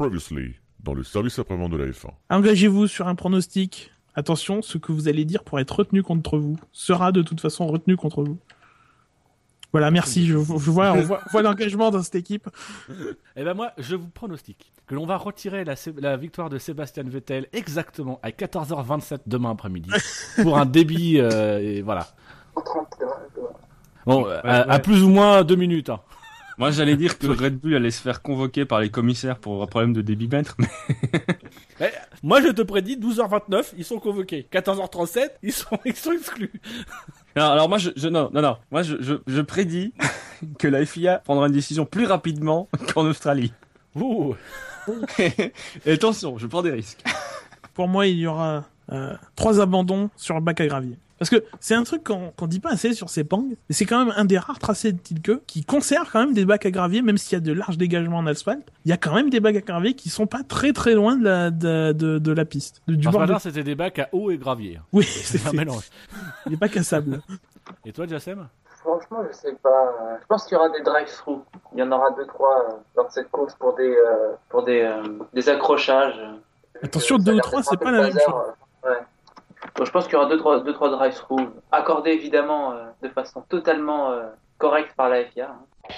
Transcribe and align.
Previously, 0.00 0.54
dans 0.82 0.94
le 0.94 1.04
service 1.04 1.38
après-vente 1.38 1.72
de 1.72 1.76
la 1.76 1.84
F1. 1.84 2.08
Engagez-vous 2.30 2.86
sur 2.86 3.06
un 3.06 3.14
pronostic. 3.14 3.92
Attention, 4.14 4.62
ce 4.62 4.78
que 4.78 4.92
vous 4.92 5.08
allez 5.08 5.26
dire 5.26 5.44
pour 5.44 5.60
être 5.60 5.76
retenu 5.76 6.02
contre 6.02 6.38
vous 6.38 6.56
sera 6.72 7.12
de 7.12 7.20
toute 7.20 7.38
façon 7.38 7.66
retenu 7.66 7.98
contre 7.98 8.22
vous. 8.22 8.38
Voilà, 9.72 9.90
merci. 9.90 10.26
Je, 10.26 10.38
je 10.38 10.70
vois, 10.70 10.92
on 10.92 11.02
voit, 11.02 11.42
l'engagement 11.42 11.90
dans 11.90 12.02
cette 12.02 12.14
équipe. 12.14 12.48
Eh 13.36 13.44
ben 13.44 13.52
moi, 13.52 13.72
je 13.76 13.94
vous 13.94 14.08
pronostique 14.08 14.72
que 14.86 14.94
l'on 14.94 15.04
va 15.04 15.18
retirer 15.18 15.64
la, 15.66 16.16
victoire 16.16 16.48
de 16.48 16.56
Sébastien 16.56 17.02
Vettel 17.02 17.48
exactement 17.52 18.20
à 18.22 18.30
14h27 18.30 19.18
demain 19.26 19.50
après-midi 19.50 19.90
pour 20.42 20.56
un 20.56 20.64
débit 20.64 21.18
euh, 21.18 21.58
et 21.58 21.82
voilà. 21.82 22.06
Bon, 24.06 24.26
à, 24.44 24.78
plus 24.78 25.02
ou 25.02 25.10
moins 25.10 25.44
deux 25.44 25.56
minutes. 25.56 25.90
hein. 25.90 26.00
Moi, 26.60 26.72
j'allais 26.72 26.98
dire 26.98 27.18
que 27.18 27.26
Red 27.42 27.58
Bull 27.58 27.74
allait 27.74 27.90
se 27.90 28.02
faire 28.02 28.20
convoquer 28.20 28.66
par 28.66 28.80
les 28.80 28.90
commissaires 28.90 29.38
pour 29.38 29.62
un 29.62 29.66
problème 29.66 29.94
de 29.94 30.02
débitmètre, 30.02 30.58
mais 31.80 31.90
moi, 32.22 32.42
je 32.42 32.48
te 32.48 32.60
prédis 32.60 32.98
12h29, 32.98 33.72
ils 33.78 33.84
sont 33.84 33.98
convoqués. 33.98 34.46
14h37, 34.52 35.30
ils 35.42 35.54
sont, 35.54 35.78
ils 35.86 35.96
sont 35.96 36.12
exclus. 36.12 36.52
alors, 37.34 37.52
alors 37.52 37.68
moi, 37.70 37.78
je, 37.78 37.88
je 37.96 38.08
non, 38.08 38.28
non, 38.34 38.42
non, 38.42 38.58
moi, 38.70 38.82
je, 38.82 38.96
je, 39.00 39.14
je 39.26 39.40
prédis 39.40 39.94
que 40.58 40.68
la 40.68 40.84
FIA 40.84 41.20
prendra 41.24 41.46
une 41.46 41.54
décision 41.54 41.86
plus 41.86 42.04
rapidement 42.04 42.68
qu'en 42.92 43.06
Australie. 43.06 43.54
Ouh. 43.94 44.34
Et 45.86 45.92
attention, 45.92 46.36
je 46.36 46.46
prends 46.46 46.60
des 46.60 46.72
risques. 46.72 47.02
Pour 47.72 47.88
moi, 47.88 48.06
il 48.06 48.18
y 48.18 48.26
aura 48.26 48.64
euh, 48.92 49.14
trois 49.34 49.60
abandons 49.62 50.10
sur 50.14 50.34
le 50.34 50.42
bac 50.42 50.60
à 50.60 50.66
gravier. 50.66 50.98
Parce 51.20 51.28
que 51.30 51.44
c'est 51.60 51.74
un 51.74 51.84
truc 51.84 52.02
qu'on 52.02 52.30
qu'on 52.30 52.46
dit 52.46 52.58
pas 52.60 52.70
assez 52.70 52.94
sur 52.94 53.10
Sepang, 53.10 53.44
mais 53.50 53.56
c'est 53.74 53.84
quand 53.84 54.04
même 54.04 54.12
un 54.16 54.24
des 54.24 54.38
rares 54.38 54.58
tracés 54.58 54.90
de 54.92 54.98
Tilke 54.98 55.44
qui 55.46 55.62
conserve 55.64 56.08
quand 56.10 56.20
même 56.20 56.32
des 56.32 56.46
bacs 56.46 56.64
à 56.64 56.70
gravier, 56.70 57.02
même 57.02 57.18
s'il 57.18 57.34
y 57.34 57.36
a 57.36 57.40
de 57.40 57.52
larges 57.52 57.76
dégagements 57.76 58.16
en 58.18 58.26
asphalte. 58.26 58.66
Il 58.86 58.90
y 58.90 58.92
a 58.92 58.96
quand 58.96 59.14
même 59.14 59.28
des 59.28 59.38
bacs 59.38 59.54
à 59.56 59.60
gravier 59.60 59.94
qui 59.94 60.08
sont 60.08 60.26
pas 60.26 60.42
très 60.42 60.72
très 60.72 60.94
loin 60.94 61.16
de 61.16 61.24
la, 61.24 61.50
de, 61.50 61.92
de, 61.92 62.18
de 62.18 62.32
la 62.32 62.44
piste. 62.46 62.80
De- 62.88 62.94
du 62.94 63.06
bord 63.06 63.26
de... 63.26 63.34
c'était 63.38 63.62
des 63.62 63.74
bacs 63.74 63.98
à 63.98 64.08
eau 64.12 64.30
et 64.30 64.38
gravier. 64.38 64.80
Oui, 64.94 65.04
c'est 65.04 65.46
un 65.46 65.52
mélange. 65.52 65.90
des 66.46 66.56
bacs 66.56 66.76
à 66.78 66.82
sable. 66.82 67.20
Et 67.84 67.92
toi, 67.92 68.06
Jassem? 68.06 68.48
Franchement, 68.78 69.18
je 69.30 69.36
sais 69.36 69.52
pas. 69.62 70.18
Je 70.22 70.26
pense 70.26 70.44
qu'il 70.46 70.54
y 70.54 70.58
aura 70.58 70.70
des 70.70 70.82
drive-through. 70.82 71.42
Il 71.74 71.80
y 71.80 71.82
en 71.82 71.92
aura 71.92 72.10
deux, 72.12 72.26
trois 72.26 72.66
euh, 72.70 72.72
dans 72.96 73.08
cette 73.10 73.30
course 73.30 73.54
pour 73.56 73.74
des, 73.76 73.94
euh, 73.94 74.32
pour 74.48 74.64
des, 74.64 74.80
euh, 74.80 75.02
des 75.34 75.48
accrochages. 75.50 76.18
Attention, 76.82 77.18
deux 77.18 77.34
ou 77.34 77.40
trois, 77.40 77.62
c'est 77.62 77.76
pas 77.76 77.90
la 77.90 78.04
même 78.04 78.12
chose. 78.12 78.54
Ouais. 78.82 78.96
Je 79.84 79.90
pense 79.90 80.04
qu'il 80.04 80.14
y 80.14 80.16
aura 80.16 80.26
deux, 80.26 80.38
trois, 80.38 80.60
deux, 80.60 80.72
trois 80.72 80.90
drive-through 80.90 81.50
accordés 81.70 82.10
évidemment 82.12 82.72
euh, 82.72 82.84
de 83.02 83.08
façon 83.08 83.42
totalement 83.42 84.10
euh, 84.12 84.26
correcte 84.58 84.94
par 84.96 85.08
la 85.08 85.24
FIA. 85.24 85.50
hein. 85.50 85.88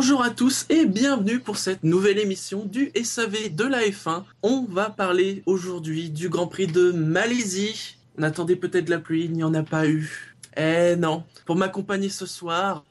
Bonjour 0.00 0.22
à 0.22 0.30
tous 0.30 0.64
et 0.70 0.86
bienvenue 0.86 1.40
pour 1.40 1.56
cette 1.56 1.82
nouvelle 1.82 2.20
émission 2.20 2.64
du 2.64 2.92
SAV 3.02 3.52
de 3.52 3.64
la 3.64 3.80
F1. 3.80 4.22
On 4.44 4.62
va 4.62 4.90
parler 4.90 5.42
aujourd'hui 5.44 6.08
du 6.08 6.28
Grand 6.28 6.46
Prix 6.46 6.68
de 6.68 6.92
Malaisie. 6.92 7.96
On 8.16 8.22
attendait 8.22 8.54
peut-être 8.54 8.90
la 8.90 9.00
pluie, 9.00 9.24
il 9.24 9.32
n'y 9.32 9.42
en 9.42 9.54
a 9.54 9.64
pas 9.64 9.88
eu. 9.88 10.36
Eh 10.56 10.94
non. 10.94 11.24
Pour 11.46 11.56
m'accompagner 11.56 12.10
ce 12.10 12.26
soir, 12.26 12.84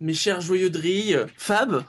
mes 0.00 0.14
chers 0.14 0.40
joyeux 0.40 0.70
drilles, 0.70 1.18
Fab, 1.36 1.82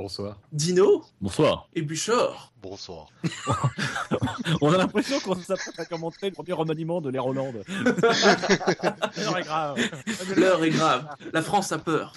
Bonsoir. 0.00 0.38
Dino 0.50 1.04
Bonsoir. 1.20 1.68
et 1.74 1.82
Buchor. 1.82 2.54
Bonsoir. 2.62 3.08
On 4.62 4.72
a 4.72 4.78
l'impression 4.78 5.20
qu'on 5.20 5.34
s'apprête 5.34 5.78
à 5.78 5.84
commenter 5.84 6.30
le 6.30 6.32
premier 6.32 6.54
remaniement 6.54 7.02
de 7.02 7.10
l'Air 7.10 7.26
Hollande. 7.26 7.62
L'heure 7.68 9.36
est 9.36 9.42
grave. 9.42 9.78
L'heure 10.38 10.64
est 10.64 10.70
grave. 10.70 11.06
La 11.34 11.42
France 11.42 11.70
a 11.72 11.78
peur. 11.78 12.14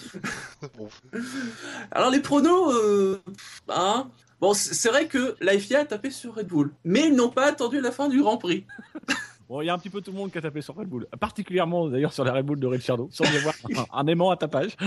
Alors 1.92 2.10
les 2.10 2.22
pronos, 2.22 2.74
euh, 2.74 3.22
hein 3.68 4.08
Bon, 4.40 4.54
c'est 4.54 4.74
c'est 4.74 4.88
vrai 4.88 5.08
que 5.08 5.36
la 5.42 5.60
FIA 5.60 5.82
a 5.82 5.86
tapé 5.86 6.10
sur 6.10 6.36
Red 6.36 6.48
Bull, 6.48 6.72
mais 6.86 7.08
ils 7.08 7.14
n'ont 7.14 7.28
pas 7.28 7.48
attendu 7.48 7.82
la 7.82 7.92
fin 7.92 8.08
du 8.08 8.22
Grand 8.22 8.38
Prix. 8.38 8.66
Bon, 9.50 9.62
il 9.62 9.66
y 9.66 9.70
a 9.70 9.74
un 9.74 9.78
petit 9.78 9.90
peu 9.90 10.02
tout 10.02 10.12
le 10.12 10.18
monde 10.18 10.32
qui 10.32 10.38
a 10.38 10.42
tapé 10.42 10.62
sur 10.62 10.74
Red 10.74 10.88
Bull, 10.88 11.06
particulièrement 11.20 11.90
d'ailleurs 11.90 12.14
sur 12.14 12.24
la 12.24 12.32
Red 12.32 12.46
Bull 12.46 12.60
de 12.62 12.66
Ricciardo, 12.66 13.10
sans 13.12 13.26
y 13.26 13.38
avoir 13.38 13.54
un, 13.76 14.00
un 14.00 14.08
aimant 14.08 14.32
à 14.32 14.38
tapage. 14.38 14.78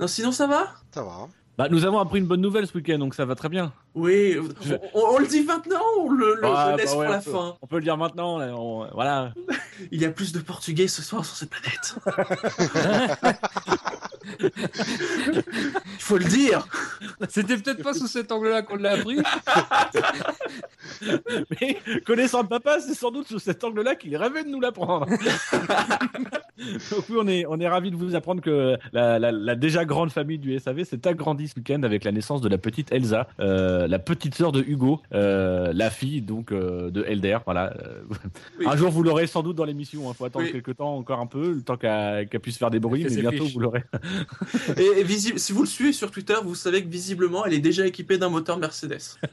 Non, 0.00 0.06
sinon 0.06 0.32
ça 0.32 0.46
va 0.46 0.68
Ça 0.92 1.02
va. 1.02 1.28
Bah, 1.58 1.68
nous 1.70 1.84
avons 1.84 1.98
appris 1.98 2.18
une 2.18 2.26
bonne 2.26 2.40
nouvelle 2.40 2.66
ce 2.66 2.72
week-end, 2.74 2.98
donc 2.98 3.14
ça 3.14 3.26
va 3.26 3.34
très 3.34 3.50
bien. 3.50 3.72
Oui, 3.94 4.38
Je- 4.62 4.74
on, 4.94 5.00
on 5.00 5.18
le 5.18 5.26
dit 5.26 5.42
maintenant 5.44 5.82
ou 5.98 6.06
on 6.06 6.10
le, 6.12 6.34
le- 6.36 6.40
Ah, 6.46 6.74
laisse 6.78 6.92
bah 6.92 6.98
ouais, 6.98 7.04
pour 7.06 7.12
la 7.12 7.20
peut- 7.20 7.30
fin 7.30 7.56
On 7.60 7.66
peut 7.66 7.76
le 7.76 7.82
dire 7.82 7.98
maintenant, 7.98 8.38
là, 8.38 8.54
on- 8.56 8.88
voilà. 8.94 9.34
Il 9.92 10.00
y 10.00 10.06
a 10.06 10.10
plus 10.10 10.32
de 10.32 10.40
Portugais 10.40 10.88
ce 10.88 11.02
soir 11.02 11.24
sur 11.26 11.36
cette 11.36 11.50
planète. 11.50 11.94
Il 14.40 14.50
faut 15.98 16.18
le 16.18 16.24
dire. 16.24 16.66
C'était 17.28 17.56
peut-être 17.56 17.82
pas 17.82 17.94
sous 17.94 18.06
cet 18.06 18.32
angle-là 18.32 18.62
qu'on 18.62 18.76
l'a 18.76 18.92
appris. 18.92 19.18
Mais 21.60 21.78
connaissant 22.06 22.42
le 22.42 22.48
papa, 22.48 22.80
c'est 22.80 22.94
sans 22.94 23.10
doute 23.10 23.28
sous 23.28 23.38
cet 23.38 23.64
angle-là 23.64 23.94
qu'il 23.94 24.16
rêvait 24.16 24.44
de 24.44 24.48
nous 24.48 24.60
l'apprendre. 24.60 25.06
Donc 26.90 27.04
oui, 27.08 27.16
on 27.18 27.26
est, 27.28 27.44
on 27.48 27.58
est 27.60 27.68
ravis 27.68 27.90
de 27.90 27.96
vous 27.96 28.14
apprendre 28.14 28.40
que 28.42 28.76
la, 28.92 29.18
la- 29.18 29.32
la 29.32 29.54
déjà 29.56 29.84
grande 29.84 30.10
famille 30.12 30.38
du 30.38 30.58
SAV 30.58 30.84
s'est 30.84 31.06
agrandie 31.08 31.48
ce 31.48 31.56
week-end 31.56 31.82
avec 31.82 32.04
la 32.04 32.12
naissance 32.12 32.40
de 32.40 32.48
la 32.48 32.58
petite 32.58 32.92
Elsa, 32.92 33.26
euh, 33.40 33.86
la 33.88 33.98
petite 33.98 34.34
sœur 34.34 34.52
de 34.52 34.62
Hugo, 34.62 35.00
euh, 35.14 35.72
la 35.74 35.90
fille 35.90 36.20
donc 36.20 36.52
euh, 36.52 36.90
de 36.90 37.04
Elder. 37.04 37.38
Voilà. 37.44 37.74
Oui. 38.58 38.66
Un 38.66 38.76
jour 38.76 38.90
vous 38.90 39.02
l'aurez 39.02 39.26
sans 39.26 39.42
doute 39.42 39.56
dans 39.56 39.64
l'émission. 39.64 40.02
Il 40.10 40.14
faut 40.14 40.24
attendre 40.24 40.44
Oui. 40.44 40.52
quelques 40.52 40.76
temps, 40.76 40.94
encore 40.96 41.20
un 41.20 41.26
peu, 41.26 41.52
le 41.54 41.62
temps 41.62 41.76
qu'elle 41.76 42.28
puisse 42.40 42.58
faire 42.58 42.70
des 42.70 42.78
bruits, 42.80 43.06
mais 43.08 43.16
bientôt 43.16 43.46
vous 43.46 43.60
l'aurez. 43.60 43.82
Et, 44.76 44.84
et 45.00 45.04
visi- 45.04 45.38
si 45.38 45.52
vous 45.52 45.62
le 45.62 45.68
suivez 45.68 45.92
sur 45.92 46.10
Twitter, 46.10 46.36
vous 46.42 46.54
savez 46.54 46.82
que 46.84 46.88
visiblement, 46.88 47.44
elle 47.46 47.54
est 47.54 47.60
déjà 47.60 47.86
équipée 47.86 48.18
d'un 48.18 48.28
moteur 48.28 48.56
Mercedes. 48.58 48.98
Elle 49.22 49.30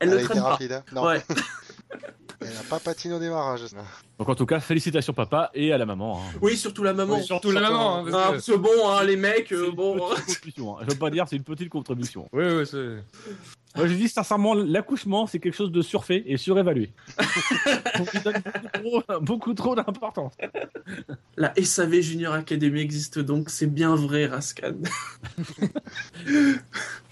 Elle 0.00 0.10
ne 0.10 0.18
traîne 0.24 0.38
pas. 0.42 0.48
rapide. 0.50 0.72
hein. 0.72 0.84
Non, 0.92 1.04
Ouais. 1.06 1.22
elle 2.40 2.48
n'a 2.54 2.62
pas 2.68 2.78
patiné 2.80 3.14
au 3.14 3.18
démarrage. 3.18 3.62
Donc 4.18 4.28
en 4.28 4.34
tout 4.34 4.46
cas, 4.46 4.60
félicitations 4.60 5.12
papa 5.12 5.50
et 5.54 5.72
à 5.72 5.78
la 5.78 5.86
maman. 5.86 6.18
hein. 6.20 6.38
Oui, 6.40 6.56
surtout 6.56 6.82
la 6.82 6.92
maman. 6.94 7.16
Oui, 7.16 7.24
surtout 7.24 7.50
la 7.50 7.60
maman, 7.60 7.96
hein, 7.98 8.04
parce 8.10 8.16
Ah, 8.16 8.26
que- 8.28 8.32
parce 8.34 8.46
que 8.46 8.56
bon, 8.56 8.88
hein, 8.88 9.04
les 9.04 9.16
mecs, 9.16 9.52
euh, 9.52 9.70
bon. 9.72 9.96
hein. 10.12 10.14
Je 10.28 10.90
veux 10.92 10.98
pas 10.98 11.10
dire, 11.10 11.26
c'est 11.28 11.36
une 11.36 11.44
petite 11.44 11.68
contribution. 11.68 12.28
Oui, 12.32 12.44
oui, 12.44 12.66
c'est. 12.66 12.96
Moi, 13.76 13.86
je 13.86 13.94
dis 13.94 14.08
sincèrement, 14.08 14.54
l'accouchement, 14.54 15.26
c'est 15.26 15.38
quelque 15.38 15.54
chose 15.54 15.70
de 15.70 15.80
surfait 15.80 16.24
et 16.26 16.36
surévalué. 16.36 16.92
On 17.98 18.04
lui 18.12 18.20
donne 18.24 18.42
beaucoup 18.82 19.02
trop, 19.02 19.20
beaucoup 19.20 19.54
trop 19.54 19.74
d'importance. 19.76 20.32
La 21.36 21.54
SAV 21.62 22.00
Junior 22.00 22.34
Academy 22.34 22.80
existe 22.80 23.20
donc, 23.20 23.48
c'est 23.48 23.72
bien 23.72 23.94
vrai, 23.94 24.26
Raskan. 24.26 24.74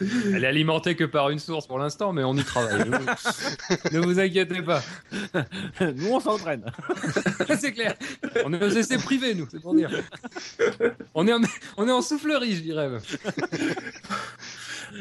Elle 0.00 0.44
est 0.44 0.46
alimentée 0.46 0.96
que 0.96 1.04
par 1.04 1.30
une 1.30 1.38
source 1.38 1.66
pour 1.66 1.78
l'instant, 1.78 2.12
mais 2.12 2.24
on 2.24 2.34
y 2.34 2.42
travaille. 2.42 2.88
Ne 2.88 2.96
vous, 2.96 3.06
ne 3.92 3.98
vous 4.00 4.18
inquiétez 4.18 4.62
pas. 4.62 4.82
Nous, 5.80 6.08
on 6.10 6.20
s'entraîne. 6.20 6.64
c'est 7.58 7.72
clair. 7.72 7.94
On 8.44 8.52
est 8.52 8.62
aux 8.62 8.70
essais 8.70 8.98
privés, 8.98 9.34
nous, 9.34 9.46
c'est 9.50 9.60
pour 9.60 9.74
dire. 9.74 9.90
On 11.14 11.26
est 11.26 11.32
en, 11.32 11.40
on 11.76 11.86
est 11.88 11.92
en 11.92 12.02
soufflerie, 12.02 12.56
je 12.56 12.62
dirais. 12.62 12.90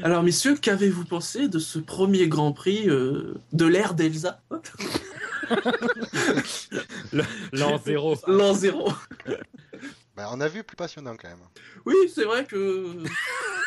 Alors, 0.03 0.23
messieurs, 0.23 0.55
qu'avez-vous 0.55 1.05
pensé 1.05 1.47
de 1.47 1.59
ce 1.59 1.79
premier 1.79 2.27
Grand 2.27 2.51
Prix 2.53 2.89
euh, 2.89 3.35
de 3.53 3.65
l'ère 3.65 3.93
d'Elsa 3.93 4.41
L'an 7.53 7.77
zéro. 7.83 8.15
L'an 8.27 8.53
zéro. 8.53 8.91
Bah, 10.15 10.29
on 10.31 10.41
a 10.41 10.47
vu 10.47 10.63
plus 10.63 10.75
passionnant 10.75 11.15
quand 11.15 11.29
même. 11.29 11.37
Oui, 11.85 11.95
c'est 12.13 12.23
vrai 12.25 12.45
que. 12.45 12.97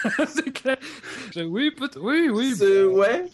c'est 0.27 0.51
clair. 0.53 0.77
Oui, 1.37 1.71
peut 1.71 1.91
oui, 2.01 2.29
oui. 2.31 2.55
c'est- 2.57 2.85
Ouais. 2.85 3.25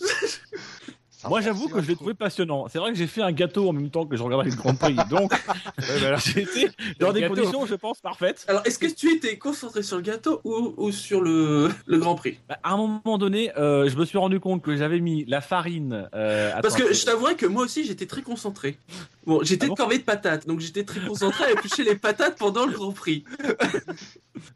Ça 1.26 1.30
Moi, 1.30 1.40
j'avoue 1.40 1.68
que 1.68 1.82
je 1.82 1.88
l'ai 1.88 1.96
trouvé 1.96 2.14
passionnant. 2.14 2.66
C'est 2.70 2.78
vrai 2.78 2.92
que 2.92 2.98
j'ai 2.98 3.06
fait 3.06 3.22
un 3.22 3.32
gâteau 3.32 3.68
en 3.68 3.72
même 3.72 3.90
temps 3.90 4.06
que 4.06 4.16
je 4.16 4.22
regardais 4.22 4.50
le 4.50 4.56
Grand 4.56 4.74
Prix. 4.74 4.96
Donc, 5.10 5.32
j'ai 6.24 6.42
été 6.42 6.70
dans 7.00 7.12
des 7.12 7.26
conditions, 7.26 7.66
je 7.66 7.74
pense, 7.74 8.00
parfaites. 8.00 8.44
Alors, 8.48 8.62
est-ce 8.64 8.78
que 8.78 8.86
tu 8.86 9.12
étais 9.14 9.36
concentré 9.36 9.82
sur 9.82 9.96
le 9.96 10.02
gâteau 10.02 10.40
ou, 10.44 10.74
ou 10.76 10.92
sur 10.92 11.20
le, 11.20 11.70
le 11.86 11.98
Grand 11.98 12.14
Prix? 12.14 12.38
Bah, 12.48 12.58
À 12.62 12.72
un 12.74 12.76
moment 12.76 13.18
donné, 13.18 13.50
euh, 13.58 13.88
je 13.88 13.96
me 13.96 14.04
suis 14.04 14.18
rendu 14.18 14.40
compte 14.40 14.62
que 14.62 14.76
j'avais 14.76 15.00
mis 15.00 15.24
la 15.24 15.40
farine. 15.40 16.08
euh, 16.14 16.52
Parce 16.62 16.76
que 16.76 16.92
je 16.94 17.04
t'avouerais 17.04 17.34
que 17.34 17.46
moi 17.46 17.64
aussi 17.64 17.84
j'étais 17.84 18.06
très 18.06 18.22
concentré. 18.22 18.78
Bon, 19.26 19.42
j'étais 19.42 19.66
Ah 19.66 19.68
bon 19.70 19.74
corvée 19.74 19.98
de 19.98 20.04
patates, 20.04 20.46
donc 20.46 20.60
j'étais 20.60 20.84
très 20.84 21.00
concentré 21.00 21.44
à 21.44 21.50
éplucher 21.50 21.82
les 21.82 21.96
patates 21.96 22.38
pendant 22.38 22.64
le 22.66 22.72
Grand 22.72 22.92
Prix. 22.92 23.24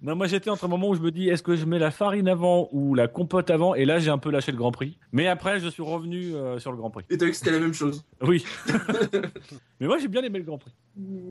Non, 0.03 0.15
moi 0.15 0.27
j'étais 0.27 0.51
entre 0.51 0.65
un 0.67 0.69
moment 0.69 0.91
où 0.91 0.95
je 0.95 1.01
me 1.01 1.11
dis 1.11 1.31
est-ce 1.31 1.43
que 1.43 1.57
je 1.57 1.65
mets 1.65 1.79
la 1.79 1.91
farine 1.91 2.29
avant 2.29 2.69
ou 2.71 2.95
la 2.95 3.09
compote 3.09 3.49
avant? 3.51 3.75
Et 3.75 3.87
là, 3.87 3.99
j'ai 3.99 4.11
un 4.11 4.19
peu 4.19 4.31
lâché 4.31 4.53
le 4.53 4.59
Grand 4.59 4.73
Prix. 4.73 4.99
Mais 5.13 5.27
après, 5.27 5.59
je 5.59 5.69
suis 5.69 5.83
revenu 5.83 6.35
euh, 6.35 6.59
sur 6.61 6.71
le 6.73 6.77
Grand 6.79 6.91
Prix. 6.91 7.05
Et 7.11 7.19
t'as 7.19 7.25
vu 7.25 7.31
que 7.33 7.37
c'était 7.37 7.51
la 7.53 7.59
même 7.61 7.75
chose. 7.75 8.05
Oui. 8.23 8.45
Mais 9.81 9.87
moi, 9.87 9.99
j'ai 9.99 10.09
bien 10.09 10.23
aimé 10.23 10.39
le 10.39 10.45
Grand 10.45 10.59
Prix. 10.59 10.73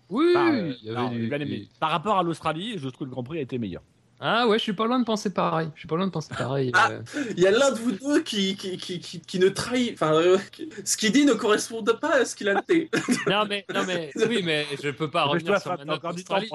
Oui, 0.09 0.31
Bah, 0.33 0.49
euh, 0.51 0.73
il 0.81 0.87
y 0.87 0.89
avait 0.91 0.99
non, 0.99 1.09
du- 1.09 1.21
j'ai 1.23 1.27
bien 1.29 1.39
aimé. 1.39 1.67
Par 1.79 1.91
rapport 1.91 2.17
à 2.17 2.23
l'Australie, 2.23 2.73
je 2.77 2.87
trouve 2.89 2.99
que 2.99 3.03
le 3.05 3.11
Grand 3.11 3.23
Prix 3.23 3.37
a 3.39 3.41
été 3.41 3.57
meilleur. 3.57 3.81
Ah 4.21 4.49
ouais, 4.49 4.57
je 4.57 4.63
suis 4.63 4.73
pas 4.73 4.85
loin 4.85 4.99
de 4.99 5.05
penser 5.05 5.33
pareil. 5.33 5.69
Je 5.75 5.79
suis 5.79 5.87
pas 5.87 5.95
loin 5.95 6.05
de 6.05 6.11
penser 6.11 6.33
pareil. 6.37 6.71
Ah. 6.73 6.89
euh. 6.91 7.01
Il 7.37 7.39
y 7.41 7.47
a 7.47 7.51
l'un 7.51 7.71
de 7.71 7.77
vous 7.77 7.93
deux 7.93 8.21
qui, 8.21 8.57
qui, 8.57 8.75
qui, 8.75 8.99
qui, 8.99 9.21
qui 9.21 9.39
ne 9.39 9.47
trahit. 9.47 9.93
Enfin, 9.93 10.13
euh, 10.13 10.37
ce 10.83 10.97
qu'il 10.97 11.13
dit 11.13 11.23
ne 11.23 11.31
correspond 11.31 11.81
pas 11.85 12.15
à 12.17 12.25
ce 12.25 12.35
qu'il 12.35 12.49
a 12.49 12.55
noté. 12.55 12.89
Non 13.29 13.45
mais 13.47 13.63
non 13.73 13.85
mais 13.87 14.11
oui 14.27 14.41
mais 14.43 14.65
je 14.83 14.89
peux 14.89 15.09
pas 15.09 15.23
revenir 15.23 15.61
sur 15.61 15.77
ma 15.77 15.85
note 15.85 16.01
d'Australie. 16.01 16.49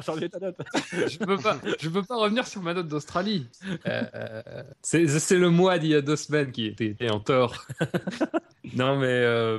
Je 0.93 1.17
peux 1.19 1.39
pas 1.39 1.57
je 1.81 1.89
peux 1.89 2.03
pas 2.03 2.17
revenir 2.17 2.47
sur 2.47 2.61
ma 2.61 2.75
note 2.75 2.89
d'Australie. 2.89 3.47
Euh, 3.87 4.03
euh, 4.15 4.43
c'est 4.83 5.07
c'est 5.09 5.39
le 5.39 5.49
mois 5.49 5.79
d'il 5.79 5.91
y 5.93 5.95
a 5.95 6.03
deux 6.03 6.17
semaines 6.17 6.53
qui 6.53 6.67
était 6.67 7.11
en 7.11 7.21
tort. 7.21 7.65
Non 8.75 8.97
mais 8.97 9.07
euh, 9.09 9.59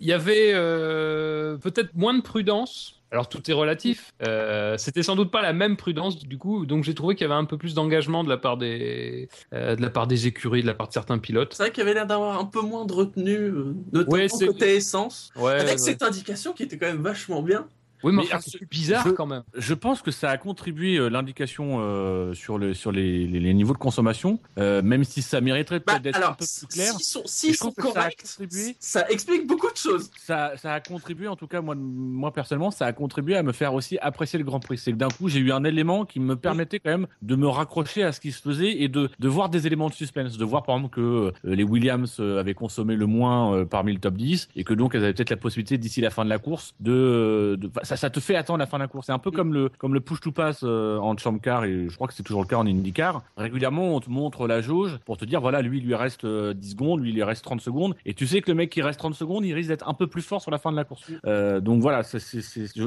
il 0.00 0.06
y 0.06 0.12
avait 0.12 0.52
euh, 0.54 1.56
peut-être 1.58 1.94
moins 1.94 2.14
de 2.14 2.22
prudence. 2.22 2.98
Alors 3.10 3.28
tout 3.28 3.50
est 3.50 3.52
relatif. 3.52 4.14
Euh, 4.26 4.78
C'était 4.78 5.02
sans 5.02 5.16
doute 5.16 5.30
pas 5.30 5.42
la 5.42 5.52
même 5.52 5.76
prudence 5.76 6.18
du 6.18 6.38
coup, 6.38 6.64
donc 6.64 6.82
j'ai 6.82 6.94
trouvé 6.94 7.14
qu'il 7.14 7.26
y 7.26 7.30
avait 7.30 7.38
un 7.38 7.44
peu 7.44 7.58
plus 7.58 7.74
d'engagement 7.74 8.24
de 8.24 8.30
la 8.30 8.38
part 8.38 8.56
des 8.56 9.28
de 9.52 9.80
la 9.82 9.90
part 9.90 10.06
des 10.06 10.26
écuries, 10.26 10.62
de 10.62 10.66
la 10.66 10.72
part 10.74 10.88
de 10.88 10.94
certains 10.94 11.18
pilotes. 11.18 11.52
C'est 11.52 11.62
vrai 11.64 11.72
qu'il 11.72 11.80
y 11.80 11.86
avait 11.86 11.92
l'air 11.94 12.06
d'avoir 12.06 12.38
un 12.40 12.46
peu 12.46 12.62
moins 12.62 12.86
de 12.86 12.92
retenue, 12.94 13.52
notamment 13.92 14.12
Ouais, 14.16 14.28
côté 14.28 14.76
essence. 14.76 15.30
Ouais, 15.36 15.52
Avec 15.52 15.72
ouais. 15.72 15.78
cette 15.78 16.02
indication 16.02 16.52
qui 16.54 16.62
était 16.62 16.78
quand 16.78 16.86
même 16.86 17.02
vachement 17.02 17.42
bien. 17.42 17.66
Oui, 18.02 18.12
mais, 18.12 18.18
Mais 18.18 18.22
enfin, 18.22 18.30
alors, 18.32 18.42
c'est 18.44 18.68
bizarre 18.70 19.04
je- 19.06 19.12
quand 19.12 19.26
même. 19.26 19.42
Je 19.56 19.74
pense 19.74 20.02
que 20.02 20.10
ça 20.10 20.30
a 20.30 20.38
contribué 20.38 20.96
euh, 20.96 21.08
l'indication 21.08 21.78
euh, 21.80 22.34
sur, 22.34 22.58
le, 22.58 22.74
sur 22.74 22.92
les, 22.92 23.26
les- 23.26 23.40
les 23.40 23.54
niveaux 23.54 23.72
de 23.74 23.78
consommation, 23.78 24.38
euh, 24.58 24.82
même 24.82 25.04
si 25.04 25.22
ça 25.22 25.40
mériterait 25.40 25.78
Bah, 25.80 25.92
peut-être 25.94 26.02
d'être 26.02 26.28
un 26.28 26.32
peu 26.34 26.44
plus 26.44 26.66
clair. 26.66 26.92
s'ils 26.94 27.04
sont, 27.04 27.22
s'ils 27.26 27.54
sont 27.56 27.72
ça 27.76 27.82
corrects, 27.82 28.22
contribué. 28.22 28.76
ça 28.80 29.08
explique 29.08 29.46
beaucoup 29.46 29.70
de 29.70 29.76
choses. 29.76 30.10
Ça, 30.18 30.52
ça 30.56 30.72
a 30.74 30.80
contribué, 30.80 31.28
en 31.28 31.36
tout 31.36 31.46
cas 31.46 31.60
moi, 31.60 31.74
moi 31.76 32.32
personnellement, 32.32 32.70
ça 32.70 32.86
a 32.86 32.92
contribué 32.92 33.36
à 33.36 33.42
me 33.42 33.52
faire 33.52 33.74
aussi 33.74 33.98
apprécier 33.98 34.38
le 34.38 34.44
Grand 34.44 34.60
Prix. 34.60 34.78
C'est 34.78 34.92
que 34.92 34.96
d'un 34.96 35.08
coup, 35.08 35.28
j'ai 35.28 35.38
eu 35.40 35.52
un 35.52 35.64
élément 35.64 36.04
qui 36.04 36.20
me 36.20 36.36
permettait 36.36 36.80
quand 36.80 36.90
même 36.90 37.06
de 37.22 37.36
me 37.36 37.46
raccrocher 37.48 38.02
à 38.02 38.12
ce 38.12 38.20
qui 38.20 38.32
se 38.32 38.40
faisait 38.42 38.82
et 38.82 38.88
de, 38.88 39.10
de 39.18 39.28
voir 39.28 39.48
des 39.48 39.66
éléments 39.66 39.88
de 39.88 39.94
suspense, 39.94 40.36
de 40.38 40.44
voir 40.44 40.62
par 40.64 40.76
exemple 40.76 40.94
que 40.94 41.00
euh, 41.00 41.32
les 41.44 41.64
Williams 41.64 42.16
euh, 42.20 42.40
avaient 42.40 42.54
consommé 42.54 42.96
le 42.96 43.06
moins 43.06 43.54
euh, 43.54 43.64
parmi 43.64 43.92
le 43.92 43.98
top 44.00 44.14
10 44.14 44.48
et 44.56 44.64
que 44.64 44.74
donc 44.74 44.94
elles 44.94 45.04
avaient 45.04 45.12
peut-être 45.14 45.30
la 45.30 45.36
possibilité 45.36 45.78
d'ici 45.78 46.00
la 46.00 46.10
fin 46.10 46.24
de 46.24 46.30
la 46.30 46.38
course 46.38 46.74
de, 46.80 47.56
de 47.60 47.70
ça, 47.92 47.96
ça 47.96 48.10
te 48.10 48.20
fait 48.20 48.36
attendre 48.36 48.58
la 48.58 48.66
fin 48.66 48.78
de 48.78 48.82
la 48.82 48.88
course. 48.88 49.06
C'est 49.06 49.12
un 49.12 49.18
peu 49.18 49.30
comme 49.30 49.52
le 49.52 49.70
comme 49.78 49.94
le 49.94 50.00
push 50.00 50.20
to 50.20 50.32
pass 50.32 50.60
euh, 50.62 50.98
en 50.98 51.16
champ 51.16 51.38
car 51.38 51.64
et 51.64 51.88
je 51.88 51.94
crois 51.94 52.08
que 52.08 52.14
c'est 52.14 52.22
toujours 52.22 52.42
le 52.42 52.48
cas 52.48 52.56
en 52.56 52.66
IndyCar. 52.66 53.22
Régulièrement, 53.36 53.94
on 53.94 54.00
te 54.00 54.10
montre 54.10 54.46
la 54.46 54.60
jauge 54.60 54.98
pour 55.04 55.16
te 55.16 55.24
dire 55.24 55.40
voilà, 55.40 55.62
lui 55.62 55.78
il 55.78 55.84
lui 55.84 55.94
reste 55.94 56.24
euh, 56.24 56.54
10 56.54 56.70
secondes, 56.70 57.00
lui 57.00 57.10
il 57.10 57.14
lui 57.14 57.22
reste 57.22 57.44
30 57.44 57.60
secondes 57.60 57.94
et 58.06 58.14
tu 58.14 58.26
sais 58.26 58.40
que 58.40 58.50
le 58.50 58.56
mec 58.56 58.70
qui 58.70 58.82
reste 58.82 58.98
30 58.98 59.14
secondes, 59.14 59.44
il 59.44 59.54
risque 59.54 59.68
d'être 59.68 59.88
un 59.88 59.94
peu 59.94 60.06
plus 60.06 60.22
fort 60.22 60.40
sur 60.40 60.50
la 60.50 60.58
fin 60.58 60.70
de 60.70 60.76
la 60.76 60.84
course. 60.84 61.02
Euh, 61.26 61.60
donc 61.60 61.80
voilà, 61.80 62.02
je, 62.02 62.18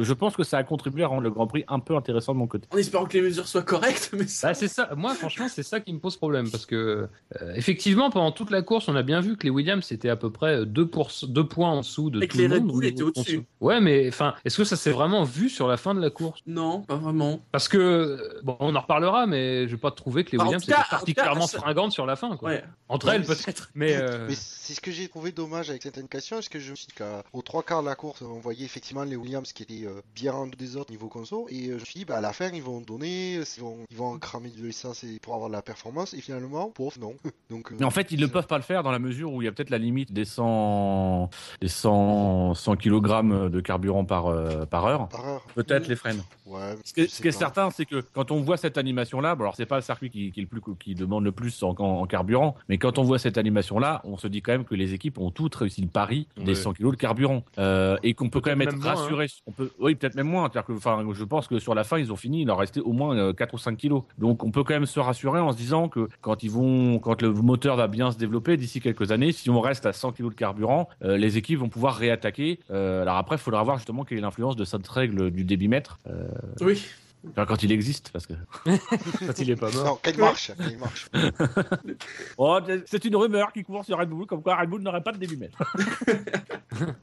je 0.03 0.13
pense 0.13 0.35
que 0.35 0.43
ça 0.43 0.57
a 0.57 0.63
contribué 0.63 1.03
à 1.03 1.07
rendre 1.07 1.21
le 1.21 1.31
Grand 1.31 1.47
Prix 1.47 1.65
un 1.67 1.79
peu 1.79 1.95
intéressant 1.95 2.33
de 2.33 2.39
mon 2.39 2.47
côté. 2.47 2.67
En 2.73 2.77
espérant 2.77 3.05
que 3.05 3.13
les 3.13 3.21
mesures 3.21 3.47
soient 3.47 3.63
correctes, 3.63 4.11
mais 4.17 4.27
ça. 4.27 4.49
Bah, 4.49 4.53
c'est 4.53 4.67
ça. 4.67 4.89
Moi, 4.95 5.13
franchement, 5.13 5.47
c'est 5.49 5.63
ça 5.63 5.79
qui 5.79 5.93
me 5.93 5.99
pose 5.99 6.17
problème 6.17 6.49
parce 6.49 6.65
que 6.65 7.07
euh, 7.41 7.53
effectivement, 7.55 8.09
pendant 8.09 8.31
toute 8.31 8.51
la 8.51 8.61
course, 8.61 8.87
on 8.87 8.95
a 8.95 9.03
bien 9.03 9.21
vu 9.21 9.37
que 9.37 9.43
les 9.43 9.49
Williams 9.49 9.83
c'était 9.85 10.09
à 10.09 10.15
peu 10.15 10.31
près 10.31 10.65
2 10.65 10.87
pour... 10.87 11.11
deux 11.27 11.47
points 11.47 11.69
en 11.69 11.81
dessous 11.81 12.09
de 12.09 12.21
Et 12.21 12.27
que 12.27 12.33
tout 12.33 12.37
les 12.39 12.47
le 12.47 12.55
Red 12.55 12.63
monde. 12.63 12.71
Bull 12.73 12.85
au 12.85 12.89
niveau 12.89 13.09
étaient 13.09 13.19
de 13.19 13.19
au-dessus. 13.21 13.41
Ouais, 13.61 13.81
mais 13.81 14.07
enfin, 14.07 14.33
est-ce 14.45 14.57
que 14.57 14.63
ça 14.63 14.75
s'est 14.75 14.91
vraiment 14.95 15.23
vu 15.23 15.49
sur 15.49 15.67
la 15.67 15.77
fin 15.77 15.93
de 15.93 16.01
la 16.01 16.09
course 16.09 16.39
Non, 16.47 16.81
pas 16.81 16.95
vraiment. 16.95 17.39
Parce 17.51 17.67
que 17.67 18.39
bon, 18.43 18.57
on 18.59 18.75
en 18.75 18.79
reparlera, 18.81 19.27
mais 19.27 19.67
je 19.67 19.71
vais 19.75 19.79
pas 19.81 19.91
trouver 19.91 20.23
que 20.23 20.31
les 20.31 20.37
Bah, 20.37 20.45
Williams 20.45 20.63
étaient 20.63 20.73
cas, 20.73 20.85
particulièrement 20.89 21.47
fringantes 21.47 21.91
sur 21.91 22.05
la 22.05 22.15
fin. 22.15 22.35
Quoi. 22.37 22.49
Ouais. 22.49 22.63
Entre 22.89 23.07
Ouais, 23.07 23.15
elles 23.15 23.25
peut-être, 23.25 23.69
mais, 23.75 23.95
euh, 23.95 24.25
Mais 24.27 24.35
c'est 24.35 24.73
ce 24.73 24.81
que 24.81 24.91
j'ai 24.91 25.07
trouvé 25.07 25.31
dommage 25.31 25.69
avec 25.69 25.83
cette 25.83 25.97
indication, 25.97 26.41
c'est 26.41 26.51
que 26.51 26.59
je 26.59 26.71
me 26.71 26.75
suis 26.75 26.87
dit 26.87 26.93
qu'aux 26.95 27.41
trois 27.41 27.63
quarts 27.63 27.81
de 27.83 27.87
la 27.87 27.95
course, 27.95 28.21
on 28.21 28.39
voyait 28.39 28.65
effectivement 28.65 29.03
les 29.03 29.15
Williams 29.15 29.51
qui 29.53 29.63
étaient 29.63 29.85
euh, 29.85 30.01
bien 30.15 30.33
en 30.33 30.45
dessous 30.47 30.55
des 30.57 30.77
autres 30.77 30.91
niveau 30.91 31.07
conso, 31.07 31.47
et 31.49 31.67
euh, 31.67 31.73
je 31.75 31.79
me 31.81 31.85
suis 31.85 31.99
dit, 31.99 32.05
bah, 32.05 32.17
à 32.17 32.21
la 32.21 32.33
fin, 32.33 32.49
ils 32.53 32.63
vont 32.63 32.81
donner, 32.81 33.33
ils 33.35 33.61
vont, 33.61 33.77
ils 33.91 33.97
vont 33.97 34.17
cramer 34.19 34.49
de 34.49 34.63
l'essence 34.63 35.03
et- 35.03 35.19
pour 35.21 35.33
avoir 35.35 35.49
de 35.49 35.55
la 35.55 35.61
performance, 35.61 36.13
et 36.13 36.21
finalement, 36.21 36.69
pauvre, 36.69 36.97
non. 36.99 37.13
Donc, 37.49 37.71
euh, 37.71 37.75
Mais 37.79 37.85
en 37.85 37.91
fait, 37.91 38.11
ils 38.11 38.19
ne 38.19 38.25
peuvent 38.27 38.47
pas 38.47 38.57
le 38.57 38.63
faire 38.63 38.81
dans 38.83 38.91
la 38.91 38.99
mesure 38.99 39.31
où 39.33 39.41
il 39.41 39.45
y 39.45 39.47
a 39.47 39.51
peut-être 39.51 39.69
la 39.69 39.77
limite 39.77 40.11
des 40.13 40.25
100 40.25 41.29
des 41.61 41.67
100 41.67 42.53
100 42.55 42.75
kg 42.77 43.49
de 43.49 43.59
carburant 43.59 44.05
par 44.05 44.27
euh, 44.27 44.65
par 44.85 45.01
heure. 45.01 45.09
par 45.09 45.27
heure. 45.27 45.41
Peut-être 45.55 45.87
les 45.87 45.95
freine. 45.95 46.21
Ouais, 46.45 46.75
Ce 46.83 46.93
qui 46.93 47.01
est, 47.01 47.07
ce 47.07 47.21
qui 47.21 47.31
certain, 47.31 47.69
c'est 47.71 47.85
que 47.85 48.01
quand 48.13 48.31
on 48.31 48.41
voit 48.41 48.57
cette 48.57 48.77
animation-là, 48.77 49.35
bon, 49.35 49.43
alors 49.43 49.55
c'est 49.55 49.65
pas 49.65 49.75
le 49.77 49.81
circuit 49.81 50.09
qui, 50.09 50.31
qui 50.31 50.39
est 50.39 50.43
le 50.43 50.49
plus 50.49 50.61
qui 50.79 50.95
demande 50.95 51.23
le 51.23 51.31
plus 51.31 51.63
en, 51.63 51.69
en- 51.77 52.01
en 52.01 52.05
carburant, 52.05 52.55
mais 52.69 52.77
quand 52.77 52.97
on 52.97 53.03
voit 53.03 53.19
cette 53.19 53.37
animation-là, 53.37 54.01
on 54.03 54.17
se 54.17 54.27
dit 54.27 54.41
quand 54.41 54.51
même 54.51 54.65
que 54.65 54.75
les 54.75 54.93
équipes 54.93 55.17
ont 55.17 55.31
toutes 55.31 55.55
réussi 55.55 55.81
le 55.81 55.87
pari 55.87 56.27
des 56.37 56.49
Ouais. 56.49 56.55
100 56.55 56.73
kg 56.73 56.91
de 56.91 56.95
carburant 56.95 57.43
euh, 57.57 57.97
et 58.03 58.13
qu'on 58.13 58.29
peut 58.29 58.39
quand 58.41 58.49
même 58.51 58.61
être 58.61 58.73
même 58.73 58.81
moins, 58.81 58.93
rassuré. 58.95 59.27
On 59.47 59.51
peut, 59.51 59.71
oui, 59.79 59.95
peut-être 59.95 60.15
même 60.15 60.27
moins. 60.27 60.43
C'est-à-dire 60.43 60.65
que, 60.65 60.73
enfin, 60.73 61.03
je 61.13 61.23
pense 61.23 61.47
que 61.47 61.59
sur 61.59 61.75
la 61.75 61.83
fin, 61.83 61.97
ils 61.97 62.11
ont 62.11 62.15
fini, 62.15 62.41
il 62.41 62.47
leur 62.47 62.57
restait 62.57 62.79
au 62.81 62.91
moins 62.93 63.15
euh, 63.17 63.33
4 63.33 63.53
ou 63.53 63.57
5 63.57 63.75
kilos. 63.77 64.03
Donc, 64.17 64.43
on 64.43 64.51
peut 64.51 64.63
quand 64.63 64.73
même 64.73 64.85
se 64.85 64.99
rassurer 64.99 65.39
en 65.39 65.51
se 65.51 65.57
disant 65.57 65.89
que 65.89 66.07
quand 66.21 66.43
ils 66.43 66.51
vont, 66.51 66.99
quand 66.99 67.21
le 67.21 67.31
moteur 67.33 67.75
va 67.75 67.87
bien 67.87 68.11
se 68.11 68.17
développer 68.17 68.57
d'ici 68.57 68.79
quelques 68.81 69.11
années, 69.11 69.31
si 69.31 69.49
on 69.49 69.59
reste 69.61 69.85
à 69.85 69.93
100 69.93 70.11
kg 70.13 70.29
de 70.29 70.33
carburant, 70.35 70.89
euh, 71.03 71.17
les 71.17 71.37
équipes 71.37 71.59
vont 71.59 71.69
pouvoir 71.69 71.95
réattaquer. 71.95 72.59
Euh, 72.71 73.01
alors 73.01 73.17
après, 73.17 73.35
il 73.35 73.39
faudra 73.39 73.63
voir 73.63 73.77
justement 73.77 74.03
quelle 74.03 74.17
est 74.17 74.21
l'influence 74.21 74.55
de 74.55 74.64
cette 74.65 74.87
règle 74.87 75.31
du 75.31 75.43
débitmètre. 75.43 75.99
Euh, 76.07 76.27
Oui. 76.61 76.83
Enfin, 77.31 77.47
quand 77.47 77.63
il 77.63 77.71
existe, 77.71 78.11
parce 78.11 78.27
que. 78.27 78.33
quand 78.65 79.39
il 79.39 79.49
est 79.49 79.55
pas 79.55 79.71
mort. 79.71 79.85
Non, 79.85 79.99
quand 80.03 80.11
il 80.11 80.19
marche, 80.19 80.51
quand 80.55 80.67
il 80.69 80.77
marche. 80.77 81.09
Oh, 82.37 82.59
c'est 82.85 83.03
une 83.05 83.15
rumeur 83.15 83.51
qui 83.51 83.63
court 83.63 83.83
sur 83.83 83.97
Red 83.97 84.09
Bull, 84.09 84.27
comme 84.27 84.43
quoi 84.43 84.55
Red 84.57 84.69
Bull 84.69 84.81
n'aurait 84.83 85.01
pas 85.01 85.11
de 85.11 85.17
débitmètre. 85.17 85.57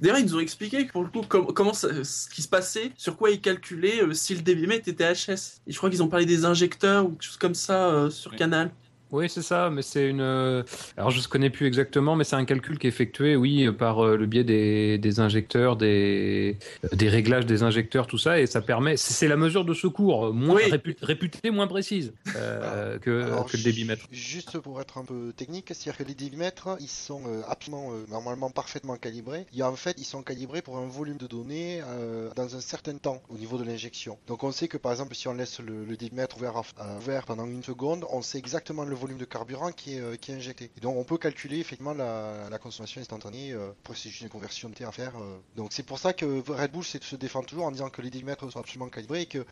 D'ailleurs, 0.00 0.18
ils 0.18 0.26
nous 0.26 0.36
ont 0.36 0.40
expliqué 0.40 0.84
pour 0.84 1.02
le 1.02 1.08
coup 1.08 1.22
com- 1.22 1.46
comment 1.54 1.72
ça- 1.72 2.04
ce 2.04 2.28
qui 2.28 2.42
se 2.42 2.48
passait, 2.48 2.92
sur 2.96 3.16
quoi 3.16 3.30
ils 3.30 3.40
calculaient 3.40 4.02
euh, 4.02 4.12
si 4.12 4.34
le 4.34 4.42
débitmètre 4.42 4.88
était 4.88 5.10
HS. 5.12 5.60
Et 5.66 5.72
je 5.72 5.76
crois 5.78 5.88
qu'ils 5.90 6.02
ont 6.02 6.08
parlé 6.08 6.26
des 6.26 6.44
injecteurs 6.44 7.06
ou 7.06 7.10
quelque 7.10 7.22
chose 7.24 7.36
comme 7.38 7.54
ça 7.54 7.88
euh, 7.88 8.10
sur 8.10 8.30
Oui. 8.32 8.36
Canal. 8.36 8.70
Oui, 9.12 9.28
c'est 9.28 9.42
ça, 9.42 9.70
mais 9.70 9.82
c'est 9.82 10.08
une. 10.08 10.20
euh, 10.20 10.62
Alors, 10.96 11.10
je 11.10 11.20
ne 11.20 11.24
connais 11.26 11.50
plus 11.50 11.66
exactement, 11.66 12.16
mais 12.16 12.24
c'est 12.24 12.36
un 12.36 12.44
calcul 12.44 12.78
qui 12.78 12.86
est 12.86 12.90
effectué, 12.90 13.36
oui, 13.36 13.70
par 13.72 14.04
euh, 14.04 14.16
le 14.16 14.26
biais 14.26 14.44
des, 14.44 14.98
des 14.98 15.20
injecteurs, 15.20 15.76
des, 15.76 16.58
euh, 16.84 16.88
des 16.96 17.08
réglages 17.08 17.46
des 17.46 17.62
injecteurs, 17.62 18.06
tout 18.06 18.18
ça, 18.18 18.40
et 18.40 18.46
ça 18.46 18.60
permet. 18.60 18.96
C'est 18.96 19.28
la 19.28 19.36
mesure 19.36 19.64
de 19.64 19.74
secours, 19.74 20.32
moins 20.34 20.56
Oui. 20.56 20.70
répu- 20.70 20.96
réputée, 21.02 21.50
moins 21.50 21.66
précise 21.68 22.12
euh, 22.36 22.98
que, 22.98 23.22
Alors, 23.24 23.46
que 23.46 23.56
le 23.56 23.62
débitmètre. 23.62 24.06
ju- 24.10 24.36
Juste 24.36 24.58
pour 24.58 24.80
être 24.80 24.98
un 24.98 25.04
peu 25.04 25.32
technique, 25.34 25.66
c'est-à-dire 25.68 25.96
que 25.96 26.02
les 26.04 26.14
débitmètres, 26.14 26.76
ils 26.80 26.88
sont 26.88 27.22
absolument, 27.48 27.92
normalement 28.10 28.50
parfaitement 28.50 28.96
calibrés. 28.96 29.46
Et 29.56 29.62
en 29.62 29.74
fait, 29.76 29.94
ils 29.98 30.04
sont 30.04 30.22
calibrés 30.22 30.62
pour 30.62 30.76
un 30.76 30.86
volume 30.86 31.16
de 31.16 31.26
données 31.26 31.80
euh, 31.86 32.28
dans 32.36 32.54
un 32.54 32.60
certain 32.60 32.96
temps 32.96 33.22
au 33.30 33.38
niveau 33.38 33.56
de 33.56 33.64
l'injection. 33.64 34.18
Donc 34.26 34.42
on 34.44 34.52
sait 34.52 34.68
que 34.68 34.76
par 34.76 34.92
exemple, 34.92 35.14
si 35.14 35.26
on 35.28 35.32
laisse 35.34 35.60
le, 35.60 35.84
le 35.84 35.96
débitmètre 35.96 36.36
ouvert, 36.36 36.56
à- 36.76 36.96
ouvert 36.98 37.24
pendant 37.24 37.46
une 37.46 37.62
seconde, 37.62 38.04
on 38.10 38.20
sait 38.20 38.38
exactement 38.38 38.84
le 38.84 38.95
volume 38.96 39.18
de 39.18 39.24
carburant 39.24 39.72
qui 39.72 39.96
est, 39.96 40.00
euh, 40.00 40.16
injecté. 40.28 40.70
Donc 40.82 40.96
on 40.96 41.04
peut 41.04 41.18
calculer 41.18 41.58
effectivement 41.58 41.94
la, 41.94 42.58
consommation 42.60 43.00
instantanée. 43.00 43.52
Après, 43.52 43.94
c'est 43.94 44.08
juste 44.08 44.22
une 44.22 44.28
conversion 44.28 44.68
de 44.68 44.74
T 44.74 44.84
à 44.84 44.92
faire. 44.92 45.12
euh. 45.16 45.38
Donc 45.56 45.72
c'est 45.72 45.82
pour 45.82 45.98
ça 45.98 46.12
que 46.12 46.24
Red 46.50 46.72
Bull 46.72 46.84
se 46.84 47.16
défend 47.16 47.42
toujours 47.42 47.64
en 47.64 47.70
disant 47.70 47.88
que 47.90 48.02
les 48.02 48.10
débitmètres 48.10 48.50
sont 48.50 48.60
absolument 48.60 48.88
calibrés 48.88 49.22
et 49.22 49.26
qu'ils 49.26 49.44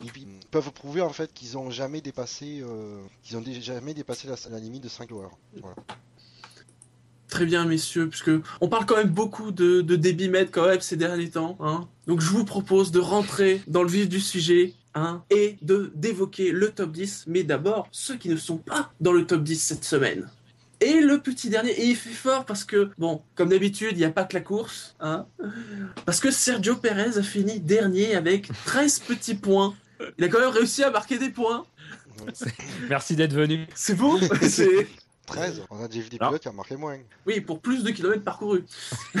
peuvent 0.51 0.71
prouver 0.71 1.01
en 1.01 1.09
fait 1.09 1.33
qu'ils 1.33 1.57
ont 1.57 1.69
jamais 1.69 2.01
dépassé, 2.01 2.61
euh, 2.61 3.01
qu'ils 3.23 3.37
ont 3.37 3.43
jamais 3.61 3.93
dépassé 3.93 4.27
la, 4.27 4.59
limite 4.59 4.83
de 4.83 4.89
5 4.89 5.09
kWh. 5.09 5.27
Très 7.27 7.45
bien, 7.45 7.65
messieurs, 7.65 8.07
puisque 8.07 8.31
on 8.61 8.69
parle 8.69 8.85
quand 8.85 8.97
même 8.97 9.09
beaucoup 9.09 9.51
de, 9.51 9.81
de 9.81 9.95
débitmètre 9.95 10.51
quand 10.51 10.67
même 10.67 10.81
ces 10.81 10.95
derniers 10.95 11.31
temps. 11.31 11.57
Hein. 11.59 11.87
Donc 12.07 12.21
je 12.21 12.29
vous 12.29 12.45
propose 12.45 12.91
de 12.91 12.99
rentrer 12.99 13.61
dans 13.67 13.83
le 13.83 13.89
vif 13.89 14.07
du 14.07 14.19
sujet. 14.19 14.73
Hein, 14.97 15.23
et 15.29 15.57
de 15.61 15.91
d'évoquer 15.93 16.51
le 16.51 16.71
top 16.71 16.93
10, 16.93 17.25
mais 17.27 17.43
d'abord 17.43 17.89
ceux 17.91 18.15
qui 18.15 18.29
ne 18.29 18.37
sont 18.37 18.55
pas 18.57 18.93
dans 19.01 19.11
le 19.11 19.25
top 19.27 19.43
10 19.43 19.61
cette 19.61 19.83
semaine. 19.83 20.29
Et 20.79 21.01
le 21.01 21.19
petit 21.19 21.49
dernier, 21.49 21.71
et 21.71 21.85
il 21.87 21.95
fait 21.97 22.09
fort 22.11 22.45
parce 22.45 22.63
que, 22.63 22.89
bon, 22.97 23.21
comme 23.35 23.49
d'habitude, 23.49 23.91
il 23.93 23.97
n'y 23.97 24.05
a 24.05 24.09
pas 24.11 24.23
que 24.23 24.35
la 24.35 24.41
course, 24.41 24.95
hein, 25.01 25.25
parce 26.05 26.21
que 26.21 26.31
Sergio 26.31 26.77
Perez 26.77 27.17
a 27.17 27.23
fini 27.23 27.59
dernier 27.59 28.15
avec 28.15 28.49
13 28.65 28.99
petits 28.99 29.35
points. 29.35 29.73
Il 30.17 30.23
a 30.23 30.29
quand 30.29 30.39
même 30.39 30.49
réussi 30.49 30.81
à 30.83 30.91
marquer 30.91 31.17
des 31.17 31.29
points. 31.29 31.65
Merci 32.89 33.15
d'être 33.17 33.33
venu. 33.33 33.67
C'est 33.75 33.95
beau 33.95 34.17
C'est- 34.41 34.87
13, 35.25 35.63
on 35.69 35.83
a 35.83 35.87
déjà 35.87 36.01
vu 36.03 36.09
des 36.09 36.17
Non. 36.19 36.27
pilotes 36.27 36.41
qui 36.41 36.47
ont 36.47 36.53
marqué 36.53 36.75
moins. 36.75 36.97
Oui, 37.25 37.41
pour 37.41 37.59
plus 37.59 37.83
de 37.83 37.91
kilomètres 37.91 38.23
parcourus. 38.23 38.63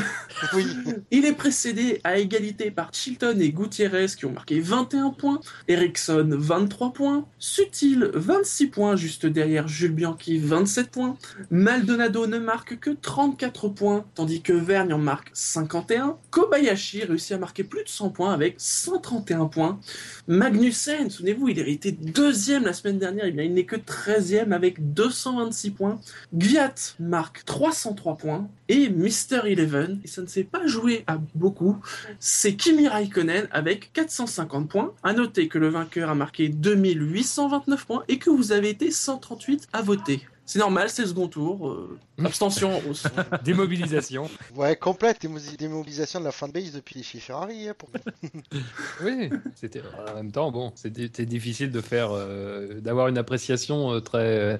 Oui. 0.53 0.65
Il 1.11 1.25
est 1.25 1.33
précédé 1.33 2.01
à 2.03 2.17
égalité 2.17 2.69
par 2.69 2.89
Chilton 2.93 3.39
et 3.39 3.51
Gutiérrez 3.51 4.07
qui 4.17 4.25
ont 4.25 4.31
marqué 4.33 4.59
21 4.59 5.11
points, 5.11 5.39
Ericsson 5.69 6.27
23 6.29 6.91
points, 6.93 7.25
Sutil 7.39 8.09
26 8.13 8.67
points 8.67 8.95
juste 8.97 9.25
derrière 9.25 9.67
Jules 9.69 9.93
Bianchi 9.93 10.37
27 10.37 10.91
points, 10.91 11.17
Maldonado 11.51 12.27
ne 12.27 12.37
marque 12.37 12.79
que 12.79 12.89
34 12.89 13.69
points 13.69 14.05
tandis 14.13 14.41
que 14.41 14.51
Vergne 14.53 14.91
en 14.93 14.97
marque 14.99 15.29
51, 15.33 16.17
Kobayashi 16.31 17.05
réussit 17.05 17.31
à 17.31 17.37
marquer 17.37 17.63
plus 17.63 17.83
de 17.85 17.89
100 17.89 18.09
points 18.09 18.33
avec 18.33 18.55
131 18.57 19.45
points, 19.45 19.79
Magnussen, 20.27 21.09
souvenez-vous, 21.09 21.47
il 21.49 21.59
était 21.59 21.91
deuxième 21.93 22.63
la 22.63 22.73
semaine 22.73 22.99
dernière, 22.99 23.25
eh 23.25 23.31
bien, 23.31 23.43
il 23.43 23.53
n'est 23.53 23.65
que 23.65 23.77
13e 23.77 24.51
avec 24.51 24.93
226 24.93 25.71
points, 25.71 25.94
Gviat 26.33 26.73
marque 26.99 27.43
303 27.45 28.17
points 28.17 28.47
et 28.69 28.89
Mister 28.89 29.41
Eleven, 29.45 29.99
et 30.03 30.07
ça 30.07 30.21
ne 30.21 30.27
s'est 30.27 30.43
pas 30.43 30.65
joué 30.67 31.03
à 31.07 31.17
beaucoup, 31.35 31.77
c'est 32.19 32.55
Kimi 32.55 32.87
Raikkonen 32.87 33.47
avec 33.51 33.91
450 33.93 34.67
points. 34.69 34.93
À 35.03 35.13
noter 35.13 35.47
que 35.47 35.57
le 35.59 35.69
vainqueur 35.69 36.09
a 36.09 36.15
marqué 36.15 36.49
2829 36.49 37.85
points 37.85 38.03
et 38.07 38.17
que 38.17 38.29
vous 38.29 38.51
avez 38.51 38.69
été 38.69 38.91
138 38.91 39.67
à 39.73 39.81
voter. 39.81 40.21
C'est 40.47 40.59
normal, 40.59 40.91
c'est 40.91 41.01
le 41.01 41.07
second 41.07 41.27
tour. 41.27 41.69
euh, 41.69 41.97
abstention. 42.23 42.77
au- 42.87 42.93
Démobilisation. 43.43 44.29
Ouais, 44.55 44.75
complète 44.75 45.19
démo- 45.23 45.39
démobilisation 45.57 46.19
de 46.19 46.25
la 46.25 46.31
fanbase 46.31 46.71
depuis 46.71 47.01
chez 47.01 47.17
Ferrari. 47.19 47.67
hein, 47.69 47.73
pour... 47.75 47.89
Oui, 49.03 49.29
c'était 49.55 49.81
en 50.07 50.13
même 50.15 50.31
temps 50.31 50.51
bon, 50.51 50.71
c'était 50.75 51.03
c'était 51.03 51.25
difficile 51.25 51.71
de 51.71 51.81
faire 51.81 52.09
euh, 52.11 52.79
d'avoir 52.79 53.07
une 53.07 53.17
appréciation 53.17 53.91
euh, 53.93 53.99
très 54.01 54.19
euh, 54.39 54.57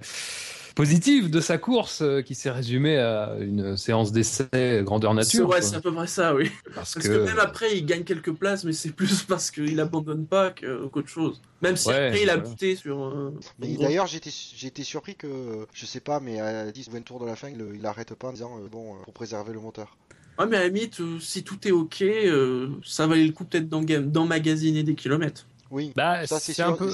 positive 0.76 1.30
de 1.30 1.40
sa 1.40 1.58
course 1.58 2.02
euh, 2.02 2.22
qui 2.22 2.36
s'est 2.36 2.52
résumée 2.52 2.98
à 2.98 3.36
une 3.40 3.78
séance 3.78 4.12
d'essai 4.12 4.82
grandeur 4.84 5.14
nature. 5.14 5.50
ouais, 5.50 5.62
c'est 5.62 5.76
à 5.78 5.82
peu 5.82 5.94
près 5.94 6.08
ça, 6.08 6.36
oui. 6.36 6.52
Parce 6.76 6.94
Parce 6.94 7.08
que, 7.08 7.14
que 7.14 7.26
même 7.26 7.40
après, 7.40 7.78
il 7.78 7.86
gagne 7.86 8.04
quelques 8.04 8.34
places, 8.34 8.64
mais 8.66 8.74
c'est 8.74 8.92
plus 8.92 9.24
parce 9.28 9.52
qu'il 9.52 9.80
abandonne 9.80 10.26
pas 10.28 10.52
que- 10.52 10.88
qu'autre 10.88 11.08
chose. 11.08 11.42
Même 11.62 11.76
si 11.76 11.88
Ouais, 11.88 12.08
après, 12.08 12.22
il 12.24 12.30
a 12.30 12.38
buté 12.38 12.76
sur. 12.76 13.04
euh, 13.04 13.32
d'ailleurs, 13.60 14.08
j'étais 14.08 14.30
j'ai 14.32 14.68
été 14.68 14.84
surpris 14.84 15.16
que, 15.16 15.66
je 15.74 15.86
sais 15.86 16.02
pas, 16.02 16.20
mais 16.20 16.40
à 16.40 16.72
10 16.72 16.88
ou 16.88 16.92
20 16.92 17.02
tours 17.02 17.20
de 17.20 17.26
la 17.26 17.36
fin, 17.36 17.50
il, 17.50 17.66
il 17.74 17.86
arrête 17.86 18.14
pas 18.14 18.28
en 18.28 18.34
disant, 18.34 18.60
euh, 18.60 18.68
bon, 18.70 18.96
euh, 18.96 18.98
pour 19.04 19.14
préserver 19.14 19.54
le 19.54 19.60
moteur. 19.60 19.98
Ouais, 20.38 20.46
mais 20.48 20.58
à 20.58 20.62
la 20.62 20.68
limite, 20.68 21.00
euh, 21.00 21.18
si 21.20 21.44
tout 21.44 21.66
est 21.66 21.72
ok, 21.72 22.02
euh, 22.02 22.70
ça 22.84 23.08
valait 23.08 23.26
le 23.26 23.32
coup 23.32 23.46
peut-être 23.46 23.70
d'emmagasiner 23.70 24.84
des 24.84 24.96
kilomètres. 24.96 25.48
Oui, 25.72 25.94
bah, 25.96 26.28
ça 26.28 26.40
c'est 26.40 26.62
un 26.62 26.74
peu. 26.74 26.92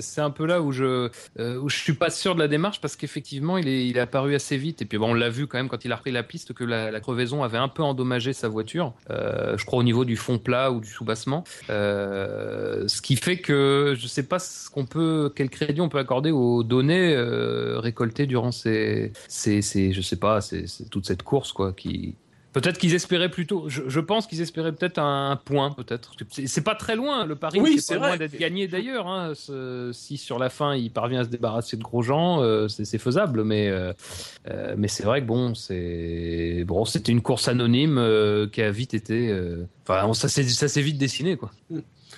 C'est 0.00 0.20
un 0.20 0.30
peu 0.30 0.46
là 0.46 0.60
où 0.60 0.72
je 0.72 1.10
euh, 1.38 1.62
je 1.66 1.76
suis 1.76 1.94
pas 1.94 2.10
sûr 2.10 2.34
de 2.34 2.40
la 2.40 2.48
démarche 2.48 2.80
parce 2.80 2.96
qu'effectivement 2.96 3.58
il 3.58 3.68
est 3.68 3.86
il 3.86 3.96
est 3.96 4.00
apparu 4.00 4.34
assez 4.34 4.56
vite. 4.56 4.82
Et 4.82 4.84
puis 4.84 4.98
bon 4.98 5.10
on 5.10 5.14
l'a 5.14 5.30
vu 5.30 5.46
quand 5.46 5.58
même 5.58 5.68
quand 5.68 5.84
il 5.84 5.92
a 5.92 5.96
repris 5.96 6.10
la 6.10 6.22
piste 6.22 6.52
que 6.52 6.64
la, 6.64 7.00
crevaison 7.00 7.42
avait 7.42 7.58
un 7.58 7.68
peu 7.68 7.82
endommagé 7.82 8.32
sa 8.32 8.48
voiture 8.48 8.94
euh, 9.10 9.56
je 9.56 9.64
crois 9.64 9.78
au 9.78 9.82
niveau 9.82 10.04
du 10.04 10.16
fond 10.16 10.38
plat 10.38 10.70
ou 10.72 10.80
du 10.80 10.88
soubassement 10.88 11.44
euh, 11.70 12.88
ce 12.88 13.02
qui 13.02 13.16
fait 13.16 13.38
que 13.38 13.94
je 13.96 14.06
sais 14.06 14.22
pas 14.22 14.38
ce 14.38 14.70
qu'on 14.70 14.86
peut 14.86 15.32
quel 15.34 15.50
crédit 15.50 15.80
on 15.80 15.88
peut 15.88 15.98
accorder 15.98 16.30
aux 16.30 16.62
données 16.62 17.14
euh, 17.14 17.78
récoltées 17.78 18.26
durant 18.26 18.52
ces 18.52 19.12
ces, 19.28 19.62
ces 19.62 19.92
je 19.92 20.00
sais 20.00 20.16
pas 20.16 20.40
c'est 20.40 20.66
c'est 20.66 20.88
toute 20.88 21.06
cette 21.06 21.22
course 21.22 21.52
quoi 21.52 21.72
qui 21.72 22.14
Peut-être 22.54 22.78
qu'ils 22.78 22.94
espéraient 22.94 23.28
plutôt. 23.28 23.68
Je, 23.68 23.82
je 23.88 24.00
pense 24.00 24.26
qu'ils 24.26 24.40
espéraient 24.40 24.72
peut-être 24.72 24.98
un 24.98 25.36
point, 25.44 25.72
peut-être. 25.72 26.12
C'est- 26.30 26.62
pas 26.62 26.74
très 26.76 26.96
loin. 26.96 27.26
Le 27.26 27.34
pari, 27.34 27.60
Oui, 27.60 27.78
c'est 27.80 27.96
loin 27.96 28.16
d'être 28.16 28.38
gagné 28.38 28.68
d'ailleurs. 28.68 29.06
Hein. 29.08 29.32
Si 29.92 30.16
sur 30.16 30.38
la 30.38 30.48
fin 30.48 30.74
il 30.74 30.90
parvient 30.90 31.20
à 31.20 31.24
se 31.24 31.28
débarrasser 31.28 31.76
de 31.76 31.82
Grosjean, 31.82 32.40
euh, 32.42 32.68
c'est 32.68 32.96
faisable. 32.98 33.44
Mais 33.44 33.68
euh, 33.68 33.92
euh, 34.48 34.74
mais 34.78 34.88
c'est 34.88 35.02
vrai 35.02 35.20
que 35.20 35.26
bon, 35.26 35.54
c'est 35.54 36.64
bon, 36.66 36.84
c'était 36.84 37.12
une 37.12 37.20
course 37.22 37.48
anonyme 37.48 37.98
euh, 37.98 38.46
qui 38.48 38.62
a 38.62 38.70
vite 38.70 38.94
été. 38.94 39.36
Enfin, 39.86 40.14
ça 40.14 40.28
s'est 40.28 40.44
ça 40.44 40.68
s'est 40.68 40.80
vite 40.82 40.96
dessiné 40.96 41.36
quoi. 41.36 41.50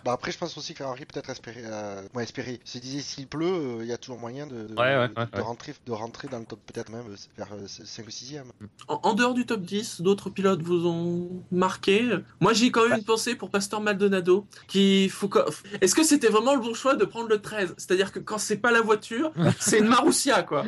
Bah 0.07 0.13
après, 0.13 0.31
je 0.31 0.39
pense 0.39 0.57
aussi 0.57 0.73
que 0.73 0.79
Ferrari 0.79 1.05
peut-être 1.05 1.31
espérait, 1.31 1.65
euh, 1.65 2.01
ouais, 2.15 2.23
espérer. 2.23 2.61
Se 2.65 2.79
disait 2.79 3.01
s'il 3.01 3.27
pleut, 3.27 3.45
euh, 3.45 3.79
il 3.81 3.89
y 3.89 3.93
a 3.93 3.99
toujours 3.99 4.19
moyen 4.21 4.47
de, 4.47 4.69
de, 4.69 4.75
Ouais, 4.75 4.97
ouais, 4.97 5.09
de- 5.09 5.15
ouais, 5.19 5.27
de 5.27 5.37
ouais. 5.37 5.43
rentrer, 5.43 5.75
de 5.85 5.91
rentrer 5.91 6.29
dans 6.29 6.39
le 6.39 6.45
top, 6.45 6.61
peut-être 6.65 6.91
même 6.93 7.07
euh, 7.11 7.17
vers 7.37 7.49
5 7.67 8.07
ou 8.07 8.11
6 8.11 8.37
e 8.37 8.43
En, 8.87 9.01
en 9.03 9.15
dehors 9.15 9.35
du 9.35 9.45
top 9.47 9.63
10, 9.63 10.03
d'autres 10.03 10.31
pilotes 10.31 10.63
vous 10.63 10.87
ont 10.87 11.43
marqué? 11.51 12.09
Moi, 12.41 12.53
j'ai 12.53 12.71
quand 12.71 12.89
même 12.89 12.99
une 12.99 13.05
pensée 13.05 13.35
pour 13.35 13.51
Pastor 13.51 13.81
Maldonado. 13.81 14.47
Qui 14.69 15.09
faut 15.09 15.27
que- 15.29 15.41
Est-ce 15.81 15.97
que 15.97 16.05
c'était 16.05 16.29
vraiment 16.29 16.55
le 16.55 16.61
bon 16.61 16.73
choix 16.73 16.95
de 16.95 17.05
prendre 17.05 17.29
le 17.29 17.43
13 17.43 17.75
C'est-à-dire 17.77 18.13
que 18.13 18.21
quand 18.21 18.39
c'est 18.39 18.59
pas 18.59 18.71
la 18.71 18.83
voiture, 18.83 19.33
c'est 19.59 19.81
une 19.81 19.89
Marussia, 19.89 20.45
quoi. 20.45 20.65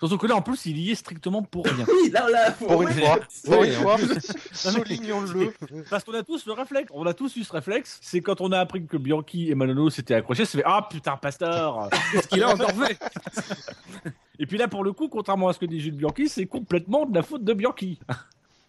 Surtout 0.00 0.16
que 0.16 0.26
là, 0.26 0.34
en 0.34 0.40
plus, 0.40 0.64
il 0.64 0.78
y 0.78 0.90
est 0.90 0.94
strictement 0.94 1.42
pour 1.42 1.66
rien. 1.66 1.84
Oui, 1.88 2.10
là, 2.10 2.28
là. 2.30 2.50
Pour 2.52 2.82
une 2.82 2.88
fois, 2.88 3.18
pour 3.44 3.62
une 3.62 3.72
fois, 3.72 3.96
soulignons-le. 4.52 5.52
Parce 5.90 6.04
qu'on 6.04 6.14
a 6.14 6.22
tous 6.22 6.46
le 6.46 6.52
réflexe. 6.52 6.90
On 6.94 7.04
a 7.04 7.12
tous 7.12 7.36
eu 7.36 7.44
ce 7.44 7.52
réflexe. 7.52 7.98
C'est 8.00 8.22
quand 8.22 8.40
on 8.40 8.50
a 8.52 8.58
appris 8.58 8.84
que 8.86 8.96
Bianchi 8.96 9.50
et 9.50 9.54
Manono 9.54 9.90
s'étaient 9.90 10.14
accrochés, 10.14 10.46
c'est 10.46 10.58
fait 10.58 10.64
Ah 10.66 10.86
putain, 10.90 11.18
Pastor 11.18 11.90
Qu'est-ce 12.12 12.28
qu'il 12.28 12.42
a 12.42 12.48
encore 12.50 12.72
fait 12.72 12.98
Et 14.38 14.46
puis 14.46 14.56
là, 14.56 14.68
pour 14.68 14.84
le 14.84 14.92
coup, 14.92 15.08
contrairement 15.08 15.48
à 15.48 15.52
ce 15.52 15.58
que 15.58 15.66
dit 15.66 15.80
Jules 15.80 15.96
Bianchi, 15.96 16.30
c'est 16.30 16.46
complètement 16.46 17.04
de 17.04 17.14
la 17.14 17.22
faute 17.22 17.44
de 17.44 17.52
Bianchi. 17.52 17.98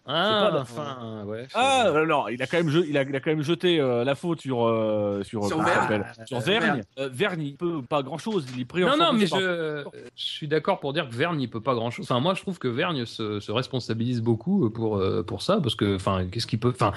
Ah, 0.04 0.48
pas 0.50 0.56
la- 0.56 0.60
enfin, 0.62 1.24
ouais. 1.26 1.46
Ah 1.54 1.86
euh, 1.88 2.06
non, 2.06 2.26
il 2.28 2.42
a 2.42 2.46
quand 2.46 2.56
même, 2.56 2.68
je- 2.70 2.80
il 2.80 2.98
a, 2.98 3.02
il 3.02 3.14
a 3.14 3.20
quand 3.20 3.30
même 3.30 3.42
jeté 3.42 3.78
euh, 3.80 4.02
la 4.04 4.14
faute 4.14 4.40
sur 4.40 4.66
euh, 4.66 5.22
sur, 5.22 5.44
Sur 5.46 5.58
comment 5.58 5.68
ça 5.68 5.86
Vergne. 5.86 6.04
sur 6.26 6.36
Euh, 6.38 6.40
Vergne. 6.40 6.82
Euh, 6.98 7.08
Vergne, 7.12 7.42
il 7.42 7.56
peut 7.56 7.82
pas 7.88 8.02
grand 8.02 8.18
chose. 8.18 8.44
Il 8.54 8.62
est 8.62 8.64
pris 8.64 8.82
en 8.84 8.88
Non, 8.88 8.96
non, 8.96 9.04
forme 9.06 9.18
mais 9.18 9.26
par- 9.28 9.40
je, 9.40 9.84
je 10.16 10.24
suis 10.24 10.48
d'accord 10.48 10.80
pour 10.80 10.92
dire 10.92 11.08
que 11.08 11.14
Vergne, 11.14 11.40
il 11.40 11.48
peut 11.48 11.60
pas 11.60 11.74
grand 11.74 11.90
chose. 11.90 12.04
Enfin, 12.04 12.18
moi, 12.20 12.34
je 12.34 12.42
trouve 12.42 12.58
que 12.58 12.68
Vergne 12.68 13.06
se, 13.06 13.38
se 13.38 13.52
responsabilise 13.52 14.20
beaucoup 14.22 14.68
pour, 14.70 14.96
euh, 14.98 15.22
pour 15.22 15.40
ça, 15.42 15.60
parce 15.62 15.74
que, 15.76 15.94
enfin, 15.96 16.26
qu'est-ce 16.30 16.46
qu'il 16.48 16.58
peut. 16.58 16.72
Enfin, 16.74 16.92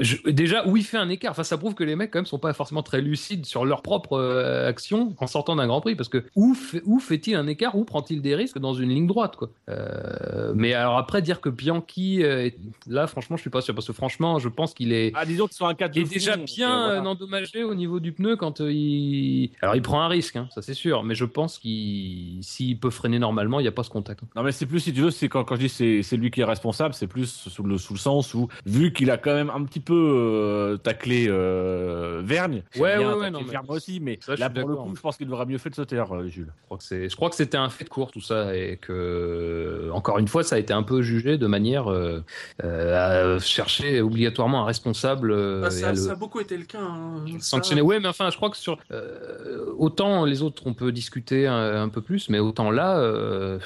je- 0.00 0.28
déjà, 0.30 0.66
où 0.66 0.76
il 0.76 0.84
fait 0.84 0.98
un 0.98 1.08
écart. 1.08 1.30
Enfin, 1.30 1.44
ça 1.44 1.56
prouve 1.56 1.74
que 1.74 1.84
les 1.84 1.96
mecs, 1.96 2.10
quand 2.10 2.18
même, 2.18 2.26
sont 2.26 2.38
pas 2.38 2.52
forcément 2.52 2.82
très 2.82 3.00
lucides 3.00 3.46
sur 3.46 3.64
leur 3.64 3.80
propre 3.82 4.12
euh, 4.18 4.68
action 4.68 5.14
en 5.18 5.26
sortant 5.26 5.56
d'un 5.56 5.66
Grand 5.66 5.80
Prix, 5.80 5.94
parce 5.96 6.08
que 6.10 6.24
où, 6.36 6.52
fait, 6.54 6.82
où 6.84 6.98
fait-il 6.98 7.36
un 7.36 7.46
écart 7.46 7.74
Où 7.76 7.84
prend-il 7.84 8.20
des 8.20 8.34
risques 8.34 8.58
dans 8.58 8.74
une 8.74 8.90
ligne 8.90 9.06
droite, 9.06 9.36
quoi? 9.36 9.48
Euh, 9.70 10.52
Mais 10.54 10.74
alors, 10.74 10.98
après, 10.98 11.22
dire 11.22 11.40
que 11.40 11.48
Bianchi, 11.48 12.22
euh, 12.22 12.49
là, 12.86 13.06
franchement, 13.06 13.36
je 13.36 13.42
suis 13.42 13.50
pas 13.50 13.60
sûr, 13.60 13.74
parce 13.74 13.86
que 13.86 13.92
franchement, 13.92 14.38
je 14.38 14.48
pense 14.48 14.74
qu'il 14.74 14.92
est. 14.92 15.12
Ah, 15.14 15.24
disons 15.24 15.46
qu'ils 15.46 15.56
sont 15.56 15.66
un 15.66 15.74
4 15.74 15.96
Il 15.96 16.02
est 16.02 16.12
déjà 16.12 16.36
bien 16.36 16.90
euh, 16.90 17.00
endommagé 17.00 17.64
au 17.64 17.74
niveau 17.74 18.00
du 18.00 18.12
pneu 18.12 18.36
quand 18.36 18.60
euh, 18.60 18.72
il. 18.72 19.50
Alors 19.62 19.76
il 19.76 19.82
prend 19.82 20.02
un 20.02 20.08
risque, 20.08 20.36
hein, 20.36 20.48
ça 20.54 20.62
c'est 20.62 20.74
sûr, 20.74 21.02
mais 21.02 21.14
je 21.14 21.24
pense 21.24 21.58
qu'il 21.58 22.38
s'il 22.42 22.78
peut 22.78 22.90
freiner 22.90 23.18
normalement, 23.18 23.60
il 23.60 23.62
n'y 23.62 23.68
a 23.68 23.72
pas 23.72 23.82
ce 23.82 23.90
contact. 23.90 24.20
Non 24.36 24.42
mais 24.42 24.52
c'est 24.52 24.66
plus 24.66 24.80
si 24.80 24.92
tu 24.92 25.00
veux, 25.00 25.10
c'est 25.10 25.28
quand, 25.28 25.44
quand 25.44 25.56
je 25.56 25.60
dis 25.60 25.68
c'est 25.68 26.02
c'est 26.02 26.16
lui 26.16 26.30
qui 26.30 26.40
est 26.40 26.44
responsable, 26.44 26.94
c'est 26.94 27.06
plus 27.06 27.26
sous 27.26 27.62
le 27.62 27.78
sous 27.78 27.94
le 27.94 27.98
sens 27.98 28.34
où 28.34 28.48
vu 28.66 28.92
qu'il 28.92 29.10
a 29.10 29.18
quand 29.18 29.34
même 29.34 29.50
un 29.50 29.64
petit 29.64 29.80
peu 29.80 29.94
euh, 29.94 30.76
taclé 30.76 31.26
euh, 31.28 32.22
Vergne. 32.24 32.62
Ouais, 32.76 32.98
bien 32.98 33.12
ouais, 33.12 33.20
ouais, 33.20 33.30
non, 33.30 33.40
mais 33.46 33.56
aussi, 33.68 34.00
mais 34.00 34.18
ça, 34.20 34.34
je 34.34 34.40
là 34.40 34.50
pour 34.50 34.68
le 34.68 34.76
coup, 34.76 34.94
je 34.94 35.00
pense 35.00 35.16
qu'il 35.16 35.26
devrait 35.26 35.46
mieux 35.46 35.58
fait 35.58 35.70
de 35.70 35.74
se 35.74 35.82
taire, 35.82 36.14
euh, 36.14 36.28
Jules. 36.28 36.52
Je 36.60 36.64
crois 36.66 36.78
que 36.78 36.84
c'est, 36.84 37.08
je 37.08 37.16
crois 37.16 37.30
que 37.30 37.36
c'était 37.36 37.56
un 37.56 37.68
fait 37.68 37.84
de 37.84 37.88
cours 37.88 38.10
tout 38.10 38.20
ça 38.20 38.56
et 38.56 38.76
que 38.76 39.90
encore 39.92 40.18
une 40.18 40.28
fois 40.28 40.42
ça 40.42 40.56
a 40.56 40.58
été 40.58 40.72
un 40.72 40.82
peu 40.82 41.02
jugé 41.02 41.38
de 41.38 41.46
manière 41.46 41.90
euh, 41.90 42.10
euh, 42.10 42.22
à 42.62 43.38
chercher 43.38 44.00
obligatoirement 44.00 44.62
un 44.62 44.64
responsable 44.64 45.32
euh, 45.32 45.60
Bah, 45.62 45.68
et 45.68 45.70
ça, 45.70 45.90
le- 45.90 45.96
ça 45.96 46.12
a 46.12 46.14
beaucoup 46.14 46.40
été 46.40 46.56
le 46.56 46.64
cas. 46.64 46.80
hein. 46.80 47.24
Ça- 47.38 47.56
sanctionner. 47.56 47.80
Ouais, 47.82 48.00
mais 48.00 48.08
enfin, 48.08 48.30
je 48.30 48.36
crois 48.36 48.50
que 48.50 48.56
sur 48.56 48.78
euh, 48.92 49.66
autant 49.78 50.24
les 50.24 50.42
autres, 50.42 50.62
on 50.66 50.74
peut 50.74 50.92
discuter 50.92 51.46
un, 51.46 51.82
un 51.82 51.88
peu 51.88 52.00
plus, 52.02 52.28
mais 52.28 52.38
autant 52.38 52.70
là, 52.70 52.98
euh, 52.98 53.58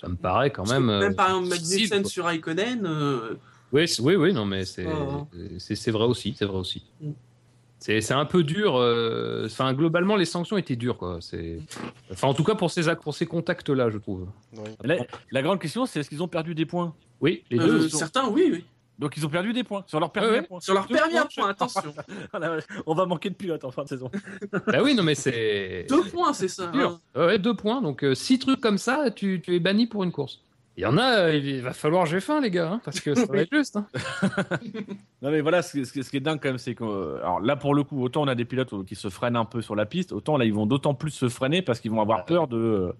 ça 0.00 0.08
me 0.08 0.16
paraît 0.16 0.50
quand 0.50 0.68
même. 0.70 0.86
même 0.86 1.12
euh, 1.12 1.14
par 1.14 1.28
exemple, 1.28 1.48
Magnussen 1.48 2.04
sur 2.04 2.26
euh, 2.26 3.34
Oui, 3.72 3.86
oui, 4.00 4.16
oui, 4.16 4.32
non, 4.32 4.44
mais 4.44 4.64
c'est 4.64 4.86
c'est 5.58 5.90
vrai 5.90 6.04
aussi, 6.04 6.34
c'est 6.38 6.44
vrai 6.44 6.58
aussi. 6.58 6.84
Mm. 7.00 7.10
C'est 7.84 8.00
c'est 8.00 8.14
un 8.14 8.24
peu 8.24 8.42
dur. 8.44 8.76
euh, 8.76 9.44
Enfin, 9.44 9.74
globalement, 9.74 10.16
les 10.16 10.24
sanctions 10.24 10.56
étaient 10.56 10.74
dures, 10.74 10.96
quoi. 10.96 11.18
Enfin, 12.10 12.28
en 12.28 12.32
tout 12.32 12.42
cas 12.44 12.54
pour 12.54 12.70
ces 12.70 12.82
pour 12.96 13.14
ces 13.14 13.26
contacts-là, 13.26 13.90
je 13.90 13.98
trouve. 13.98 14.26
Oui. 14.56 14.62
La, 14.82 14.96
la 15.30 15.42
grande 15.42 15.60
question, 15.60 15.84
c'est 15.84 16.00
est-ce 16.00 16.08
qu'ils 16.08 16.22
ont 16.22 16.28
perdu 16.28 16.54
des 16.54 16.64
points? 16.64 16.94
Oui, 17.20 17.44
les 17.50 17.58
euh, 17.58 17.66
deux. 17.66 17.88
certains, 17.90 18.26
oui, 18.28 18.48
oui. 18.50 18.64
Donc 18.98 19.16
ils 19.18 19.26
ont 19.26 19.28
perdu 19.28 19.52
des 19.52 19.64
points 19.64 19.82
sur 19.86 20.00
leur 20.00 20.10
permis 20.12 20.28
Ouais, 20.30 20.36
à 20.38 20.40
ouais. 20.40 20.46
points. 20.46 20.60
Sur 20.60 20.72
leur 20.72 20.86
Deux 20.86 20.94
permis 20.94 21.16
à 21.18 21.22
points. 21.26 21.30
point, 21.42 21.48
attention. 21.50 21.94
Vache, 22.32 22.64
On 22.86 22.94
va 22.94 23.04
manquer 23.04 23.28
de 23.28 23.34
pilotes 23.34 23.64
en 23.64 23.70
fin 23.70 23.82
de 23.82 23.88
saison. 23.88 24.10
bah 24.66 24.80
oui, 24.82 24.94
non, 24.94 25.02
mais 25.02 25.14
c'est. 25.16 25.84
Deux 25.90 26.04
points, 26.04 26.32
c'est 26.32 26.48
ça. 26.48 26.70
Hein. 26.72 26.98
Ouais, 27.14 27.38
deux 27.38 27.54
points. 27.54 27.82
Donc 27.82 28.02
euh, 28.02 28.14
six 28.14 28.38
trucs 28.38 28.60
comme 28.60 28.78
ça, 28.78 29.10
tu, 29.10 29.42
tu 29.44 29.54
es 29.56 29.60
banni 29.60 29.86
pour 29.88 30.04
une 30.04 30.12
course. 30.12 30.40
Il 30.76 30.82
y 30.82 30.86
en 30.86 30.98
a, 30.98 31.26
euh, 31.28 31.34
il 31.36 31.62
va 31.62 31.72
falloir 31.72 32.04
j'ai 32.04 32.18
faim, 32.20 32.40
les 32.40 32.50
gars, 32.50 32.68
hein, 32.72 32.80
parce 32.84 32.98
que 33.00 33.14
ça 33.14 33.26
va 33.26 33.38
être 33.42 33.52
juste. 33.54 33.76
hein. 33.76 33.86
Non 35.22 35.30
mais 35.30 35.40
voilà, 35.40 35.62
ce, 35.62 35.72
qui- 35.92 36.02
ce 36.04 36.10
qui 36.10 36.16
est 36.16 36.20
dingue 36.20 36.40
quand 36.42 36.48
même, 36.48 36.58
c'est 36.58 36.74
que 36.74 36.84
euh, 36.84 37.16
alors 37.18 37.40
là 37.40 37.56
pour 37.56 37.74
le 37.74 37.82
coup, 37.84 38.02
autant 38.02 38.22
on 38.22 38.28
a 38.28 38.34
des 38.34 38.44
pilotes 38.44 38.72
euh, 38.72 38.84
qui 38.84 38.94
se 38.96 39.08
freinent 39.08 39.36
un 39.36 39.44
peu 39.44 39.62
sur 39.62 39.74
la 39.76 39.86
piste, 39.86 40.12
autant 40.12 40.36
là 40.36 40.44
ils 40.44 40.52
vont 40.52 40.66
d'autant 40.66 40.94
plus 40.94 41.10
se 41.12 41.28
freiner 41.28 41.62
parce 41.62 41.80
qu'ils 41.80 41.90
vont 41.92 42.00
avoir 42.00 42.24
peur 42.24 42.48
de. 42.48 42.92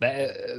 Bah, 0.00 0.08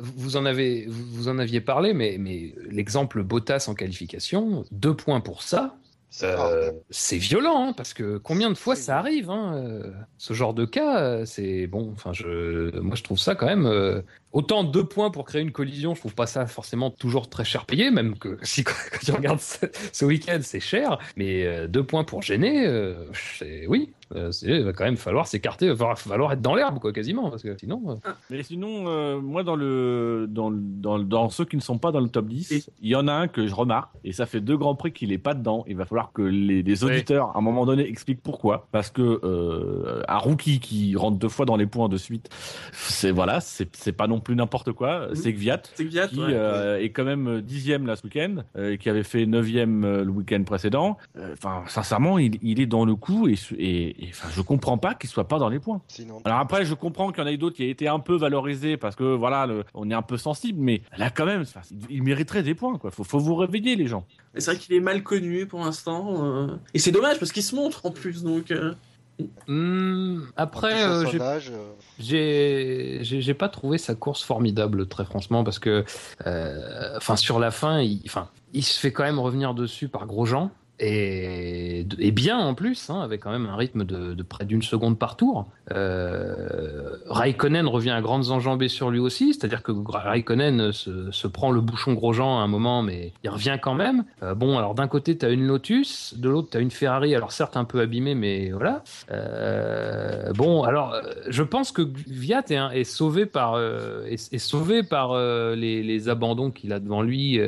vous 0.01 0.38
en 0.38 0.46
avez, 0.46 0.86
vous 0.88 1.05
vous 1.12 1.27
en 1.27 1.38
aviez 1.39 1.62
parlé, 1.62 1.94
mais, 1.94 2.17
mais 2.20 2.55
l'exemple 2.70 3.22
Bottas 3.22 3.65
en 3.70 3.75
qualification, 3.75 4.65
deux 4.72 4.96
points 4.96 5.20
pour 5.22 5.44
ça. 5.44 5.75
C'est 6.10 6.34
euh, 6.38 6.72
violent, 7.20 7.67
hein, 7.67 7.74
parce 7.74 7.94
que 7.94 8.17
combien 8.17 8.50
de 8.50 8.55
fois 8.55 8.77
ça 8.77 8.98
arrive, 8.98 9.29
hein, 9.29 9.55
euh, 9.58 9.91
ce 10.17 10.34
genre 10.34 10.53
de 10.53 10.63
cas, 10.63 11.01
euh, 11.01 11.25
c'est 11.25 11.67
bon. 11.67 11.91
Enfin, 11.94 12.13
je, 12.13 12.79
moi, 12.79 12.96
je 12.96 13.03
trouve 13.03 13.20
ça 13.20 13.36
quand 13.36 13.48
même. 13.48 14.01
Autant 14.36 14.63
deux 14.63 14.84
points 14.84 15.10
pour 15.12 15.24
créer 15.25 15.42
une 15.42 15.51
collision, 15.51 15.96
je 15.96 16.01
trouve 16.01 16.13
pas 16.13 16.27
ça 16.27 16.46
forcément 16.46 16.92
toujours 16.92 17.30
très 17.30 17.46
cher 17.46 17.65
payé, 17.65 17.89
même 17.89 18.18
que 18.18 18.38
si 18.44 18.63
quand, 18.63 18.74
tu 19.04 19.12
regardes 19.12 19.39
ce, 19.39 19.65
ce 19.92 20.06
week-end, 20.06 20.39
c'est 20.42 20.60
cher. 20.60 21.00
Mais 21.15 21.46
euh, 21.46 21.68
deux 21.68 21.84
points 21.84 22.04
pour 22.04 22.22
gêner, 22.22 22.68
euh, 22.68 22.94
c'est- 23.13 23.65
oui, 23.68 23.94
euh, 24.13 24.32
c'est- 24.32 24.48
il 24.48 24.63
va 24.63 24.74
quand 24.74 24.84
même 24.84 24.98
falloir 24.98 25.25
s'écarter, 25.27 25.65
il 25.68 25.72
va 25.72 25.96
falloir, 25.96 26.32
être 26.34 26.42
dans 26.42 26.54
l'herbe, 26.56 26.80
quoi, 26.80 26.92
quasiment, 26.94 27.30
parce 27.30 27.44
que 27.44 27.58
sinon. 27.58 27.82
euh, 28.06 28.12
Mais 28.30 28.44
sinon, 28.44 28.88
euh, 28.88 29.20
moi, 29.20 29.44
dans, 29.44 29.56
le, 29.56 30.27
dans, 30.30 30.51
dans, 30.51 31.30
ceux 31.30 31.46
qui 31.46 31.56
ne 31.56 31.62
sont 31.62 31.77
pas 31.77 31.92
dans 31.92 32.01
le 32.01 32.10
top 32.10 32.27
10, 32.27 32.70
il 32.82 32.89
y 32.89 32.96
en 32.96 33.08
a 33.08 33.13
un 33.13 33.27
que 33.30 33.48
je 33.48 33.56
remarque, 33.56 33.92
et 34.04 34.12
ça 34.12 34.25
fait 34.25 34.42
deux 34.42 34.58
grands 34.58 34.75
prix 34.75 34.92
qu'il 34.92 35.12
est 35.13 35.18
pas 35.18 35.34
dedans. 35.34 35.63
Il 35.68 35.77
va 35.77 35.86
falloir 35.86 36.12
que 36.12 36.22
les, 36.22 36.62
les 36.62 36.84
auditeurs, 36.84 37.30
à 37.36 37.38
un 37.38 37.42
moment 37.42 37.65
donné, 37.65 37.88
expliquent 37.88 38.22
pourquoi. 38.22 38.68
Parce 38.72 38.89
que 38.89 39.22
euh, 39.24 40.04
un 40.08 40.18
rookie 40.18 40.60
qui 40.60 40.96
rentre 40.96 41.18
deux 41.18 41.30
fois 41.30 41.46
dans 41.46 41.56
les 41.56 41.65
points 41.68 41.88
de 41.89 41.98
suite, 41.98 42.30
c'est 42.74 43.12
voilà, 43.12 43.39
c'est 43.39 43.74
c'est 43.75 43.92
pas 43.94 44.08
non 44.08 44.20
plus 44.25 44.36
n'importe 44.36 44.74
quoi. 44.74 45.08
Mhm. 45.10 45.15
C'est 45.15 45.32
Gviat. 45.32 45.58
Qui 45.77 45.84
ouais. 45.86 46.25
euh, 46.32 46.79
est 46.82 46.89
quand 46.89 47.05
même 47.05 47.39
dixième 47.41 47.86
là 47.86 47.96
ce 47.96 48.03
week-end, 48.03 48.38
euh, 48.58 48.74
et 48.74 48.77
qui 48.77 48.89
avait 48.89 49.03
fait 49.03 49.25
neuvième 49.25 49.86
euh, 49.86 50.03
le 50.03 50.10
week-end 50.12 50.44
précédent. 50.44 50.98
Euh, 51.17 51.32
Enfin, 51.34 51.63
sincèrement, 51.67 52.17
il, 52.17 52.38
il 52.41 52.60
est 52.60 52.65
dans 52.65 52.86
le 52.86 52.96
coup 52.96 53.27
et, 53.27 53.36
et, 53.58 54.05
et, 54.05 54.12
je 54.34 54.41
comprends 54.41 54.77
pas 54.77 54.96
qu'il 54.96 55.10
soit 55.10 55.27
pas 55.27 55.38
dans 55.38 55.50
les 55.50 55.60
points. 55.60 55.82
Sinon, 55.88 56.20
Alors 56.25 56.39
après, 56.39 56.65
je 56.65 56.74
comprends 56.74 57.12
qu'il 57.12 57.24
y 57.24 57.27
en 57.27 57.29
a 57.32 57.38
d'autres 57.38 57.55
qui 57.55 57.63
a 57.63 57.67
été 57.67 57.88
un 57.88 58.00
peu 58.00 58.15
valorisés 58.15 58.77
parce 58.77 58.96
que 58.96 59.03
voilà, 59.03 59.46
le- 59.46 59.63
on 59.74 59.89
est 59.91 59.94
un 59.94 60.01
peu 60.01 60.17
sensible, 60.17 60.60
mais 60.62 60.82
là 60.98 61.10
quand 61.10 61.25
même, 61.25 61.44
il 61.89 62.03
mériterait 62.03 62.41
des 62.44 62.55
points. 62.55 62.77
Quoi. 62.77 62.89
Faut, 62.91 63.03
faut 63.03 63.20
vous 63.20 63.36
réveiller 63.36 63.75
les 63.75 63.88
gens. 63.88 64.05
C'est 64.38 64.51
vrai 64.51 64.58
qu'il 64.60 64.75
est 64.75 64.79
mal 64.82 65.03
connu 65.03 65.46
pour 65.46 65.60
l'instant. 65.62 66.25
euh, 66.25 66.48
Et 66.74 66.79
c'est 66.79 66.91
dommage 66.91 67.20
parce 67.20 67.32
qu'il 67.32 67.44
se 67.44 67.55
montre 67.55 67.86
en 67.86 67.91
plus. 67.91 68.24
Donc, 68.24 68.51
hmm, 69.48 70.22
après, 70.36 70.84
euh, 70.84 71.06
j'ai 72.00 73.00
euh, 73.00 73.04
J'ai 73.04 73.34
pas 73.34 73.50
trouvé 73.50 73.78
sa 73.78 73.96
course 73.96 74.24
formidable 74.24 74.88
très 74.88 75.06
franchement 75.06 75.44
parce 75.44 75.60
que 75.60 75.86
euh, 76.26 76.94
enfin 76.98 77.16
sur 77.16 77.40
la 77.40 77.52
fin 77.52 77.82
il 77.82 78.02
enfin 78.06 78.30
il 78.54 78.64
se 78.64 78.80
fait 78.80 78.92
quand 78.92 79.04
même 79.04 79.20
revenir 79.20 79.54
dessus 79.54 79.88
par 79.88 80.06
Grosjean 80.06 80.52
et, 80.79 81.86
bien 82.12 82.38
en 82.38 82.53
plus 82.53 82.89
hein, 82.89 83.01
avec 83.01 83.22
quand 83.22 83.32
même 83.32 83.46
un 83.46 83.55
rythme 83.55 83.84
de, 83.84 84.22
près 84.24 84.46
d'une 84.46 84.62
seconde 84.62 84.98
par 84.98 85.15
tour. 85.15 85.48
Euh, 85.72 86.98
Raikkonen 87.08 87.67
revient 87.67 87.91
à 87.91 88.01
grandes 88.01 88.29
enjambées 88.29 88.67
sur 88.67 88.89
lui 88.89 89.00
aussi, 89.00 89.34
c'est-à-dire 89.34 89.63
que 89.63 89.72
Raikkonen 89.72 90.72
se, 90.72 91.27
prend 91.27 91.51
le 91.51 91.62
bouchon 91.62 91.94
Grosjean 91.94 92.39
à 92.39 92.41
un 92.41 92.48
moment 92.48 92.84
mais 92.84 93.13
il 93.24 93.29
revient 93.29 93.58
quand 93.62 93.74
même. 93.74 94.05
Euh, 94.24 94.36
bon 94.36 94.58
alors 94.58 94.75
d'un 94.75 94.88
côté 94.88 95.17
tu 95.17 95.25
as 95.25 95.29
une 95.29 95.46
Lotus, 95.46 96.15
de 96.17 96.29
l'autre 96.29 96.50
tu 96.51 96.58
as 96.58 96.60
une 96.60 96.72
Ferrari 96.72 97.15
alors 97.15 97.32
certes 97.32 97.58
un 97.58 97.65
peu 97.65 97.79
abîmée 97.79 98.15
mais 98.15 98.51
voilà. 98.51 98.84
Euh, 99.12 100.32
bon, 100.34 100.63
alors, 100.63 100.96
je 101.27 101.44
pense 101.44 101.72
que 101.72 101.82
Viat 102.08 102.44
est, 102.50 102.84
sauvé 102.84 103.25
par, 103.25 103.58
les, 103.58 105.84
les 105.84 106.10
abandons 106.10 106.51
qu'il 106.51 106.74
a 106.74 106.79
devant 106.79 107.01
lui, 107.01 107.39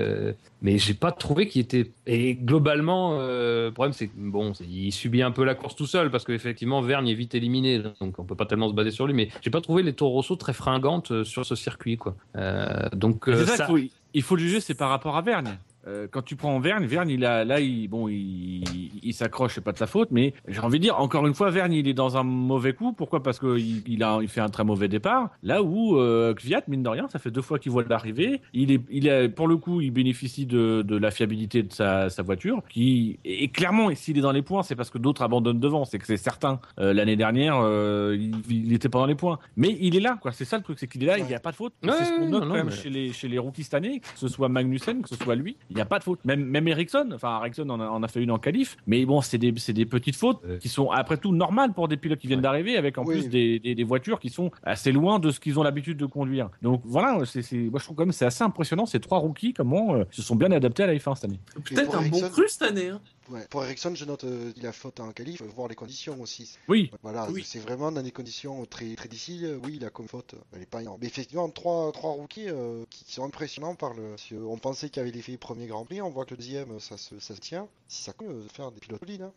mais 0.61 0.77
j'ai 0.77 0.93
pas 0.93 1.11
trouvé 1.11 1.47
qu'il 1.47 1.61
était. 1.61 1.91
Et 2.05 2.35
globalement, 2.35 3.17
euh, 3.19 3.67
le 3.67 3.73
problème 3.73 3.93
c'est 3.93 4.07
que 4.07 4.13
bon, 4.17 4.53
il 4.67 4.91
subit 4.91 5.21
un 5.21 5.31
peu 5.31 5.43
la 5.43 5.55
course 5.55 5.75
tout 5.75 5.85
seul 5.85 6.09
parce 6.09 6.23
qu'effectivement 6.23 6.81
Vergne 6.81 7.07
est 7.09 7.13
vite 7.13 7.35
éliminé, 7.35 7.81
donc 8.01 8.17
on 8.19 8.23
peut 8.23 8.35
pas 8.35 8.45
tellement 8.45 8.69
se 8.69 8.73
baser 8.73 8.91
sur 8.91 9.05
lui. 9.07 9.13
Mais 9.13 9.29
j'ai 9.41 9.49
pas 9.51 9.61
trouvé 9.61 9.83
les 9.83 9.93
Toro 9.93 10.21
très 10.35 10.53
fringantes 10.53 11.11
euh, 11.11 11.23
sur 11.23 11.45
ce 11.45 11.55
circuit, 11.55 11.97
quoi. 11.97 12.15
Euh, 12.35 12.89
donc 12.93 13.27
euh, 13.29 13.45
ça, 13.45 13.57
ça- 13.57 13.65
qu'il 13.67 13.75
faut, 13.89 13.95
il 14.13 14.21
faut 14.23 14.35
le 14.35 14.41
juger, 14.41 14.59
c'est 14.59 14.75
par 14.75 14.89
rapport 14.89 15.15
à 15.15 15.21
Vergne. 15.21 15.57
Euh, 15.87 16.07
quand 16.11 16.21
tu 16.21 16.35
prends 16.35 16.59
Vergne, 16.59 16.85
Vergne, 16.85 17.09
il 17.09 17.23
a, 17.25 17.45
là, 17.45 17.59
il, 17.59 17.87
bon, 17.87 18.07
il, 18.09 18.63
il 19.01 19.13
s'accroche, 19.13 19.53
c'est 19.55 19.63
pas 19.63 19.71
de 19.71 19.77
sa 19.77 19.87
faute, 19.87 20.09
mais 20.11 20.33
j'ai 20.47 20.59
envie 20.59 20.79
de 20.79 20.83
dire, 20.83 20.99
encore 20.99 21.25
une 21.27 21.33
fois, 21.33 21.49
Vergne, 21.49 21.73
il 21.73 21.87
est 21.87 21.93
dans 21.93 22.17
un 22.17 22.23
mauvais 22.23 22.73
coup. 22.73 22.91
Pourquoi? 22.93 23.23
Parce 23.23 23.39
qu'il 23.39 23.83
il 23.87 24.03
a, 24.03 24.19
il 24.21 24.27
fait 24.27 24.41
un 24.41 24.49
très 24.49 24.63
mauvais 24.63 24.87
départ. 24.89 25.29
Là 25.43 25.63
où 25.63 25.97
euh, 25.97 26.33
Kvyat, 26.33 26.63
mine 26.67 26.83
de 26.83 26.89
rien, 26.89 27.07
ça 27.07 27.19
fait 27.19 27.31
deux 27.31 27.41
fois 27.41 27.57
qu'il 27.59 27.71
voit 27.71 27.83
l'arrivée. 27.87 28.41
Il 28.53 28.71
est, 28.71 28.81
il 28.91 29.31
pour 29.33 29.47
le 29.47 29.57
coup, 29.57 29.79
il 29.81 29.91
bénéficie 29.91 30.45
de, 30.45 30.81
de 30.81 30.97
la 30.97 31.09
fiabilité 31.11 31.63
de 31.63 31.71
sa, 31.71 32.09
sa 32.09 32.21
voiture, 32.23 32.61
qui 32.69 33.19
et 33.23 33.47
clairement, 33.47 33.89
s'il 33.95 34.17
est 34.17 34.21
dans 34.21 34.31
les 34.31 34.41
points, 34.41 34.63
c'est 34.63 34.75
parce 34.75 34.89
que 34.89 34.97
d'autres 34.97 35.21
abandonnent 35.21 35.59
devant. 35.59 35.85
C'est 35.85 35.99
que 35.99 36.05
c'est 36.05 36.17
certain. 36.17 36.59
Euh, 36.79 36.93
L'année 36.93 37.15
dernière, 37.15 37.57
euh, 37.61 38.17
il, 38.19 38.33
il 38.49 38.73
était 38.73 38.89
pas 38.89 38.99
dans 38.99 39.05
les 39.05 39.15
points, 39.15 39.39
mais 39.55 39.77
il 39.79 39.95
est 39.95 39.99
là, 40.01 40.17
quoi. 40.21 40.31
C'est 40.31 40.45
ça 40.45 40.57
le 40.57 40.63
truc, 40.63 40.79
c'est 40.79 40.87
qu'il 40.87 41.03
est 41.03 41.07
là, 41.07 41.17
il 41.17 41.25
n'y 41.25 41.33
a 41.35 41.39
pas 41.39 41.51
de 41.51 41.55
faute. 41.55 41.73
Ouais, 41.83 41.91
c'est 41.97 42.05
ce 42.05 42.17
qu'on 42.17 42.27
note 42.29 42.41
non, 42.43 42.47
quand 42.49 42.55
même 42.55 42.65
mais- 42.67 42.71
chez 42.75 42.89
les, 42.89 43.13
chez 43.13 43.27
les 43.27 43.37
rookies 43.37 43.63
cette 43.63 43.75
année, 43.75 43.99
que 44.01 44.07
ce 44.15 44.27
soit 44.27 44.49
Magnussen, 44.49 45.01
que 45.01 45.09
ce 45.09 45.15
soit 45.15 45.35
lui, 45.35 45.55
n'y 45.77 45.81
a 45.81 45.85
pas 45.85 45.99
de 45.99 46.03
faute. 46.03 46.19
Même, 46.25 46.43
même 46.43 46.67
Ericsson, 46.67 47.09
enfin 47.13 47.39
Ericsson 47.41 47.69
en 47.69 47.79
a, 47.79 47.87
en 47.87 48.03
a 48.03 48.07
fait 48.07 48.21
une 48.21 48.31
en 48.31 48.37
qualif, 48.37 48.77
mais 48.87 49.05
bon, 49.05 49.21
c'est 49.21 49.37
des, 49.37 49.53
c'est 49.57 49.73
des 49.73 49.85
petites 49.85 50.15
fautes 50.15 50.43
Ouais. 50.47 50.57
qui 50.59 50.69
sont 50.69 50.89
après 50.91 51.17
tout 51.17 51.33
normales 51.33 51.73
pour 51.73 51.87
des 51.87 51.97
pilotes 51.97 52.19
qui 52.19 52.27
viennent 52.27 52.39
Ouais. 52.39 52.43
d'arriver, 52.43 52.77
avec 52.77 52.97
en 52.97 53.05
Oui. 53.05 53.15
plus 53.21 53.29
des, 53.29 53.59
des, 53.59 53.75
des 53.75 53.83
voitures 53.83 54.19
qui 54.19 54.29
sont 54.29 54.51
assez 54.63 54.91
loin 54.91 55.19
de 55.19 55.31
ce 55.31 55.39
qu'ils 55.39 55.57
ont 55.59 55.63
l'habitude 55.63 55.97
de 55.97 56.05
conduire. 56.05 56.49
Donc 56.61 56.81
voilà, 56.85 57.19
c'est, 57.25 57.51
moi 57.55 57.79
je 57.79 57.83
trouve 57.85 57.95
quand 57.97 58.05
même 58.05 58.11
c'est 58.11 58.25
assez 58.25 58.43
impressionnant 58.43 58.85
ces 58.85 58.99
trois 58.99 59.19
rookies 59.19 59.53
comment 59.53 59.95
euh, 59.95 60.03
se 60.11 60.21
sont 60.21 60.35
bien 60.35 60.51
adaptés 60.51 60.83
à 60.83 60.87
la 60.87 60.95
F1 60.95 61.15
cette 61.15 61.25
année. 61.25 61.39
peut-être 61.63 61.95
un 61.97 62.07
bon 62.07 62.21
cru 62.29 62.43
cette 62.47 62.61
année. 62.63 62.89
hein. 62.89 63.01
Ouais. 63.29 63.45
Pour 63.49 63.63
Ericsson, 63.63 63.93
je 63.95 64.05
note 64.05 64.23
euh, 64.23 64.51
il 64.55 64.65
a 64.67 64.71
faute 64.71 64.99
en 64.99 65.11
qualif, 65.11 65.39
faut 65.39 65.45
voir 65.45 65.67
les 65.67 65.75
conditions 65.75 66.19
aussi. 66.21 66.57
Oui, 66.67 66.91
Voilà, 67.03 67.29
Oui. 67.31 67.43
c'est 67.45 67.59
vraiment 67.59 67.91
dans 67.91 68.01
des 68.01 68.11
conditions 68.11 68.65
très 68.65 68.95
très 68.95 69.07
difficiles. 69.09 69.45
euh, 69.45 69.59
Oui, 69.63 69.73
il 69.77 69.85
a 69.85 69.89
comme 69.89 70.07
faute, 70.07 70.35
elle 70.53 70.61
est 70.61 70.65
pas 70.65 70.81
énorme. 70.81 70.99
Mais 71.01 71.07
effectivement, 71.07 71.49
trois, 71.49 71.91
trois 71.91 72.11
rookies 72.11 72.49
euh, 72.49 72.85
qui 72.89 73.11
sont 73.11 73.23
impressionnants 73.25 73.75
par 73.75 73.93
le. 73.93 74.15
on 74.45 74.57
pensait 74.57 74.89
qu'il 74.89 74.97
y 75.01 75.05
avait 75.05 75.11
les 75.11 75.21
fait 75.21 75.37
premier 75.37 75.67
Grand 75.67 75.85
Prix, 75.85 76.01
on 76.01 76.09
voit 76.09 76.25
que 76.25 76.31
le 76.31 76.37
deuxième 76.37 76.79
ça 76.79 76.97
se, 76.97 77.19
ça 77.19 77.35
se 77.35 77.39
tient. 77.41 77.67
Si 77.87 78.03
ça 78.03 78.13
peut 78.13 78.25
euh, 78.25 78.47
faire 78.53 78.71
des 78.71 78.79
pilotes 78.79 78.99
solides. 78.99 79.21
hein. 79.23 79.33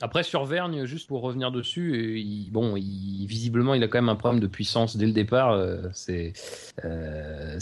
Après 0.00 0.24
sur 0.24 0.44
Vergne, 0.44 0.84
juste 0.84 1.06
pour 1.06 1.20
revenir 1.22 1.52
dessus, 1.52 1.92
euh, 1.94 2.18
il- 2.18 2.48
bon, 2.50 2.76
il, 2.76 3.24
visiblement 3.26 3.74
il 3.74 3.84
a 3.84 3.88
quand 3.88 3.98
même 3.98 4.08
un 4.08 4.16
problème 4.16 4.40
de 4.40 4.48
puissance 4.48 4.96
dès 4.96 5.06
le 5.06 5.12
départ. 5.12 5.52
euh, 5.52 5.82
c'est 5.92 6.32
euh, 6.84 7.58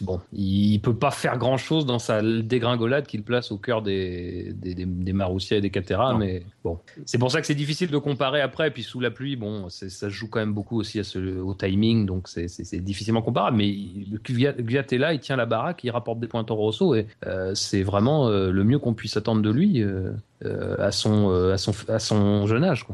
bon, 0.00 0.20
il 0.32 0.78
peut 0.80 0.94
pas 0.96 1.10
faire 1.12 1.38
grand 1.38 1.56
chose 1.58 1.86
dans 1.86 1.98
sa 2.00 2.22
dégringolade 2.22 3.06
qu'il 3.06 3.22
place 3.22 3.52
au 3.52 3.58
cœur 3.58 3.82
des 3.82 4.52
des, 4.54 4.74
des, 4.74 4.84
des 4.86 5.12
Marussia 5.12 5.58
et 5.58 5.60
des 5.60 5.70
Catera, 5.70 6.12
Non. 6.12 6.18
mais 6.18 6.42
bon, 6.64 6.78
c'est 7.04 7.18
pour 7.18 7.30
ça 7.30 7.40
que 7.40 7.46
c'est 7.46 7.54
difficile 7.54 7.90
de 7.90 7.98
comparer 7.98 8.40
après. 8.40 8.70
Puis 8.72 8.82
sous 8.82 8.98
la 9.00 9.10
pluie, 9.10 9.36
bon, 9.36 9.68
ça 9.68 9.88
se 9.88 10.08
joue 10.08 10.28
quand 10.28 10.40
même 10.40 10.54
beaucoup 10.54 10.80
aussi 10.80 10.98
à 10.98 11.04
ce, 11.04 11.18
au 11.40 11.54
timing, 11.54 12.06
donc 12.06 12.26
c'est- 12.28 12.48
difficilement 12.80 13.22
comparable. 13.22 13.56
Mais 13.58 13.68
est 14.92 14.98
là, 14.98 15.12
il 15.14 15.20
tient 15.20 15.36
la 15.36 15.46
baraque, 15.46 15.84
il 15.84 15.90
rapporte 15.90 16.18
des 16.20 16.26
points 16.26 16.42
Toro 16.44 16.62
Rosso 16.62 16.94
et 16.94 17.06
euh, 17.26 17.54
c'est 17.54 17.82
vraiment 17.82 18.28
le 18.28 18.64
mieux 18.64 18.78
qu'on 18.78 18.94
puisse 18.94 19.16
attendre 19.16 19.42
de 19.42 19.50
lui. 19.50 19.84
Euh, 20.44 20.76
euh, 20.78 21.54
à, 21.54 21.98
son, 21.98 22.46
jeune 22.46 22.64
âge. 22.64 22.86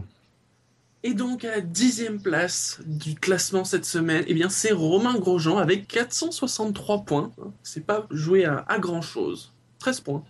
Et 1.02 1.14
donc, 1.14 1.44
à 1.44 1.56
la 1.56 1.60
dixième 1.60 2.20
place 2.20 2.80
du 2.86 3.14
classement 3.14 3.64
cette 3.64 3.84
semaine, 3.84 4.24
eh 4.28 4.34
bien, 4.34 4.48
c'est 4.48 4.72
Romain 4.72 5.18
Grosjean 5.18 5.58
avec 5.58 5.88
463 5.88 7.04
points. 7.04 7.32
C'est 7.62 7.84
pas 7.84 8.06
joué 8.10 8.44
à, 8.44 8.64
à 8.68 8.78
grand 8.78 9.02
chose. 9.02 9.52
13 9.80 10.00
points. 10.00 10.24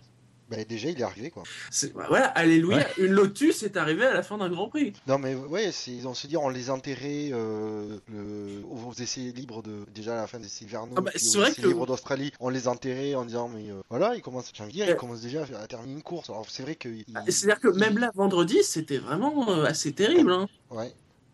Bah, 0.55 0.63
déjà, 0.63 0.89
il 0.89 0.99
est 0.99 1.03
arrivé 1.03 1.29
quoi. 1.29 1.43
C'est- 1.71 1.93
bah, 1.93 2.05
voilà, 2.07 2.27
alléluia, 2.27 2.85
une 2.97 3.11
Lotus 3.13 3.63
est 3.63 3.77
arrivée 3.77 4.05
à 4.05 4.13
la 4.13 4.23
fin 4.23 4.37
d'un 4.37 4.49
Grand 4.49 4.67
Prix. 4.69 4.93
Non, 5.07 5.17
mais 5.17 5.35
ouais, 5.35 5.71
c'est- 5.71 6.05
on 6.05 6.13
se 6.13 6.27
dit, 6.27 6.37
on 6.37 6.49
les 6.49 6.69
enterrait 6.69 7.29
euh, 7.31 7.97
le- 8.11 8.61
aux 8.69 8.93
essais 8.93 9.21
libres 9.35 9.61
de. 9.63 9.85
Déjà 9.93 10.13
à 10.13 10.21
la 10.21 10.27
fin 10.27 10.39
des 10.39 10.63
hivernaux, 10.63 10.93
Ah 10.97 11.01
bah, 11.01 11.11
c'est 11.15 11.37
vrai 11.37 11.51
que- 11.53 11.67
libres 11.67 11.85
d'Australie, 11.85 12.31
on 12.39 12.49
les 12.49 12.67
enterrait 12.67 13.15
en 13.15 13.25
disant, 13.25 13.49
mais 13.49 13.69
euh, 13.71 13.81
voilà, 13.89 14.15
il 14.15 14.21
commence, 14.21 14.51
j'ai 14.53 14.63
envie 14.63 14.71
de 14.73 14.77
dire, 14.77 14.87
Euh, 14.87 14.91
il 14.91 14.97
commence 14.97 15.21
déjà 15.21 15.43
à 15.61 15.67
terminer 15.67 15.93
une 15.93 16.03
course. 16.03 16.29
Alors, 16.29 16.45
c'est 16.49 16.63
vrai 16.63 16.75
que. 16.75 16.89
il- 16.89 17.05
Ah, 17.15 17.21
C'est-à-dire 17.27 17.59
que 17.59 17.67
même 17.69 17.97
là, 17.97 18.11
vendredi, 18.15 18.63
c'était 18.63 18.97
vraiment 18.97 19.49
euh, 19.49 19.65
assez 19.65 19.91
terrible. 19.93 20.31
hein. 20.31 20.47
Ouais. 20.69 20.91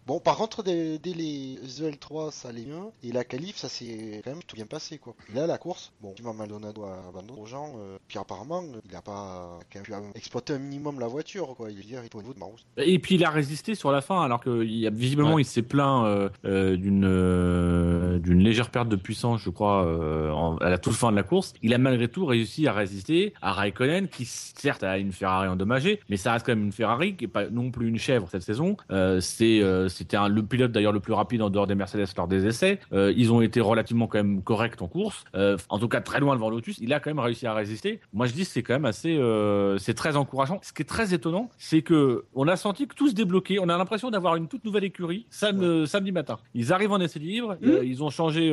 Bon, 0.09 0.19
par 0.19 0.37
contre, 0.37 0.63
dès, 0.63 0.97
dès 0.97 1.13
les 1.13 1.59
EL3, 1.79 2.31
ça 2.31 2.49
allait 2.49 2.65
mieux. 2.65 2.89
Et 3.03 3.11
la 3.11 3.23
qualif, 3.23 3.57
ça 3.57 3.69
s'est 3.69 4.21
quand 4.25 4.31
même 4.31 4.41
tout 4.41 4.55
bien 4.55 4.65
passé, 4.65 4.97
quoi. 4.97 5.13
Et 5.31 5.35
là, 5.35 5.45
la 5.45 5.59
course, 5.59 5.91
bon, 6.01 6.07
effectivement, 6.07 6.33
Maldonado 6.33 6.83
a 6.83 6.97
abandonné 7.09 7.39
aux 7.39 7.45
gens. 7.45 7.75
euh, 7.77 7.99
puis 8.07 8.17
apparemment, 8.17 8.63
il 8.89 8.95
a 8.95 9.03
pas 9.03 9.59
quand 9.71 9.79
même 9.91 10.11
pu 10.11 10.17
exploiter 10.17 10.53
un 10.53 10.57
minimum 10.57 10.99
la 10.99 11.05
voiture, 11.05 11.53
quoi. 11.55 11.69
Il 11.69 11.77
veut 11.77 11.83
dire, 11.83 12.01
il 12.03 12.09
faut 12.11 12.17
au 12.17 12.21
niveau 12.23 12.33
de. 12.33 12.39
Et 12.83 12.97
puis 12.97 13.15
il 13.15 13.23
a 13.23 13.29
résisté 13.29 13.75
sur 13.75 13.91
la 13.91 14.01
fin, 14.01 14.23
alors 14.23 14.39
que 14.41 14.63
il 14.65 14.87
a, 14.87 14.89
visiblement 14.89 15.35
Ouais. 15.35 15.43
il 15.43 15.45
s'est 15.45 15.61
plaint 15.61 16.05
euh, 16.05 16.29
euh, 16.45 16.75
d'une 16.75 17.05
euh, 17.05 18.17
d'une 18.17 18.39
légère 18.39 18.71
perte 18.71 18.89
de 18.89 18.95
puissance, 18.95 19.41
je 19.41 19.51
crois, 19.51 19.85
euh, 19.85 20.31
en- 20.31 20.57
à 20.57 20.69
la 20.71 20.79
toute 20.79 20.93
fin 20.93 21.11
de 21.11 21.15
la 21.17 21.23
course. 21.23 21.53
Il 21.61 21.71
a 21.73 21.77
malgré 21.77 22.07
tout 22.07 22.25
réussi 22.25 22.67
à 22.67 22.73
résister 22.73 23.33
à 23.43 23.53
Raikkonen, 23.53 24.07
qui 24.07 24.25
certes 24.25 24.83
a 24.83 24.97
une 24.97 25.11
Ferrari 25.11 25.47
endommagée, 25.49 25.99
mais 26.09 26.17
ça 26.17 26.33
reste 26.33 26.45
quand 26.47 26.53
même 26.55 26.65
une 26.65 26.71
Ferrari 26.71 27.15
qui 27.15 27.25
est 27.25 27.27
pas 27.27 27.47
non 27.49 27.69
plus 27.69 27.87
une 27.87 27.99
chèvre 27.99 28.27
cette 28.31 28.41
saison. 28.41 28.75
Euh, 28.91 29.19
c'est 29.19 29.61
euh, 29.61 29.87
c'était 29.99 30.17
le 30.29 30.41
pilote 30.43 30.71
d'ailleurs 30.71 30.91
le 30.93 30.99
plus 30.99 31.13
rapide 31.13 31.41
en 31.41 31.49
dehors 31.49 31.67
des 31.67 31.75
Mercedes 31.75 32.07
lors 32.17 32.27
des 32.27 32.47
essais. 32.47 32.79
Euh, 32.93 33.13
ils 33.15 33.31
ont 33.31 33.41
été 33.41 33.61
relativement 33.61 34.07
quand 34.07 34.17
même 34.17 34.41
corrects 34.41 34.81
en 34.81 34.87
course, 34.87 35.23
Euh, 35.35 35.57
en 35.69 35.77
tout 35.77 35.87
cas 35.87 36.01
très 36.01 36.19
loin 36.19 36.33
devant 36.35 36.49
Lotus. 36.49 36.77
Il 36.79 36.93
a 36.93 36.99
quand 36.99 37.09
même 37.11 37.19
réussi 37.19 37.45
à 37.45 37.53
résister. 37.53 37.99
Moi 38.13 38.25
je 38.25 38.33
dis 38.33 38.45
c'est 38.45 38.63
quand 38.63 38.73
même 38.73 38.85
assez, 38.85 39.15
euh, 39.17 39.77
c'est 39.77 39.93
très 39.93 40.15
encourageant. 40.15 40.59
Ce 40.63 40.73
qui 40.73 40.81
est 40.81 40.85
très 40.85 41.13
étonnant, 41.13 41.49
c'est 41.57 41.81
que 41.81 42.23
on 42.33 42.47
a 42.47 42.55
senti 42.55 42.87
que 42.87 42.95
tout 42.95 43.09
se 43.09 43.13
débloquait. 43.13 43.57
On 43.59 43.69
a 43.69 43.77
l'impression 43.77 44.09
d'avoir 44.09 44.35
une 44.37 44.47
toute 44.47 44.63
nouvelle 44.65 44.85
écurie 44.85 45.25
sam- 45.29 45.85
samedi 45.85 46.11
matin. 46.11 46.37
Ils 46.55 46.71
arrivent 46.73 46.91
en 46.93 46.99
essai 46.99 47.19
libre, 47.19 47.57
euh, 47.63 47.83
ils 47.83 48.03
ont 48.03 48.09
changé 48.09 48.49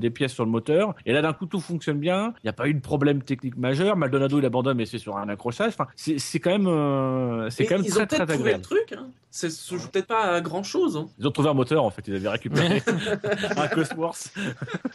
des 0.00 0.10
pièces 0.10 0.32
sur 0.32 0.44
le 0.44 0.50
moteur, 0.50 0.94
et 1.06 1.12
là 1.12 1.20
d'un 1.22 1.32
coup 1.32 1.46
tout 1.46 1.60
fonctionne 1.60 1.98
bien. 1.98 2.32
Il 2.42 2.46
n'y 2.46 2.50
a 2.50 2.52
pas 2.52 2.68
eu 2.68 2.74
de 2.74 2.80
problème 2.80 3.22
technique 3.22 3.56
majeur. 3.56 3.96
Maldonado 3.96 4.38
il 4.38 4.46
abandonne, 4.46 4.76
mais 4.76 4.86
c'est 4.86 4.98
sur 4.98 5.16
un 5.16 5.28
accrochage. 5.28 5.68
Enfin, 5.68 5.86
c'est 5.96 6.38
quand 6.40 6.50
même, 6.50 7.50
c'est 7.50 7.66
quand 7.66 7.76
même 7.76 7.84
ils 7.84 7.90
très 7.90 8.02
ont 8.02 8.06
très 8.06 8.16
peut-être 8.18 8.28
trouvé 8.34 8.50
le 8.50 8.56
agréable. 8.56 8.62
truc. 8.62 8.92
Hein. 8.92 9.08
Ça 9.30 9.48
joue 9.48 9.88
peut-être 9.90 10.06
pas 10.06 10.22
à 10.34 10.40
grand 10.40 10.62
chose. 10.68 10.96
hein. 10.96 11.08
Ils 11.18 11.26
ont 11.26 11.30
trouvé 11.30 11.48
un 11.48 11.54
moteur 11.54 11.82
en 11.84 11.90
fait, 11.90 12.02
ils 12.06 12.14
avaient 12.16 12.28
récupéré 12.28 12.82
un 13.56 13.68
Cosworth. 13.68 14.30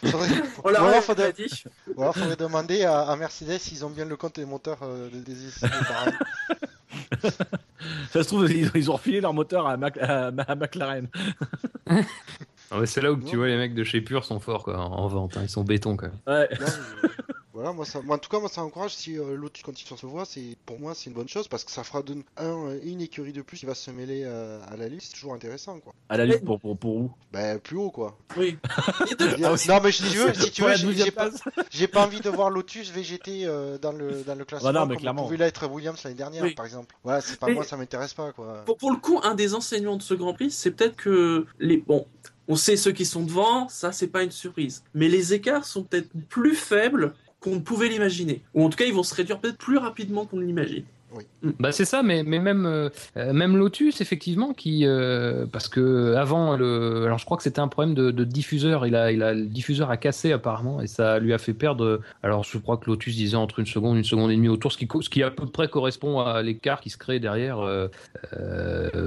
Faudrait- 0.04 0.28
On 0.58 0.68
faudrait- 1.02 1.32
dit. 1.32 1.64
demander 2.36 2.84
à, 2.84 3.00
à 3.02 3.16
Mercedes 3.16 3.58
s'ils 3.58 3.84
ont 3.84 3.90
bien 3.90 4.04
le 4.04 4.16
compte 4.16 4.36
des 4.36 4.44
moteurs 4.44 4.78
euh, 4.82 5.08
des. 5.10 5.34
Ça 8.12 8.22
se 8.22 8.28
trouve, 8.28 8.50
ils, 8.50 8.70
ils 8.74 8.90
ont 8.90 8.94
refilé 8.94 9.20
leur 9.20 9.34
moteur 9.34 9.66
à, 9.66 9.76
Mac- 9.76 9.98
à- 9.98 10.28
à 10.28 10.54
McLaren. 10.54 11.08
Ah 12.74 12.86
c'est 12.86 13.00
là 13.00 13.12
où 13.12 13.16
tu 13.16 13.36
vois 13.36 13.46
les 13.46 13.56
mecs 13.56 13.74
de 13.74 13.84
chez 13.84 14.00
Pure 14.00 14.24
sont 14.24 14.40
forts 14.40 14.64
quoi, 14.64 14.76
en 14.78 15.06
vente. 15.08 15.36
hein. 15.36 15.40
Ils 15.44 15.48
sont 15.50 15.64
béton 15.64 15.96
quand 15.96 16.06
même. 16.06 16.18
Ouais. 16.26 16.48
Non, 16.60 16.66
mais, 16.66 17.08
euh, 17.08 17.08
voilà, 17.52 17.72
moi, 17.72 17.84
ça, 17.86 18.02
moi, 18.02 18.16
en 18.16 18.18
tout 18.18 18.28
cas, 18.28 18.40
moi, 18.40 18.48
ça 18.48 18.64
encourage 18.64 18.94
si 18.96 19.16
euh, 19.16 19.36
Lotus 19.36 19.62
continue 19.62 19.86
sur 19.86 19.96
ce 19.96 20.06
voie. 20.06 20.24
C'est 20.24 20.56
pour 20.66 20.80
moi, 20.80 20.92
c'est 20.92 21.08
une 21.08 21.14
bonne 21.14 21.28
chose 21.28 21.46
parce 21.46 21.62
que 21.62 21.70
ça 21.70 21.84
fera 21.84 22.02
de, 22.02 22.14
un, 22.36 22.44
euh, 22.46 22.80
une 22.82 23.00
écurie 23.00 23.32
de 23.32 23.42
plus 23.42 23.58
qui 23.58 23.64
va 23.64 23.76
se 23.76 23.92
mêler 23.92 24.22
euh, 24.24 24.58
à 24.68 24.76
la 24.76 24.88
liste. 24.88 25.06
C'est 25.10 25.14
toujours 25.20 25.34
intéressant, 25.34 25.78
quoi. 25.78 25.94
À 26.08 26.16
la 26.16 26.26
lutte 26.26 26.44
pour, 26.44 26.58
pour, 26.58 26.76
pour 26.76 26.96
où? 26.96 27.12
Ben 27.32 27.60
plus 27.60 27.76
haut, 27.76 27.92
quoi. 27.92 28.18
Oui. 28.36 28.58
Deux- 29.20 29.36
non, 29.36 29.52
mais 29.82 29.92
si 29.92 30.02
tu 30.02 30.18
veux, 30.18 30.34
si 30.34 30.50
tu 30.50 30.62
veux, 30.62 30.74
j'ai- 30.74 31.10
pas, 31.12 31.30
pas 31.92 32.04
envie 32.04 32.20
de 32.20 32.28
voir 32.28 32.50
Lotus 32.50 32.90
VGT 32.90 33.42
euh, 33.44 33.78
dans 33.78 33.92
le 33.92 34.24
dans 34.24 34.34
le 34.34 34.44
classement 34.44 34.72
Bah 34.72 34.80
non, 34.80 34.86
mais 34.86 34.94
comme 34.96 35.02
clairement. 35.02 35.22
pouvait 35.22 35.36
l'être 35.36 35.68
Williams 35.68 36.02
l'année 36.02 36.16
dernière, 36.16 36.42
Oui. 36.42 36.54
par 36.56 36.66
exemple. 36.66 36.96
Voilà, 37.04 37.20
c'est 37.20 37.38
pas 37.38 37.46
Mais- 37.46 37.54
moi, 37.54 37.62
ça 37.62 37.76
m'intéresse 37.76 38.14
pas, 38.14 38.32
quoi. 38.32 38.64
Pour, 38.66 38.76
pour 38.78 38.90
le 38.90 38.96
coup, 38.98 39.20
un 39.22 39.36
des 39.36 39.54
enseignements 39.54 39.96
de 39.96 40.02
ce 40.02 40.14
Grand 40.14 40.34
Prix, 40.34 40.50
c'est 40.50 40.72
peut-être 40.72 40.96
que 40.96 41.46
les 41.60 41.76
bon, 41.76 42.04
on 42.48 42.56
sait 42.56 42.76
ceux 42.76 42.92
qui 42.92 43.04
sont 43.06 43.22
devant, 43.22 43.68
ça 43.68 43.92
c'est 43.92 44.08
pas 44.08 44.22
une 44.22 44.30
surprise. 44.30 44.84
Mais 44.94 45.08
les 45.08 45.34
écarts 45.34 45.64
sont 45.64 45.84
peut-être 45.84 46.10
plus 46.28 46.54
faibles 46.54 47.14
qu'on 47.40 47.56
ne 47.56 47.60
pouvait 47.60 47.88
l'imaginer. 47.88 48.42
Ou 48.54 48.64
en 48.64 48.70
tout 48.70 48.76
cas, 48.76 48.86
ils 48.86 48.94
vont 48.94 49.02
se 49.02 49.14
réduire 49.14 49.40
peut-être 49.40 49.58
plus 49.58 49.78
rapidement 49.78 50.26
qu'on 50.26 50.38
ne 50.38 50.44
l'imagine. 50.44 50.84
Bah 51.58 51.72
c'est 51.72 51.84
ça, 51.84 52.02
mais, 52.02 52.22
mais 52.22 52.38
même, 52.38 52.66
euh, 52.66 52.88
même 53.32 53.56
Lotus, 53.56 54.00
effectivement, 54.00 54.52
qui. 54.52 54.86
euh, 54.86 55.46
parce 55.50 55.68
que 55.68 56.14
avant, 56.14 56.56
le, 56.56 57.04
alors 57.04 57.18
je 57.18 57.24
crois 57.24 57.36
que 57.36 57.42
c'était 57.42 57.60
un 57.60 57.68
problème 57.68 57.94
de, 57.94 58.24
diffuseur. 58.24 58.86
Il 58.86 58.96
a, 58.96 59.12
il 59.12 59.22
a, 59.22 59.34
le 59.34 59.46
diffuseur 59.46 59.90
a 59.90 59.96
cassé 59.96 60.32
apparemment 60.32 60.80
et 60.80 60.86
ça 60.86 61.18
lui 61.18 61.32
a 61.32 61.38
fait 61.38 61.52
perdre. 61.54 62.00
Alors 62.22 62.44
je 62.44 62.58
crois 62.58 62.76
que 62.76 62.90
Lotus 62.90 63.14
disait 63.16 63.36
entre 63.36 63.58
une 63.60 63.66
seconde, 63.66 63.96
une 63.96 64.04
seconde 64.04 64.30
et 64.30 64.36
demie 64.36 64.48
autour, 64.48 64.72
ce 64.72 64.78
qui, 64.78 64.88
ce 65.00 65.08
qui 65.08 65.22
à 65.22 65.30
peu 65.30 65.46
près 65.46 65.68
correspond 65.68 66.20
à 66.20 66.42
l'écart 66.42 66.80
qui 66.80 66.90
se 66.90 66.98
crée 66.98 67.20
derrière. 67.20 67.58
euh, 67.60 67.88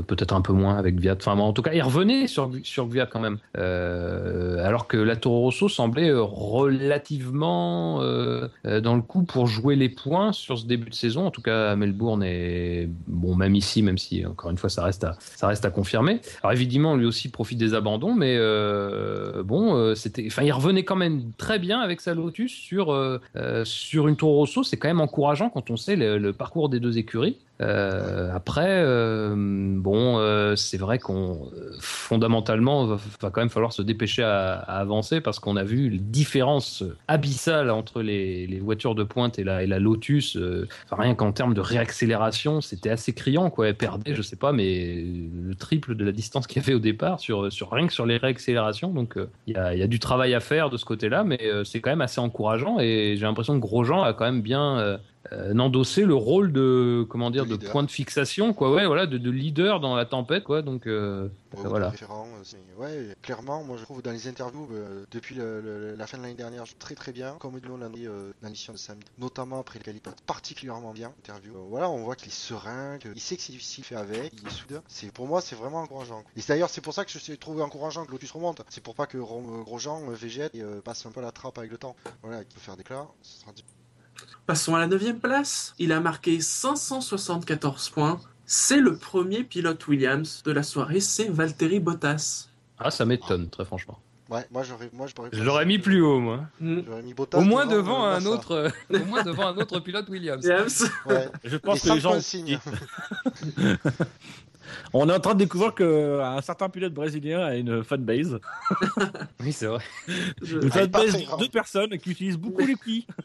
Peut-être 0.08 0.34
un 0.34 0.42
peu 0.42 0.54
moins 0.54 0.78
avec 0.78 1.00
Viat. 1.00 1.16
Enfin, 1.20 1.38
en 1.38 1.54
tout 1.54 1.62
cas, 1.62 1.74
il 1.74 1.82
revenait 1.82 2.28
sur, 2.28 2.52
sur 2.64 2.88
Viat 2.88 3.06
quand 3.08 3.20
même. 3.20 3.38
Alors 3.56 4.88
que 4.88 4.98
la 4.98 5.16
Toro 5.16 5.42
Rosso 5.42 5.68
semblait 5.70 6.12
relativement 6.14 8.00
dans 8.00 8.96
le 8.96 9.02
coup 9.02 9.24
pour 9.24 9.48
jouer 9.48 9.76
les 9.76 9.90
points 9.90 10.32
sur 10.32 10.58
ce 10.58 10.66
début 10.66 10.90
de 10.90 10.96
saison. 10.96 11.26
En 11.26 11.32
tout 11.32 11.42
cas, 11.42 11.76
Melbourne 11.76 11.97
et 12.24 12.90
bon, 13.08 13.36
même 13.36 13.56
ici, 13.56 13.82
même 13.82 13.98
si 13.98 14.26
encore 14.26 14.52
une 14.52 14.58
fois, 14.58 14.70
ça 14.70 14.84
reste 14.84 15.04
à, 15.04 15.18
ça 15.20 15.48
reste 15.48 15.66
à 15.66 15.70
confirmer. 15.70 16.22
Alors 16.44 16.54
évidemment, 16.54 16.96
lui 16.96 17.06
aussi 17.06 17.30
profite 17.30 17.58
des 17.58 17.74
abandons, 17.74 18.14
mais 18.14 18.36
euh, 18.38 19.44
bon, 19.44 19.76
euh, 19.76 19.96
c'était, 19.96 20.26
enfin, 20.28 20.44
il 20.44 20.52
revenait 20.52 20.84
quand 20.84 20.96
même 20.96 21.32
très 21.38 21.60
bien 21.60 21.80
avec 21.80 22.02
sa 22.02 22.14
Lotus 22.14 22.52
sur 22.52 22.92
euh, 22.92 23.20
sur 23.66 24.08
une 24.08 24.16
Toro 24.16 24.38
Rosso. 24.38 24.64
C'est 24.64 24.78
quand 24.78 24.88
même 24.88 25.02
encourageant 25.02 25.50
quand 25.50 25.70
on 25.72 25.78
sait 25.78 25.96
le 25.96 26.34
parcours 26.34 26.70
des 26.70 26.80
deux 26.80 26.98
écuries. 26.98 27.38
Euh, 27.62 28.30
après, 28.34 28.82
euh, 28.84 29.34
bon, 29.36 30.20
euh, 30.20 30.56
c'est 30.56 30.78
vrai 30.78 31.00
qu'on 31.00 31.52
fondamentalement 31.80 32.86
va, 32.86 33.00
quand 33.22 33.42
même 33.42 33.50
falloir 33.50 33.74
se 33.74 33.82
dépêcher 33.82 34.24
à, 34.24 34.56
avancer 34.58 35.22
parce 35.22 35.40
qu'on 35.40 35.56
a 35.56 35.64
vu 35.64 35.90
les 35.90 35.98
différences 35.98 36.84
abyssales 37.08 37.72
entre 37.72 38.02
les, 38.02 38.60
voitures 38.60 38.96
de 38.96 39.04
pointe 39.04 39.40
et 39.40 39.44
la, 39.44 39.80
Lotus. 39.80 40.38
enfin, 40.86 41.02
rien 41.02 41.16
qu'en 41.16 41.32
termes 41.32 41.54
de 41.54 41.62
réaccélération, 41.62 42.62
c'était 42.62 42.90
assez 42.90 43.14
criant, 43.14 43.50
quoi. 43.50 43.70
Elle 43.70 43.76
perdait, 43.76 44.16
je 44.16 44.22
sais 44.22 44.36
pas, 44.36 44.52
mais 44.52 45.04
le 45.04 45.56
triple 45.56 45.96
de 45.96 46.06
la 46.06 46.12
distance 46.12 46.48
qu'il 46.48 46.62
y 46.62 46.66
avait 46.66 46.74
au 46.74 46.80
départ 46.80 47.20
sur, 47.20 47.50
rien 47.72 47.88
que 47.88 47.94
sur 47.94 48.06
les 48.06 48.18
réaccélérations. 48.18 48.90
Donc, 48.90 49.16
il 49.48 49.54
y, 49.54 49.58
a, 49.58 49.88
du 49.88 50.00
travail 50.00 50.34
à 50.34 50.40
faire 50.40 50.70
de 50.70 50.78
ce 50.78 50.86
côté-là, 50.86 51.24
mais 51.24 51.40
c'est 51.64 51.80
quand 51.80 51.90
même 51.90 52.02
assez 52.02 52.20
encourageant 52.20 52.80
et 52.80 53.16
j'ai 53.18 53.26
l'impression 53.26 53.56
que 53.56 53.62
Grosjean 53.62 54.04
a 54.04 54.14
quand 54.14 54.26
même 54.26 54.42
bien 54.42 55.00
euh, 55.32 55.52
euh, 55.54 55.60
endosser 55.60 56.04
le 56.04 56.14
rôle 56.16 56.52
de 56.52 57.06
comment 57.10 57.30
dire 57.32 57.46
De 57.46 57.56
point 57.58 57.84
de 57.84 57.92
fixation 57.92 58.54
quoi 58.54 58.72
ouais 58.74 58.86
voilà 58.86 59.06
de, 59.08 59.18
de 59.18 59.30
leader 59.32 59.80
dans 59.80 59.96
la 59.96 60.06
tempête 60.06 60.44
quoi 60.44 60.62
donc 60.62 60.88
euh, 60.88 61.28
Ouais, 61.56 61.64
voilà 61.70 61.88
euh, 61.88 62.80
ouais, 62.82 63.16
clairement, 63.22 63.64
moi 63.64 63.78
je 63.78 63.84
trouve 63.84 64.02
dans 64.02 64.12
les 64.12 64.28
interviews 64.28 64.68
euh, 64.74 65.06
depuis 65.12 65.34
le- 65.36 65.62
le- 65.62 65.96
la 65.96 66.06
fin 66.06 66.18
de 66.18 66.24
l'année 66.24 66.36
dernière, 66.36 66.66
trouve 66.66 66.76
très 66.78 66.94
très 66.94 67.12
bien, 67.12 67.36
comme 67.40 67.58
ils 67.62 67.68
l'ont 67.68 67.78
dit 67.90 68.06
dans 68.06 68.34
l'émission 68.44 68.74
de 68.74 68.78
samedi, 68.78 69.06
notamment 69.18 69.60
après 69.60 69.80
le 69.80 69.84
particulièrement 70.26 70.92
bien. 70.94 71.14
Interview. 71.20 71.56
Euh, 71.56 71.62
voilà, 71.70 71.90
on 71.90 72.04
voit 72.04 72.16
qu'il 72.16 72.28
est 72.28 72.32
serein, 72.32 72.98
qu'il 73.00 73.20
sait 73.20 73.38
que 73.38 73.42
c'est 73.42 73.54
difficile, 73.54 73.84
il 73.86 73.88
fait 73.88 73.96
avec, 73.96 74.34
il 74.42 74.48
est 74.48 74.52
soudain. 74.52 74.82
C'est 74.88 75.12
pour 75.12 75.26
moi, 75.26 75.42
c'est 75.42 75.56
vraiment 75.56 75.82
encourageant. 75.82 76.24
Et 76.36 76.42
d'ailleurs, 76.48 76.70
c'est 76.70 76.82
pour 76.82 76.94
ça 76.94 77.06
que 77.06 77.12
je 77.12 77.18
suis 77.18 77.38
trouvé 77.38 77.64
encourageant 77.64 78.06
que 78.06 78.12
Lotus 78.12 78.32
remonte. 78.32 78.62
C'est 78.70 78.84
pour 78.84 78.94
pas 78.94 79.08
que 79.08 79.18
Ro- 79.18 79.64
Grosjean 79.64 80.02
végète 80.12 80.54
et 80.54 80.62
passe 80.84 81.06
un 81.06 81.12
peu 81.12 81.22
la 81.22 81.32
trappe 81.32 81.58
avec 81.58 81.72
le 81.72 81.78
temps. 81.78 81.96
Voilà, 82.22 82.44
qu'il 82.44 82.54
peut 82.54 82.60
faire 82.62 82.78
des 82.78 82.84
clars. 82.84 83.08
Ce 83.22 83.40
sera 83.42 83.52
Passons 84.46 84.76
à 84.76 84.80
la 84.80 84.88
neuvième 84.88 85.20
place. 85.20 85.74
Il 85.80 85.92
a 85.92 86.00
marqué 86.00 86.40
574 86.40 87.90
points. 87.90 88.20
C'est 88.46 88.80
le 88.80 88.96
premier 88.96 89.44
pilote 89.44 89.86
Williams 89.88 90.42
de 90.46 90.52
la 90.52 90.64
soirée, 90.64 91.02
c'est 91.02 91.28
Valtteri 91.30 91.80
Bottas. 91.82 92.48
ah 92.80 92.92
ça 92.92 93.04
m'étonne 93.06 93.50
très 93.50 93.66
franchement 93.66 94.00
Ouais, 94.30 94.46
moi 94.52 94.62
j'aurais, 94.64 94.90
moi 94.92 95.08
j'aurais. 95.16 95.30
je 95.32 95.42
l'aurais 95.42 95.66
mis 95.66 95.80
plus 95.80 96.02
haut 96.02 96.20
moi 96.20 96.42
Hmm. 96.60 96.82
J'aurais 96.86 97.02
mis 97.02 97.14
Bottas 97.14 97.38
au 97.38 97.42
moins 97.42 97.66
devant, 97.66 97.78
devant 97.78 98.04
un 98.06 98.16
Massa. 98.16 98.30
autre 98.30 98.52
euh, 98.52 98.70
au 98.94 99.06
moins 99.06 99.24
devant 99.24 99.48
un 99.48 99.58
autre 99.58 99.80
pilote 99.80 100.10
Williams 100.10 100.44
Williams. 100.44 100.90
Ouais. 101.06 101.30
Je 101.46 101.56
pense 101.58 101.84
Les 101.84 101.90
que 101.90 101.96
les 101.96 102.02
gens. 102.02 102.12
On 104.94 105.10
est 105.10 105.14
en 105.14 105.20
train 105.20 105.34
de 105.34 105.40
découvrir 105.40 105.74
qu'un 105.76 106.42
certain 106.42 106.70
pilote 106.70 106.94
brésilien 106.94 107.40
a 107.42 107.56
une 107.56 107.84
fanbase. 107.84 108.40
oui 109.42 109.52
c'est 109.52 109.68
vrai 109.68 109.84
Je- 110.42 110.60
Une 110.60 110.72
fanbase 110.72 111.14
de 111.14 111.38
deux 111.40 111.50
personnes 111.50 111.98
qui 111.98 112.12
utilisent 112.12 112.38
beaucoup 112.38 112.66
les 112.66 112.76
plis. 112.76 113.06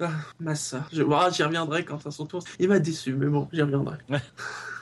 Ah, 0.00 0.10
Massa. 0.40 0.84
Je... 0.92 1.04
j'y 1.32 1.42
reviendrai 1.44 1.84
quand 1.84 2.04
à 2.04 2.10
son 2.10 2.26
tour. 2.26 2.42
Il 2.58 2.68
m'a 2.68 2.80
déçu, 2.80 3.14
mais 3.14 3.26
bon, 3.26 3.48
j'y 3.52 3.62
reviendrai. 3.62 3.98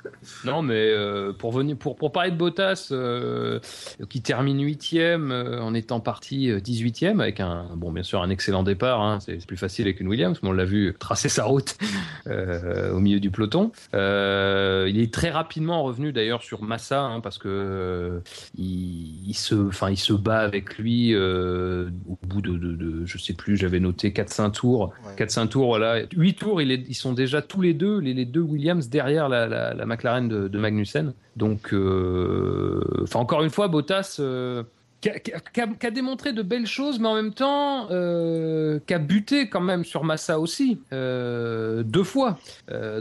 Non, 0.44 0.62
mais 0.62 0.90
euh, 0.90 1.32
pour 1.32 1.52
venir 1.52 1.76
pour, 1.76 1.96
pour 1.96 2.12
parler 2.12 2.30
de 2.30 2.36
Bottas, 2.36 2.88
euh, 2.92 3.60
qui 4.08 4.22
termine 4.22 4.60
huitième 4.62 5.30
euh, 5.30 5.60
en 5.60 5.74
étant 5.74 6.00
parti 6.00 6.50
euh, 6.50 6.58
18e 6.60 7.20
avec 7.20 7.40
un 7.40 7.66
bon 7.76 7.92
bien 7.92 8.02
sûr 8.02 8.22
un 8.22 8.30
excellent 8.30 8.62
départ. 8.62 9.00
hein, 9.02 9.18
c'est 9.20 9.44
plus 9.46 9.56
facile 9.56 9.86
avec 9.86 10.00
une 10.00 10.08
Williams, 10.08 10.38
mais 10.42 10.48
on 10.48 10.52
l'a 10.52 10.64
vu 10.64 10.94
tracer 10.98 11.28
sa 11.28 11.44
route 11.44 11.76
au 12.26 12.98
milieu 13.00 13.20
du 13.20 13.30
peloton. 13.30 13.72
Il 13.92 14.98
est 15.00 15.12
très 15.12 15.30
rapidement 15.30 15.82
revenu 15.82 16.12
d'ailleurs 16.12 16.42
sur 16.42 16.62
Massa 16.62 17.02
hein, 17.02 17.20
parce 17.20 17.38
que 17.38 18.20
il, 18.56 19.28
il 19.28 19.34
se 19.34 19.54
il 19.90 19.96
se 19.98 20.12
bat 20.12 20.40
avec 20.40 20.78
lui 20.78 21.14
au 21.16 22.18
bout 22.26 22.40
de, 22.42 22.52
de, 22.52 22.72
de- 22.74 23.06
je 23.06 23.18
sais 23.18 23.32
plus 23.34 23.56
j'avais 23.56 23.80
noté 23.80 24.10
4-5 24.10 24.52
tours. 24.52 24.92
Ouais. 25.06 25.24
4-5 25.24 25.48
tours, 25.48 25.66
voilà. 25.66 26.00
8 26.14 26.34
tours, 26.34 26.60
ils 26.62 26.94
sont 26.94 27.12
déjà 27.12 27.42
tous 27.42 27.60
les 27.60 27.74
deux, 27.74 27.98
les, 27.98 28.14
les 28.14 28.24
deux 28.24 28.40
Williams 28.40 28.88
derrière 28.88 29.28
la, 29.28 29.46
la, 29.46 29.74
la 29.74 29.86
McLaren 29.92 30.28
de, 30.28 30.48
de 30.48 30.58
Magnussen. 30.58 31.14
Donc, 31.36 31.72
euh, 31.72 33.04
encore 33.14 33.42
une 33.42 33.50
fois, 33.50 33.68
Bottas. 33.68 34.16
euh, 34.20 34.62
qui 35.00 35.10
a, 35.10 35.90
démontré 35.90 36.32
de 36.32 36.42
belles 36.42 36.66
choses, 36.66 37.00
mais 37.00 37.08
en 37.08 37.16
même 37.16 37.34
temps, 37.34 37.88
euh, 37.90 38.78
qui 38.86 38.94
a 38.94 39.00
buté 39.00 39.48
quand 39.48 39.60
même 39.60 39.84
sur 39.84 40.04
Massa 40.04 40.38
aussi, 40.38 40.78
deux 40.92 42.04
fois. 42.04 42.38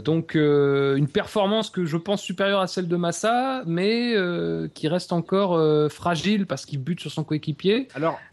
Donc, 0.04 0.34
une 0.34 1.06
performance 1.06 1.70
que 1.70 1.84
je 1.84 1.96
pense 1.96 2.20
supérieure 2.20 2.58
à 2.58 2.66
celle 2.66 2.88
de 2.88 2.96
Massa, 2.96 3.62
mais 3.66 4.16
qui 4.74 4.88
reste 4.88 5.12
encore 5.12 5.56
fragile 5.92 6.46
parce 6.46 6.66
qu'il 6.66 6.80
bute 6.80 6.98
sur 6.98 7.12
son 7.12 7.22
coéquipier. 7.22 7.86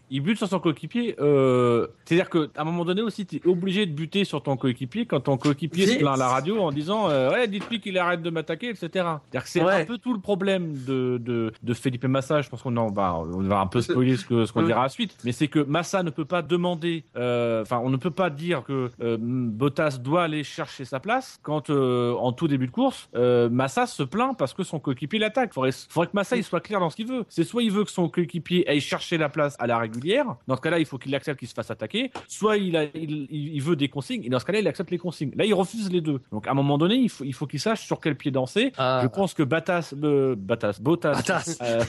Il 0.10 0.22
bute 0.22 0.38
sur 0.38 0.48
son 0.48 0.60
coéquipier. 0.60 1.16
Euh, 1.20 1.88
C'est-à-dire 2.06 2.30
qu'à 2.30 2.40
un 2.58 2.64
moment 2.64 2.86
donné 2.86 3.02
aussi, 3.02 3.26
tu 3.26 3.38
es 3.38 3.48
obligé 3.48 3.86
de 3.86 3.92
buter 3.94 4.24
sur 4.24 4.42
ton 4.44 4.58
coéquipier 4.58 5.06
quand 5.06 5.20
ton 5.22 5.38
coéquipier 5.38 5.88
se 5.88 5.98
plaint 6.00 6.16
à 6.16 6.18
la 6.18 6.28
radio 6.28 6.62
en 6.62 6.72
disant 6.72 7.10
euh, 7.10 7.32
Ouais, 7.32 7.48
dites-lui 7.48 7.80
qu'il 7.80 7.98
arrête 7.98 8.22
de 8.22 8.30
m'attaquer, 8.30 8.70
etc. 8.70 9.06
C'est 9.46 9.64
Ouais. 9.64 9.82
un 9.82 9.86
peu 9.86 9.98
tout 9.98 10.14
le 10.14 10.20
problème 10.20 10.74
de, 10.86 11.18
de, 11.24 11.52
de 11.62 11.74
Felipe 11.74 12.06
Massa. 12.06 12.42
Je 12.42 12.50
pense 12.50 12.62
qu'on 12.62 12.72
va, 12.92 13.16
on 13.16 13.42
va 13.42 13.60
un 13.60 13.68
peu 13.68 13.82
spoiler 13.82 14.16
ce 14.18 14.26
que- 14.26 14.46
ce 14.46 14.54
qu'on 14.54 14.62
Ouais. 14.62 14.66
dira 14.68 14.86
ensuite. 14.86 15.16
Mais 15.24 15.32
c'est 15.32 15.48
que 15.48 15.60
Massa 15.60 16.04
ne 16.04 16.10
peut 16.10 16.26
pas 16.26 16.42
demander, 16.42 17.04
euh, 17.16 17.62
enfin, 17.62 17.80
on 17.84 17.90
ne 17.90 17.98
peut 17.98 18.12
pas 18.12 18.30
dire 18.30 18.64
que 18.64 18.90
Bottas 19.18 19.98
doit 20.02 20.24
aller 20.24 20.44
chercher 20.44 20.86
sa 20.86 21.00
place 21.00 21.40
quand, 21.44 21.70
en 21.70 22.32
tout 22.34 22.48
début 22.48 22.68
de 22.68 22.72
course, 22.72 23.10
Massa 23.52 23.86
se 23.86 24.04
plaint 24.04 24.38
parce 24.38 24.54
que 24.54 24.64
son 24.64 24.80
coéquipier 24.80 25.20
l'attaque. 25.20 25.54
Faudrait, 25.54 25.72
faudrait 25.90 26.08
que 26.08 26.16
Massa 26.16 26.36
il 26.38 26.44
soit 26.44 26.62
clair 26.62 26.80
dans 26.80 26.90
ce 26.90 26.96
qu'il 26.96 27.08
veut. 27.08 27.26
C'est 27.30 27.44
soit 27.44 27.64
il 27.64 27.72
veut 27.72 27.84
que 27.84 27.92
son 27.92 28.10
coéquipier 28.10 28.68
aille 28.68 28.82
chercher 28.82 29.18
la 29.18 29.30
place 29.30 29.56
à 29.60 29.68
la 29.68 29.78
régulière 29.78 29.99
régulière. 30.00 30.36
Dans 30.48 30.56
ce 30.56 30.62
cas-là, 30.62 30.80
il 30.80 30.86
faut 30.86 30.98
qu'il 30.98 31.14
accepte 31.16 31.40
qu'il 31.40 31.48
se 31.48 31.54
fasse 31.54 31.72
attaquer. 31.72 32.12
Soit 32.28 32.58
il, 32.58 32.76
a, 32.78 32.84
il, 32.96 33.28
il 33.30 33.60
il 33.60 33.62
veut 33.62 33.76
des 33.76 33.90
consignes, 33.90 34.24
et 34.24 34.30
dans 34.30 34.40
ce 34.40 34.46
cas-là, 34.46 34.60
il 34.60 34.68
accepte 34.68 34.92
les 34.92 34.98
consignes. 34.98 35.32
Là, 35.36 35.46
il 35.46 35.54
refuse 35.54 35.92
les 35.92 36.02
deux. 36.02 36.22
Donc, 36.32 36.48
à 36.48 36.52
un 36.52 36.54
moment 36.54 36.78
donné, 36.78 36.96
il 36.96 37.10
faut, 37.10 37.24
il 37.26 37.34
faut 37.34 37.46
qu'il 37.48 37.60
sache 37.60 37.86
sur 37.86 38.00
quel 38.00 38.16
pied 38.16 38.32
danser. 38.32 38.72
Ah. 38.78 39.02
Je 39.04 39.08
pense 39.08 39.34
que 39.34 39.44
Batas, 39.44 39.94
euh, 40.02 40.36
Batas, 40.38 40.80
Bottas, 40.82 41.14
Bottas. 41.16 41.58
euh, 41.62 41.84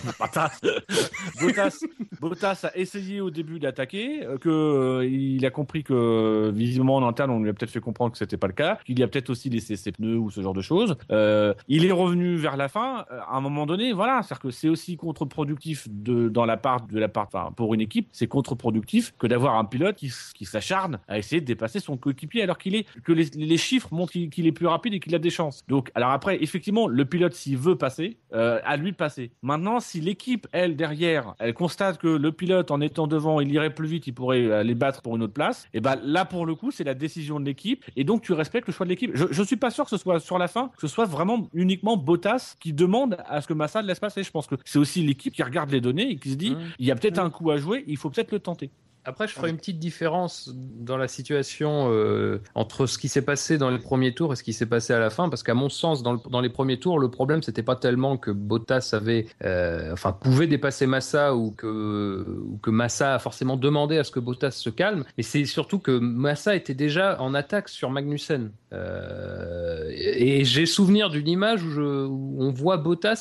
Bottas 2.20 2.64
a 2.64 2.76
essayé 2.76 3.20
au 3.20 3.30
début 3.30 3.58
d'attaquer, 3.58 4.26
euh, 4.26 4.38
que 4.38 4.48
euh, 4.48 5.06
il 5.06 5.44
a 5.46 5.50
compris 5.50 5.84
que 5.84 6.50
visiblement 6.54 6.96
en 6.96 7.06
interne, 7.06 7.30
on 7.30 7.40
lui 7.40 7.50
a 7.50 7.52
peut-être 7.52 7.70
fait 7.70 7.80
comprendre 7.80 8.12
que 8.12 8.18
c'était 8.18 8.36
pas 8.36 8.46
le 8.46 8.52
cas, 8.52 8.78
qu'il 8.84 8.98
y 8.98 9.02
a 9.02 9.08
peut-être 9.08 9.30
aussi 9.30 9.48
laissé 9.48 9.76
ses 9.76 9.92
pneus 9.92 10.16
ou 10.18 10.30
ce 10.30 10.40
genre 10.40 10.54
de 10.54 10.62
choses. 10.62 10.96
Euh, 11.10 11.54
il 11.68 11.84
est 11.84 11.92
revenu 11.92 12.36
vers 12.36 12.56
la 12.56 12.68
fin. 12.68 13.04
À 13.10 13.36
un 13.36 13.40
moment 13.40 13.66
donné, 13.66 13.92
voilà, 13.92 14.22
c'est-à-dire 14.22 14.40
que 14.40 14.50
c'est 14.50 14.68
aussi 14.68 14.96
contre-productif 14.96 15.86
de 15.88 16.28
dans 16.28 16.46
la 16.46 16.56
part 16.56 16.86
de 16.86 16.98
la 16.98 17.08
part, 17.08 17.26
enfin, 17.32 17.52
pour 17.54 17.74
une 17.74 17.80
équipe, 17.80 17.99
c'est 18.12 18.26
contre-productif 18.26 19.14
que 19.18 19.26
d'avoir 19.26 19.56
un 19.56 19.64
pilote 19.64 19.96
qui, 19.96 20.10
s'acharne 20.44 20.98
à 21.06 21.18
essayer 21.18 21.40
de 21.40 21.46
dépasser 21.46 21.80
son 21.80 21.96
coéquipier 21.96 22.42
alors 22.42 22.58
qu'il 22.58 22.74
est 22.74 22.86
que 23.02 23.12
les, 23.12 23.26
les 23.36 23.56
chiffres 23.56 23.88
montrent 23.92 24.12
qu'il 24.12 24.46
est 24.46 24.52
plus 24.52 24.66
rapide 24.66 24.94
et 24.94 25.00
qu'il 25.00 25.14
a 25.14 25.18
des 25.18 25.30
chances. 25.30 25.64
Donc, 25.68 25.90
alors 25.94 26.10
après, 26.10 26.42
effectivement, 26.42 26.88
le 26.88 27.04
pilote 27.04 27.34
s'il 27.34 27.56
veut 27.56 27.76
passer, 27.76 28.16
euh, 28.34 28.60
à 28.64 28.76
lui 28.76 28.92
de 28.92 28.96
passer. 28.96 29.30
Maintenant, 29.42 29.80
si 29.80 30.00
l'équipe, 30.00 30.46
elle 30.52 30.76
derrière, 30.76 31.34
elle 31.38 31.54
constate 31.54 31.98
que 31.98 32.08
le 32.08 32.32
pilote 32.32 32.70
en 32.70 32.80
étant 32.80 33.06
devant, 33.06 33.40
il 33.40 33.52
irait 33.52 33.74
plus 33.74 33.88
vite, 33.88 34.06
il 34.06 34.12
pourrait 34.12 34.50
aller 34.50 34.74
battre 34.74 35.02
pour 35.02 35.16
une 35.16 35.22
autre 35.22 35.32
place, 35.32 35.68
et 35.74 35.80
ben 35.80 35.98
là 36.02 36.24
pour 36.24 36.46
le 36.46 36.54
coup, 36.54 36.70
c'est 36.70 36.84
la 36.84 36.94
décision 36.94 37.40
de 37.40 37.44
l'équipe 37.44 37.84
et 37.96 38.04
donc 38.04 38.22
tu 38.22 38.32
respectes 38.32 38.66
le 38.66 38.72
choix 38.72 38.86
de 38.86 38.90
l'équipe. 38.90 39.10
Je, 39.14 39.26
je 39.30 39.42
suis 39.42 39.56
pas 39.56 39.70
sûr 39.70 39.84
que 39.84 39.90
ce 39.90 39.96
soit 39.96 40.20
sur 40.20 40.38
la 40.38 40.48
fin, 40.48 40.68
que 40.68 40.80
ce 40.80 40.88
soit 40.88 41.06
vraiment 41.06 41.48
uniquement 41.54 41.96
Bottas 41.96 42.56
qui 42.60 42.72
demande 42.72 43.16
à 43.26 43.40
ce 43.40 43.46
que 43.46 43.54
Massa 43.54 43.82
le 43.82 43.88
laisse 43.88 44.00
passer. 44.00 44.22
Je 44.22 44.30
pense 44.30 44.46
que 44.46 44.56
c'est 44.64 44.78
aussi 44.78 45.02
l'équipe 45.02 45.34
qui 45.34 45.42
regarde 45.42 45.70
les 45.70 45.80
données 45.80 46.10
et 46.10 46.16
qui 46.16 46.30
se 46.30 46.36
dit, 46.36 46.50
Mmh. 46.50 46.72
il 46.78 46.86
y 46.86 46.90
a 46.90 46.96
peut-être 46.96 47.18
un 47.18 47.30
coup 47.30 47.50
à 47.50 47.56
jouer, 47.56 47.84
il 47.90 47.96
faut 47.96 48.10
peut-être 48.10 48.32
le 48.32 48.40
tenter. 48.40 48.70
Après, 49.04 49.26
je 49.26 49.32
ferai 49.32 49.48
une 49.50 49.56
petite 49.56 49.78
différence 49.78 50.52
dans 50.54 50.96
la 50.96 51.08
situation 51.08 51.88
euh, 51.90 52.40
entre 52.54 52.86
ce 52.86 52.98
qui 52.98 53.08
s'est 53.08 53.22
passé 53.24 53.56
dans 53.58 53.70
les 53.70 53.78
premiers 53.78 54.12
tours 54.14 54.32
et 54.32 54.36
ce 54.36 54.42
qui 54.42 54.52
s'est 54.52 54.66
passé 54.66 54.92
à 54.92 54.98
la 54.98 55.08
fin, 55.10 55.28
parce 55.28 55.42
qu'à 55.42 55.54
mon 55.54 55.68
sens, 55.70 56.02
dans, 56.02 56.12
le- 56.12 56.20
dans 56.30 56.40
les 56.40 56.50
premiers 56.50 56.78
tours, 56.78 56.98
le 56.98 57.10
problème 57.10 57.42
c'était 57.42 57.62
pas 57.62 57.76
tellement 57.76 58.16
que 58.18 58.30
Bottas 58.30 58.90
avait, 58.92 59.26
euh, 59.44 59.92
enfin, 59.92 60.12
pouvait 60.12 60.46
dépasser 60.46 60.86
Massa 60.86 61.34
ou 61.34 61.50
que 61.50 62.24
ou 62.46 62.58
que 62.58 62.70
Massa 62.70 63.14
a 63.14 63.18
forcément 63.18 63.56
demandé 63.56 63.96
à 63.98 64.04
ce 64.04 64.10
que 64.10 64.20
Bottas 64.20 64.50
se 64.52 64.70
calme, 64.70 65.04
mais 65.16 65.22
c'est 65.22 65.44
surtout 65.46 65.78
que 65.78 65.98
Massa 65.98 66.54
était 66.54 66.74
déjà 66.74 67.20
en 67.22 67.32
attaque 67.34 67.68
sur 67.68 67.90
Magnussen. 67.90 68.50
Euh, 68.72 69.88
et 69.90 70.40
et 70.40 70.44
j'ai 70.44 70.64
souvenir 70.66 71.10
d'une 71.10 71.26
image 71.26 71.62
où, 71.64 71.70
je, 71.70 72.06
où 72.06 72.36
on 72.38 72.50
voit 72.52 72.76
Bottas 72.76 73.16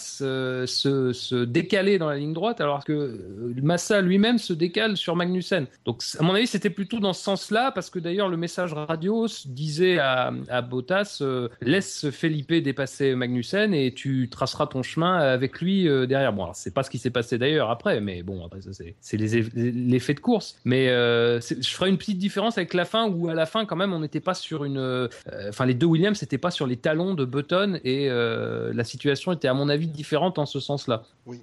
se, 0.67 1.11
se 1.13 1.43
décaler 1.43 1.97
dans 1.97 2.09
la 2.09 2.17
ligne 2.17 2.33
droite 2.33 2.61
alors 2.61 2.83
que 2.83 3.19
Massa 3.61 4.01
lui-même 4.01 4.37
se 4.37 4.53
décale 4.53 4.95
sur 4.97 5.15
Magnussen. 5.15 5.65
Donc 5.85 6.03
à 6.19 6.23
mon 6.23 6.35
avis 6.35 6.47
c'était 6.47 6.69
plutôt 6.69 6.99
dans 6.99 7.13
ce 7.13 7.23
sens-là 7.23 7.71
parce 7.71 7.89
que 7.89 7.99
d'ailleurs 7.99 8.29
le 8.29 8.37
message 8.37 8.73
radio 8.73 9.27
disait 9.45 9.97
à, 9.97 10.33
à 10.49 10.61
Bottas 10.61 11.19
euh, 11.21 11.49
laisse 11.61 12.09
Felipe 12.09 12.53
dépasser 12.53 13.15
Magnussen 13.15 13.73
et 13.73 13.93
tu 13.93 14.29
traceras 14.29 14.67
ton 14.67 14.83
chemin 14.83 15.17
avec 15.17 15.61
lui 15.61 15.87
euh, 15.87 16.05
derrière. 16.05 16.33
Bon 16.33 16.43
alors 16.43 16.55
c'est 16.55 16.73
pas 16.73 16.83
ce 16.83 16.89
qui 16.89 16.97
s'est 16.97 17.09
passé 17.09 17.37
d'ailleurs 17.37 17.69
après 17.69 18.01
mais 18.01 18.23
bon 18.23 18.45
après 18.45 18.61
ça 18.61 18.71
c'est 18.73 19.17
l'effet 19.17 20.13
de 20.13 20.19
course. 20.19 20.57
Mais 20.65 20.89
euh, 20.89 21.39
je 21.41 21.69
ferai 21.69 21.89
une 21.89 21.97
petite 21.97 22.17
différence 22.17 22.57
avec 22.57 22.73
la 22.73 22.85
fin 22.85 23.07
où 23.09 23.29
à 23.29 23.33
la 23.33 23.45
fin 23.45 23.65
quand 23.65 23.75
même 23.75 23.93
on 23.93 23.99
n'était 23.99 24.19
pas 24.19 24.33
sur 24.33 24.65
une 24.65 25.09
enfin 25.47 25.65
les 25.65 25.73
deux 25.73 25.87
Williams 25.87 26.17
c'était 26.17 26.37
pas 26.37 26.51
sur 26.51 26.67
les 26.67 26.77
talons 26.77 27.13
de 27.13 27.25
Button 27.25 27.79
et 27.83 28.09
la 28.09 28.83
situation 28.83 29.31
était 29.31 29.47
à 29.47 29.53
mon 29.53 29.69
avis 29.69 29.87
différente 29.87 30.39
en 30.39 30.45
ce 30.45 30.59
sens-là. 30.59 31.03
Euh, 31.27 31.33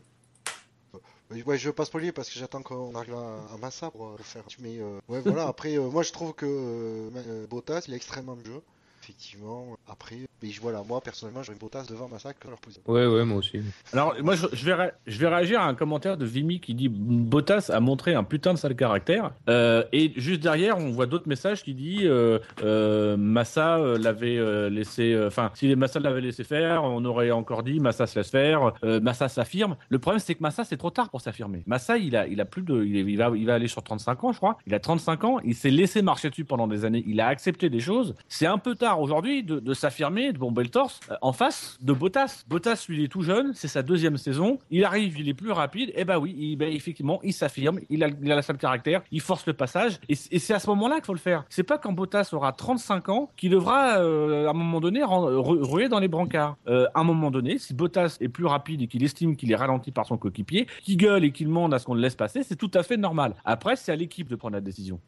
Ouais, 1.30 1.58
je 1.58 1.68
veux 1.68 1.74
pas 1.74 1.84
spoiler 1.84 2.12
parce 2.12 2.30
que 2.30 2.38
j'attends 2.38 2.62
qu'on 2.62 2.94
arrive 2.94 3.14
à, 3.14 3.52
à 3.52 3.56
Massa 3.58 3.90
pour 3.90 4.06
euh, 4.06 4.14
le 4.16 4.22
faire. 4.22 4.44
Mais 4.60 4.78
euh, 4.78 4.98
ouais, 5.08 5.20
voilà. 5.20 5.48
Après, 5.48 5.76
euh, 5.76 5.90
moi, 5.90 6.02
je 6.02 6.12
trouve 6.12 6.32
que 6.34 6.46
euh, 6.46 7.10
euh, 7.28 7.46
Bottas, 7.46 7.84
il 7.88 7.94
est 7.94 7.96
extrêmement 7.96 8.38
jeu. 8.44 8.62
Effectivement. 9.02 9.76
Après, 9.88 10.18
mais 10.42 10.50
je- 10.50 10.60
voilà, 10.60 10.82
moi 10.86 11.00
personnellement, 11.00 11.42
j'aurais 11.42 11.58
Bottas 11.58 11.86
devant 11.88 12.08
Massa 12.08 12.32
que 12.34 12.48
leur 12.48 12.58
position. 12.58 12.82
Ouais 12.86 13.06
ouais 13.06 13.24
moi 13.24 13.38
aussi. 13.38 13.60
Alors, 13.92 14.14
moi, 14.22 14.34
je, 14.34 14.46
je 14.52 14.64
vais, 14.64 14.74
ré- 14.74 14.90
je 15.06 15.18
vais 15.18 15.28
réagir 15.28 15.60
à 15.60 15.66
un 15.66 15.74
commentaire 15.74 16.16
de 16.16 16.24
Vimy 16.24 16.60
qui 16.60 16.74
dit 16.74 16.88
Bottas 16.88 17.70
a 17.72 17.80
montré 17.80 18.14
un 18.14 18.24
putain 18.24 18.52
de 18.54 18.58
sale 18.58 18.76
caractère. 18.76 19.32
Euh, 19.48 19.84
et 19.92 20.12
juste 20.16 20.40
derrière, 20.42 20.78
on 20.78 20.90
voit 20.90 21.06
d'autres 21.06 21.28
messages 21.28 21.62
qui 21.62 21.74
dit 21.74 22.00
euh, 22.04 22.38
euh, 22.62 23.16
Massa 23.16 23.78
l'avait 23.98 24.38
euh, 24.38 24.68
laissé. 24.70 25.12
euh, 25.12 25.26
Enfin, 25.28 25.50
si 25.54 25.66
les 25.68 25.76
Massa 25.76 26.00
l'avait 26.00 26.20
laissé 26.20 26.44
faire, 26.44 26.84
on 26.84 27.04
aurait 27.04 27.30
encore 27.30 27.62
dit 27.62 27.80
Massa 27.80 28.06
se 28.06 28.18
laisse 28.18 28.30
faire. 28.30 28.72
euh, 28.84 29.00
Massa 29.00 29.28
s'affirme. 29.28 29.76
Le 29.88 29.98
problème, 29.98 30.20
c'est 30.20 30.34
que 30.34 30.42
Massa, 30.42 30.64
c'est 30.64 30.76
trop 30.76 30.90
tard 30.90 31.10
pour 31.10 31.20
s'affirmer. 31.20 31.62
Massa, 31.66 31.96
il 31.98 32.16
a, 32.16 32.26
il 32.26 32.40
a 32.40 32.44
plus 32.44 32.62
de. 32.62 32.84
Il, 32.84 32.96
est- 32.96 33.00
il 33.12 33.16
va, 33.16 33.30
il 33.34 33.46
va 33.46 33.54
aller 33.54 33.68
sur 33.68 33.82
35 33.82 34.24
ans, 34.24 34.32
je 34.32 34.38
crois. 34.38 34.58
Il 34.66 34.74
a 34.74 34.80
35 34.80 35.24
ans. 35.24 35.38
Il 35.44 35.54
s'est 35.54 35.70
laissé 35.70 36.02
marcher 36.02 36.30
dessus 36.30 36.44
pendant 36.44 36.66
des 36.68 36.84
années. 36.84 37.04
Il 37.06 37.20
a 37.20 37.28
accepté 37.28 37.70
des 37.70 37.80
choses. 37.80 38.14
C'est 38.28 38.46
un 38.46 38.58
peu 38.58 38.74
tard 38.74 39.00
aujourd'hui 39.00 39.42
de, 39.42 39.58
de 39.60 39.74
s'affirmer, 39.74 40.25
de 40.32 40.38
bomber 40.38 40.62
le 40.62 40.68
torse 40.68 41.00
euh, 41.10 41.14
en 41.22 41.32
face 41.32 41.78
de 41.82 41.92
Bottas. 41.92 42.44
Bottas, 42.48 42.86
lui, 42.88 42.98
il 42.98 43.04
est 43.04 43.08
tout 43.08 43.22
jeune. 43.22 43.52
C'est 43.54 43.68
sa 43.68 43.82
deuxième 43.82 44.16
saison. 44.16 44.58
Il 44.70 44.84
arrive, 44.84 45.18
il 45.18 45.28
est 45.28 45.34
plus 45.34 45.50
rapide. 45.52 45.92
Et 45.94 46.04
bah 46.04 46.18
oui, 46.18 46.34
il- 46.38 46.56
ben, 46.56 46.72
effectivement, 46.72 47.20
il 47.22 47.32
s'affirme. 47.32 47.80
Il 47.90 48.02
a, 48.04 48.08
il 48.22 48.30
a 48.32 48.36
la 48.36 48.42
seule 48.42 48.58
caractère. 48.58 49.02
Il 49.10 49.20
force 49.20 49.46
le 49.46 49.52
passage. 49.52 49.98
Et, 50.08 50.14
c'est 50.14 50.54
à 50.54 50.58
ce 50.58 50.68
moment-là 50.70 50.96
qu'il 50.96 51.04
faut 51.04 51.12
le 51.14 51.18
faire. 51.18 51.44
C'est 51.48 51.62
pas 51.62 51.78
quand 51.78 51.92
Bottas 51.92 52.30
aura 52.32 52.52
35 52.52 53.08
ans 53.08 53.30
qu'il 53.36 53.50
devra, 53.50 53.98
euh, 53.98 54.46
à 54.46 54.50
un 54.50 54.54
moment 54.54 54.80
donné, 54.80 55.00
ruer 55.04 55.88
dans 55.88 55.98
les 56.00 56.08
brancards. 56.08 56.56
Euh, 56.68 56.86
à 56.94 57.00
un 57.00 57.04
moment 57.04 57.30
donné, 57.30 57.58
si 57.58 57.74
Bottas 57.74 58.16
est 58.20 58.28
plus 58.28 58.46
rapide 58.46 58.82
et 58.82 58.86
qu'il 58.86 59.04
estime 59.04 59.36
qu'il 59.36 59.50
est 59.52 59.56
ralenti 59.56 59.92
par 59.92 60.06
son 60.06 60.16
coéquipier, 60.16 60.66
qu'il 60.82 60.96
gueule 60.96 61.24
et 61.24 61.32
qu'il 61.32 61.46
demande 61.48 61.72
à 61.74 61.78
ce 61.78 61.84
qu'on 61.86 61.94
le 61.94 62.00
laisse 62.00 62.14
passer, 62.16 62.42
c'est 62.42 62.56
tout 62.56 62.70
à 62.74 62.82
fait 62.82 62.96
normal. 62.96 63.34
Après, 63.44 63.76
c'est 63.76 63.92
à 63.92 63.96
l'équipe 63.96 64.28
de 64.28 64.36
prendre 64.36 64.54
la 64.54 64.60
décision. 64.60 65.00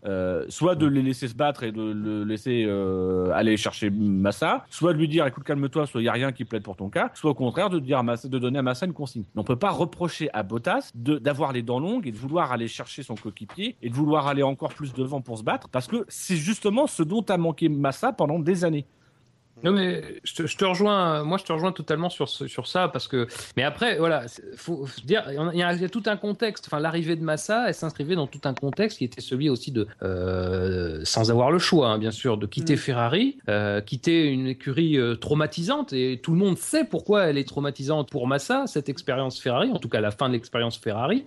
Soit 0.48 0.74
de 0.74 0.86
les 0.86 1.02
laisser 1.02 1.28
se 1.28 1.34
battre 1.34 1.62
et 1.62 1.72
de 1.72 1.82
le 1.82 2.24
laisser 2.24 2.64
aller 3.34 3.56
chercher 3.56 3.90
Massa, 3.90 4.64
soit 4.70 4.92
de 4.92 4.98
lui 4.98 5.07
dire 5.08 5.26
écoute 5.26 5.44
calme-toi, 5.44 5.86
soit 5.86 6.00
il 6.00 6.04
y 6.04 6.08
a 6.08 6.12
rien 6.12 6.32
qui 6.32 6.44
plaide 6.44 6.62
pour 6.62 6.76
ton 6.76 6.90
cas, 6.90 7.10
soit 7.14 7.30
au 7.30 7.34
contraire 7.34 7.70
de 7.70 7.78
dire 7.78 7.98
à 7.98 8.02
de 8.02 8.38
donner 8.38 8.58
à 8.58 8.62
Massa 8.62 8.86
une 8.86 8.92
consigne. 8.92 9.24
On 9.36 9.44
peut 9.44 9.56
pas 9.56 9.70
reprocher 9.70 10.30
à 10.32 10.42
Bottas 10.42 10.92
d'avoir 10.94 11.52
les 11.52 11.62
dents 11.62 11.80
longues 11.80 12.06
et 12.06 12.12
de 12.12 12.16
vouloir 12.16 12.52
aller 12.52 12.68
chercher 12.68 13.02
son 13.02 13.14
coéquipier 13.14 13.76
et 13.82 13.90
de 13.90 13.94
vouloir 13.94 14.26
aller 14.26 14.42
encore 14.42 14.74
plus 14.74 14.92
devant 14.94 15.20
pour 15.20 15.38
se 15.38 15.42
battre 15.42 15.68
parce 15.68 15.86
que 15.86 16.04
c'est 16.08 16.36
justement 16.36 16.86
ce 16.86 17.02
dont 17.02 17.22
a 17.22 17.36
manqué 17.36 17.68
Massa 17.68 18.12
pendant 18.12 18.38
des 18.38 18.64
années. 18.64 18.86
Non 19.64 19.72
mais 19.72 20.02
je 20.24 20.34
te, 20.34 20.46
je 20.46 20.56
te 20.56 20.64
rejoins, 20.64 21.24
moi 21.24 21.36
je 21.38 21.44
te 21.44 21.52
rejoins 21.52 21.72
totalement 21.72 22.10
sur 22.10 22.28
ce- 22.28 22.46
sur 22.46 22.66
ça 22.68 22.88
parce 22.88 23.08
que 23.08 23.26
mais 23.56 23.64
après 23.64 23.98
voilà, 23.98 24.28
c'est- 24.28 24.42
faut, 24.56 24.86
faut 24.86 25.00
dire 25.04 25.24
il 25.28 25.58
y, 25.58 25.62
a, 25.62 25.72
il 25.74 25.80
y 25.80 25.84
a 25.84 25.88
tout 25.88 26.02
un 26.06 26.16
contexte. 26.16 26.66
Enfin 26.68 26.78
l'arrivée 26.80 27.16
de 27.16 27.24
Massa, 27.24 27.64
elle 27.68 27.74
s'inscrivait 27.74 28.14
dans 28.14 28.26
tout 28.28 28.40
un 28.44 28.54
contexte 28.54 28.98
qui 28.98 29.04
était 29.04 29.20
celui 29.20 29.48
aussi 29.50 29.72
de 29.72 29.88
euh, 30.02 31.00
sans 31.04 31.30
avoir 31.30 31.50
le 31.50 31.58
choix 31.58 31.88
hein, 31.88 31.98
bien 31.98 32.10
sûr 32.12 32.36
de 32.38 32.46
quitter 32.46 32.76
Ferrari, 32.76 33.38
euh, 33.48 33.80
quitter 33.80 34.26
une 34.28 34.46
écurie 34.46 34.96
euh, 34.96 35.16
traumatisante 35.16 35.92
et 35.92 36.20
tout 36.22 36.32
le 36.32 36.38
monde 36.38 36.56
sait 36.58 36.84
pourquoi 36.84 37.24
elle 37.24 37.38
est 37.38 37.48
traumatisante 37.48 38.10
pour 38.10 38.26
Massa 38.28 38.64
cette 38.66 38.88
expérience 38.88 39.40
Ferrari, 39.40 39.70
en 39.72 39.78
tout 39.78 39.88
cas 39.88 40.00
la 40.00 40.10
fin 40.12 40.28
de 40.28 40.34
l'expérience 40.34 40.78
Ferrari. 40.78 41.24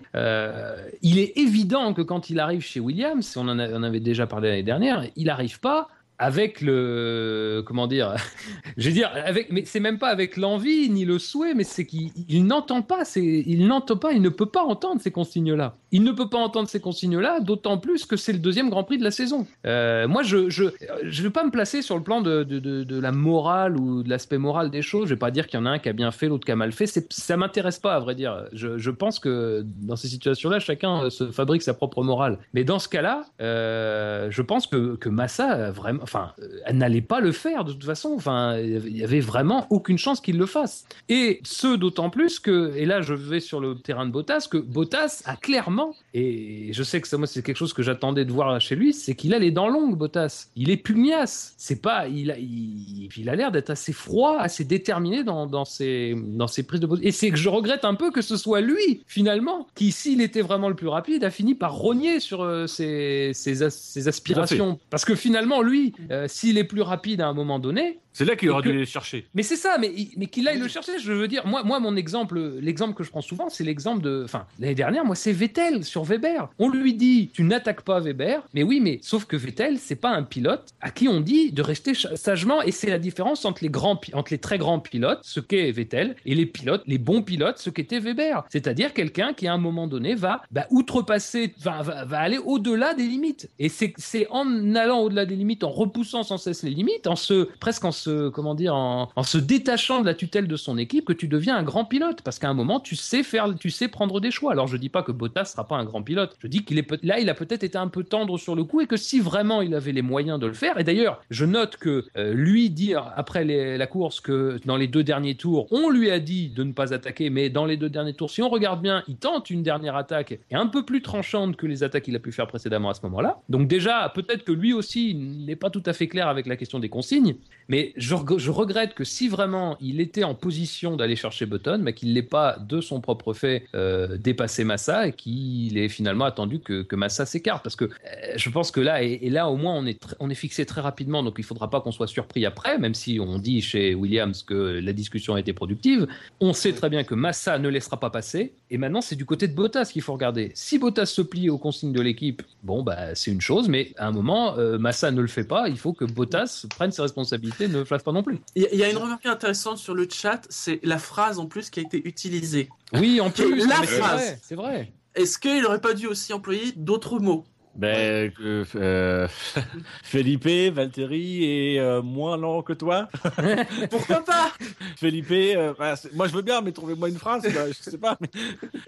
Il 1.02 1.20
est 1.20 1.38
évident 1.38 1.94
que 1.94 2.02
quand 2.02 2.30
il 2.30 2.40
arrive 2.40 2.62
chez 2.62 2.80
Williams, 2.80 3.36
on 3.38 3.48
en, 3.50 3.60
a- 3.60 3.70
on 3.70 3.84
avait 3.84 4.00
déjà 4.00 4.26
parlé 4.28 4.50
l'année 4.50 4.64
dernière, 4.64 5.04
il 5.16 5.26
n'arrive 5.26 5.60
pas 5.60 5.90
avec 6.22 6.62
le 6.62 7.64
comment 7.66 7.88
dire 7.88 8.16
je 8.78 8.90
veux 8.90 8.94
dire 8.94 9.12
avec 9.26 9.52
mais 9.52 9.66
c'est 9.66 9.80
même 9.80 9.98
pas 9.98 10.10
avec 10.10 10.38
l'envie 10.38 10.88
ni 10.88 11.04
le 11.04 11.18
souhait 11.18 11.56
mais 11.56 11.64
c'est 11.64 11.88
qu'il 11.88 12.12
il 12.30 12.46
n'entend 12.46 12.84
pas 12.84 13.06
c'est 13.06 13.24
il 13.24 13.66
n'entend 13.66 13.98
pas 13.98 14.14
il 14.14 14.22
ne 14.22 14.30
peut 14.30 14.46
pas 14.46 14.62
entendre 14.64 15.02
ces 15.02 15.10
consignes 15.10 15.56
là 15.56 15.81
il 15.92 16.04
ne 16.04 16.12
peut 16.12 16.30
pas 16.30 16.38
entendre 16.38 16.70
ces 16.70 16.80
consignes 16.80 17.20
là 17.20 17.40
d'autant 17.40 17.78
plus 17.78 18.06
que 18.06 18.16
c'est 18.16 18.34
le 18.34 18.40
deuxième 18.40 18.70
Grand 18.70 18.84
Prix 18.84 18.98
de 18.98 19.04
la 19.04 19.12
saison. 19.12 19.46
Euh, 19.66 20.08
moi 20.08 20.24
je 20.24 20.50
je 20.50 20.66
je 21.04 21.24
vais 21.24 21.30
pas 21.30 21.44
me 21.44 21.52
placer 21.52 21.82
sur 21.82 21.98
le 21.98 22.04
plan 22.04 22.22
de 22.22 22.44
de, 22.44 22.60
de, 22.60 23.00
la 23.00 23.12
morale 23.12 23.78
ou 23.78 24.04
de 24.04 24.10
l'aspect 24.10 24.38
moral 24.38 24.70
des 24.70 24.82
choses. 24.82 25.06
Je 25.06 25.14
vais 25.14 25.20
pas 25.20 25.32
dire 25.32 25.48
qu'il 25.48 25.60
y 25.60 25.62
en 25.62 25.66
a 25.66 25.72
un 25.72 25.80
qui 25.80 25.90
a 25.90 25.94
bien 25.94 26.12
fait 26.12 26.28
l'autre 26.28 26.46
qui 26.46 26.52
a 26.52 26.56
mal 26.56 26.72
fait. 26.72 26.88
Ça 27.10 27.38
m'intéresse 27.38 27.80
pas 27.80 27.96
à 27.96 28.00
vrai 28.00 28.16
dire. 28.16 28.46
Je, 28.54 28.78
je 28.78 28.92
pense 28.92 29.20
que 29.20 29.66
dans 29.82 29.96
ces 29.96 30.08
situations 30.08 30.50
là 30.50 30.60
chacun 30.60 31.04
euh, 31.06 31.10
se 31.10 31.32
fabrique 31.32 31.62
sa 31.62 31.74
propre 31.74 32.04
morale. 32.04 32.38
Mais 32.54 32.64
dans 32.64 32.80
ce 32.80 32.88
cas 32.88 33.02
là 33.02 33.26
euh, 33.42 34.28
je 34.30 34.42
pense 34.42 34.68
que 34.68 34.96
que 34.96 35.10
Massa 35.10 35.72
vraiment 35.72 36.04
enfin 36.04 36.34
elle 36.66 36.78
n'allait 36.78 37.02
pas 37.02 37.20
le 37.20 37.32
faire 37.32 37.66
de 37.66 37.74
toute 37.74 37.84
façon. 37.84 38.14
Enfin 38.16 38.58
il 38.58 38.98
y 38.98 39.04
avait 39.04 39.20
vraiment 39.20 39.68
aucune 39.70 39.98
chance 39.98 40.22
qu'il 40.22 40.38
le 40.38 40.46
fasse. 40.46 40.86
Et 41.10 41.42
ce 41.44 41.76
d'autant 41.76 42.10
plus 42.10 42.40
que 42.40 42.74
et 42.76 42.86
là 42.86 43.02
je 43.02 43.14
vais 43.14 43.40
sur 43.40 43.60
le 43.60 43.76
terrain 43.76 44.06
de 44.06 44.12
Bottas 44.12 44.48
que 44.50 44.58
Bottas 44.58 45.24
a 45.26 45.36
clairement 45.36 45.81
et 46.14 46.70
je 46.74 46.84
sais 46.84 47.00
que 47.02 47.08
ça 47.08 47.18
moi 47.18 47.28
c'est 47.28 47.42
quelque 47.44 47.58
chose 47.58 47.74
que 47.74 47.84
j'attendais 47.84 48.26
de 48.26 48.32
voir 48.32 48.60
chez 48.60 48.76
lui 48.76 48.94
c'est 48.94 49.16
qu'il 49.16 49.34
a 49.34 49.40
les 49.40 49.52
dents 49.52 49.70
longues 49.70 49.98
Bottas. 49.98 50.48
Il 50.56 50.70
est 50.70 50.78
pugnace. 50.78 51.54
C'est 51.58 51.82
pas 51.82 52.08
il 52.08 52.32
a 52.32 52.38
il, 52.38 53.10
il 53.16 53.30
a 53.30 53.36
l'air 53.36 53.52
d'être 53.52 53.70
assez 53.70 53.94
froid 53.94 54.38
assez 54.40 54.64
déterminé 54.64 55.24
dans, 55.24 55.46
dans 55.46 55.66
ses 55.66 56.16
dans 56.18 56.48
ses 56.48 56.64
prises 56.64 56.80
de 56.82 56.88
position. 56.88 57.08
Et 57.08 57.12
c'est 57.12 57.30
que 57.32 57.38
je 57.38 57.50
regrette 57.50 57.86
un 57.86 57.96
peu 57.96 58.12
que 58.12 58.22
ce 58.22 58.38
soit 58.38 58.62
lui 58.62 59.04
finalement 59.08 59.68
qui 59.76 59.92
s'il 59.92 60.22
était 60.22 60.42
vraiment 60.42 60.70
le 60.70 60.76
plus 60.76 60.88
rapide 60.88 61.24
a 61.24 61.30
fini 61.30 61.56
par 61.56 61.74
rogner 61.76 62.20
sur 62.20 62.42
euh, 62.42 62.68
ses, 62.68 63.32
ses, 63.34 63.64
as- 63.64 63.70
ses 63.76 64.08
aspirations. 64.08 64.80
Parce 64.90 65.06
que 65.06 65.16
finalement 65.16 65.62
lui 65.62 65.94
euh, 66.12 66.28
s'il 66.28 66.58
est 66.58 66.64
plus 66.64 66.82
rapide 66.82 67.22
à 67.22 67.28
un 67.28 67.34
moment 67.34 67.60
donné 67.60 68.00
C'est 68.14 68.26
là 68.26 68.36
qu'il 68.36 68.50
aurait 68.50 68.62
que- 68.64 68.70
dû 68.70 68.78
les 68.78 68.86
chercher. 68.86 69.28
Mais 69.34 69.44
c'est 69.44 69.56
ça, 69.56 69.78
mais, 69.80 69.92
mais 70.18 70.28
qu'il 70.28 70.48
aille 70.48 70.60
le 70.60 70.68
chercher. 70.68 71.00
Je 71.00 71.12
veux 71.12 71.28
dire, 71.28 71.46
moi, 71.46 71.64
moi 71.64 71.80
mon 71.80 71.96
exemple, 71.96 72.40
l'exemple 72.62 72.94
que 72.94 73.04
je 73.04 73.10
prends 73.10 73.22
souvent, 73.22 73.50
c'est 73.50 73.64
l'exemple 73.64 74.02
de. 74.02 74.22
Enfin, 74.26 74.46
l'année 74.60 74.76
dernière, 74.76 75.06
moi, 75.06 75.16
c'est 75.16 75.32
Vettel 75.32 75.84
sur 75.84 76.04
Weber. 76.04 76.50
On 76.60 76.70
lui 76.70 76.94
dit, 76.94 77.30
tu 77.34 77.44
n'attaques 77.44 77.82
pas 77.82 78.00
Weber. 78.00 78.44
Mais 78.54 78.64
oui, 78.64 78.80
mais 78.82 79.00
sauf 79.02 79.26
que 79.26 79.36
Vettel, 79.38 79.78
c'est 79.80 79.96
pas 79.96 80.10
un 80.10 80.24
pilote 80.24 80.74
à 80.82 80.92
qui 80.92 81.08
on 81.08 81.22
dit 81.22 81.52
de 81.52 81.62
rester 81.62 81.94
sagement. 81.94 82.62
Et 82.62 82.72
c'est 82.72 82.90
la 82.90 83.00
différence 83.00 83.46
entre 83.46 83.64
les 83.64 83.70
grands, 83.70 84.00
entre 84.14 84.32
les 84.32 84.38
très 84.40 84.58
grands 84.58 84.80
pilotes, 84.80 85.20
ce 85.24 85.40
qu'est 85.40 85.72
Vettel, 85.72 86.16
et 86.26 86.36
les 86.36 86.46
pilotes, 86.46 86.84
les 86.88 86.98
bons 86.98 87.22
pilotes, 87.22 87.58
ce 87.60 87.70
qu'était 87.70 88.00
Weber. 88.00 88.44
C'est-à-dire 88.50 88.94
quelqu'un 88.94 89.34
qui, 89.34 89.48
à 89.48 89.54
un 89.54 89.58
moment 89.58 89.88
donné, 89.88 90.16
va 90.16 90.42
bah, 90.52 90.68
outrepasser, 90.70 91.54
va, 91.60 91.82
va, 91.82 92.06
va 92.06 92.20
aller 92.20 92.38
au-delà 92.38 92.94
des 92.94 93.06
limites. 93.08 93.50
Et 93.60 93.70
c'est 93.70 93.94
c'est 93.98 94.28
en 94.30 94.76
allant 94.76 95.00
au-delà 95.00 95.26
des 95.26 95.36
limites, 95.36 95.64
en 95.64 95.70
repoussant 95.70 96.24
sans 96.24 96.38
cesse 96.38 96.64
les 96.64 96.72
limites, 96.72 97.08
en 97.08 97.16
se 97.16 97.48
presque 97.60 97.86
en 97.86 97.92
comment 98.34 98.56
dire, 98.56 98.76
en, 98.76 99.10
se 99.24 99.38
détachant 99.38 100.02
de 100.02 100.06
la 100.06 100.14
tutelle 100.14 100.48
de 100.48 100.56
son 100.56 100.78
équipe, 100.78 101.06
que 101.06 101.14
tu 101.14 101.28
deviens 101.28 101.56
un 101.56 101.64
grand 101.64 101.86
pilote. 101.86 102.22
Parce 102.22 102.40
qu'à 102.40 102.50
un 102.50 102.54
moment, 102.54 102.80
tu 102.80 102.96
sais 102.96 103.24
faire, 103.24 103.54
tu 103.60 103.70
sais 103.70 103.88
prendre 103.88 104.20
des 104.20 104.32
choix. 104.32 104.52
Alors 104.52 104.68
je 104.68 104.78
dis 104.78 104.90
pas 104.90 105.04
que 105.04 105.12
Bottas 105.12 105.46
sera 105.46 105.68
pas 105.68 105.78
un 105.78 105.86
grand 105.86 106.04
pilote. 106.04 106.36
Je 106.40 106.48
dis 106.48 106.64
qu'il 106.64 106.78
est 106.78 107.04
là, 107.04 107.20
il 107.20 107.30
a 107.30 107.34
peut-être 107.34 107.64
été 107.64 107.78
un 107.78 107.88
peu 107.88 108.04
tendre 108.04 108.38
sur 108.38 108.56
le 108.56 108.64
coup 108.64 108.82
et 108.82 108.88
que 108.88 108.98
si 108.98 109.20
vraiment 109.20 109.62
il 109.62 109.74
avait 109.76 109.92
les 109.92 110.02
moyens 110.02 110.40
de 110.40 110.48
le 110.48 110.54
faire. 110.54 110.80
Et 110.80 110.84
d'ailleurs, 110.84 111.22
je 111.30 111.46
note 111.46 111.78
que 111.78 112.06
euh, 112.18 112.34
lui 112.34 112.70
dire 112.70 113.12
après 113.16 113.44
la 113.46 113.88
course 113.88 114.20
que 114.20 114.60
dans 114.66 114.78
les 114.78 114.88
deux 114.88 115.04
derniers 115.04 115.36
tours, 115.36 115.68
on 115.72 115.90
lui 115.90 116.12
a 116.12 116.20
dit 116.20 116.50
de 116.50 116.64
ne 116.64 116.72
pas 116.72 116.94
attaquer, 116.94 117.30
mais 117.30 117.50
dans 117.50 117.66
les 117.66 117.78
deux 117.78 117.90
derniers 117.90 118.14
tours, 118.14 118.30
si 118.30 118.42
on 118.42 118.50
regarde 118.50 118.82
bien, 118.82 119.04
il 119.08 119.18
tente 119.18 119.50
une 119.50 119.64
dernière 119.64 119.96
attaque 119.96 120.32
et 120.32 120.56
un 120.56 120.68
peu 120.68 120.86
plus 120.86 121.02
tranchante 121.02 121.56
que 121.56 121.68
les 121.68 121.84
attaques 121.84 122.04
qu'il 122.04 122.16
a 122.16 122.20
pu 122.20 122.32
faire 122.32 122.48
précédemment 122.48 122.90
à 122.90 122.94
ce 122.94 123.02
moment-là. 123.04 123.42
Donc 123.50 123.68
déjà, 123.68 124.12
peut-être 124.14 124.44
que 124.44 124.52
lui 124.52 124.74
aussi 124.74 125.14
n'est 125.16 125.56
pas 125.56 125.70
tout 125.70 125.84
à 125.86 125.94
fait 125.94 126.08
clair 126.08 126.28
avec 126.28 126.46
la 126.46 126.56
question 126.56 126.80
des 126.80 126.90
consignes, 126.90 127.36
mais 127.68 127.91
je, 127.98 128.16
reg- 128.16 128.38
je 128.38 128.52
regrette 128.52 128.94
que 128.94 129.04
si 129.04 129.28
vraiment 129.28 129.78
il 129.80 130.00
était 130.00 130.24
en 130.24 130.36
position 130.36 130.96
d'aller 130.96 131.16
chercher 131.16 131.46
Button, 131.46 131.80
mais 131.82 131.94
qu'il 131.94 132.14
n'ait 132.14 132.22
pas 132.22 132.58
de 132.60 132.82
son 132.82 133.02
propre 133.02 133.34
fait 133.34 133.66
euh, 133.76 134.18
dépassé 134.18 134.64
Massa 134.64 135.08
et 135.08 135.14
qu'il 135.14 135.78
ait 135.78 135.90
finalement 135.90 136.26
attendu 136.26 136.60
que, 136.60 136.96
Massa 136.96 137.26
s'écarte. 137.26 137.64
Parce 137.64 137.76
que 137.76 137.86
euh, 137.86 137.90
je 138.36 138.50
pense 138.50 138.72
que 138.72 138.80
là, 138.80 139.02
et, 139.04 139.30
là 139.30 139.50
au 139.50 139.58
moins 139.58 139.76
on 139.76 139.86
est, 139.86 140.00
on 140.20 140.30
est 140.30 140.36
fixé 140.36 140.66
très 140.66 140.82
rapidement, 140.82 141.24
donc 141.24 141.36
il 141.38 141.44
faudra 141.44 141.70
pas 141.70 141.82
qu'on 141.82 141.92
soit 141.92 142.08
surpris 142.08 142.46
après, 142.46 142.78
même 142.78 142.94
si 142.94 143.20
on 143.20 143.40
dit 143.40 143.62
chez 143.62 143.96
Williams 143.96 144.44
que 144.44 144.54
la 144.54 144.94
discussion 144.94 145.36
a 145.36 145.40
été 145.40 145.54
productive. 145.54 146.08
On 146.40 146.54
sait 146.54 146.74
très 146.74 146.90
bien 146.90 147.04
que 147.04 147.16
Massa 147.16 147.60
ne 147.60 147.70
laissera 147.70 148.00
pas 148.00 148.10
passer, 148.10 148.54
et 148.70 148.78
maintenant 148.78 149.02
c'est 149.02 149.16
du 149.16 149.26
côté 149.26 149.48
de 149.48 149.56
Bottas 149.56 149.90
qu'il 149.92 150.02
faut 150.02 150.14
regarder. 150.14 150.52
Si 150.54 150.80
Bottas 150.80 151.08
se 151.08 151.22
plie 151.22 151.50
aux 151.50 151.58
consignes 151.58 151.94
de 151.94 152.02
l'équipe, 152.02 152.42
bon 152.64 152.84
bah 152.84 153.16
c'est 153.16 153.32
une 153.32 153.42
chose, 153.42 153.68
mais 153.70 153.94
à 153.98 154.08
un 154.08 154.12
moment 154.12 154.58
euh, 154.58 154.78
Massa 154.78 155.12
ne 155.12 155.22
le 155.22 155.28
fait 155.28 155.44
pas, 155.44 155.70
il 155.70 155.78
faut 155.78 155.94
que 155.94 156.06
Bottas 156.06 156.66
prenne 156.70 156.92
ses 156.92 157.02
responsabilités, 157.02 157.68
ne 157.68 157.81
le 157.82 157.86
fasse 157.86 158.04
pas 158.04 158.12
non 158.12 158.24
plus. 158.24 158.40
Il 158.56 158.64
y, 158.64 158.66
a- 158.66 158.70
il 158.74 158.80
y 158.80 158.84
a 158.84 158.90
une 158.90 158.98
remarque 158.98 159.26
intéressante 159.26 159.78
sur 159.78 159.94
le 159.94 160.08
chat, 160.10 160.42
c'est 160.50 160.80
la 160.84 160.98
phrase 161.00 161.40
en 161.40 161.46
plus 161.46 161.70
qui 161.70 161.80
a 161.80 161.84
été 161.84 162.02
utilisée. 162.08 162.70
Oui, 162.94 163.20
en 163.22 163.30
plus, 163.30 163.68
La 163.68 163.76
phrase. 163.84 164.38
c'est 164.42 164.56
vrai. 164.56 164.92
Est-ce 165.16 165.38
qu'il 165.38 165.62
n'aurait 165.62 165.82
pas 165.82 165.94
dû 165.94 166.08
aussi 166.08 166.32
employer 166.34 166.72
d'autres 166.76 167.20
mots? 167.20 167.44
Ben, 167.74 168.32
euh, 168.42 168.66
euh, 168.76 169.28
Felipe, 170.04 170.48
Valtteri 170.74 171.44
est 171.76 171.80
euh, 171.80 172.02
moins 172.02 172.36
lent 172.38 172.62
que 172.62 172.74
toi. 172.74 173.08
Pourquoi 173.90 174.24
pas? 174.26 174.52
Felipe, 174.98 175.32
euh, 175.32 175.74
bah, 175.80 175.96
moi 176.14 176.28
je 176.28 176.34
veux 176.34 176.42
bien, 176.42 176.62
mais 176.62 176.72
trouvez-moi 176.74 177.10
une 177.10 177.18
phrase. 177.18 177.42
quoi, 177.44 177.68
je 177.68 177.74
sais 177.90 177.98
pas. 177.98 178.18
mais 178.20 178.28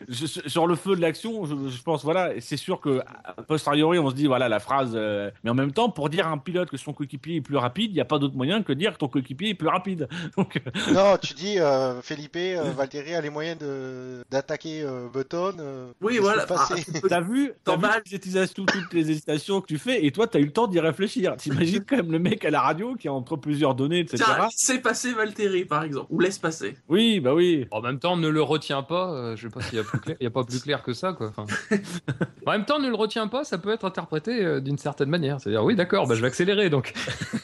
je- 0.10 0.26
sur 0.48 0.68
le 0.68 0.76
feu 0.76 0.96
de 0.96 1.02
l'action, 1.02 1.46
je, 1.46 1.70
je 1.70 1.82
pense 1.82 2.04
voilà, 2.04 2.36
et 2.36 2.42
c'est 2.42 2.58
sûr 2.58 2.82
que 2.82 3.00
a 3.24 3.42
posteriori 3.44 4.00
on 4.00 4.10
se 4.10 4.16
dit 4.16 4.28
voilà 4.28 4.50
la 4.50 4.60
phrase, 4.60 4.92
euh, 4.96 5.32
mais 5.44 5.50
en 5.50 5.54
même 5.56 5.72
temps 5.72 5.90
pour 5.90 6.10
dire 6.10 6.28
à 6.28 6.32
un 6.32 6.38
pilote 6.38 6.70
que 6.70 6.78
son 6.78 6.94
coéquipier 6.94 7.38
est 7.38 7.42
plus 7.42 7.58
rapide, 7.58 7.92
il 7.92 7.96
n'y 7.96 8.02
a 8.02 8.06
pas 8.06 8.20
d'autre 8.20 8.36
moyen 8.36 8.64
que 8.64 8.74
de 8.74 8.80
dire 8.80 8.94
que 8.94 8.98
ton 8.98 9.08
coéquipier 9.08 9.50
est 9.50 9.56
plus 9.56 9.70
rapide. 9.70 10.08
Donc 10.38 10.58
euh, 10.58 10.94
Non, 10.94 11.18
tu 11.22 11.34
dis 11.34 11.58
euh, 11.60 12.02
Felipe, 12.02 12.36
euh, 12.36 12.72
Valtteri 12.76 13.16
a 13.16 13.22
les 13.22 13.30
moyens 13.30 13.60
d'attaquer 14.30 14.84
euh, 14.84 15.08
Button. 15.12 15.54
euh, 15.60 15.92
Oui, 16.02 16.18
voilà. 16.18 16.46
Ah, 16.50 16.68
T'as 16.70 16.76
vu, 16.76 16.84
t'as 17.08 17.22
vu 17.22 17.54
T'emballes. 17.64 18.02
Toutes, 18.74 18.94
les 18.94 19.12
hésitations, 19.12 19.62
que 19.62 19.68
tu 19.68 19.78
fais 19.78 20.06
et 20.06 20.12
toi 20.12 20.28
t'as 20.28 20.40
eu 20.40 20.46
le 20.46 20.52
temps 20.52 20.68
d'y 20.68 20.80
réfléchir. 20.80 21.36
T'imagines 21.38 21.84
quand 21.88 21.98
même 21.98 22.12
le 22.12 22.20
mec 22.20 22.44
à 22.46 22.50
la 22.50 22.62
radio 22.62 22.96
qui 22.96 23.08
est 23.08 23.12
entre 23.12 23.36
plusieurs 23.38 23.76
données, 23.76 24.00
etc. 24.00 24.24
Laissez 24.50 24.80
passer 24.80 25.14
Valtteri, 25.14 25.66
par 25.66 25.84
exemple. 25.84 26.08
Ou 26.10 26.20
laisse 26.20 26.40
passer. 26.40 26.76
Oui, 26.90 27.20
bah 27.20 27.34
oui. 27.34 27.68
En 27.72 27.82
même 27.82 28.00
temps, 28.00 28.18
ne 28.18 28.28
le 28.28 28.42
retiens 28.42 28.84
pas. 28.84 29.14
euh, 29.14 29.36
je 29.36 29.44
sais 29.48 29.54
pas 29.54 29.62
s'il 29.62 29.76
y 29.78 29.80
a 29.82 29.84
plus 29.84 30.00
clair, 30.00 30.18
il 30.20 30.24
y 30.24 30.28
a 30.28 30.32
pas 30.32 30.44
plus 30.44 30.62
clair 30.62 30.84
que 30.84 30.94
ça, 30.94 31.14
quoi. 31.14 31.32
Enfin, 31.36 31.46
en 32.46 32.52
même 32.52 32.66
temps, 32.66 32.80
ne 32.80 32.88
le 32.90 32.96
retiens 32.96 33.28
pas, 33.28 33.44
ça 33.44 33.58
peut 33.58 33.72
être 33.72 33.86
interprété 33.86 34.44
euh, 34.44 34.60
d'une 34.60 34.78
certaine 34.78 35.10
manière. 35.10 35.40
C'est-à-dire, 35.40 35.64
oui, 35.64 35.76
d'accord, 35.76 36.08
bah, 36.08 36.16
je 36.16 36.22
vais 36.22 36.28
accélérer, 36.28 36.70
donc. 36.70 36.94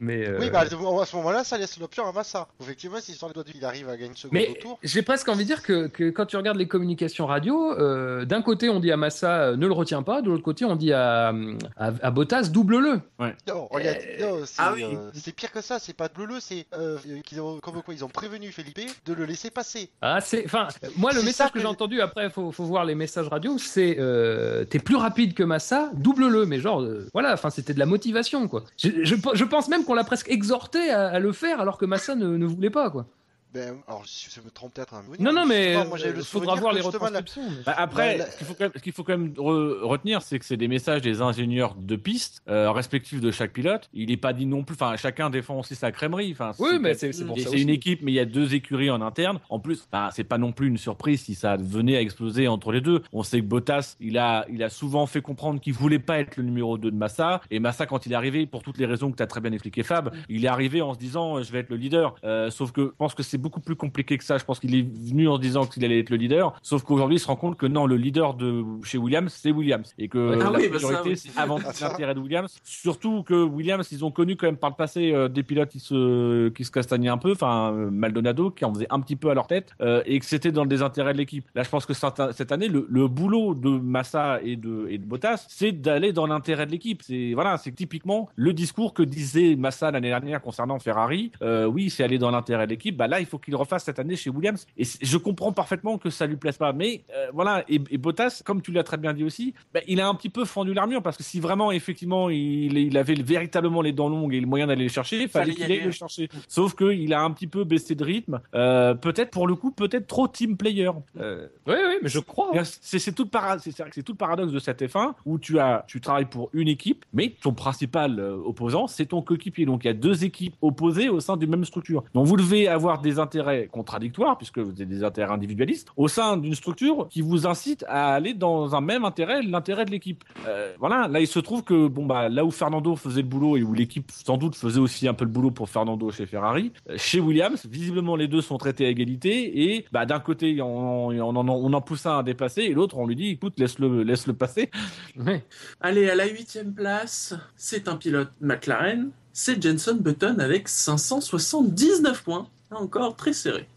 Mais. 0.00 0.28
euh, 0.28 0.38
Oui, 0.40 0.50
bah 0.50 0.60
à 0.60 0.66
ce 1.06 1.16
moment-là, 1.16 1.44
ça 1.44 1.58
laisse 1.58 1.78
l'option 1.78 2.06
à 2.06 2.12
Massa. 2.12 2.48
Effectivement, 2.60 2.98
si 3.00 3.12
sur 3.14 3.28
les 3.28 3.34
doigts 3.34 3.42
du 3.44 3.52
il 3.54 3.64
arrive 3.64 3.88
à 3.88 3.92
gagner 3.96 4.08
une 4.10 4.16
seconde 4.16 4.32
Mais 4.32 4.48
au 4.48 4.54
tour. 4.60 4.78
j'ai 4.82 5.02
presque 5.02 5.28
envie 5.28 5.44
de 5.44 5.48
dire 5.48 5.62
que, 5.62 5.86
que 5.86 6.10
quand 6.10 6.26
tu 6.26 6.36
regardes 6.36 6.56
les 6.58 6.66
communications 6.68 7.26
radio, 7.26 7.72
euh, 7.72 8.24
d'un 8.24 8.42
côté 8.42 8.68
on 8.68 8.80
dit 8.80 8.90
à 8.90 8.96
Massa 8.96 9.53
euh, 9.54 9.56
ne 9.56 9.66
le 9.66 9.72
retiens 9.72 10.02
pas, 10.02 10.20
de 10.22 10.28
l'autre 10.28 10.42
côté 10.42 10.64
on 10.64 10.76
dit 10.76 10.92
à, 10.92 11.28
à, 11.76 11.92
à 12.02 12.10
Bottas 12.10 12.48
double-le. 12.52 13.00
Non, 13.48 13.66
regarde, 13.70 13.98
non, 14.20 14.40
c'est 14.44 14.54
ah 14.58 14.72
oui. 14.74 14.84
euh, 14.84 15.10
c'est 15.14 15.34
pire 15.34 15.50
que 15.52 15.60
ça, 15.60 15.78
c'est 15.78 15.96
pas 15.96 16.08
bleu, 16.08 16.36
c'est 16.40 16.66
euh, 16.76 16.98
qu'ils 17.24 17.40
ont- 17.40 17.58
comme 17.60 17.82
quoi 17.82 17.94
ils 17.94 18.04
ont 18.04 18.08
prévenu 18.08 18.50
Felipe 18.52 18.80
de 19.06 19.12
le 19.14 19.24
laisser 19.24 19.50
passer. 19.50 19.90
Ah, 20.02 20.20
c'est, 20.20 20.44
enfin, 20.44 20.68
moi 20.96 21.12
le 21.12 21.20
C'est 21.20 21.26
message 21.26 21.48
que, 21.48 21.54
que- 21.54 21.60
j'ai 21.60 21.66
entendu 21.66 22.00
après, 22.00 22.30
faut, 22.30 22.52
faut 22.52 22.64
voir 22.64 22.84
les 22.84 22.94
messages 22.94 23.28
radio, 23.28 23.56
c'est 23.58 23.96
euh, 23.98 24.64
t'es 24.64 24.78
plus 24.78 24.96
rapide 24.96 25.34
que 25.34 25.42
Massa, 25.42 25.90
double-le. 25.94 26.46
Mais 26.46 26.58
genre, 26.60 26.82
euh, 26.82 27.06
voilà, 27.12 27.32
enfin 27.32 27.50
c'était 27.50 27.74
de 27.74 27.78
la 27.78 27.86
motivation 27.86 28.48
quoi. 28.48 28.64
Je, 28.76 28.88
je, 29.02 29.14
je 29.34 29.44
pense 29.44 29.68
même 29.68 29.84
qu'on 29.84 29.94
l'a 29.94 30.04
presque 30.04 30.28
exhorté 30.30 30.90
à, 30.90 31.08
à 31.08 31.18
le 31.18 31.32
faire 31.32 31.60
alors 31.60 31.78
que 31.78 31.86
Massa 31.86 32.14
ne, 32.14 32.36
ne 32.36 32.46
voulait 32.46 32.70
pas 32.70 32.90
quoi. 32.90 33.06
Ben, 33.54 33.76
alors 33.86 34.04
si 34.04 34.28
je 34.34 34.40
me 34.40 34.50
trompe 34.50 34.74
peut-être. 34.74 34.94
hein, 34.94 35.02
Non 35.20 35.32
non 35.32 35.46
mais 35.46 35.74
il 36.04 36.10
le 36.10 36.22
faudra 36.24 36.56
voir 36.56 36.72
les 36.72 36.80
la- 36.80 36.86
retranscriptions. 36.88 37.42
Bah, 37.64 37.74
après, 37.76 38.18
Bah, 38.18 38.24
la- 38.24 38.30
ce 38.32 38.36
qu'il 38.38 38.46
faut, 38.48 38.54
quand 38.54 38.64
même- 38.64 38.72
ce 38.74 38.80
qu'il 38.82 38.92
faut 38.92 39.04
quand 39.04 39.16
même 39.16 39.32
re- 39.36 39.80
retenir, 39.82 40.22
c'est 40.22 40.38
que 40.40 40.44
c'est 40.44 40.56
des 40.56 40.66
messages 40.66 41.02
des 41.02 41.22
ingénieurs 41.22 41.76
de 41.76 41.94
piste 41.94 42.42
euh, 42.48 42.72
respectifs 42.72 43.20
de 43.20 43.30
chaque 43.30 43.52
pilote. 43.52 43.88
Il 43.94 44.08
n'est 44.08 44.16
pas 44.16 44.32
dit 44.32 44.46
non 44.46 44.64
plus. 44.64 44.74
Enfin, 44.74 44.96
chacun 44.96 45.30
défend 45.30 45.60
aussi 45.60 45.76
sa 45.76 45.92
crèmerie. 45.92 46.32
Enfin, 46.32 46.50
Oui, 46.58 46.78
mais 46.80 46.94
c'est, 46.94 47.12
c'est 47.12 47.24
pour 47.24 47.38
ça 47.38 47.48
c'est 47.50 47.60
une 47.60 47.68
équipe, 47.68 48.00
mais 48.02 48.10
il 48.10 48.16
y 48.16 48.20
a 48.20 48.24
deux 48.24 48.54
écuries 48.54 48.90
en 48.90 49.00
interne. 49.00 49.38
En 49.48 49.60
plus, 49.60 49.86
bah, 49.92 50.10
c'est 50.12 50.24
pas 50.24 50.38
non 50.38 50.50
plus 50.50 50.66
une 50.66 50.78
surprise 50.78 51.22
si 51.22 51.36
ça 51.36 51.56
venait 51.56 51.96
à 51.96 52.00
exploser 52.00 52.48
entre 52.48 52.72
les 52.72 52.80
deux. 52.80 53.02
On 53.12 53.22
sait 53.22 53.38
que 53.40 53.46
Bottas, 53.46 53.94
il 54.00 54.18
a, 54.18 54.46
il 54.50 54.64
a 54.64 54.68
souvent 54.68 55.06
fait 55.06 55.22
comprendre 55.22 55.60
qu'il 55.60 55.74
voulait 55.74 56.00
pas 56.00 56.18
être 56.18 56.36
le 56.38 56.42
numéro 56.42 56.76
2 56.76 56.90
de 56.90 56.96
Massa. 56.96 57.40
Et 57.52 57.60
Massa, 57.60 57.86
quand 57.86 58.04
il 58.06 58.12
est 58.12 58.16
arrivé, 58.16 58.46
pour 58.46 58.62
toutes 58.64 58.78
les 58.78 58.86
raisons 58.86 59.12
que 59.12 59.16
tu 59.16 59.22
as 59.22 59.28
très 59.28 59.40
bien 59.40 59.52
expliqué, 59.52 59.84
Fab, 59.84 60.12
il 60.28 60.44
est 60.44 60.48
arrivé 60.48 60.82
en 60.82 60.92
se 60.92 60.98
disant, 60.98 61.36
euh, 61.38 61.42
je 61.44 61.52
vais 61.52 61.60
être 61.60 61.70
le 61.70 61.76
leader. 61.76 62.16
Euh, 62.24 62.50
sauf 62.50 62.72
que 62.72 62.82
je 62.86 62.96
pense 62.98 63.14
que 63.14 63.22
c'est 63.22 63.43
beaucoup 63.44 63.60
plus 63.60 63.76
compliqué 63.76 64.16
que 64.18 64.24
ça. 64.24 64.38
Je 64.38 64.44
pense 64.44 64.58
qu'il 64.58 64.74
est 64.74 64.86
venu 65.10 65.28
en 65.28 65.36
se 65.36 65.40
disant 65.42 65.66
qu'il 65.66 65.84
allait 65.84 66.00
être 66.00 66.10
le 66.10 66.16
leader. 66.16 66.58
Sauf 66.62 66.82
qu'aujourd'hui, 66.82 67.16
il 67.16 67.20
se 67.20 67.26
rend 67.26 67.36
compte 67.36 67.56
que 67.58 67.66
non, 67.66 67.86
le 67.86 67.96
leader 67.96 68.34
de 68.34 68.64
chez 68.82 68.96
Williams, 68.98 69.30
c'est 69.32 69.52
Williams. 69.52 69.92
Et 69.98 70.08
que 70.08 70.32
Ah 70.40 70.50
la 70.50 70.58
oui, 70.58 70.68
bah 70.72 70.78
ça, 70.78 71.02
c'est 71.14 71.30
avant 71.38 71.58
Ah, 71.64 71.72
l'intérêt 71.82 72.14
de 72.14 72.20
Williams. 72.20 72.56
Surtout 72.64 73.22
que 73.22 73.34
Williams, 73.44 73.86
ils 73.92 74.04
ont 74.04 74.10
connu 74.10 74.36
quand 74.36 74.46
même 74.46 74.56
par 74.56 74.70
le 74.70 74.76
passé 74.76 75.12
euh, 75.12 75.28
des 75.28 75.42
pilotes 75.42 75.68
qui 75.68 75.80
se, 75.80 76.48
qui 76.48 76.64
se 76.64 76.70
castagnaient 76.70 77.08
un 77.10 77.18
peu. 77.18 77.32
Enfin, 77.32 77.72
euh, 77.74 77.90
Maldonado, 77.90 78.50
qui 78.50 78.64
en 78.64 78.72
faisait 78.72 78.86
un 78.90 79.00
petit 79.00 79.16
peu 79.16 79.30
à 79.30 79.34
leur 79.34 79.46
tête. 79.46 79.72
euh, 79.82 80.02
et 80.06 80.18
que 80.18 80.24
c'était 80.26 80.52
dans 80.52 80.62
le 80.62 80.68
désintérêt 80.68 81.12
de 81.12 81.18
l'équipe. 81.18 81.44
Là, 81.54 81.62
je 81.62 81.68
pense 81.68 81.84
que 81.86 81.92
cette 81.94 82.22
cette 82.32 82.52
année, 82.52 82.68
le, 82.68 82.86
le 82.88 83.08
boulot 83.08 83.54
de 83.54 83.68
Massa 83.68 84.40
et 84.42 84.56
de, 84.56 84.86
et 84.88 84.98
de 84.98 85.04
Bottas, 85.04 85.44
c'est 85.48 85.72
d'aller 85.72 86.12
dans 86.12 86.26
l'intérêt 86.26 86.64
de 86.66 86.70
l'équipe. 86.70 87.02
C'est, 87.02 87.32
voilà, 87.34 87.58
c'est 87.58 87.72
typiquement 87.72 88.28
le 88.36 88.52
discours 88.52 88.94
que 88.94 89.02
disait 89.02 89.56
Massa 89.56 89.90
l'année 89.90 90.08
dernière 90.08 90.40
concernant 90.40 90.78
Ferrari. 90.78 91.32
Euh, 91.42 91.66
oui, 91.66 91.90
c'est 91.90 92.04
aller 92.04 92.18
dans 92.18 92.30
l'intérêt 92.30 92.66
de 92.66 92.70
l'équipe. 92.70 92.96
Bah 92.96 93.08
là, 93.08 93.20
il 93.20 93.26
faut 93.26 93.33
qu'il 93.38 93.54
refasse 93.56 93.84
cette 93.84 93.98
année 93.98 94.16
chez 94.16 94.30
Williams. 94.30 94.66
Et 94.76 94.84
je 95.02 95.16
comprends 95.16 95.52
parfaitement 95.52 95.98
que 95.98 96.10
ça 96.10 96.26
lui 96.26 96.36
plaise 96.36 96.56
pas. 96.56 96.72
Mais 96.72 97.04
euh, 97.14 97.26
voilà, 97.32 97.64
et, 97.68 97.80
et 97.90 97.98
Bottas, 97.98 98.42
comme 98.44 98.62
tu 98.62 98.72
l'as 98.72 98.82
très 98.84 98.96
bien 98.96 99.12
dit 99.12 99.24
aussi, 99.24 99.54
bah, 99.72 99.80
il 99.86 100.00
a 100.00 100.08
un 100.08 100.14
petit 100.14 100.28
peu 100.30 100.44
fendu 100.44 100.74
l'armure 100.74 101.02
parce 101.02 101.16
que 101.16 101.22
si 101.22 101.40
vraiment, 101.40 101.72
effectivement, 101.72 102.30
il, 102.30 102.76
il 102.78 102.96
avait 102.98 103.14
véritablement 103.14 103.82
les 103.82 103.92
dents 103.92 104.08
longues 104.08 104.34
et 104.34 104.40
le 104.40 104.46
moyen 104.46 104.66
d'aller 104.66 104.84
le 104.84 104.90
chercher, 104.90 105.22
il 105.22 105.28
fallait 105.28 105.54
qu'il 105.54 105.64
aille 105.64 105.72
aller. 105.78 105.84
le 105.86 105.90
chercher. 105.90 106.28
Sauf 106.48 106.74
qu'il 106.74 107.12
a 107.14 107.22
un 107.22 107.30
petit 107.30 107.46
peu 107.46 107.64
baissé 107.64 107.94
de 107.94 108.04
rythme. 108.04 108.40
Euh, 108.54 108.94
peut-être 108.94 109.30
pour 109.30 109.46
le 109.46 109.54
coup, 109.54 109.70
peut-être 109.70 110.06
trop 110.06 110.28
team 110.28 110.56
player. 110.56 110.90
Euh, 111.18 111.46
Oui, 111.66 111.74
oui, 111.76 111.94
mais 112.02 112.08
je 112.08 112.18
crois. 112.20 112.50
hein. 112.54 112.62
c'est 112.64 112.98
c'est 112.98 113.12
tout, 113.12 113.26
para- 113.26 113.58
c'est- 113.58 114.02
tout 114.02 114.12
le 114.12 114.18
paradoxe 114.18 114.52
de 114.52 114.58
cette 114.58 114.82
F1 114.82 115.14
où 115.24 115.38
tu 115.38 115.58
as 115.58 115.84
tu 115.88 116.00
travailles 116.00 116.24
pour 116.26 116.50
une 116.52 116.68
équipe, 116.68 117.04
mais 117.12 117.34
ton 117.42 117.52
principal 117.52 118.20
opposant 118.20 118.86
c'est 118.86 119.06
ton 119.06 119.22
coéquipier. 119.22 119.66
Donc 119.66 119.84
il 119.84 119.88
y 119.88 119.90
a 119.90 119.94
deux 119.94 120.24
équipes 120.24 120.54
opposées 120.62 121.08
au 121.08 121.20
sein 121.20 121.36
d'une 121.36 121.50
même 121.50 121.64
structure. 121.64 122.04
Donc 122.14 122.26
vous 122.26 122.36
devez 122.36 122.68
avoir 122.68 123.00
des 123.00 123.18
intérêts 123.24 123.68
contradictoires 123.70 124.36
puisque 124.38 124.58
vous 124.58 124.70
avez 124.70 124.86
des 124.86 125.02
intérêts 125.02 125.32
individualistes 125.32 125.88
au 125.96 126.08
sein 126.08 126.36
d'une 126.36 126.54
structure 126.54 127.08
qui 127.10 127.20
vous 127.20 127.46
incite 127.46 127.84
à 127.88 128.14
aller 128.14 128.34
dans 128.34 128.74
un 128.74 128.80
même 128.80 129.04
intérêt, 129.04 129.42
l'intérêt 129.42 129.84
de 129.84 129.90
l'équipe. 129.90 130.22
Euh, 130.46 130.74
voilà, 130.78 131.08
là 131.08 131.20
il 131.20 131.26
se 131.26 131.40
trouve 131.40 131.62
que 131.64 131.88
bon 131.88 132.06
bah 132.06 132.28
là 132.28 132.44
où 132.44 132.50
Fernando 132.50 132.94
faisait 132.96 133.22
le 133.22 133.28
boulot 133.28 133.56
et 133.56 133.62
où 133.62 133.72
l'équipe 133.74 134.10
sans 134.12 134.36
doute 134.36 134.54
faisait 134.54 134.80
aussi 134.80 135.08
un 135.08 135.14
peu 135.14 135.24
le 135.24 135.30
boulot 135.30 135.50
pour 135.50 135.68
Fernando 135.68 136.10
chez 136.10 136.26
Ferrari, 136.26 136.72
euh, 136.88 136.94
chez 136.96 137.20
Williams 137.20 137.66
visiblement 137.68 138.16
les 138.16 138.28
deux 138.28 138.42
sont 138.42 138.58
traités 138.58 138.86
à 138.86 138.88
égalité 138.88 139.72
et 139.74 139.84
bah 139.92 140.06
d'un 140.06 140.20
côté 140.20 140.60
on, 140.62 141.08
on, 141.08 141.36
en, 141.36 141.48
on 141.48 141.72
en 141.72 141.80
pousse 141.80 142.06
un 142.06 142.18
à 142.18 142.22
dépasser 142.22 142.62
et 142.62 142.74
l'autre 142.74 142.98
on 142.98 143.06
lui 143.06 143.16
dit 143.16 143.30
écoute 143.30 143.54
laisse-le 143.58 144.02
laisse-le 144.02 144.34
passer. 144.34 144.70
Ouais. 145.18 145.44
Allez, 145.80 146.08
à 146.10 146.14
la 146.14 146.26
huitième 146.26 146.72
place, 146.72 147.34
c'est 147.56 147.88
un 147.88 147.96
pilote 147.96 148.30
McLaren. 148.40 149.10
c'est 149.32 149.60
Jenson 149.62 149.96
Button 150.00 150.38
avec 150.38 150.68
579 150.68 152.22
points. 152.22 152.48
Encore, 152.74 153.16
très 153.16 153.32
serré. 153.32 153.68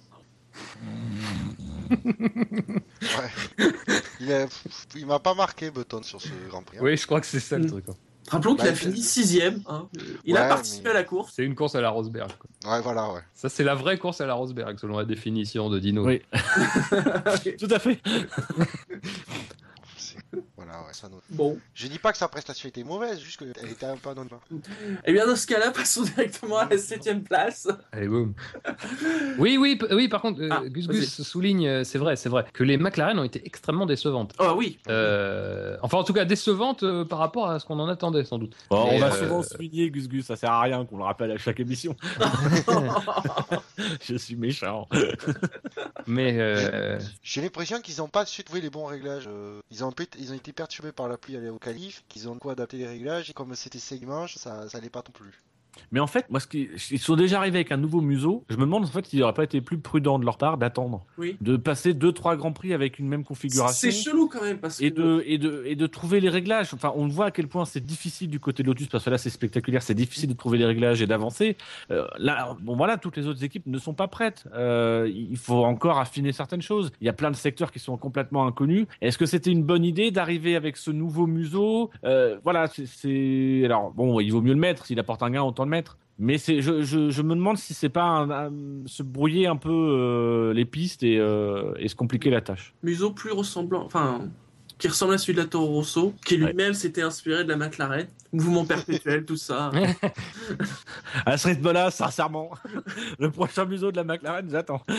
Ouais. 1.89 3.67
il 4.19 4.31
a- 4.33 4.47
il 4.95 5.05
m'a 5.05 5.19
pas 5.19 5.33
marqué 5.33 5.71
Button 5.71 6.03
sur 6.03 6.19
ce 6.21 6.29
Grand 6.49 6.61
Prix. 6.63 6.77
hein. 6.77 6.81
Oui, 6.83 6.97
je 6.97 7.05
crois 7.05 7.21
que 7.21 7.27
c'est 7.27 7.39
ça 7.39 7.57
le 7.57 7.65
Mm. 7.65 7.69
truc. 7.69 7.85
hein. 7.89 7.93
Rappelons 8.29 8.55
qu'il 8.55 8.65
Bah, 8.65 8.71
a 8.71 8.75
fini 8.75 9.01
sixième. 9.01 9.61
hein. 9.69 9.87
Il 10.25 10.35
a 10.35 10.49
participé 10.49 10.83
mais- 10.85 10.89
à 10.89 10.93
la 10.95 11.03
course. 11.05 11.31
C'est 11.33 11.45
une 11.45 11.55
course 11.55 11.75
à 11.75 11.81
la 11.81 11.89
Rosberg. 11.89 12.29
quoi. 12.37 12.49
Ouais, 12.73 12.81
voilà, 12.81 13.09
ouais. 13.13 13.21
Ça, 13.33 13.47
c'est 13.47 13.63
la 13.63 13.73
vraie 13.73 13.97
course 13.97 14.19
à 14.19 14.25
la 14.25 14.33
Rosberg, 14.33 14.77
selon 14.79 14.97
la 14.97 15.05
définition 15.05 15.69
de 15.69 15.79
Dino. 15.79 16.05
Oui. 16.05 16.21
Tout 17.57 17.69
à 17.71 17.79
fait. 17.79 18.01
Voilà, 20.57 20.79
ouais, 20.79 20.93
ça 20.93 21.07
nous- 21.07 21.21
Bon. 21.29 21.57
Je 21.75 21.87
dis 21.87 21.99
pas 21.99 22.11
que 22.11 22.17
sa 22.17 22.27
prestation 22.27 22.67
était 22.67 22.83
mauvaise, 22.83 23.19
juste 23.19 23.37
qu'elle 23.37 23.69
était 23.71 23.85
un 23.85 23.95
peu 23.95 24.09
anonyme. 24.09 24.31
Et 25.05 25.13
bien, 25.13 25.27
dans 25.27 25.35
ce 25.35 25.45
cas-là, 25.47 25.69
passons 25.71 26.01
directement 26.03 26.57
à 26.57 26.65
la 26.67 26.77
septième 26.79 27.23
place. 27.23 27.67
Allez, 27.91 28.07
boum. 28.07 28.33
oui, 29.37 29.57
oui, 29.57 29.79
oui, 29.91 30.07
par 30.07 30.21
contre, 30.21 30.41
euh, 30.41 30.49
Ah, 30.51 30.61
Gus. 30.65 30.87
Gus 30.87 31.21
souligne, 31.21 31.67
euh, 31.67 31.83
c'est 31.83 31.99
vrai, 31.99 32.15
c'est 32.15 32.29
vrai, 32.29 32.45
que 32.51 32.63
les 32.63 32.77
McLaren 32.77 33.17
ont 33.19 33.23
été 33.23 33.41
extrêmement 33.45 33.85
décevantes. 33.85 34.33
Oh 34.39 34.53
oui. 34.57 34.79
Euh, 34.89 35.77
enfin, 35.83 35.99
en 35.99 36.03
tout 36.03 36.13
cas, 36.13 36.25
décevantes 36.25 36.81
euh, 36.83 37.05
par 37.05 37.19
rapport 37.19 37.49
à 37.49 37.59
ce 37.59 37.65
qu'on 37.65 37.79
en 37.79 37.87
attendait, 37.87 38.25
sans 38.25 38.39
doute. 38.39 38.55
Bon, 38.69 38.89
on 38.91 38.97
va 38.99 39.13
euh, 39.13 39.19
souvent 39.23 39.43
souligner 39.43 39.89
Gus 39.91 40.07
Gus, 40.09 40.25
ça 40.25 40.35
sert 40.35 40.51
à 40.51 40.61
rien 40.63 40.83
qu'on 40.85 40.97
le 40.97 41.03
rappelle 41.03 41.31
à 41.31 41.37
chaque 41.37 41.59
émission. 41.59 41.95
Je 44.01 44.15
suis 44.17 44.35
méchant. 44.35 44.87
Mais 46.07 46.39
euh, 46.39 46.99
J'ai 47.21 47.41
l'impression 47.41 47.81
qu'ils 47.81 47.97
n'ont 47.97 48.07
pas 48.07 48.25
su 48.25 48.43
trouver 48.43 48.61
les 48.61 48.69
bons 48.69 48.85
réglages. 48.85 49.25
euh, 49.27 49.59
Ils 49.71 49.83
ont, 49.83 49.91
été- 49.91 50.17
perturbés 50.53 50.91
par 50.93 51.07
la 51.09 51.17
pluie 51.17 51.35
aller 51.35 51.49
au 51.49 51.59
qualif, 51.59 52.03
qu'ils 52.07 52.29
ont 52.29 52.37
quoi 52.39 52.53
adapté 52.53 52.77
les 52.77 52.87
réglages, 52.87 53.29
et 53.29 53.33
comme 53.33 53.53
c'était 53.55 53.79
segment, 53.79 54.25
ça, 54.27 54.69
ça 54.69 54.79
pas 54.89 55.03
non 55.05 55.11
plus. 55.11 55.43
Mais 55.91 55.99
en 55.99 56.07
fait, 56.07 56.25
moi, 56.29 56.39
ce 56.39 56.47
qui... 56.47 56.69
ils 56.91 56.99
sont 56.99 57.15
déjà 57.15 57.37
arrivés 57.39 57.57
avec 57.59 57.71
un 57.71 57.77
nouveau 57.77 58.01
museau. 58.01 58.43
Je 58.49 58.55
me 58.55 58.61
demande 58.61 58.83
en 58.83 58.87
fait 58.87 59.05
s'il 59.05 59.19
n'aurait 59.19 59.33
pas 59.33 59.43
été 59.43 59.61
plus 59.61 59.77
prudent 59.77 60.19
de 60.19 60.25
leur 60.25 60.37
part 60.37 60.57
d'attendre, 60.57 61.05
Oui. 61.17 61.37
de 61.41 61.57
passer 61.57 61.93
deux 61.93 62.11
trois 62.11 62.35
grands 62.35 62.53
prix 62.53 62.73
avec 62.73 62.99
une 62.99 63.07
même 63.07 63.23
configuration. 63.23 63.73
C'est 63.73 63.91
chelou 63.91 64.27
quand 64.27 64.41
même 64.41 64.57
parce 64.57 64.79
que. 64.79 64.85
Et 64.85 64.91
de, 64.91 65.23
et, 65.25 65.37
de, 65.37 65.63
et 65.65 65.75
de 65.75 65.87
trouver 65.87 66.19
les 66.19 66.29
réglages. 66.29 66.73
Enfin, 66.73 66.91
on 66.95 67.07
voit 67.07 67.25
à 67.27 67.31
quel 67.31 67.47
point 67.47 67.65
c'est 67.65 67.85
difficile 67.85 68.29
du 68.29 68.39
côté 68.39 68.63
de 68.63 68.67
Lotus, 68.67 68.87
parce 68.87 69.03
que 69.05 69.09
là, 69.09 69.17
c'est 69.17 69.29
spectaculaire, 69.29 69.81
c'est 69.81 69.93
difficile 69.93 70.29
de 70.29 70.33
trouver 70.33 70.57
les 70.57 70.65
réglages 70.65 71.01
et 71.01 71.07
d'avancer. 71.07 71.57
Euh, 71.91 72.05
là, 72.17 72.55
bon, 72.61 72.75
voilà, 72.75 72.97
toutes 72.97 73.17
les 73.17 73.27
autres 73.27 73.43
équipes 73.43 73.65
ne 73.67 73.77
sont 73.77 73.93
pas 73.93 74.07
prêtes. 74.07 74.45
Euh, 74.55 75.11
il 75.13 75.37
faut 75.37 75.63
encore 75.65 75.99
affiner 75.99 76.31
certaines 76.31 76.61
choses. 76.61 76.91
Il 77.01 77.05
y 77.05 77.09
a 77.09 77.13
plein 77.13 77.31
de 77.31 77.35
secteurs 77.35 77.71
qui 77.71 77.79
sont 77.79 77.97
complètement 77.97 78.45
inconnus. 78.47 78.87
Est-ce 79.01 79.17
que 79.17 79.25
c'était 79.25 79.51
une 79.51 79.63
bonne 79.63 79.83
idée 79.85 80.11
d'arriver 80.11 80.55
avec 80.55 80.77
ce 80.77 80.91
nouveau 80.91 81.27
museau? 81.27 81.89
Euh, 82.03 82.37
Voilà, 82.43 82.67
c'est- 82.67 82.85
c'est. 82.85 83.61
Alors, 83.65 83.91
bon, 83.91 84.19
il 84.19 84.31
vaut 84.31 84.41
mieux 84.41 84.53
le 84.53 84.59
mettre. 84.59 84.85
S'il 84.85 84.99
apporte 84.99 85.21
un 85.23 85.29
gain, 85.29 85.43
autant 85.43 85.65
le 85.67 85.71
mettre. 85.71 85.97
Mais 86.19 86.39
c'est, 86.39 86.61
je, 86.61 86.81
je, 86.81 87.11
je 87.11 87.21
me 87.21 87.35
demande 87.35 87.57
si 87.57 87.75
c'est 87.75 87.89
pas 87.89 88.03
un- 88.03 88.29
un- 88.31 88.51
se 88.87 89.03
brouiller 89.03 89.45
un 89.45 89.55
peu 89.55 89.69
euh, 89.71 90.51
les 90.53 90.65
pistes 90.65 91.03
et, 91.03 91.19
euh, 91.19 91.73
et 91.77 91.87
se 91.87 91.95
compliquer 91.95 92.31
la 92.31 92.41
tâche. 92.41 92.73
Museau 92.81 93.11
plus 93.11 93.31
ressemblant. 93.31 93.83
Enfin. 93.85 94.21
Qui 94.79 94.87
ressemble 94.89 95.15
à 95.15 95.17
celui 95.17 95.33
de 95.33 95.39
la 95.39 95.47
Toro 95.47 95.65
Rosso, 95.73 96.13
qui 96.23 96.37
lui-même 96.37 96.75
s'était 96.75 97.01
inspiré 97.01 97.43
de 97.43 97.49
la 97.49 97.55
McLaren. 97.57 98.05
Mouvement 98.31 98.63
perpétuel, 98.63 99.25
tout 99.25 99.35
ça. 99.35 99.71
À 101.25 101.35
ce 101.35 101.47
rythme-là, 101.47 101.89
sincèrement, 101.89 102.51
le 103.19 103.31
prochain 103.31 103.65
museau 103.65 103.91
de 103.91 103.95
la 103.95 104.03
McLaren, 104.03 104.47
j'attends. 104.51 104.83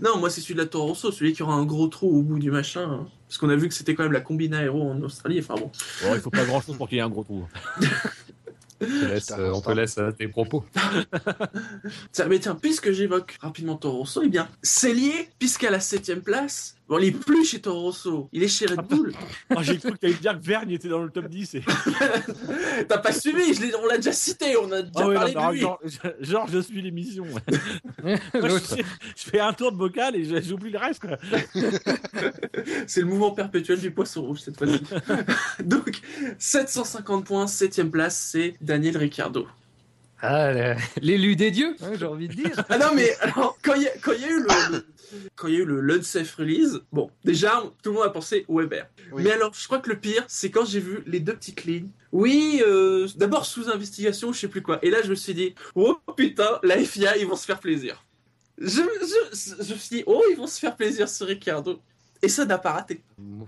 Non, 0.00 0.18
moi 0.18 0.30
c'est 0.30 0.40
celui 0.40 0.54
de 0.54 0.60
la 0.60 0.66
Toro 0.66 0.86
Rosso, 0.88 1.10
celui 1.10 1.32
qui 1.32 1.42
aura 1.42 1.54
un 1.54 1.64
gros 1.64 1.88
trou 1.88 2.18
au 2.18 2.22
bout 2.22 2.38
du 2.38 2.50
machin. 2.50 2.88
hein. 2.88 3.06
Parce 3.28 3.36
qu'on 3.38 3.48
a 3.48 3.56
vu 3.56 3.68
que 3.68 3.74
c'était 3.74 3.94
quand 3.94 4.04
même 4.04 4.12
la 4.12 4.20
combine 4.20 4.54
aéro 4.54 4.88
en 4.90 5.00
Australie. 5.02 5.40
Enfin 5.40 5.54
bon. 5.56 5.70
Bon, 6.04 6.14
il 6.14 6.20
faut 6.20 6.30
pas 6.30 6.44
grand-chose 6.44 6.76
pour 6.76 6.88
qu'il 6.88 6.96
y 6.96 7.00
ait 7.00 7.04
un 7.04 7.08
gros 7.10 7.24
trou. 7.24 7.44
On 8.80 8.86
te 8.86 9.04
laisse, 9.06 9.30
euh, 9.32 9.52
on 9.52 9.60
te 9.60 9.70
laisse 9.70 9.98
euh, 9.98 10.10
tes 10.12 10.28
propos. 10.28 10.64
Tiens, 12.12 12.26
mais 12.26 12.38
tiens, 12.38 12.54
puisque 12.54 12.92
j'évoque 12.92 13.36
rapidement 13.40 13.76
Toro 13.76 13.98
Rosso, 13.98 14.22
eh 14.22 14.28
bien, 14.28 14.48
c'est 14.62 14.92
lié, 14.92 15.28
puisqu'à 15.38 15.70
la 15.70 15.80
septième 15.80 16.22
place, 16.22 16.76
bon, 16.88 16.98
il 16.98 17.06
est 17.06 17.10
plus 17.12 17.44
chez 17.44 17.60
Toro 17.60 17.80
Rosso, 17.82 18.28
il 18.32 18.42
est 18.42 18.48
chez 18.48 18.66
Red 18.66 18.82
Bull. 18.88 19.12
Oh, 19.50 19.58
J'ai 19.62 19.78
cru 19.78 19.92
que 19.92 19.96
t'allais 19.96 20.14
dire 20.14 20.38
que 20.38 20.44
Vergne 20.44 20.70
était 20.70 20.88
dans 20.88 21.02
le 21.02 21.10
top 21.10 21.28
10. 21.28 21.54
Et... 21.56 21.62
T'as 22.88 22.98
pas 22.98 23.12
suivi, 23.12 23.54
je 23.54 23.62
l'ai- 23.62 23.74
on 23.76 23.86
l'a 23.86 23.96
déjà 23.96 24.12
cité, 24.12 24.56
on 24.56 24.70
a 24.72 24.82
déjà 24.82 24.92
Ah 24.94 25.12
parlé 25.14 25.34
non, 25.34 25.48
de 25.48 25.52
lui. 25.54 25.60
genre, 25.60 25.80
genre, 26.20 26.48
je 26.52 26.58
suis 26.60 26.80
l'émission. 26.82 27.24
Moi, 28.04 28.18
je, 28.34 28.82
je 29.16 29.30
fais 29.30 29.40
un 29.40 29.52
tour 29.52 29.72
de 29.72 29.76
bocal 29.76 30.16
et 30.16 30.24
je- 30.24 30.40
j'oublie 30.42 30.70
le 30.70 30.78
reste. 30.78 31.02
C'est 32.86 33.00
le 33.00 33.06
mouvement 33.06 33.30
perpétuel 33.32 33.80
du 33.80 33.90
poisson 33.90 34.22
rouge 34.22 34.40
cette 34.40 34.56
fois-ci. 34.56 34.80
Donc, 35.64 36.00
750 36.38 37.24
points, 37.26 37.46
septième 37.46 37.90
place, 37.90 38.16
c'est 38.32 38.54
Daniel 38.60 38.96
Ricciardo. 38.96 39.46
Ah, 40.22 40.74
l'élu 41.02 41.36
des 41.36 41.50
dieux, 41.50 41.76
hein, 41.82 41.90
j'ai 41.98 42.06
envie 42.06 42.28
de 42.28 42.34
dire. 42.34 42.64
Ah 42.68 42.78
non, 42.78 42.86
mais 42.94 43.14
alors, 43.20 43.56
quand 43.62 43.74
il 43.74 43.82
y, 43.82 43.88
a- 43.88 43.96
quand 43.98 44.12
il 44.12 44.20
y 44.22 44.24
a 44.24 44.30
eu 44.30 44.40
le. 44.40 44.72
le- 44.76 44.86
Quand 45.36 45.46
il 45.48 45.54
y 45.54 45.56
a 45.58 45.60
eu 45.60 45.64
le 45.64 45.80
l'unsafe 45.80 46.34
release, 46.36 46.80
bon, 46.90 47.10
déjà, 47.24 47.62
tout 47.82 47.90
le 47.90 47.96
monde 47.96 48.06
a 48.06 48.10
pensé 48.10 48.44
au 48.48 48.58
Weber. 48.58 48.88
Oui. 49.12 49.22
Mais 49.24 49.30
alors, 49.32 49.52
je 49.54 49.64
crois 49.66 49.78
que 49.78 49.88
le 49.90 49.98
pire, 50.00 50.24
c'est 50.26 50.50
quand 50.50 50.64
j'ai 50.64 50.80
vu 50.80 51.02
les 51.06 51.20
deux 51.20 51.34
petites 51.34 51.64
lignes. 51.64 51.90
Oui, 52.12 52.62
euh, 52.66 53.06
d'abord 53.16 53.44
sous 53.46 53.68
investigation, 53.70 54.32
je 54.32 54.40
sais 54.40 54.48
plus 54.48 54.62
quoi. 54.62 54.78
Et 54.82 54.90
là, 54.90 54.98
je 55.04 55.10
me 55.10 55.14
suis 55.14 55.34
dit, 55.34 55.54
oh 55.74 55.96
putain, 56.16 56.58
la 56.62 56.76
FIA, 56.78 57.18
ils 57.18 57.26
vont 57.26 57.36
se 57.36 57.44
faire 57.44 57.60
plaisir. 57.60 58.02
Je, 58.58 58.68
je, 58.80 59.64
je 59.64 59.74
me 59.74 59.78
suis 59.78 59.96
dit, 59.98 60.02
oh, 60.06 60.22
ils 60.30 60.36
vont 60.36 60.46
se 60.46 60.58
faire 60.58 60.74
plaisir 60.76 61.08
sur 61.10 61.26
Ricardo. 61.26 61.78
Et 62.22 62.28
ça 62.28 62.44
n'a 62.44 62.58
pas 62.58 62.72
raté. 62.72 63.02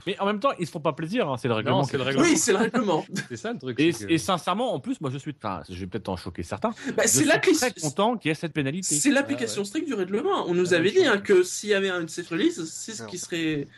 Mais 0.07 0.19
en 0.21 0.27
même 0.27 0.41
temps, 0.41 0.51
ils 0.59 0.67
se 0.67 0.73
font 0.73 0.81
pas 0.81 0.93
plaisir. 0.93 1.29
hein, 1.29 1.37
c'est 1.39 1.49
le 1.49 1.55
règlement. 1.55 1.79
Non, 1.79 1.85
qui- 1.85 1.91
c'est 1.91 1.97
le 1.97 2.03
règlement. 2.03 2.25
Oui, 2.25 2.37
c'est 2.37 2.53
le 2.53 2.59
règlement. 2.59 3.05
C'est 3.29 3.37
ça 3.37 3.53
le 3.53 3.59
truc. 3.59 3.79
Et, 3.81 3.93
c'est 3.93 4.07
que- 4.07 4.13
et 4.13 4.19
sincèrement, 4.19 4.73
en 4.75 4.81
plus, 4.81 5.01
moi, 5.01 5.11
je 5.11 5.19
suis. 5.19 5.35
Enfin, 5.43 5.63
je 5.69 5.75
vais 5.81 5.87
peut-être 5.87 6.09
en 6.09 6.17
choquer 6.17 6.43
certains. 6.43 6.75
Bah, 6.97 7.03
Je 7.05 7.09
suis 7.09 7.27
très 7.55 7.73
content 7.73 8.17
qu'il 8.17 8.29
y 8.29 8.33
ait 8.33 8.35
cette 8.35 8.53
pénalité. 8.53 8.95
C'est 8.95 9.11
l'application 9.11 9.65
stricte 9.65 9.87
du 9.87 9.95
règlement. 9.95 10.45
On 10.47 10.55
nous 10.55 10.75
avait 10.75 10.91
dit 10.91 11.05
hein, 11.05 11.19
que 11.19 11.43
s'il 11.43 11.71
y 11.71 11.75
avait 11.75 11.89
un 11.91 12.03
unsafe 12.03 12.29
release, 12.29 12.65
c'est 12.71 12.93
ce 12.93 13.05
qui 13.07 13.19
serait. 13.19 13.69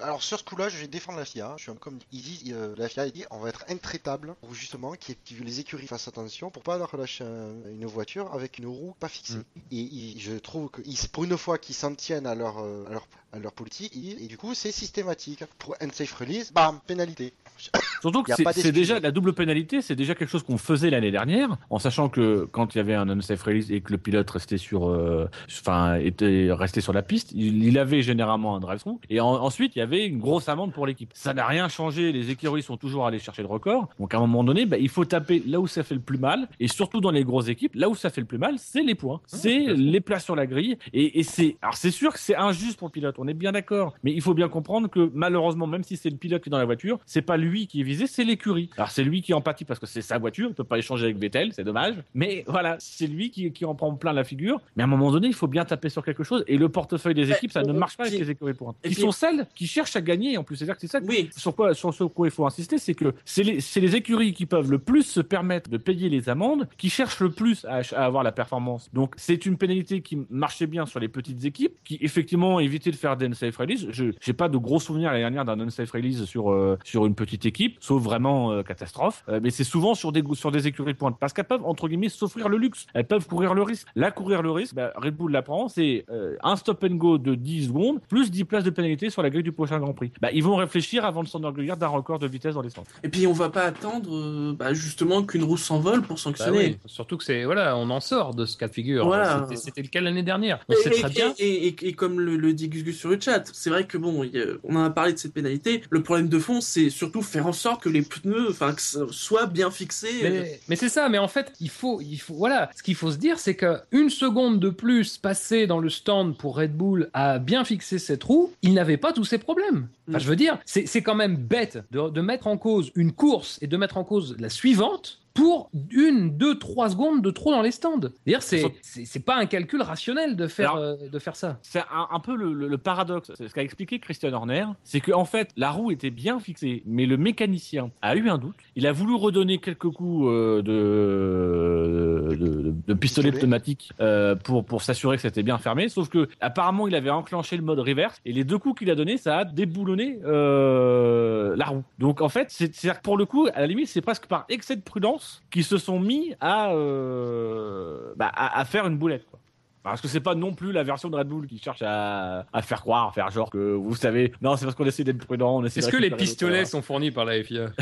Alors 0.00 0.22
sur 0.22 0.38
ce 0.38 0.44
coup-là, 0.44 0.68
je 0.68 0.76
vais 0.78 0.86
défendre 0.86 1.18
la 1.18 1.24
FIA. 1.24 1.54
Je 1.56 1.62
suis 1.62 1.70
un 1.72 1.74
comme 1.74 1.98
il 2.12 2.22
dit, 2.22 2.52
euh, 2.54 2.74
la 2.76 2.88
FIA 2.88 3.10
dit, 3.10 3.24
on 3.30 3.38
va 3.40 3.48
être 3.48 3.64
intraitable 3.68 4.36
pour 4.40 4.54
justement 4.54 4.92
que 4.92 5.12
les 5.42 5.60
écuries 5.60 5.88
fassent 5.88 6.06
attention 6.06 6.50
pour 6.50 6.62
pas 6.62 6.78
leur 6.78 6.90
relâcher 6.90 7.24
un- 7.24 7.68
une 7.70 7.86
voiture 7.86 8.32
avec 8.32 8.58
une 8.58 8.66
roue 8.66 8.94
pas 9.00 9.08
fixée. 9.08 9.38
Et 9.72 9.76
il- 9.76 10.20
je 10.20 10.34
trouve 10.34 10.70
que 10.70 10.82
ils- 10.84 11.08
pour 11.08 11.24
une 11.24 11.36
fois 11.36 11.58
qu'ils 11.58 11.74
s'en 11.74 11.94
tiennent 11.94 12.26
à 12.26 12.34
leur, 12.36 12.58
euh, 12.58 12.84
à 12.86 12.92
leur 12.92 13.08
à 13.30 13.38
leur 13.38 13.52
politique, 13.52 13.92
ils- 13.94 14.22
et 14.22 14.26
du 14.26 14.38
coup 14.38 14.54
c'est 14.54 14.72
systématique. 14.72 15.44
Pour 15.58 15.74
unsafe 15.80 16.12
release, 16.14 16.50
bam, 16.52 16.80
pénalité. 16.86 17.34
Surtout 18.00 18.22
que 18.22 18.32
c'est- 18.34 18.72
déjà 18.72 19.00
la 19.00 19.10
double 19.10 19.32
pénalité, 19.32 19.82
c'est 19.82 19.96
déjà 19.96 20.14
quelque 20.14 20.28
chose 20.30 20.42
qu'on 20.42 20.58
faisait 20.58 20.90
l'année 20.90 21.10
dernière, 21.10 21.56
en 21.70 21.78
sachant 21.78 22.08
que 22.08 22.46
quand 22.50 22.74
il 22.74 22.78
y 22.78 22.80
avait 22.80 22.94
un 22.94 23.08
unsafe 23.08 23.42
release 23.42 23.70
et 23.72 23.80
que 23.80 23.90
le 23.92 23.98
pilote 23.98 24.30
restait 24.30 24.56
sur, 24.58 24.88
euh, 24.88 25.28
enfin, 25.50 25.96
était 25.96 26.48
resté 26.52 26.80
sur 26.80 26.92
la 26.92 27.02
piste, 27.02 27.32
il, 27.32 27.64
il 27.64 27.78
avait 27.78 28.02
généralement 28.02 28.54
un 28.56 28.60
drive 28.60 28.80
through 28.80 28.98
et 29.10 29.20
en- 29.20 29.26
ensuite 29.42 29.74
il 29.76 29.80
y 29.80 29.82
avait 29.82 30.06
une 30.06 30.18
grosse 30.18 30.48
amende 30.48 30.72
pour 30.72 30.86
l'équipe. 30.86 31.10
Ça 31.14 31.34
n'a 31.34 31.46
rien 31.46 31.68
changé, 31.68 32.12
les 32.12 32.30
écuries 32.30 32.62
sont 32.62 32.76
toujours 32.76 33.06
allés 33.06 33.18
chercher 33.18 33.42
le 33.42 33.48
record. 33.48 33.88
Donc 33.98 34.14
à 34.14 34.18
un 34.18 34.20
moment 34.20 34.44
donné, 34.44 34.64
bah, 34.66 34.76
il 34.78 34.88
faut 34.88 35.04
taper 35.04 35.42
là 35.46 35.58
où 35.60 35.66
ça 35.66 35.82
fait 35.82 35.94
le 35.94 36.00
plus 36.00 36.18
mal. 36.18 36.48
Et 36.60 36.68
surtout 36.68 37.00
dans 37.00 37.10
les 37.10 37.24
grosses 37.24 37.48
équipes, 37.48 37.74
là 37.74 37.88
où 37.88 37.94
ça 37.94 38.10
fait 38.10 38.20
le 38.20 38.26
plus 38.26 38.38
mal, 38.38 38.54
c'est 38.58 38.82
les 38.82 38.94
points, 38.94 39.20
c'est 39.26 39.58
les 39.74 40.00
places 40.00 40.24
sur 40.24 40.36
la 40.36 40.46
grille. 40.46 40.78
Et, 40.92 41.18
et 41.18 41.22
c'est, 41.22 41.56
alors 41.62 41.74
c'est 41.76 41.90
sûr 41.90 42.12
que 42.12 42.18
c'est 42.18 42.36
injuste 42.36 42.78
pour 42.78 42.88
le 42.88 42.92
pilote, 42.92 43.16
on 43.18 43.26
est 43.26 43.34
bien 43.34 43.52
d'accord, 43.52 43.94
mais 44.04 44.12
il 44.12 44.22
faut 44.22 44.34
bien 44.34 44.48
comprendre 44.48 44.88
que 44.88 45.10
malheureusement, 45.14 45.66
même 45.66 45.82
si 45.82 45.96
c'est 45.96 46.10
le 46.10 46.16
pilote 46.16 46.42
qui 46.42 46.48
est 46.48 46.52
dans 46.52 46.58
la 46.58 46.64
voiture, 46.64 46.98
c'est 47.06 47.22
pas 47.22 47.36
lui 47.36 47.47
qui 47.66 47.80
est 47.80 47.84
visé, 47.84 48.06
c'est 48.06 48.24
l'écurie. 48.24 48.70
Alors 48.76 48.90
c'est 48.90 49.04
lui 49.04 49.22
qui 49.22 49.34
en 49.34 49.40
pâtit 49.40 49.64
parce 49.64 49.80
que 49.80 49.86
c'est 49.86 50.02
sa 50.02 50.18
voiture, 50.18 50.48
il 50.50 50.54
peut 50.54 50.64
pas 50.64 50.78
échanger 50.78 51.04
avec 51.04 51.18
Vettel, 51.18 51.52
c'est 51.52 51.64
dommage. 51.64 51.94
Mais 52.14 52.44
voilà, 52.46 52.76
c'est 52.78 53.06
lui 53.06 53.30
qui, 53.30 53.50
qui 53.52 53.64
en 53.64 53.74
prend 53.74 53.94
plein 53.94 54.12
la 54.12 54.24
figure. 54.24 54.60
Mais 54.76 54.82
à 54.82 54.86
un 54.86 54.88
moment 54.88 55.10
donné, 55.10 55.28
il 55.28 55.34
faut 55.34 55.46
bien 55.46 55.64
taper 55.64 55.88
sur 55.88 56.04
quelque 56.04 56.22
chose. 56.24 56.44
Et 56.46 56.56
le 56.58 56.68
portefeuille 56.68 57.14
des 57.14 57.30
équipes, 57.30 57.52
ça 57.52 57.62
ne 57.62 57.72
marche 57.72 57.96
pas 57.96 58.06
avec 58.06 58.18
les 58.18 58.30
écuries 58.30 58.54
pour 58.54 58.74
Qui 58.82 58.90
puis- 58.90 58.94
sont 59.00 59.12
celles 59.12 59.46
qui 59.54 59.66
cherchent 59.66 59.96
à 59.96 60.00
gagner 60.00 60.36
en 60.36 60.44
plus. 60.44 60.56
C'est-à-dire 60.56 60.74
que 60.76 60.80
c'est 60.80 60.86
ça 60.88 61.00
Oui. 61.06 61.28
sur 61.36 61.54
quoi, 61.54 61.74
sur 61.74 61.92
ce 61.94 62.04
quoi 62.04 62.26
il 62.28 62.30
faut 62.30 62.46
insister, 62.46 62.78
c'est 62.78 62.94
que 62.94 63.14
c'est 63.24 63.42
les, 63.42 63.58
les 63.76 63.96
écuries 63.96 64.32
qui 64.32 64.46
peuvent 64.46 64.70
le 64.70 64.78
plus 64.78 65.02
se 65.02 65.20
permettre 65.20 65.70
de 65.70 65.76
payer 65.76 66.08
les 66.08 66.28
amendes, 66.28 66.68
qui 66.76 66.90
cherchent 66.90 67.20
le 67.20 67.30
plus 67.30 67.64
à, 67.66 67.80
avoir 68.04 68.22
la 68.22 68.32
performance. 68.32 68.90
Donc 68.92 69.14
c'est 69.16 69.46
une 69.46 69.56
pénalité 69.56 70.02
qui 70.02 70.18
marchait 70.30 70.66
bien 70.66 70.86
sur 70.86 71.00
les 71.00 71.08
petites 71.08 71.44
équipes, 71.44 71.72
qui 71.84 71.98
effectivement 72.00 72.60
évitaient 72.60 72.90
de 72.90 72.96
faire 72.96 73.16
des 73.16 73.26
unsafe 73.26 73.56
release. 73.56 73.86
Je 73.90 74.06
j'ai 74.20 74.32
pas 74.32 74.48
de 74.48 74.56
gros 74.58 74.80
souvenirs 74.80 75.10
l'année 75.10 75.22
dernière 75.22 75.44
d'un 75.44 75.60
unsafe 75.60 75.90
release 75.92 76.24
sur 76.24 76.50
euh, 76.50 76.78
sur 76.84 77.06
une 77.06 77.14
petite 77.14 77.37
équipe, 77.46 77.76
sauf 77.80 78.02
vraiment 78.02 78.52
euh, 78.52 78.62
catastrophe. 78.62 79.24
Euh, 79.28 79.40
mais 79.42 79.50
c'est 79.50 79.64
souvent 79.64 79.94
sur 79.94 80.12
des 80.12 80.22
sur 80.34 80.50
des 80.50 80.66
écuries 80.66 80.92
de 80.92 80.98
pointe 80.98 81.16
parce 81.18 81.32
qu'elles 81.32 81.44
peuvent 81.46 81.64
entre 81.64 81.88
guillemets 81.88 82.08
s'offrir 82.08 82.48
le 82.48 82.56
luxe. 82.58 82.86
Elles 82.94 83.06
peuvent 83.06 83.26
courir 83.26 83.54
le 83.54 83.62
risque. 83.62 83.86
Là 83.96 84.10
courir 84.10 84.42
le 84.42 84.50
risque, 84.50 84.74
bah, 84.74 84.92
Red 84.96 85.16
Bull 85.16 85.32
l'apprend, 85.32 85.68
c'est 85.68 86.04
euh, 86.10 86.36
un 86.42 86.56
stop 86.56 86.82
and 86.84 86.94
go 86.96 87.18
de 87.18 87.34
10 87.34 87.66
secondes 87.68 88.00
plus 88.08 88.30
10 88.30 88.44
places 88.44 88.64
de 88.64 88.70
pénalité 88.70 89.10
sur 89.10 89.22
la 89.22 89.30
grille 89.30 89.42
du 89.42 89.52
prochain 89.52 89.78
Grand 89.78 89.92
Prix. 89.94 90.12
Bah, 90.20 90.28
ils 90.32 90.42
vont 90.42 90.56
réfléchir 90.56 91.04
avant 91.04 91.22
de 91.22 91.28
s'enorgueillir 91.28 91.76
d'un 91.76 91.88
record 91.88 92.18
de 92.18 92.26
vitesse 92.26 92.54
dans 92.54 92.62
les 92.62 92.70
stands. 92.70 92.84
Et 93.02 93.08
puis 93.08 93.26
on 93.26 93.32
va 93.32 93.48
pas 93.50 93.62
attendre 93.64 94.10
euh, 94.14 94.54
bah, 94.58 94.72
justement 94.74 95.22
qu'une 95.22 95.44
roue 95.44 95.56
s'envole 95.56 96.02
pour 96.02 96.16
Bah 96.16 96.22
sanctionner. 96.22 96.58
oui, 96.58 96.78
surtout 96.86 97.16
que 97.16 97.24
c'est 97.24 97.44
voilà, 97.44 97.76
on 97.76 97.88
en 97.90 98.00
sort 98.00 98.34
de 98.34 98.44
ce 98.46 98.56
cas 98.56 98.68
de 98.68 98.72
figure. 98.74 99.04
Voilà. 99.06 99.46
C'était- 99.54 99.82
le 99.82 99.88
cas 99.88 100.00
l'année 100.00 100.22
dernière. 100.22 100.58
On 100.68 100.72
Et, 100.72 100.76
sait 100.76 100.90
très 100.90 101.08
et- 101.08 101.12
bien. 101.14 101.34
et- 101.38 101.66
et- 101.68 101.86
et 101.88 101.92
comme 101.92 102.20
le, 102.20 102.36
le 102.36 102.52
dit 102.52 102.68
Gus 102.68 102.84
Gus 102.84 102.98
sur 102.98 103.08
le 103.10 103.18
chat, 103.20 103.44
c'est 103.52 103.70
vrai 103.70 103.86
que 103.86 103.96
bon, 103.98 104.24
a- 104.24 104.28
on 104.64 104.76
en 104.76 104.84
a 104.84 104.90
parlé 104.90 105.12
de 105.12 105.18
cette 105.18 105.32
pénalité. 105.32 105.82
Le 105.90 106.02
problème 106.02 106.28
de 106.28 106.38
fond, 106.38 106.60
c'est 106.60 106.90
surtout 106.90 107.22
faire 107.28 107.46
en 107.46 107.52
sorte 107.52 107.82
que 107.82 107.88
les 107.88 108.02
pneus, 108.02 108.48
enfin, 108.50 108.74
soit 109.10 109.46
bien 109.46 109.70
fixé. 109.70 110.08
Mais, 110.22 110.60
mais 110.68 110.76
c'est 110.76 110.88
ça, 110.88 111.08
mais 111.08 111.18
en 111.18 111.28
fait, 111.28 111.52
il 111.60 111.70
faut, 111.70 112.00
il 112.00 112.18
faut, 112.18 112.34
voilà, 112.34 112.70
ce 112.76 112.82
qu'il 112.82 112.94
faut 112.94 113.10
se 113.12 113.16
dire, 113.18 113.38
c'est 113.38 113.54
que 113.54 113.78
une 113.92 114.10
seconde 114.10 114.58
de 114.60 114.70
plus 114.70 115.18
passée 115.18 115.66
dans 115.66 115.78
le 115.78 115.90
stand 115.90 116.36
pour 116.36 116.56
Red 116.56 116.76
Bull 116.76 117.10
à 117.12 117.38
bien 117.38 117.64
fixer 117.64 117.98
cette 117.98 118.24
roue, 118.24 118.52
il 118.62 118.74
n'avait 118.74 118.96
pas 118.96 119.12
tous 119.12 119.24
ces 119.24 119.38
problèmes. 119.38 119.88
Enfin, 120.08 120.18
Mm. 120.18 120.20
je 120.20 120.28
veux 120.28 120.36
dire, 120.36 120.58
c'est 120.64 120.86
c'est 120.86 121.02
quand 121.02 121.14
même 121.14 121.36
bête 121.36 121.78
de, 121.90 122.08
de 122.08 122.20
mettre 122.20 122.46
en 122.46 122.56
cause 122.56 122.90
une 122.94 123.12
course 123.12 123.58
et 123.60 123.66
de 123.66 123.76
mettre 123.76 123.98
en 123.98 124.04
cause 124.04 124.36
la 124.38 124.48
suivante 124.48 125.20
pour 125.38 125.70
une, 125.90 126.36
deux, 126.36 126.58
trois 126.58 126.90
secondes 126.90 127.22
de 127.22 127.30
trop 127.30 127.52
dans 127.52 127.62
les 127.62 127.70
stands. 127.70 128.00
D'ailleurs, 128.26 128.42
c'est 128.42 128.64
c'est 128.82 129.04
c'est 129.04 129.24
pas 129.24 129.36
un 129.36 129.46
calcul 129.46 129.80
rationnel 129.82 130.36
de 130.36 130.46
faire, 130.46 130.72
Alors- 130.72 130.82
euh, 130.84 131.08
de 131.10 131.18
faire 131.18 131.36
ça. 131.36 131.58
C'est 131.62 131.78
un, 131.80 132.08
un 132.10 132.20
peu 132.20 132.34
le, 132.36 132.52
le- 132.52 132.68
le 132.68 132.78
paradoxe. 132.78 133.30
C'est 133.36 133.48
Ce 133.48 133.54
qu'a 133.54 133.62
expliqué 133.62 133.98
Christian 134.00 134.32
Horner, 134.32 134.64
c'est 134.84 135.00
qu'en 135.00 135.20
en 135.20 135.24
fait, 135.24 135.50
la 135.56 135.70
roue 135.70 135.90
était 135.90 136.10
bien 136.10 136.38
fixée, 136.40 136.82
mais 136.86 137.06
le 137.06 137.16
mécanicien 137.16 137.90
a 138.02 138.16
eu 138.16 138.28
un 138.28 138.38
doute. 138.38 138.56
Il 138.76 138.86
a 138.86 138.92
voulu 138.92 139.14
redonner 139.14 139.58
quelques 139.58 139.88
coups 139.90 140.26
euh, 140.28 140.62
de, 140.62 142.34
de, 142.36 142.44
de- 142.46 142.74
de 142.86 142.94
pistolet 142.94 143.28
Pistolet. 143.30 143.30
pneumatique 143.38 143.92
euh, 144.00 144.34
pour, 144.34 144.64
pour 144.64 144.82
s'assurer 144.82 145.16
que 145.16 145.22
c'était 145.22 145.42
bien 145.42 145.58
fermé. 145.58 145.88
Sauf 145.88 146.08
que 146.08 146.28
apparemment, 146.40 146.88
il 146.88 146.94
avait 146.94 147.10
enclenché 147.10 147.56
le 147.56 147.62
mode 147.62 147.78
reverse 147.80 148.20
et 148.24 148.32
les 148.32 148.44
deux 148.44 148.58
coups 148.58 148.78
qu'il 148.80 148.90
a 148.90 148.94
donnés, 148.94 149.16
ça 149.18 149.38
a 149.38 149.44
déboulonné 149.44 150.18
euh, 150.24 151.54
la 151.56 151.66
roue. 151.66 151.84
Donc 151.98 152.20
en 152.20 152.28
fait, 152.28 152.46
c'est 152.50 152.74
c'est-à-dire 152.74 152.98
que 153.00 153.04
pour 153.04 153.16
le 153.16 153.24
coup, 153.24 153.46
à 153.54 153.60
la 153.60 153.66
limite, 153.66 153.88
c'est 153.88 154.00
presque 154.00 154.26
par 154.26 154.44
excès 154.48 154.76
de 154.76 154.82
prudence 154.82 155.27
qu'ils 155.50 155.64
se 155.64 155.78
sont 155.78 156.00
mis 156.00 156.34
à, 156.40 156.72
euh, 156.72 158.12
bah, 158.16 158.30
à, 158.34 158.60
à 158.60 158.64
faire 158.64 158.86
une 158.86 158.98
boulette. 158.98 159.26
Quoi. 159.30 159.38
Parce 159.82 160.00
que 160.00 160.08
c'est 160.08 160.20
pas 160.20 160.34
non 160.34 160.52
plus 160.54 160.72
la 160.72 160.82
version 160.82 161.08
de 161.08 161.16
Red 161.16 161.28
Bull 161.28 161.46
qui 161.46 161.58
cherche 161.58 161.82
à, 161.82 162.44
à 162.52 162.62
faire 162.62 162.82
croire, 162.82 163.14
faire 163.14 163.30
genre 163.30 163.48
que 163.48 163.74
vous 163.74 163.94
savez. 163.94 164.32
Non, 164.42 164.56
c'est 164.56 164.66
parce 164.66 164.76
qu'on 164.76 164.84
essaie 164.84 165.04
d'être 165.04 165.24
prudent. 165.24 165.56
On 165.56 165.64
essaie 165.64 165.80
de 165.80 165.86
Est-ce 165.86 165.92
que 165.92 166.00
les 166.00 166.10
pistolets 166.10 166.64
sont 166.66 166.82
fournis 166.82 167.10
par 167.10 167.24
la 167.24 167.42
FIA 167.42 167.66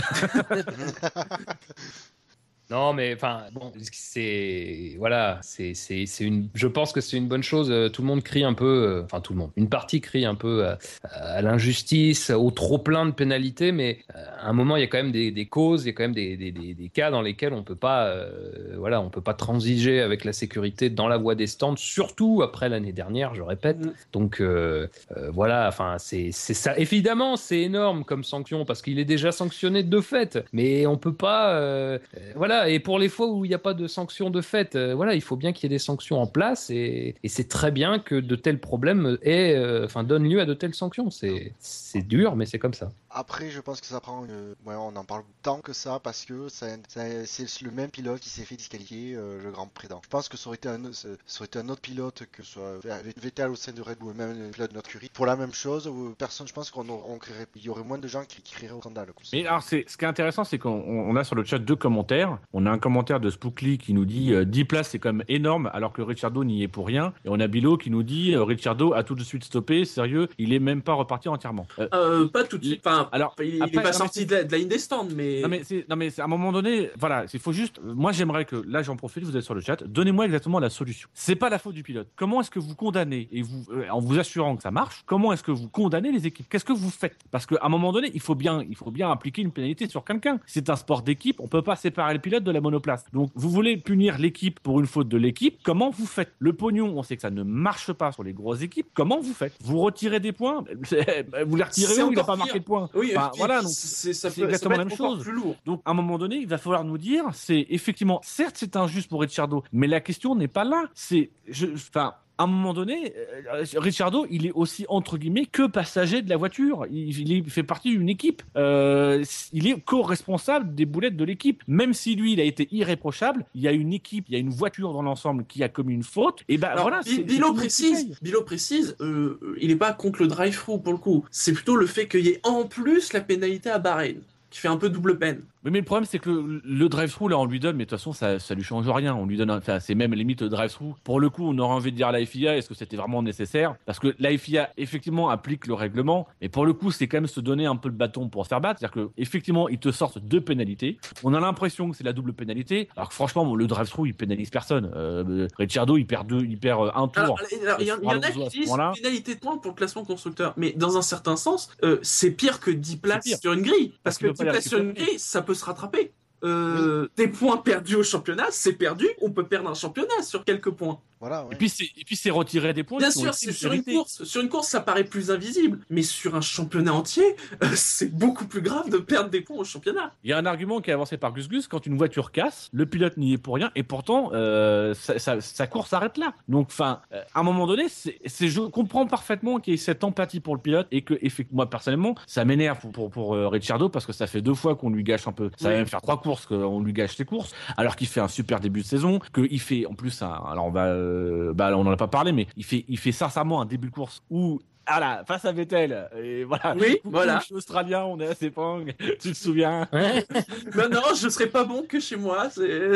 Non, 2.70 2.92
mais 2.92 3.14
enfin, 3.14 3.44
bon, 3.52 3.72
c'est 3.92 4.94
voilà, 4.98 5.38
c'est 5.42 5.74
c'est 5.74 6.06
c'est 6.06 6.24
une. 6.24 6.48
Je 6.54 6.66
pense 6.66 6.92
que 6.92 7.00
c'est 7.00 7.16
une 7.16 7.28
bonne 7.28 7.44
chose. 7.44 7.70
Euh, 7.70 7.88
Tout 7.88 8.02
le 8.02 8.08
monde 8.08 8.22
crie 8.24 8.42
un 8.42 8.54
peu, 8.54 8.64
euh, 8.66 9.02
enfin 9.04 9.20
tout 9.20 9.32
le 9.34 9.38
monde, 9.38 9.50
une 9.56 9.68
partie 9.68 10.00
crie 10.00 10.24
un 10.24 10.34
peu 10.34 10.66
à, 10.66 10.78
à 11.12 11.42
l'injustice, 11.42 12.30
au 12.30 12.50
trop 12.50 12.78
plein 12.78 13.06
de 13.06 13.12
pénalités, 13.12 13.70
mais 13.70 13.98
euh, 14.16 14.24
à 14.40 14.48
un 14.48 14.52
moment 14.52 14.76
il 14.76 14.80
y 14.80 14.82
a 14.82 14.88
quand 14.88 14.98
même 14.98 15.12
des, 15.12 15.30
des 15.30 15.46
causes, 15.46 15.84
il 15.84 15.86
y 15.86 15.90
a 15.90 15.92
quand 15.92 16.02
même 16.04 16.12
des, 16.14 16.36
des, 16.36 16.50
des, 16.50 16.88
cas 16.88 17.10
dans 17.12 17.22
lesquels 17.22 17.52
on 17.52 17.62
peut 17.62 17.76
pas, 17.76 18.06
euh, 18.06 18.74
voilà, 18.76 19.00
on 19.00 19.10
peut 19.10 19.20
pas 19.20 19.34
transiger 19.34 20.00
avec 20.00 20.24
la 20.24 20.32
sécurité 20.32 20.90
dans 20.90 21.06
la 21.06 21.18
voie 21.18 21.36
des 21.36 21.46
stands, 21.46 21.76
surtout 21.76 22.42
après 22.42 22.68
l'année 22.68 22.92
dernière, 22.92 23.34
je 23.36 23.42
répète. 23.42 23.78
Mm. 23.78 23.92
Donc 24.12 24.40
euh, 24.40 24.88
euh, 25.16 25.30
voilà, 25.32 25.68
enfin 25.68 25.96
c'est 25.98 26.30
c'est 26.32 26.54
ça. 26.54 26.76
Évidemment, 26.78 27.36
c'est 27.36 27.60
énorme 27.60 28.04
comme 28.04 28.24
sanction 28.24 28.64
parce 28.64 28.82
qu'il 28.82 28.98
est 28.98 29.04
déjà 29.04 29.30
sanctionné 29.30 29.84
de 29.84 30.00
fait, 30.00 30.38
mais 30.52 30.86
on 30.86 30.96
peut 30.96 31.14
pas. 31.14 31.54
euh, 31.54 31.98
euh, 32.16 32.32
voilà, 32.56 32.68
et 32.70 32.80
pour 32.80 32.98
les 32.98 33.08
fois 33.08 33.26
où 33.28 33.44
il 33.44 33.48
n'y 33.48 33.54
a 33.54 33.58
pas 33.58 33.74
de 33.74 33.86
sanction 33.86 34.30
de 34.30 34.40
fait, 34.40 34.76
euh, 34.76 34.94
voilà, 34.94 35.14
il 35.14 35.20
faut 35.22 35.36
bien 35.36 35.52
qu'il 35.52 35.64
y 35.64 35.66
ait 35.66 35.76
des 35.76 35.82
sanctions 35.82 36.20
en 36.20 36.26
place 36.26 36.70
et, 36.70 37.14
et 37.22 37.28
c'est 37.28 37.48
très 37.48 37.70
bien 37.70 37.98
que 37.98 38.14
de 38.14 38.36
tels 38.36 38.60
problèmes 38.60 39.18
aient, 39.22 39.54
euh, 39.56 39.84
enfin, 39.84 40.04
donnent 40.04 40.28
lieu 40.28 40.40
à 40.40 40.44
de 40.46 40.54
telles 40.54 40.74
sanctions. 40.74 41.10
C'est 41.10 41.52
c'est 41.58 42.02
dur, 42.02 42.36
mais 42.36 42.46
c'est 42.46 42.58
comme 42.58 42.74
ça. 42.74 42.90
Après, 43.10 43.48
je 43.48 43.60
pense 43.60 43.80
que 43.80 43.86
ça 43.86 44.00
prend. 44.00 44.24
une- 44.26 44.54
Ouais, 44.66 44.74
on 44.76 44.94
en 44.96 45.04
parle 45.04 45.22
tant 45.42 45.60
que 45.60 45.72
ça 45.72 46.00
parce 46.02 46.24
que 46.26 46.48
ça- 46.48 46.66
ça- 46.88 47.24
c'est 47.24 47.62
le 47.62 47.70
même 47.70 47.88
pilote 47.90 48.20
qui 48.20 48.28
s'est 48.28 48.42
fait 48.42 48.56
disqualifier 48.56 49.14
euh, 49.16 49.42
le 49.42 49.50
Grand 49.50 49.66
Prix. 49.68 49.88
Je 50.02 50.08
pense 50.08 50.28
que 50.28 50.36
ça 50.36 50.48
aurait 50.48 50.56
été 50.56 50.68
un, 50.68 50.92
ça 50.92 51.08
ça 51.26 51.40
aurait 51.40 51.46
été 51.46 51.58
un 51.58 51.68
autre 51.70 51.80
pilote 51.80 52.24
que 52.32 52.42
ce 52.42 52.52
soit 52.52 52.78
Vettel 53.16 53.48
au 53.50 53.54
sein 53.54 53.72
de 53.72 53.80
Red 53.80 53.98
Bull, 53.98 54.14
même 54.14 54.36
le 54.38 54.50
pilote 54.50 54.70
de 54.70 54.74
notre 54.76 54.88
curie. 54.90 55.10
Pour 55.14 55.24
la 55.26 55.36
même 55.36 55.54
chose, 55.54 55.86
où 55.88 56.14
personne, 56.18 56.46
je 56.46 56.52
pense 56.52 56.70
qu'on 56.70 56.86
on 56.90 57.18
créerait- 57.18 57.46
il 57.54 57.62
y 57.64 57.68
aurait 57.70 57.84
moins 57.84 57.98
de 57.98 58.08
gens 58.08 58.24
qui, 58.28 58.42
qui 58.42 58.52
crieraient 58.54 58.74
au 58.74 58.80
scandale. 58.80 59.08
Mais 59.32 59.46
alors, 59.46 59.62
c'est, 59.62 59.84
ce 59.88 59.96
qui 59.96 60.04
est 60.04 60.08
intéressant, 60.08 60.44
c'est 60.44 60.58
qu'on 60.58 60.70
on 60.72 61.16
a 61.16 61.24
sur 61.24 61.36
le 61.36 61.44
chat 61.44 61.58
deux 61.58 61.76
commentaires. 61.76 62.38
On 62.52 62.66
a 62.66 62.70
un 62.70 62.78
commentaire 62.78 63.20
de 63.20 63.30
Spookly 63.30 63.78
qui 63.78 63.92
nous 63.94 64.04
dit 64.04 64.32
euh, 64.32 64.44
10 64.44 64.64
places, 64.64 64.88
c'est 64.90 64.98
quand 64.98 65.12
même 65.12 65.24
énorme, 65.28 65.70
alors 65.72 65.92
que 65.92 66.02
Ricciardo 66.02 66.44
n'y 66.44 66.62
est 66.62 66.68
pour 66.68 66.86
rien. 66.86 67.12
Et 67.24 67.28
on 67.28 67.38
a 67.40 67.46
Bilo 67.46 67.76
qui 67.76 67.90
nous 67.90 68.02
dit 68.02 68.34
euh, 68.34 68.42
Ricciardo 68.44 68.92
a 68.94 69.02
tout 69.02 69.14
de 69.14 69.22
suite 69.22 69.44
stoppé, 69.44 69.84
sérieux, 69.84 70.28
il 70.38 70.52
est 70.52 70.58
même 70.58 70.82
pas 70.82 70.94
reparti 70.94 71.28
entièrement. 71.28 71.66
Euh, 71.78 71.88
Euh, 71.92 72.28
pas 72.28 72.44
tout 72.44 72.58
de 72.58 72.64
suite. 72.64 72.82
Enfin, 72.84 73.08
alors, 73.12 73.34
il, 73.40 73.56
il 73.56 73.62
après, 73.62 73.78
est 73.78 73.82
pas 73.82 73.92
sorti 73.92 74.26
de 74.26 74.34
la, 74.34 74.44
de 74.44 74.52
la 74.52 74.58
ligne 74.58 74.68
des 74.68 74.78
stands, 74.78 75.08
mais. 75.14 75.42
Non 75.42 75.48
mais 75.48 75.62
non 75.88 75.96
à 76.18 76.24
un 76.24 76.26
moment 76.28 76.52
donné 76.52 76.90
voilà 76.98 77.24
il 77.32 77.40
faut 77.40 77.52
juste 77.52 77.80
moi 77.82 78.12
j'aimerais 78.12 78.44
que 78.44 78.56
là 78.66 78.82
j'en 78.82 78.96
profite 78.96 79.24
vous 79.24 79.36
êtes 79.36 79.42
sur 79.42 79.54
le 79.54 79.60
chat 79.60 79.82
donnez-moi 79.82 80.26
exactement 80.26 80.58
la 80.58 80.70
solution 80.70 81.08
c'est 81.14 81.36
pas 81.36 81.48
la 81.48 81.58
faute 81.58 81.74
du 81.74 81.82
pilote 81.82 82.08
comment 82.16 82.40
est-ce 82.40 82.50
que 82.50 82.58
vous 82.58 82.74
condamnez 82.74 83.28
et 83.32 83.42
vous 83.42 83.64
euh, 83.72 83.88
en 83.90 84.00
vous 84.00 84.18
assurant 84.18 84.56
que 84.56 84.62
ça 84.62 84.70
marche 84.70 85.02
comment 85.06 85.32
est-ce 85.32 85.42
que 85.42 85.50
vous 85.50 85.68
condamnez 85.68 86.12
les 86.12 86.26
équipes? 86.26 86.46
Qu'est-ce 86.48 86.64
que 86.64 86.72
vous 86.72 86.90
faites? 86.90 87.16
Parce 87.30 87.46
qu'à 87.46 87.58
un 87.62 87.68
moment 87.68 87.92
donné 87.92 88.10
il 88.14 88.20
faut 88.20 88.34
bien 88.34 88.62
il 88.68 88.76
faut 88.76 88.90
bien 88.90 89.10
appliquer 89.10 89.42
une 89.42 89.52
pénalité 89.52 89.88
sur 89.88 90.04
quelqu'un 90.04 90.38
c'est 90.46 90.70
un 90.70 90.76
sport 90.76 91.02
d'équipe 91.02 91.40
on 91.40 91.48
peut 91.48 91.62
pas 91.62 91.76
séparer 91.76 92.14
le 92.14 92.20
pilote 92.20 92.35
de 92.44 92.50
la 92.50 92.60
monoplace 92.60 93.04
donc 93.12 93.30
vous 93.34 93.50
voulez 93.50 93.76
punir 93.76 94.18
l'équipe 94.18 94.60
pour 94.60 94.80
une 94.80 94.86
faute 94.86 95.08
de 95.08 95.16
l'équipe 95.16 95.58
comment 95.62 95.90
vous 95.90 96.06
faites? 96.06 96.32
Le 96.38 96.52
pognon 96.52 96.94
on 96.96 97.02
sait 97.02 97.16
que 97.16 97.22
ça 97.22 97.30
ne 97.30 97.42
marche 97.42 97.92
pas 97.92 98.12
sur 98.12 98.22
les 98.22 98.32
grosses 98.32 98.62
équipes 98.62 98.88
comment 98.94 99.20
vous 99.20 99.32
faites? 99.34 99.54
Vous 99.62 99.78
retirez 99.80 100.20
des 100.20 100.32
points? 100.32 100.64
Vous 101.46 101.56
les 101.56 101.62
retirez 101.64 102.02
où 102.02 102.12
il 102.12 102.18
a 102.18 102.22
encore 102.22 102.26
pas 102.26 102.36
marqué 102.36 102.58
de 102.58 102.64
points? 102.64 102.88
Oui, 102.94 103.12
Enfin, 103.16 103.30
et- 103.34 103.38
voilà 103.38 103.60
donc 103.62 103.70
c'est 103.70 104.10
exactement 104.10 104.76
la 104.76 104.84
même 104.84 104.96
chose. 104.96 105.22
plus 105.22 105.32
lourd. 105.32 105.56
donc, 105.64 105.80
à 105.84 105.90
un 105.90 105.94
moment 105.94 106.18
donné, 106.18 106.36
il 106.36 106.46
va 106.46 106.58
falloir 106.58 106.84
nous 106.84 106.98
dire, 106.98 107.24
c'est 107.32 107.66
effectivement, 107.70 108.20
certes, 108.22 108.56
c'est 108.58 108.76
injuste 108.76 109.08
pour 109.08 109.20
Ricciardo, 109.20 109.62
mais 109.72 109.86
la 109.86 110.00
question 110.00 110.34
n'est 110.34 110.48
pas 110.48 110.64
là. 110.64 110.84
C'est, 110.94 111.30
enfin, 111.74 112.14
à 112.38 112.44
un 112.44 112.46
moment 112.46 112.74
donné, 112.74 113.14
euh, 113.52 113.64
Ricciardo, 113.76 114.26
il 114.30 114.46
est 114.46 114.52
aussi 114.52 114.84
entre 114.88 115.16
guillemets 115.16 115.46
que 115.46 115.66
passager 115.66 116.22
de 116.22 116.28
la 116.28 116.36
voiture. 116.36 116.86
Il, 116.90 117.48
fait 117.50 117.62
partie 117.62 117.90
d'une 117.90 118.08
équipe. 118.08 118.42
Euh, 118.56 119.24
il 119.52 119.66
est 119.66 119.80
co-responsable 119.80 120.74
des 120.74 120.84
boulettes 120.84 121.16
de 121.16 121.24
l'équipe. 121.24 121.62
Même 121.66 121.94
si 121.94 122.14
lui, 122.14 122.34
il 122.34 122.40
a 122.40 122.44
été 122.44 122.68
irréprochable, 122.70 123.44
il 123.54 123.62
y 123.62 123.68
a 123.68 123.72
une 123.72 123.92
équipe, 123.92 124.26
il 124.28 124.34
y 124.34 124.36
a 124.36 124.40
une 124.40 124.50
voiture 124.50 124.92
dans 124.92 125.02
l'ensemble 125.02 125.44
qui 125.46 125.62
a 125.62 125.68
commis 125.68 125.94
une 125.94 126.02
faute. 126.02 126.42
Et 126.48 126.58
ben 126.58 126.68
Alors, 126.68 126.88
voilà. 126.88 127.00
Bilo 127.02 127.54
précise. 127.54 128.18
Bilo 128.20 128.42
précise, 128.42 128.96
euh, 129.00 129.38
euh, 129.42 129.56
il 129.60 129.70
est 129.70 129.76
pas 129.76 129.92
contre 129.92 130.22
le 130.22 130.28
drive-through 130.28 130.82
pour 130.82 130.92
le 130.92 130.98
coup. 130.98 131.24
C'est 131.30 131.52
plutôt 131.52 131.76
le 131.76 131.86
fait 131.86 132.06
qu'il 132.06 132.26
y 132.26 132.28
ait 132.28 132.40
en 132.42 132.64
plus 132.64 133.12
la 133.12 133.20
pénalité 133.20 133.70
à 133.70 133.78
Bahreïn, 133.78 134.18
qui 134.50 134.60
fait 134.60 134.68
un 134.68 134.76
peu 134.76 134.90
double 134.90 135.18
peine. 135.18 135.40
Oui, 135.66 135.72
mais 135.72 135.80
le 135.80 135.84
problème, 135.84 136.04
c'est 136.08 136.20
que 136.20 136.30
le, 136.30 136.62
le 136.64 136.88
drive-through, 136.88 137.28
là, 137.28 137.38
on 137.40 137.44
lui 137.44 137.58
donne, 137.58 137.74
mais 137.76 137.86
de 137.86 137.90
toute 137.90 137.98
façon, 137.98 138.12
ça, 138.12 138.38
ça 138.38 138.54
lui 138.54 138.62
change 138.62 138.88
rien. 138.88 139.16
On 139.16 139.26
lui 139.26 139.36
donne, 139.36 139.50
enfin, 139.50 139.80
c'est 139.80 139.96
même 139.96 140.14
limite 140.14 140.40
le 140.42 140.48
drive-through. 140.48 140.94
Pour 141.02 141.18
le 141.18 141.28
coup, 141.28 141.44
on 141.44 141.58
aurait 141.58 141.74
envie 141.74 141.90
de 141.90 141.96
dire 141.96 142.06
à 142.06 142.12
la 142.12 142.24
FIA, 142.24 142.56
est-ce 142.56 142.68
que 142.68 142.74
c'était 142.74 142.96
vraiment 142.96 143.20
nécessaire? 143.20 143.74
Parce 143.84 143.98
que 143.98 144.14
la 144.20 144.38
FIA, 144.38 144.70
effectivement, 144.76 145.28
applique 145.28 145.66
le 145.66 145.74
règlement, 145.74 146.28
mais 146.40 146.48
pour 146.48 146.66
le 146.66 146.72
coup, 146.72 146.92
c'est 146.92 147.08
quand 147.08 147.16
même 147.16 147.26
se 147.26 147.40
donner 147.40 147.66
un 147.66 147.74
peu 147.74 147.88
le 147.88 147.96
bâton 147.96 148.28
pour 148.28 148.44
se 148.44 148.48
faire 148.50 148.60
battre. 148.60 148.78
C'est-à-dire 148.78 148.94
que, 149.08 149.10
effectivement, 149.20 149.68
ils 149.68 149.80
te 149.80 149.90
sortent 149.90 150.20
deux 150.20 150.40
pénalités. 150.40 150.98
On 151.24 151.34
a 151.34 151.40
l'impression 151.40 151.90
que 151.90 151.96
c'est 151.96 152.04
la 152.04 152.12
double 152.12 152.32
pénalité, 152.32 152.88
alors 152.96 153.08
que 153.08 153.14
franchement, 153.16 153.44
bon, 153.44 153.56
le 153.56 153.66
drive-through, 153.66 154.06
il 154.06 154.14
pénalise 154.14 154.50
personne. 154.50 154.92
Euh, 154.94 155.48
Ricciardo, 155.58 155.96
il 155.96 156.06
perd 156.06 156.28
deux, 156.28 156.44
il 156.44 156.58
perd 156.60 156.80
euh, 156.82 156.90
un 156.94 157.08
tour. 157.08 157.40
Il 157.80 157.86
y, 157.86 157.90
en- 157.90 157.96
a 157.96 158.30
qui 158.30 158.60
disent 158.60 158.70
pénalité 158.94 159.34
de 159.34 159.40
points 159.40 159.58
pour 159.58 159.72
le 159.72 159.76
classement 159.76 160.04
constructeur, 160.04 160.54
mais 160.56 160.74
dans 160.76 160.96
un 160.96 161.02
certain 161.02 161.34
sens, 161.34 161.70
euh, 161.82 161.98
c'est 162.02 162.30
pire 162.30 162.60
que 162.60 162.70
10 162.70 162.98
places 162.98 163.40
sur 163.40 163.52
une 163.52 163.62
grille, 163.62 163.92
parce 164.04 164.16
Parce 164.16 164.18
que 164.18 164.26
peut 164.28 164.32
pas 164.34 164.44
10 164.44 164.44
les 164.44 164.50
places 164.52 164.68
sur 164.68 164.78
une 164.78 164.92
grille, 164.92 165.18
ça 165.18 165.42
peut 165.42 165.55
se 165.56 165.64
rattraper. 165.64 166.12
Euh, 166.46 167.08
Des 167.16 167.28
points 167.28 167.56
perdus 167.58 167.96
au 167.96 168.02
championnat, 168.02 168.46
c'est 168.50 168.72
perdu. 168.74 169.06
On 169.20 169.30
peut 169.30 169.44
perdre 169.46 169.68
un 169.70 169.74
championnat 169.74 170.22
sur 170.22 170.44
quelques 170.44 170.70
points. 170.70 170.98
Voilà, 171.18 171.44
ouais. 171.46 171.54
Et 171.54 171.56
puis, 171.56 171.70
c'est, 171.70 171.84
et 171.96 172.04
puis, 172.04 172.14
c'est 172.14 172.28
retirer 172.30 172.74
des 172.74 172.84
points. 172.84 172.98
Bien 172.98 173.10
sûr, 173.10 173.32
c'est 173.32 173.50
sur 173.52 173.72
une 173.72 173.82
course. 173.82 174.24
Sur 174.24 174.42
une 174.42 174.50
course, 174.50 174.68
ça 174.68 174.80
paraît 174.80 175.04
plus 175.04 175.30
invisible, 175.30 175.78
mais 175.88 176.02
sur 176.02 176.34
un 176.34 176.42
championnat 176.42 176.92
entier, 176.92 177.24
euh, 177.64 177.68
c'est 177.74 178.12
beaucoup 178.14 178.44
plus 178.46 178.60
grave 178.60 178.90
de 178.90 178.98
perdre 178.98 179.30
des 179.30 179.40
points 179.40 179.56
au 179.56 179.64
championnat. 179.64 180.12
Il 180.24 180.30
y 180.30 180.34
a 180.34 180.38
un 180.38 180.44
argument 180.44 180.80
qui 180.82 180.90
est 180.90 180.92
avancé 180.92 181.16
par 181.16 181.32
Gus 181.32 181.48
Gus, 181.48 181.68
quand 181.68 181.86
une 181.86 181.96
voiture 181.96 182.32
casse, 182.32 182.68
le 182.74 182.84
pilote 182.84 183.16
n'y 183.16 183.32
est 183.32 183.38
pour 183.38 183.54
rien, 183.54 183.70
et 183.74 183.82
pourtant, 183.82 184.30
euh, 184.34 184.92
sa, 184.92 185.18
sa- 185.18 185.40
sa 185.40 185.66
course 185.66 185.88
s'arrête 185.90 186.18
là. 186.18 186.34
Donc, 186.48 186.66
enfin, 186.68 187.00
euh, 187.12 187.22
à 187.34 187.40
un 187.40 187.42
moment 187.42 187.66
donné, 187.66 187.86
c'est, 187.88 188.18
je 188.48 188.60
comprends 188.60 189.06
parfaitement 189.06 189.58
qu'il 189.58 189.72
y 189.72 189.74
ait 189.74 189.78
cette 189.78 190.04
empathie 190.04 190.40
pour 190.40 190.54
le 190.54 190.60
pilote, 190.60 190.86
et 190.90 191.00
que, 191.00 191.14
effectivement, 191.22 191.56
moi, 191.56 191.70
personnellement, 191.70 192.14
ça 192.26 192.44
m'énerve 192.44 192.78
pour, 192.78 192.92
pour, 192.92 193.10
pour 193.10 193.34
euh, 193.34 193.48
Ricciardo, 193.48 193.88
parce 193.88 194.04
que 194.04 194.12
ça 194.12 194.26
fait 194.26 194.42
deux 194.42 194.52
fois 194.54 194.76
qu'on 194.76 194.90
lui 194.90 195.02
gâche 195.02 195.26
un 195.26 195.32
peu. 195.32 195.50
Ça 195.56 195.70
va 195.70 195.76
même 195.76 195.86
faire 195.86 196.02
trois 196.02 196.20
courses 196.20 196.35
qu'on 196.44 196.82
lui 196.82 196.92
gâche 196.92 197.16
ses 197.16 197.24
courses, 197.24 197.54
alors 197.78 197.96
qu'il 197.96 198.06
fait 198.08 198.20
un 198.20 198.28
super 198.28 198.60
début 198.60 198.80
de 198.82 198.86
saison, 198.86 199.20
qu'il 199.34 199.60
fait, 199.60 199.86
en 199.86 199.94
plus, 199.94 200.20
un, 200.20 200.28
alors 200.50 200.66
on 200.66 200.70
va, 200.70 200.86
euh, 200.88 201.54
bah, 201.54 201.70
on 201.74 201.86
en 201.86 201.90
a 201.92 201.96
pas 201.96 202.08
parlé, 202.08 202.32
mais 202.32 202.46
il 202.56 202.64
fait, 202.64 202.84
il 202.88 202.98
fait 202.98 203.12
sincèrement 203.12 203.62
un 203.62 203.64
début 203.66 203.88
de 203.88 203.92
course 203.94 204.22
où, 204.28 204.60
ah 204.84 205.00
là, 205.00 205.24
face 205.26 205.44
à 205.46 205.52
Vettel, 205.52 206.08
et 206.22 206.44
voilà. 206.44 206.74
Oui, 206.78 206.96
Coucou, 206.96 207.10
voilà. 207.10 207.38
je 207.40 207.46
suis 207.46 207.54
australien, 207.54 208.04
on 208.04 208.20
est 208.20 208.26
à 208.26 208.34
Sepang, 208.34 208.84
tu 209.20 209.32
te 209.32 209.36
souviens? 209.36 209.88
non, 209.92 210.88
non, 210.90 211.14
je 211.18 211.28
serais 211.28 211.48
pas 211.48 211.64
bon 211.64 211.84
que 211.88 211.98
chez 212.00 212.16
moi. 212.16 212.50
c'est- 212.50 212.92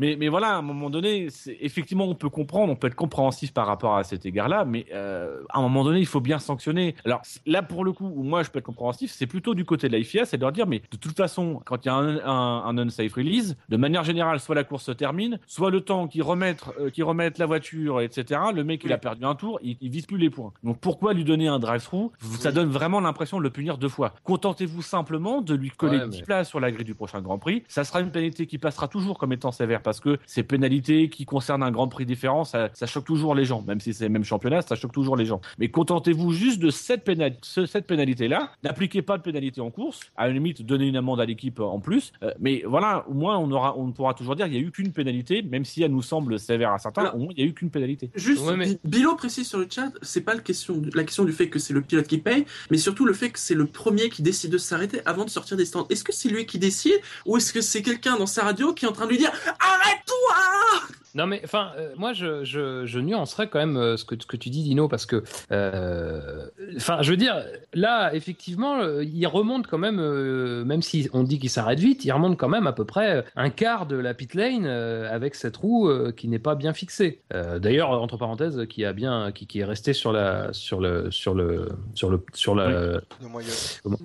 Mais, 0.00 0.16
mais 0.18 0.28
voilà, 0.28 0.54
à 0.54 0.56
un 0.56 0.62
moment 0.62 0.88
donné, 0.90 1.28
effectivement, 1.60 2.06
on 2.06 2.14
peut 2.14 2.30
comprendre, 2.30 2.72
on 2.72 2.76
peut 2.76 2.86
être 2.86 2.94
compréhensif 2.94 3.52
par 3.52 3.66
rapport 3.66 3.96
à 3.96 4.02
cet 4.04 4.24
égard-là, 4.26 4.64
mais 4.64 4.86
euh, 4.94 5.42
à 5.50 5.58
un 5.58 5.62
moment 5.62 5.84
donné, 5.84 6.00
il 6.00 6.06
faut 6.06 6.20
bien 6.20 6.38
sanctionner. 6.38 6.94
Alors 7.04 7.20
là, 7.46 7.62
pour 7.62 7.84
le 7.84 7.92
coup, 7.92 8.10
où 8.14 8.22
moi 8.22 8.42
je 8.42 8.50
peux 8.50 8.58
être 8.58 8.64
compréhensif, 8.64 9.12
c'est 9.14 9.26
plutôt 9.26 9.54
du 9.54 9.64
côté 9.64 9.88
de 9.88 9.96
la 9.96 10.02
FIA, 10.02 10.24
c'est 10.24 10.38
de 10.38 10.42
leur 10.42 10.52
dire, 10.52 10.66
mais 10.66 10.80
de 10.90 10.96
toute 10.96 11.16
façon, 11.16 11.60
quand 11.66 11.84
il 11.84 11.88
y 11.88 11.90
a 11.90 11.94
un, 11.94 12.16
un, 12.24 12.64
un 12.64 12.78
unsafe 12.78 13.12
release, 13.14 13.56
de 13.68 13.76
manière 13.76 14.02
générale, 14.04 14.40
soit 14.40 14.54
la 14.54 14.64
course 14.64 14.84
se 14.84 14.92
termine, 14.92 15.38
soit 15.46 15.70
le 15.70 15.82
temps 15.82 16.08
qu'ils 16.08 16.22
remettent, 16.22 16.64
euh, 16.80 16.90
remettent 17.04 17.38
la 17.38 17.46
voiture, 17.46 18.00
etc. 18.00 18.40
Le 18.54 18.64
mec, 18.64 18.82
il 18.84 18.92
a 18.94 18.98
perdu 18.98 19.24
un 19.24 19.34
tour, 19.34 19.58
il, 19.62 19.76
il 19.82 19.90
vise 19.90 20.06
plus 20.06 20.16
les 20.18 20.30
points. 20.30 20.52
Donc 20.64 20.78
pourquoi 20.80 21.12
lui 21.12 21.24
donner 21.24 21.48
un 21.48 21.58
drive-through? 21.58 22.10
Ça 22.38 22.52
donne 22.52 22.68
vraiment 22.70 23.00
l'impression 23.00 23.36
de 23.38 23.42
le 23.42 23.50
punir 23.50 23.76
deux 23.76 23.88
fois. 23.88 24.14
Contentez-vous 24.24 24.82
simplement 24.82 25.42
de 25.42 25.54
lui 25.54 25.70
coller 25.70 25.98
Ouais, 25.98 26.08
10 26.08 26.18
mais- 26.20 26.24
places 26.24 26.48
sur 26.48 26.60
la 26.60 26.70
grille 26.70 26.84
du 26.84 26.94
prochain 26.94 27.20
Grand 27.20 27.38
Prix. 27.38 27.64
Ça 27.68 27.84
sera 27.84 28.00
une 28.00 28.10
pénalité 28.10 28.46
qui 28.46 28.56
passera 28.58 28.88
toujours 28.88 29.18
comme 29.18 29.32
étant 29.32 29.52
sévère 29.52 29.82
parce 29.90 29.98
que 29.98 30.18
ces 30.24 30.44
pénalités 30.44 31.08
qui 31.08 31.24
concernent 31.24 31.64
un 31.64 31.72
Grand 31.72 31.88
Prix 31.88 32.06
différent, 32.06 32.44
ça, 32.44 32.68
ça 32.74 32.86
choque 32.86 33.04
toujours 33.04 33.34
les 33.34 33.44
gens. 33.44 33.62
Même 33.66 33.80
si 33.80 33.92
c'est 33.92 34.04
le 34.04 34.10
même 34.10 34.22
championnat, 34.22 34.62
ça 34.62 34.76
choque 34.76 34.92
toujours 34.92 35.16
les 35.16 35.26
gens. 35.26 35.40
Mais 35.58 35.68
contentez-vous 35.68 36.30
juste 36.32 36.60
de 36.60 36.70
cette, 36.70 37.10
ce- 37.42 37.66
cette 37.66 37.88
pénalité-là. 37.88 38.52
N'appliquez 38.62 39.02
pas 39.02 39.18
de 39.18 39.22
pénalité 39.24 39.60
en 39.60 39.70
course. 39.70 39.98
À 40.16 40.28
la 40.28 40.32
limite, 40.32 40.62
donnez 40.64 40.86
une 40.86 40.96
amende 40.96 41.20
à 41.20 41.24
l'équipe 41.26 41.58
en 41.58 41.80
plus. 41.80 42.12
Euh, 42.22 42.30
mais 42.38 42.62
voilà, 42.64 43.04
au 43.08 43.14
moins, 43.14 43.36
on, 43.38 43.50
aura, 43.50 43.76
on 43.76 43.90
pourra 43.90 44.14
toujours 44.14 44.36
dire 44.36 44.46
qu'il 44.46 44.54
n'y 44.54 44.60
a 44.60 44.66
eu 44.68 44.70
qu'une 44.70 44.92
pénalité, 44.92 45.42
même 45.42 45.64
si 45.64 45.82
elle 45.82 45.90
nous 45.90 46.02
semble 46.02 46.38
sévère 46.38 46.70
à 46.72 46.78
certains. 46.78 47.00
Alors- 47.02 47.16
au 47.16 47.18
moins, 47.18 47.32
il 47.36 47.42
n'y 47.42 47.48
a 47.48 47.50
eu 47.50 47.54
qu'une 47.54 47.70
pénalité. 47.70 48.10
Juste, 48.14 48.44
Ouais, 48.44 48.56
mais- 48.56 48.66
Bi- 48.66 48.78
Bilo 48.84 49.16
précise 49.16 49.48
sur 49.48 49.58
le 49.58 49.66
chat, 49.68 49.90
c'est 50.02 50.20
pas 50.20 50.34
le 50.34 50.40
question, 50.40 50.80
la 50.94 51.02
question 51.02 51.24
du 51.24 51.32
fait 51.32 51.48
que 51.48 51.58
c'est 51.58 51.74
le 51.74 51.82
pilote 51.82 52.06
qui 52.06 52.18
paye, 52.18 52.44
mais 52.70 52.78
surtout 52.78 53.04
le 53.06 53.12
fait 53.12 53.30
que 53.30 53.38
c'est 53.40 53.54
le 53.56 53.66
premier 53.66 54.08
qui 54.08 54.22
décide 54.22 54.52
de 54.52 54.58
s'arrêter 54.58 55.00
avant 55.04 55.24
de 55.24 55.30
sortir 55.30 55.56
des 55.56 55.64
stands. 55.64 55.86
Est-ce 55.90 56.04
que 56.04 56.12
c'est 56.12 56.28
lui 56.28 56.46
qui 56.46 56.58
décide 56.60 57.00
ou 57.26 57.36
est-ce 57.36 57.52
que 57.52 57.60
c'est 57.60 57.82
quelqu'un 57.82 58.16
dans 58.18 58.26
sa 58.26 58.44
radio 58.44 58.72
qui 58.72 58.84
est 58.84 58.88
en 58.88 58.92
train 58.92 59.06
de 59.06 59.10
lui 59.10 59.18
dire 59.18 59.32
à 59.82 59.96
toi 60.06 60.99
Non 61.14 61.26
mais 61.26 61.40
enfin, 61.44 61.72
euh, 61.78 61.90
moi 61.96 62.12
je, 62.12 62.44
je, 62.44 62.86
je 62.86 62.98
nuancerais 63.00 63.48
quand 63.48 63.58
même 63.58 63.76
euh, 63.76 63.96
ce 63.96 64.04
que, 64.04 64.14
ce 64.20 64.26
que 64.26 64.36
tu 64.36 64.48
dis 64.50 64.62
Dino 64.62 64.86
parce 64.88 65.06
que, 65.06 65.22
euh, 65.52 66.46
enfin 66.76 66.98
je 67.02 67.10
veux 67.10 67.16
dire, 67.16 67.36
là 67.74 68.14
effectivement 68.14 68.80
il 69.00 69.26
remonte 69.26 69.66
quand 69.66 69.78
même, 69.78 69.98
euh, 69.98 70.64
même 70.64 70.82
si 70.82 71.08
on 71.12 71.22
dit 71.22 71.38
qu'il 71.38 71.50
s'arrête 71.50 71.78
vite, 71.78 72.04
il 72.04 72.12
remonte 72.12 72.36
quand 72.38 72.48
même 72.48 72.66
à 72.66 72.72
peu 72.72 72.84
près 72.84 73.24
un 73.36 73.50
quart 73.50 73.86
de 73.86 73.96
la 73.96 74.14
pit 74.14 74.34
lane 74.34 74.64
euh, 74.66 75.12
avec 75.14 75.34
cette 75.34 75.56
roue 75.56 75.88
euh, 75.88 76.12
qui 76.12 76.28
n'est 76.28 76.38
pas 76.38 76.54
bien 76.54 76.72
fixée. 76.72 77.20
Euh, 77.34 77.58
D'ailleurs 77.58 77.90
entre 77.90 78.16
parenthèses 78.16 78.66
qui 78.68 78.84
a 78.84 78.92
bien, 78.92 79.32
qui, 79.32 79.46
qui 79.46 79.60
est 79.60 79.64
resté 79.64 79.92
sur 79.92 80.12
la, 80.12 80.52
sur 80.52 80.80
le, 80.80 81.10
sur 81.10 81.34
le, 81.34 81.68
sur 81.94 82.10
le, 82.10 82.24
sur 82.34 82.54
la, 82.54 82.68
Le 82.70 83.28
moyen. 83.28 83.48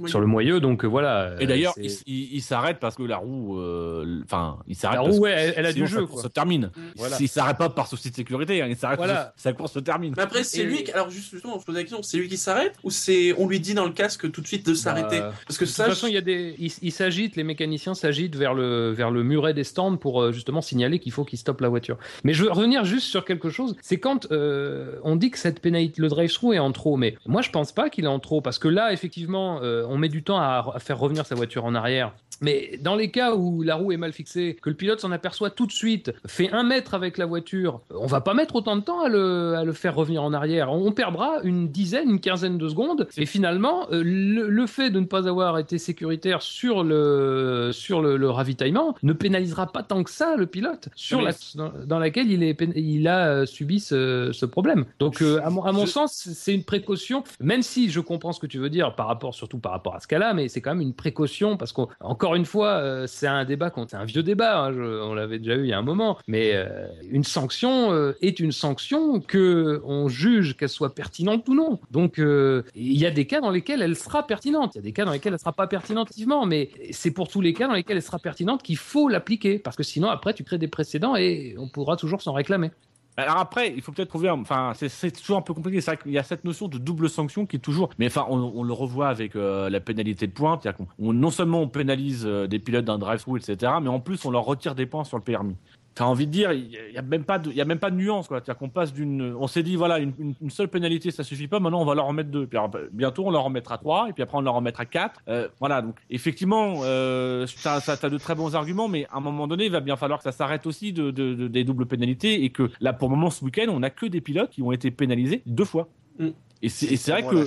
sur 0.07 0.19
le 0.19 0.27
moyeu 0.27 0.59
donc 0.59 0.85
voilà. 0.85 1.35
Et 1.39 1.47
d'ailleurs, 1.47 1.73
il, 1.77 1.89
c'est- 1.89 2.03
il- 2.07 2.33
il 2.35 2.41
s'arrête 2.41 2.77
parce 2.79 2.95
que 2.95 3.03
la 3.03 3.17
roue, 3.17 3.59
euh, 3.59 4.21
enfin, 4.23 4.57
il 4.67 4.75
s'arrête. 4.75 4.97
la 4.99 5.03
parce 5.03 5.15
roue 5.17 5.21
que 5.23 5.27
ouais, 5.27 5.33
elle, 5.33 5.53
elle 5.57 5.65
a 5.67 5.71
sinon 5.71 5.85
du 5.85 5.91
jeu 5.91 6.05
quoi. 6.05 6.21
se 6.21 6.27
termine. 6.27 6.71
Voilà. 6.95 7.17
S'il 7.17 7.27
s'arrête 7.29 7.57
pas 7.57 7.69
par 7.69 7.87
souci 7.87 8.09
de 8.09 8.15
sécurité, 8.15 8.61
hein, 8.61 8.67
il 8.69 8.75
s'arrête 8.75 8.97
Voilà. 8.97 9.33
sa 9.37 9.53
course 9.53 9.73
se 9.73 9.79
termine. 9.79 10.13
Mais 10.15 10.23
après, 10.23 10.43
c'est 10.43 10.61
Et- 10.61 10.63
lui 10.63 10.83
qui. 10.83 10.91
Alors, 10.91 11.09
juste, 11.09 11.31
justement, 11.31 11.59
je 11.59 11.65
pose 11.65 11.75
la 11.75 11.81
question 11.81 12.01
c'est 12.03 12.17
lui 12.17 12.27
qui 12.29 12.37
s'arrête 12.37 12.73
ou 12.83 12.89
c'est 12.91 13.33
on 13.37 13.47
lui 13.47 13.59
dit 13.59 13.73
dans 13.73 13.85
le 13.85 13.91
casque 13.91 14.31
tout 14.31 14.41
de 14.41 14.47
suite 14.47 14.65
de 14.65 14.73
s'arrêter? 14.73 15.19
Bah, 15.19 15.33
Parce 15.47 15.57
que 15.57 15.65
De 15.65 15.69
toute 15.69 15.75
ça, 15.75 15.85
façon, 15.85 16.07
il 16.07 16.13
y 16.13 16.17
a 16.17 16.21
des, 16.21 16.55
ils 16.81 16.91
s'agitent, 16.91 17.35
les 17.35 17.43
mécaniciens 17.43 17.93
s'agitent 17.95 18.35
vers 18.35 18.53
le 18.53 18.91
vers 18.91 19.11
le 19.11 19.23
muret 19.23 19.53
des 19.53 19.63
stands 19.63 19.97
pour 19.97 20.21
euh, 20.21 20.31
justement 20.31 20.61
signaler 20.61 20.99
qu'il 20.99 21.11
faut 21.11 21.25
qu'ils 21.25 21.39
stoppent 21.39 21.61
la 21.61 21.69
voiture. 21.69 21.97
Mais 22.23 22.33
je 22.33 22.43
veux 22.43 22.51
revenir 22.51 22.85
juste 22.85 23.07
sur 23.07 23.25
quelque 23.25 23.49
chose. 23.49 23.75
C'est 23.81 23.99
quand 23.99 24.31
euh, 24.31 24.97
on 25.03 25.15
dit 25.15 25.31
que 25.31 25.37
cette 25.39 25.59
pénalité, 25.59 26.01
le 26.01 26.07
drive-through 26.07 26.53
est 26.53 26.59
en 26.59 26.71
trop. 26.71 26.97
Mais 26.97 27.15
moi, 27.25 27.41
je 27.41 27.49
pense 27.49 27.71
pas 27.71 27.89
qu'il 27.89 28.05
est 28.05 28.07
en 28.07 28.19
trop 28.19 28.41
parce 28.41 28.59
que 28.59 28.67
là, 28.67 28.93
effectivement, 28.93 29.59
euh, 29.61 29.85
on 29.89 29.97
met 29.97 30.09
du 30.09 30.23
temps 30.23 30.37
à, 30.39 30.71
à 30.75 30.79
faire 30.79 30.97
revenir 30.99 31.25
sa 31.25 31.35
voiture 31.35 31.65
en 31.65 31.75
arrière. 31.75 32.13
Mais 32.41 32.77
dans 32.81 32.95
les 32.95 33.11
cas 33.11 33.33
où 33.33 33.61
la 33.63 33.75
roue 33.75 33.93
est 33.93 33.97
mal 33.97 34.11
fixée, 34.11 34.57
que 34.61 34.69
le 34.69 34.75
pilote 34.75 34.99
s'en 34.99 35.11
aperçoit 35.11 35.49
tout 35.51 35.65
de 35.65 35.71
suite, 35.71 36.11
fait 36.27 36.51
un 36.51 36.63
mètre 36.63 36.84
avec 36.93 37.17
la 37.17 37.25
voiture, 37.25 37.81
on 37.89 38.05
va 38.05 38.21
pas 38.21 38.33
mettre 38.33 38.55
autant 38.55 38.75
de 38.75 38.81
temps 38.81 39.01
à 39.01 39.09
le, 39.09 39.55
à 39.55 39.63
le 39.63 39.73
faire 39.73 39.95
revenir 39.95 40.23
en 40.23 40.33
arrière. 40.33 40.71
On, 40.71 40.91
perdra 40.91 41.39
une 41.43 41.67
dizaine, 41.69 42.09
une 42.09 42.19
quinzaine 42.19 42.57
de 42.57 42.67
secondes. 42.69 43.07
Et 43.17 43.25
finalement, 43.25 43.87
euh, 43.91 44.01
le, 44.05 44.49
le 44.49 44.67
fait 44.67 44.89
de 44.89 44.99
ne 44.99 45.05
pas 45.05 45.27
avoir 45.27 45.57
été 45.57 45.77
sécuritaire 45.77 46.41
sur 46.41 46.83
le, 46.83 47.71
sur 47.73 48.01
le, 48.01 48.17
le 48.17 48.29
ravitaillement 48.29 48.95
ne 49.03 49.13
pénalisera 49.13 49.67
pas 49.67 49.83
tant 49.83 50.03
que 50.03 50.09
ça 50.09 50.35
le 50.37 50.45
pilote 50.45 50.89
sur 50.95 51.21
la, 51.21 51.31
dans, 51.55 51.71
dans 51.85 51.99
laquelle 51.99 52.31
il, 52.31 52.43
est, 52.43 52.53
pén- 52.53 52.73
il 52.75 53.07
a 53.07 53.27
euh, 53.27 53.45
subi 53.45 53.79
ce, 53.79 54.29
ce 54.31 54.45
problème. 54.45 54.85
Donc, 54.99 55.21
euh, 55.21 55.39
à 55.43 55.49
mon, 55.49 55.63
à 55.63 55.71
mon 55.71 55.85
Je- 55.85 55.91
sens, 55.91 56.29
c'est 56.33 56.53
une 56.53 56.63
précaution, 56.63 57.23
même 57.39 57.61
si 57.61 57.89
je 57.89 57.99
comprends 57.99 58.31
ce 58.31 58.39
que 58.39 58.47
tu 58.47 58.57
veux 58.59 58.69
dire 58.69 58.95
par 58.95 59.07
rapport, 59.07 59.33
surtout 59.33 59.57
par 59.59 59.71
rapport 59.71 59.95
à 59.95 59.99
ce 59.99 60.07
cas-là, 60.07 60.33
mais 60.33 60.47
c'est 60.47 60.61
quand 60.61 60.71
même 60.75 60.81
une 60.81 60.93
précaution 60.93 61.57
parce 61.57 61.71
qu'encore 61.73 62.35
une 62.35 62.45
fois, 62.45 63.05
c'est 63.07 63.27
un 63.27 63.43
débat, 63.45 63.71
c'est 63.87 63.97
un 63.97 64.05
vieux 64.05 64.23
débat, 64.23 64.59
hein, 64.65 64.71
je- 64.73 65.01
on 65.03 65.13
l'avait 65.13 65.39
déjà 65.39 65.55
eu 65.55 65.63
il 65.63 65.69
y 65.69 65.73
a 65.73 65.77
un 65.77 65.81
moment, 65.81 66.17
mais 66.27 66.51
euh, 66.53 66.74
une 67.09 67.23
sanction 67.23 67.91
euh, 67.91 68.13
est 68.21 68.39
une 68.39 68.51
sanction 68.51 69.19
que 69.19 69.81
on 69.85 70.07
juge 70.07 70.55
qu'elle 70.57 70.69
soit 70.69 70.93
pertinente 70.93 71.47
ou 71.47 71.55
non. 71.55 71.79
Donc, 71.91 72.19
euh, 72.19 72.63
il 72.75 72.97
y 72.97 73.05
a 73.05 73.11
des 73.11 73.25
cas 73.25 73.41
dans 73.41 73.51
lesquels 73.51 73.81
elle 73.81 73.95
sera 73.95 74.25
pertinente, 74.25 74.75
il 74.75 74.77
y 74.77 74.79
a 74.79 74.83
des 74.83 74.91
cas 74.91 75.05
dans 75.05 75.11
lesquels 75.11 75.33
elle 75.33 75.39
sera 75.39 75.53
pas 75.53 75.67
pertinente, 75.67 76.09
mais 76.47 76.69
c'est 76.91 77.11
pour 77.11 77.27
tous 77.27 77.41
les 77.41 77.53
cas 77.53 77.67
dans 77.67 77.73
lesquels 77.73 77.97
elle 77.97 78.03
sera 78.03 78.19
pertinente 78.19 78.63
qu'il 78.63 78.77
faut 78.77 79.09
l'appliquer 79.09 79.59
parce 79.59 79.75
que 79.75 79.83
sinon 79.83 80.09
après 80.09 80.33
tu 80.33 80.43
crées 80.43 80.57
des 80.57 80.67
précédents 80.67 81.15
et 81.15 81.55
on 81.57 81.67
pourra 81.67 81.97
toujours 81.97 82.21
s'en 82.21 82.33
réclamer. 82.33 82.71
Alors 83.17 83.37
après, 83.37 83.73
il 83.73 83.81
faut 83.81 83.93
peut-être 83.93 84.09
trouver, 84.09 84.29
enfin, 84.29 84.73
c'est- 84.75 85.11
toujours 85.11 85.37
un 85.37 85.41
peu 85.41 85.53
compliqué. 85.53 85.79
C'est 85.79 85.91
vrai 85.91 85.97
qu'il 86.01 86.11
y 86.11 86.17
a 86.17 86.23
cette 86.23 86.43
notion 86.43 86.67
de 86.67 86.77
double 86.77 87.09
sanction 87.09 87.45
qui 87.45 87.55
est 87.55 87.59
toujours, 87.59 87.89
mais 87.97 88.07
enfin, 88.07 88.25
on, 88.29 88.63
le 88.63 88.73
revoit 88.73 89.07
avec 89.07 89.35
euh, 89.37 89.69
la 89.69 89.79
pénalité 89.79 90.27
de 90.27 90.33
points. 90.33 90.59
Non 90.99 91.31
seulement 91.31 91.61
on 91.61 91.69
pénalise 91.69 92.25
euh, 92.25 92.47
des 92.47 92.59
pilotes 92.59 92.83
d'un 92.83 92.97
drive-through, 92.97 93.37
etc., 93.37 93.71
mais 93.81 93.87
en 93.87 94.01
plus 94.01 94.25
on 94.25 94.31
leur 94.31 94.43
retire 94.43 94.75
des 94.75 94.85
points 94.85 95.05
sur 95.05 95.17
le 95.17 95.23
permis. 95.23 95.55
T'as 95.95 96.03
envie 96.03 96.27
de 96.27 96.31
dire, 96.31 96.51
il 96.51 96.69
y 96.93 96.97
a 96.97 97.01
même 97.01 97.23
pas 97.23 97.39
de, 97.39 97.49
il 97.49 97.55
y 97.55 97.61
a 97.61 97.65
même 97.65 97.79
pas 97.79 97.89
de 97.89 97.95
nuance, 97.95 98.27
quoi. 98.27 98.37
C'est-à-dire 98.39 98.57
qu'on 98.59 98.67
passe 98.67 98.91
d'une, 98.93 99.33
on 99.39 99.47
s'est 99.47 99.63
dit, 99.63 99.77
voilà, 99.77 99.99
une, 99.99 100.35
seule 100.49 100.67
pénalité, 100.67 101.09
ça 101.09 101.23
suffit 101.23 101.47
pas. 101.47 101.61
Maintenant, 101.61 101.81
on 101.81 101.85
va 101.85 101.95
leur 101.95 102.05
en 102.05 102.11
mettre 102.11 102.29
deux. 102.29 102.45
Puis 102.45 102.57
alors, 102.57 102.69
bientôt, 102.91 103.25
on 103.25 103.31
leur 103.31 103.45
en 103.45 103.49
mettra 103.49 103.77
trois, 103.77 104.09
et 104.09 104.13
puis 104.13 104.21
après, 104.21 104.37
on 104.37 104.41
leur 104.41 104.55
en 104.55 104.61
mettra 104.61 104.85
quatre. 104.85 105.21
Euh, 105.29 105.47
voilà. 105.61 105.81
Donc, 105.81 105.95
effectivement, 106.09 106.81
euh, 106.83 107.47
t'as 107.63 108.09
de 108.09 108.17
très 108.17 108.35
bons 108.35 108.55
arguments, 108.55 108.89
mais 108.89 109.05
à 109.05 109.17
un 109.17 109.21
moment 109.21 109.47
donné, 109.47 109.67
il 109.67 109.71
va 109.71 109.79
bien 109.79 109.95
falloir 109.95 110.19
que 110.19 110.23
ça 110.23 110.33
s'arrête 110.33 110.65
aussi 110.67 110.91
de, 110.91 111.11
de- 111.11 111.33
de- 111.33 111.47
des 111.47 111.63
doubles 111.63 111.85
pénalités, 111.85 112.43
et 112.43 112.49
que 112.49 112.69
là, 112.81 112.91
pour 112.91 113.07
le 113.09 113.15
moment, 113.15 113.29
ce 113.29 113.45
week-end, 113.45 113.67
on 113.69 113.81
a 113.81 113.89
que 113.89 114.05
des 114.05 114.19
pilotes 114.19 114.49
qui 114.49 114.61
ont 114.61 114.73
été 114.73 114.91
pénalisés 114.91 115.43
deux 115.45 115.63
fois. 115.65 115.87
Mm. 116.19 116.27
Et 116.61 116.69
c'est 116.69 117.11
vrai 117.11 117.23
que. 117.23 117.45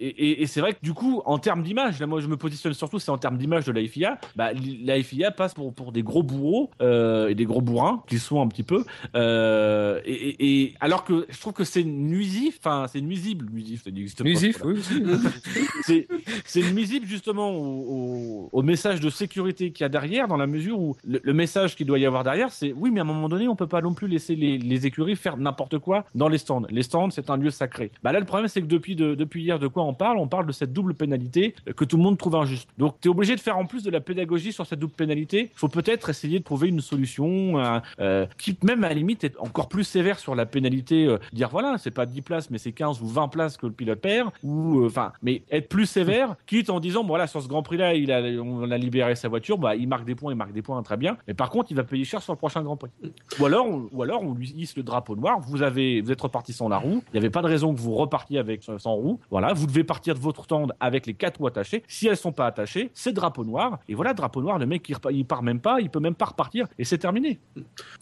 Et, 0.00 0.08
et- 0.08 0.42
et 0.42 0.46
c'est 0.46 0.60
vrai 0.60 0.72
que 0.74 0.78
du 0.82 0.92
coup, 0.92 1.22
en 1.24 1.38
termes 1.38 1.62
d'image, 1.62 2.00
là 2.00 2.06
moi 2.06 2.20
je 2.20 2.26
me 2.28 2.36
positionne 2.36 2.74
surtout, 2.74 2.98
c'est 2.98 3.10
en 3.10 3.18
termes 3.18 3.38
d'image 3.38 3.64
de 3.64 3.72
la 3.72 3.86
FIA. 3.86 4.18
Bah, 4.36 4.50
la 4.84 5.02
FIA 5.02 5.30
passe 5.30 5.54
pour, 5.54 5.72
pour 5.72 5.92
des 5.92 6.02
gros 6.02 6.22
bourreaux 6.22 6.70
euh, 6.82 7.28
et 7.28 7.34
des 7.34 7.44
gros 7.44 7.60
bourrins 7.60 8.02
qui 8.08 8.18
sont 8.18 8.40
un 8.40 8.48
petit 8.48 8.62
peu. 8.62 8.84
Euh, 9.14 10.00
et, 10.04 10.74
alors 10.80 11.04
que 11.04 11.26
je 11.28 11.40
trouve 11.40 11.52
que 11.52 11.64
c'est 11.64 11.84
nuisif, 11.84 12.58
enfin 12.60 12.86
c'est 12.88 13.00
nuisible, 13.00 13.46
nuisif, 13.52 13.84
ça 13.84 13.90
n'existe 13.90 14.18
pas. 14.18 14.24
Nuisif, 14.24 14.58
voilà. 14.62 14.78
oui. 14.78 14.82
C'est 15.84 16.08
c'est 16.46 16.72
nuisible 16.72 17.06
justement 17.06 17.50
au, 17.50 18.46
au- 18.46 18.48
au 18.52 18.62
message 18.62 19.00
de 19.00 19.10
sécurité 19.10 19.70
qu'il 19.70 19.84
y 19.84 19.86
a 19.86 19.88
derrière, 19.88 20.28
dans 20.28 20.36
la 20.36 20.46
mesure 20.46 20.78
où 20.80 20.96
le, 21.04 21.20
le 21.22 21.34
message 21.34 21.76
qu'il 21.76 21.86
doit 21.86 21.98
y 21.98 22.06
avoir 22.06 22.24
derrière, 22.24 22.52
c'est 22.52 22.72
oui, 22.72 22.90
mais 22.90 23.00
à 23.00 23.02
un 23.02 23.06
moment 23.06 23.28
donné, 23.28 23.48
on 23.48 23.56
peut 23.56 23.66
pas 23.66 23.82
non 23.82 23.92
plus 23.92 24.08
laisser 24.08 24.34
les, 24.34 24.56
les 24.58 24.86
écuries 24.86 25.16
faire 25.16 25.36
n'importe 25.36 25.78
quoi 25.78 26.04
dans 26.14 26.28
les 26.28 26.38
stands. 26.38 26.62
Les 26.70 26.82
stands, 26.82 27.10
c'est 27.10 27.28
un 27.30 27.36
lieu 27.36 27.50
sacré. 27.50 27.90
Bah 28.02 28.12
là, 28.12 28.20
le 28.20 28.24
problème, 28.26 28.48
c'est 28.48 28.62
que 28.62 28.66
depuis, 28.66 28.96
de, 28.96 29.14
depuis 29.14 29.42
hier, 29.42 29.58
de 29.58 29.66
quoi 29.66 29.83
on 29.84 29.94
parle 29.94 30.18
On 30.18 30.28
parle 30.28 30.46
de 30.46 30.52
cette 30.52 30.72
double 30.72 30.94
pénalité 30.94 31.54
euh, 31.68 31.72
que 31.72 31.84
tout 31.84 31.96
le 31.96 32.02
monde 32.02 32.18
trouve 32.18 32.36
injuste. 32.36 32.68
Donc, 32.78 32.96
tu 33.00 33.08
es 33.08 33.10
obligé 33.10 33.34
de 33.36 33.40
faire 33.40 33.58
en 33.58 33.66
plus 33.66 33.82
de 33.82 33.90
la 33.90 34.00
pédagogie 34.00 34.52
sur 34.52 34.66
cette 34.66 34.78
double 34.78 34.94
pénalité. 34.94 35.50
Il 35.52 35.58
faut 35.58 35.68
peut-être 35.68 36.10
essayer 36.10 36.38
de 36.38 36.44
trouver 36.44 36.68
une 36.68 36.80
solution 36.80 37.58
euh, 37.58 37.78
euh, 38.00 38.26
qui, 38.38 38.56
même 38.62 38.84
à 38.84 38.88
la 38.88 38.94
limite, 38.94 39.24
est 39.24 39.38
encore 39.38 39.68
plus 39.68 39.84
sévère 39.84 40.18
sur 40.18 40.34
la 40.34 40.46
pénalité. 40.46 41.06
euh, 41.06 41.18
dire 41.32 41.48
voilà, 41.50 41.76
c'est 41.78 41.90
pas 41.90 42.06
10 42.06 42.22
places, 42.22 42.50
mais 42.50 42.58
c'est 42.58 42.72
15 42.72 43.00
ou 43.02 43.06
20 43.06 43.28
places 43.28 43.56
que 43.56 43.66
le 43.66 43.72
pilote 43.72 44.00
perd. 44.00 44.30
Ou 44.42 44.80
euh, 44.80 44.86
enfin, 44.86 45.12
mais 45.22 45.42
être 45.50 45.68
plus 45.68 45.86
sévère, 45.86 46.36
quitte 46.46 46.70
en 46.70 46.80
disant 46.80 47.02
bon, 47.02 47.08
voilà, 47.08 47.26
sur 47.26 47.42
ce 47.42 47.48
Grand 47.48 47.62
Prix-là, 47.62 47.94
il 47.94 48.10
a, 48.12 48.20
on 48.42 48.70
a 48.70 48.78
libéré 48.78 49.14
sa 49.14 49.28
voiture, 49.28 49.58
bah, 49.58 49.76
il 49.76 49.88
marque 49.88 50.04
des 50.04 50.14
points, 50.14 50.32
il 50.32 50.36
marque 50.36 50.52
des 50.52 50.62
points, 50.62 50.82
très 50.82 50.96
bien. 50.96 51.16
Mais 51.26 51.34
par 51.34 51.50
contre, 51.50 51.70
il 51.70 51.76
va 51.76 51.84
payer 51.84 52.04
cher 52.04 52.22
sur 52.22 52.32
le 52.32 52.38
prochain 52.38 52.62
Grand 52.62 52.76
Prix. 52.76 52.90
Ou 53.38 53.46
alors, 53.46 53.66
on, 53.66 53.88
ou 53.92 54.02
alors 54.02 54.22
on 54.22 54.34
lui 54.34 54.52
hisse 54.56 54.76
le 54.76 54.82
drapeau 54.82 55.16
noir. 55.16 55.40
Vous 55.40 55.62
avez, 55.62 56.00
vous 56.00 56.10
êtes 56.12 56.20
reparti 56.20 56.52
sans 56.52 56.68
la 56.68 56.78
roue. 56.78 57.02
Il 57.08 57.14
n'y 57.14 57.18
avait 57.18 57.30
pas 57.30 57.42
de 57.42 57.46
raison 57.48 57.74
que 57.74 57.80
vous 57.80 57.94
repartiez 57.94 58.38
avec 58.38 58.62
sans 58.78 58.94
roue. 58.94 59.20
Voilà, 59.30 59.52
vous 59.52 59.66
devez 59.74 59.84
partir 59.84 60.14
de 60.14 60.20
votre 60.20 60.44
stand 60.44 60.72
avec 60.80 61.06
les 61.06 61.14
quatre 61.14 61.38
roues 61.38 61.46
attachées. 61.46 61.82
Si 61.88 62.06
elles 62.06 62.16
sont 62.16 62.32
pas 62.32 62.46
attachées, 62.46 62.90
c'est 62.94 63.12
drapeau 63.12 63.44
noir. 63.44 63.78
Et 63.88 63.94
voilà, 63.94 64.14
drapeau 64.14 64.40
noir. 64.40 64.58
Le 64.58 64.66
mec, 64.66 64.88
il, 64.88 64.94
repart- 64.94 65.12
il 65.14 65.24
part 65.26 65.42
même 65.42 65.60
pas, 65.60 65.80
il 65.80 65.90
peut 65.90 66.00
même 66.00 66.14
pas 66.14 66.26
repartir 66.26 66.66
et 66.78 66.84
c'est 66.84 66.98
terminé. 66.98 67.38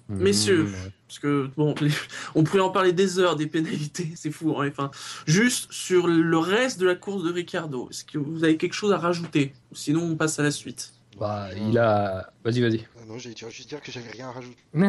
Messieurs, 0.08 0.68
parce 1.08 1.18
que 1.18 1.48
bon, 1.56 1.74
les- 1.80 1.90
on 2.34 2.44
pourrait 2.44 2.60
en 2.60 2.70
parler 2.70 2.92
des 2.92 3.18
heures 3.18 3.36
des 3.36 3.46
pénalités, 3.46 4.10
c'est 4.16 4.30
fou. 4.30 4.54
hein, 4.58 4.68
Enfin, 4.68 4.90
juste 5.26 5.72
sur 5.72 6.06
le 6.06 6.38
reste 6.38 6.78
de 6.80 6.86
la 6.86 6.94
course 6.94 7.22
de 7.24 7.32
Ricardo, 7.32 7.88
est-ce 7.90 8.04
que 8.04 8.18
vous 8.18 8.44
avez 8.44 8.56
quelque 8.56 8.74
chose 8.74 8.92
à 8.92 8.98
rajouter? 8.98 9.52
Sinon, 9.72 10.02
on 10.02 10.16
passe 10.16 10.38
à 10.38 10.42
la 10.42 10.50
suite. 10.50 10.92
Bah, 11.18 11.48
il 11.56 11.78
a. 11.78 12.32
Vas-y, 12.44 12.60
vas-y. 12.60 12.86
Ah 13.02 13.04
non, 13.08 13.18
j'allais 13.18 13.34
juste 13.50 13.68
dire 13.68 13.80
que 13.80 13.90
j'avais 13.90 14.10
rien 14.10 14.28
à 14.28 14.32
rajouter. 14.32 14.56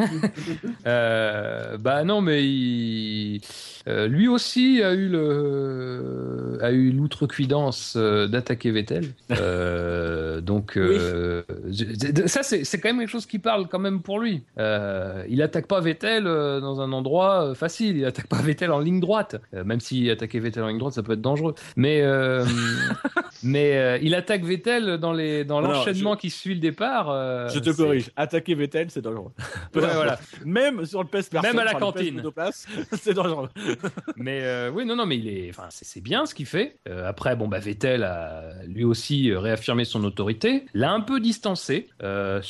Euh, 0.86 1.76
bah 1.78 2.04
non, 2.04 2.20
mais 2.20 2.44
il- 2.44 3.40
euh, 3.88 4.06
lui 4.06 4.28
aussi 4.28 4.82
a 4.82 4.92
eu 4.94 5.08
le 5.08 6.58
a 6.62 6.70
eu 6.70 6.90
l'outrecuidance 6.90 7.94
euh, 7.96 8.26
d'attaquer 8.26 8.70
Vettel. 8.70 9.06
Euh, 9.30 10.40
donc 10.40 10.76
euh, 10.76 11.42
ça 12.26 12.42
c'est 12.42 12.64
c'est 12.64 12.78
quand 12.78 12.88
même 12.88 12.98
quelque 13.00 13.10
chose 13.10 13.26
qui 13.26 13.38
parle 13.38 13.66
quand 13.68 13.78
même 13.78 14.00
pour 14.02 14.20
lui. 14.20 14.42
Euh, 14.58 15.24
il 15.28 15.42
attaque 15.42 15.66
pas 15.66 15.80
Vettel 15.80 16.24
dans 16.24 16.80
un 16.80 16.92
endroit 16.92 17.54
facile. 17.54 17.96
Il 17.96 18.04
attaque 18.04 18.26
pas 18.28 18.40
Vettel 18.42 18.70
en 18.72 18.78
ligne 18.80 19.00
droite. 19.00 19.36
Même 19.52 19.80
si 19.80 20.10
attaquer 20.10 20.38
Vettel 20.40 20.62
en 20.62 20.68
ligne 20.68 20.78
droite 20.78 20.94
ça 20.94 21.02
peut 21.02 21.12
être 21.12 21.20
dangereux. 21.20 21.54
Mais 21.76 22.02
euh, 22.02 22.44
mais 23.42 23.76
euh, 23.76 23.98
il 24.02 24.14
attaque 24.14 24.44
Vettel 24.44 24.98
dans 24.98 25.12
les 25.12 25.44
dans 25.44 25.60
l'enchaînement 25.60 26.16
qui 26.16 26.30
suit 26.30 26.54
le 26.54 26.60
départ. 26.60 27.10
euh, 27.10 27.48
Je 27.48 27.58
te 27.58 27.70
c'est- 27.72 28.03
corrige. 28.04 28.12
Attaquer 28.16 28.54
Vettel, 28.54 28.90
c'est 28.90 29.02
dangereux. 29.02 29.32
Ouais, 29.74 29.80
voilà. 29.94 30.18
Même 30.44 30.84
sur 30.86 31.02
le 31.02 31.08
PES 31.08 31.32
Même 31.42 31.58
à 31.58 31.64
la 31.64 31.74
cantine. 31.74 32.22
c'est 32.92 33.14
dangereux. 33.14 33.48
Mais 34.16 34.40
euh, 34.42 34.70
oui, 34.70 34.84
non, 34.84 34.96
non, 34.96 35.06
mais 35.06 35.18
il 35.18 35.28
est, 35.28 35.50
enfin, 35.50 35.68
c'est 35.70 36.00
bien 36.00 36.26
ce 36.26 36.34
qu'il 36.34 36.46
fait. 36.46 36.76
Euh, 36.88 37.08
après, 37.08 37.36
bon, 37.36 37.48
bah, 37.48 37.58
Vettel 37.58 38.02
a 38.02 38.52
lui 38.66 38.84
aussi 38.84 39.30
euh, 39.30 39.38
réaffirmé 39.38 39.84
son 39.84 40.04
autorité, 40.04 40.64
l'a 40.74 40.92
un 40.92 41.00
peu 41.00 41.20
distancé, 41.20 41.88
euh, 42.02 42.40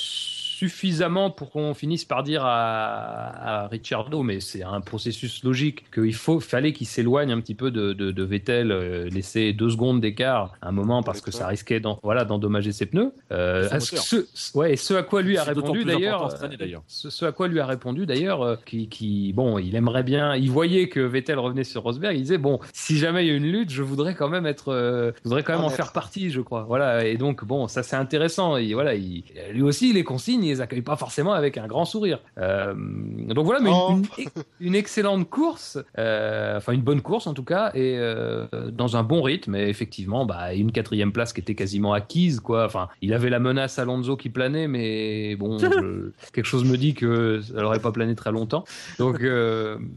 suffisamment 0.69 1.31
pour 1.31 1.51
qu'on 1.51 1.75
finisse 1.75 2.05
par 2.05 2.23
dire 2.23 2.43
à, 2.45 3.63
à 3.65 3.69
Ricciardo, 3.69 4.23
mais 4.23 4.41
c'est 4.41 4.63
un 4.63 4.81
processus 4.81 5.43
logique 5.45 5.91
qu'il 5.93 6.15
faut, 6.15 6.41
fallait 6.41 6.73
qu'il 6.73 6.87
s'éloigne 6.87 7.33
un 7.33 7.41
petit 7.41 7.55
peu 7.55 7.71
de, 7.71 7.93
de, 7.93 8.11
de 8.13 8.23
Vettel, 8.25 8.71
euh, 8.73 9.09
laisser 9.09 9.53
deux 9.53 9.71
secondes 9.71 10.01
d'écart 10.01 10.55
à 10.63 10.69
un 10.69 10.73
moment 10.73 11.03
parce 11.03 11.21
que 11.21 11.31
ça 11.31 11.47
risquait 11.47 11.81
d'en- 11.81 11.99
voilà, 12.03 12.25
d'endommager 12.25 12.73
ses 12.73 12.87
pneus. 12.87 13.13
Euh, 13.33 13.69
ce, 13.81 14.27
ouais, 14.57 14.73
et 14.73 14.77
ce 14.77 14.95
à 14.95 15.03
quoi 15.03 15.23
lui 15.23 15.37
a 15.39 15.45
C'est 15.45 15.53
répondu 15.53 15.85
d'ailleurs. 15.85 16.43
année, 16.43 16.57
ce, 16.87 17.11
ce 17.11 17.25
à 17.25 17.33
quoi 17.33 17.49
lui 17.49 17.61
a 17.61 17.67
répondu 17.67 18.07
d'ailleurs, 18.07 18.43
euh, 18.43 18.57
qui, 18.65 18.89
qui, 18.89 19.33
bon, 19.33 19.59
il 19.59 19.75
aimerait 19.77 20.03
bien, 20.03 20.35
il 20.35 20.51
voyait 20.51 20.89
que 20.89 21.01
Vettel 21.01 21.39
revenait 21.39 21.65
sur 21.65 21.83
Rosberg, 21.83 22.17
il 22.17 22.23
disait 22.23 22.39
bon, 22.39 22.59
si 22.73 22.97
jamais 22.99 23.25
il 23.25 23.29
y 23.29 23.31
a 23.33 23.35
une 23.35 23.51
lutte, 23.51 23.71
je 23.71 23.83
voudrais 23.83 24.15
quand 24.15 24.29
même 24.29 24.47
être, 24.47 24.73
euh, 24.73 25.13
je 25.19 25.29
voudrais 25.29 25.43
quand 25.43 25.53
même 25.55 25.63
En 25.63 25.67
en 25.67 25.71
faire 25.71 25.93
partie, 25.93 26.31
je 26.31 26.41
crois. 26.41 26.65
Voilà, 26.65 27.05
et 27.07 27.17
donc 27.17 27.45
bon, 27.45 27.69
ça 27.69 27.83
c'est 27.83 27.97
intéressant. 27.97 28.57
Et 28.57 28.73
voilà, 28.75 28.95
il, 28.95 29.25
lui 29.53 29.63
aussi 29.63 29.93
les 29.93 30.05
consignes, 30.05 30.45
il 30.45 30.51
les 30.55 30.61
accueille 30.61 30.83
pas 30.83 30.97
forcément 30.97 31.33
avec 31.33 31.59
un 31.59 31.67
grand 31.67 31.85
sourire. 31.85 32.21
Euh, 32.39 32.75
donc 32.77 33.45
voilà, 33.45 33.61
mais 33.61 33.71
Oh. 33.73 33.93
une, 33.93 34.05
une, 34.25 34.31
une 34.69 34.75
excellente 34.75 35.29
course, 35.29 35.79
euh, 35.99 36.57
enfin 36.57 36.73
une 36.73 36.83
bonne 36.83 37.01
course 37.03 37.27
en 37.27 37.35
tout 37.35 37.45
cas, 37.45 37.71
et 37.75 37.97
euh, 37.99 38.47
dans 38.71 38.97
un 38.97 39.03
bon 39.03 39.21
rythme. 39.23 39.55
Et 39.57 39.69
effectivement, 39.69 40.25
bah 40.27 40.55
une 40.55 40.73
quatrième 40.73 41.13
place 41.13 41.33
qui 41.33 41.41
était 41.41 41.55
quasiment 41.55 41.93
acquise, 41.93 42.41
quoi. 42.41 42.65
Enfin, 42.65 42.89
il 43.03 43.13
avait 43.15 43.31
la 43.31 43.39
menace 43.41 43.79
Alonso 43.79 44.17
qui 44.17 44.29
planait, 44.31 44.69
mais 44.69 45.37
bon, 45.37 45.59
je- 45.59 46.11
quelque 46.33 46.47
chose 46.47 46.65
me 46.65 46.77
dit 46.77 46.95
que 46.95 47.41
ça 47.41 47.55
n'aurait 47.61 47.81
pas 47.81 47.93
plané 47.93 48.15
très 48.15 48.33
longtemps. 48.33 48.65
Donc, 48.99 49.21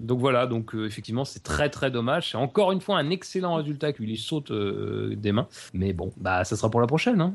donc 0.02 0.20
voilà, 0.20 0.48
donc 0.48 0.72
effectivement, 0.74 1.26
c'est 1.26 1.44
très 1.44 1.70
très 1.70 1.92
dommage. 1.92 2.32
C'est 2.32 2.38
encore 2.38 2.72
une 2.72 2.82
fois 2.82 2.98
un 2.98 3.10
excellent 3.10 3.56
résultat 3.56 3.94
qui 3.94 4.04
lui 4.04 4.18
saute 4.18 4.52
des 4.52 5.32
mains. 5.32 5.48
Mais 5.74 5.94
bon, 5.94 6.12
bah 6.18 6.44
ça 6.44 6.56
sera 6.56 6.70
pour 6.70 6.82
la 6.82 6.88
prochaine. 6.88 7.22
Hein. 7.22 7.34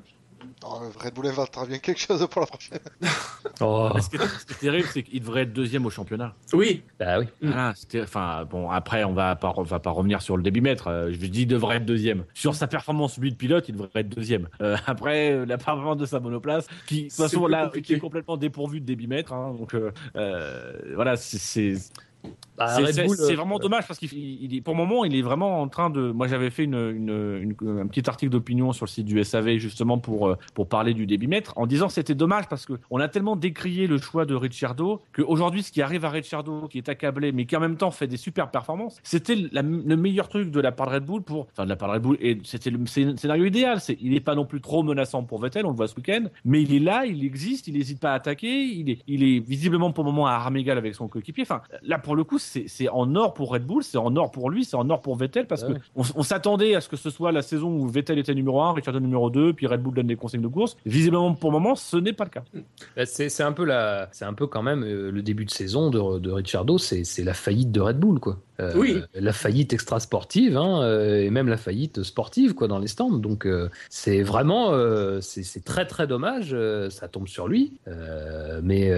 Oh, 0.65 0.81
Red 0.99 1.15
Bull 1.15 1.27
inventera 1.27 1.67
bien 1.67 1.79
quelque 1.79 2.01
chose 2.01 2.27
pour 2.31 2.41
la 2.41 2.47
prochaine. 2.47 2.79
Oh, 3.61 3.91
Ce 4.01 4.09
qui 4.09 4.17
est, 4.17 4.27
ce 4.27 4.47
qui 4.47 4.53
est 4.55 4.59
terrible, 4.59 4.89
c'est 4.93 5.03
qu'il 5.03 5.21
devrait 5.21 5.43
être 5.43 5.53
deuxième 5.53 5.85
au 5.87 5.91
championnat. 5.91 6.35
Oui, 6.53 6.83
bah 6.99 7.19
oui. 7.21 7.27
Voilà, 7.43 7.73
c'était, 7.77 8.03
enfin, 8.03 8.45
bon, 8.51 8.71
après, 8.71 9.05
on 9.05 9.13
va 9.13 9.37
pas, 9.37 9.53
on 9.57 9.63
va 9.63 9.79
pas 9.79 9.91
revenir 9.91 10.21
sur 10.23 10.37
le 10.37 10.43
débitmètre. 10.43 10.89
Euh, 10.89 11.13
je 11.13 11.17
dis, 11.27 11.43
il 11.43 11.47
devrait 11.47 11.77
être 11.77 11.85
deuxième. 11.85 12.25
Sur 12.35 12.55
sa 12.55 12.67
performance, 12.67 13.19
lui, 13.19 13.31
de 13.31 13.37
pilote, 13.37 13.69
il 13.69 13.73
devrait 13.75 13.91
être 13.95 14.09
deuxième. 14.09 14.49
Euh, 14.63 14.77
après, 14.87 15.33
euh, 15.33 15.47
la 15.47 15.59
performance 15.59 15.99
de 15.99 16.07
sa 16.07 16.19
monoplace, 16.19 16.67
qui, 16.87 16.97
de 16.97 17.03
toute 17.03 17.13
C'est 17.13 17.23
façon, 17.25 17.43
plus 17.43 17.53
là, 17.53 17.65
compliqué. 17.67 17.87
qui 17.87 17.93
est 17.95 17.99
complètement 18.01 18.37
dépourvu 18.37 18.81
de 18.81 18.87
débitmètre. 18.87 19.33
Hein, 19.33 19.55
donc, 19.59 19.75
euh, 19.75 19.93
euh, 20.17 20.73
voilà, 20.95 21.17
c'est, 21.17 21.75
Bah, 22.57 22.67
c'est, 22.69 22.99
euh, 23.01 23.35
vraiment 23.35 23.59
dommage 23.59 23.87
parce 23.87 23.99
qu'il 23.99 24.13
il 24.13 24.55
est, 24.55 24.61
pour 24.61 24.75
le 24.75 24.79
moment, 24.79 25.05
il 25.05 25.17
est 25.17 25.23
vraiment 25.23 25.63
en 25.63 25.69
train 25.69 25.89
de. 25.89 26.13
Moi, 26.13 26.29
j'avais 26.29 26.51
fait 26.51 26.65
une, 26.65 26.75
une, 26.75 27.57
une- 27.63 27.79
un 27.81 27.87
petit 27.87 28.09
article 28.09 28.31
d'opinion 28.31 28.73
sur 28.73 28.85
le 28.85 28.91
site 28.91 29.07
du 29.07 29.23
SAV 29.25 29.57
justement 29.57 29.99
pour 29.99 30.29
euh, 30.29 30.37
pour 30.55 30.69
parler 30.69 30.93
du 30.93 31.07
débitmètre, 31.07 31.55
en 31.57 31.67
disant 31.67 31.87
que 31.87 31.95
c'était 31.95 32.15
dommage 32.15 32.49
parce 32.49 32.67
que 32.67 32.75
on 32.91 33.01
a 33.01 33.09
tellement 33.09 33.37
décrié 33.37 33.87
le 33.87 33.97
choix 33.99 34.27
de 34.27 34.35
Ricciardo 34.35 35.01
qu'aujourd'hui, 35.17 35.63
ce 35.63 35.73
qui 35.73 35.81
arrive 35.81 36.05
à 36.05 36.11
Ricciardo, 36.11 36.69
qui 36.69 36.79
est 36.79 36.89
accablé, 36.91 37.33
mais 37.33 37.47
qui 37.47 37.57
en 37.57 37.61
même 37.61 37.77
temps 37.77 37.91
fait 37.91 38.07
des 38.07 38.19
super 38.19 38.51
performances, 38.51 39.01
c'était 39.03 39.35
le 39.35 39.97
meilleur 39.97 40.29
truc 40.29 40.51
de 40.51 40.61
la 40.61 40.73
part 40.73 40.89
de 40.89 40.95
Red 40.97 41.05
Bull 41.07 41.23
pour, 41.23 41.49
enfin 41.53 41.65
de 41.65 41.71
la 41.71 41.77
part 41.77 41.89
de 41.89 41.95
Red 41.95 42.03
Bull, 42.03 42.19
et 42.21 42.39
c'était 42.45 42.71
le 42.71 42.85
scénario 42.87 43.47
idéal. 43.47 43.79
Il 44.01 44.13
n'est 44.13 44.21
pas 44.21 44.35
non 44.35 44.45
plus 44.45 44.61
trop 44.61 44.83
menaçant 44.83 45.23
pour 45.25 45.41
Vettel, 45.41 45.65
on 45.65 45.71
le 45.71 45.77
voit 45.77 45.89
ce 45.89 45.97
week-end, 45.97 46.25
mais 46.45 46.63
il 46.63 46.75
est 46.75 46.79
là, 46.81 47.07
il 47.07 47.25
existe, 47.25 47.67
il 47.67 47.75
n'hésite 47.75 47.99
pas 47.99 48.13
à 48.13 48.15
attaquer, 48.15 48.63
il 48.63 48.91
est, 48.91 48.99
il 49.09 49.25
est 49.25 49.41
visiblement 49.41 49.91
pour 49.91 50.05
le 50.05 50.11
moment 50.11 50.27
à 50.27 50.33
armes 50.33 50.59
égales 50.59 50.79
avec 50.79 50.95
son 50.95 51.09
coéquipier. 51.09 51.43
Enfin, 51.45 51.63
là 51.83 51.99
pour 51.99 52.12
le 52.15 52.25
coup, 52.25 52.39
c'est, 52.39 52.67
en 52.89 53.15
or 53.17 53.35
pour 53.35 53.51
Red 53.53 53.65
Bull, 53.67 53.83
c'est 53.83 53.99
en 53.99 54.15
or 54.17 54.31
pour 54.31 54.51
lui, 54.51 54.65
c'est 54.65 54.77
en 54.77 54.89
or 54.91 55.01
pour 55.01 55.17
Vettel 55.17 55.47
parce 55.47 55.63
Ouais. 55.63 55.75
que 55.75 55.79
on, 55.97 56.03
on 56.17 56.23
s'attendait 56.23 56.75
à 56.75 56.81
ce 56.81 56.89
que 56.89 56.97
ce 56.97 57.11
soit 57.11 57.33
la 57.33 57.43
saison 57.43 57.69
où 57.71 57.87
Vettel 57.89 58.19
était 58.19 58.35
numéro 58.35 58.61
1, 58.63 58.73
Ricciardo 58.75 59.01
numéro 59.01 59.31
2, 59.31 59.53
puis 59.53 59.67
Red 59.67 59.81
Bull 59.83 59.95
donne 59.95 60.07
des 60.07 60.17
consignes 60.17 60.43
de 60.43 60.49
course. 60.49 60.77
Visiblement 60.87 61.35
pour 61.35 61.51
le 61.51 61.59
moment, 61.59 61.75
ce 61.75 61.97
n'est 61.97 62.13
pas 62.13 62.25
le 62.25 62.31
cas. 62.31 62.43
Bah, 62.97 63.07
C'est 63.07 63.43
un 63.43 63.53
peu 63.53 63.65
la, 63.65 64.09
c'est 64.13 64.25
un 64.25 64.35
peu 64.35 64.47
quand 64.47 64.63
même 64.63 64.83
euh, 64.85 65.11
le 65.11 65.23
début 65.23 65.45
de 65.45 65.51
saison 65.51 65.91
de, 65.91 66.19
de 66.19 66.31
Ricciardo, 66.31 66.79
c'est 66.79 67.05
la 67.25 67.35
faillite 67.35 67.71
de 67.73 67.81
Red 67.81 67.99
Bull 67.99 68.19
quoi. 68.21 68.39
Euh, 68.61 68.73
Oui. 68.77 69.01
La 69.15 69.33
faillite 69.33 69.73
extra 69.73 69.99
sportive 70.01 70.57
hein, 70.57 70.83
euh, 70.83 71.23
et 71.23 71.31
même 71.31 71.49
la 71.49 71.57
faillite 71.57 72.03
sportive 72.03 72.55
quoi 72.55 72.69
dans 72.69 72.79
les 72.79 72.87
stands. 72.87 73.11
Donc 73.19 73.47
euh, 73.47 73.69
c'est 73.89 74.23
vraiment, 74.23 74.73
euh, 74.73 75.21
c'est 75.21 75.65
très 75.65 75.87
très 75.87 76.07
dommage. 76.07 76.55
ça 76.91 77.09
tombe 77.09 77.29
sur 77.29 77.49
lui, 77.49 77.73
mais 78.63 78.91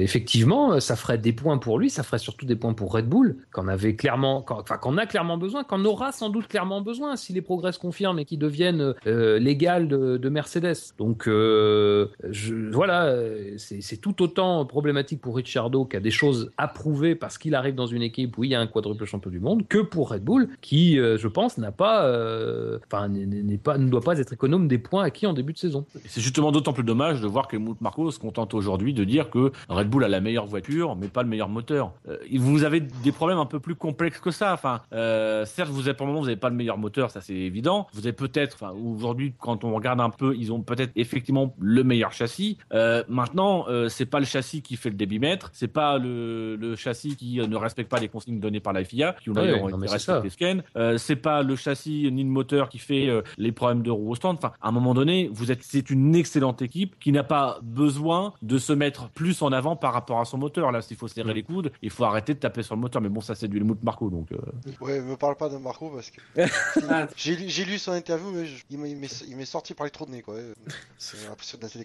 effectivement, 0.00 0.80
ça 0.80 0.96
ferait 0.96 1.18
des 1.18 1.32
points 1.32 1.58
pour 1.58 1.78
lui, 1.78 1.90
ça 1.90 2.02
ferait 2.02 2.18
surtout 2.18 2.46
des 2.46 2.56
points 2.56 2.74
pour 2.74 2.92
Red 2.92 3.08
Bull 3.08 3.36
qu'on 3.52 3.68
avait 3.68 3.94
clairement, 3.94 4.42
qu'on 4.42 4.98
a 4.98 5.06
clairement 5.06 5.38
besoin, 5.38 5.64
qu'on 5.64 5.84
aura 5.84 6.12
sans 6.12 6.30
doute 6.30 6.48
clairement 6.48 6.80
besoin 6.80 7.16
si 7.16 7.32
les 7.32 7.42
progrès 7.42 7.72
se 7.72 7.78
confirment 7.78 8.18
et 8.18 8.24
qu'ils 8.24 8.38
deviennent 8.38 8.94
l'égal 9.04 9.88
de, 9.88 10.16
de 10.16 10.28
Mercedes. 10.28 10.94
Donc 10.98 11.24
je, 11.26 12.70
voilà, 12.72 13.14
c'est 13.56 13.80
c'est 13.80 13.98
tout 13.98 14.22
autant 14.22 14.64
problématique 14.66 15.20
pour 15.20 15.36
Ricciardo 15.36 15.84
qui 15.84 15.96
a 15.96 16.00
des 16.00 16.10
choses 16.10 16.50
à 16.56 16.68
prouver 16.68 17.14
parce 17.14 17.38
qu'il 17.38 17.54
arrive 17.54 17.74
dans 17.74 17.86
une 17.86 18.02
équipe 18.02 18.36
où 18.38 18.44
il 18.44 18.50
y 18.50 18.54
a 18.54 18.60
un 18.60 18.66
quadruple 18.66 18.95
champion 19.04 19.30
du 19.30 19.40
monde 19.40 19.66
que 19.68 19.78
pour 19.78 20.10
Red 20.10 20.22
Bull 20.24 20.48
qui, 20.60 20.98
euh, 20.98 21.18
je 21.18 21.28
pense, 21.28 21.58
n'a 21.58 21.72
pas, 21.72 22.04
euh, 22.06 22.78
enfin 22.90 23.08
n'est- 23.08 23.58
pas, 23.58 23.78
ne 23.78 23.88
doit 23.88 24.00
pas 24.00 24.18
être 24.18 24.32
économe 24.32 24.68
des 24.68 24.78
points 24.78 25.04
acquis 25.04 25.26
en 25.26 25.32
début 25.32 25.52
de 25.52 25.58
saison. 25.58 25.86
C'est 26.06 26.20
justement 26.20 26.52
d'autant 26.52 26.72
plus 26.72 26.84
dommage 26.84 27.20
de 27.20 27.26
voir 27.26 27.48
que 27.48 27.56
Marko 27.80 28.10
se 28.10 28.18
contente 28.18 28.54
aujourd'hui 28.54 28.94
de 28.94 29.04
dire 29.04 29.30
que 29.30 29.52
Red 29.68 29.88
Bull 29.88 30.04
a 30.04 30.08
la 30.08 30.20
meilleure 30.20 30.46
voiture, 30.46 30.96
mais 30.96 31.08
pas 31.08 31.22
le 31.22 31.28
meilleur 31.28 31.48
moteur. 31.48 31.92
Euh, 32.08 32.16
vous 32.38 32.64
avez 32.64 32.80
des 32.80 33.12
problèmes 33.12 33.38
un 33.38 33.46
peu 33.46 33.60
plus 33.60 33.74
complexes 33.74 34.20
que 34.20 34.30
ça. 34.30 34.52
Enfin, 34.54 34.80
certes, 35.44 35.70
vous 35.70 35.88
avez 35.88 35.94
pour 35.96 36.06
le 36.06 36.12
moment, 36.12 36.20
vous 36.20 36.26
n'avez 36.28 36.40
pas 36.40 36.50
le 36.50 36.56
meilleur 36.56 36.78
moteur, 36.78 37.10
ça 37.10 37.20
c'est 37.20 37.34
évident. 37.34 37.86
Vous 37.92 38.00
avez 38.00 38.12
peut-être, 38.12 38.54
enfin, 38.60 38.72
aujourd'hui, 38.72 39.34
quand 39.38 39.64
on 39.64 39.74
regarde 39.74 40.00
un 40.00 40.10
peu, 40.10 40.34
ils 40.36 40.52
ont 40.52 40.60
peut-être 40.62 40.92
effectivement 40.96 41.54
le 41.58 41.84
meilleur 41.84 42.12
châssis. 42.12 42.58
Maintenant, 43.08 43.66
c'est 43.88 44.06
pas 44.06 44.20
le 44.20 44.26
châssis 44.26 44.62
qui 44.62 44.76
fait 44.76 44.90
le 44.90 44.96
débitmètre, 44.96 45.50
c'est 45.52 45.68
pas 45.68 45.98
le, 45.98 46.56
le 46.56 46.76
châssis 46.76 47.16
qui 47.16 47.38
ne 47.38 47.56
respecte 47.56 47.90
pas 47.90 47.98
les 47.98 48.08
consignes 48.08 48.40
données 48.40 48.60
par 48.60 48.72
la 48.72 48.84
FIA, 48.86 49.14
qui 49.22 49.30
ont 49.30 49.34
Ouais, 49.34 49.42
d'ailleurs 49.42 49.68
été 49.68 49.98
ce 49.98 50.12
week-end. 50.22 50.60
Euh, 50.76 50.98
c'est 50.98 51.16
pas 51.16 51.42
le 51.42 51.56
châssis 51.56 52.08
ni 52.12 52.22
le 52.24 52.30
moteur 52.30 52.68
qui 52.68 52.78
fait 52.78 53.08
euh, 53.08 53.22
les 53.38 53.52
problèmes 53.52 53.82
de 53.82 53.90
roue 53.90 54.10
au 54.10 54.14
stand. 54.14 54.36
Enfin, 54.38 54.52
à 54.62 54.68
un 54.68 54.72
moment 54.72 54.94
donné, 54.94 55.28
vous 55.32 55.50
êtes, 55.52 55.62
c'est 55.62 55.90
une 55.90 56.14
excellente 56.14 56.62
équipe 56.62 56.98
qui 56.98 57.12
n'a 57.12 57.24
pas 57.24 57.58
besoin 57.62 58.32
de 58.42 58.58
se 58.58 58.72
mettre 58.72 59.08
plus 59.10 59.42
en 59.42 59.52
avant 59.52 59.76
par 59.76 59.92
rapport 59.92 60.20
à 60.20 60.24
son 60.24 60.38
moteur. 60.38 60.72
Là, 60.72 60.82
s'il 60.82 60.96
faut 60.96 61.08
serrer 61.08 61.34
les 61.34 61.42
coudes, 61.42 61.70
il 61.82 61.90
faut 61.90 62.04
arrêter 62.04 62.34
de 62.34 62.38
taper 62.38 62.62
sur 62.62 62.74
le 62.74 62.80
moteur. 62.80 63.02
Mais 63.02 63.08
bon, 63.08 63.20
ça, 63.20 63.34
c'est 63.34 63.48
du 63.48 63.58
Helmut 63.58 63.82
Marko, 63.82 64.08
donc. 64.10 64.32
euh, 64.32 64.36
Ouais, 64.80 65.00
me 65.00 65.16
parle 65.16 65.36
pas 65.36 65.48
de 65.48 65.56
Marco 65.56 65.90
parce 65.90 66.10
que 66.10 66.20
j'ai 67.16 67.36
lu- 67.36 67.48
j'ai 67.48 67.64
lu 67.64 67.78
son 67.78 67.92
interview, 67.92 68.30
mais 68.32 68.46
je- 68.46 68.62
il 68.70 68.78
m'est 68.78 68.96
il 69.28 69.36
m'est 69.36 69.44
sorti 69.44 69.74
par 69.74 69.84
les 69.84 69.90
trous 69.90 70.06
de 70.06 70.10
nez, 70.12 70.22
quoi. 70.22 70.34
C'est 70.98 71.16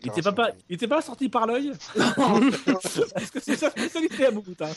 Il 0.03 0.07
était 0.09 0.21
pas, 0.21 0.31
pas, 0.31 0.49
il 0.69 0.75
était 0.75 0.87
pas 0.87 1.01
sorti 1.01 1.29
par 1.29 1.47
l'œil? 1.47 1.71
Est-ce 1.95 3.31
que 3.31 3.39
c'est 3.39 3.55
sa 3.55 3.69
spécialité 3.69 4.25
à 4.27 4.31
Bougoutin 4.31 4.69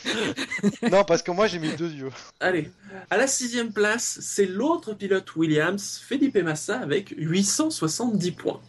non, 0.91 1.03
parce 1.03 1.21
que 1.21 1.31
moi 1.31 1.47
j'ai 1.47 1.59
mis 1.59 1.73
deux 1.75 1.91
yeux. 1.91 2.09
Allez, 2.39 2.71
à 3.09 3.17
la 3.17 3.27
sixième 3.27 3.71
place, 3.73 4.19
c'est 4.21 4.45
l'autre 4.45 4.93
pilote 4.93 5.35
Williams, 5.35 6.01
Felipe 6.05 6.37
Massa, 6.37 6.79
avec 6.79 7.13
870 7.17 8.31
points. 8.31 8.59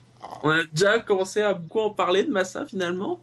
On 0.43 0.51
a 0.51 0.65
déjà 0.65 0.99
commencé 1.01 1.41
à 1.43 1.55
beaucoup 1.55 1.81
en 1.81 1.91
parler 1.91 2.25
de 2.25 2.31
Massa 2.31 2.67
finalement. 2.67 3.21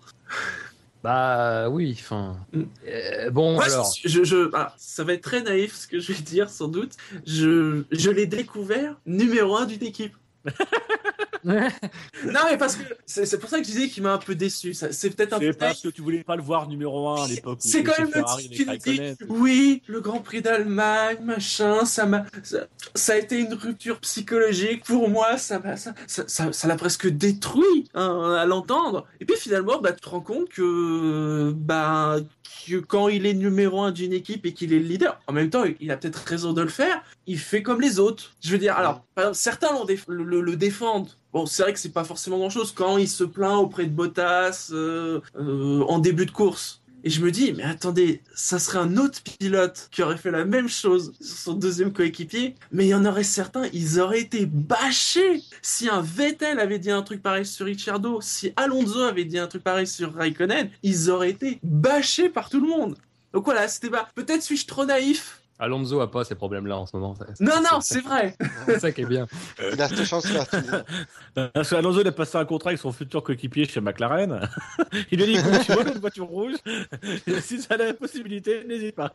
Bah 1.03 1.69
oui, 1.69 1.97
enfin. 1.99 2.37
Mm. 2.53 2.61
euh, 2.87 3.29
bon 3.29 3.53
Moi, 3.55 3.65
alors. 3.65 3.93
je, 4.05 4.23
je- 4.23 4.49
ah, 4.53 4.73
ça 4.77 5.03
va 5.03 5.13
être 5.13 5.21
très 5.23 5.41
naïf 5.41 5.75
ce 5.75 5.87
que 5.87 5.99
je 5.99 6.13
vais 6.13 6.21
dire 6.21 6.49
sans 6.49 6.69
doute. 6.69 6.93
Je, 7.27 7.83
je 7.91 8.09
l'ai 8.09 8.25
découvert 8.25 8.95
numéro 9.05 9.57
un 9.57 9.65
d'une 9.65 9.83
équipe. 9.83 10.15
Non, 11.45 12.39
mais 12.49 12.57
parce 12.57 12.77
que 12.77 12.83
c'est 13.05 13.37
pour 13.37 13.49
ça 13.49 13.57
que 13.59 13.65
je 13.65 13.71
disais 13.71 13.89
qu'il 13.89 14.01
m'a 14.03 14.13
un 14.13 14.17
peu 14.17 14.33
déçu. 14.33 14.73
C'est 14.73 15.09
peut-être 15.13 15.33
un 15.33 15.39
peu. 15.39 15.53
Parce 15.57 15.81
que 15.81 15.89
tu 15.89 16.01
voulais 16.01 16.23
pas 16.23 16.37
le 16.37 16.41
voir 16.41 16.69
numéro 16.69 17.09
1 17.09 17.25
à 17.25 17.27
l'époque. 17.27 17.59
C'est 17.61 17.83
quand 17.83 17.99
même 17.99 18.11
le 18.15 18.21
type 18.37 18.51
qui 18.53 18.65
dit 18.91 18.99
oui, 19.27 19.81
le 19.87 19.99
Grand 19.99 20.19
Prix 20.19 20.41
d'Allemagne, 20.41 21.17
machin, 21.21 21.83
ça 21.83 22.05
m'a, 22.05 22.23
ça, 22.43 22.59
ça 22.95 23.13
a 23.13 23.17
été 23.17 23.37
une 23.39 23.53
rupture 23.53 23.99
psychologique 23.99 24.85
pour 24.85 25.09
moi, 25.09 25.37
ça 25.37 25.59
m'a, 25.59 25.75
ça, 25.75 25.93
ça, 26.07 26.23
ça- 26.27 26.53
ça 26.53 26.67
l'a 26.69 26.75
presque 26.77 27.07
détruit 27.09 27.89
hein, 27.93 28.35
à 28.39 28.45
l'entendre. 28.45 29.05
Et 29.19 29.25
puis 29.25 29.35
finalement, 29.35 29.81
bah, 29.81 29.91
tu 29.91 29.99
te 29.99 30.07
rends 30.09 30.21
compte 30.21 30.47
que, 30.47 31.51
bah, 31.57 32.17
quand 32.87 33.07
il 33.07 33.25
est 33.25 33.33
numéro 33.33 33.81
un 33.81 33.91
d'une 33.91 34.13
équipe 34.13 34.45
et 34.45 34.53
qu'il 34.53 34.73
est 34.73 34.79
le 34.79 34.85
leader, 34.85 35.19
en 35.27 35.33
même 35.33 35.49
temps, 35.49 35.63
il 35.79 35.91
a 35.91 35.97
peut-être 35.97 36.17
raison 36.17 36.53
de 36.53 36.61
le 36.61 36.69
faire. 36.69 37.01
Il 37.27 37.39
fait 37.39 37.63
comme 37.63 37.81
les 37.81 37.99
autres. 37.99 38.33
Je 38.41 38.51
veux 38.51 38.57
dire, 38.57 38.75
alors, 38.75 39.03
certains 39.33 39.69
le 40.07 40.55
défendent. 40.55 41.09
Bon, 41.33 41.47
c'est 41.47 41.63
vrai 41.63 41.73
que 41.73 41.79
c'est 41.79 41.89
pas 41.89 42.03
forcément 42.03 42.37
grand 42.37 42.51
chose 42.51 42.71
quand 42.71 42.99
il 42.99 43.09
se 43.09 43.23
plaint 43.23 43.55
auprès 43.55 43.85
de 43.85 43.89
Bottas 43.89 44.69
euh, 44.71 45.19
euh, 45.35 45.81
en 45.81 45.97
début 45.97 46.27
de 46.27 46.31
course. 46.31 46.82
Et 47.05 47.09
je 47.09 47.21
me 47.21 47.31
dis, 47.31 47.51
mais 47.51 47.63
attendez, 47.63 48.21
ça 48.33 48.59
serait 48.59 48.79
un 48.79 48.95
autre 48.95 49.21
pilote 49.21 49.89
qui 49.91 50.01
aurait 50.01 50.17
fait 50.17 50.31
la 50.31 50.45
même 50.45 50.69
chose 50.69 51.13
sur 51.19 51.35
son 51.35 51.53
deuxième 51.53 51.91
coéquipier, 51.91 52.55
mais 52.71 52.85
il 52.85 52.89
y 52.89 52.95
en 52.95 53.05
aurait 53.05 53.25
certains, 53.25 53.67
ils 53.73 53.99
auraient 53.99 54.21
été 54.21 54.45
bâchés. 54.45 55.41
Si 55.61 55.89
un 55.89 56.01
Vettel 56.01 56.59
avait 56.59 56.79
dit 56.79 56.91
un 56.91 57.01
truc 57.01 57.21
pareil 57.21 57.45
sur 57.45 57.65
Ricciardo, 57.65 58.21
si 58.21 58.53
Alonso 58.55 59.01
avait 59.01 59.25
dit 59.25 59.37
un 59.37 59.47
truc 59.47 59.63
pareil 59.63 59.85
sur 59.85 60.13
Raikkonen, 60.13 60.69
ils 60.81 61.09
auraient 61.09 61.31
été 61.31 61.59
bâchés 61.61 62.29
par 62.29 62.49
tout 62.49 62.61
le 62.61 62.67
monde. 62.67 62.95
Donc 63.33 63.45
voilà, 63.45 63.67
c'était 63.67 63.89
pas. 63.89 64.07
Peut-être 64.15 64.43
suis-je 64.43 64.67
trop 64.67 64.85
naïf. 64.85 65.42
Alonso 65.59 66.01
a 66.01 66.09
pas 66.11 66.23
ces 66.23 66.35
problèmes-là 66.35 66.77
en 66.77 66.85
ce 66.85 66.95
moment. 66.97 67.15
Non, 67.39 67.53
non, 67.61 67.79
c'est 67.81 68.01
vrai. 68.01 68.35
c'est 68.65 68.79
ça 68.79 68.91
qui 68.91 69.01
est 69.01 69.05
bien. 69.05 69.27
Il 69.73 69.81
a 69.81 69.87
cette 69.87 70.03
chance-là. 70.05 70.45
Parce 71.53 71.69
que 71.69 71.75
Alonso 71.75 72.01
il 72.01 72.07
a 72.07 72.11
passé 72.11 72.37
un 72.37 72.45
contrat 72.45 72.71
avec 72.71 72.79
son 72.79 72.91
futur 72.91 73.23
coéquipier 73.23 73.65
chez 73.65 73.81
McLaren. 73.81 74.49
il 75.11 75.17
lui 75.23 75.37
a 75.37 75.41
dit 75.41 75.65
tu 75.65 75.71
vois 75.71 75.83
une 75.83 75.99
voiture 75.99 76.25
rouge, 76.25 76.55
si 77.41 77.61
ça 77.61 77.75
a 77.75 77.77
la 77.77 77.93
possibilité, 77.93 78.63
n'hésite 78.67 78.95
pas. 78.95 79.11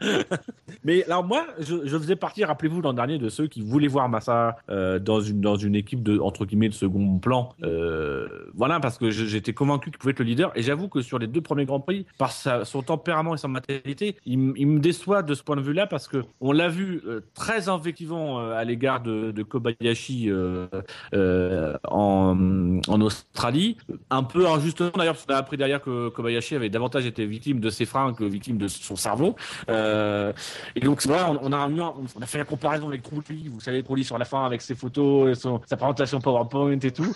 Mais 0.84 1.05
alors 1.05 1.24
moi, 1.24 1.47
je, 1.59 1.76
je 1.86 1.99
faisais 1.99 2.16
partie, 2.16 2.45
rappelez-vous 2.45 2.80
l'an 2.82 2.93
dernier, 2.93 3.18
de 3.18 3.28
ceux 3.28 3.47
qui 3.47 3.61
voulaient 3.62 3.89
voir 3.89 4.09
Massa 4.09 4.57
euh, 4.70 4.99
dans 4.99 5.20
une 5.20 5.41
dans 5.41 5.57
une 5.57 5.74
équipe 5.74 6.03
de 6.03 6.18
entre 6.18 6.45
guillemets 6.47 6.68
de 6.68 6.74
second 6.74 7.18
plan. 7.18 7.55
Euh, 7.62 8.28
voilà, 8.55 8.80
parce 8.80 8.99
que 8.99 9.11
j'étais 9.11 9.53
convaincu 9.53 9.91
qu'il 9.91 9.99
pouvait 9.99 10.12
être 10.12 10.18
le 10.20 10.24
leader. 10.24 10.53
Et 10.55 10.62
j'avoue 10.62 10.89
que 10.89 11.03
sur 11.03 11.18
les 11.18 11.26
deux 11.26 11.41
premiers 11.41 11.64
grands 11.66 11.80
prix, 11.80 12.07
par 12.16 12.32
sa- 12.32 12.64
son 12.64 12.82
tempérament 12.82 13.34
et 13.34 13.39
sa 13.39 13.49
matérialité, 13.49 14.16
il, 14.26 14.53
il 14.57 14.66
me 14.66 14.80
déçoit 14.80 15.22
de 15.22 15.34
ce 15.34 15.43
point 15.43 15.57
de 15.57 15.62
vue-là 15.62 15.86
parce 15.86 16.09
que 16.09 16.24
on 16.41 16.53
l'a 16.53 16.68
vu 16.68 17.03
euh, 17.07 17.20
très 17.35 17.68
invectivant 17.68 18.41
euh, 18.41 18.53
à 18.53 18.64
l'égard 18.64 19.01
de, 19.01 19.31
de 19.31 19.43
Kobayashi 19.43 20.31
euh, 20.31 20.66
euh, 21.14 21.76
en, 21.89 22.81
en 22.87 23.01
Australie. 23.01 23.76
Un 24.11 24.22
peu 24.22 24.47
injustement 24.47 24.91
d'ailleurs, 24.97 25.14
parce 25.14 25.26
qu'on 25.26 25.35
a 25.35 25.39
appris 25.39 25.57
derrière 25.57 25.81
que 25.83 26.09
Kobayashi 26.09 26.55
avait 26.55 26.68
davantage 26.68 27.07
été 27.07 27.26
victime 27.26 27.61
de 27.61 27.70
ses 27.70 27.87
freins 27.87 28.12
que 28.12 28.24
victime 28.24 28.59
de 28.59 28.68
son 28.68 28.97
cerveau. 28.97 29.37
Et 29.68 30.81
donc 30.81 31.05
voilà, 31.07 31.31
on, 31.31 31.39
on 31.43 31.53
a 31.53 31.68
on 31.68 32.26
fait 32.26 32.39
la 32.39 32.45
comparaison 32.45 32.89
avec 32.89 33.03
Trulli, 33.03 33.49
vous 33.49 33.61
savez 33.61 33.83
Trulli 33.83 34.05
sur 34.05 34.18
la 34.18 34.24
fin 34.24 34.45
avec 34.45 34.62
ses 34.62 34.74
photos, 34.74 35.31
et 35.31 35.35
son, 35.35 35.61
sa 35.66 35.76
présentation 35.76 36.20
PowerPoint 36.20 36.79
et 36.79 36.91
tout. 36.91 37.12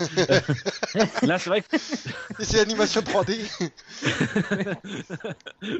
Là, 1.23 1.37
c'est 1.39 1.49
vrai 1.49 1.61
que 1.61 1.77
c'est 2.39 2.57
l'animation 2.57 3.01
3D. 3.01 3.71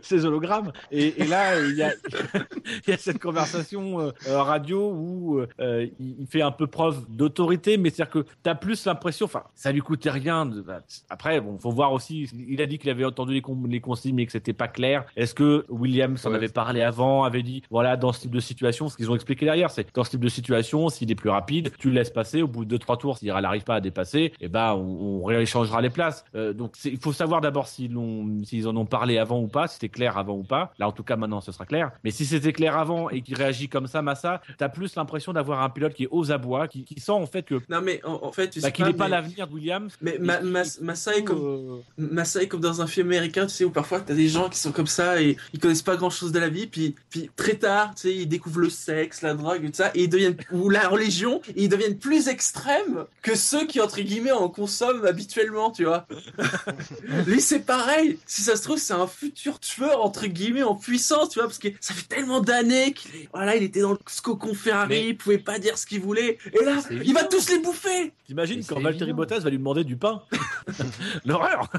ces 0.01 0.25
hologrammes. 0.25 0.71
Et, 0.91 1.21
et 1.21 1.25
là, 1.25 1.59
il 1.59 1.75
y 1.75 1.83
a, 1.83 1.93
il 2.87 2.89
y 2.89 2.93
a 2.93 2.97
cette 2.97 3.19
conversation 3.23 3.99
euh, 3.99 4.11
euh, 4.27 4.41
radio 4.41 4.91
où 4.91 5.39
euh, 5.59 5.87
il 5.99 6.27
fait 6.27 6.41
un 6.41 6.51
peu 6.51 6.67
preuve 6.67 7.05
d'autorité, 7.09 7.77
mais 7.77 7.89
c'est-à-dire 7.89 8.11
que 8.11 8.25
tu 8.43 8.49
as 8.49 8.55
plus 8.55 8.85
l'impression, 8.85 9.25
enfin, 9.25 9.43
ça 9.55 9.71
lui 9.71 9.81
coûtait 9.81 10.09
rien. 10.11 10.45
De, 10.45 10.61
bah, 10.61 10.81
après, 11.09 11.39
bon, 11.41 11.57
faut 11.57 11.71
voir 11.71 11.93
aussi. 11.93 12.29
Il 12.47 12.61
a 12.61 12.65
dit 12.65 12.77
qu'il 12.77 12.89
avait 12.89 13.05
entendu 13.05 13.33
les, 13.33 13.41
con- 13.41 13.63
les 13.67 13.79
consignes, 13.79 14.15
mais 14.15 14.25
que 14.25 14.31
c'était 14.33 14.53
pas 14.53 14.67
clair. 14.67 15.05
Est-ce 15.15 15.33
que 15.33 15.65
Williams 15.69 16.25
en 16.25 16.29
Ouais. 16.33 16.35
avait 16.37 16.49
parlé 16.49 16.81
avant, 16.81 17.23
avait 17.23 17.43
dit, 17.43 17.61
voilà, 17.69 17.95
dans 17.95 18.11
ce 18.11 18.21
type 18.21 18.31
de 18.31 18.39
situation, 18.39 18.89
ce 18.89 18.97
qu'ils 18.97 19.09
ont 19.11 19.15
expliqué 19.15 19.45
derrière, 19.45 19.69
c'est 19.71 19.87
dans 19.93 20.03
ce 20.03 20.09
type 20.11 20.19
de 20.23 20.29
situation, 20.29 20.89
s'il 20.89 21.09
est 21.11 21.15
plus 21.15 21.29
rapide, 21.29 21.71
tu 21.77 21.89
le 21.89 21.95
laisses 21.95 22.09
passer. 22.09 22.41
Au 22.41 22.47
bout 22.47 22.65
de 22.65 22.69
deux 22.71 22.79
trois 22.79 22.97
tours, 22.97 23.17
s'il 23.19 23.27
n'arrive 23.29 23.63
pas 23.63 23.75
à 23.75 23.81
dépasser, 23.81 24.33
et 24.41 24.47
ben, 24.49 24.73
on, 24.73 25.21
on 25.21 25.23
rééchangera 25.23 25.81
les 25.81 25.89
places. 25.91 26.25
Euh, 26.35 26.53
donc, 26.53 26.75
il 26.85 26.97
faut 26.97 27.13
savoir 27.13 27.39
d'abord 27.41 27.67
s'ils 27.67 27.95
en 27.97 28.75
ont 28.77 28.85
parlé 28.85 29.17
avant 29.17 29.39
ou 29.39 29.47
pas, 29.47 29.67
si 29.67 29.75
c'était 29.75 29.89
clair 29.89 30.17
avant 30.17 30.35
ou 30.35 30.43
pas. 30.43 30.73
Là, 30.79 30.87
en 30.87 30.91
tout 30.91 31.03
cas, 31.03 31.15
maintenant, 31.15 31.41
ce 31.41 31.51
sera 31.51 31.65
clair. 31.65 31.91
Mais 32.03 32.11
si 32.11 32.25
c'était 32.25 32.53
clair 32.53 32.77
avant 32.77 33.09
et 33.13 33.21
qu'il 33.21 33.35
réagit 33.35 33.69
comme 33.69 33.87
ça, 33.87 34.01
Massa, 34.01 34.41
t'as 34.57 34.69
plus 34.69 34.95
l'impression 34.95 35.33
d'avoir 35.33 35.61
un 35.61 35.69
pilote 35.69 35.93
qui 35.93 36.03
est 36.03 36.09
aux 36.11 36.31
abois, 36.31 36.67
qui, 36.67 36.83
qui 36.83 36.99
sent 36.99 37.11
en 37.11 37.25
fait 37.25 37.43
que 37.43 37.55
Non, 37.69 37.81
mais 37.81 38.01
en, 38.03 38.19
en 38.23 38.31
fait, 38.31 38.49
tu 38.49 38.59
bah, 38.59 38.67
sais 38.67 38.71
qu'il 38.73 38.85
n'est 38.85 38.93
pas 38.93 39.05
mais- 39.05 39.11
l'avenir 39.11 39.47
de 39.47 39.53
Williams. 39.53 39.91
Mais 40.01 40.15
Et 40.15 40.19
Ma- 40.19 40.37
qui- 40.37 40.45
Ma- 40.45 40.63
qui- 40.63 40.83
Massa 40.83 41.15
est 41.15 41.23
comme 41.23 41.39
euh, 41.41 41.77
Massa 41.97 42.41
est 42.43 42.47
comme 42.47 42.61
dans 42.61 42.81
un 42.81 42.87
film 42.87 43.07
américain, 43.07 43.45
tu 43.47 43.53
sais, 43.53 43.63
où 43.65 43.69
parfois 43.71 43.99
t'as 44.01 44.13
des 44.13 44.27
gens 44.27 44.49
qui 44.49 44.57
sont 44.59 44.71
comme 44.71 44.87
ça 44.87 45.21
et 45.21 45.37
ils 45.53 45.59
connaissent 45.59 45.81
pas 45.81 45.95
grand 45.95 46.09
chose 46.09 46.31
de 46.31 46.39
la 46.39 46.49
vie, 46.49 46.67
puis, 46.67 46.95
puis 47.09 47.29
très 47.35 47.55
tard, 47.55 47.93
tu 47.95 48.01
sais, 48.03 48.15
ils 48.15 48.27
découvrent 48.27 48.59
le 48.61 48.69
sexe, 48.69 49.21
la 49.21 49.33
drogue 49.33 49.63
et 49.63 49.67
tout 49.71 49.77
ça, 49.77 49.91
et 49.95 50.03
ils 50.03 50.09
deviennent, 50.09 50.37
ou 50.51 50.69
la 50.69 50.87
religion, 50.87 51.41
et 51.55 51.63
ils 51.63 51.69
deviennent 51.69 51.97
plus 51.97 52.27
extrêmes 52.27 53.05
que 53.21 53.35
ceux 53.35 53.65
qui, 53.65 53.79
entre 53.81 54.01
guillemets, 54.01 54.31
en 54.31 54.49
consomment 54.49 55.05
habituellement, 55.05 55.71
tu 55.71 55.85
vois. 55.85 56.05
Lui, 57.27 57.41
c'est 57.41 57.59
pareil. 57.61 58.17
Si 58.25 58.41
ça 58.41 58.55
se 58.55 58.63
trouve, 58.63 58.77
c'est 58.77 58.93
un 58.93 59.07
futur 59.07 59.59
tueur, 59.59 60.03
entre 60.03 60.27
guillemets, 60.27 60.63
en 60.63 60.75
puissance, 60.75 61.29
tu 61.29 61.39
vois, 61.39 61.47
parce 61.47 61.59
que 61.59 61.67
ça 61.79 61.93
fait 61.93 62.07
tellement 62.07 62.41
d'années 62.41 62.93
est, 63.09 63.29
voilà, 63.33 63.55
il 63.55 63.63
était 63.63 63.81
dans 63.81 63.91
le 63.91 63.97
cocon 64.23 64.53
Ferrari, 64.53 64.89
Mais- 64.89 65.07
il 65.09 65.17
pouvait 65.17 65.37
pas 65.37 65.59
dire 65.59 65.77
ce 65.77 65.85
qu'il 65.85 66.01
voulait, 66.01 66.37
et 66.53 66.63
là, 66.63 66.81
il 66.91 67.13
va 67.13 67.23
tous 67.23 67.49
les 67.49 67.59
bouffer! 67.59 68.13
T'imagines 68.25 68.63
quand 68.65 68.79
Valtteri 68.79 69.03
évident. 69.03 69.17
Bottas 69.17 69.39
va 69.39 69.49
lui 69.49 69.57
demander 69.57 69.83
du 69.83 69.97
pain 69.97 70.23
L'horreur 71.25 71.69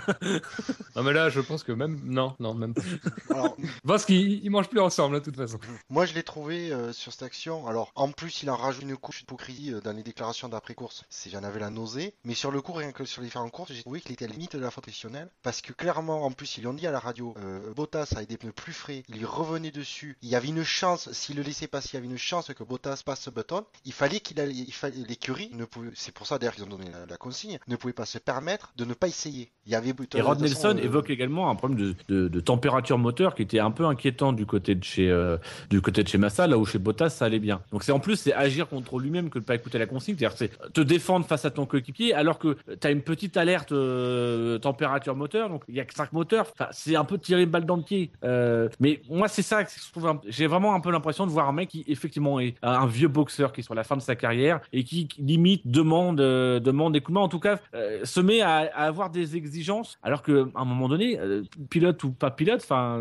Non, 0.97 1.03
mais 1.03 1.13
là, 1.13 1.29
je 1.31 1.41
pense 1.41 1.63
que 1.63 1.73
même. 1.73 2.01
Non, 2.05 2.35
non, 2.39 2.55
même 2.55 2.75
pas. 2.75 2.83
Alors, 3.31 3.57
Parce 3.87 4.05
qu'ils 4.05 4.45
ils 4.45 4.51
mangent 4.51 4.69
plus 4.69 4.81
ensemble, 4.81 5.15
là, 5.15 5.21
de 5.21 5.25
toute 5.25 5.37
façon. 5.37 5.59
moi, 5.89 6.07
je 6.07 6.15
l'ai 6.15 6.23
trouvé 6.23 6.73
euh, 6.73 6.93
sur 6.93 7.13
cette 7.13 7.23
action. 7.23 7.67
Alors, 7.67 7.93
en 7.95 8.11
plus, 8.11 8.43
il 8.43 8.51
en 8.51 8.57
rajoute 8.57 8.83
une 8.83 8.97
couche 8.97 9.21
d'hypocrisie 9.21 9.73
euh, 9.73 9.81
dans 9.81 9.93
les 9.93 10.03
déclarations 10.03 10.49
d'après-course. 10.49 11.05
C'est, 11.09 11.31
j'en 11.31 11.43
avais 11.43 11.61
la 11.61 11.71
nausée. 11.71 12.15
Mais 12.25 12.35
sur 12.35 12.51
le 12.51 12.61
coup, 12.61 12.73
rien 12.73 12.93
que 12.93 13.05
sur 13.05 13.23
les 13.23 13.29
différentes 13.29 13.53
courses, 13.53 13.73
j'ai 13.73 13.83
trouvé 13.83 14.01
qu'il 14.01 14.13
était 14.13 14.25
à 14.27 14.29
la 14.29 14.35
limite 14.35 14.55
de 14.57 14.61
la 14.61 14.71
faute 14.71 14.85
professionnelle. 14.85 15.31
Parce 15.43 15.63
que 15.63 15.73
clairement, 15.73 16.25
en 16.25 16.31
plus, 16.31 16.59
ils 16.59 16.65
l'ont 16.65 16.75
dit 16.75 16.87
à 16.87 16.93
la 16.93 16.99
radio, 16.99 17.35
euh, 17.39 17.73
Bottas 17.75 18.09
avait 18.17 18.27
des 18.27 18.37
pneus 18.37 18.53
plus 18.53 18.73
frais. 18.75 19.03
Il 19.09 19.17
lui 19.17 19.25
revenait 19.25 19.71
dessus. 19.71 20.17
Il 20.23 20.29
y 20.29 20.37
avait 20.37 20.49
une 20.49 20.65
chance, 20.65 21.09
s'il 21.15 21.37
le 21.37 21.43
laissait 21.43 21.67
passer, 21.69 21.91
il 21.93 21.95
y 21.95 21.99
avait 21.99 22.07
une 22.07 22.19
chance 22.19 22.53
que 22.53 22.65
Bottas 22.65 23.03
passe 23.05 23.23
ce 23.23 23.31
button. 23.31 23.65
Il 23.85 23.93
fallait 23.93 24.21
qu'il 24.21 24.39
allait, 24.41 24.53
il 24.55 24.73
fallait, 24.73 24.97
l'écurie 25.09 25.51
ne 25.55 25.65
pouvait, 25.65 25.91
c'est 25.95 26.13
pour 26.13 26.27
ça 26.27 26.39
d'ailleurs 26.39 26.55
qu'ils 26.55 26.65
ont 26.65 26.69
donné 26.69 26.91
la, 26.93 27.07
la 27.07 27.17
consigne, 27.17 27.59
ne 27.69 27.77
pouvait 27.77 27.93
pas 27.95 28.05
se 28.07 28.19
permettre 28.19 28.73
de 28.77 28.85
ne 28.85 28.95
pas 28.95 29.09
essayer. 29.09 29.51
Il 29.67 29.73
y 29.73 29.75
avait. 29.75 29.95
Et 30.15 30.21
Rod 30.21 30.41
Nelson 30.41 30.77
euh, 30.79 30.83
évoque 30.83 31.09
également 31.11 31.49
un 31.51 31.55
problème 31.55 31.79
de, 31.79 31.95
de- 32.09 32.29
de 32.29 32.41
température 32.41 32.99
moteur 32.99 33.35
qui 33.35 33.43
était 33.43 33.61
un 33.61 33.71
peu 33.71 33.87
inquiétant 33.87 34.33
du 34.33 34.45
côté 34.45 34.75
de 34.75 34.83
chez 34.85 35.09
euh, 35.09 35.39
du 35.71 35.81
côté 35.81 36.03
de 36.03 36.09
chez 36.09 36.19
Massa, 36.19 36.47
là 36.47 36.59
où 36.59 36.67
chez 36.67 36.79
Bottas 36.79 37.11
ça 37.11 37.25
allait 37.27 37.39
bien. 37.39 37.63
Donc 37.71 37.85
c'est 37.85 37.93
en 37.93 38.01
plus 38.01 38.17
c'est 38.17 38.33
agir 38.35 38.69
contre 38.69 38.99
lui-même 38.99 39.31
que 39.31 39.39
de 39.39 39.45
pas 39.45 39.55
écouter 39.55 39.79
la 39.79 39.87
consigne, 39.87 40.17
c'est-à-dire 40.19 40.37
c'est 40.37 40.51
te 40.73 40.81
défendre 40.81 41.25
face 41.27 41.45
à 41.45 41.51
ton 41.51 41.65
coéquipier 41.67 42.13
alors 42.15 42.39
que 42.39 42.57
tu 42.81 42.87
as 42.87 42.91
une 42.91 43.03
petite 43.03 43.37
alerte 43.37 43.73
euh, 43.73 44.59
température 44.59 45.15
moteur, 45.17 45.49
donc 45.49 45.63
il 45.69 45.75
y 45.77 45.81
a 45.81 45.85
que 45.85 45.95
cinq 45.95 46.13
moteurs. 46.13 46.47
Enfin, 46.53 46.69
c'est 46.73 46.97
un 46.97 47.05
peu 47.05 47.19
tirer 47.19 47.43
une 47.43 47.51
balle 47.51 47.67
dans 47.67 47.77
le 47.77 47.83
pied. 47.83 48.11
Euh, 48.25 48.69
mais 48.81 49.01
moi 49.09 49.29
c'est 49.29 49.43
ça 49.43 49.65
que 49.65 49.71
je 49.71 49.91
trouve. 49.93 50.07
un- 50.09 50.21
J'ai 50.27 50.47
vraiment 50.47 50.75
un 50.75 50.81
peu 50.81 50.91
l'impression 50.91 51.04
de 51.05 51.31
voir 51.31 51.49
un 51.49 51.53
mec 51.53 51.69
qui 51.69 51.85
effectivement 51.87 52.41
est 52.41 52.55
un 52.63 52.87
vieux 52.87 53.09
boxeur 53.09 53.53
qui 53.53 53.61
est 53.61 53.65
sur 53.65 53.75
la 53.75 53.85
fin 53.85 53.97
de 53.97 54.03
sa 54.03 54.17
carrière 54.17 54.61
et 54.73 54.85
qui 54.85 55.09
limite 55.19 55.63
demande 55.67 56.21
euh, 56.21 56.61
demande 56.61 56.95
des 56.95 57.01
coups. 57.01 57.19
En 57.19 57.29
tout 57.29 57.39
cas, 57.39 57.59
euh, 57.75 58.05
se 58.05 58.21
met 58.21 58.41
à, 58.41 58.71
avoir 58.75 59.11
des 59.11 59.37
exigences 59.37 59.99
alors 60.03 60.23
que 60.23 60.49
à 60.55 60.63
un 60.63 60.65
moment 60.65 60.89
donné, 60.89 61.19
euh, 61.19 61.43
pilote 61.71 62.03
ou 62.05 62.11
pas 62.11 62.31
pilote, 62.31 62.61
enfin 62.63 63.01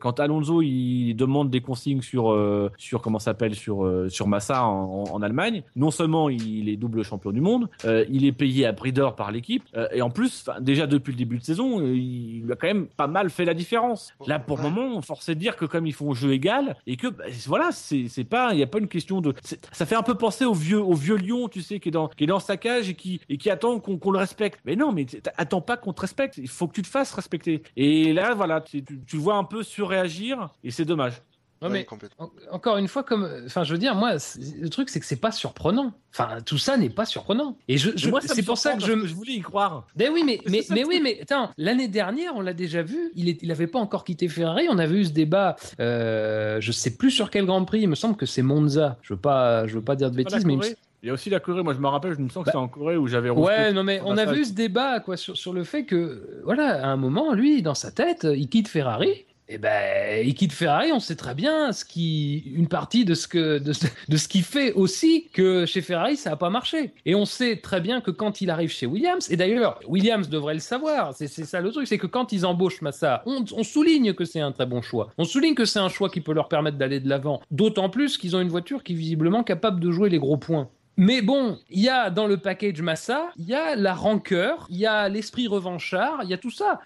quand 0.00 0.20
Alonso 0.20 0.62
il 0.62 1.14
demande 1.14 1.50
des 1.50 1.60
consignes 1.60 2.02
sur 2.02 2.36
sur 2.76 3.02
comment 3.02 3.18
s'appelle 3.18 3.54
sur 3.54 4.06
sur 4.08 4.26
Massa 4.28 4.64
en, 4.64 5.20
Allemagne, 5.22 5.62
non 5.76 5.90
seulement 5.90 6.28
il 6.28 6.68
est 6.68 6.76
double 6.76 7.02
champion 7.02 7.32
du 7.32 7.40
monde, 7.40 7.68
il 7.84 8.24
est 8.24 8.32
payé 8.32 8.66
à 8.66 8.72
prix 8.72 8.92
d'or 8.92 9.16
par 9.16 9.32
l'équipe 9.32 9.64
et 9.92 10.02
en 10.02 10.10
plus, 10.10 10.46
déjà 10.60 10.86
depuis 10.86 11.12
le 11.12 11.18
début 11.18 11.38
de 11.38 11.44
saison, 11.44 11.82
il 11.82 12.50
a 12.50 12.56
quand 12.56 12.68
même 12.68 12.86
pas 12.86 13.06
mal 13.06 13.30
fait 13.30 13.44
la 13.44 13.54
différence. 13.54 14.12
Là 14.26 14.38
pour 14.38 14.58
le 14.58 14.62
moment, 14.64 14.96
on 14.96 15.02
force 15.02 15.28
de 15.28 15.34
dire 15.34 15.56
que 15.56 15.64
comme 15.64 15.86
ils 15.86 15.94
font 15.94 16.14
jeu 16.14 16.32
égal 16.32 16.76
et 16.86 16.96
que 16.96 17.08
bah, 17.08 17.24
voilà, 17.46 17.70
c'est 17.72 18.24
pas 18.24 18.52
il 18.52 18.58
y 18.58 18.62
a 18.62 18.66
pas 18.66 18.78
une 18.78 18.88
question 18.88 19.20
de 19.20 19.34
ça 19.72 19.86
fait 19.86 19.94
un 19.94 20.02
peu 20.02 20.14
penser 20.14 20.44
au 20.44 20.54
vieux 20.54 20.80
au 20.80 20.94
vieux 20.94 21.16
lion, 21.16 21.48
tu 21.48 21.62
sais 21.62 21.80
qui 21.80 21.88
est 21.88 21.92
dans 21.92 22.08
qui 22.08 22.24
est 22.24 22.26
dans 22.26 22.40
sa 22.40 22.56
cage 22.56 22.88
et 22.88 22.94
qui 22.94 23.20
et 23.28 23.38
qui 23.38 23.50
attend 23.50 23.78
qu'on 23.80 24.10
le 24.10 24.18
respecte. 24.18 24.60
Mais 24.64 24.76
non, 24.76 24.92
mais 24.92 25.06
attends 25.36 25.60
pas 25.60 25.76
qu'on 25.76 25.92
te 25.92 26.00
respecte, 26.00 26.38
il 26.38 26.48
faut 26.48 26.68
que 26.68 26.74
tu 26.74 26.82
te 26.82 26.88
fasses 26.88 27.12
respecter. 27.12 27.62
Et 27.76 28.12
là 28.12 28.34
voilà, 28.34 28.60
tu, 28.60 28.84
tu, 28.84 29.00
tu 29.06 29.16
le 29.16 29.22
vois 29.22 29.36
un 29.36 29.44
peu 29.44 29.62
surréagir 29.62 30.50
et 30.64 30.70
c'est 30.70 30.84
dommage. 30.84 31.14
Ouais, 31.62 31.68
ouais, 31.68 31.72
mais 31.74 31.84
complètement. 31.84 32.30
en- 32.50 32.54
encore 32.54 32.78
une 32.78 32.88
fois, 32.88 33.02
comme, 33.02 33.28
enfin, 33.44 33.64
je 33.64 33.72
veux 33.72 33.78
dire, 33.78 33.94
moi, 33.94 34.12
le 34.14 34.68
truc, 34.70 34.88
c'est 34.88 34.98
que 34.98 35.04
c'est 35.06 35.20
pas 35.20 35.30
surprenant. 35.30 35.92
Enfin, 36.12 36.38
tout 36.44 36.56
ça 36.58 36.76
n'est 36.78 36.88
pas 36.90 37.04
surprenant. 37.04 37.56
Et 37.68 37.76
je, 37.76 37.90
je- 37.96 38.08
c'est 38.22 38.42
pour 38.42 38.56
ça 38.58 38.74
que 38.76 38.80
je, 38.82 39.06
je 39.06 39.14
voulais 39.14 39.34
y 39.34 39.40
croire. 39.40 39.86
Ben 39.94 40.10
oui, 40.12 40.22
mais, 40.24 40.40
mais, 40.46 40.62
mais 40.70 40.84
oui, 40.84 41.00
mais 41.02 41.18
attends, 41.20 41.50
l'année 41.58 41.88
dernière, 41.88 42.32
on 42.34 42.40
l'a 42.40 42.54
déjà 42.54 42.82
vu, 42.82 43.12
il, 43.14 43.28
est, 43.28 43.42
il 43.42 43.50
avait 43.52 43.66
pas 43.66 43.78
encore 43.78 44.04
quitté 44.04 44.26
Ferrari, 44.28 44.68
on 44.70 44.78
avait 44.78 44.96
eu 44.96 45.04
ce 45.04 45.10
débat, 45.12 45.56
euh, 45.80 46.60
je 46.60 46.72
sais 46.72 46.96
plus 46.96 47.10
sur 47.10 47.30
quel 47.30 47.44
Grand 47.46 47.64
Prix, 47.64 47.80
il 47.82 47.88
me 47.88 47.94
semble 47.94 48.16
que 48.16 48.26
c'est 48.26 48.42
Monza, 48.42 48.96
je 49.02 49.12
veux 49.14 49.20
pas, 49.20 49.66
je 49.66 49.74
veux 49.74 49.82
pas 49.84 49.96
dire 49.96 50.10
de 50.10 50.16
bêtises, 50.16 50.44
mais 50.46 50.54
il 50.54 50.56
me- 50.56 50.62
Corée 50.62 50.76
Il 51.02 51.06
y 51.06 51.10
a 51.10 51.14
aussi 51.14 51.30
la 51.30 51.40
Corée. 51.40 51.62
Moi, 51.62 51.72
je 51.74 51.78
me 51.78 51.88
rappelle, 51.88 52.12
je 52.14 52.20
me 52.20 52.28
sens 52.28 52.42
que 52.44 52.46
Bah, 52.46 52.52
c'est 52.52 52.58
en 52.58 52.68
Corée 52.68 52.96
où 52.96 53.06
j'avais 53.06 53.30
Ouais, 53.30 53.72
non 53.72 53.82
mais 53.84 54.00
on 54.04 54.16
a 54.18 54.24
vu 54.26 54.44
ce 54.44 54.52
débat 54.52 55.00
quoi 55.00 55.16
sur, 55.16 55.36
sur 55.36 55.52
le 55.54 55.64
fait 55.64 55.84
que 55.84 56.40
voilà, 56.44 56.84
à 56.84 56.88
un 56.88 56.96
moment 56.96 57.32
lui 57.32 57.62
dans 57.62 57.74
sa 57.74 57.90
tête, 57.90 58.26
il 58.30 58.48
quitte 58.48 58.68
Ferrari. 58.68 59.24
Et 59.52 59.58
ben, 59.58 60.24
il 60.24 60.32
quitte 60.34 60.52
Ferrari, 60.52 60.92
on 60.92 61.00
sait 61.00 61.16
très 61.16 61.34
bien 61.34 61.72
ce 61.72 61.84
qui, 61.84 62.38
une 62.54 62.68
partie 62.68 63.04
de 63.04 63.14
ce 63.14 63.26
que, 63.26 63.58
de, 63.58 63.72
ce- 63.72 64.28
qui 64.28 64.42
fait 64.42 64.72
aussi 64.74 65.26
que 65.32 65.66
chez 65.66 65.80
Ferrari 65.82 66.16
ça 66.16 66.30
n'a 66.30 66.36
pas 66.36 66.50
marché. 66.50 66.92
Et 67.04 67.16
on 67.16 67.24
sait 67.24 67.56
très 67.56 67.80
bien 67.80 68.00
que 68.00 68.12
quand 68.12 68.40
il 68.40 68.48
arrive 68.50 68.70
chez 68.70 68.86
Williams, 68.86 69.28
et 69.28 69.36
d'ailleurs 69.36 69.80
Williams 69.88 70.28
devrait 70.28 70.54
le 70.54 70.60
savoir, 70.60 71.14
c'est 71.16 71.26
c'est 71.26 71.44
ça 71.44 71.60
le 71.60 71.72
truc, 71.72 71.88
c'est 71.88 71.98
que 71.98 72.06
quand 72.06 72.30
ils 72.30 72.46
embauchent 72.46 72.80
Massa, 72.80 73.24
on, 73.26 73.44
on 73.56 73.64
souligne 73.64 74.14
que 74.14 74.24
c'est 74.24 74.38
un 74.40 74.52
très 74.52 74.66
bon 74.66 74.82
choix. 74.82 75.10
On 75.18 75.24
souligne 75.24 75.54
que 75.56 75.64
c'est 75.64 75.80
un 75.80 75.88
choix 75.88 76.10
qui 76.10 76.20
peut 76.20 76.32
leur 76.32 76.48
permettre 76.48 76.78
d'aller 76.78 77.00
de 77.00 77.08
l'avant. 77.08 77.40
D'autant 77.50 77.88
plus 77.90 78.18
qu'ils 78.18 78.36
ont 78.36 78.40
une 78.40 78.48
voiture 78.50 78.84
qui 78.84 78.92
est 78.92 78.96
visiblement 78.96 79.42
capable 79.42 79.80
de 79.80 79.90
jouer 79.90 80.10
les 80.10 80.18
gros 80.20 80.36
points. 80.36 80.68
Mais 81.02 81.22
bon, 81.22 81.58
il 81.70 81.80
y 81.80 81.88
a 81.88 82.10
dans 82.10 82.26
le 82.26 82.36
package 82.36 82.82
Massa, 82.82 83.32
il 83.38 83.46
y 83.46 83.54
a 83.54 83.74
la 83.74 83.94
rancœur, 83.94 84.66
il 84.68 84.76
y 84.76 84.84
a 84.84 85.08
l'esprit 85.08 85.48
revanchard, 85.48 86.20
il 86.24 86.28
y 86.28 86.34
a 86.34 86.36
tout 86.36 86.50
ça. 86.50 86.82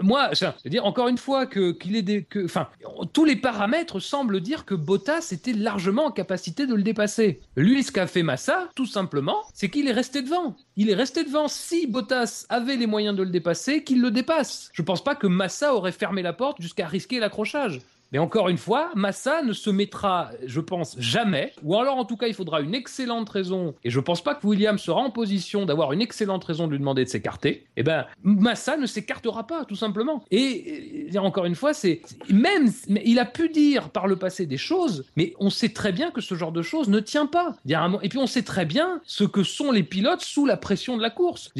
Moi, 0.00 0.30
je 0.32 0.46
veux 0.64 0.70
dire 0.70 0.86
encore 0.86 1.08
une 1.08 1.18
fois 1.18 1.44
que 1.44 1.72
qu'il 1.72 1.94
est 1.94 2.22
que, 2.22 2.42
enfin, 2.42 2.68
tous 3.12 3.26
les 3.26 3.36
paramètres 3.36 4.00
semblent 4.00 4.40
dire 4.40 4.64
que 4.64 4.74
Bottas 4.74 5.28
était 5.32 5.52
largement 5.52 6.06
en 6.06 6.10
capacité 6.10 6.66
de 6.66 6.74
le 6.74 6.82
dépasser. 6.82 7.42
Lui, 7.54 7.82
ce 7.82 7.92
qu'a 7.92 8.06
fait 8.06 8.22
Massa, 8.22 8.70
tout 8.74 8.86
simplement, 8.86 9.42
c'est 9.52 9.68
qu'il 9.68 9.88
est 9.88 9.92
resté 9.92 10.22
devant. 10.22 10.56
Il 10.76 10.88
est 10.88 10.94
resté 10.94 11.22
devant. 11.22 11.46
Si 11.46 11.86
Bottas 11.86 12.46
avait 12.48 12.76
les 12.76 12.86
moyens 12.86 13.14
de 13.14 13.22
le 13.22 13.28
dépasser, 13.28 13.84
qu'il 13.84 14.00
le 14.00 14.10
dépasse. 14.10 14.70
Je 14.72 14.80
pense 14.80 15.04
pas 15.04 15.14
que 15.14 15.26
Massa 15.26 15.74
aurait 15.74 15.92
fermé 15.92 16.22
la 16.22 16.32
porte 16.32 16.62
jusqu'à 16.62 16.86
risquer 16.86 17.20
l'accrochage. 17.20 17.82
Mais 18.12 18.18
encore 18.18 18.48
une 18.48 18.58
fois, 18.58 18.90
Massa 18.94 19.42
ne 19.42 19.52
se 19.52 19.70
mettra, 19.70 20.30
je 20.44 20.60
pense, 20.60 20.96
jamais, 20.98 21.52
ou 21.62 21.76
alors 21.76 21.96
en 21.96 22.04
tout 22.04 22.16
cas 22.16 22.26
il 22.26 22.34
faudra 22.34 22.60
une 22.60 22.74
excellente 22.74 23.28
raison, 23.28 23.74
et 23.84 23.90
je 23.90 24.00
pense 24.00 24.22
pas 24.22 24.34
que 24.34 24.46
Williams 24.46 24.80
sera 24.80 25.00
en 25.00 25.10
position 25.10 25.66
d'avoir 25.66 25.92
une 25.92 26.02
excellente 26.02 26.44
raison 26.44 26.66
de 26.66 26.72
lui 26.72 26.78
demander 26.78 27.04
de 27.04 27.08
s'écarter, 27.08 27.66
eh 27.76 27.82
ben 27.82 28.06
Massa 28.22 28.76
ne 28.76 28.86
s'écartera 28.86 29.46
pas, 29.46 29.64
tout 29.64 29.76
simplement. 29.76 30.24
Et, 30.30 31.08
et 31.12 31.18
encore 31.18 31.44
une 31.44 31.54
fois, 31.54 31.74
c'est 31.74 32.02
même, 32.28 32.70
il 33.04 33.18
a 33.18 33.24
pu 33.24 33.48
dire 33.48 33.90
par 33.90 34.06
le 34.06 34.16
passé 34.16 34.46
des 34.46 34.58
choses, 34.58 35.04
mais 35.16 35.34
on 35.38 35.50
sait 35.50 35.70
très 35.70 35.92
bien 35.92 36.10
que 36.10 36.20
ce 36.20 36.34
genre 36.34 36.52
de 36.52 36.62
choses 36.62 36.88
ne 36.88 37.00
tient 37.00 37.26
pas. 37.26 37.56
Et 38.02 38.08
puis 38.08 38.18
on 38.18 38.26
sait 38.26 38.42
très 38.42 38.64
bien 38.64 39.00
ce 39.04 39.24
que 39.24 39.42
sont 39.42 39.70
les 39.70 39.82
pilotes 39.82 40.22
sous 40.22 40.46
la 40.46 40.56
pression 40.56 40.96
de 40.96 41.02
la 41.02 41.10
course. 41.10 41.50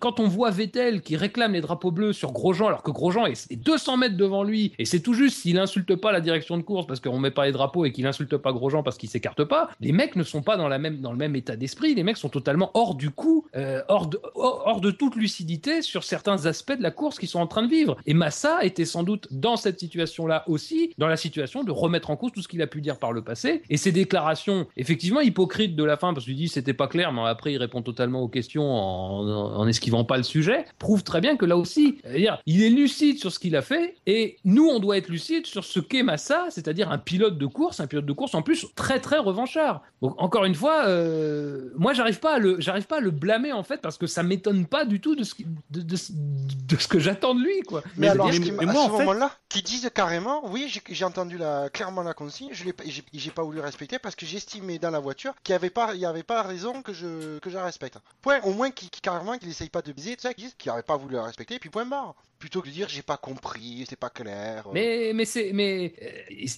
Quand 0.00 0.20
on 0.20 0.28
voit 0.28 0.50
Vettel 0.50 1.02
qui 1.02 1.16
réclame 1.16 1.52
les 1.52 1.60
drapeaux 1.60 1.90
bleus 1.90 2.12
sur 2.12 2.32
Grosjean, 2.32 2.66
alors 2.68 2.82
que 2.82 2.90
Grosjean 2.90 3.26
est 3.26 3.56
200 3.56 3.96
mètres 3.96 4.16
devant 4.16 4.42
lui, 4.42 4.72
et 4.78 4.84
c'est 4.84 5.00
tout 5.00 5.14
juste 5.14 5.38
s'il 5.38 5.58
insulte 5.58 5.91
pas 5.96 6.12
la 6.12 6.20
direction 6.20 6.56
de 6.56 6.62
course 6.62 6.86
parce 6.86 7.00
qu'on 7.00 7.18
met 7.18 7.30
pas 7.30 7.46
les 7.46 7.52
drapeaux 7.52 7.84
et 7.84 7.92
qu'il 7.92 8.06
insulte 8.06 8.36
pas 8.36 8.52
Grosjean 8.52 8.82
parce 8.82 8.98
qu'il 8.98 9.08
s'écarte 9.08 9.44
pas, 9.44 9.70
les 9.80 9.92
mecs 9.92 10.16
ne 10.16 10.22
sont 10.22 10.42
pas 10.42 10.56
dans, 10.56 10.68
la 10.68 10.78
même, 10.78 11.00
dans 11.00 11.12
le 11.12 11.18
même 11.18 11.36
état 11.36 11.56
d'esprit, 11.56 11.94
les 11.94 12.02
mecs 12.02 12.16
sont 12.16 12.28
totalement 12.28 12.70
hors 12.74 12.94
du 12.94 13.10
coup, 13.10 13.46
euh, 13.56 13.82
hors, 13.88 14.06
de, 14.06 14.20
hors 14.34 14.80
de 14.80 14.90
toute 14.90 15.16
lucidité 15.16 15.82
sur 15.82 16.04
certains 16.04 16.46
aspects 16.46 16.76
de 16.76 16.82
la 16.82 16.90
course 16.90 17.18
qu'ils 17.18 17.28
sont 17.28 17.40
en 17.40 17.46
train 17.46 17.62
de 17.62 17.68
vivre. 17.68 17.96
Et 18.06 18.14
Massa 18.14 18.64
était 18.64 18.84
sans 18.84 19.02
doute 19.02 19.28
dans 19.30 19.56
cette 19.56 19.80
situation-là 19.80 20.44
aussi, 20.46 20.94
dans 20.98 21.08
la 21.08 21.16
situation 21.16 21.64
de 21.64 21.70
remettre 21.70 22.10
en 22.10 22.16
cause 22.16 22.32
tout 22.32 22.42
ce 22.42 22.48
qu'il 22.48 22.62
a 22.62 22.66
pu 22.66 22.80
dire 22.80 22.98
par 22.98 23.12
le 23.12 23.22
passé, 23.22 23.62
et 23.70 23.76
ses 23.76 23.92
déclarations 23.92 24.66
effectivement 24.76 25.20
hypocrites 25.20 25.76
de 25.76 25.84
la 25.84 25.96
fin, 25.96 26.12
parce 26.14 26.26
qu'il 26.26 26.36
dit 26.36 26.48
c'était 26.48 26.74
pas 26.74 26.88
clair, 26.88 27.12
mais 27.12 27.22
après 27.22 27.52
il 27.52 27.58
répond 27.58 27.82
totalement 27.82 28.22
aux 28.22 28.28
questions 28.28 28.64
en, 28.64 29.56
en, 29.56 29.66
esquivant 29.68 30.04
pas 30.04 30.16
le 30.16 30.22
sujet, 30.22 30.64
prouvent 30.78 31.04
très 31.04 31.20
bien 31.20 31.36
que 31.36 31.44
là 31.44 31.56
aussi, 31.56 31.98
c'est-à-dire, 32.02 32.38
il 32.46 32.62
est 32.62 32.70
lucide 32.70 33.18
sur 33.18 33.32
ce 33.32 33.38
qu'il 33.38 33.56
a 33.56 33.62
fait, 33.62 33.96
et 34.06 34.36
nous 34.44 34.66
on 34.66 34.78
doit 34.78 34.96
être 34.96 35.08
lucide 35.08 35.46
sur 35.46 35.64
ce 35.64 35.80
qu'est 35.82 36.02
Massa, 36.02 36.46
c'est-à-dire 36.50 36.90
un 36.90 36.98
pilote 36.98 37.36
de 37.38 37.46
course, 37.46 37.80
un 37.80 37.86
pilote 37.86 38.06
de 38.06 38.12
course 38.12 38.34
en 38.34 38.42
plus 38.42 38.66
très 38.74 38.98
très 39.00 39.18
revanchard. 39.18 39.82
Donc 40.00 40.14
encore 40.18 40.44
une 40.44 40.54
fois, 40.54 40.86
euh, 40.86 41.70
moi 41.76 41.92
j'arrive 41.92 42.18
pas 42.20 42.36
à 42.36 42.38
le, 42.38 42.60
j'arrive 42.60 42.86
pas 42.86 42.96
à 42.96 43.00
le 43.00 43.10
blâmer 43.10 43.52
en 43.52 43.62
fait 43.62 43.80
parce 43.80 43.98
que 43.98 44.06
ça 44.06 44.22
m'étonne 44.22 44.66
pas 44.66 44.84
du 44.84 45.00
tout 45.00 45.14
de 45.14 45.24
ce, 45.24 45.34
qui- 45.34 45.44
de, 45.70 45.80
de, 45.82 45.96
de 45.96 46.76
ce 46.76 46.88
que 46.88 46.98
j'attends 46.98 47.34
de 47.34 47.42
lui 47.42 47.60
quoi. 47.62 47.82
Mais, 47.96 48.08
alors, 48.08 48.26
mais- 48.28 48.38
qui- 48.40 48.50
à 48.50 48.72
ce 48.72 48.78
en 48.78 48.84
fait- 48.96 49.04
moment-là, 49.04 49.30
qui 49.48 49.62
disent 49.62 49.90
carrément, 49.94 50.42
oui, 50.50 50.72
j'ai- 50.88 51.04
entendu 51.04 51.36
la, 51.36 51.68
clairement 51.68 52.02
la 52.02 52.14
consigne, 52.14 52.48
je 52.52 52.64
l'ai 52.64 52.72
pas- 52.72 52.84
j'ai 53.12 53.30
pas 53.30 53.42
voulu 53.42 53.60
respecter 53.60 53.98
parce 53.98 54.14
que 54.14 54.24
j'estimais 54.24 54.78
dans 54.78 54.90
la 54.90 55.00
voiture 55.00 55.34
qu'il 55.42 55.52
n'y 55.52 55.56
avait 55.56 55.70
pas, 55.70 55.94
il 55.94 56.00
y 56.00 56.06
avait 56.06 56.22
pas 56.22 56.42
raison 56.42 56.82
que 56.82 56.92
je, 56.92 57.38
que 57.40 57.50
je 57.50 57.56
la 57.56 57.64
respecte. 57.64 57.98
Point, 58.22 58.40
au 58.44 58.52
moins, 58.52 58.70
qui, 58.70 58.88
carrément, 58.90 59.36
qu'il 59.38 59.48
essaye 59.48 59.68
pas 59.68 59.82
de 59.82 59.92
biaiser, 59.92 60.16
tu 60.16 60.22
sais, 60.28 60.34
qu'il 60.34 60.50
n'aurait 60.66 60.82
pas 60.82 60.96
voulu 60.96 61.16
la 61.16 61.24
respecter, 61.24 61.58
puis 61.58 61.70
point 61.70 61.84
barre. 61.84 62.14
Plutôt 62.42 62.60
que 62.60 62.66
de 62.66 62.72
dire, 62.72 62.88
j'ai 62.88 63.02
pas 63.02 63.16
compris, 63.16 63.84
c'est 63.88 63.94
pas 63.94 64.10
clair. 64.10 64.66
Mais, 64.74 65.12
mais 65.14 65.24
c'est, 65.24 65.52
mais 65.54 65.94
euh, 66.02 66.08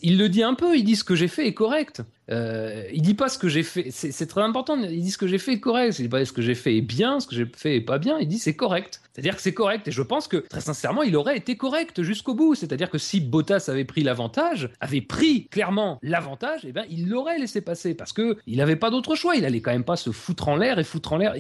il 0.01 0.17
le 0.17 0.31
dit 0.31 0.43
un 0.43 0.55
peu. 0.55 0.79
Il 0.79 0.83
dit 0.83 0.97
ce 0.97 1.05
que 1.05 1.15
j'ai 1.15 1.29
fait 1.29 1.47
est 1.47 1.53
correct. 1.53 2.01
Euh, 2.31 2.85
il 2.91 3.03
dit 3.03 3.13
pas 3.13 3.29
ce 3.29 3.37
que 3.37 3.49
j'ai 3.49 3.63
fait. 3.63 3.91
C'est, 3.91 4.27
très 4.27 4.41
important. 4.41 4.79
Il 4.79 5.03
dit 5.03 5.11
ce 5.11 5.19
que 5.19 5.27
j'ai 5.27 5.37
fait 5.37 5.53
est 5.53 5.61
correct. 5.61 5.99
Il 5.99 6.05
dit 6.05 6.09
pas 6.09 6.25
ce 6.25 6.33
que 6.33 6.41
j'ai 6.41 6.55
fait 6.55 6.79
est 6.79 6.81
bien, 6.81 7.21
ce 7.21 7.27
que 7.27 7.35
j'ai 7.35 7.45
fait 7.45 7.77
est 7.77 7.81
pas 7.83 7.99
bien. 7.99 8.19
Il 8.19 8.29
dit 8.29 8.39
c'est 8.39 8.57
correct. 8.57 9.03
C'est-à-dire 9.13 9.37
que 9.37 9.43
c'est 9.43 9.53
correct. 9.53 9.87
Et 9.87 9.93
je 9.93 10.01
pense 10.01 10.27
que 10.27 10.39
très 10.39 10.63
sincèrement, 10.63 11.03
il 11.03 11.17
aurait 11.17 11.37
été 11.37 11.55
correct 11.57 12.03
jusqu'au 12.03 12.33
bout. 12.33 12.55
C'est-à-dire 12.55 12.89
que 12.89 12.97
si 12.97 13.21
Bottas 13.21 13.67
avait 13.69 13.85
pris 13.85 14.03
l'avantage, 14.03 14.71
avait 14.81 15.03
pris 15.03 15.49
clairement 15.49 15.99
l'avantage, 16.03 16.63
eh 16.67 16.73
ben 16.73 16.85
il 16.89 17.11
l'aurait 17.11 17.39
laissé 17.39 17.61
passer 17.61 17.93
parce 17.93 18.15
que 18.15 18.39
il 18.47 18.63
avait 18.63 18.77
pas 18.77 18.89
d'autre 18.89 19.17
choix. 19.17 19.37
Il 19.37 19.45
allait 19.45 19.61
quand 19.61 19.73
même 19.73 19.85
pas 19.85 19.97
se 19.97 20.11
foutre 20.11 20.49
en 20.49 20.57
l'air 20.57 20.79
et 20.79 20.85
foutre 20.85 21.13
en 21.13 21.19
l'air. 21.19 21.35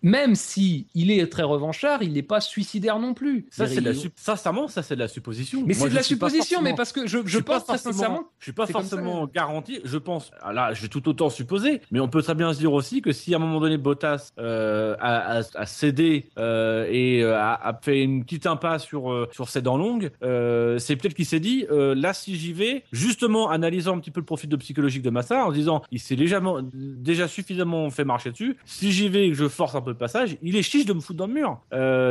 Même 0.00 0.34
si 0.34 0.86
il 0.94 1.10
est 1.10 1.26
très 1.26 1.42
revanchard, 1.42 2.02
il 2.02 2.14
n'est 2.14 2.22
pas 2.22 2.40
suicidaire 2.40 2.98
non 2.98 3.12
plus. 3.12 3.46
Ça, 3.50 3.66
c'est 3.66 3.81
de 3.82 3.88
la 3.88 3.94
sup- 3.94 4.12
Sincèrement, 4.16 4.68
ça, 4.68 4.82
c'est 4.82 4.94
de 4.94 5.00
la 5.00 5.08
supposition. 5.08 5.62
mais 5.66 5.74
c'est 5.74 5.88
de 5.88 5.94
la 5.94 6.02
supposition, 6.02 6.62
mais 6.62 6.74
parce 6.74 6.92
que 6.92 7.06
je, 7.06 7.18
je, 7.24 7.38
pense 7.38 7.64
très 7.64 7.74
forcément- 7.78 7.92
sincèrement. 7.94 8.24
Je 8.38 8.44
suis 8.44 8.52
pas 8.52 8.66
forcément 8.66 9.26
ça. 9.26 9.30
garanti. 9.34 9.80
Je 9.84 9.98
pense. 9.98 10.30
ah 10.42 10.52
Là, 10.52 10.72
je 10.74 10.82
vais 10.82 10.88
tout 10.88 11.06
autant 11.08 11.30
supposer, 11.30 11.80
mais 11.90 12.00
on 12.00 12.08
peut 12.08 12.22
très 12.22 12.34
bien 12.34 12.52
se 12.52 12.58
dire 12.58 12.72
aussi 12.72 13.02
que 13.02 13.12
si 13.12 13.34
à 13.34 13.36
un 13.36 13.40
moment 13.40 13.60
donné 13.60 13.76
Bottas 13.78 14.32
euh, 14.38 14.94
a, 15.00 15.38
a- 15.38 15.42
a 15.54 15.66
cédé 15.66 16.26
euh, 16.38 16.86
et 16.90 17.22
euh, 17.22 17.36
a, 17.36 17.54
a 17.68 17.78
fait 17.82 18.02
une 18.02 18.24
petite 18.24 18.46
impasse 18.46 18.84
sur 18.84 19.28
sur 19.32 19.48
ses 19.48 19.62
dents 19.62 19.76
longues, 19.76 20.10
euh, 20.22 20.78
c'est 20.78 20.96
peut-être 20.96 21.14
qu'il 21.14 21.26
s'est 21.26 21.40
dit 21.40 21.66
là 21.70 22.12
si 22.14 22.36
j'y 22.36 22.52
vais, 22.52 22.84
justement 22.92 23.50
analysant 23.50 23.96
un 23.96 24.00
petit 24.00 24.10
peu 24.10 24.20
le 24.20 24.26
profil 24.26 24.48
de 24.48 24.56
psychologique 24.56 25.02
de 25.02 25.10
Massa, 25.10 25.44
en 25.46 25.50
se 25.50 25.54
disant 25.54 25.82
il 25.90 26.00
s'est 26.00 26.16
légèrement 26.16 26.60
déjà 26.72 27.28
suffisamment 27.28 27.88
fait 27.90 28.04
marcher 28.04 28.30
dessus. 28.30 28.56
Si 28.64 28.92
j'y 28.92 29.08
vais 29.08 29.26
et 29.26 29.30
que 29.30 29.36
je 29.36 29.48
force 29.48 29.74
un 29.74 29.80
peu 29.80 29.90
le 29.90 29.96
passage, 29.96 30.36
il 30.42 30.56
est 30.56 30.62
chiche 30.62 30.86
de 30.86 30.92
me 30.92 31.00
foutre 31.00 31.18
dans 31.18 31.26
le 31.26 31.32
mur. 31.34 31.60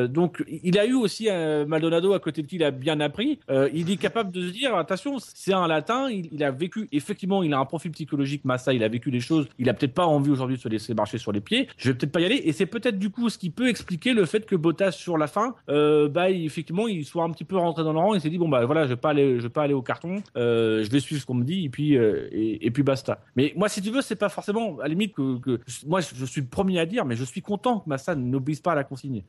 Donc 0.10 0.44
il 0.48 0.78
a 0.80 0.86
eu 0.86 0.94
aussi 0.94 1.30
un 1.30 1.61
Maldonado 1.66 2.14
à 2.14 2.20
côté 2.20 2.42
de 2.42 2.48
qui 2.48 2.58
il 2.62 2.64
a 2.64 2.72
bien 2.72 3.00
appris. 3.00 3.40
Euh, 3.50 3.70
il 3.74 3.90
est 3.90 3.98
capable 3.98 4.32
de 4.32 4.48
se 4.48 4.52
dire 4.52 4.76
attention, 4.76 5.18
c'est 5.20 5.54
un 5.54 5.68
latin, 5.68 6.10
il, 6.10 6.44
a 6.44 6.52
vécu 6.52 6.88
effectivement, 6.92 7.44
il 7.44 7.54
a 7.54 7.60
un 7.60 7.66
profil 7.66 7.92
psychologique 7.92 8.46
Massa, 8.46 8.74
il 8.74 8.84
a 8.84 8.88
vécu 8.88 9.10
des 9.10 9.20
choses, 9.20 9.48
il 9.58 9.70
a 9.70 9.74
peut-être 9.74 9.94
pas 9.94 10.06
envie 10.06 10.30
aujourd'hui 10.30 10.58
de 10.58 10.62
se 10.62 10.70
laisser 10.70 10.94
marcher 10.94 11.18
sur 11.18 11.32
les 11.32 11.42
pieds. 11.42 11.68
Je 11.78 11.90
vais 11.90 11.98
peut-être 11.98 12.12
pas 12.12 12.22
y 12.22 12.26
aller 12.26 12.42
et 12.44 12.52
c'est 12.52 12.66
peut-être 12.66 13.00
du 13.00 13.10
coup 13.10 13.30
ce 13.30 13.38
qui 13.38 13.50
peut 13.50 13.68
expliquer 13.68 14.14
le 14.14 14.26
fait 14.26 14.46
que 14.46 14.56
Bottas 14.56 14.92
sur 14.92 15.18
la 15.18 15.28
fin, 15.28 15.56
euh, 15.70 16.08
bah 16.08 16.30
effectivement, 16.30 16.88
il 16.88 17.06
soit 17.06 17.24
un 17.24 17.32
petit 17.32 17.44
peu 17.44 17.58
rentré 17.58 17.84
dans 17.84 17.94
le 17.94 18.00
rang 18.00 18.14
et 18.14 18.20
s'est 18.20 18.30
dit 18.30 18.38
bon 18.38 18.50
bah 18.50 18.66
voilà, 18.66 18.84
je 18.84 18.90
vais 18.90 18.96
pas 18.96 19.10
aller, 19.10 19.38
je 19.38 19.44
vais 19.44 19.50
pas 19.50 19.64
aller 19.64 19.74
au 19.74 19.82
carton, 19.82 20.22
euh, 20.38 20.84
je 20.84 20.90
vais 20.90 21.00
suivre 21.00 21.22
ce 21.22 21.26
qu'on 21.26 21.34
me 21.34 21.44
dit 21.44 21.66
et 21.66 21.70
puis 21.70 21.94
et, 21.94 22.72
puis 22.72 22.84
basta. 22.84 23.20
Mais 23.36 23.54
moi, 23.56 23.70
si 23.70 23.82
tu 23.82 23.90
veux, 23.90 24.02
c'est 24.02 24.16
pas 24.16 24.30
forcément 24.30 24.80
à 24.80 24.84
la 24.84 24.90
limite 24.90 25.14
que, 25.14 25.60
moi 25.88 26.00
je 26.02 26.26
suis 26.26 26.42
le 26.42 26.48
premier 26.48 26.80
à 26.80 26.86
dire, 26.86 27.06
mais 27.06 27.16
je 27.16 27.24
suis 27.24 27.42
content 27.42 27.80
que 27.80 27.90
Massa 27.90 28.16
n'obéisse 28.16 28.62
pas 28.62 28.74
à 28.74 28.76
la 28.76 28.84
consigne. 28.84 29.24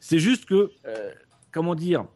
C'est 0.00 0.18
juste 0.18 0.44
que 0.44 0.70
comment 1.52 1.74
dire? 1.74 2.06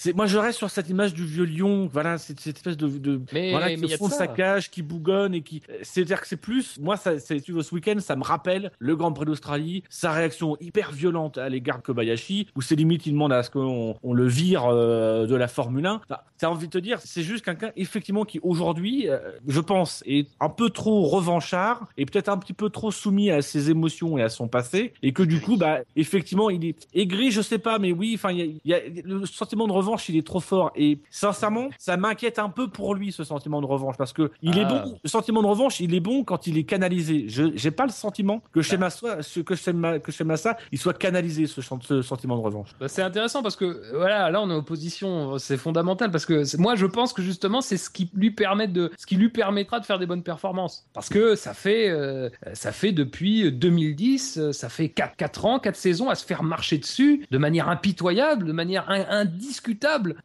C'est, 0.00 0.14
moi, 0.14 0.26
je 0.26 0.38
reste 0.38 0.58
sur 0.58 0.70
cette 0.70 0.88
image 0.88 1.12
du 1.12 1.24
vieux 1.26 1.44
lion, 1.44 1.88
voilà, 1.92 2.18
cette, 2.18 2.38
cette 2.38 2.56
espèce 2.58 2.76
de, 2.76 2.86
de 2.86 3.20
Mais- 3.32 3.50
voilà, 3.50 3.74
qui 3.74 3.88
ça. 3.88 4.08
sa 4.10 4.26
cage, 4.28 4.70
qui 4.70 4.82
bougonne 4.82 5.34
et 5.34 5.42
qui, 5.42 5.60
c'est-à-dire 5.82 6.20
que 6.20 6.28
c'est 6.28 6.36
plus, 6.36 6.78
moi, 6.78 6.96
ça, 6.96 7.18
c'est, 7.18 7.40
tu 7.40 7.50
vois, 7.50 7.64
ce 7.64 7.74
week-end, 7.74 7.96
ça 7.98 8.14
me 8.14 8.22
rappelle 8.22 8.70
le 8.78 8.94
Grand 8.94 9.12
Prix 9.12 9.24
d'Australie, 9.26 9.82
sa 9.90 10.12
réaction 10.12 10.56
hyper 10.60 10.92
violente 10.92 11.36
à 11.36 11.48
l'égard 11.48 11.78
de 11.78 11.82
Kobayashi, 11.82 12.46
où 12.54 12.62
c'est 12.62 12.76
limite, 12.76 13.06
il 13.06 13.12
demande 13.14 13.32
à 13.32 13.42
ce 13.42 13.50
qu'on 13.50 13.96
on 14.00 14.12
le 14.12 14.28
vire 14.28 14.66
euh, 14.66 15.26
de 15.26 15.34
la 15.34 15.48
Formule 15.48 15.84
1. 15.86 15.94
Enfin, 16.08 16.20
t'as 16.38 16.46
envie 16.48 16.68
de 16.68 16.72
te 16.72 16.78
dire, 16.78 17.00
c'est 17.02 17.24
juste 17.24 17.44
quelqu'un, 17.44 17.72
effectivement, 17.74 18.24
qui 18.24 18.38
aujourd'hui, 18.44 19.08
euh, 19.08 19.18
je 19.48 19.58
pense, 19.58 20.04
est 20.06 20.28
un 20.38 20.48
peu 20.48 20.70
trop 20.70 21.08
revanchard 21.08 21.88
et 21.96 22.06
peut-être 22.06 22.28
un 22.28 22.38
petit 22.38 22.52
peu 22.52 22.70
trop 22.70 22.92
soumis 22.92 23.32
à 23.32 23.42
ses 23.42 23.68
émotions 23.68 24.16
et 24.16 24.22
à 24.22 24.28
son 24.28 24.46
passé, 24.46 24.92
et 25.02 25.12
que 25.12 25.24
du 25.24 25.40
coup, 25.40 25.56
bah, 25.56 25.80
effectivement, 25.96 26.50
il 26.50 26.64
est 26.64 26.86
aigri, 26.94 27.32
je 27.32 27.42
sais 27.42 27.58
pas, 27.58 27.80
mais 27.80 27.90
oui, 27.90 28.12
enfin, 28.14 28.30
il 28.30 28.60
y 28.64 28.72
a, 28.74 28.76
y 28.76 28.80
a- 28.80 29.02
le 29.04 29.26
sentiment 29.26 29.66
de 29.66 29.72
revanche, 29.72 29.87
il 30.08 30.16
est 30.16 30.26
trop 30.26 30.40
fort, 30.40 30.70
et 30.76 30.98
sincèrement, 31.10 31.68
ça 31.78 31.96
m'inquiète 31.96 32.38
un 32.38 32.48
peu 32.50 32.68
pour 32.68 32.94
lui, 32.94 33.12
ce 33.12 33.24
sentiment 33.24 33.60
de 33.60 33.66
revanche, 33.66 33.96
parce 33.96 34.12
que 34.12 34.30
il 34.42 34.58
est 34.58 34.64
Ah. 34.68 34.82
bon, 34.84 34.98
le 35.02 35.08
sentiment 35.08 35.42
de 35.42 35.46
revanche, 35.46 35.80
il 35.80 35.94
est 35.94 36.00
bon 36.00 36.24
quand 36.24 36.46
il 36.46 36.58
est 36.58 36.64
canalisé. 36.64 37.24
Je, 37.28 37.44
j'ai 37.54 37.70
pas 37.70 37.84
le 37.86 37.92
sentiment 37.92 38.42
que 38.52 38.60
chez 38.62 38.76
Massa, 38.76 39.22
ce- 39.22 39.40
que 39.40 39.54
chez, 39.54 39.72
Ma- 39.72 39.98
que 39.98 40.12
chez 40.12 40.24
Massa, 40.24 40.56
il 40.72 40.78
soit 40.78 40.92
canalisé, 40.96 41.46
ce, 41.46 41.60
sentiment 42.02 42.36
de 42.36 42.42
revanche. 42.42 42.70
Bah, 42.80 42.88
c'est 42.88 43.02
intéressant 43.02 43.42
parce 43.42 43.56
que 43.56 43.82
voilà, 43.96 44.30
là 44.30 44.40
on 44.42 44.50
est 44.50 44.52
en 44.52 44.56
opposition, 44.58 45.38
c'est 45.38 45.56
fondamental 45.56 46.10
parce 46.10 46.26
que 46.26 46.42
moi 46.60 46.74
je 46.74 46.86
pense 46.86 47.12
que 47.12 47.22
justement 47.22 47.60
c'est 47.60 47.76
ce 47.76 47.88
qui 47.90 48.10
lui 48.14 48.30
permet 48.30 48.68
de, 48.68 48.90
ce 48.98 49.06
qui 49.06 49.16
lui 49.16 49.28
permettra 49.30 49.80
de 49.80 49.86
faire 49.86 49.98
des 49.98 50.06
bonnes 50.06 50.22
performances. 50.22 50.86
Parce 50.92 51.08
que 51.08 51.34
ça 51.34 51.54
fait, 51.54 51.88
euh, 51.88 52.28
ça 52.52 52.72
fait 52.72 52.92
depuis 52.92 53.50
2010, 53.52 54.38
euh, 54.38 54.52
ça 54.52 54.68
fait 54.68 54.88
4, 54.88 55.16
4 55.16 55.44
ans, 55.44 55.58
4 55.58 55.76
saisons 55.76 56.08
à 56.10 56.14
se 56.14 56.24
faire 56.24 56.42
marcher 56.42 56.78
dessus 56.78 57.26
de 57.30 57.38
manière 57.38 57.68
impitoyable, 57.68 58.44
de 58.46 58.52
manière 58.52 58.88
in- 58.90 59.06
indiscutable 59.08 59.77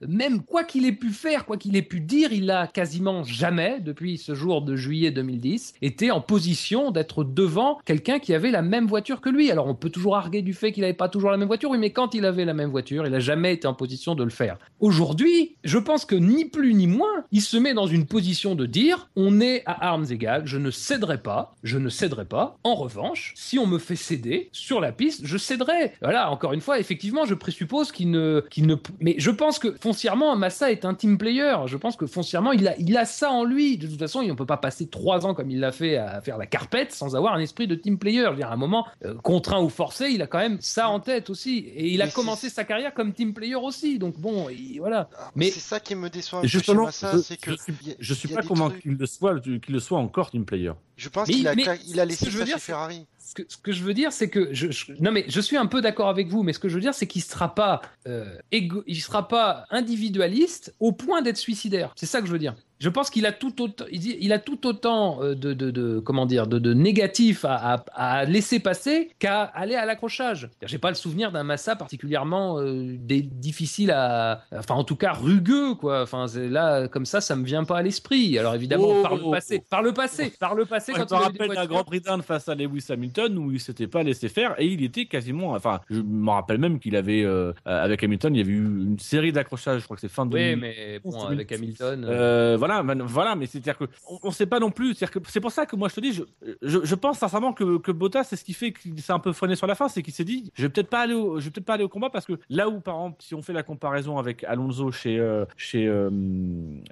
Même 0.08 0.42
quoi 0.44 0.64
qu'il 0.64 0.86
ait 0.86 0.92
pu 0.92 1.10
faire, 1.10 1.46
quoi 1.46 1.58
qu'il 1.58 1.76
ait 1.76 1.82
pu 1.82 2.00
dire, 2.00 2.32
il 2.34 2.50
a 2.52 2.68
quasiment 2.68 3.24
jamais, 3.24 3.80
depuis 3.80 4.18
ce 4.18 4.34
jour 4.34 4.62
de 4.62 4.76
juillet 4.76 5.12
2010, 5.12 5.74
été 5.82 6.12
en 6.12 6.22
position 6.22 6.92
d'être 6.92 7.24
devant 7.24 7.80
quelqu'un 7.86 8.20
qui 8.20 8.34
avait 8.34 8.52
la 8.52 8.62
même 8.62 8.88
voiture 8.88 9.22
que 9.22 9.30
lui. 9.30 9.52
Alors 9.52 9.68
on 9.68 9.76
peut 9.76 9.90
toujours 9.90 10.16
arguer 10.16 10.42
du 10.42 10.54
fait 10.54 10.72
qu'il 10.72 10.82
n'avait 10.82 10.94
pas 10.94 11.10
toujours 11.10 11.32
la 11.32 11.38
même 11.38 11.48
voiture, 11.48 11.70
oui, 11.70 11.78
mais 11.78 11.92
quand 11.92 12.14
il 12.14 12.26
avait 12.26 12.46
la 12.46 12.54
même 12.54 12.70
voiture, 12.70 13.06
il 13.06 13.14
a 13.14 13.20
jamais 13.20 13.54
été 13.54 13.68
en 13.68 13.74
position 13.74 14.16
de 14.16 14.24
le 14.24 14.30
faire. 14.30 14.58
Aujourd'hui, 14.80 15.56
je 15.64 15.78
pense 15.78 16.06
que 16.06 16.16
ni 16.16 16.46
plus 16.46 16.74
ni 16.74 16.88
moins, 16.88 17.26
il 17.32 17.42
se 17.42 17.58
met 17.58 17.74
dans 17.74 17.88
une 17.88 18.06
position 18.06 18.56
de 18.56 18.66
dire 18.66 19.10
on 19.16 19.40
est 19.42 19.64
à 19.66 19.90
armes 19.90 20.06
égales, 20.10 20.46
je 20.46 20.58
ne 20.58 20.72
céderai 20.72 21.22
pas, 21.22 21.56
je 21.64 21.78
ne 21.78 21.90
céderai 21.90 22.26
pas. 22.26 22.58
En 22.64 22.76
revanche, 22.76 23.34
si 23.36 23.60
on 23.60 23.68
me 23.68 23.78
fait 23.78 23.96
céder 23.96 24.50
sur 24.52 24.80
la 24.80 24.92
piste, 24.92 25.22
je 25.26 25.38
céderai. 25.38 25.94
Voilà, 26.02 26.32
encore 26.32 26.54
une 26.54 26.62
fois, 26.62 26.80
effectivement, 26.80 27.26
je 27.26 27.34
présuppose 27.34 27.92
qu'il 27.92 28.12
ne, 28.12 28.44
qu'il 28.50 28.68
ne. 28.68 28.76
Mais 29.00 29.16
je 29.18 29.32
pense 29.32 29.43
que 29.52 29.76
foncièrement, 29.80 30.36
Massa 30.36 30.72
est 30.72 30.86
un 30.86 30.94
team 30.94 31.18
player. 31.18 31.56
Je 31.68 31.78
pense 31.78 31.96
que 31.96 32.06
foncièrement, 32.08 32.52
il 32.52 32.68
a, 32.68 32.78
il 32.80 32.96
a 32.98 33.06
ça 33.06 33.32
en 33.32 33.44
lui. 33.44 33.78
De 33.78 33.88
toute 33.88 34.00
façon, 34.00 34.26
on 34.30 34.36
peut 34.36 34.46
pas 34.46 34.58
passer 34.58 34.88
trois 34.88 35.26
ans 35.26 35.34
comme 35.34 35.52
il 35.52 35.60
l'a 35.60 35.72
fait 35.72 35.98
à 35.98 36.22
faire 36.22 36.38
la 36.38 36.46
carpette 36.46 36.92
sans 36.92 37.16
avoir 37.16 37.34
un 37.34 37.40
esprit 37.40 37.68
de 37.68 37.76
team 37.76 37.98
player. 37.98 38.24
Je 38.26 38.30
veux 38.30 38.36
dire, 38.38 38.50
à 38.50 38.54
un 38.54 38.58
moment, 38.58 38.86
euh, 39.06 39.16
contraint 39.16 39.62
ou 39.62 39.70
forcé, 39.70 40.10
il 40.10 40.22
a 40.22 40.28
quand 40.28 40.40
même 40.40 40.58
ça 40.62 40.90
en 40.90 41.00
tête 41.00 41.30
aussi. 41.30 41.60
Et 41.60 41.88
il 41.90 42.02
a 42.02 42.06
Mais 42.06 42.12
commencé 42.12 42.50
sa 42.50 42.64
carrière 42.64 42.94
comme 42.94 43.14
team 43.14 43.34
player 43.34 43.56
aussi. 43.56 44.00
Donc 44.00 44.18
bon, 44.20 44.48
il- 44.50 44.80
voilà. 44.80 45.10
Mais 45.36 45.46
Mais- 45.46 45.52
c'est 45.52 45.60
ça 45.60 45.80
qui 45.80 45.96
me 45.96 46.10
déçoit 46.10 46.42
justement, 46.44 46.86
Massa, 46.86 47.12
je, 47.14 47.18
c'est 47.20 47.38
que 47.38 47.52
je 47.52 47.58
suis, 47.58 47.92
a- 47.92 47.96
je 48.00 48.28
pas 48.34 48.42
convaincu 48.44 48.82
qu'il 48.82 48.98
le 48.98 49.06
soit, 49.06 49.40
qu'il 49.40 49.62
le 49.74 49.80
soit 49.80 50.00
encore 50.00 50.32
team 50.32 50.46
player. 50.46 50.72
Je 50.96 51.10
pense 51.10 51.28
Mais- 51.28 51.34
qu'il 51.34 51.48
a, 51.48 51.56
mais 51.56 51.64
il 51.88 52.00
a 52.00 52.04
ce 52.04 52.08
laissé 52.10 52.26
je 52.28 52.32
veux 52.32 52.40
ça 52.40 52.46
dire, 52.46 52.56
chez 52.56 52.60
c'est- 52.62 52.66
Ferrari. 52.72 53.06
Ce 53.48 53.58
que, 53.58 53.72
je 53.72 53.84
veux 53.84 53.94
dire, 53.94 54.12
c'est 54.12 54.30
que 54.30 54.50
je, 54.54 54.70
je- 54.72 54.94
non 55.00 55.12
mais 55.12 55.26
je 55.28 55.42
suis 55.42 55.58
un 55.58 55.66
peu 55.66 55.82
d'accord 55.82 56.10
avec 56.10 56.28
vous, 56.28 56.44
mais 56.44 56.54
ce 56.54 56.60
que 56.60 56.70
je 56.70 56.76
veux 56.76 56.82
dire, 56.82 56.94
c'est 56.94 57.08
qu'il 57.08 57.22
sera 57.24 57.54
pas 57.56 57.82
euh, 58.08 58.38
égo- 58.52 58.84
il 58.88 59.02
sera 59.02 59.28
pas 59.28 59.66
individualiste 59.72 60.74
au 60.80 60.92
point 60.92 61.22
d'être 61.22 61.38
suicidaire. 61.38 61.94
C'est 61.96 62.06
ça 62.06 62.22
que 62.22 62.28
je 62.28 62.32
veux 62.32 62.40
dire. 62.40 62.56
Je 62.84 62.90
pense 62.90 63.10
qu'il 63.10 63.26
a 63.26 63.32
tout 63.32 63.62
autant, 63.62 63.86
il, 63.94 64.34
a 64.34 64.40
tout 64.40 64.68
autant 64.68 65.24
euh, 65.24 65.36
de, 65.36 65.54
de, 65.54 65.72
de- 65.72 66.00
comment 66.00 66.26
dire, 66.26 66.48
de, 66.48 66.60
de 66.60 66.74
négatifs 66.74 67.46
à, 67.46 67.56
à- 67.76 67.86
à 67.94 68.26
laisser 68.26 68.60
passer 68.60 69.10
qu'à 69.20 69.44
aller 69.44 69.76
à 69.76 69.86
l'accrochage. 69.86 70.50
J'ai 70.66 70.80
pas 70.80 70.90
le 70.90 70.96
souvenir 70.96 71.32
d'un 71.32 71.44
Massa 71.44 71.78
particulièrement 71.78 72.60
euh, 72.60 72.98
des- 73.00 73.22
difficile 73.22 73.92
à, 73.92 74.42
enfin 74.54 74.76
en 74.76 74.84
tout 74.84 74.98
cas 74.98 75.14
rugueux 75.14 75.76
quoi. 75.76 76.02
Enfin 76.02 76.26
là 76.36 76.90
comme 76.90 77.06
ça, 77.06 77.22
ça 77.22 77.38
me 77.38 77.46
vient 77.46 77.64
pas 77.64 77.78
à 77.78 77.82
l'esprit. 77.84 78.38
Alors 78.38 78.54
évidemment 78.54 78.84
Oh, 78.90 79.02
par 79.02 79.16
le 79.16 79.22
oh, 79.24 79.32
passé, 79.32 79.60
oh. 79.62 79.68
par 79.70 79.82
le 79.82 79.94
passé, 79.94 80.34
par 80.38 80.54
le 80.54 80.66
passé 80.66 80.92
Je 80.94 81.02
quand 81.04 81.10
me 81.12 81.22
il 81.22 81.24
avait 81.24 81.32
des 81.32 81.40
rappelle 81.40 81.48
d'un 81.48 81.54
voitures- 81.54 81.70
Grand 81.70 81.84
Prix 81.86 82.02
d'Inde 82.02 82.22
face 82.24 82.50
à 82.50 82.56
Lewis 82.56 82.86
Hamilton 82.90 83.38
où 83.38 83.50
il 83.54 83.62
s'était 83.62 83.88
pas 83.88 84.04
laissé 84.04 84.28
faire 84.28 84.56
et 84.58 84.66
il 84.66 84.84
était 84.84 85.06
quasiment. 85.06 85.52
Enfin, 85.52 85.80
je 85.90 86.02
me 86.02 86.30
rappelle 86.32 86.58
même 86.58 86.80
qu'il 86.80 86.98
avait 86.98 87.24
euh, 87.24 87.54
avec 87.64 88.04
Hamilton, 88.04 88.36
il 88.36 88.40
y 88.40 88.42
avait 88.42 88.52
eu 88.52 88.66
une 88.66 89.00
série 89.00 89.32
d'accrochages. 89.32 89.80
Je 89.80 89.86
crois 89.86 89.96
que 89.96 90.02
c'est 90.02 90.10
fin 90.12 90.26
de. 90.26 90.34
Oui, 90.36 90.56
mais 90.58 91.00
bon, 91.02 91.18
avec 91.24 91.50
Hamilton. 91.54 92.04
euh, 92.04 92.54
Euh, 92.54 92.58
voilà, 92.82 93.36
mais 93.36 93.46
c'est-à-dire 93.46 93.78
que 93.78 93.86
on, 94.10 94.20
on 94.24 94.32
sait 94.32 94.46
pas 94.46 94.60
non 94.60 94.72
plus. 94.72 94.94
C'est-à-dire 94.94 95.12
que 95.12 95.30
c'est 95.30 95.42
pour 95.42 95.52
ça 95.52 95.66
que 95.66 95.76
moi 95.76 95.90
je 95.90 95.96
te 95.96 96.02
dis, 96.02 96.14
je, 96.14 96.24
je, 96.62 96.96
pense 96.96 97.20
sincèrement 97.20 97.54
que, 97.54 97.78
que 97.78 97.92
Bottas, 97.92 98.24
c'est 98.26 98.36
ce 98.36 98.44
qui 98.44 98.54
fait 98.54 98.72
qu'il 98.72 99.00
s'est 99.02 99.14
un 99.14 99.20
peu 99.20 99.34
freiné 99.34 99.56
sur 99.56 99.68
la 99.68 99.76
fin, 99.76 99.88
c'est 99.88 100.02
qu'il 100.02 100.14
s'est 100.14 100.24
dit, 100.24 100.52
je 100.56 100.64
vais 100.64 100.70
peut-être 100.70 100.90
pas 100.90 101.02
aller, 101.02 101.14
au, 101.14 101.40
je 101.40 101.46
vais 101.46 101.52
peut-être 101.52 101.66
pas 101.66 101.74
aller 101.74 101.84
au 101.84 101.90
combat 101.90 102.10
parce 102.10 102.26
que 102.26 102.34
là 102.50 102.70
où 102.70 102.80
par 102.80 102.96
exemple, 102.96 103.18
si 103.20 103.36
on 103.36 103.42
fait 103.42 103.54
la 103.54 103.64
comparaison 103.64 104.18
avec 104.18 104.44
Alonso 104.44 104.92
chez 104.92 105.20
euh, 105.20 105.46
chez 105.58 105.88
euh, 105.88 106.10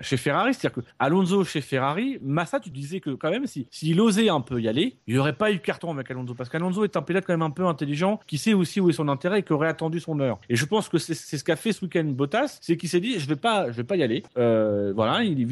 chez 0.01 0.17
Ferrari, 0.17 0.53
c'est-à-dire 0.53 0.83
que 0.83 0.87
Alonso 0.99 1.43
chez 1.43 1.61
Ferrari, 1.61 2.19
Massa, 2.21 2.59
tu 2.59 2.69
disais 2.69 2.99
que 2.99 3.11
quand 3.11 3.29
même, 3.29 3.47
si 3.47 3.67
s'il 3.71 3.99
osait 4.01 4.29
un 4.29 4.41
peu 4.41 4.61
y 4.61 4.67
aller, 4.67 4.97
il 5.07 5.15
y 5.15 5.17
aurait 5.17 5.33
pas 5.33 5.51
eu 5.51 5.59
carton 5.59 5.91
avec 5.91 6.09
Alonso 6.11 6.33
parce 6.33 6.49
qu'Alonso 6.49 6.83
est 6.83 6.97
un 6.97 7.01
pilote 7.01 7.23
quand 7.25 7.33
même 7.33 7.41
un 7.41 7.51
peu 7.51 7.65
intelligent, 7.65 8.19
qui 8.27 8.37
sait 8.37 8.53
aussi 8.53 8.79
où 8.79 8.89
est 8.89 8.93
son 8.93 9.07
intérêt 9.07 9.39
et 9.39 9.43
qui 9.43 9.53
aurait 9.53 9.67
attendu 9.67 9.99
son 9.99 10.19
heure. 10.19 10.39
Et 10.49 10.55
je 10.55 10.65
pense 10.65 10.89
que 10.89 10.97
c'est 10.97 11.13
ce 11.15 11.43
qu'a 11.43 11.55
fait 11.55 11.73
ce 11.73 11.85
week-end 11.85 12.03
Bottas, 12.03 12.57
c'est 12.61 12.77
qu'il 12.77 12.89
s'est 12.89 12.99
dit, 12.99 13.19
je 13.19 13.27
vais 13.27 13.35
pas, 13.35 13.71
je 13.71 13.77
vais 13.77 13.83
pas 13.83 13.95
y 13.95 14.03
aller. 14.03 14.23
Euh, 14.37 14.91
voilà, 14.95 15.23
il 15.23 15.45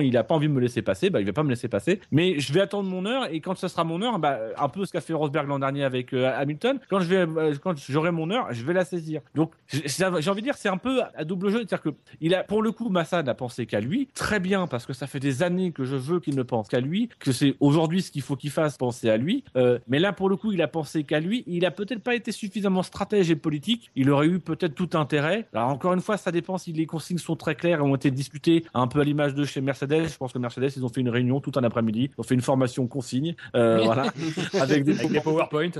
il 0.00 0.16
a 0.16 0.24
pas 0.24 0.34
envie 0.34 0.48
de 0.48 0.52
me 0.52 0.60
laisser 0.60 0.82
passer, 0.82 1.10
bah 1.10 1.20
il 1.20 1.26
va 1.26 1.32
pas 1.32 1.42
me 1.42 1.50
laisser 1.50 1.68
passer, 1.68 2.00
mais 2.10 2.38
je 2.38 2.52
vais 2.52 2.60
attendre 2.60 2.88
mon 2.88 3.06
heure 3.06 3.28
et 3.30 3.40
quand 3.40 3.56
ça 3.56 3.68
sera 3.68 3.84
mon 3.84 4.02
heure, 4.02 4.18
bah 4.18 4.38
un 4.58 4.68
peu 4.68 4.84
ce 4.84 4.92
qu'a 4.92 5.00
fait 5.00 5.14
Rosberg 5.14 5.48
l'an 5.48 5.58
dernier 5.58 5.84
avec 5.84 6.12
euh, 6.12 6.32
Hamilton, 6.36 6.78
quand 6.88 7.00
je 7.00 7.06
vais, 7.06 7.16
euh, 7.16 7.54
quand 7.62 7.76
j'aurai 7.88 8.10
mon 8.10 8.30
heure, 8.30 8.48
je 8.52 8.64
vais 8.64 8.72
la 8.72 8.84
saisir. 8.84 9.20
Donc 9.34 9.52
j'ai 9.68 10.04
envie 10.04 10.40
de 10.40 10.46
dire, 10.46 10.56
c'est 10.56 10.68
un 10.68 10.76
peu 10.76 11.02
à 11.16 11.24
double 11.24 11.50
jeu, 11.50 11.58
c'est-à-dire 11.58 11.82
que 11.82 11.90
il 12.20 12.34
a, 12.34 12.44
pour 12.44 12.62
le 12.62 12.72
coup, 12.72 12.88
Massa 12.88 13.22
n'a 13.22 13.34
pensé 13.34 13.66
qu'à 13.66 13.80
lui, 13.80 14.08
très 14.14 14.40
bien 14.40 14.66
parce 14.66 14.86
que 14.86 14.92
ça 14.92 15.06
fait 15.06 15.20
des 15.20 15.42
années 15.42 15.72
que 15.72 15.84
je 15.84 15.96
veux 15.96 16.20
qu'il 16.20 16.36
ne 16.36 16.42
pense 16.42 16.68
qu'à 16.68 16.80
lui, 16.80 17.08
que 17.18 17.32
c'est 17.32 17.56
aujourd'hui 17.60 18.02
ce 18.02 18.10
qu'il 18.10 18.22
faut 18.22 18.36
qu'il 18.36 18.50
fasse, 18.50 18.76
penser 18.76 19.10
à 19.10 19.16
lui. 19.16 19.44
Euh, 19.56 19.78
mais 19.88 19.98
là, 19.98 20.12
pour 20.12 20.28
le 20.28 20.36
coup, 20.36 20.52
il 20.52 20.62
a 20.62 20.68
pensé 20.68 21.04
qu'à 21.04 21.20
lui. 21.20 21.44
Il 21.46 21.64
a 21.66 21.70
peut-être 21.70 22.02
pas 22.02 22.14
été 22.14 22.32
suffisamment 22.32 22.82
stratège 22.82 23.30
et 23.30 23.36
politique. 23.36 23.90
Il 23.96 24.10
aurait 24.10 24.26
eu 24.26 24.40
peut-être 24.40 24.74
tout 24.74 24.90
intérêt. 24.94 25.46
Alors 25.52 25.68
encore 25.68 25.94
une 25.94 26.00
fois, 26.00 26.16
ça 26.16 26.32
dépend 26.32 26.58
si 26.58 26.72
les 26.72 26.86
consignes 26.86 27.18
sont 27.18 27.36
très 27.36 27.54
claires 27.54 27.80
et 27.80 27.82
ont 27.82 27.94
été 27.94 28.10
discutées 28.10 28.64
un 28.74 28.86
peu 28.86 29.00
à 29.00 29.04
l'image 29.04 29.34
de 29.34 29.44
chez 29.54 29.60
Mercedes. 29.60 30.08
Je 30.08 30.16
pense 30.16 30.32
que 30.32 30.38
Mercedes, 30.38 30.70
ils 30.76 30.84
ont 30.84 30.88
fait 30.88 31.00
une 31.00 31.08
réunion 31.08 31.40
tout 31.40 31.52
un 31.56 31.64
après-midi. 31.64 32.10
Ils 32.12 32.20
ont 32.20 32.24
fait 32.24 32.34
une 32.34 32.40
formation 32.40 32.86
consigne, 32.86 33.34
euh, 33.54 33.80
voilà, 33.84 34.12
avec 34.60 34.84
des 34.84 34.98
avec 34.98 35.12
des 35.12 35.20
PowerPoint. 35.20 35.70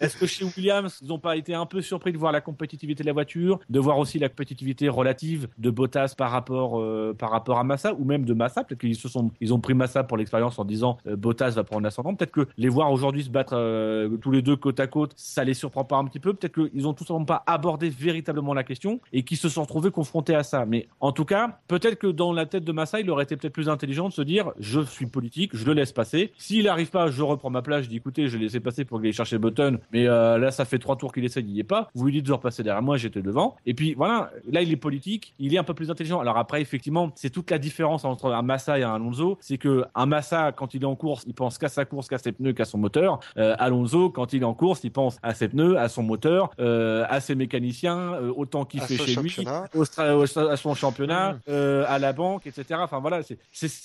est-ce 0.00 0.16
que 0.16 0.26
chez 0.26 0.44
Williams, 0.44 0.98
ils 1.02 1.08
n'ont 1.08 1.18
pas 1.18 1.36
été 1.36 1.54
un 1.54 1.66
peu 1.66 1.82
surpris 1.82 2.12
de 2.12 2.18
voir 2.18 2.32
la 2.32 2.40
compétitivité 2.40 3.02
de 3.02 3.08
la 3.08 3.12
voiture, 3.12 3.58
de 3.68 3.80
voir 3.80 3.98
aussi 3.98 4.18
la 4.18 4.28
compétitivité 4.28 4.88
relative 4.88 5.48
de 5.58 5.70
Bottas 5.70 6.14
par 6.16 6.30
rapport 6.30 6.80
euh, 6.80 7.14
par 7.18 7.30
rapport 7.30 7.58
à 7.58 7.64
Massa 7.64 7.94
ou 7.94 8.04
même 8.04 8.24
de 8.24 8.34
Massa? 8.34 8.62
Peut-être 8.64 8.80
qu'ils 8.80 8.96
se 8.96 9.08
sont 9.08 9.30
ils 9.40 9.52
ont 9.52 9.60
pris 9.60 9.74
Massa 9.74 10.04
pour 10.04 10.16
l'expérience 10.16 10.58
en 10.58 10.64
disant 10.64 10.98
euh, 11.06 11.16
Bottas 11.16 11.50
va 11.50 11.64
prendre 11.64 11.82
l'ascendant. 11.82 12.14
Peut-être 12.14 12.32
que 12.32 12.46
les 12.56 12.68
voir 12.68 12.92
aujourd'hui 12.92 13.24
se 13.24 13.30
battre 13.30 13.54
tous 14.20 14.30
les 14.30 14.42
deux 14.42 14.56
côte 14.56 14.78
à 14.80 14.86
côte, 14.86 15.12
ça 15.16 15.42
les 15.42 15.54
surprend 15.54 15.84
pas 15.84 15.96
un 15.96 16.04
petit 16.04 16.20
peu. 16.20 16.32
Peut-être 16.32 16.54
qu'ils 16.54 16.86
ont 16.86 16.94
tout 16.94 17.04
simplement 17.04 17.24
pas 17.24 17.42
abordé 17.46 17.90
véritablement 17.90 18.54
la 18.54 18.62
question 18.62 19.00
et 19.12 19.24
qu'ils 19.24 19.36
se 19.36 19.48
sont 19.48 19.62
retrouvés 19.62 19.90
confrontés 19.90 20.34
à 20.34 20.42
ça. 20.42 20.64
Mais 20.66 20.86
en 21.00 21.12
tout 21.12 21.24
cas, 21.24 21.58
peut-être 21.68 21.96
que 21.98 22.06
dans 22.06 22.32
la 22.32 22.46
tête 22.46 22.64
de 22.64 22.72
Massa, 22.72 22.83
il 23.00 23.10
aurait 23.10 23.24
été 23.24 23.36
peut-être 23.36 23.52
plus 23.52 23.68
intelligent 23.68 24.08
de 24.08 24.12
se 24.12 24.22
dire 24.22 24.52
je 24.58 24.80
suis 24.80 25.06
politique, 25.06 25.50
je 25.54 25.64
le 25.64 25.72
laisse 25.72 25.92
passer. 25.92 26.32
S'il 26.38 26.64
n'arrive 26.64 26.90
pas, 26.90 27.08
je 27.08 27.22
reprends 27.22 27.50
ma 27.50 27.62
place. 27.62 27.84
Je 27.84 27.88
dis 27.88 27.96
écoutez, 27.96 28.28
je 28.28 28.36
l'ai 28.36 28.44
laissé 28.44 28.60
passer 28.60 28.84
pour 28.84 28.98
qu'il 28.98 29.06
aille 29.06 29.12
chercher 29.12 29.38
Button, 29.38 29.78
mais 29.92 30.06
euh, 30.06 30.38
là 30.38 30.50
ça 30.50 30.64
fait 30.64 30.78
trois 30.78 30.96
tours 30.96 31.12
qu'il 31.12 31.24
essaie, 31.24 31.40
il 31.40 31.50
y 31.50 31.60
est 31.60 31.64
pas. 31.64 31.90
Vous 31.94 32.06
lui 32.06 32.12
dites 32.12 32.26
de 32.26 32.32
repasser 32.32 32.62
derrière 32.62 32.82
moi, 32.82 32.96
j'étais 32.96 33.22
devant. 33.22 33.56
Et 33.66 33.74
puis 33.74 33.94
voilà, 33.94 34.30
là 34.50 34.62
il 34.62 34.72
est 34.72 34.76
politique, 34.76 35.34
il 35.38 35.54
est 35.54 35.58
un 35.58 35.64
peu 35.64 35.74
plus 35.74 35.90
intelligent. 35.90 36.20
Alors 36.20 36.38
après, 36.38 36.60
effectivement, 36.60 37.12
c'est 37.14 37.30
toute 37.30 37.50
la 37.50 37.58
différence 37.58 38.04
entre 38.04 38.32
un 38.32 38.42
Massa 38.42 38.78
et 38.78 38.82
un 38.82 38.94
Alonso, 38.94 39.38
c'est 39.40 39.58
que 39.58 39.84
un 39.94 40.06
Massa 40.06 40.52
quand 40.52 40.74
il 40.74 40.82
est 40.82 40.86
en 40.86 40.96
course, 40.96 41.24
il 41.26 41.34
pense 41.34 41.58
qu'à 41.58 41.68
sa 41.68 41.84
course, 41.84 42.08
qu'à 42.08 42.18
ses 42.18 42.32
pneus, 42.32 42.52
qu'à 42.52 42.64
son 42.64 42.78
moteur. 42.78 43.20
Euh, 43.36 43.54
Alonso 43.58 44.10
quand 44.10 44.32
il 44.32 44.42
est 44.42 44.46
en 44.46 44.54
course, 44.54 44.80
il 44.84 44.92
pense 44.92 45.18
à 45.22 45.34
ses 45.34 45.48
pneus, 45.48 45.78
à 45.78 45.88
son 45.88 46.02
moteur, 46.02 46.50
euh, 46.60 47.04
à 47.08 47.20
ses 47.20 47.34
mécaniciens, 47.34 48.18
autant 48.36 48.64
qu'il 48.64 48.80
fait 48.80 48.96
chez 48.96 49.16
lui, 49.16 49.36
au 49.74 49.84
à 50.38 50.56
son 50.56 50.74
championnat, 50.74 51.38
euh, 51.48 51.84
à 51.88 51.98
la 51.98 52.12
banque, 52.12 52.46
etc. 52.46 52.73
Enfin 52.82 53.00
voilà, 53.00 53.22
c'est- 53.22 53.38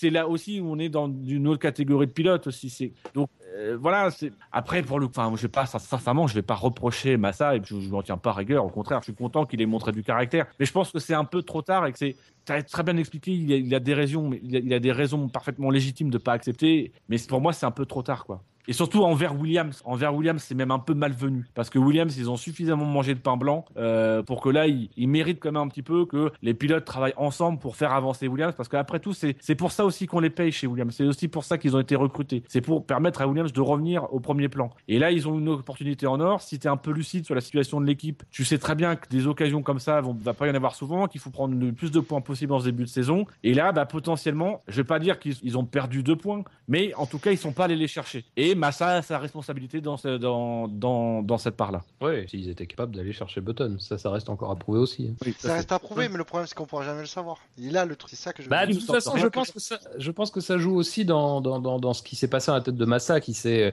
là 0.09 0.27
aussi 0.27 0.59
où 0.59 0.71
on 0.71 0.79
est 0.79 0.89
dans 0.89 1.07
une 1.07 1.47
autre 1.47 1.61
catégorie 1.61 2.07
de 2.07 2.11
pilotes 2.11 2.47
aussi. 2.47 2.93
Donc 3.13 3.29
euh, 3.55 3.77
voilà. 3.79 4.09
Après 4.51 4.81
pour 4.81 4.99
le, 4.99 5.07
enfin 5.07 5.31
je 5.35 5.41
vais 5.41 5.47
pas 5.47 5.65
sincèrement, 5.65 6.27
je 6.27 6.35
vais 6.35 6.41
pas 6.41 6.55
reprocher 6.55 7.17
Massa 7.17 7.55
et 7.55 7.61
je, 7.63 7.79
je 7.79 7.89
m'en 7.89 8.01
tiens 8.01 8.17
pas 8.17 8.33
rigueur. 8.33 8.65
Au 8.65 8.69
contraire, 8.69 8.99
je 8.99 9.05
suis 9.05 9.15
content 9.15 9.45
qu'il 9.45 9.61
ait 9.61 9.65
montré 9.65 9.91
du 9.91 10.03
caractère. 10.03 10.45
Mais 10.59 10.65
je 10.65 10.71
pense 10.71 10.91
que 10.91 10.99
c'est 10.99 11.13
un 11.13 11.25
peu 11.25 11.41
trop 11.41 11.61
tard 11.61 11.85
et 11.85 11.91
que 11.91 11.97
c'est 11.97 12.15
très 12.45 12.83
bien 12.83 12.97
expliqué, 12.97 13.31
il 13.31 13.73
a, 13.73 13.77
a 13.77 13.79
des 13.79 13.93
raisons, 13.93 14.31
il 14.41 14.73
a, 14.73 14.77
a 14.77 14.79
des 14.79 14.91
raisons 14.91 15.27
parfaitement 15.29 15.69
légitimes 15.69 16.09
de 16.09 16.17
pas 16.17 16.33
accepter. 16.33 16.91
Mais 17.07 17.17
pour 17.27 17.41
moi, 17.41 17.53
c'est 17.53 17.65
un 17.65 17.71
peu 17.71 17.85
trop 17.85 18.01
tard, 18.01 18.25
quoi. 18.25 18.43
Et 18.67 18.73
surtout 18.73 19.03
envers 19.03 19.35
Williams. 19.39 19.81
Envers 19.83 20.13
Williams, 20.13 20.43
c'est 20.43 20.53
même 20.53 20.69
un 20.69 20.77
peu 20.77 20.93
malvenu. 20.93 21.47
Parce 21.55 21.71
que 21.71 21.79
Williams, 21.79 22.15
ils 22.19 22.29
ont 22.29 22.37
suffisamment 22.37 22.85
mangé 22.85 23.15
de 23.15 23.19
pain 23.19 23.35
blanc 23.35 23.65
euh, 23.77 24.21
pour 24.21 24.41
que 24.41 24.49
là, 24.49 24.67
ils, 24.67 24.91
ils 24.95 25.07
méritent 25.07 25.39
quand 25.39 25.51
même 25.51 25.61
un 25.63 25.67
petit 25.69 25.81
peu 25.81 26.05
que 26.05 26.31
les 26.43 26.53
pilotes 26.53 26.85
travaillent 26.85 27.15
ensemble 27.17 27.57
pour 27.57 27.75
faire 27.75 27.93
avancer 27.93 28.27
Williams. 28.27 28.53
Parce 28.55 28.69
qu'après 28.69 28.99
tout, 28.99 29.13
c'est 29.13 29.55
pour 29.55 29.71
ça 29.71 29.85
aussi 29.85 30.05
qu'on 30.05 30.19
les 30.19 30.29
paye 30.29 30.51
chez 30.51 30.67
Williams. 30.67 30.93
C'est 30.95 31.05
aussi 31.05 31.27
pour 31.27 31.45
ça 31.45 31.57
qu'ils 31.57 31.75
ont 31.75 31.79
été 31.79 31.95
recrutés. 31.95 32.43
C'est 32.47 32.61
pour 32.61 32.85
permettre 32.85 33.21
à 33.23 33.27
Williams 33.27 33.38
de 33.47 33.61
revenir 33.61 34.07
au 34.13 34.19
premier 34.19 34.49
plan. 34.49 34.69
Et 34.87 34.99
là, 34.99 35.11
ils 35.11 35.27
ont 35.27 35.37
une 35.37 35.49
opportunité 35.49 36.07
en 36.07 36.19
or. 36.19 36.41
Si 36.41 36.59
tu 36.59 36.67
es 36.67 36.69
un 36.69 36.77
peu 36.77 36.91
lucide 36.91 37.25
sur 37.25 37.35
la 37.35 37.41
situation 37.41 37.79
de 37.81 37.85
l'équipe, 37.85 38.23
tu 38.31 38.45
sais 38.45 38.57
très 38.57 38.75
bien 38.75 38.95
que 38.95 39.07
des 39.09 39.27
occasions 39.27 39.61
comme 39.63 39.79
ça 39.79 40.01
vont 40.01 40.13
va 40.13 40.33
pas 40.33 40.47
y 40.47 40.51
en 40.51 40.55
avoir 40.55 40.75
souvent, 40.75 41.07
qu'il 41.07 41.21
faut 41.21 41.29
prendre 41.29 41.55
le 41.55 41.71
plus 41.71 41.91
de 41.91 41.99
points 41.99 42.21
possible 42.21 42.53
en 42.53 42.59
ce 42.59 42.65
début 42.65 42.83
de 42.83 42.89
saison. 42.89 43.25
Et 43.43 43.53
là, 43.53 43.71
bah, 43.71 43.85
potentiellement, 43.85 44.61
je 44.67 44.77
vais 44.77 44.83
pas 44.83 44.99
dire 44.99 45.19
qu'ils 45.19 45.35
ils 45.43 45.57
ont 45.57 45.65
perdu 45.65 46.03
deux 46.03 46.15
points, 46.15 46.43
mais 46.67 46.93
en 46.95 47.05
tout 47.05 47.19
cas, 47.19 47.31
ils 47.31 47.37
sont 47.37 47.51
pas 47.53 47.65
allés 47.65 47.75
les 47.75 47.87
chercher. 47.87 48.25
Et 48.37 48.55
Massa 48.55 48.89
a 48.89 49.01
sa 49.01 49.19
responsabilité 49.19 49.81
dans, 49.81 49.97
ce- 49.97 50.17
dans, 50.17 50.67
dans, 50.67 51.21
dans 51.21 51.37
cette 51.37 51.55
part-là. 51.55 51.83
Ouais, 52.01 52.25
s'ils 52.29 52.49
étaient 52.49 52.65
capables 52.67 52.95
d'aller 52.95 53.13
chercher 53.13 53.41
Button, 53.41 53.77
ça, 53.79 53.97
ça 53.97 54.09
reste 54.09 54.29
encore 54.29 54.51
à 54.51 54.55
prouver 54.55 54.79
aussi. 54.79 55.09
hein. 55.11 55.31
Ça 55.37 55.53
reste 55.53 55.71
à 55.71 55.79
prouver, 55.79 56.09
mais 56.09 56.17
le 56.17 56.23
problème 56.23 56.47
c'est 56.47 56.55
qu'on 56.55 56.65
pourra 56.65 56.83
jamais 56.83 57.01
le 57.01 57.05
savoir. 57.07 57.37
Il 57.57 57.71
là 57.73 57.85
le 57.85 57.95
truc, 57.95 58.09
c'est 58.11 58.15
ça 58.15 58.33
que 58.33 58.43
je 58.43 58.49
Bah, 58.49 58.65
de 58.65 58.73
toute 58.73 58.85
façon, 58.85 59.15
je 59.17 59.27
pense 59.27 59.51
que 59.51 59.59
ça, 59.59 59.79
je 59.97 60.11
pense 60.11 60.31
que 60.31 60.41
ça 60.41 60.57
joue 60.57 60.75
aussi 60.75 61.05
dans, 61.05 61.41
dans, 61.41 61.59
dans, 61.59 61.79
dans 61.79 61.93
ce 61.93 62.01
qui 62.03 62.15
s'est 62.15 62.27
passé 62.27 62.47
dans 62.47 62.55
la 62.55 62.61
tête 62.61 62.75
de 62.75 62.85
Massa, 62.85 63.19
euh, 63.45 63.71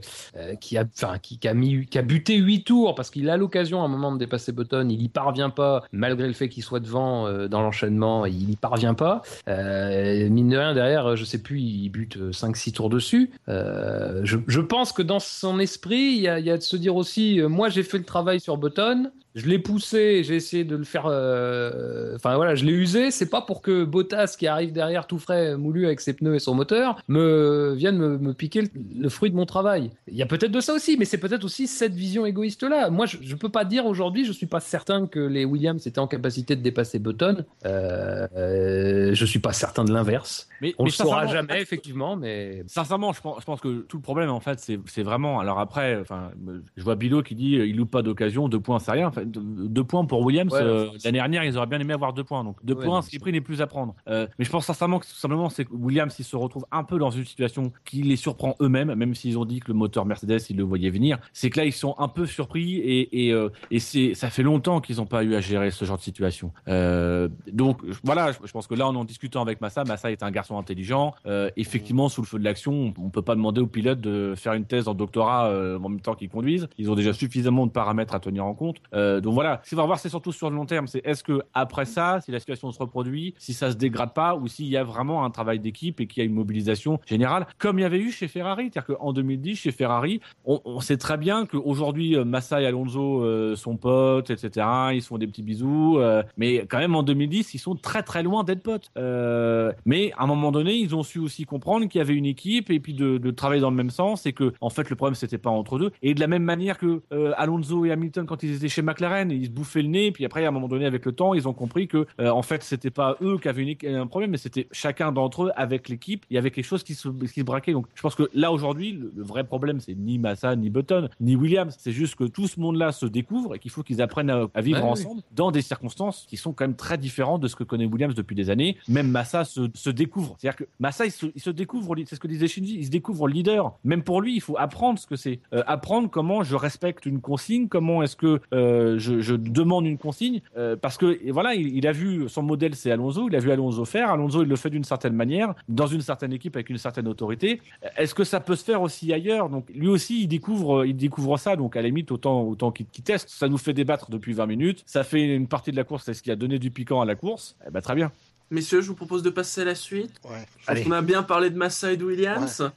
qui 0.60 0.76
a, 0.76 0.84
qui, 1.18 1.48
a 1.48 1.54
mis, 1.54 1.86
qui 1.86 1.98
a 1.98 2.02
buté 2.02 2.36
8 2.36 2.64
tours 2.64 2.94
parce 2.94 3.10
qu'il 3.10 3.28
a 3.30 3.36
l'occasion 3.36 3.82
à 3.82 3.84
un 3.84 3.88
moment 3.88 4.12
de 4.12 4.18
dépasser 4.18 4.52
Button, 4.52 4.88
il 4.88 5.02
y 5.02 5.08
parvient 5.08 5.50
pas, 5.50 5.84
malgré 5.92 6.26
le 6.26 6.32
fait 6.32 6.48
qu'il 6.48 6.62
soit 6.62 6.80
devant 6.80 7.26
euh, 7.26 7.48
dans 7.48 7.62
l'enchaînement, 7.62 8.26
il 8.26 8.50
y 8.50 8.56
parvient 8.56 8.94
pas. 8.94 9.22
Euh, 9.48 10.28
mine 10.28 10.48
de 10.48 10.56
rien, 10.56 10.74
derrière, 10.74 11.16
je 11.16 11.24
sais 11.24 11.42
plus, 11.42 11.60
il 11.60 11.88
bute 11.88 12.16
5-6 12.16 12.72
tours 12.72 12.90
dessus. 12.90 13.30
Je, 13.46 14.60
pense 14.60 14.92
que 14.92 15.02
dans 15.02 15.20
son 15.20 15.58
esprit, 15.58 16.14
il 16.16 16.20
y 16.20 16.28
a, 16.28 16.38
il 16.40 16.46
y 16.46 16.50
a 16.50 16.56
de 16.56 16.62
se 16.62 16.76
dire 16.76 16.96
aussi, 16.96 17.40
moi 17.42 17.68
j'ai 17.68 17.82
fait 17.82 17.98
le 17.98 18.04
travail 18.04 18.40
sur 18.40 18.56
Button, 18.56 19.10
je 19.36 19.46
l'ai 19.46 19.58
poussé, 19.60 20.24
j'ai 20.24 20.34
essayé 20.34 20.64
de 20.64 20.74
le 20.74 20.84
faire. 20.84 21.06
euh, 21.06 22.16
Enfin 22.16 22.34
voilà, 22.36 22.54
je 22.54 22.64
l'ai 22.64 22.72
usé. 22.72 23.10
C'est 23.10 23.30
pas 23.30 23.42
pour 23.42 23.62
que 23.62 23.84
Bottas, 23.84 24.34
qui 24.38 24.46
arrive 24.46 24.72
derrière 24.72 25.06
tout 25.06 25.18
frais, 25.18 25.56
moulu 25.56 25.86
avec 25.86 26.00
ses 26.00 26.14
pneus 26.14 26.34
et 26.34 26.38
son 26.38 26.54
moteur, 26.54 27.00
me 27.08 27.74
vienne 27.76 27.98
me, 27.98 28.18
me 28.18 28.32
piquer 28.34 28.62
le, 28.62 28.68
le 28.98 29.08
fruit 29.08 29.30
de 29.30 29.36
mon 29.36 29.46
travail. 29.46 29.90
Il 30.08 30.16
y 30.16 30.22
a 30.22 30.26
peut-être 30.26 30.50
de 30.50 30.60
ça 30.60 30.72
aussi, 30.74 30.96
mais 30.98 31.04
c'est 31.04 31.18
peut-être 31.18 31.44
aussi 31.44 31.66
cette 31.66 31.94
vision 31.94 32.26
égoïste-là. 32.26 32.90
Moi, 32.90 33.06
je, 33.06 33.18
je 33.20 33.36
peux 33.36 33.50
pas 33.50 33.64
dire 33.64 33.86
aujourd'hui, 33.86 34.24
je 34.24 34.32
suis 34.32 34.46
pas 34.46 34.60
certain 34.60 35.06
que 35.06 35.20
les 35.20 35.44
Williams 35.44 35.86
étaient 35.86 35.98
en 35.98 36.06
capacité 36.08 36.56
de 36.56 36.62
dépasser 36.62 36.98
Button. 36.98 37.44
Euh, 37.66 38.26
euh, 38.36 39.14
je 39.14 39.24
suis 39.26 39.38
pas 39.38 39.52
certain 39.52 39.84
de 39.84 39.92
l'inverse. 39.92 40.48
Mais, 40.62 40.74
On 40.78 40.84
mais 40.84 40.88
le 40.90 40.94
saura 40.94 41.26
jamais, 41.26 41.60
effectivement, 41.60 42.16
mais 42.16 42.64
Sincèrement, 42.66 43.12
je 43.12 43.20
pense, 43.20 43.40
je 43.40 43.44
pense 43.44 43.60
que 43.60 43.80
tout 43.82 43.98
le 43.98 44.02
problème, 44.02 44.30
en 44.30 44.40
fait, 44.40 44.58
c'est 44.86 45.02
vraiment. 45.02 45.40
Alors 45.40 45.58
après, 45.58 45.98
enfin, 46.00 46.30
je 46.76 46.82
vois 46.82 46.94
Bilo 46.94 47.22
qui 47.22 47.34
dit 47.34 47.56
euh, 47.58 47.66
il 47.66 47.76
loupe 47.76 47.90
pas 47.90 48.02
d'occasion, 48.02 48.48
deux 48.48 48.60
points, 48.60 48.78
c'est 48.78 48.92
rien. 48.92 49.08
Enfin, 49.08 49.22
deux, 49.30 49.84
points 49.84 50.04
pour 50.04 50.20
Williams. 50.22 50.52
Ouais, 50.52 50.60
euh, 50.60 50.90
L'année 51.04 51.18
dernière, 51.18 51.44
ils 51.44 51.56
auraient 51.56 51.66
bien 51.66 51.80
aimé 51.80 51.94
avoir 51.94 52.12
deux 52.12 52.24
points. 52.24 52.44
Donc 52.44 52.56
deux 52.64 52.74
Ouais, 52.74 52.84
points, 52.84 52.96
non, 52.96 53.02
ce 53.02 53.10
qui 53.10 53.16
est 53.16 53.18
pris 53.18 53.32
n'est 53.32 53.40
plus 53.40 53.60
à 53.62 53.66
prendre. 53.66 53.94
Euh, 54.08 54.26
mais 54.38 54.44
je 54.44 54.50
pense 54.50 54.66
sincèrement 54.66 54.98
que 54.98 55.06
tout 55.06 55.14
simplement, 55.14 55.48
c'est 55.48 55.64
que 55.64 55.72
Williams, 55.72 56.14
il 56.18 56.24
se 56.24 56.36
retrouve 56.36 56.64
un 56.72 56.84
peu 56.84 56.98
dans 56.98 57.10
une 57.10 57.24
situation 57.24 57.72
qui 57.84 58.02
les 58.02 58.16
surprend 58.16 58.54
eux-mêmes, 58.60 58.94
même 58.94 59.14
s'ils 59.14 59.38
ont 59.38 59.44
dit 59.44 59.60
que 59.60 59.68
le 59.68 59.74
moteur 59.74 60.06
Mercedes, 60.06 60.40
ils 60.50 60.56
le 60.56 60.64
voyaient 60.64 60.90
venir. 60.90 61.18
C'est 61.32 61.50
que 61.50 61.58
là, 61.58 61.64
ils 61.64 61.72
sont 61.72 61.94
un 61.98 62.08
peu 62.08 62.26
surpris 62.26 62.76
et, 62.76 63.26
et, 63.26 63.32
euh, 63.32 63.48
et 63.70 63.78
c'est, 63.78 64.14
ça 64.14 64.30
fait 64.30 64.42
longtemps 64.42 64.80
qu'ils 64.80 64.96
n'ont 64.96 65.06
pas 65.06 65.24
eu 65.24 65.34
à 65.34 65.40
gérer 65.40 65.70
ce 65.70 65.84
genre 65.84 65.98
de 65.98 66.02
situation. 66.02 66.52
Donc 66.66 67.80
voilà, 68.04 68.32
je, 68.32 68.38
je 68.44 68.52
pense 68.52 68.66
que 68.66 68.74
là, 68.74 68.86
en 68.88 68.96
en 68.96 69.04
discutant 69.04 69.42
avec 69.42 69.60
Massa, 69.60 69.84
Massa 69.84 70.10
est 70.10 70.22
un 70.22 70.30
garçon 70.30 70.58
intelligent. 70.58 71.14
Effectivement, 71.56 72.08
sous 72.08 72.22
le 72.22 72.26
feu 72.26 72.38
de 72.38 72.44
l'action, 72.44 72.72
on, 72.98 73.06
on 73.06 73.10
peut 73.10 73.22
pas 73.22 73.34
demander 73.34 73.60
aux 73.60 73.66
pilotes 73.66 74.00
de 74.00 74.34
faire 74.36 74.54
une 74.54 74.64
thèse 74.64 74.88
en 74.88 74.94
doctorat 74.94 75.50
en 75.50 75.88
même 75.88 76.00
temps 76.00 76.14
qu'ils 76.14 76.28
conduisent. 76.30 76.68
Ils 76.78 76.90
ont 76.90 76.94
déjà 76.94 77.12
suffisamment 77.12 77.66
de 77.66 77.72
paramètres 77.72 78.14
à 78.14 78.20
tenir 78.20 78.44
en 78.44 78.54
compte. 78.54 78.78
Euh, 78.94 79.15
donc 79.20 79.34
voilà, 79.34 79.60
ce 79.64 79.70
qu'on 79.70 79.82
va 79.82 79.86
voir, 79.86 79.98
c'est 79.98 80.08
surtout 80.08 80.32
sur 80.32 80.50
le 80.50 80.56
long 80.56 80.66
terme. 80.66 80.86
C'est 80.86 81.04
est-ce 81.04 81.22
que 81.22 81.42
après 81.54 81.84
ça, 81.84 82.20
si 82.20 82.30
la 82.30 82.38
situation 82.38 82.70
se 82.70 82.78
reproduit, 82.78 83.34
si 83.38 83.54
ça 83.54 83.70
se 83.70 83.76
dégrade 83.76 84.12
pas, 84.14 84.34
ou 84.34 84.48
s'il 84.48 84.66
y 84.66 84.76
a 84.76 84.84
vraiment 84.84 85.24
un 85.24 85.30
travail 85.30 85.58
d'équipe 85.58 86.00
et 86.00 86.06
qu'il 86.06 86.22
y 86.22 86.26
a 86.26 86.26
une 86.26 86.34
mobilisation 86.34 87.00
générale, 87.06 87.46
comme 87.58 87.78
il 87.78 87.82
y 87.82 87.84
avait 87.84 87.98
eu 87.98 88.10
chez 88.10 88.28
Ferrari. 88.28 88.70
C'est-à-dire 88.72 88.96
qu'en 88.96 89.12
2010, 89.12 89.56
chez 89.56 89.72
Ferrari, 89.72 90.20
on, 90.44 90.80
sait 90.80 90.96
très 90.96 91.16
bien 91.16 91.46
qu'aujourd'hui, 91.46 92.16
euh, 92.16 92.24
Massa 92.24 92.60
et 92.60 92.66
Alonso 92.66 93.22
euh, 93.22 93.56
sont 93.56 93.76
potes, 93.76 94.30
etc. 94.30 94.66
Ils 94.92 95.02
se 95.02 95.08
font 95.08 95.18
des 95.18 95.26
petits 95.26 95.42
bisous. 95.42 95.98
euh, 95.98 96.22
mais 96.36 96.66
quand 96.68 96.78
même, 96.78 96.94
en 96.94 97.02
2010, 97.02 97.54
ils 97.54 97.58
sont 97.58 97.74
très 97.74 98.02
très 98.02 98.22
loin 98.22 98.44
d'être 98.44 98.62
potes. 98.62 98.90
Euh, 98.96 99.72
mais 99.84 100.12
à 100.16 100.24
un 100.24 100.26
moment 100.26 100.52
donné, 100.52 100.74
ils 100.74 100.94
ont 100.94 101.02
su 101.02 101.18
aussi 101.18 101.44
comprendre 101.44 101.86
qu'il 101.86 101.98
y 101.98 102.02
avait 102.02 102.14
une 102.14 102.26
équipe 102.26 102.70
et 102.70 102.80
puis 102.80 102.94
de, 102.94 103.30
travailler 103.30 103.60
dans 103.60 103.70
le 103.70 103.76
même 103.76 103.90
sens 103.90 104.24
et 104.26 104.32
que, 104.32 104.52
en 104.60 104.70
fait, 104.70 104.88
le 104.88 104.96
problème, 104.96 105.14
c'était 105.14 105.38
pas 105.38 105.50
entre 105.50 105.78
deux. 105.78 105.90
Et 106.02 106.14
de 106.14 106.20
la 106.20 106.26
même 106.26 106.42
manière 106.42 106.78
que 106.78 107.02
euh, 107.12 107.32
Alonso 107.36 107.84
et 107.84 107.92
Hamilton, 107.92 108.26
quand 108.26 108.42
ils 108.42 108.54
étaient 108.54 108.68
chez 108.68 108.82
McLaren, 108.82 108.95
ils 109.00 109.46
se 109.46 109.50
bouffaient 109.50 109.82
le 109.82 109.88
nez. 109.88 110.12
Puis 110.12 110.24
après, 110.24 110.44
à 110.44 110.48
un 110.48 110.50
moment 110.50 110.68
donné, 110.68 110.86
avec 110.86 111.04
le 111.04 111.12
temps, 111.12 111.34
ils 111.34 111.48
ont 111.48 111.52
compris 111.52 111.88
que, 111.88 112.06
euh, 112.20 112.30
en 112.30 112.42
fait, 112.42 112.62
c'était 112.62 112.90
pas 112.90 113.16
eux 113.22 113.38
qui 113.38 113.48
avaient 113.48 113.62
une 113.62 113.96
un 113.96 114.06
problème, 114.06 114.30
mais 114.30 114.38
c'était 114.38 114.68
chacun 114.72 115.12
d'entre 115.12 115.44
eux 115.44 115.50
avec 115.56 115.88
l'équipe. 115.88 116.24
Il 116.30 116.34
y 116.34 116.38
avait 116.38 116.50
quelque 116.50 116.64
chose 116.64 116.82
qui 116.82 116.94
se, 116.94 117.08
qui 117.08 117.40
se 117.40 117.44
braquait. 117.44 117.72
Donc, 117.72 117.86
je 117.94 118.02
pense 118.02 118.14
que 118.14 118.28
là, 118.34 118.52
aujourd'hui, 118.52 118.92
le, 118.92 119.12
le 119.14 119.22
vrai 119.22 119.44
problème, 119.44 119.80
c'est 119.80 119.94
ni 119.94 120.18
Massa, 120.18 120.54
ni 120.56 120.70
Button, 120.70 121.08
ni 121.20 121.36
Williams. 121.36 121.74
C'est 121.78 121.92
juste 121.92 122.14
que 122.16 122.24
tout 122.24 122.46
ce 122.46 122.60
monde-là 122.60 122.92
se 122.92 123.06
découvre 123.06 123.54
et 123.54 123.58
qu'il 123.58 123.70
faut 123.70 123.82
qu'ils 123.82 124.00
apprennent 124.02 124.30
à, 124.30 124.46
à 124.54 124.60
vivre 124.60 124.78
Ouais, 124.78 124.82
oui. 124.84 124.90
ensemble 124.90 125.22
dans 125.32 125.50
des 125.50 125.62
circonstances 125.62 126.26
qui 126.28 126.36
sont 126.36 126.52
quand 126.52 126.64
même 126.64 126.76
très 126.76 126.98
différentes 126.98 127.40
de 127.40 127.48
ce 127.48 127.56
que 127.56 127.64
connaît 127.64 127.86
Williams 127.86 128.14
depuis 128.14 128.36
des 128.36 128.50
années. 128.50 128.76
Même 128.88 129.10
Massa 129.10 129.44
se, 129.44 129.68
se 129.74 129.90
découvre. 129.90 130.36
C'est-à-dire 130.38 130.56
que 130.56 130.64
Massa, 130.78 131.06
il 131.06 131.10
se, 131.10 131.26
il 131.34 131.40
se 131.40 131.50
découvre, 131.50 131.94
c'est 132.06 132.14
ce 132.14 132.20
que 132.20 132.28
disait 132.28 132.46
Shinji, 132.48 132.76
il 132.78 132.84
se 132.86 132.90
découvre 132.90 133.26
leader. 133.28 133.72
Même 133.84 134.02
pour 134.02 134.20
lui, 134.20 134.34
il 134.36 134.40
faut 134.40 134.56
apprendre 134.58 134.98
ce 134.98 135.06
que 135.06 135.16
c'est. 135.16 135.40
Euh, 135.54 135.62
apprendre 135.66 136.10
comment 136.10 136.42
je 136.44 136.54
respecte 136.56 137.06
une 137.06 137.20
consigne, 137.20 137.68
comment 137.68 138.02
est-ce 138.02 138.16
que 138.16 138.40
euh, 138.52 138.85
je, 138.96 139.34
demande 139.34 139.86
une 139.86 139.98
consigne. 139.98 140.40
Euh, 140.56 140.76
parce 140.76 140.96
que, 140.96 141.30
voilà, 141.30 141.54
il, 141.54 141.86
a 141.86 141.92
vu 141.92 142.28
son 142.28 142.42
modèle, 142.42 142.74
c'est 142.74 142.90
Alonso, 142.90 143.28
il 143.28 143.36
a 143.36 143.38
vu 143.38 143.50
Alonso 143.50 143.84
faire. 143.84 144.10
Alonso, 144.10 144.42
il 144.42 144.48
le 144.48 144.56
fait 144.56 144.70
d'une 144.70 144.84
certaine 144.84 145.14
manière, 145.14 145.54
dans 145.68 145.86
une 145.86 146.00
certaine 146.00 146.32
équipe, 146.32 146.56
avec 146.56 146.70
une 146.70 146.78
certaine 146.78 147.08
autorité. 147.08 147.60
Est-ce 147.96 148.14
que 148.14 148.24
ça 148.24 148.40
peut 148.40 148.56
se 148.56 148.64
faire 148.64 148.82
aussi 148.82 149.12
ailleurs? 149.12 149.48
Donc, 149.48 149.66
lui 149.74 149.88
aussi, 149.88 150.22
il 150.22 150.28
découvre, 150.28 150.84
il 150.84 150.96
découvre 150.96 151.36
ça. 151.36 151.56
Donc, 151.56 151.76
à 151.76 151.82
la 151.82 151.88
limite, 151.88 152.10
autant, 152.10 152.42
autant 152.42 152.70
qu'il 152.70 152.86
qu'il 152.86 153.04
teste. 153.04 153.28
Ça 153.28 153.48
nous 153.48 153.58
fait 153.58 153.72
débattre 153.72 154.10
depuis 154.10 154.32
20 154.32 154.46
minutes. 154.46 154.82
Ça 154.86 155.04
fait 155.04 155.34
une 155.34 155.48
partie 155.48 155.70
de 155.70 155.76
la 155.76 155.84
course, 155.84 156.04
c'est 156.04 156.14
ce 156.14 156.22
qui 156.22 156.30
a 156.30 156.36
donné 156.36 156.58
du 156.58 156.70
piquant 156.70 157.00
à 157.00 157.04
la 157.04 157.14
course. 157.14 157.56
Eh 157.66 157.70
ben, 157.70 157.80
très 157.80 157.94
bien. 157.94 158.12
Messieurs, 158.50 158.80
je 158.80 158.86
vous 158.88 158.94
propose 158.94 159.22
de 159.22 159.30
passer 159.30 159.62
à 159.62 159.64
la 159.64 159.74
suite. 159.74 160.12
Ouais. 160.24 160.46
Je 160.60 160.66
pense 160.66 160.80
qu'on 160.84 160.92
a 160.92 161.02
bien 161.02 161.22
parlé 161.24 161.50
de 161.50 161.56
Massa 161.56 161.92
et 161.92 161.96
de 161.96 162.04
Williams. 162.04 162.70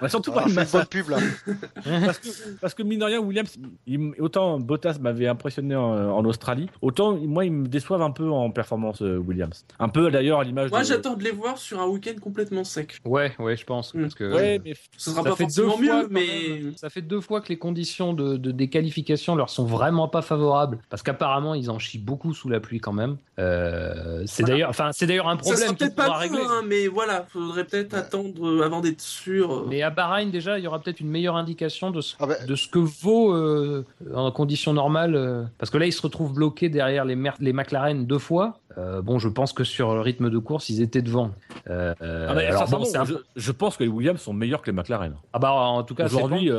On 0.00 0.08
surtout 0.08 0.30
On 0.30 0.34
pas 0.34 0.48
une 0.48 0.54
bonne 0.54 0.86
pub 0.86 1.08
là. 1.08 1.16
parce 2.04 2.18
que, 2.18 2.28
parce 2.60 2.74
que 2.74 2.82
mine 2.84 3.00
de 3.00 3.04
rien, 3.04 3.18
Williams, 3.18 3.56
il 3.86 4.12
autant 4.20 4.60
Bottas 4.60 4.98
m'avait 5.00 5.26
impressionné 5.26 5.74
en, 5.74 6.10
en 6.10 6.24
Australie, 6.24 6.68
autant 6.82 7.16
moi, 7.16 7.44
ils 7.44 7.52
me 7.52 7.66
déçoivent 7.66 8.02
un 8.02 8.12
peu 8.12 8.30
en 8.30 8.50
performance, 8.50 9.02
euh, 9.02 9.16
Williams. 9.18 9.64
Un 9.80 9.88
peu 9.88 10.10
d'ailleurs 10.10 10.40
à 10.40 10.44
l'image 10.44 10.70
Moi, 10.70 10.80
de. 10.80 10.86
j'attends 10.86 11.14
de 11.16 11.24
les 11.24 11.32
voir 11.32 11.58
sur 11.58 11.80
un 11.80 11.86
week-end 11.86 12.14
complètement 12.20 12.62
sec. 12.62 13.00
ouais, 13.04 13.34
ouais, 13.40 13.56
je 13.56 13.64
pense. 13.64 13.94
Mm. 13.94 14.02
Parce 14.02 14.14
que, 14.14 14.32
Ouais, 14.32 14.60
mais 14.64 14.74
Ce 14.96 15.10
sera 15.10 15.22
Ça 15.24 15.30
pas 15.30 15.36
fait 15.36 15.44
forcément 15.44 15.76
deux 15.78 15.84
fois, 15.86 16.02
mieux, 16.02 16.08
mais. 16.10 16.62
Ça 16.76 16.90
fait 16.90 17.02
deux 17.02 17.20
fois 17.20 17.40
que 17.40 17.48
les 17.48 17.58
conditions 17.58 18.12
de, 18.12 18.36
de 18.36 18.50
déqualification 18.52 19.34
leur 19.34 19.50
sont 19.50 19.64
vraiment 19.64 20.06
pas 20.06 20.22
favorables. 20.22 20.78
Parce 20.90 21.02
qu'apparemment, 21.02 21.54
ils 21.54 21.70
en 21.70 21.78
chient 21.80 21.98
beaucoup 21.98 22.34
sous 22.34 22.48
la 22.48 22.60
pluie 22.60 22.78
quand 22.78 22.92
même. 22.92 23.16
Euh, 23.40 24.22
c'est 24.26 24.42
Voilà. 24.42 24.54
d'ailleurs, 24.54 24.70
enfin, 24.70 24.90
c'est 24.92 25.07
d'ailleurs 25.08 25.28
un 25.28 25.36
ça 25.36 25.42
problème 25.42 25.68
qu'il 25.70 25.76
peut-être 25.78 25.94
pas 25.96 26.12
régler. 26.16 26.38
hein, 26.48 26.62
mais 26.66 26.86
voilà, 26.86 27.26
faudrait 27.32 27.64
peut-être 27.64 27.94
attendre 27.94 28.46
euh, 28.46 28.62
avant 28.64 28.80
d'être 28.80 29.00
sûr. 29.00 29.52
euh. 29.52 29.66
Mais 29.68 29.82
à 29.82 29.90
Bahreïn, 29.90 30.30
déjà, 30.30 30.58
il 30.58 30.64
y 30.64 30.66
aura 30.68 30.78
peut-être 30.78 31.00
une 31.00 31.08
meilleure 31.10 31.36
indication 31.36 31.90
de 31.90 32.00
ce, 32.00 32.14
Ah 32.20 32.26
de 32.46 32.54
ce 32.54 32.68
que 32.68 32.78
vaut 32.78 33.32
euh, 33.34 33.84
en 34.14 34.30
conditions 34.30 34.72
normales. 34.72 35.16
euh, 35.16 35.42
parce 35.58 35.70
que 35.70 35.78
là, 35.78 35.86
ils 35.86 35.92
se 35.92 36.02
retrouvent 36.02 36.32
bloqués 36.34 36.68
derrière 36.68 37.04
les, 37.04 37.16
Mer- 37.16 37.36
les 37.40 37.52
McLaren 37.52 38.06
deux 38.06 38.18
fois. 38.18 38.58
Euh, 38.76 39.02
bon, 39.02 39.18
je 39.18 39.28
pense 39.28 39.52
que 39.52 39.64
sur 39.64 39.92
le 39.94 40.00
rythme 40.00 40.30
de 40.30 40.38
course, 40.38 40.68
ils 40.68 40.82
étaient 40.82 41.02
devant. 41.02 41.32
Euh, 41.68 41.94
Ah, 42.00 42.34
mais 42.34 42.44
alors 42.46 42.68
bon, 42.68 42.84
un- 42.94 43.04
je, 43.04 43.14
je 43.34 43.52
pense 43.52 43.76
que 43.76 43.82
les 43.82 43.88
Williams 43.90 44.20
sont 44.20 44.32
meilleurs 44.32 44.62
que 44.62 44.70
les 44.70 44.76
McLaren. 44.76 45.14
ah 45.32 45.38
bah 45.40 45.50
en 45.52 45.82
tout 45.82 45.94
cas, 45.96 46.04
Aujourd'hui, 46.06 46.50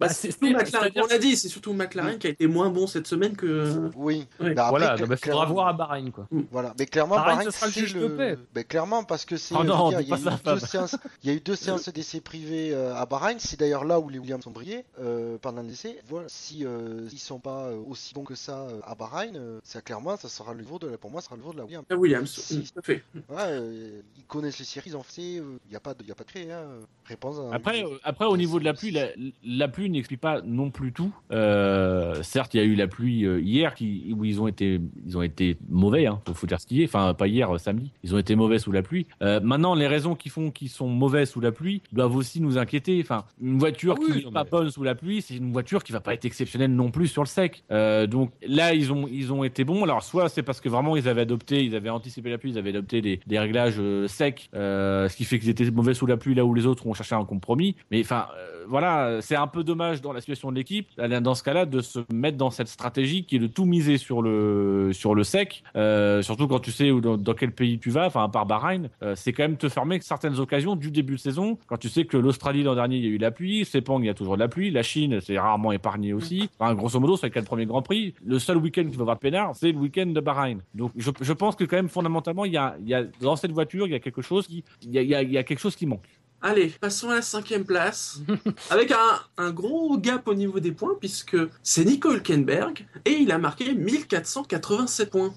Bah, 0.00 0.06
Bah, 0.06 0.12
c'est 0.14 0.40
McLaren, 0.40 0.92
on 0.96 1.06
l'a 1.06 1.18
dit, 1.18 1.36
c'est 1.36 1.48
surtout 1.48 1.72
McLaren 1.72 2.18
qui 2.18 2.28
a 2.28 2.30
été 2.30 2.46
moins 2.46 2.70
bon 2.70 2.86
cette 2.86 3.06
semaine 3.08 3.34
que. 3.34 3.90
oui. 3.96 4.26
Ouais. 4.38 4.54
Bah, 4.54 4.66
après, 4.68 4.78
voilà, 4.78 4.94
il 4.96 5.00
faudra 5.00 5.16
clairement- 5.16 5.46
voir 5.52 5.66
à 5.68 5.72
Bahreïn 5.72 6.10
quoi. 6.12 6.28
Voilà, 6.52 6.72
mais 6.78 6.86
clairement, 6.86 7.16
Bahreïn, 7.16 7.36
Bahreïn, 7.38 7.50
ce 7.50 7.58
sera 7.58 7.66
le 7.66 7.72
c'est 8.08 8.16
paix. 8.16 8.38
Ben, 8.54 8.64
clairement, 8.64 9.02
parce 9.04 9.24
que 9.24 9.36
c'est. 9.36 9.54
Oh 9.56 9.62
il 9.62 9.68
y 9.68 9.96
a 9.96 10.00
eu 10.00 10.04
deux 10.04 10.58
séances, 10.60 10.96
il 11.24 11.30
y 11.30 11.32
a 11.32 11.36
eu 11.36 11.40
deux 11.40 11.56
séances 11.56 11.88
d'essais 11.92 12.20
privés 12.20 12.70
euh, 12.72 12.94
à 12.94 13.06
Bahreïn. 13.06 13.38
C'est 13.38 13.58
d'ailleurs 13.58 13.84
là 13.84 13.98
où 13.98 14.08
les 14.08 14.18
Williams 14.18 14.46
ont 14.46 14.50
brillé 14.52 14.84
euh, 15.00 15.36
pendant 15.40 15.62
l'essai. 15.62 15.98
Voilà, 16.08 16.28
si 16.28 16.64
euh, 16.64 17.08
ils 17.12 17.18
sont 17.18 17.40
pas 17.40 17.64
euh, 17.66 17.78
aussi 17.88 18.14
bons 18.14 18.24
que 18.24 18.34
ça 18.36 18.68
euh, 18.68 18.80
à 18.84 18.94
Bahreïn, 18.94 19.32
ça 19.64 19.80
clairement, 19.80 20.16
ça 20.16 20.28
sera 20.28 20.52
le 20.54 20.60
niveau 20.60 20.78
de 20.78 20.86
la, 20.88 20.96
pour 20.98 21.10
moi, 21.10 21.20
ça 21.20 21.26
sera 21.26 21.36
le 21.36 21.42
niveau 21.42 21.52
de 21.52 21.58
la 21.58 21.64
Williams. 21.64 21.84
Ah, 21.90 21.96
Williams, 21.96 22.30
Si. 22.30 22.58
mm, 22.58 22.62
tout 22.62 22.78
à 22.78 22.82
fait. 22.82 23.02
Ouais, 23.28 23.36
euh, 23.40 24.00
ils 24.16 24.24
connaissent 24.24 24.58
les 24.60 24.64
séries, 24.64 24.90
ils 24.90 24.96
ont 24.96 25.02
fait. 25.02 25.22
Il 25.22 25.42
n'y 25.70 25.76
a 25.76 25.80
pas 25.80 25.94
de, 25.94 26.04
y 26.04 26.12
a 26.12 26.14
pas 26.14 26.24
de 26.24 26.50
hein. 26.50 26.64
Réponse. 27.04 27.36
à- 27.50 27.54
Après, 27.54 27.84
après, 28.04 28.26
au 28.26 28.36
niveau 28.36 28.58
de 28.60 28.64
la 28.64 28.74
pluie, 28.74 28.90
la, 28.90 29.08
la 29.44 29.68
pluie 29.68 29.87
n'explique 29.90 30.20
pas 30.20 30.40
non 30.44 30.70
plus 30.70 30.92
tout. 30.92 31.12
Euh, 31.32 32.22
certes, 32.22 32.54
il 32.54 32.58
y 32.58 32.60
a 32.60 32.64
eu 32.64 32.74
la 32.74 32.86
pluie 32.86 33.24
euh, 33.24 33.40
hier 33.40 33.74
qui, 33.74 34.14
où 34.16 34.24
ils 34.24 34.40
ont 34.40 34.48
été, 34.48 34.80
ils 35.06 35.16
ont 35.16 35.22
été 35.22 35.56
mauvais. 35.68 36.06
Hein, 36.06 36.20
faut, 36.34 36.46
dire 36.46 36.60
ce 36.60 36.66
qui 36.66 36.82
est. 36.82 36.84
Enfin, 36.86 37.14
pas 37.14 37.26
hier, 37.28 37.54
euh, 37.54 37.58
samedi. 37.58 37.92
Ils 38.02 38.14
ont 38.14 38.18
été 38.18 38.34
mauvais 38.36 38.58
sous 38.58 38.72
la 38.72 38.82
pluie. 38.82 39.06
Euh, 39.22 39.40
maintenant, 39.40 39.74
les 39.74 39.86
raisons 39.86 40.14
qui 40.14 40.28
font 40.28 40.50
qu'ils 40.50 40.68
sont 40.68 40.88
mauvais 40.88 41.26
sous 41.26 41.40
la 41.40 41.52
pluie 41.52 41.82
doivent 41.92 42.16
aussi 42.16 42.40
nous 42.40 42.58
inquiéter. 42.58 43.00
Enfin, 43.02 43.24
une 43.40 43.58
voiture 43.58 43.94
Ah 43.98 44.00
oui, 44.02 44.20
qui 44.20 44.26
n'est 44.26 44.32
pas 44.32 44.44
mais- 44.44 44.50
bonne 44.50 44.70
sous 44.70 44.82
la 44.82 44.94
pluie, 44.94 45.22
c'est 45.22 45.36
une 45.36 45.52
voiture 45.52 45.82
qui 45.84 45.92
va 45.92 46.00
pas 46.00 46.14
être 46.14 46.24
exceptionnelle 46.24 46.74
non 46.74 46.90
plus 46.90 47.08
sur 47.08 47.22
le 47.22 47.28
sec. 47.28 47.64
Euh, 47.70 48.06
donc 48.06 48.32
là, 48.46 48.74
ils 48.74 48.92
ont, 48.92 49.08
ils 49.10 49.32
ont 49.32 49.44
été 49.44 49.64
bons. 49.64 49.82
Alors, 49.84 50.02
soit 50.02 50.28
c'est 50.28 50.42
parce 50.42 50.60
que 50.60 50.68
vraiment 50.68 50.96
ils 50.96 51.08
avaient 51.08 51.22
adopté, 51.22 51.64
ils 51.64 51.74
avaient 51.74 51.90
anticipé 51.90 52.30
la 52.30 52.38
pluie, 52.38 52.50
ils 52.52 52.58
avaient 52.58 52.70
adopté 52.70 53.00
des, 53.00 53.20
des 53.26 53.38
réglages 53.38 53.80
secs, 54.06 54.48
ce 54.52 55.16
qui 55.16 55.24
fait 55.24 55.38
qu'ils 55.38 55.48
étaient 55.50 55.70
mauvais 55.70 55.94
sous 55.94 56.06
la 56.06 56.16
pluie 56.16 56.34
là 56.34 56.44
où 56.44 56.54
les 56.54 56.66
autres 56.66 56.86
ont 56.86 56.94
cherché 56.94 57.14
un 57.14 57.24
compromis. 57.24 57.76
Mais 57.90 58.00
enfin, 58.00 58.26
voilà, 58.66 59.20
c'est 59.20 59.36
un 59.36 59.46
peu 59.46 59.64
dommage 59.64 59.77
dans 60.02 60.12
la 60.12 60.20
situation 60.20 60.50
de 60.50 60.56
l'équipe, 60.56 60.88
dans 60.98 61.34
ce 61.34 61.42
cas-là, 61.42 61.64
de 61.66 61.80
se 61.80 62.00
mettre 62.12 62.36
dans 62.36 62.50
cette 62.50 62.68
stratégie 62.68 63.24
qui 63.24 63.36
est 63.36 63.38
de 63.38 63.46
tout 63.46 63.64
miser 63.64 63.96
sur 63.98 64.22
le 64.22 64.90
sur 64.92 65.14
le 65.14 65.24
sec, 65.24 65.62
euh, 65.76 66.20
surtout 66.22 66.46
quand 66.48 66.60
tu 66.60 66.70
sais 66.72 66.90
où- 66.90 67.00
dans, 67.00 67.16
dans 67.16 67.34
quel 67.34 67.52
pays 67.52 67.78
tu 67.78 67.90
vas. 67.90 68.06
Enfin, 68.06 68.24
à 68.24 68.28
part 68.28 68.46
Bahreïn, 68.46 68.88
euh, 69.02 69.14
c'est 69.16 69.32
quand 69.32 69.44
même 69.44 69.56
te 69.56 69.68
fermer 69.68 70.00
certaines 70.00 70.38
occasions 70.38 70.76
du 70.76 70.90
début 70.90 71.14
de 71.14 71.20
saison. 71.20 71.58
Quand 71.66 71.76
tu 71.78 71.88
sais 71.88 72.04
que 72.04 72.16
l'Australie 72.16 72.62
l'an 72.62 72.74
dernier 72.74 72.96
il 72.96 73.04
y 73.04 73.06
a 73.06 73.10
eu 73.10 73.18
la 73.18 73.30
pluie, 73.30 73.64
Sepang 73.64 74.00
il 74.00 74.06
y 74.06 74.10
a 74.10 74.14
toujours 74.14 74.34
de 74.34 74.40
la 74.40 74.48
pluie, 74.48 74.70
la 74.70 74.82
Chine 74.82 75.20
c'est 75.20 75.38
rarement 75.38 75.72
épargné 75.72 76.12
aussi. 76.12 76.48
Enfin, 76.58 76.74
grosso 76.74 76.98
modo, 77.00 77.16
c'est 77.16 77.34
le 77.34 77.42
premier 77.42 77.66
Grand 77.66 77.82
Prix. 77.82 78.14
Le 78.24 78.38
seul 78.38 78.56
week-end 78.58 78.84
qui 78.90 78.96
va 78.96 79.02
avoir 79.02 79.18
pénard, 79.18 79.54
c'est 79.54 79.72
le 79.72 79.78
week-end 79.78 80.06
de 80.06 80.20
Bahreïn. 80.20 80.58
Donc, 80.74 80.92
je, 80.96 81.10
je 81.20 81.32
pense 81.32 81.54
que 81.56 81.64
quand 81.64 81.76
même 81.76 81.88
fondamentalement, 81.88 82.44
il 82.44 82.52
y 82.52 82.56
a, 82.56 82.76
il 82.80 82.88
y 82.88 82.94
a 82.94 83.04
dans 83.20 83.36
cette 83.36 83.52
voiture, 83.52 83.86
il 83.86 83.90
y 83.92 83.94
a 83.94 84.00
quelque 84.00 84.22
chose 84.22 84.46
qui, 84.46 84.64
il 84.82 84.90
y 84.92 84.98
a- 85.14 85.22
il 85.22 85.30
y 85.32 85.38
a 85.38 85.42
quelque 85.44 85.58
chose 85.60 85.76
qui 85.76 85.86
manque. 85.86 86.06
Allez, 86.40 86.68
passons 86.68 87.10
à 87.10 87.16
la 87.16 87.22
cinquième 87.22 87.64
place, 87.64 88.20
avec 88.70 88.92
un, 88.92 89.20
un 89.38 89.50
gros 89.50 89.98
gap 89.98 90.28
au 90.28 90.34
niveau 90.34 90.60
des 90.60 90.70
points, 90.72 90.94
puisque 90.98 91.36
c'est 91.64 91.84
Nico 91.84 92.12
Hülkenberg, 92.12 92.86
et 93.04 93.12
il 93.12 93.32
a 93.32 93.38
marqué 93.38 93.74
1487 93.74 95.10
points. 95.10 95.34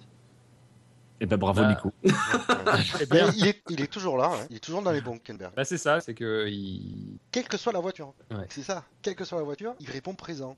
Et 1.20 1.26
ben 1.26 1.38
bravo 1.38 1.62
Bah, 1.62 1.70
Nico. 1.70 1.92
Eh 3.02 3.06
Ben, 3.06 3.30
bien, 3.30 3.34
il, 3.36 3.48
est, 3.48 3.62
il 3.70 3.82
est 3.82 3.88
toujours 3.92 4.18
là, 4.18 4.32
hein. 4.34 4.46
il 4.50 4.58
est 4.58 4.60
toujours 4.60 4.82
dans 4.82 4.92
les 4.92 5.02
bons, 5.02 5.18
Kenberg. 5.20 5.54
bah, 5.56 5.66
c'est 5.66 5.78
ça, 5.78 6.02
c'est 6.02 6.14
que 6.14 6.48
il... 6.48 7.18
Quelle 7.32 7.48
que 7.48 7.58
soit 7.58 7.74
la 7.74 7.80
voiture. 7.80 8.14
Ouais. 8.32 8.46
C'est 8.50 8.64
ça, 8.64 8.84
quelle 9.02 9.16
que 9.16 9.24
soit 9.26 9.38
la 9.38 9.44
voiture, 9.44 9.74
il 9.80 9.90
répond 9.90 10.14
présent. 10.16 10.56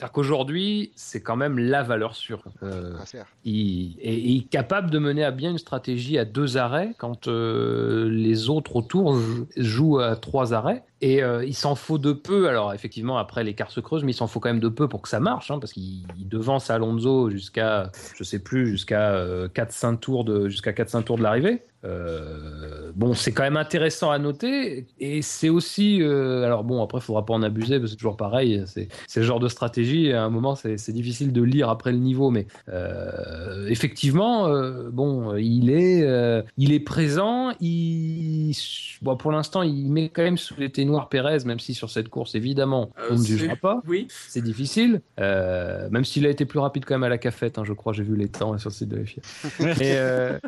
C'est-à-dire 0.00 0.12
qu'aujourd'hui, 0.12 0.92
c'est 0.96 1.20
quand 1.22 1.36
même 1.36 1.58
la 1.58 1.82
valeur 1.82 2.16
sûre. 2.16 2.42
Euh, 2.62 2.94
Ah, 2.98 3.02
c'est 3.04 3.18
il 3.44 3.96
est, 4.00 4.18
il 4.18 4.38
est 4.38 4.48
capable 4.48 4.90
de 4.90 4.98
mener 4.98 5.22
à 5.24 5.30
bien 5.30 5.50
une 5.50 5.58
stratégie 5.58 6.16
à 6.18 6.24
deux 6.24 6.56
arrêts 6.56 6.92
quand 6.98 7.28
euh, 7.28 8.08
les 8.10 8.48
autres 8.48 8.76
autour 8.76 9.18
jou- 9.18 9.46
jouent 9.56 9.98
à 9.98 10.16
trois 10.16 10.54
arrêts. 10.54 10.82
Et 11.02 11.22
euh, 11.22 11.44
il 11.44 11.54
s'en 11.54 11.74
faut 11.74 11.98
de 11.98 12.12
peu. 12.12 12.48
Alors 12.48 12.72
effectivement, 12.74 13.18
après 13.18 13.44
l'écart 13.44 13.70
se 13.70 13.80
creuse, 13.80 14.04
mais 14.04 14.12
il 14.12 14.14
s'en 14.14 14.26
faut 14.26 14.40
quand 14.40 14.50
même 14.50 14.60
de 14.60 14.68
peu 14.68 14.88
pour 14.88 15.02
que 15.02 15.08
ça 15.08 15.20
marche, 15.20 15.50
hein, 15.50 15.58
parce 15.58 15.72
qu'il 15.72 16.02
il 16.18 16.28
devance 16.28 16.70
Alonso 16.70 17.30
jusqu'à, 17.30 17.90
je 18.16 18.24
sais 18.24 18.38
plus, 18.38 18.66
jusqu'à 18.68 19.12
euh, 19.12 19.48
4-5 19.48 19.98
tours 19.98 20.24
de 20.24 20.48
jusqu'à 20.48 20.72
4-5 20.72 21.04
tours 21.04 21.16
de 21.18 21.22
l'arrivée. 21.22 21.62
Euh, 21.84 22.92
bon, 22.94 23.14
c'est 23.14 23.32
quand 23.32 23.42
même 23.42 23.56
intéressant 23.56 24.10
à 24.10 24.18
noter, 24.18 24.86
et 24.98 25.22
c'est 25.22 25.48
aussi, 25.48 26.02
euh, 26.02 26.44
alors 26.44 26.64
bon, 26.64 26.82
après, 26.82 26.98
il 26.98 27.02
faudra 27.02 27.24
pas 27.24 27.34
en 27.34 27.42
abuser, 27.42 27.78
parce 27.78 27.84
que 27.84 27.88
c'est 27.90 27.96
toujours 27.96 28.16
pareil, 28.16 28.62
c'est 28.66 28.88
le 29.16 29.22
genre 29.22 29.40
de 29.40 29.48
stratégie. 29.48 30.06
Et 30.06 30.12
à 30.14 30.22
un 30.24 30.30
moment, 30.30 30.54
c'est 30.54 30.92
difficile 30.92 31.32
de 31.32 31.42
lire 31.42 31.68
après 31.70 31.92
le 31.92 31.98
niveau, 31.98 32.30
mais 32.30 32.46
euh, 32.68 33.66
effectivement, 33.68 34.46
euh, 34.48 34.90
bon, 34.90 35.36
il 35.36 35.70
est, 35.70 36.02
euh, 36.02 36.42
il 36.56 36.72
est 36.72 36.80
présent. 36.80 37.52
Il, 37.60 38.52
bon, 39.02 39.16
pour 39.16 39.32
l'instant, 39.32 39.62
il 39.62 39.90
met 39.90 40.08
quand 40.08 40.22
même 40.22 40.38
sous 40.38 40.54
les 40.58 40.70
noirs 40.84 41.08
Pérez, 41.08 41.38
même 41.44 41.60
si 41.60 41.74
sur 41.74 41.90
cette 41.90 42.08
course, 42.08 42.34
évidemment, 42.34 42.90
Euh, 42.98 43.08
on 43.12 43.18
ne 43.18 43.24
jugera 43.24 43.56
pas. 43.56 43.82
Oui. 43.86 44.06
C'est 44.28 44.42
difficile, 44.42 45.00
euh, 45.18 45.88
même 45.90 46.04
s'il 46.04 46.26
a 46.26 46.30
été 46.30 46.44
plus 46.44 46.58
rapide 46.58 46.84
quand 46.84 46.94
même 46.94 47.04
à 47.04 47.08
la 47.08 47.18
cafette. 47.18 47.58
hein, 47.58 47.64
je 47.64 47.72
crois, 47.72 47.92
j'ai 47.92 48.02
vu 48.02 48.16
les 48.16 48.28
temps 48.28 48.56
sur 48.58 48.70
le 48.70 48.74
site 48.74 48.88
de 48.88 48.96
la 48.96 49.04
FIA. 49.06 49.22
mais, 49.60 49.74
euh, 49.96 50.38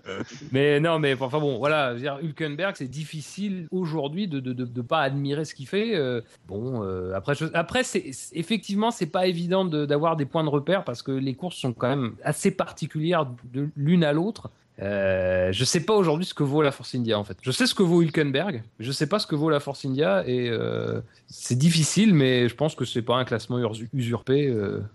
mais 0.52 0.80
non, 0.80 0.98
mais 0.98 1.14
enfin 1.26 1.38
bon, 1.40 1.58
voilà, 1.58 1.94
dire, 1.94 2.18
Hülkenberg, 2.22 2.74
c'est 2.76 2.88
difficile 2.88 3.66
aujourd'hui 3.70 4.28
de 4.28 4.40
de 4.40 4.80
pas 4.82 5.00
admirer 5.00 5.44
ce 5.44 5.54
qu'il 5.54 5.66
fait. 5.66 5.94
euh, 5.96 6.20
bon, 6.48 6.82
euh, 6.84 7.12
après, 7.14 7.34
je- 7.34 7.44
après, 7.54 7.84
c'est 7.84 8.10
effectivement, 8.32 8.90
c'est 8.90 9.06
pas 9.06 9.26
évident 9.26 9.64
de- 9.64 9.86
d'avoir 9.86 10.16
des 10.16 10.24
points 10.26 10.44
de 10.44 10.48
repère 10.48 10.84
parce 10.84 11.02
que 11.02 11.12
les 11.12 11.34
courses 11.34 11.56
sont 11.56 11.72
quand 11.72 11.88
même 11.88 12.14
assez 12.24 12.50
particulières 12.50 13.26
de 13.52 13.68
l'une 13.76 14.04
à 14.04 14.12
l'autre. 14.12 14.50
Euh, 14.80 15.52
je 15.52 15.64
sais 15.64 15.84
pas 15.84 15.92
aujourd'hui 15.94 16.24
ce 16.24 16.32
que 16.34 16.42
vaut 16.42 16.62
la 16.62 16.72
Force 16.72 16.94
India 16.94 17.18
en 17.18 17.24
fait. 17.24 17.36
Je 17.42 17.50
sais 17.50 17.66
ce 17.66 17.74
que 17.74 17.82
vaut 17.82 18.00
Hülkenberg, 18.02 18.62
je 18.80 18.90
sais 18.90 19.06
pas 19.06 19.18
ce 19.18 19.26
que 19.26 19.34
vaut 19.36 19.50
la 19.50 19.60
Force 19.60 19.84
India 19.84 20.26
et 20.26 20.48
euh, 20.48 21.00
c'est 21.26 21.56
difficile, 21.58 22.14
mais 22.14 22.48
je 22.48 22.54
pense 22.54 22.74
que 22.74 22.84
c'est 22.86 23.02
pas 23.02 23.16
un 23.16 23.24
classement 23.24 23.58
usurpé 23.92 24.52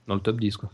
dans 0.08 0.16
le 0.16 0.22
top 0.22 0.40
10 0.40 0.58
quoi. 0.58 0.70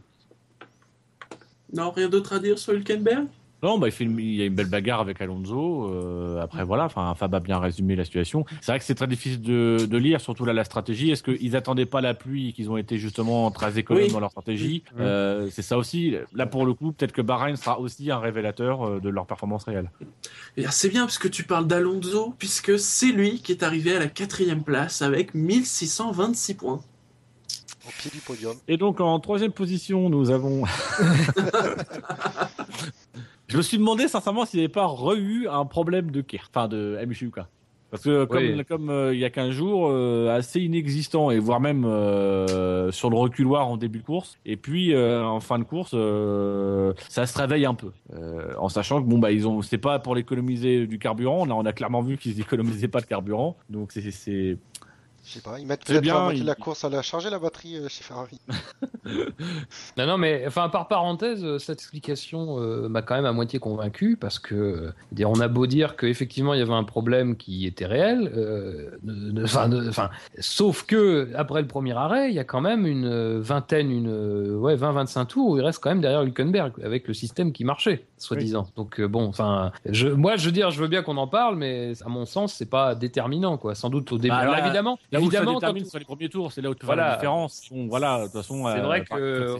Non, 1.73 1.91
rien 1.91 2.07
d'autre 2.07 2.33
à 2.33 2.39
dire 2.39 2.57
sur 2.57 2.73
Hülkenberg? 2.73 3.25
Non, 3.63 3.77
bah, 3.79 3.87
il, 3.87 3.91
fait 3.91 4.03
une- 4.03 4.19
il 4.19 4.35
y 4.35 4.41
a 4.41 4.45
une 4.45 4.55
belle 4.55 4.69
bagarre 4.69 4.99
avec 4.99 5.21
Alonso. 5.21 5.89
euh, 5.89 6.41
après, 6.41 6.65
voilà, 6.65 6.83
enfin, 6.85 7.13
Fab 7.15 7.33
a 7.33 7.39
bien 7.39 7.59
résumé 7.59 7.95
la 7.95 8.03
situation. 8.03 8.45
C'est 8.59 8.73
vrai 8.73 8.79
que 8.79 8.83
c'est 8.85 8.93
très 8.95 9.07
difficile 9.07 9.41
de, 9.41 9.87
de 9.89 9.97
lire, 9.97 10.19
surtout 10.19 10.43
là, 10.43 10.51
la 10.51 10.65
stratégie. 10.65 11.11
Est-ce 11.11 11.23
qu'ils 11.23 11.55
attendaient 11.55 11.85
pas 11.85 12.01
la 12.01 12.13
pluie 12.13 12.49
et 12.49 12.53
qu'ils 12.53 12.69
ont 12.69 12.75
été 12.77 12.97
justement 12.97 13.49
très 13.51 13.79
économes 13.79 14.03
Oui. 14.03 14.11
dans 14.11 14.19
leur 14.19 14.31
stratégie? 14.31 14.83
Oui. 14.95 15.01
Euh, 15.01 15.47
C'est 15.49 15.61
ça 15.61 15.77
aussi. 15.77 16.15
Là, 16.33 16.45
pour 16.45 16.65
le 16.65 16.73
coup, 16.73 16.91
peut-être 16.91 17.13
que 17.13 17.21
Bahreïn 17.21 17.55
sera 17.55 17.79
aussi 17.79 18.11
un 18.11 18.19
révélateur 18.19 18.85
euh, 18.85 18.99
de 18.99 19.07
leur 19.07 19.25
performance 19.25 19.63
réelle. 19.63 19.89
Et 20.57 20.65
C'est 20.69 20.89
bien 20.89 21.05
parce 21.05 21.17
que 21.17 21.29
tu 21.29 21.43
parles 21.45 21.65
d'Alonso, 21.65 22.35
puisque 22.37 22.77
c'est 22.77 23.13
lui 23.13 23.39
qui 23.41 23.53
est 23.53 23.63
arrivé 23.63 23.95
à 23.95 23.99
la 23.99 24.07
quatrième 24.07 24.63
place 24.63 25.01
avec 25.01 25.33
1626 25.33 26.55
points. 26.55 26.81
Au 27.87 27.91
pied 27.97 28.11
du 28.13 28.19
podium. 28.19 28.55
Et 28.67 28.75
donc, 28.77 28.99
en 28.99 29.17
troisième 29.21 29.51
position, 29.53 30.09
nous 30.09 30.31
avons. 30.31 30.63
Je 33.47 33.57
me 33.57 33.61
suis 33.61 33.77
demandé 33.77 34.07
sincèrement 34.07 34.45
s'il 34.45 34.59
n'y 34.59 34.65
avait 34.65 34.71
pas 34.71 34.85
re-eu 34.85 35.47
un 35.47 35.65
problème 35.65 36.11
de 36.11 36.21
Kert, 36.21 36.49
enfin 36.53 36.67
de 36.67 36.97
MHUK. 37.05 37.39
Parce 37.93 38.05
que 38.05 38.25
comme, 38.25 38.37
Oui. 38.39 38.65
comme 38.67 38.89
euh, 38.89 39.13
il 39.13 39.19
y 39.19 39.23
a 39.23 39.29
15 39.29 39.51
jours, 39.51 39.87
euh, 39.87 40.35
assez 40.35 40.59
inexistant 40.61 41.29
et 41.29 41.37
voire 41.37 41.59
même 41.59 41.85
euh, 41.85 42.91
sur 42.91 43.11
le 43.11 43.17
reculoir 43.17 43.67
en 43.67 43.77
début 43.77 43.99
de 43.99 44.03
course. 44.03 44.39
Et 44.47 44.57
puis 44.57 44.97
en 44.97 45.39
fin 45.39 45.59
de 45.59 45.63
course, 45.63 45.91
ça 45.91 47.27
se 47.27 47.37
réveille 47.37 47.67
un 47.67 47.75
peu, 47.75 47.91
en 48.57 48.67
sachant 48.67 48.99
que 48.99 49.07
bon 49.07 49.19
bah 49.19 49.31
ils 49.31 49.47
ont, 49.47 49.61
c'est 49.61 49.77
pas 49.77 49.99
pour 49.99 50.15
l'économiser 50.15 50.87
du 50.87 50.97
carburant. 50.97 51.45
Là, 51.45 51.53
on 51.53 51.65
a 51.65 51.71
clairement 51.71 52.01
vu 52.01 52.17
qu'ils 52.17 52.39
économisaient 52.39 52.87
pas 52.87 52.99
de 52.99 53.05
carburant. 53.05 53.57
Donc 53.69 53.91
c'est 53.91 54.57
Je 55.25 55.31
sais 55.35 55.41
pas, 55.41 55.57
ils 55.57 55.65
mettent 55.65 55.85
peut-être 55.85 56.01
bien, 56.01 56.15
la 56.15 56.19
moitié 56.21 56.39
de 56.41 56.43
il- 56.43 56.47
la 56.47 56.55
course 56.55 56.83
à 56.83 56.89
la 56.89 57.01
charger 57.01 57.29
la 57.29 57.39
batterie 57.39 57.77
euh, 57.77 57.87
chez 57.87 58.03
Ferrari. 58.03 58.39
Non, 59.97 60.07
non, 60.07 60.17
mais 60.17 60.45
enfin, 60.47 60.69
par 60.69 60.87
parenthèse, 60.87 61.43
euh, 61.43 61.59
cette 61.59 61.79
explication 61.79 62.59
euh, 62.59 62.87
m'a 62.87 63.01
quand 63.01 63.15
même 63.15 63.25
à 63.25 63.33
moitié 63.33 63.59
convaincu 63.59 64.15
parce 64.15 64.39
que, 64.39 64.55
euh, 64.55 65.25
on 65.25 65.39
a 65.41 65.47
beau 65.49 65.67
dire 65.67 65.95
qu'effectivement 65.97 66.53
il 66.53 66.59
y 66.59 66.63
avait 66.63 66.73
un 66.73 66.85
problème 66.85 67.35
qui 67.35 67.65
était 67.67 67.85
réel, 67.85 68.31
enfin, 69.43 70.09
sauf 70.39 70.83
que 70.85 71.29
après 71.35 71.61
le 71.61 71.67
premier 71.67 71.93
arrêt, 71.93 72.29
il 72.29 72.35
y 72.35 72.39
a 72.39 72.43
quand 72.43 72.61
même 72.61 72.85
une 72.87 73.39
vingtaine, 73.39 73.91
une 73.91 74.55
ouais, 74.57 74.75
20-25 74.75 75.25
tours 75.27 75.49
où 75.49 75.57
il 75.57 75.61
reste 75.63 75.79
quand 75.81 75.89
même 75.89 76.01
derrière 76.01 76.23
Hülkenberg 76.23 76.73
avec 76.83 77.07
le 77.07 77.13
système 77.13 77.51
qui 77.51 77.63
marchait, 77.65 78.05
soi-disant. 78.23 78.67
Donc 78.75 78.99
euh, 78.99 79.07
bon, 79.07 79.25
enfin, 79.27 79.71
je, 79.85 80.07
moi 80.07 80.35
je 80.37 80.45
veux 80.45 80.51
dire, 80.51 80.71
je 80.71 80.81
veux 80.81 80.87
bien 80.87 81.03
qu'on 81.03 81.17
en 81.17 81.27
parle, 81.27 81.55
mais 81.55 81.93
à 82.05 82.09
mon 82.09 82.25
sens, 82.25 82.53
c'est 82.53 82.69
pas 82.69 82.95
déterminant, 82.95 83.57
quoi. 83.57 83.75
Sans 83.75 83.89
doute 83.89 84.11
au 84.11 84.17
début. 84.17 84.29
Bah, 84.29 84.37
Alors 84.37 84.53
là- 84.55 84.65
évidemment, 84.65 84.97
là 85.11 85.19
où 85.19 85.23
ça 85.23 85.27
évidemment, 85.37 85.53
quand 85.53 85.59
détermine 85.59 85.85
sur 85.85 85.99
les 85.99 86.05
premiers 86.05 86.29
tours, 86.29 86.51
c'est 86.51 86.61
là 86.61 86.69
où 86.69 86.75
tu 86.75 86.85
vois 86.85 86.95
la 86.95 87.15
différence. 87.15 87.69
Voilà, 87.89 88.19
de 88.19 88.23
toute 88.25 88.33
façon, 88.33 88.65
C'est 88.67 88.79
euh, 88.79 88.83
vrai 88.83 89.03
que- 89.03 89.57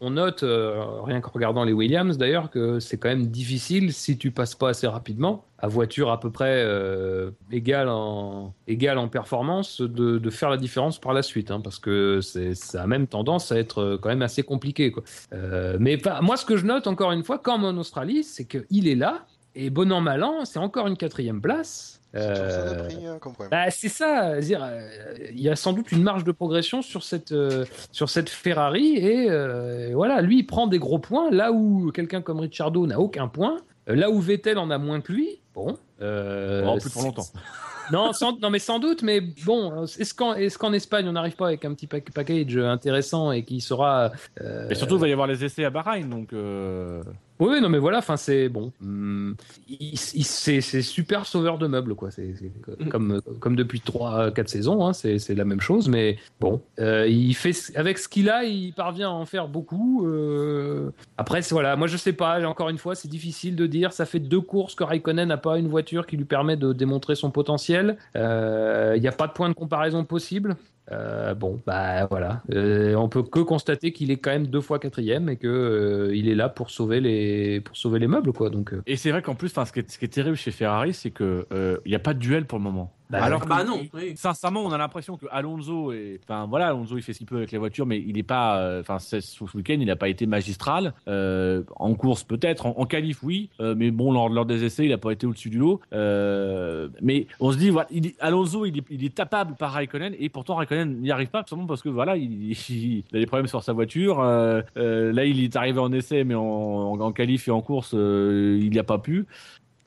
on 0.00 0.10
note, 0.10 0.42
euh, 0.42 0.82
rien 1.02 1.20
qu'en 1.20 1.30
regardant 1.32 1.64
les 1.64 1.72
Williams 1.72 2.18
d'ailleurs, 2.18 2.50
que 2.50 2.80
c'est 2.80 2.98
quand 2.98 3.08
même 3.08 3.26
difficile 3.26 3.92
si 3.92 4.18
tu 4.18 4.30
passes 4.30 4.54
pas 4.54 4.70
assez 4.70 4.86
rapidement, 4.86 5.44
à 5.62 5.68
voiture 5.68 6.10
à 6.10 6.18
peu 6.18 6.30
près 6.30 6.62
euh, 6.64 7.32
égale, 7.52 7.88
en, 7.90 8.54
égale 8.66 8.96
en 8.96 9.08
performance, 9.08 9.82
de, 9.82 10.16
de 10.18 10.30
faire 10.30 10.48
la 10.48 10.56
différence 10.56 10.98
par 10.98 11.12
la 11.12 11.20
suite, 11.22 11.50
hein, 11.50 11.60
parce 11.60 11.78
que 11.78 12.20
c'est, 12.22 12.54
ça 12.54 12.82
a 12.82 12.86
même 12.86 13.06
tendance 13.06 13.52
à 13.52 13.58
être 13.58 13.98
quand 14.00 14.08
même 14.08 14.22
assez 14.22 14.42
compliqué. 14.42 14.90
Quoi. 14.90 15.02
Euh, 15.34 15.76
mais 15.78 15.98
moi, 16.22 16.38
ce 16.38 16.46
que 16.46 16.56
je 16.56 16.64
note 16.64 16.86
encore 16.86 17.12
une 17.12 17.22
fois, 17.24 17.38
comme 17.38 17.64
en 17.64 17.76
Australie, 17.76 17.99
c'est 18.22 18.44
qu'il 18.46 18.88
est 18.88 18.94
là, 18.94 19.26
et 19.54 19.70
bon 19.70 19.90
an, 19.92 20.00
mal 20.00 20.22
an, 20.24 20.44
c'est 20.44 20.58
encore 20.58 20.86
une 20.86 20.96
quatrième 20.96 21.40
place. 21.40 22.00
C'est 22.12 22.18
Euh, 22.20 23.18
problème. 23.20 23.50
bah, 23.50 23.70
c'est 23.70 23.88
ça, 23.88 24.30
euh, 24.30 24.40
il 25.30 25.40
y 25.40 25.48
a 25.48 25.54
sans 25.54 25.72
doute 25.72 25.92
une 25.92 26.02
marge 26.02 26.24
de 26.24 26.32
progression 26.32 26.82
sur 26.82 27.04
cette, 27.04 27.30
euh, 27.30 27.64
sur 27.92 28.10
cette 28.10 28.28
Ferrari 28.28 28.96
et 28.96 29.30
euh, 29.30 29.90
voilà, 29.94 30.20
lui 30.20 30.38
il 30.38 30.42
prend 30.44 30.66
des 30.66 30.80
gros 30.80 30.98
points 30.98 31.30
là 31.30 31.52
où 31.52 31.92
quelqu'un 31.92 32.20
comme 32.20 32.40
Ricciardo 32.40 32.84
n'a 32.88 32.98
aucun 32.98 33.28
point, 33.28 33.58
euh, 33.88 33.94
là 33.94 34.10
où 34.10 34.18
Vettel 34.18 34.58
en 34.58 34.70
a 34.72 34.78
moins 34.78 35.00
que 35.00 35.12
lui. 35.12 35.40
Bon, 35.54 35.76
euh, 36.02 36.64
Bon, 36.64 36.78
plus 36.78 36.90
pour 36.90 37.02
longtemps. 37.02 37.26
Non, 37.92 38.12
sans, 38.12 38.38
non, 38.38 38.50
mais 38.50 38.60
sans 38.60 38.78
doute, 38.78 39.02
mais 39.02 39.20
bon, 39.44 39.82
est-ce 39.84 40.14
qu'en 40.14 40.34
est 40.34 40.56
qu'en 40.56 40.72
Espagne 40.72 41.08
on 41.08 41.12
n'arrive 41.12 41.34
pas 41.34 41.46
avec 41.48 41.64
un 41.64 41.74
petit 41.74 41.88
pack- 41.88 42.12
package 42.12 42.56
intéressant 42.56 43.32
et 43.32 43.42
qui 43.44 43.60
sera. 43.60 44.12
euh, 44.40 44.68
Et 44.68 44.76
surtout, 44.76 44.94
il 44.94 45.00
va 45.00 45.08
y 45.08 45.12
avoir 45.12 45.26
les 45.26 45.44
essais 45.44 45.64
à 45.64 45.70
Bahreïn, 45.70 46.08
donc. 46.08 46.32
euh, 46.32 47.02
oui, 47.48 47.60
non, 47.60 47.68
mais 47.68 47.78
voilà, 47.78 47.98
enfin, 47.98 48.16
c'est 48.16 48.48
bon. 48.48 48.72
Hum, 48.82 49.34
il- 49.68 49.96
c'est 49.96 50.60
super 50.82 51.26
sauveur 51.26 51.58
de 51.58 51.66
meubles, 51.66 51.94
quoi. 51.94 52.10
C'est 52.10 52.34
c'est 52.38 52.52
comme, 52.90 53.20
comme 53.40 53.56
depuis 53.56 53.80
3-4 53.80 54.48
saisons, 54.48 54.86
hein, 54.86 54.92
c'est 54.92 55.34
la 55.34 55.44
même 55.44 55.60
chose, 55.60 55.88
mais 55.88 56.18
bon. 56.40 56.60
Euh, 56.78 57.06
il 57.08 57.34
fait, 57.34 57.52
avec 57.76 57.98
ce 57.98 58.08
qu'il 58.08 58.28
a, 58.30 58.44
il 58.44 58.72
parvient 58.72 59.08
à 59.08 59.12
en 59.12 59.24
faire 59.26 59.48
beaucoup. 59.48 60.06
euh. 60.06 60.90
Après, 61.16 61.40
voilà, 61.50 61.76
moi 61.76 61.86
je 61.86 61.96
sais 61.96 62.12
pas, 62.12 62.40
encore 62.46 62.68
une 62.68 62.78
fois, 62.78 62.94
c'est 62.94 63.08
difficile 63.08 63.56
de 63.56 63.66
dire. 63.66 63.92
Ça 63.92 64.04
fait 64.06 64.20
deux 64.20 64.40
courses 64.40 64.74
que 64.74 64.84
Raikkonen 64.84 65.28
n'a 65.28 65.36
pas 65.36 65.58
une 65.58 65.68
voiture 65.68 66.06
qui 66.06 66.16
lui 66.16 66.24
permet 66.24 66.56
de 66.56 66.72
démontrer 66.72 67.14
son 67.14 67.30
potentiel. 67.30 67.96
Euh, 68.16 68.94
Il 68.96 69.00
n'y 69.02 69.08
a 69.08 69.12
pas 69.12 69.26
de 69.26 69.32
point 69.32 69.48
de 69.48 69.54
comparaison 69.54 70.04
possible. 70.04 70.56
Euh, 70.92 71.34
bon, 71.34 71.60
bah 71.66 72.06
voilà, 72.06 72.42
Euh, 72.52 72.94
on 72.94 73.08
peut 73.08 73.22
que 73.22 73.40
constater 73.40 73.92
qu'il 73.92 74.10
est 74.10 74.16
quand 74.16 74.30
même 74.30 74.48
deux 74.48 74.60
fois 74.60 74.78
quatrième 74.78 75.28
et 75.28 75.36
que 75.36 75.46
euh, 75.46 76.14
il 76.14 76.28
est 76.28 76.34
là 76.34 76.48
pour 76.48 76.70
sauver 76.70 77.00
les 77.00 77.60
pour 77.60 77.76
sauver 77.76 77.98
les 77.98 78.08
meubles, 78.08 78.32
quoi. 78.32 78.50
Donc, 78.50 78.74
Et 78.86 78.96
c'est 78.96 79.10
vrai 79.10 79.22
qu'en 79.22 79.34
plus, 79.34 79.48
ce, 79.50 79.72
qui 79.72 79.80
est, 79.80 79.90
ce 79.90 79.98
qui 79.98 80.04
est 80.04 80.08
terrible 80.08 80.36
chez 80.36 80.50
Ferrari, 80.50 80.92
c'est 80.92 81.10
que 81.10 81.46
il 81.84 81.88
n'y 81.88 81.94
a 81.94 82.00
pas 82.00 82.14
de 82.14 82.18
duel 82.18 82.46
pour 82.46 82.58
le 82.58 82.64
moment. 82.64 82.92
Bah, 83.10 83.24
Alors 83.24 83.40
Ah 83.42 83.44
que- 83.44 83.48
bah 83.50 83.64
non, 83.64 83.80
oui. 83.94 84.12
Sincèrement, 84.16 84.62
on 84.64 84.70
a 84.72 84.78
l'impression 84.78 85.16
que 85.16 85.26
Alonso 85.30 85.92
est, 85.92 86.20
enfin 86.24 86.46
voilà, 86.48 86.68
Alonso 86.68 86.96
il 86.96 87.02
fait 87.02 87.12
ce 87.12 87.18
qu'il 87.18 87.26
peut 87.26 87.36
avec 87.38 87.50
les 87.50 87.58
voitures, 87.58 87.84
mais 87.86 87.98
il 87.98 88.14
n'est 88.14 88.22
pas, 88.22 88.58
euh, 88.60 88.80
enfin 88.80 88.98
ce 88.98 89.20
ce 89.20 89.44
week-end 89.56 89.76
il 89.80 89.86
n'a 89.86 89.96
pas 89.96 90.08
été 90.08 90.26
magistral. 90.26 90.94
Euh, 91.08 91.62
en 91.76 91.94
course 91.94 92.22
peut-être, 92.24 92.66
en, 92.66 92.74
en 92.78 92.86
qualif 92.86 93.22
oui, 93.22 93.50
euh, 93.60 93.74
mais 93.76 93.90
bon 93.90 94.12
lors, 94.12 94.28
lors 94.28 94.46
des 94.46 94.64
essais 94.64 94.84
il 94.84 94.90
n'a 94.90 94.98
pas 94.98 95.10
été 95.12 95.26
au-dessus 95.26 95.50
du 95.50 95.58
lot. 95.58 95.80
Euh, 95.92 96.88
mais 97.02 97.26
on 97.40 97.52
se 97.52 97.58
dit 97.58 97.70
voilà, 97.70 97.88
il 97.90 98.12
Alonso 98.20 98.64
il 98.66 98.78
est, 98.78 98.84
il 98.90 99.04
est 99.04 99.14
tapable 99.14 99.54
par 99.56 99.72
Raikkonen 99.72 100.14
et 100.18 100.28
pourtant 100.28 100.54
Raikkonen 100.54 101.00
n'y 101.00 101.10
arrive 101.10 101.28
pas 101.28 101.40
simplement 101.48 101.66
parce 101.66 101.82
que 101.82 101.88
voilà 101.88 102.16
il, 102.16 102.52
il 102.70 103.04
a 103.12 103.18
des 103.18 103.26
problèmes 103.26 103.48
sur 103.48 103.62
sa 103.62 103.72
voiture. 103.72 104.20
Euh, 104.20 104.62
là 104.76 105.24
il 105.24 105.42
est 105.42 105.56
arrivé 105.56 105.78
en 105.80 105.92
essai 105.92 106.24
mais 106.24 106.34
en, 106.34 106.42
en, 106.44 107.00
en 107.00 107.12
qualif 107.12 107.48
et 107.48 107.50
en 107.50 107.60
course 107.60 107.92
euh, 107.94 108.58
il 108.60 108.70
n'y 108.70 108.78
a 108.78 108.84
pas 108.84 108.98
pu. 108.98 109.26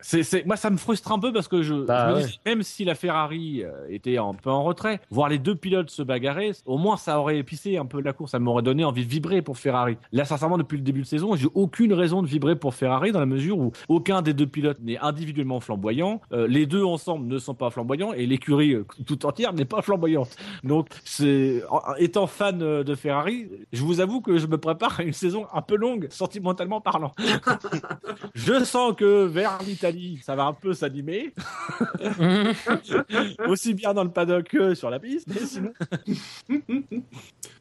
C'est, 0.04 0.22
c'est, 0.24 0.46
moi, 0.46 0.56
ça 0.58 0.70
me 0.70 0.78
frustre 0.78 1.12
un 1.12 1.18
peu 1.20 1.34
parce 1.34 1.48
que 1.48 1.64
je, 1.64 1.74
Bah, 1.74 2.10
je 2.10 2.14
me 2.14 2.20
ouais. 2.22 2.28
dis, 2.28 2.40
même 2.46 2.62
si 2.62 2.86
la 2.86 2.94
Ferrari 2.94 3.64
euh, 3.64 3.72
était 3.90 4.18
un 4.18 4.34
peu 4.34 4.50
en 4.52 4.64
retrait, 4.64 5.00
voir 5.10 5.30
les 5.30 5.40
deux 5.40 5.56
pilotes 5.56 5.90
se 5.90 6.04
bagarrer, 6.04 6.52
au 6.66 6.78
moins 6.78 6.98
ça 6.98 7.20
aurait 7.20 7.38
épicé 7.38 7.78
un 7.78 7.86
peu 7.86 8.02
la 8.02 8.14
course. 8.14 8.32
Ça 8.32 8.40
m'aurait 8.40 8.62
donné 8.64 8.84
envie 8.84 9.06
de 9.06 9.10
vibrer 9.10 9.42
pour 9.42 9.58
Ferrari. 9.58 9.98
Là, 10.12 10.26
sincèrement, 10.26 10.58
depuis 10.58 10.78
le 10.78 10.84
début 10.84 11.02
de 11.02 11.06
saison, 11.08 11.36
j'ai 11.36 11.48
aucune 11.54 11.94
raison 11.94 12.22
de 12.22 12.28
vibrer 12.28 12.56
pour 12.56 12.74
Ferrari 12.76 13.12
dans 13.12 13.20
la 13.20 13.26
mesure 13.26 13.58
où 13.58 13.72
aucun 13.88 14.22
des 14.22 14.34
deux 14.34 14.48
pilotes 14.48 14.80
n'est 14.82 14.98
individuellement 15.00 15.60
flamboyant. 15.60 16.22
Euh, 16.34 16.48
les 16.48 16.66
deux 16.66 16.84
ensemble 16.84 17.28
ne 17.28 17.38
sont 17.40 17.54
pas 17.56 17.70
flamboyants 17.70 18.14
et 18.14 18.26
l'écurie 18.26 18.74
euh, 18.74 18.86
tout 19.06 19.26
entière 19.26 19.54
n'est 19.54 19.66
pas 19.66 19.82
flamboyante. 19.82 20.36
Donc, 20.64 20.88
c'est, 21.06 21.64
en- 21.70 21.78
en 21.78 21.96
étant 21.98 22.28
fan 22.28 22.62
euh, 22.62 22.84
de 22.84 22.94
Ferrari, 22.96 23.48
je 23.72 23.82
vous 23.84 24.00
avoue 24.02 24.20
que 24.22 24.38
je 24.38 24.48
me 24.48 24.58
prépare 24.58 25.00
à 25.00 25.04
une 25.04 25.14
saison 25.14 25.46
un 25.54 25.62
peu 25.62 25.76
longue, 25.76 26.08
sentimentalement 26.10 26.82
parlant. 26.82 27.12
je 28.36 28.64
sens 28.64 28.94
que 28.96 29.26
vers 29.26 29.58
l'Italie, 29.66 29.93
ça 30.24 30.36
va 30.36 30.46
un 30.46 30.54
peu 30.54 30.74
s'animer. 30.74 31.34
Aussi 33.48 33.74
bien 33.74 33.94
dans 33.94 34.04
le 34.04 34.12
paddock 34.12 34.46
que 34.50 34.76
sur 34.76 34.90
la 34.90 35.00
piste, 35.00 35.28
mais 35.28 35.46
sinon. 35.46 35.74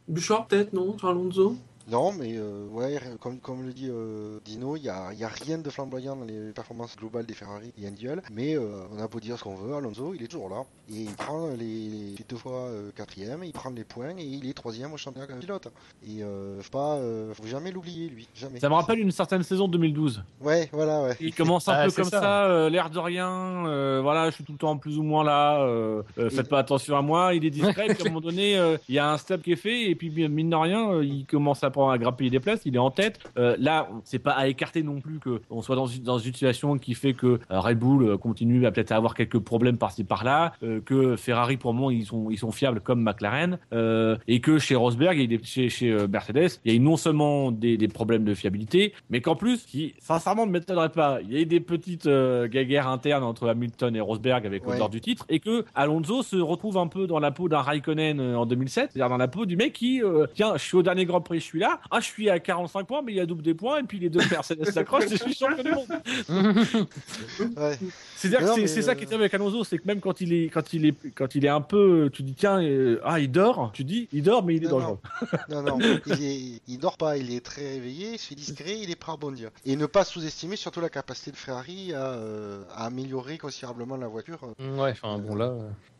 Bouchard, 0.08 0.46
peut-être, 0.46 0.72
non? 0.72 0.98
Sur 0.98 1.08
Alonso? 1.08 1.56
Non, 1.92 2.10
mais 2.12 2.36
euh, 2.36 2.66
ouais, 2.70 2.98
comme, 3.20 3.38
comme 3.38 3.66
le 3.66 3.72
dit 3.72 3.88
euh, 3.90 4.38
Dino, 4.46 4.76
il 4.76 4.82
n'y 4.82 4.88
a, 4.88 5.10
il 5.12 5.18
y 5.18 5.24
a 5.24 5.28
rien 5.28 5.58
de 5.58 5.68
flamboyant 5.68 6.16
dans 6.16 6.24
les 6.24 6.52
performances 6.52 6.96
globales 6.96 7.26
des 7.26 7.34
Ferrari 7.34 7.70
et 7.80 7.86
individuelles. 7.86 8.22
Mais 8.32 8.56
euh, 8.56 8.84
on 8.96 8.98
a 9.02 9.06
beau 9.08 9.20
dire 9.20 9.36
ce 9.38 9.44
qu'on 9.44 9.56
veut, 9.56 9.74
Alonso, 9.74 10.14
il 10.14 10.22
est 10.22 10.26
toujours 10.26 10.48
là. 10.48 10.62
Et 10.90 11.02
il 11.02 11.14
prend 11.14 11.48
les, 11.48 12.14
les 12.16 12.24
deux 12.28 12.36
fois 12.36 12.60
euh, 12.62 12.90
quatrième, 12.96 13.44
il 13.44 13.52
prend 13.52 13.68
les 13.70 13.84
points 13.84 14.16
et 14.16 14.22
il 14.24 14.48
est 14.48 14.54
troisième 14.54 14.92
au 14.92 14.96
championnat 14.96 15.26
comme 15.26 15.38
pilote. 15.38 15.68
Et 16.08 16.22
euh, 16.22 16.62
faut 16.62 16.70
pas, 16.70 16.94
euh, 16.96 17.34
faut 17.34 17.46
jamais 17.46 17.70
l'oublier, 17.70 18.08
lui. 18.08 18.26
Jamais. 18.34 18.58
Ça 18.58 18.70
me 18.70 18.74
rappelle 18.74 18.98
une 18.98 19.10
certaine 19.10 19.42
saison 19.42 19.68
2012. 19.68 20.24
Ouais, 20.40 20.70
voilà, 20.72 21.02
ouais. 21.02 21.16
Il 21.20 21.34
commence 21.34 21.68
un 21.68 21.72
Ah, 21.74 21.84
peu 21.86 21.90
comme 21.92 22.04
ça. 22.04 22.20
ça, 22.22 22.44
euh, 22.46 22.70
l'air 22.70 22.88
de 22.88 22.98
rien. 22.98 23.66
euh, 23.66 24.00
voilà, 24.02 24.30
je 24.30 24.36
suis 24.36 24.44
tout 24.44 24.52
le 24.52 24.58
temps 24.58 24.78
plus 24.78 24.98
ou 24.98 25.02
moins 25.02 25.24
là. 25.24 25.60
euh, 25.62 26.02
euh, 26.18 26.30
faites 26.30 26.48
pas 26.48 26.58
attention 26.60 26.96
à 26.96 27.02
moi. 27.02 27.34
Il 27.34 27.44
est 27.44 27.50
discret. 27.50 27.86
puis 27.88 28.02
à 28.02 28.06
un 28.06 28.08
moment 28.08 28.20
donné, 28.22 28.56
euh, 28.56 28.78
il 28.88 28.94
y 28.94 28.98
a 28.98 29.10
un 29.10 29.18
step 29.18 29.42
qui 29.42 29.52
est 29.52 29.56
fait 29.56 29.90
et 29.90 29.94
puis 29.94 30.10
mine 30.28 30.48
de 30.48 30.56
rien, 30.56 30.90
euh, 30.90 31.04
il 31.04 31.26
commence 31.26 31.62
à 31.62 31.70
prendre 31.70 31.81
à 31.90 31.98
grappiller 31.98 32.30
des 32.30 32.40
places. 32.40 32.62
Il 32.64 32.74
est 32.76 32.78
en 32.78 32.90
tête. 32.90 33.18
Euh, 33.38 33.56
là, 33.58 33.88
c'est 34.04 34.18
pas 34.18 34.32
à 34.32 34.46
écarter 34.48 34.82
non 34.82 35.00
plus 35.00 35.18
que 35.18 35.40
on 35.50 35.62
soit 35.62 35.76
dans 35.76 35.86
une, 35.86 36.02
dans 36.02 36.18
une 36.18 36.32
situation 36.32 36.78
qui 36.78 36.94
fait 36.94 37.14
que 37.14 37.26
euh, 37.26 37.38
Red 37.60 37.78
Bull 37.78 38.02
euh, 38.04 38.16
continue 38.16 38.66
à 38.66 38.70
peut-être 38.72 38.92
avoir 38.92 39.14
quelques 39.14 39.38
problèmes 39.38 39.76
par-ci 39.78 40.04
par-là, 40.04 40.52
euh, 40.62 40.80
que 40.80 41.16
Ferrari 41.16 41.56
pour 41.56 41.72
le 41.72 41.76
moment 41.78 41.90
ils 41.90 42.06
sont 42.06 42.30
ils 42.30 42.38
sont 42.38 42.50
fiables 42.52 42.80
comme 42.80 43.02
McLaren 43.02 43.58
euh, 43.72 44.16
et 44.28 44.40
que 44.40 44.58
chez 44.58 44.74
Rosberg 44.74 45.18
et 45.18 45.40
chez 45.44 45.68
chez 45.68 45.92
Mercedes, 46.08 46.60
il 46.64 46.72
y 46.72 46.74
a 46.74 46.76
eu 46.76 46.80
non 46.80 46.96
seulement 46.96 47.50
des, 47.52 47.76
des 47.76 47.88
problèmes 47.88 48.24
de 48.24 48.34
fiabilité, 48.34 48.92
mais 49.10 49.20
qu'en 49.20 49.36
plus, 49.36 49.64
qui 49.64 49.94
sincèrement 49.98 50.46
ne 50.46 50.50
m'étonnerait 50.52 50.90
pas, 50.90 51.20
il 51.22 51.32
y 51.32 51.36
a 51.36 51.40
eu 51.40 51.46
des 51.46 51.60
petites 51.60 52.08
guerres 52.08 52.88
internes 52.88 53.24
entre 53.24 53.48
Hamilton 53.48 53.94
et 53.96 54.00
Rosberg 54.00 54.46
avec 54.46 54.62
Ouais. 54.66 54.72
l'odeur 54.74 54.90
du 54.90 55.00
titre 55.00 55.24
et 55.28 55.40
que 55.40 55.64
Alonso 55.74 56.22
se 56.22 56.36
retrouve 56.36 56.78
un 56.78 56.86
peu 56.86 57.06
dans 57.06 57.18
la 57.18 57.30
peau 57.32 57.48
d'un 57.48 57.60
Raikkonen 57.62 58.20
en 58.36 58.46
2007, 58.46 58.90
c'est-à-dire 58.92 59.08
dans 59.08 59.16
la 59.16 59.26
peau 59.28 59.44
du 59.46 59.56
mec 59.56 59.72
qui 59.72 60.00
tiens, 60.34 60.52
je 60.56 60.62
suis 60.62 60.76
au 60.76 60.82
dernier 60.82 61.04
Grand 61.04 61.20
Prix, 61.20 61.40
je 61.40 61.44
suis 61.44 61.58
ah 61.90 62.00
je 62.00 62.04
suis 62.06 62.28
à 62.30 62.38
45 62.38 62.86
points 62.86 63.02
mais 63.02 63.12
il 63.12 63.16
y 63.16 63.20
a 63.20 63.26
double 63.26 63.42
des 63.42 63.54
points 63.54 63.80
et 63.80 63.82
puis 63.82 63.98
les 63.98 64.08
deux 64.10 64.20
Mercedes 64.30 64.64
s'accrochent 64.72 65.04
et 65.04 65.16
je 65.16 65.22
suis 65.22 65.34
champion 65.34 65.62
du 65.62 65.70
monde. 65.70 65.86
Ouais. 67.56 67.78
C'est-à-dire 68.16 68.40
que 68.40 68.60
Non, 68.60 68.66
c'est 68.66 68.82
ça 68.82 68.94
qui 68.94 69.04
est 69.04 69.12
avec 69.12 69.32
Alonso, 69.34 69.64
c'est 69.64 69.78
que 69.78 69.86
même 69.86 70.00
quand 70.00 70.20
il 70.20 70.32
est 70.32 70.44
quand 70.48 70.72
il 70.72 70.86
est 70.86 70.94
quand 71.14 71.34
il 71.34 71.44
est 71.44 71.48
un 71.48 71.60
peu, 71.60 72.10
tu 72.12 72.22
dis 72.22 72.34
tiens, 72.34 72.62
euh, 72.62 73.00
ah 73.04 73.18
il 73.20 73.30
dort, 73.30 73.70
tu 73.72 73.84
dis 73.84 74.08
il 74.12 74.22
dort 74.22 74.44
mais 74.44 74.56
il 74.56 74.64
est 74.64 74.68
Non, 74.68 74.78
dangereux. 74.78 74.98
Non, 75.48 75.62
non, 75.62 75.78
il, 76.06 76.22
est, 76.24 76.60
il 76.68 76.78
dort 76.78 76.96
pas, 76.96 77.16
il 77.16 77.32
est 77.34 77.44
très 77.44 77.62
réveillé, 77.74 78.12
il 78.14 78.18
se 78.18 78.28
fait 78.28 78.34
discret, 78.34 78.78
il 78.78 78.90
est 78.90 78.96
prêt 78.96 79.10
à 79.10 79.14
rebondir. 79.14 79.50
Et 79.64 79.76
ne 79.76 79.86
pas 79.86 80.04
sous-estimer 80.04 80.56
surtout 80.56 80.80
la 80.80 80.88
capacité 80.88 81.30
de 81.30 81.36
Ferrari 81.36 81.92
à, 81.94 82.12
euh, 82.12 82.62
à 82.74 82.86
améliorer 82.86 83.38
considérablement 83.38 83.96
la 83.96 84.08
voiture. 84.08 84.38
Ouais, 84.58 84.90
enfin 84.92 85.18
bon 85.18 85.34
là. 85.34 85.52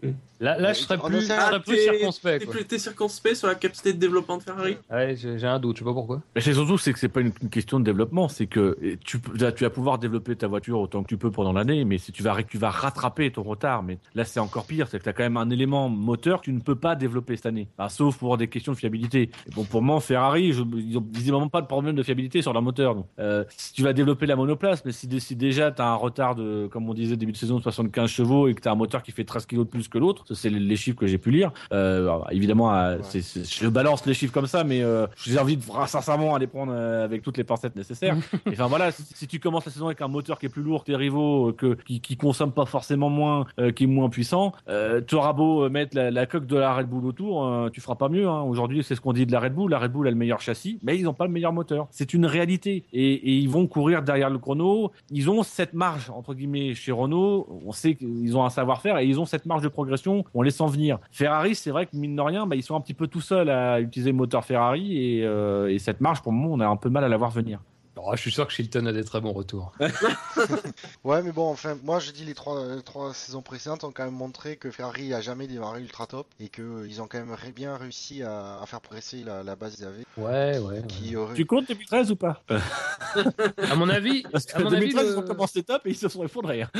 euh, 0.04 0.10
Là, 0.40 0.58
là 0.58 0.72
je 0.72 0.80
serais 0.80 0.98
plus, 0.98 1.20
je 1.20 1.26
serais 1.26 1.60
plus 1.60 1.78
circonspect. 1.78 2.66
T'es 2.68 2.78
circonspect 2.78 3.36
sur 3.36 3.48
la 3.48 3.54
capacité 3.54 3.92
de 3.92 3.98
développement 3.98 4.36
de 4.38 4.42
Ferrari 4.42 4.76
Ouais, 4.90 5.14
j'ai 5.16 5.38
j'ai 5.38 5.46
un 5.54 5.60
je 5.62 5.78
sais 5.78 5.84
pas 5.84 5.92
pourquoi. 5.92 6.20
Mais 6.34 6.40
c'est 6.40 6.54
surtout 6.54 6.78
c'est 6.78 6.92
que 6.92 6.98
c'est 6.98 7.08
pas 7.08 7.20
une, 7.20 7.32
une 7.42 7.48
question 7.48 7.78
de 7.80 7.84
développement, 7.84 8.28
c'est 8.28 8.46
que 8.46 8.76
tu, 9.04 9.18
peux- 9.18 9.36
là, 9.38 9.52
tu 9.52 9.64
vas 9.64 9.70
pouvoir 9.70 9.98
développer 9.98 10.36
ta 10.36 10.46
voiture 10.48 10.78
autant 10.80 11.02
que 11.02 11.08
tu 11.08 11.16
peux 11.16 11.30
pendant 11.30 11.52
l'année, 11.52 11.84
mais 11.84 11.98
si 11.98 12.12
tu 12.12 12.22
vas 12.22 12.36
tu 12.42 12.58
vas 12.58 12.70
rattraper 12.70 13.30
ton 13.30 13.42
retard. 13.42 13.82
Mais 13.82 13.98
là 14.14 14.24
c'est 14.24 14.40
encore 14.40 14.66
pire, 14.66 14.88
c'est 14.88 14.98
que 14.98 15.04
tu 15.04 15.08
as 15.08 15.12
quand 15.12 15.22
même 15.22 15.36
un 15.36 15.50
élément 15.50 15.88
moteur 15.88 16.40
que 16.40 16.46
tu 16.46 16.52
ne 16.52 16.60
peux 16.60 16.74
pas 16.76 16.94
développer 16.96 17.36
cette 17.36 17.46
année, 17.46 17.68
Enfin, 17.78 17.88
sauf 17.88 18.18
pour 18.18 18.36
des 18.38 18.48
questions 18.48 18.72
de 18.72 18.76
fiabilité. 18.78 19.22
Et 19.46 19.50
bon 19.54 19.64
pour 19.64 19.82
moi 19.82 20.00
Ferrari, 20.00 20.52
je, 20.52 20.62
ils 20.76 20.96
ont 20.98 21.06
visiblement 21.12 21.48
pas 21.48 21.60
de 21.62 21.66
problème 21.66 21.94
de 21.94 22.02
fiabilité 22.02 22.42
sur 22.42 22.52
leur 22.52 22.62
moteur. 22.62 22.94
Donc, 22.94 23.06
euh, 23.18 23.44
si 23.56 23.72
tu 23.72 23.82
vas 23.82 23.92
développer 23.92 24.26
la 24.26 24.36
monoplace, 24.36 24.84
mais 24.84 24.92
si, 24.92 25.06
dé- 25.06 25.20
si 25.20 25.36
déjà 25.36 25.70
tu 25.70 25.80
as 25.82 25.86
un 25.88 25.94
retard 25.94 26.34
de, 26.34 26.68
comme 26.70 26.88
on 26.88 26.94
disait 26.94 27.16
début 27.16 27.32
de 27.32 27.36
saison, 27.36 27.58
de 27.58 27.62
75 27.62 28.08
chevaux 28.10 28.48
et 28.48 28.54
que 28.54 28.60
tu 28.60 28.68
as 28.68 28.72
un 28.72 28.76
moteur 28.76 29.02
qui 29.02 29.12
fait 29.12 29.24
13 29.24 29.46
kg 29.46 29.58
de 29.58 29.62
plus 29.64 29.88
que 29.88 29.98
l'autre, 29.98 30.24
ça 30.26 30.34
c'est 30.34 30.50
les, 30.50 30.58
les 30.60 30.76
chiffres 30.76 30.98
que 30.98 31.06
j'ai 31.06 31.18
pu 31.18 31.30
lire. 31.30 31.52
Euh, 31.72 32.02
alors, 32.02 32.28
évidemment, 32.32 32.74
euh, 32.74 32.98
je 33.12 33.68
balance 33.68 34.04
les 34.06 34.14
chiffres 34.14 34.32
comme 34.32 34.46
ça, 34.46 34.64
mais 34.64 34.82
euh, 34.82 35.06
j'ai 35.24 35.38
envie 35.42 35.56
de 35.56 35.62
sincèrement 35.86 36.34
à 36.34 36.38
les 36.38 36.46
prendre 36.46 36.72
euh, 36.74 37.04
avec 37.04 37.22
toutes 37.22 37.36
les 37.36 37.44
pincettes 37.44 37.76
nécessaires. 37.76 38.16
Enfin 38.46 38.66
voilà, 38.66 38.90
si, 38.92 39.02
si 39.14 39.26
tu 39.26 39.40
commences 39.40 39.64
la 39.66 39.72
saison 39.72 39.86
avec 39.86 40.00
un 40.00 40.08
moteur 40.08 40.38
qui 40.38 40.46
est 40.46 40.48
plus 40.48 40.62
lourd 40.62 40.84
que 40.84 40.86
tes 40.92 40.96
rivaux, 40.96 41.48
euh, 41.48 41.52
que, 41.52 41.74
qui, 41.74 42.00
qui 42.00 42.16
consomme 42.16 42.52
pas 42.52 42.66
forcément 42.66 43.10
moins, 43.10 43.46
euh, 43.58 43.72
qui 43.72 43.84
est 43.84 43.86
moins 43.86 44.08
puissant, 44.08 44.52
euh, 44.68 45.00
tu 45.06 45.14
auras 45.14 45.32
beau 45.32 45.68
mettre 45.68 45.96
la, 45.96 46.10
la 46.10 46.26
coque 46.26 46.46
de 46.46 46.56
la 46.56 46.74
Red 46.74 46.88
Bull 46.88 47.06
autour, 47.06 47.46
euh, 47.46 47.70
tu 47.70 47.80
feras 47.80 47.94
pas 47.94 48.08
mieux. 48.08 48.28
Hein. 48.28 48.42
Aujourd'hui, 48.42 48.82
c'est 48.82 48.94
ce 48.94 49.00
qu'on 49.00 49.12
dit 49.12 49.26
de 49.26 49.32
la 49.32 49.40
Red 49.40 49.54
Bull. 49.54 49.70
La 49.70 49.78
Red 49.78 49.92
Bull 49.92 50.06
a 50.06 50.10
le 50.10 50.16
meilleur 50.16 50.40
châssis, 50.40 50.78
mais 50.82 50.98
ils 50.98 51.04
n'ont 51.04 51.14
pas 51.14 51.26
le 51.26 51.32
meilleur 51.32 51.52
moteur. 51.52 51.88
C'est 51.90 52.14
une 52.14 52.26
réalité. 52.26 52.84
Et, 52.92 53.12
et 53.12 53.36
ils 53.38 53.48
vont 53.48 53.66
courir 53.66 54.02
derrière 54.02 54.30
le 54.30 54.38
chrono. 54.38 54.92
Ils 55.10 55.30
ont 55.30 55.42
cette 55.42 55.74
marge, 55.74 56.10
entre 56.10 56.34
guillemets, 56.34 56.74
chez 56.74 56.92
Renault. 56.92 57.60
On 57.64 57.72
sait 57.72 57.94
qu'ils 57.94 58.36
ont 58.36 58.44
un 58.44 58.50
savoir-faire 58.50 58.98
et 58.98 59.06
ils 59.06 59.20
ont 59.20 59.24
cette 59.24 59.46
marge 59.46 59.62
de 59.62 59.68
progression. 59.68 60.24
On 60.34 60.42
les 60.42 60.50
sent 60.50 60.66
venir. 60.68 60.98
Ferrari, 61.10 61.54
c'est 61.54 61.70
vrai 61.70 61.86
que 61.86 61.96
mine 61.96 62.16
de 62.16 62.22
rien, 62.22 62.46
bah, 62.46 62.56
ils 62.56 62.62
sont 62.62 62.76
un 62.76 62.80
petit 62.80 62.94
peu 62.94 63.06
tout 63.06 63.20
seuls 63.20 63.50
à 63.50 63.80
utiliser 63.80 64.10
le 64.10 64.16
moteur 64.16 64.44
Ferrari 64.44 64.96
et, 64.96 65.24
euh, 65.32 65.68
et 65.68 65.78
cette 65.78 66.00
marge, 66.00 66.22
pour 66.22 66.32
le 66.32 66.38
moment, 66.38 66.54
on 66.54 66.60
a 66.60 66.66
un 66.66 66.76
peu 66.76 66.90
mal 66.90 67.04
à 67.04 67.08
la 67.08 67.16
voir 67.16 67.30
venir. 67.30 67.60
Oh, 67.96 68.10
je 68.14 68.20
suis 68.22 68.32
sûr 68.32 68.46
que 68.46 68.52
Shilton 68.54 68.86
a 68.86 68.92
des 68.92 69.04
très 69.04 69.20
bons 69.20 69.32
retours. 69.32 69.72
Ouais, 71.04 71.22
mais 71.22 71.30
bon, 71.32 71.48
enfin, 71.50 71.76
moi 71.84 71.98
je 71.98 72.10
dis 72.10 72.24
les 72.24 72.32
trois, 72.34 72.58
euh, 72.58 72.80
trois 72.80 73.12
saisons 73.12 73.42
précédentes 73.42 73.84
ont 73.84 73.92
quand 73.92 74.04
même 74.04 74.14
montré 74.14 74.56
que 74.56 74.70
Ferrari 74.70 75.12
a 75.12 75.20
jamais 75.20 75.46
démarré 75.46 75.82
ultra 75.82 76.06
top 76.06 76.26
et 76.40 76.48
qu'ils 76.48 77.02
ont 77.02 77.06
quand 77.06 77.18
même 77.18 77.36
bien 77.54 77.76
réussi 77.76 78.22
à, 78.22 78.60
à 78.62 78.66
faire 78.66 78.80
progresser 78.80 79.22
la, 79.24 79.42
la 79.42 79.56
base 79.56 79.76
qu'ils 79.76 79.84
avaient. 79.84 80.04
Ouais, 80.16 80.58
ouais. 80.58 80.80
ouais. 80.80 80.82
Qui 80.88 81.16
aurait... 81.16 81.34
Tu 81.34 81.44
comptes 81.44 81.68
2013 81.68 82.10
ou 82.12 82.16
pas? 82.16 82.42
À 83.70 83.74
mon 83.76 83.88
avis, 83.90 84.22
Parce 84.32 84.46
à 84.54 84.58
que 84.58 84.62
mon 84.62 84.70
2013, 84.70 84.98
avis, 84.98 85.12
ils 85.12 85.18
ont 85.18 85.22
commencé 85.22 85.62
top 85.62 85.86
et 85.86 85.90
ils 85.90 85.96
se 85.96 86.08
sont 86.08 86.24
effondrés. 86.24 86.62
hein. 86.62 86.70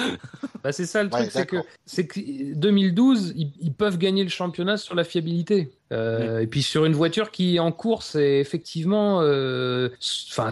Bah, 0.65 0.73
c'est 0.73 0.87
ça 0.87 1.03
le 1.03 1.11
Ouais, 1.11 1.29
truc, 1.29 1.31
c'est 1.33 1.47
que, 1.47 1.57
d'accord. 1.57 1.70
c'est 1.85 2.07
que 2.07 2.55
2012, 2.55 3.35
ils, 3.37 3.53
ils 3.61 3.74
peuvent 3.74 3.99
gagner 3.99 4.23
le 4.23 4.31
championnat 4.31 4.77
sur 4.79 4.95
la 4.95 5.05
fiabilité. 5.05 5.73
Euh, 5.93 6.40
Et 6.40 6.47
puis 6.47 6.62
sur 6.62 6.85
une 6.85 6.94
voiture 6.94 7.31
qui 7.31 7.60
en 7.60 7.73
course 7.73 8.14
est 8.14 8.40
effectivement, 8.40 9.20
euh, 9.23 9.89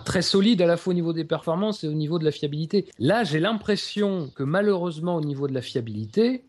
très 0.05 0.23
solide 0.23 0.63
à 0.63 0.67
la 0.67 0.77
fois 0.77 0.93
au 0.93 0.95
niveau 0.95 1.13
des 1.13 1.25
performances 1.25 1.85
et 1.85 1.89
au 1.89 1.93
niveau 1.93 2.19
de 2.19 2.25
la 2.25 2.31
fiabilité. 2.31 2.87
Là, 2.99 3.25
j'ai 3.25 3.41
l'impression 3.41 4.31
que 4.35 4.43
malheureusement 4.43 5.17
au 5.17 5.21
niveau 5.21 5.49
de 5.49 5.55
la 5.55 5.63
fiabilité, 5.63 6.45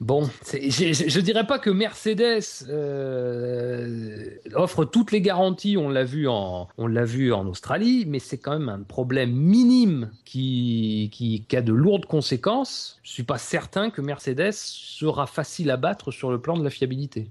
Bon, 0.00 0.30
je 0.50 1.20
dirais 1.20 1.46
pas 1.46 1.58
que 1.58 1.68
Mercedes 1.68 2.40
euh, 2.70 4.30
offre 4.54 4.84
toutes 4.86 5.12
les 5.12 5.20
garanties. 5.20 5.76
On 5.76 5.88
l'a 5.90 6.04
vu 6.04 6.26
en, 6.26 6.68
on 6.78 6.86
l'a 6.86 7.04
vu 7.04 7.32
en 7.32 7.46
Australie, 7.46 8.04
mais 8.06 8.18
c'est 8.18 8.38
quand 8.38 8.58
même 8.58 8.68
un 8.70 8.80
problème 8.82 9.30
minime 9.32 10.10
qui, 10.24 11.10
qui, 11.12 11.44
qui 11.46 11.56
a 11.56 11.60
de 11.62 11.72
lourdes 11.72 12.06
conséquences. 12.06 12.98
Je 13.02 13.10
suis 13.12 13.22
pas 13.24 13.38
certain 13.38 13.90
que 13.90 14.00
Mercedes 14.00 14.52
sera 14.52 15.26
facile 15.26 15.70
à 15.70 15.76
battre 15.76 16.10
sur 16.10 16.30
le 16.30 16.40
plan 16.40 16.56
de 16.56 16.64
la 16.64 16.70
fiabilité. 16.70 17.28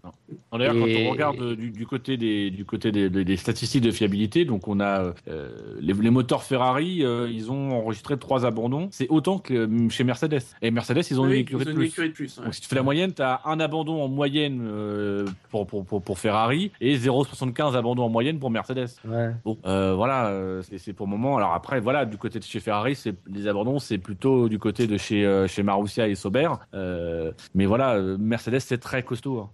D'ailleurs, 0.51 0.75
Et- 0.75 0.93
quand 0.93 0.99
on 1.07 1.11
regarde 1.11 1.53
du, 1.55 1.71
du 1.71 1.87
côté 1.87 2.17
des 2.17 2.51
du 2.51 2.65
côté 2.65 2.91
des, 2.91 3.09
des- 3.09 3.25
des 3.25 3.37
statistiques 3.37 3.81
de 3.83 3.91
fiabilité, 3.91 4.45
donc 4.45 4.67
on 4.67 4.79
a 4.79 5.13
euh, 5.27 5.49
les, 5.79 5.93
les 5.93 6.09
moteurs 6.11 6.43
Ferrari, 6.43 7.03
euh, 7.03 7.27
ils 7.31 7.49
ont 7.51 7.71
enregistré 7.71 8.17
trois 8.19 8.45
abandons. 8.45 8.89
C'est 8.91 9.07
autant 9.09 9.39
que 9.39 9.67
chez 9.89 10.03
Mercedes. 10.03 10.41
Et 10.61 10.69
Mercedes, 10.71 11.03
ils 11.09 11.19
ont 11.19 11.23
Oui, 11.25 11.33
une 11.35 11.39
écurie 11.41 11.65
de 11.65 11.69
une 11.71 11.75
plus. 11.77 11.85
écurie 11.87 12.09
de 12.09 12.13
plus, 12.13 12.37
ouais. 12.37 12.45
Donc 12.45 12.58
si 12.59 12.63
tu 12.63 12.67
fais 12.69 12.75
la 12.75 12.83
moyenne, 12.83 13.13
tu 13.13 13.21
as 13.21 13.39
un 13.45 13.57
abandon 13.61 14.01
en 14.01 14.09
moyenne 14.09 14.59
euh, 14.61 15.25
pour, 15.49 15.65
pour, 15.65 15.85
pour, 15.85 16.01
pour 16.01 16.19
Ferrari 16.19 16.73
et 16.81 16.97
0,75 16.97 17.77
abandons 17.77 18.03
en 18.03 18.09
moyenne 18.09 18.37
pour 18.37 18.51
Mercedes. 18.51 18.89
Ouais. 19.07 19.31
Bon, 19.45 19.57
euh, 19.65 19.93
voilà, 19.95 20.27
euh, 20.27 20.61
c'est 20.77 20.91
pour 20.91 21.05
le 21.05 21.11
moment. 21.11 21.37
Alors 21.37 21.53
après, 21.53 21.79
voilà, 21.79 22.05
du 22.05 22.17
côté 22.17 22.37
de 22.39 22.43
chez 22.43 22.59
Ferrari, 22.59 22.95
c'est 22.95 23.15
les 23.27 23.47
abandons, 23.47 23.79
c'est 23.79 23.97
plutôt 23.97 24.49
du 24.49 24.59
côté 24.59 24.87
de 24.87 24.97
chez 24.97 25.25
euh, 25.25 25.47
chez 25.47 25.63
Marussia 25.63 26.09
et 26.09 26.15
Sauber. 26.15 26.49
Euh, 26.73 27.31
mais 27.55 27.65
voilà, 27.65 27.97
Mercedes, 28.19 28.59
c'est 28.59 28.77
très 28.79 29.03
costaud. 29.03 29.39
hein. 29.39 29.49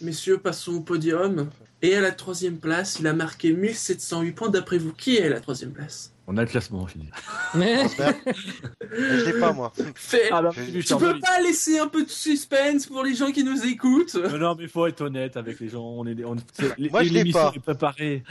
Messieurs, 0.00 0.38
passons 0.38 0.74
au 0.74 0.80
podium. 0.80 1.50
Et 1.82 1.96
à 1.96 2.00
la 2.00 2.12
troisième 2.12 2.58
place, 2.58 2.98
il 3.00 3.06
a 3.08 3.12
marqué 3.12 3.52
1708 3.52 4.32
points. 4.32 4.48
D'après 4.48 4.78
vous, 4.78 4.92
qui 4.92 5.16
est 5.16 5.24
à 5.26 5.28
la 5.28 5.40
troisième 5.40 5.72
place? 5.72 6.12
On 6.30 6.36
a 6.36 6.42
le 6.42 6.46
classement, 6.46 6.86
Philippe. 6.86 7.14
Rosberg. 7.54 8.16
Mais 8.26 8.38
je 8.92 9.24
l'ai 9.24 9.40
pas, 9.40 9.52
moi. 9.54 9.72
Ah 10.30 10.42
bah, 10.42 10.50
Je- 10.54 10.80
Tu 10.82 10.96
peux 10.96 11.18
pas 11.20 11.40
laisser 11.40 11.78
un 11.78 11.88
peu 11.88 12.04
de 12.04 12.10
suspense 12.10 12.86
pour 12.86 13.02
les 13.02 13.14
gens 13.14 13.32
qui 13.32 13.42
nous 13.44 13.64
écoutent 13.64 14.14
non, 14.14 14.54
mais 14.54 14.64
il 14.64 14.68
faut 14.68 14.86
être 14.86 15.00
honnête 15.00 15.38
avec 15.38 15.58
les 15.58 15.70
gens. 15.70 15.82
On 15.82 16.06
est, 16.06 16.22
on, 16.24 16.36
Moi, 16.90 17.02
je 17.02 17.12
l'ai 17.14 17.32
pas. 17.32 17.50
préparée. 17.64 18.22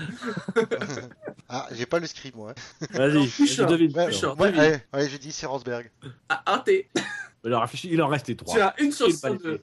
Ah, 1.49 1.65
j'ai 1.72 1.86
pas 1.86 1.99
le 1.99 2.07
script, 2.07 2.36
moi. 2.36 2.53
Vas-y, 2.91 3.26
vas-y, 3.26 3.65
devine. 3.68 3.95
Ouais, 3.98 4.07
Bouchard, 4.07 4.38
ouais, 4.38 4.48
devine. 4.49 4.61
allez, 4.64 4.78
allez, 4.91 5.10
j'ai 5.10 5.18
dit 5.18 5.32
c'est 5.32 5.45
Rosberg. 5.45 5.90
Ah, 6.28 6.44
ah, 6.45 6.61
t'es- 6.65 6.90
Il 7.45 7.53
en, 7.53 7.65
il 7.86 8.02
en 8.02 8.07
restait 8.10 8.36
trois. 8.36 8.53
Tu 8.53 8.61
as 8.61 8.76
une 8.82 8.91
sur 8.91 9.10
102. 9.10 9.61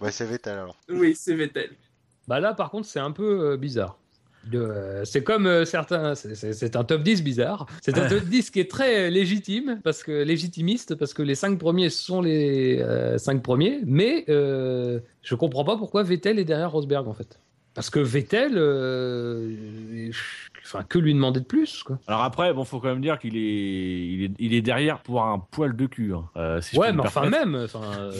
Ouais, 0.00 0.10
c'est 0.12 0.24
Vettel 0.24 0.54
alors. 0.58 0.76
Oui, 0.88 1.14
c'est 1.14 1.34
Vettel. 1.34 1.72
Bah 2.26 2.40
là, 2.40 2.54
par 2.54 2.70
contre, 2.70 2.88
c'est 2.88 3.00
un 3.00 3.10
peu 3.10 3.52
euh, 3.52 3.56
bizarre. 3.58 3.98
Euh, 4.54 5.04
c'est 5.04 5.22
comme 5.22 5.46
euh, 5.46 5.64
certains, 5.64 6.14
c'est- 6.14 6.76
un 6.76 6.84
top 6.84 7.02
10 7.02 7.22
bizarre. 7.22 7.66
C'est 7.82 7.98
un 7.98 8.08
top 8.08 8.24
10 8.24 8.50
qui 8.50 8.60
est 8.60 8.70
très 8.70 9.10
légitime, 9.10 9.80
parce 9.84 10.02
que 10.02 10.12
légitimiste, 10.22 10.94
parce 10.94 11.12
que 11.12 11.22
les 11.22 11.34
cinq 11.34 11.58
premiers 11.58 11.90
sont 11.90 12.22
les 12.22 12.80
euh, 12.80 13.18
cinq 13.18 13.42
premiers, 13.42 13.80
mais 13.84 14.24
euh, 14.28 15.00
je 15.22 15.34
comprends 15.34 15.64
pas 15.64 15.76
pourquoi 15.76 16.02
Vettel 16.02 16.38
est 16.38 16.44
derrière 16.44 16.70
Rosberg 16.72 17.06
en 17.06 17.14
fait. 17.14 17.38
Parce 17.74 17.90
que 17.90 18.00
Vettel, 18.00 18.56
enfin, 20.72 20.84
que 20.84 20.98
lui 20.98 21.12
demander 21.14 21.40
de 21.40 21.44
plus 21.44 21.82
quoi. 21.82 21.98
Alors 22.06 22.22
après, 22.22 22.52
bon, 22.54 22.64
faut 22.64 22.80
quand 22.80 22.88
même 22.88 23.00
dire 23.00 23.18
qu'il 23.18 23.36
est, 23.36 23.40
il 24.06 24.24
est, 24.24 24.32
il 24.38 24.54
est 24.54 24.62
derrière 24.62 25.00
pour 25.02 25.22
un 25.22 25.38
poil 25.38 25.74
de 25.76 25.86
cul. 25.86 26.14
hein. 26.14 26.28
Euh, 26.36 26.60
si 26.60 26.76
ouais, 26.78 26.92
mais 26.92 27.00
enfin 27.02 27.28
même, 27.28 27.54
enfin, 27.64 27.80
euh, 27.98 28.10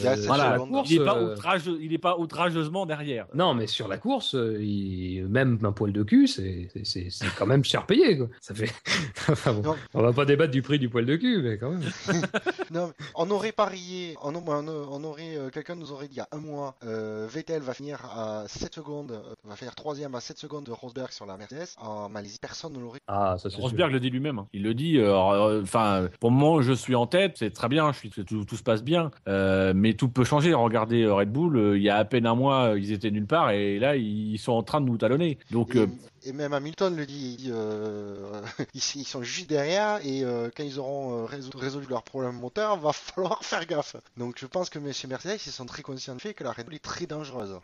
course, 0.66 0.90
il 0.90 1.00
est 1.00 1.04
pas 1.04 1.16
euh, 1.18 1.32
outrage, 1.34 1.62
il 1.80 1.92
est 1.92 1.98
pas 1.98 2.18
outrageusement 2.18 2.86
derrière. 2.86 3.26
Non, 3.34 3.54
mais 3.54 3.66
sur 3.66 3.88
la 3.88 3.98
course, 3.98 4.34
il- 4.34 5.26
même 5.28 5.58
un 5.62 5.72
poil 5.72 5.92
de 5.92 6.02
cul, 6.02 6.26
c'est 6.26 6.68
c'est- 6.84 7.10
c'est- 7.10 7.26
quand 7.36 7.46
même 7.46 7.64
cher 7.64 7.86
payé. 7.86 8.18
Quoi. 8.18 8.28
Ça 8.40 8.54
fait... 8.54 8.72
enfin, 9.30 9.52
bon, 9.52 9.62
Non. 9.62 9.76
on 9.94 10.02
va 10.02 10.12
pas 10.12 10.24
débattre 10.24 10.50
du 10.50 10.62
prix 10.62 10.78
du 10.78 10.88
poil 10.88 11.06
de 11.06 11.16
cul, 11.16 11.42
mais 11.42 11.58
quand 11.58 11.70
même. 11.70 11.82
Non, 12.70 12.92
on 13.14 13.30
aurait 13.30 13.52
parié, 13.52 14.16
on, 14.22 14.34
on- 14.34 14.68
on 14.68 15.04
aurait, 15.04 15.36
euh, 15.36 15.50
quelqu'un 15.50 15.74
nous 15.74 15.92
aurait 15.92 16.06
dit 16.08 16.14
il 16.14 16.18
y 16.18 16.20
a 16.20 16.28
un 16.32 16.38
mois, 16.38 16.76
euh, 16.84 17.26
Vettel 17.30 17.62
va 17.62 17.74
finir 17.74 17.98
à 18.16 18.44
7 18.48 18.74
secondes, 18.74 19.20
va 19.44 19.56
finir 19.56 19.74
troisième 19.74 20.14
à 20.14 20.20
7 20.20 20.38
secondes 20.38 20.64
de 20.64 20.72
Rosberg 20.72 21.10
sur 21.10 21.26
la 21.26 21.36
Mercedes. 21.36 21.68
En 21.78 22.08
Malaisie, 22.08 22.38
personne 22.40 22.72
ne 22.72 22.78
l'aurait. 22.80 23.00
Ah, 23.06 23.36
ça 23.38 23.50
c'est 23.50 23.56
sûr. 23.56 23.60
Rosberg 23.64 23.92
le 23.92 24.00
dit 24.00 24.10
lui-même. 24.10 24.38
hein. 24.40 24.46
Il 24.52 24.62
le 24.62 24.74
dit. 24.74 24.98
euh, 24.98 25.14
euh, 25.14 25.62
Enfin, 25.62 26.08
pour 26.20 26.30
le 26.30 26.36
moment, 26.36 26.62
je 26.62 26.72
suis 26.72 26.94
en 26.94 27.06
tête. 27.06 27.36
C'est 27.38 27.50
très 27.50 27.68
bien. 27.68 27.92
Je 27.92 27.98
suis, 27.98 28.10
tout, 28.10 28.44
tout 28.44 28.56
se 28.56 28.62
passe 28.62 28.82
bien. 28.82 29.10
Euh, 29.28 29.72
mais 29.74 29.94
tout 29.94 30.08
peut 30.08 30.24
changer. 30.24 30.54
Regardez 30.54 31.06
Red 31.06 31.30
Bull. 31.32 31.56
euh, 31.56 31.76
il 31.76 31.82
y 31.82 31.90
a 31.90 31.96
à 31.96 32.04
peine 32.04 32.26
un 32.26 32.34
mois, 32.34 32.74
ils 32.76 32.92
étaient 32.92 33.10
nulle 33.10 33.26
part 33.26 33.50
et 33.50 33.78
là, 33.78 33.96
ils 33.96 34.38
sont 34.38 34.52
en 34.52 34.62
train 34.62 34.80
de 34.80 34.86
nous 34.86 34.96
talonner. 34.96 35.38
Donc, 35.50 35.74
Et, 35.74 35.80
euh, 35.80 35.86
et 36.24 36.32
même 36.32 36.52
Hamilton 36.52 36.94
le 36.96 37.06
dit, 37.06 37.32
il 37.32 37.36
dit, 37.36 37.50
euh, 37.52 38.42
ils, 38.74 38.82
ils 38.96 39.04
sont 39.04 39.22
juste 39.22 39.48
derrière 39.48 39.98
et 40.04 40.24
euh, 40.24 40.48
quand 40.56 40.62
ils 40.64 40.78
auront 40.78 41.24
résolu, 41.26 41.56
résolu 41.58 41.86
leur 41.88 42.02
problème 42.02 42.38
moteur, 42.38 42.76
va 42.78 42.92
falloir 42.92 43.38
faire 43.44 43.64
gaffe. 43.66 43.96
Donc 44.16 44.36
je 44.38 44.46
pense 44.46 44.70
que 44.70 44.78
chez 44.92 45.08
Mercedes, 45.08 45.38
ils 45.46 45.52
sont 45.52 45.66
très 45.66 45.82
conscients 45.82 46.14
du 46.14 46.20
fait 46.20 46.34
que 46.34 46.44
la 46.44 46.52
Red 46.52 46.66
Bull 46.66 46.74
est 46.74 46.78
très 46.78 47.06
dangereuse. 47.06 47.58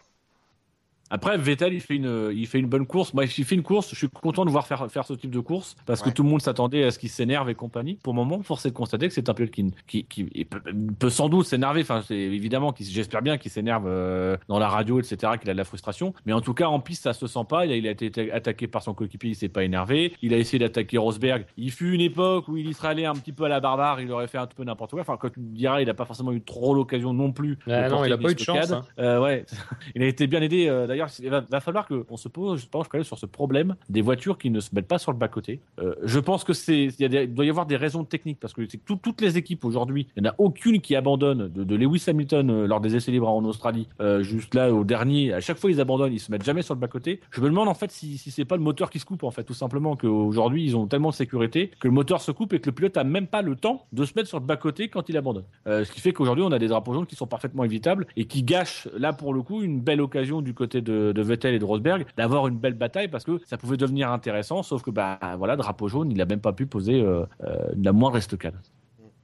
Après, 1.11 1.37
Vettel, 1.39 1.73
il 1.75 1.81
fait 1.81 1.97
une, 1.97 2.31
il 2.35 2.47
fait 2.47 2.59
une 2.59 2.67
bonne 2.67 2.87
course. 2.87 3.15
Moi, 3.15 3.25
il 3.25 3.45
fait 3.45 3.55
une 3.55 3.63
course. 3.63 3.91
Je 3.91 3.97
suis 3.97 4.09
content 4.09 4.45
de 4.45 4.51
voir 4.51 4.67
faire, 4.67 4.91
faire 4.91 5.05
ce 5.05 5.15
type 5.15 5.31
de 5.31 5.41
course 5.41 5.77
parce 5.87 6.03
que 6.03 6.11
tout 6.11 6.23
le 6.23 6.29
monde 6.29 6.43
s'attendait 6.43 6.85
à 6.85 6.91
ce 6.91 6.99
qu'il 6.99 7.09
s'énerve 7.11 7.49
et 7.49 7.55
compagnie. 7.55 7.99
Pour 8.03 8.13
le 8.13 8.17
moment, 8.19 8.43
force 8.43 8.67
est 8.67 8.71
de 8.71 8.75
constater 8.75 9.09
que 9.09 9.15
c'est 9.15 9.29
un 9.29 9.35
pilote 9.35 9.51
qui, 9.51 9.73
qui, 9.87 10.05
qui 10.05 10.25
peut, 10.45 10.61
peut 10.99 11.11
sans 11.11 11.29
doute 11.29 11.47
s'énerver. 11.47 11.83
Enfin, 11.83 12.03
c'est 12.07 12.17
évidemment 12.17 12.73
qu'il, 12.73 12.87
j'espère 12.87 13.23
bien 13.23 13.39
qu'il 13.39 13.51
s'énerve 13.51 13.85
euh, 13.87 14.37
dans 14.49 14.59
la 14.59 14.69
radio, 14.69 14.99
etc., 15.01 15.35
qu'il 15.41 15.49
a 15.51 15.53
de 15.53 15.59
la 15.59 15.65
frustration. 15.65 16.13
Mais 16.27 16.33
en 16.33 16.41
tout 16.41 16.55
cas, 16.55 16.67
en 16.67 16.81
piste, 16.81 17.05
ça 17.05 17.13
se 17.13 17.27
sent 17.27 17.45
pas. 17.49 17.67
Il 17.67 17.73
a, 17.73 17.77
il 17.77 17.87
a 17.87 17.91
été 17.91 18.33
attaqué 18.33 18.67
par 18.67 18.83
son 18.83 18.95
coéquipier, 18.95 19.31
il 19.31 19.37
s'est 19.37 19.49
pas 19.49 19.65
énervé. 19.65 20.13
Il 20.23 20.35
a 20.35 20.39
essayé 20.39 20.59
d'attaquer 20.59 20.99
Rosberg. 20.99 21.47
Il 21.57 21.71
fut 21.71 21.93
une 21.95 22.01
époque 22.01 22.49
où 22.49 22.57
il 22.57 22.69
y 22.69 22.75
serait 22.75 22.89
allé 22.89 23.05
un 23.05 23.15
petit 23.15 23.33
peu 23.33 23.45
à 23.45 23.49
la 23.49 23.61
barbare. 23.61 24.01
Il 24.01 24.11
aurait 24.11 24.27
fait 24.29 24.39
un 24.39 24.47
peu 24.47 24.65
n'importe 24.65 24.91
quoi. 24.93 25.01
Enfin, 25.03 25.17
quand 25.21 25.31
tu 25.31 25.41
me 25.41 25.55
diras, 25.55 25.81
il 25.81 25.89
a 25.89 25.95
pas 25.95 26.05
forcément 26.05 26.33
eu 26.33 26.43
trop 26.43 26.75
l'occasion 26.75 27.13
non 27.13 27.33
plus. 27.33 27.59
Ah 27.69 27.89
non, 27.89 28.05
il 28.05 28.13
a 28.13 28.19
pas 28.19 28.31
eu 28.31 28.35
de 28.35 28.41
chance, 28.41 28.73
hein. 28.73 28.85
Euh, 28.99 29.21
ouais, 29.21 29.45
il 29.95 30.03
a 30.03 30.07
été 30.07 30.27
bien 30.27 30.43
aidé. 30.43 30.67
euh, 30.67 30.96
D'ailleurs, 30.97 31.11
il 31.23 31.29
va, 31.29 31.43
va 31.43 31.61
falloir 31.61 31.87
qu'on 31.87 32.17
se 32.17 32.29
pose, 32.29 32.63
je 32.63 32.67
pense, 32.67 32.89
quand 32.89 32.97
même, 32.97 33.05
sur 33.05 33.19
ce 33.19 33.27
problème 33.27 33.77
des 33.91 34.01
voitures 34.01 34.39
qui 34.39 34.49
ne 34.49 34.61
se 34.61 34.75
mettent 34.75 34.89
pas 34.89 34.97
sur 34.97 35.13
le 35.13 35.19
bas-côté. 35.19 35.61
Euh, 35.79 35.95
je 36.03 36.19
pense 36.19 36.43
que 36.43 36.55
c'est, 36.55 36.87
il, 36.99 37.35
doit 37.35 37.45
y 37.45 37.51
avoir 37.51 37.67
des 37.67 37.77
raisons 37.77 38.05
techniques 38.05 38.41
parce 38.41 38.55
que 38.55 38.63
tout- 38.63 38.97
toutes 38.97 39.21
les 39.21 39.37
équipes 39.37 39.67
aujourd'hui, 39.67 40.07
il 40.17 40.23
n'y 40.23 40.29
en 40.29 40.33
a 40.33 40.35
aucune 40.39 40.81
qui 40.81 40.97
abandonne 40.97 41.49
de, 41.49 41.65
de 41.65 41.77
Lewis 41.77 42.03
Hamilton 42.09 42.49
euh, 42.51 42.67
lors 42.67 42.81
des 42.81 42.97
essais 42.97 43.13
libres 43.13 43.29
en 43.29 43.45
Australie, 43.45 43.89
euh, 44.01 44.23
juste 44.23 44.55
là 44.55 44.73
au 44.73 44.85
dernier. 44.85 45.35
À 45.35 45.41
chaque 45.41 45.59
fois, 45.59 45.71
ils 45.71 45.81
abandonnent, 45.83 46.15
ils 46.15 46.19
se 46.21 46.33
mettent 46.33 46.45
jamais 46.45 46.63
sur 46.63 46.73
le 46.75 46.81
bas-côté. 46.81 47.21
Je 47.31 47.43
me 47.43 47.49
demande 47.51 47.69
en 47.69 47.75
fait 47.75 47.91
si, 47.91 48.17
si 48.17 48.31
c'est 48.31 48.47
pas 48.47 48.57
le 48.57 48.63
moteur 48.63 48.89
qui 48.89 48.99
se 48.99 49.05
coupe 49.05 49.23
en 49.25 49.31
fait, 49.31 49.45
tout 49.45 49.53
simplement 49.55 49.97
qu'aujourd'hui 49.97 50.65
ils 50.65 50.77
ont 50.77 50.87
tellement 50.87 51.11
de 51.11 51.15
sécurité 51.15 51.71
que 51.79 51.89
le 51.89 51.93
moteur 51.95 52.23
se 52.23 52.33
coupe 52.33 52.55
et 52.55 52.61
que 52.61 52.67
le 52.71 52.73
pilote 52.75 52.97
a 52.97 53.05
même 53.05 53.27
pas 53.27 53.43
le 53.43 53.55
temps 53.57 53.85
de 53.93 54.05
se 54.07 54.13
mettre 54.17 54.29
sur 54.29 54.41
le 54.41 54.47
bas-côté 54.47 54.89
quand 54.89 55.09
il 55.11 55.17
abandonne. 55.19 55.45
Euh, 55.67 55.85
ce 55.85 55.93
qui 55.93 56.01
fait 56.01 56.13
qu'aujourd'hui 56.15 56.45
on 56.45 56.53
a 56.53 56.59
des 56.59 56.69
drapeaux 56.69 56.95
jaunes 56.95 57.07
qui 57.07 57.17
sont 57.17 57.27
parfaitement 57.27 57.65
évitables 57.65 58.07
et 58.17 58.25
qui 58.25 58.43
gâchent 58.43 58.89
là 58.97 59.13
pour 59.13 59.35
le 59.35 59.43
coup 59.43 59.63
une 59.63 59.81
belle 59.81 60.01
occasion 60.01 60.41
du 60.41 60.55
côté 60.55 60.81
de, 60.81 60.86
de 60.93 61.23
Vettel 61.23 61.55
et 61.55 61.59
de 61.59 61.65
Rosberg 61.65 62.07
d'avoir 62.17 62.49
une 62.49 62.59
belle 62.59 62.75
bataille 62.75 63.09
parce 63.09 63.25
que 63.25 63.41
ça 63.45 63.57
pouvait 63.57 63.77
devenir 63.77 64.11
intéressant 64.11 64.63
sauf 64.63 64.83
que 64.83 64.91
bah 64.91 65.19
voilà 65.39 65.57
drapeau 65.57 65.89
jaune 65.89 66.11
il 66.11 66.21
a 66.21 66.27
même 66.27 66.41
pas 66.41 66.53
pu 66.53 66.67
poser 66.67 67.01
euh, 67.01 67.25
euh, 67.45 67.57
la 67.83 67.93
moindre 67.93 68.17
estocade. 68.19 68.55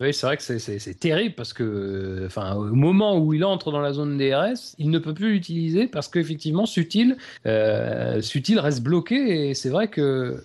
Oui, 0.00 0.12
c'est 0.12 0.26
vrai 0.26 0.36
que 0.36 0.42
c'est- 0.42 0.98
terrible 0.98 1.34
parce 1.36 1.52
que, 1.52 2.24
enfin, 2.26 2.56
au 2.56 2.74
moment 2.74 3.18
où 3.18 3.34
il 3.34 3.44
entre 3.44 3.70
dans 3.70 3.80
la 3.80 3.92
zone 3.92 4.18
DRS, 4.18 4.74
il 4.78 4.90
ne 4.90 4.98
peut 4.98 5.14
plus 5.14 5.34
l'utiliser 5.34 5.86
parce 5.86 6.08
qu'effectivement, 6.08 6.66
Sutil, 6.66 7.16
euh, 7.46 8.20
Sutil 8.20 8.58
reste 8.58 8.82
bloqué 8.82 9.50
et 9.50 9.54
c'est 9.54 9.70
vrai 9.70 9.86
que. 9.86 10.42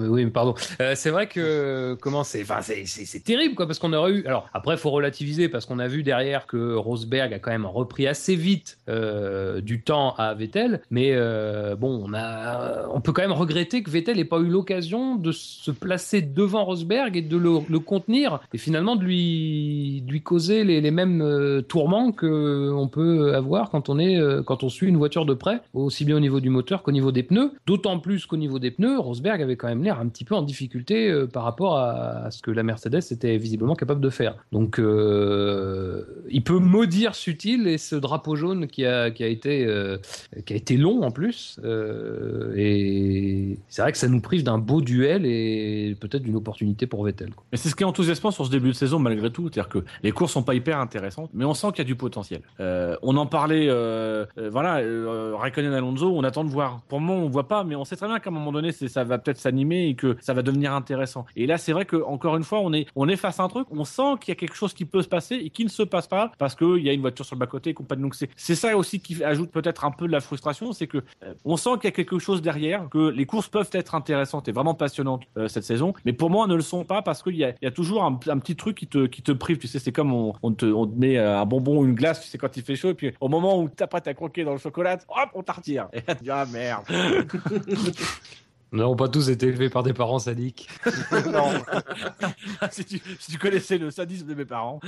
Euh, 0.00 0.08
Oui, 0.08 0.24
mais 0.24 0.30
pardon. 0.30 0.54
Euh, 0.80 0.92
c'est 0.94 1.10
vrai 1.10 1.26
que 1.26 1.96
comment 2.00 2.24
c'est, 2.24 2.42
enfin 2.42 2.60
c'est, 2.62 3.24
terrible 3.24 3.54
quoi 3.54 3.66
parce 3.66 3.78
qu'on 3.78 3.92
aurait 3.92 4.12
eu. 4.12 4.26
Alors 4.26 4.48
après, 4.52 4.76
faut 4.76 4.90
relativiser 4.90 5.48
parce 5.48 5.66
qu'on 5.66 5.78
a 5.78 5.88
vu 5.88 6.02
derrière 6.02 6.46
que 6.46 6.74
Rosberg 6.74 7.32
a 7.32 7.38
quand 7.38 7.50
même 7.50 7.66
repris 7.66 8.06
assez 8.06 8.34
vite 8.34 8.78
euh, 8.88 9.60
du 9.60 9.82
temps 9.82 10.14
à 10.16 10.34
Vettel, 10.34 10.80
mais 10.90 11.14
bon, 11.76 12.02
on 12.06 12.14
a, 12.14 12.88
on 12.92 13.00
peut 13.00 13.12
quand 13.12 13.22
même 13.22 13.32
regretter 13.32 13.82
que 13.82 13.90
Vettel 13.90 14.16
n'ait 14.16 14.24
pas 14.24 14.38
eu 14.38 14.48
l'occasion 14.48 15.16
de 15.16 15.32
se 15.32 15.70
placer 15.70 16.22
devant 16.22 16.64
Rosberg 16.64 17.16
et 17.16 17.22
de 17.22 17.36
le, 17.36 17.78
contenir 17.80 18.40
et 18.52 18.58
finalement 18.58 18.96
de 18.96 19.04
lui, 19.04 20.04
lui 20.06 20.20
causer 20.20 20.64
les, 20.64 20.80
les 20.80 20.90
mêmes 20.90 21.62
tourments 21.68 22.12
que 22.12 22.70
on 22.72 22.88
peut 22.88 23.34
avoir 23.34 23.70
quand 23.70 23.88
on 23.88 23.98
est, 23.98 24.18
quand 24.44 24.62
on 24.62 24.68
suit 24.68 24.88
une 24.88 24.96
voiture 24.96 25.24
de 25.24 25.34
près, 25.34 25.60
aussi 25.74 26.04
bien 26.04 26.16
au 26.16 26.20
niveau 26.20 26.40
du 26.40 26.50
moteur 26.50 26.82
qu'au 26.82 26.92
niveau 26.92 27.12
des 27.12 27.22
pneus. 27.22 27.52
D'autant 27.66 27.98
plus 27.98 28.26
qu'au 28.26 28.36
niveau 28.36 28.58
des 28.58 28.70
pneus, 28.70 28.98
Rosberg 28.98 29.42
avait 29.42 29.56
quand 29.56 29.68
même 29.68 29.82
un 29.98 30.08
petit 30.08 30.24
peu 30.24 30.34
en 30.34 30.42
difficulté 30.42 31.10
euh, 31.10 31.26
par 31.26 31.44
rapport 31.44 31.78
à, 31.78 32.30
ce 32.30 32.42
que 32.42 32.50
la 32.50 32.62
Mercedes 32.62 33.00
était 33.10 33.36
visiblement 33.36 33.74
capable 33.74 34.00
de 34.00 34.10
faire. 34.10 34.36
Donc, 34.52 34.78
euh, 34.78 36.04
il 36.28 36.42
peut 36.44 36.58
maudire 36.58 37.14
Sutil 37.14 37.66
et 37.66 37.78
ce 37.78 37.96
drapeau 37.96 38.36
jaune 38.36 38.66
qui 38.66 38.84
a, 38.84 39.10
qui 39.10 39.24
a, 39.24 39.26
été, 39.26 39.66
euh, 39.66 39.98
qui 40.44 40.52
a 40.52 40.56
été 40.56 40.76
long 40.76 41.02
en 41.02 41.10
plus. 41.10 41.58
Et 42.56 43.58
c'est 43.68 43.82
vrai 43.82 43.92
que 43.92 43.98
ça 43.98 44.08
nous 44.08 44.20
prive 44.20 44.44
d'un 44.44 44.58
beau 44.58 44.80
duel 44.80 45.26
et 45.26 45.96
peut-être 46.00 46.22
d'une 46.22 46.36
opportunité 46.36 46.86
pour 46.86 47.04
Vettel. 47.04 47.30
Mais 47.52 47.58
c'est 47.58 47.68
ce 47.68 47.74
qui 47.74 47.82
est 47.82 47.86
enthousiasmant 47.86 48.30
sur 48.30 48.46
ce 48.46 48.50
début 48.50 48.68
de 48.68 48.74
saison 48.74 48.98
malgré 48.98 49.30
tout, 49.30 49.48
c'est-à-dire 49.52 49.68
que 49.68 49.84
les 50.02 50.12
courses 50.12 50.32
sont 50.32 50.42
pas 50.42 50.54
hyper 50.54 50.78
intéressantes, 50.78 51.30
mais 51.34 51.44
on 51.44 51.54
sent 51.54 51.68
qu'il 51.68 51.78
y 51.78 51.80
a 51.82 51.84
du 51.84 51.96
potentiel. 51.96 52.42
On 52.58 53.16
en 53.16 53.26
parlait, 53.26 53.68
voilà, 54.50 54.80
Raikkonen 55.36 55.72
Alonso, 55.72 56.12
on 56.14 56.22
attend 56.24 56.44
de 56.44 56.50
voir. 56.50 56.80
Pour 56.88 57.00
moment, 57.00 57.24
on 57.24 57.28
voit 57.28 57.48
pas, 57.48 57.64
mais 57.64 57.74
on 57.74 57.84
sait 57.84 57.96
très 57.96 58.06
bien 58.06 58.18
qu'à 58.18 58.30
un 58.30 58.32
moment 58.32 58.52
donné, 58.52 58.72
ça 58.72 59.04
va 59.04 59.18
peut-être 59.18 59.38
s'animer 59.38 59.69
et 59.76 59.94
que 59.94 60.16
ça 60.20 60.34
va 60.34 60.42
devenir 60.42 60.72
intéressant. 60.74 61.26
Et 61.36 61.46
là, 61.46 61.58
c'est 61.58 61.72
vrai 61.72 61.84
que 61.84 61.96
encore 61.96 62.36
une 62.36 62.44
fois, 62.44 62.60
on 62.60 62.72
est, 62.72 62.86
on 62.96 63.08
est 63.08 63.16
face 63.16 63.40
à 63.40 63.44
un 63.44 63.48
truc, 63.48 63.66
on 63.70 63.84
sent 63.84 64.16
qu'il 64.20 64.32
y 64.32 64.32
a 64.32 64.34
quelque 64.36 64.56
chose 64.56 64.74
qui 64.74 64.84
peut 64.84 65.02
se 65.02 65.08
passer 65.08 65.36
et 65.36 65.50
qui 65.50 65.64
ne 65.64 65.68
se 65.68 65.82
passe 65.82 66.06
pas 66.06 66.32
parce 66.38 66.54
qu'il 66.54 66.78
y 66.78 66.88
a 66.88 66.92
une 66.92 67.00
voiture 67.00 67.24
sur 67.24 67.36
le 67.36 67.40
bas 67.40 67.46
côté 67.46 67.70
et 67.70 67.74
compagnie. 67.74 68.02
Donc 68.02 68.14
c'est, 68.14 68.30
c'est 68.36 68.54
ça 68.54 68.76
aussi 68.76 69.00
qui 69.00 69.22
ajoute 69.22 69.50
peut-être 69.50 69.84
un 69.84 69.90
peu 69.90 70.06
de 70.06 70.12
la 70.12 70.20
frustration, 70.20 70.72
c'est 70.72 70.86
que 70.86 70.98
euh, 71.24 71.34
on 71.44 71.56
sent 71.56 71.70
qu'il 71.76 71.84
y 71.84 71.88
a 71.88 71.92
quelque 71.92 72.18
chose 72.18 72.42
derrière, 72.42 72.88
que 72.88 73.10
les 73.10 73.26
courses 73.26 73.48
peuvent 73.48 73.70
être 73.72 73.94
intéressantes 73.94 74.48
et 74.48 74.52
vraiment 74.52 74.74
passionnantes 74.74 75.24
euh, 75.36 75.48
cette 75.48 75.64
saison, 75.64 75.92
mais 76.04 76.12
pour 76.12 76.30
moi, 76.30 76.44
elles 76.44 76.52
ne 76.52 76.56
le 76.56 76.62
sont 76.62 76.84
pas 76.84 77.02
parce 77.02 77.22
qu'il 77.22 77.36
y 77.36 77.44
a, 77.44 77.50
il 77.50 77.64
y 77.64 77.66
a 77.66 77.70
toujours 77.70 78.04
un, 78.04 78.14
petit 78.14 78.56
truc 78.56 78.76
qui 78.76 78.86
te, 78.86 79.06
qui 79.06 79.22
te 79.22 79.32
prive. 79.32 79.58
Tu 79.58 79.68
sais, 79.68 79.78
c'est 79.78 79.92
comme 79.92 80.12
on, 80.12 80.52
te, 80.52 80.66
on 80.66 80.86
te 80.86 80.98
met 80.98 81.18
euh, 81.18 81.40
un 81.40 81.46
bonbon 81.46 81.80
ou 81.80 81.84
une 81.84 81.94
glace, 81.94 82.28
tu 82.28 82.38
quand 82.38 82.56
il 82.56 82.62
fait 82.62 82.76
chaud, 82.76 82.90
et 82.90 82.94
puis 82.94 83.12
au 83.20 83.28
moment 83.28 83.60
où 83.60 83.68
t'apprêtes 83.68 84.08
à 84.08 84.14
croquer 84.14 84.44
dans 84.44 84.52
le 84.52 84.58
chocolat, 84.58 84.98
hop, 85.08 85.30
on 85.34 85.42
t'en 85.42 85.54
retire. 85.54 85.88
Ah 86.28 86.46
merde. 86.46 86.84
Nous 88.72 88.78
n'avons 88.78 88.96
pas 88.96 89.08
tous 89.08 89.28
été 89.30 89.46
élevés 89.46 89.68
par 89.68 89.82
des 89.82 89.92
parents 89.92 90.18
sadiques. 90.18 90.68
non. 91.32 91.52
si, 92.70 92.84
tu, 92.84 93.00
si 93.18 93.32
tu 93.32 93.38
connaissais 93.38 93.78
le 93.78 93.90
sadisme 93.90 94.26
de 94.26 94.34
mes 94.34 94.44
parents. 94.44 94.80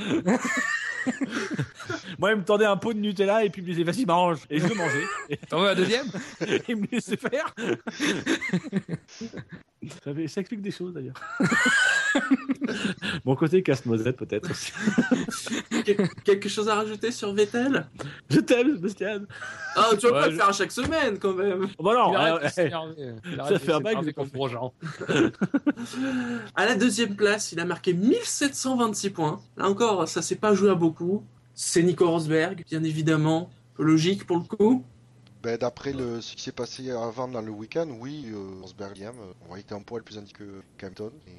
Moi, 2.18 2.30
ils 2.30 2.36
me 2.36 2.44
tendaient 2.44 2.66
un 2.66 2.76
pot 2.76 2.92
de 2.92 2.98
Nutella 2.98 3.44
et 3.44 3.50
puis 3.50 3.62
ils 3.62 3.64
me 3.64 3.70
disaient, 3.70 3.84
vas-y, 3.84 4.06
mange. 4.06 4.38
Et 4.50 4.60
je 4.60 4.66
le 4.66 4.74
mangeais. 4.74 5.38
T'en 5.48 5.60
veux 5.60 5.70
un 5.70 5.74
deuxième? 5.74 6.06
Ils 6.68 6.76
me 6.76 6.86
laissaient 6.90 7.16
faire. 7.16 7.52
Ça, 10.04 10.14
fait- 10.14 10.28
ça 10.28 10.40
explique 10.40 10.62
des 10.62 10.70
choses 10.70 10.92
d'ailleurs. 10.94 11.14
Mon 13.24 13.34
côté 13.36 13.62
casse-noisette 13.62 14.16
peut-être 14.16 14.50
aussi. 14.50 14.72
Quel- 15.84 16.08
Quelque 16.24 16.48
chose 16.48 16.68
à 16.68 16.74
rajouter 16.76 17.10
sur 17.10 17.32
Vettel? 17.32 17.86
Je 18.30 18.40
t'aime, 18.40 18.76
Sébastien. 18.76 19.22
Ah, 19.76 19.88
tu 19.98 20.06
vas 20.06 20.12
Ouais, 20.12 20.20
pas 20.20 20.24
je- 20.26 20.30
le 20.30 20.36
faire 20.36 20.48
à 20.48 20.52
chaque 20.52 20.72
semaine 20.72 21.18
quand 21.18 21.34
même. 21.34 21.66
Bon 21.78 21.92
non, 21.94 22.12
Il 22.12 22.16
arrête 22.16 22.58
euh. 22.58 23.16
Il 23.24 23.36
ça 23.48 23.58
fait 23.58 23.72
un 23.72 23.80
bail 23.80 24.12
comme 24.14 24.28
Grosjean. 24.28 24.72
À 26.54 26.66
la 26.66 26.74
deuxième 26.74 27.16
place, 27.16 27.52
il 27.52 27.60
a 27.60 27.64
marqué 27.64 27.92
1726 27.94 29.10
points. 29.10 29.40
Là 29.56 29.68
encore, 29.68 30.06
ça 30.08 30.22
s'est 30.22 30.36
pas 30.36 30.54
joué 30.54 30.70
à 30.70 30.74
beaucoup. 30.74 31.24
C'est 31.54 31.82
Nico 31.82 32.08
Rosberg, 32.08 32.64
bien 32.70 32.82
évidemment. 32.84 33.50
Logique 33.78 34.26
pour 34.26 34.36
le 34.38 34.44
coup. 34.44 34.84
Ben, 35.42 35.56
D'après 35.58 35.92
ce 35.92 36.36
qui 36.36 36.42
s'est 36.42 36.52
passé 36.52 36.90
avant 36.90 37.26
dans 37.26 37.40
le 37.40 37.50
week-end, 37.50 37.88
oui, 38.00 38.26
euh, 38.32 38.60
Rosberg, 38.60 38.96
Liam, 38.96 39.14
euh, 39.18 39.32
on 39.50 39.56
était 39.56 39.74
un 39.74 39.80
poil 39.80 40.02
plus 40.02 40.16
indiqué 40.16 40.44
que 40.78 40.86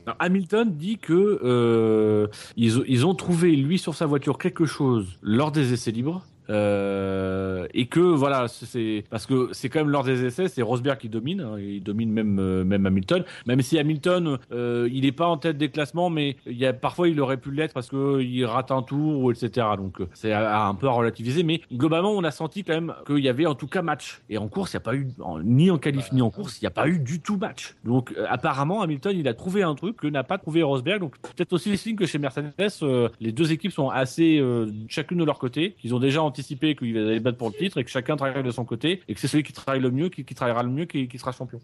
Non, 0.08 0.14
Hamilton 0.20 0.76
dit 0.76 0.98
que 0.98 1.40
euh, 1.44 2.28
ils, 2.58 2.84
ils 2.88 3.06
ont 3.06 3.16
trouvé 3.16 3.56
lui 3.56 3.80
sur 3.80 3.96
sa 3.96 4.06
voiture 4.06 4.38
quelque 4.38 4.66
chose 4.66 5.18
lors 5.22 5.52
des 5.52 5.72
essais 5.72 5.92
libres. 5.92 6.26
Euh, 6.50 7.68
et 7.74 7.86
que 7.88 8.00
voilà, 8.00 8.48
c'est- 8.48 9.04
parce 9.10 9.26
que 9.26 9.50
c'est 9.52 9.70
quand 9.70 9.80
même 9.80 9.90
lors 9.90 10.04
des 10.04 10.26
essais, 10.26 10.48
c'est 10.48 10.62
Rosberg 10.62 10.98
qui 10.98 11.10
domine, 11.10 11.42
hein, 11.42 11.56
il 11.60 11.82
domine 11.84 12.12
même 12.12 12.40
euh, 12.40 12.64
même 12.64 12.86
Hamilton. 12.86 13.24
Même 13.46 13.62
si 13.62 13.78
Hamilton, 13.80 14.38
euh, 14.52 14.90
il 14.92 15.06
est 15.06 15.12
pas 15.12 15.28
en 15.28 15.38
tête 15.38 15.58
des 15.58 15.70
classements, 15.70 16.10
mais 16.10 16.36
il 16.46 16.58
y 16.58 16.66
a 16.66 16.74
parfois 16.74 17.08
il 17.08 17.20
aurait 17.20 17.38
pu 17.38 17.52
l'être 17.52 17.74
parce 17.74 17.90
que 17.90 18.22
il 18.22 18.46
rate 18.46 18.72
un 18.72 18.82
tour 18.82 19.20
ou 19.24 19.32
etc. 19.32 19.68
Donc 19.78 20.02
euh, 20.02 20.08
c'est 20.14 20.34
un 20.34 20.76
peu 20.76 20.88
à 20.88 20.92
relativiser, 20.92 21.44
mais 21.44 21.62
globalement 21.72 22.12
on 22.12 22.24
a 22.24 22.32
senti 22.32 22.64
quand 22.64 22.74
même 22.74 22.94
qu'il 23.06 23.20
y 23.20 23.30
avait 23.30 23.46
en 23.46 23.56
tout 23.56 23.68
cas 23.68 23.82
match. 23.82 24.22
Et 24.30 24.38
en 24.38 24.48
course, 24.48 24.74
il 24.74 24.78
n'y 24.78 24.82
a 24.82 24.82
pas 24.82 24.96
eu 24.96 25.08
en- 25.22 25.40
ni 25.40 25.72
en 25.72 25.78
qualif 25.78 26.12
ni 26.12 26.22
en 26.22 26.30
course, 26.30 26.60
il 26.62 26.64
n'y 26.64 26.68
a 26.68 26.72
pas 26.72 26.88
eu 26.88 27.00
du 27.00 27.20
tout 27.22 27.38
match. 27.38 27.76
Donc 27.84 28.14
apparemment 28.30 28.82
Hamilton, 28.82 29.16
il 29.18 29.28
a 29.28 29.34
trouvé 29.34 29.64
un 29.64 29.76
truc 29.76 29.98
que 29.98 30.08
n'a 30.08 30.24
pas 30.24 30.38
trouvé 30.38 30.64
Rosberg. 30.64 31.00
Donc 31.00 31.18
peut-être 31.22 31.54
aussi 31.54 31.70
les 31.70 31.78
signes 31.78 31.96
que 31.96 32.06
chez 32.06 32.18
Mercedes, 32.20 32.52
les 33.20 33.32
deux 33.32 33.52
équipes 33.52 33.72
sont 33.72 33.90
assez 33.90 34.42
chacune 34.88 35.20
de 35.20 35.24
leur 35.24 35.40
côté, 35.40 35.76
qu'ils 35.82 35.94
ont 35.96 36.00
déjà 36.00 36.22
anticipé 36.34 36.76
qu'ils 36.76 36.98
allaient 36.98 37.20
battre 37.20 37.38
pour 37.38 37.50
le 37.50 37.56
titre 37.56 37.78
et 37.78 37.84
que 37.84 37.92
chacun 37.92 38.16
travaille 38.18 38.44
de 38.44 38.52
son 38.52 38.66
côté 38.66 39.02
et 39.08 39.14
que 39.14 39.20
c'est 39.20 39.28
celui 39.28 39.44
qui 39.44 39.54
travaille 39.54 39.82
le 39.82 39.92
mieux, 39.92 40.10
qui, 40.10 40.26
qui 40.26 40.34
travaillera 40.34 40.64
le 40.64 40.70
mieux, 40.70 40.86
qui, 40.86 41.08
qui 41.08 41.18
sera 41.20 41.32
champion. 41.32 41.60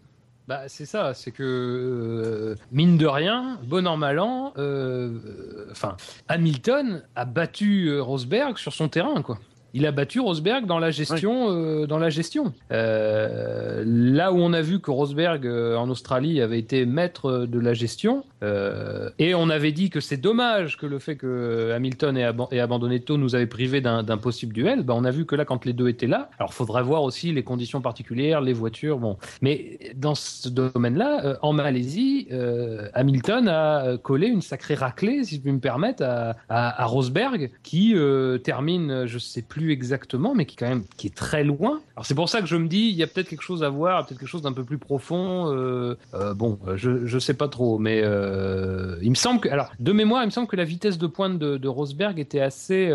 Bah, 0.48 0.68
c'est 0.68 0.86
ça, 0.86 1.14
c'est 1.14 1.30
que, 1.30 1.42
euh, 1.44 2.54
mine 2.72 2.96
de 2.98 3.06
rien, 3.06 3.60
bon 3.62 3.86
an, 3.86 3.96
mal 3.96 4.18
an, 4.18 4.52
euh, 4.58 5.66
enfin, 5.70 5.96
Hamilton 6.28 7.04
a 7.14 7.24
battu 7.24 7.86
euh, 7.86 8.02
Rosberg 8.02 8.58
sur 8.58 8.72
son 8.72 8.88
terrain, 8.88 9.22
quoi. 9.22 9.38
Il 9.74 9.86
a 9.86 9.92
battu 9.92 10.20
Rosberg 10.20 10.66
dans 10.66 10.78
la 10.78 10.90
gestion, 10.90 11.50
euh, 11.50 11.86
dans 11.86 11.98
la 11.98 12.10
gestion. 12.10 12.52
Euh, 12.72 13.82
là 13.86 14.32
où 14.32 14.36
on 14.38 14.52
a 14.52 14.60
vu 14.62 14.80
que 14.80 14.90
Rosberg 14.90 15.46
euh, 15.46 15.76
en 15.76 15.88
Australie 15.90 16.40
avait 16.40 16.58
été 16.58 16.86
maître 16.86 17.46
de 17.46 17.58
la 17.60 17.74
gestion, 17.74 18.24
et 19.18 19.34
on 19.34 19.50
avait 19.50 19.70
dit 19.72 19.90
que 19.90 20.00
c'est 20.00 20.16
dommage 20.16 20.78
que 20.78 20.86
le 20.86 20.98
fait 20.98 21.16
que 21.16 21.72
Hamilton 21.74 22.16
ait, 22.16 22.24
aban- 22.24 22.48
ait 22.52 22.60
abandonné 22.60 23.00
tôt 23.00 23.18
nous 23.18 23.34
avait 23.34 23.46
privé 23.46 23.82
d'un 23.82 24.02
possible 24.16 24.54
duel. 24.54 24.82
Bah, 24.82 24.94
on 24.96 25.04
a 25.04 25.10
vu 25.10 25.26
que 25.26 25.36
là, 25.36 25.44
quand 25.44 25.66
les 25.66 25.74
deux 25.74 25.88
étaient 25.88 26.06
là, 26.06 26.30
alors 26.38 26.54
faudrait 26.54 26.82
voir 26.82 27.02
aussi 27.02 27.32
les 27.32 27.42
conditions 27.42 27.82
particulières, 27.82 28.40
les 28.40 28.54
voitures, 28.54 28.98
bon. 28.98 29.18
Mais 29.42 29.78
dans 29.94 30.14
ce 30.14 30.48
domaine-là, 30.48 31.38
en 31.42 31.52
Malaisie, 31.52 32.28
Hamilton 32.94 33.46
a 33.48 33.98
collé 33.98 34.28
une 34.28 34.40
sacrée 34.42 34.74
raclée, 34.74 35.22
si 35.24 35.36
je 35.36 35.40
puis 35.42 35.52
me 35.52 35.60
permettre, 35.60 36.02
à, 36.02 36.30
à- 36.48 36.82
à 36.82 36.84
Rosberg, 36.86 37.50
qui 37.62 37.94
termine, 38.42 39.04
je 39.06 39.18
sais 39.18 39.42
plus 39.42 39.59
exactement, 39.68 40.34
mais 40.34 40.46
qui 40.46 40.56
quand 40.56 40.68
même 40.68 40.84
qui 40.96 41.08
est 41.08 41.14
très 41.14 41.44
loin. 41.44 41.80
Alors 41.96 42.06
c'est 42.06 42.14
pour 42.14 42.28
ça 42.28 42.40
que 42.40 42.46
je 42.46 42.56
me 42.56 42.68
dis, 42.68 42.88
il 42.88 42.96
y 42.96 43.02
a 43.02 43.06
peut-être 43.06 43.28
quelque 43.28 43.42
chose 43.42 43.62
à 43.62 43.68
voir, 43.68 44.06
peut-être 44.06 44.18
quelque 44.18 44.28
chose 44.28 44.42
d'un 44.42 44.52
peu 44.52 44.64
plus 44.64 44.78
profond. 44.78 45.52
euh, 45.54 45.96
euh, 46.14 46.34
bon, 46.34 46.58
euh, 46.66 46.76
je 46.76 47.04
je 47.06 47.18
sais 47.18 47.34
pas 47.34 47.48
trop, 47.48 47.78
mais 47.78 47.98
il 49.02 49.10
me 49.10 49.14
semble 49.14 49.40
que, 49.40 49.48
alors 49.48 49.70
de 49.78 49.92
mémoire, 49.92 50.22
il 50.22 50.26
me 50.26 50.30
semble 50.30 50.46
que 50.48 50.56
la 50.56 50.64
vitesse 50.64 50.98
de 50.98 51.06
pointe 51.06 51.38
de, 51.38 51.56
de 51.56 51.68
Rosberg 51.68 52.18
était 52.18 52.40
assez 52.40 52.90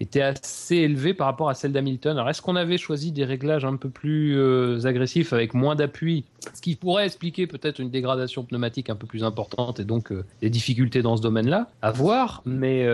était 0.00 0.22
assez 0.22 0.76
élevée 0.76 1.14
par 1.14 1.26
rapport 1.26 1.48
à 1.48 1.54
celle 1.54 1.72
d'Hamilton. 1.72 2.12
Alors 2.16 2.30
est-ce 2.30 2.40
qu'on 2.42 2.56
avait 2.56 2.78
choisi 2.78 3.12
des 3.12 3.24
réglages 3.24 3.64
un 3.64 3.76
peu 3.76 3.88
plus 3.88 4.38
agressifs 4.86 5.32
avec 5.32 5.54
moins 5.54 5.74
d'appui, 5.74 6.24
ce 6.54 6.60
qui 6.60 6.76
pourrait 6.76 7.06
expliquer 7.06 7.46
peut-être 7.46 7.80
une 7.80 7.90
dégradation 7.90 8.44
pneumatique 8.44 8.90
un 8.90 8.96
peu 8.96 9.06
plus 9.06 9.24
importante 9.24 9.80
et 9.80 9.84
donc 9.84 10.12
des 10.40 10.50
difficultés 10.50 11.02
dans 11.02 11.16
ce 11.16 11.22
domaine-là? 11.22 11.68
À 11.82 11.90
voir. 11.90 12.42
Mais 12.46 12.86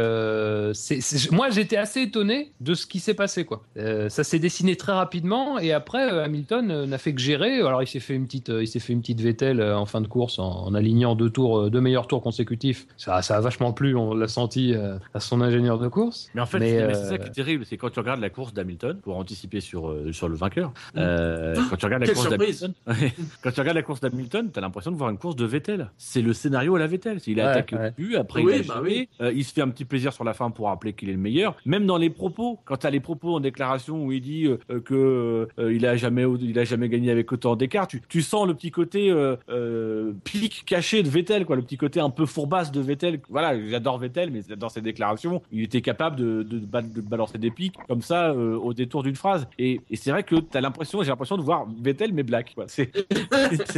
c'est- 0.74 1.30
moi 1.30 1.50
j'étais 1.50 1.76
assez 1.76 2.02
étonné 2.02 2.39
de 2.60 2.74
ce 2.74 2.86
qui 2.86 2.98
s'est 3.00 3.14
passé 3.14 3.44
quoi. 3.44 3.62
Euh, 3.76 4.08
ça 4.08 4.24
s'est 4.24 4.38
dessiné 4.38 4.76
très 4.76 4.92
rapidement 4.92 5.58
et 5.58 5.72
après 5.72 6.12
euh, 6.12 6.24
Hamilton 6.24 6.70
euh, 6.70 6.86
n'a 6.86 6.98
fait 6.98 7.14
que 7.14 7.20
gérer. 7.20 7.58
Alors 7.60 7.82
il 7.82 7.86
s'est 7.86 8.00
fait 8.00 8.14
une 8.14 8.26
petite 8.26 8.48
il 8.60 8.66
s'est 8.68 8.80
fait 8.80 8.92
une 8.92 9.00
petite 9.00 9.20
Vettel 9.20 9.62
en 9.62 9.86
fin 9.86 10.00
de 10.00 10.06
course 10.06 10.38
en, 10.38 10.48
en 10.66 10.74
alignant 10.74 11.14
deux 11.14 11.30
tours 11.30 11.70
deux 11.70 11.80
meilleurs 11.80 12.06
tours 12.06 12.22
consécutifs. 12.22 12.86
Ça 12.96 13.22
ça 13.22 13.36
a 13.36 13.40
vachement 13.40 13.72
plu, 13.72 13.94
on 13.96 14.14
l'a 14.14 14.28
senti 14.28 14.74
à 15.14 15.20
son 15.20 15.40
ingénieur 15.40 15.78
de 15.78 15.88
course. 15.88 16.28
Mais 16.34 16.40
en 16.40 16.46
fait, 16.46 16.58
Mais, 16.58 16.70
c'est 16.70 16.82
euh, 16.82 17.08
ça 17.10 17.18
qui 17.18 17.28
est 17.28 17.32
terrible, 17.32 17.64
c'est 17.64 17.76
quand 17.76 17.90
tu 17.90 17.98
regardes 18.00 18.20
la 18.20 18.30
course 18.30 18.52
d'Hamilton 18.54 18.98
pour 19.02 19.16
anticiper 19.16 19.60
sur 19.60 19.94
sur 20.12 20.28
le 20.28 20.36
vainqueur. 20.36 20.72
euh, 20.96 21.54
quand 21.70 21.76
tu 21.76 21.84
regardes 21.86 22.02
la 22.02 22.06
Quelle 22.06 22.16
course 22.16 22.28
d'Hamilton, 22.30 22.72
quand 23.42 23.50
tu 23.52 23.60
regardes 23.60 23.76
la 23.76 23.82
course 23.82 24.00
d'Hamilton, 24.00 24.50
t'as 24.52 24.60
l'impression 24.60 24.90
de 24.90 24.96
voir 24.96 25.10
une 25.10 25.18
course 25.18 25.36
de 25.36 25.44
Vettel. 25.44 25.90
C'est 25.98 26.22
le 26.22 26.32
scénario 26.32 26.74
à 26.76 26.78
la 26.78 26.86
Vettel. 26.86 27.18
Il 27.26 27.36
Ouais, 27.36 27.42
attaque 27.42 27.72
ouais. 27.72 27.78
au 27.78 27.90
début, 28.02 28.16
après 28.16 28.42
Oui, 28.42 28.52
il 28.64 28.70
a 28.70 28.74
bah 28.74 28.80
oui. 28.82 29.08
euh, 29.22 29.32
il 29.34 29.44
se 29.44 29.52
fait 29.52 29.62
un 29.62 29.68
petit 29.68 29.84
plaisir 29.84 30.12
sur 30.12 30.24
la 30.24 30.34
fin 30.34 30.50
pour 30.50 30.66
rappeler 30.66 30.92
qu'il 30.92 31.08
est 31.08 31.12
le 31.12 31.18
meilleur. 31.18 31.56
Même 31.64 31.86
dans 31.86 31.96
les 31.96 32.10
propos, 32.30 32.58
quand 32.64 32.76
t'as 32.76 32.90
les 32.90 33.00
propos 33.00 33.36
en 33.36 33.40
déclaration 33.40 34.04
où 34.04 34.12
il 34.12 34.20
dit 34.20 34.46
euh, 34.46 34.80
que 34.80 35.48
euh, 35.58 35.74
il 35.74 35.86
a 35.86 35.96
jamais 35.96 36.24
il 36.40 36.58
a 36.58 36.64
jamais 36.64 36.88
gagné 36.88 37.10
avec 37.10 37.30
autant 37.32 37.56
d'écart, 37.56 37.86
tu, 37.86 38.22
sens 38.22 38.46
le 38.46 38.54
petit 38.54 38.70
côté 38.70 39.10
euh, 39.10 39.36
euh, 39.48 40.12
pic 40.24 40.64
caché 40.64 41.02
de 41.02 41.08
Vettel, 41.08 41.46
quoi, 41.46 41.56
le 41.56 41.62
petit 41.62 41.76
côté 41.76 42.00
un 42.00 42.10
peu 42.10 42.26
fourbasse 42.26 42.70
de 42.70 42.80
Vettel. 42.80 43.20
Voilà, 43.28 43.58
j'adore 43.68 43.98
Vettel, 43.98 44.30
mais 44.30 44.42
dans 44.56 44.68
ses 44.68 44.80
déclarations, 44.80 45.42
il 45.52 45.62
était 45.62 45.80
capable 45.80 46.16
de, 46.16 46.42
de, 46.42 46.58
ba- 46.58 46.82
de 46.82 47.00
balancer 47.00 47.38
des 47.38 47.50
pics 47.50 47.76
comme 47.88 48.02
ça 48.02 48.30
euh, 48.30 48.56
au 48.56 48.74
détour 48.74 49.02
d'une 49.02 49.16
phrase. 49.16 49.46
Et, 49.58 49.80
c'est 49.94 50.10
vrai 50.10 50.22
que 50.22 50.36
t'as 50.36 50.60
l'impression, 50.60 51.02
j'ai 51.02 51.10
l'impression 51.10 51.36
de 51.36 51.42
voir 51.42 51.66
Vettel 51.82 52.12
mais 52.12 52.22
black. 52.22 52.54
C'est, 52.66 52.90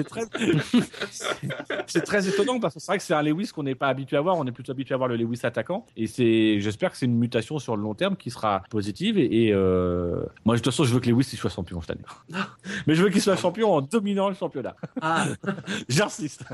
très, 0.05 0.23
c'est 1.87 2.03
très 2.03 2.29
étonnant 2.29 2.61
parce 2.61 2.75
que 2.75 2.81
c'est 2.81 2.87
vrai 2.87 2.99
que 2.99 3.05
c'est 3.05 3.15
un 3.15 3.23
Lewis 3.23 3.51
qu'on 3.55 3.63
n'est 3.63 3.75
pas 3.75 3.89
habitué 3.89 4.17
à 4.17 4.21
voir. 4.21 4.37
On 4.37 4.47
est 4.47 4.53
plutôt 4.53 4.73
habitué 4.73 4.95
à 4.95 4.99
voir 4.99 5.09
le 5.09 5.17
Lewis 5.17 5.41
attaquant. 5.43 5.87
Et 5.97 6.61
j'espère 6.61 6.91
que 6.93 6.97
c'est 6.97 7.07
une 7.07 7.19
mutation 7.19 7.59
sur 7.59 7.77
le 7.77 7.83
long 7.83 7.95
terme 7.95 8.17
qui 8.17 8.31
sera 8.31 8.42
positive. 8.71 9.19
Et, 9.19 9.47
et, 9.47 9.53
euh, 9.53 10.23
moi, 10.45 10.55
de 10.55 10.61
toute 10.61 10.73
façon, 10.73 10.85
je 10.85 10.93
veux 10.95 11.01
que 11.01 11.09
Lewis 11.09 11.29
il 11.33 11.39
soit 11.39 11.51
champion 11.51 11.81
cette 11.81 11.91
année. 11.91 12.03
Mais 12.87 12.95
je 12.95 13.03
veux 13.03 13.11
qu'il 13.11 13.21
soit 13.23 13.37
champion 13.37 13.73
en 13.73 13.81
dominant 13.83 14.29
le 14.29 14.35
championnat. 14.35 14.75
Ah, 15.01 15.27
J'insiste. 15.89 16.45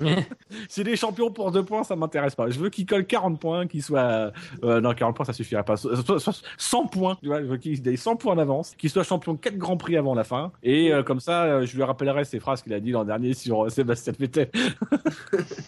S'il 0.68 0.88
est 0.88 0.96
champion 0.96 1.30
pour 1.30 1.50
deux 1.52 1.64
points, 1.64 1.84
ça 1.84 1.96
m'intéresse 1.96 2.34
pas. 2.34 2.48
Je 2.50 2.58
veux 2.58 2.70
qu'il 2.70 2.86
colle 2.86 3.06
40 3.06 3.40
points, 3.40 3.66
qu'il 3.66 3.82
soit. 3.82 4.32
euh, 4.64 4.80
non, 4.80 4.92
40 4.94 5.16
points, 5.16 5.24
ça 5.26 5.32
suffirait 5.32 5.64
pas. 5.64 5.76
So- 5.76 5.94
so- 5.96 6.18
so- 6.18 6.32
100 6.56 6.86
points, 6.86 7.16
tu 7.20 7.26
vois, 7.28 7.40
je 7.40 7.46
veux 7.46 7.56
qu'il 7.56 7.86
ait 7.88 7.96
100 7.96 8.16
points 8.16 8.36
d'avance, 8.36 8.74
qu'il 8.76 8.90
soit 8.90 9.02
champion 9.04 9.34
de 9.34 9.38
4 9.38 9.56
grands 9.56 9.76
prix 9.76 9.96
avant 9.96 10.14
la 10.14 10.24
fin. 10.24 10.52
Et 10.62 10.92
euh, 10.92 11.02
comme 11.02 11.20
ça, 11.20 11.64
je 11.64 11.76
lui 11.76 11.82
rappellerai 11.82 12.24
ces 12.24 12.40
phrases 12.40 12.62
qu'il 12.62 12.72
a 12.74 12.80
dit 12.80 12.90
l'an 12.90 13.04
dernier 13.04 13.34
sur 13.34 13.64
euh, 13.66 13.68
Sébastien 13.68 14.12
Vettel. 14.18 14.50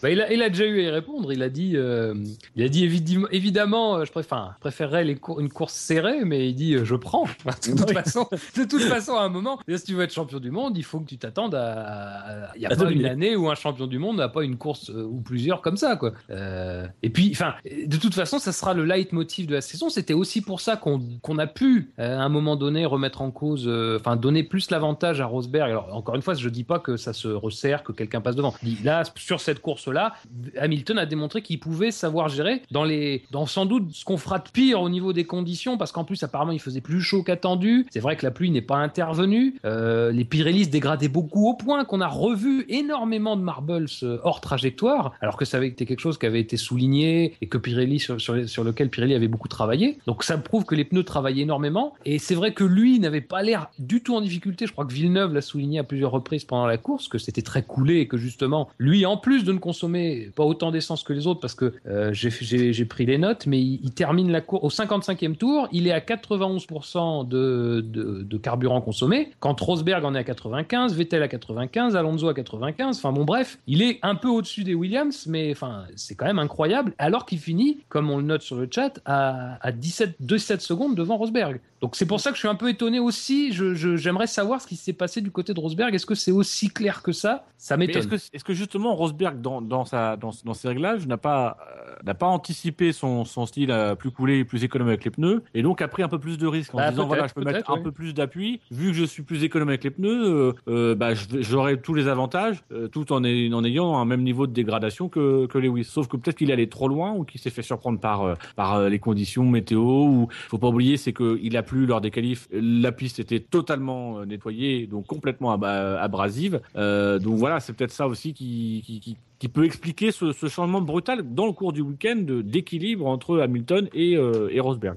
Bah, 0.02 0.10
il, 0.10 0.20
a, 0.20 0.32
il 0.32 0.42
a 0.42 0.48
déjà 0.48 0.64
eu 0.66 0.78
à 0.80 0.82
y 0.82 0.90
répondre. 0.90 1.32
Il 1.32 1.42
a 1.42 1.48
dit, 1.48 1.72
euh, 1.76 2.14
il 2.56 2.62
a 2.64 2.68
dit 2.68 2.84
évidemment, 2.84 3.28
évidemment 3.30 4.04
je 4.04 4.10
préfère, 4.12 4.54
préférerais 4.60 5.04
les 5.04 5.16
cour- 5.16 5.40
une 5.40 5.48
course 5.48 5.59
serrée, 5.68 6.24
mais 6.24 6.48
il 6.48 6.54
dit, 6.54 6.74
euh, 6.74 6.84
je 6.84 6.94
prends. 6.94 7.24
De 7.44 7.76
toute, 7.76 7.92
façon, 7.92 8.26
de 8.56 8.64
toute 8.64 8.82
façon, 8.82 9.14
à 9.16 9.22
un 9.22 9.28
moment, 9.28 9.58
si 9.68 9.84
tu 9.84 9.94
veux 9.94 10.02
être 10.04 10.12
champion 10.12 10.38
du 10.38 10.50
monde, 10.50 10.78
il 10.78 10.84
faut 10.84 11.00
que 11.00 11.08
tu 11.08 11.18
t'attendes 11.18 11.54
à. 11.54 12.50
Il 12.54 12.60
n'y 12.60 12.66
a 12.66 12.68
À 12.68 12.76
pas 12.76 12.84
dominer. 12.84 13.00
une 13.00 13.06
année 13.06 13.36
où 13.36 13.50
un 13.50 13.54
champion 13.54 13.86
du 13.86 13.98
monde 13.98 14.16
n'a 14.16 14.28
pas 14.28 14.44
une 14.44 14.56
course 14.56 14.90
euh, 14.90 15.04
ou 15.04 15.20
plusieurs 15.20 15.60
comme 15.60 15.76
ça, 15.76 15.96
quoi. 15.96 16.12
Euh, 16.30 16.86
et 17.02 17.10
puis, 17.10 17.30
enfin, 17.32 17.54
de 17.64 17.96
toute 17.96 18.14
façon, 18.14 18.38
ça 18.38 18.52
sera 18.52 18.72
le 18.74 18.84
leitmotiv 18.84 19.46
de 19.46 19.54
la 19.54 19.60
saison. 19.60 19.88
C'était 19.90 20.14
aussi 20.14 20.40
pour 20.40 20.60
ça 20.60 20.76
qu'on 20.76 21.00
qu'on 21.22 21.38
a 21.38 21.46
pu, 21.46 21.92
à 21.98 22.22
un 22.22 22.28
moment 22.28 22.56
donné, 22.56 22.86
remettre 22.86 23.20
en 23.22 23.30
cause, 23.30 23.64
euh, 23.66 23.98
enfin, 24.00 24.16
donner 24.16 24.42
plus 24.42 24.70
l'avantage 24.70 25.20
à 25.20 25.26
Rosberg. 25.26 25.70
Alors, 25.70 25.94
encore 25.94 26.14
une 26.14 26.22
fois, 26.22 26.34
je 26.34 26.48
dis 26.48 26.64
pas 26.64 26.78
que 26.78 26.96
ça 26.96 27.12
se 27.12 27.28
resserre, 27.28 27.82
que 27.82 27.92
quelqu'un 27.92 28.20
passe 28.20 28.36
devant. 28.36 28.54
Là, 28.84 29.02
sur 29.16 29.40
cette 29.40 29.60
course-là, 29.60 30.14
Hamilton 30.58 30.98
a 30.98 31.06
démontré 31.06 31.42
qu'il 31.42 31.58
pouvait 31.60 31.90
savoir 31.90 32.28
gérer 32.28 32.62
dans 32.70 32.84
les, 32.84 33.24
dans 33.30 33.46
sans 33.46 33.66
doute 33.66 33.90
ce 33.92 34.04
qu'on 34.04 34.16
fera 34.16 34.38
de 34.38 34.48
pire 34.48 34.80
au 34.80 34.88
niveau 34.88 35.12
des 35.12 35.24
conditions, 35.24 35.49
parce 35.78 35.92
qu'en 35.92 36.04
plus, 36.04 36.22
apparemment, 36.22 36.52
il 36.52 36.60
faisait 36.60 36.80
plus 36.80 37.00
chaud 37.00 37.22
qu'attendu. 37.22 37.86
C'est 37.90 38.00
vrai 38.00 38.16
que 38.16 38.24
la 38.24 38.30
pluie 38.30 38.50
n'est 38.50 38.62
pas 38.62 38.76
intervenue. 38.76 39.54
Euh, 39.64 40.12
les 40.12 40.24
Pirelli 40.24 40.64
se 40.64 40.70
dégradaient 40.70 41.08
beaucoup 41.08 41.48
au 41.48 41.54
point 41.54 41.84
qu'on 41.84 42.00
a 42.00 42.08
revu 42.08 42.64
énormément 42.68 43.36
de 43.36 43.42
marbles 43.42 43.86
euh, 44.02 44.18
hors 44.22 44.40
trajectoire, 44.40 45.12
alors 45.20 45.36
que 45.36 45.44
ça 45.44 45.56
avait 45.56 45.68
été 45.68 45.86
quelque 45.86 46.00
chose 46.00 46.18
qui 46.18 46.26
avait 46.26 46.40
été 46.40 46.56
souligné 46.56 47.34
et 47.40 47.46
que 47.46 47.58
Pirelli 47.58 47.98
sur, 47.98 48.16
lequel 48.64 48.90
Pirelli 48.90 49.14
avait 49.14 49.28
beaucoup 49.28 49.48
travaillé. 49.48 49.98
Donc 50.06 50.24
ça 50.24 50.38
prouve 50.38 50.64
que 50.64 50.74
les 50.74 50.84
pneus 50.84 51.04
travaillaient 51.04 51.42
énormément. 51.42 51.94
Et 52.04 52.18
c'est 52.18 52.34
vrai 52.34 52.52
que 52.52 52.64
lui 52.64 52.98
n'avait 53.00 53.20
pas 53.20 53.42
l'air 53.42 53.70
du 53.78 54.02
tout 54.02 54.14
en 54.16 54.20
difficulté. 54.20 54.66
Je 54.66 54.72
crois 54.72 54.84
que 54.84 54.92
Villeneuve 54.92 55.34
l'a 55.34 55.42
souligné 55.42 55.78
à 55.78 55.84
plusieurs 55.84 56.10
reprises 56.10 56.44
pendant 56.44 56.66
la 56.66 56.78
course, 56.78 57.08
que 57.08 57.18
c'était 57.18 57.42
très 57.42 57.62
coulé 57.62 57.98
et 57.98 58.08
que 58.08 58.16
justement, 58.16 58.68
lui, 58.78 59.06
en 59.06 59.16
plus 59.16 59.44
de 59.44 59.52
ne 59.52 59.58
consommer 59.58 60.30
pas 60.34 60.44
autant 60.44 60.70
d'essence 60.70 61.02
que 61.02 61.12
les 61.12 61.26
autres, 61.26 61.40
parce 61.40 61.54
que 61.54 61.74
euh, 61.86 62.10
j'ai 62.12 62.84
pris 62.84 63.06
les 63.06 63.18
notes, 63.18 63.46
mais 63.46 63.60
il, 63.60 63.80
il 63.82 63.92
termine 63.92 64.30
la 64.30 64.40
course 64.40 64.62
au 64.62 64.68
55e 64.68 65.36
tour, 65.40 65.68
il 65.72 65.86
est 65.88 65.92
à 65.92 65.98
91% 66.00 67.26
de, 67.26 67.80
de, 67.84 68.22
de 68.22 68.36
carburant 68.38 68.80
consommé, 68.80 69.30
quand 69.40 69.58
Rosberg 69.60 70.04
en 70.04 70.14
est 70.14 70.18
à 70.18 70.24
95, 70.24 70.94
Vettel 70.94 71.22
à 71.22 71.28
95, 71.28 71.96
Alonso 71.96 72.28
à 72.28 72.34
95. 72.34 72.98
Enfin 72.98 73.12
bon, 73.12 73.24
bref, 73.24 73.58
il 73.66 73.82
est 73.82 73.98
un 74.02 74.14
peu 74.14 74.28
au-dessus 74.28 74.64
des 74.64 74.74
Williams, 74.74 75.26
mais 75.26 75.50
enfin, 75.52 75.84
c'est 75.96 76.14
quand 76.14 76.26
même 76.26 76.38
incroyable. 76.38 76.92
Alors 76.98 77.26
qu'il 77.26 77.38
finit, 77.38 77.78
comme 77.88 78.10
on 78.10 78.18
le 78.18 78.22
note 78.24 78.42
sur 78.42 78.56
le 78.56 78.68
chat, 78.72 79.00
à, 79.04 79.58
à 79.66 79.72
17, 79.72 80.16
17 80.20 80.60
secondes 80.60 80.94
devant 80.94 81.16
Rosberg. 81.16 81.60
Donc 81.80 81.96
c'est 81.96 82.04
pour 82.06 82.20
ça 82.20 82.30
que 82.30 82.36
je 82.36 82.40
suis 82.40 82.48
un 82.48 82.54
peu 82.54 82.68
étonné 82.68 82.98
aussi. 83.00 83.52
Je- 83.52 83.74
je- 83.74 83.96
J'aimerais 83.96 84.26
savoir 84.26 84.60
ce 84.60 84.66
qui 84.66 84.76
s'est 84.76 84.92
passé 84.92 85.20
du 85.22 85.30
côté 85.30 85.54
de 85.54 85.60
Rosberg. 85.60 85.94
Est-ce 85.94 86.04
que 86.06 86.14
c'est 86.14 86.30
aussi 86.32 86.68
clair 86.68 87.02
que 87.02 87.12
ça? 87.12 87.44
Ça 87.56 87.76
m'étonne. 87.76 88.02
est-ce 88.32 88.44
que, 88.44 88.52
justement 88.54 88.94
Rosberg, 88.94 89.40
dans, 89.40 89.60
dans, 89.62 89.84
sa, 89.84 90.16
dans, 90.16 90.30
dans 90.44 90.54
ses 90.54 90.68
réglages, 90.68 91.06
n'a 91.06 91.16
pas, 91.16 91.56
euh, 91.88 91.94
n'a 92.04 92.14
pas 92.14 92.26
anticipé 92.26 92.92
son, 92.92 93.24
son 93.24 93.46
style 93.46 93.70
euh, 93.70 93.94
plus 93.94 94.10
coulé, 94.10 94.44
plus 94.44 94.62
économe 94.64 94.88
avec 94.88 95.04
les 95.04 95.10
pneus, 95.10 95.19
et 95.54 95.62
donc 95.62 95.82
a 95.82 95.88
pris 95.88 96.02
un 96.02 96.08
peu 96.08 96.18
plus 96.18 96.38
de 96.38 96.46
risques 96.46 96.74
en 96.74 96.78
Bah, 96.78 96.90
disant 96.90 97.06
voilà, 97.06 97.26
je 97.26 97.34
peux 97.34 97.42
mettre 97.42 97.70
un 97.70 97.78
peu 97.82 97.92
plus 97.92 98.14
d'appui, 98.14 98.60
vu 98.70 98.88
que 98.88 98.92
je 98.94 99.04
suis 99.04 99.22
plus 99.22 99.44
économe 99.44 99.68
avec 99.68 99.84
les 99.84 99.90
pneus, 99.90 100.24
euh, 100.24 100.52
euh, 100.68 100.94
bah, 100.94 101.10
j'aurai 101.14 101.80
tous 101.80 101.94
les 101.94 102.08
avantages, 102.08 102.62
euh, 102.72 102.88
tout 102.88 103.12
en, 103.12 103.22
ay- 103.24 103.52
en 103.52 103.64
ayant 103.64 103.98
un 103.98 104.04
même 104.04 104.22
niveau 104.22 104.46
de 104.46 104.52
dégradation 104.52 105.08
que, 105.08 105.46
que 105.46 105.58
Lewis. 105.58 105.84
Sauf 105.84 106.08
que 106.08 106.16
peut-être 106.16 106.36
qu'il 106.38 106.50
est 106.50 106.52
allé 106.52 106.68
trop 106.68 106.88
loin 106.88 107.12
ou 107.12 107.24
qu'il 107.24 107.40
s'est 107.40 107.50
fait 107.50 107.62
surprendre 107.62 107.98
par, 108.00 108.22
euh, 108.22 108.34
par 108.56 108.88
les 108.88 108.98
conditions 108.98 109.44
météo. 109.44 109.80
Ou 109.80 110.28
faut 110.48 110.58
pas 110.58 110.68
oublier, 110.68 110.96
c'est 110.96 111.12
qu'il 111.12 111.56
a 111.56 111.62
plu 111.62 111.86
lors 111.86 112.00
des 112.00 112.10
qualifs. 112.10 112.48
La 112.52 112.92
piste 112.92 113.18
était 113.18 113.40
totalement 113.40 114.24
nettoyée, 114.24 114.86
donc 114.86 115.06
complètement 115.06 115.52
ab- 115.52 115.64
abrasive. 115.64 116.60
Donc 116.74 117.36
voilà, 117.38 117.60
c'est 117.60 117.72
peut-être 117.72 117.90
ça 117.92 118.06
aussi 118.06 118.32
qui, 118.34 118.82
qui, 118.84 119.00
qui, 119.00 119.16
qui 119.40 119.48
peut 119.48 119.64
expliquer 119.64 120.12
ce, 120.12 120.32
ce 120.32 120.46
changement 120.48 120.80
brutal 120.82 121.22
dans 121.34 121.46
le 121.46 121.52
cours 121.52 121.72
du 121.72 121.80
week-end 121.80 122.22
d'équilibre 122.44 123.06
entre 123.06 123.40
Hamilton 123.40 123.88
et, 123.92 124.16
euh, 124.16 124.48
et 124.52 124.60
Rosberg. 124.60 124.96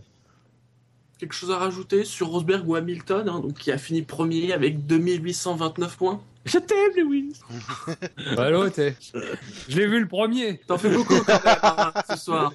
Quelque 1.18 1.34
chose 1.34 1.50
à 1.52 1.58
rajouter 1.58 2.04
sur 2.04 2.28
Rosberg 2.28 2.68
ou 2.68 2.76
Hamilton, 2.76 3.30
hein, 3.30 3.40
donc 3.40 3.54
qui 3.58 3.72
a 3.72 3.78
fini 3.78 4.02
premier 4.02 4.52
avec 4.54 4.86
2829 4.86 5.98
points? 5.98 6.22
Je 6.46 6.58
t'aime, 6.58 6.92
Lewis. 6.98 7.40
Bah, 8.36 8.50
l'autre, 8.50 8.78
eh. 8.80 8.94
je 9.70 9.78
l'ai 9.78 9.88
vu 9.88 10.02
le 10.02 10.08
premier. 10.10 10.58
T'en 10.68 10.78
fais 10.78 10.90
beaucoup 10.90 11.16
quand 11.26 11.42
même 11.46 11.58
hein, 11.64 11.94
ce 12.10 12.18
soir. 12.18 12.52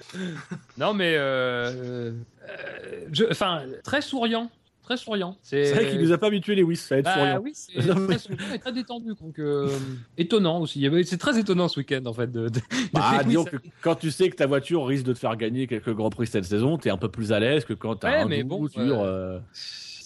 Non, 0.76 0.92
mais 0.92 1.14
euh, 1.16 2.12
euh, 2.50 3.06
je- 3.10 3.24
enfin, 3.30 3.62
très 3.82 4.02
souriant, 4.02 4.50
très 4.88 4.96
souriant. 4.96 5.36
C'est 5.42 5.72
vrai 5.74 5.86
qu'il 5.90 6.00
nous 6.00 6.12
a 6.12 6.18
pas 6.18 6.28
habitué, 6.28 6.54
Lewis, 6.54 6.80
va 6.90 6.96
être 6.96 7.04
Bah 7.04 7.14
souriant. 7.14 7.40
oui, 7.42 7.52
c'est 7.54 7.72
très 8.08 8.18
souriant 8.18 8.54
et 8.54 8.58
très 8.58 8.72
détendu, 8.72 9.10
donc 9.20 9.38
euh, 9.38 9.68
étonnant 10.16 10.60
aussi. 10.60 10.88
C'est 11.04 11.18
très 11.18 11.38
étonnant 11.38 11.68
ce 11.68 11.78
week-end 11.80 12.02
en 12.06 12.12
fait. 12.14 12.30
De, 12.32 12.48
de- 12.48 12.60
Bah, 12.92 13.22
disons 13.24 13.44
que 13.44 13.56
quand 13.82 13.94
tu 13.96 14.10
sais 14.10 14.30
que 14.30 14.36
ta 14.36 14.46
voiture 14.46 14.86
risque 14.86 15.04
de 15.04 15.12
te 15.12 15.18
faire 15.18 15.36
gagner 15.36 15.66
quelques 15.66 15.92
grands 15.94 16.10
prix 16.10 16.26
cette 16.26 16.44
saison, 16.44 16.78
t'es 16.78 16.90
un 16.90 16.96
peu 16.96 17.10
plus 17.10 17.32
à 17.32 17.38
l'aise 17.40 17.64
que 17.64 17.74
quand 17.74 17.96
t'as 17.96 18.24
Ouais, 18.26 18.40
un 18.40 18.44
bon, 18.44 18.66
sur. 18.68 19.00
euh, 19.02 19.04
euh, 19.04 19.38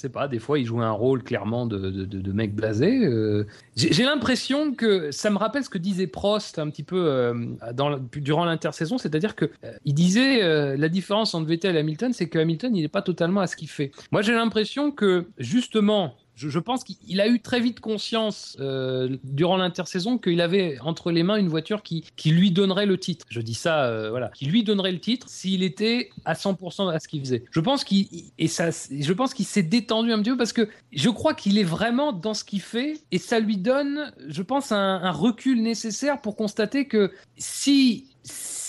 sais 0.03 0.09
pas, 0.09 0.29
des 0.29 0.39
fois 0.39 0.59
il 0.59 0.67
joue 0.67 0.81
un 0.81 0.91
rôle 0.91 1.23
clairement 1.23 1.67
de, 1.67 2.33
mec 2.33 2.55
blasé. 2.55 3.05
euh. 3.05 3.47
J'ai 3.77 4.05
l'impression 4.05 4.75
que 4.75 5.11
ça 5.11 5.31
me 5.31 5.39
rappelle 5.39 5.65
ce 5.65 5.71
que 5.71 5.79
disait 5.79 6.07
Prost 6.07 6.59
un 6.59 6.69
petit 6.71 6.83
peu 6.83 7.07
euh, 7.07 7.35
dans, 7.73 7.99
durant 7.99 8.45
l'intersaison, 8.45 8.99
c'est-à-dire 8.99 9.35
que 9.35 9.47
euh, 9.65 9.73
il 9.85 9.95
disait 9.95 10.43
euh, 10.43 10.77
la 10.77 10.89
différence 10.89 11.35
entre 11.35 11.47
Vettel 11.49 11.77
et 11.77 11.81
Hamilton, 11.81 12.13
c'est 12.13 12.29
que 12.29 12.39
Hamilton 12.39 12.75
il 12.77 12.83
n'est 12.83 12.89
pas 12.89 13.03
totalement 13.03 13.41
à 13.41 13.47
ce 13.47 13.57
qu'il 13.57 13.69
fait. 13.69 13.93
Moi 14.11 14.23
j'ai 14.23 14.35
l'impression 14.35 14.91
que 14.91 15.27
justement. 15.39 16.15
Je, 16.49 16.59
pense 16.59 16.85
qu'il 16.85 17.21
a 17.21 17.29
eu 17.29 17.41
très 17.41 17.61
vite 17.61 17.81
conscience 17.81 18.57
euh, 18.61 19.17
durant 19.25 19.57
l'intersaison 19.57 20.19
qu'il 20.19 20.41
avait 20.41 20.79
entre 20.81 21.11
les 21.11 21.23
mains 21.23 21.37
une 21.37 21.49
voiture 21.49 21.83
qui, 21.83 22.05
qui 22.17 22.31
lui 22.31 22.51
donnerait 22.51 22.87
le 22.87 22.99
titre. 22.99 23.27
Je 23.29 23.41
dis 23.41 23.55
ça, 23.55 23.85
euh, 23.85 24.11
voilà, 24.11 24.29
qui 24.29 24.47
lui 24.47 24.65
donnerait 24.65 24.93
le 24.93 25.01
titre 25.01 25.29
s'il 25.29 25.63
était 25.63 26.11
à 26.25 26.35
100% 26.35 26.93
à 26.93 27.01
ce 27.01 27.09
qu'il 27.09 27.21
faisait. 27.21 27.45
Je 27.51 27.61
pense 27.61 27.85
qu'il 27.85 28.09
et 28.39 28.49
ça, 28.49 28.71
je 28.71 29.13
pense 29.13 29.35
qu'il 29.35 29.47
s'est 29.47 29.63
détendu 29.63 30.13
un 30.13 30.19
petit 30.21 30.31
peu 30.31 30.37
parce 30.37 30.53
que 30.53 30.69
je 30.93 31.11
crois 31.11 31.35
qu'il 31.35 31.59
est 31.59 31.65
vraiment 31.65 32.13
dans 32.13 32.35
ce 32.35 32.45
qu'il 32.45 32.61
fait 32.61 33.01
et 33.11 33.19
ça 33.19 33.41
lui 33.41 33.57
donne, 33.57 34.13
je 34.29 34.43
pense, 34.43 34.73
un, 34.73 35.01
un 35.03 35.11
recul 35.11 35.63
nécessaire 35.63 36.21
pour 36.21 36.37
constater 36.37 36.87
que 36.87 37.13
si 37.37 38.07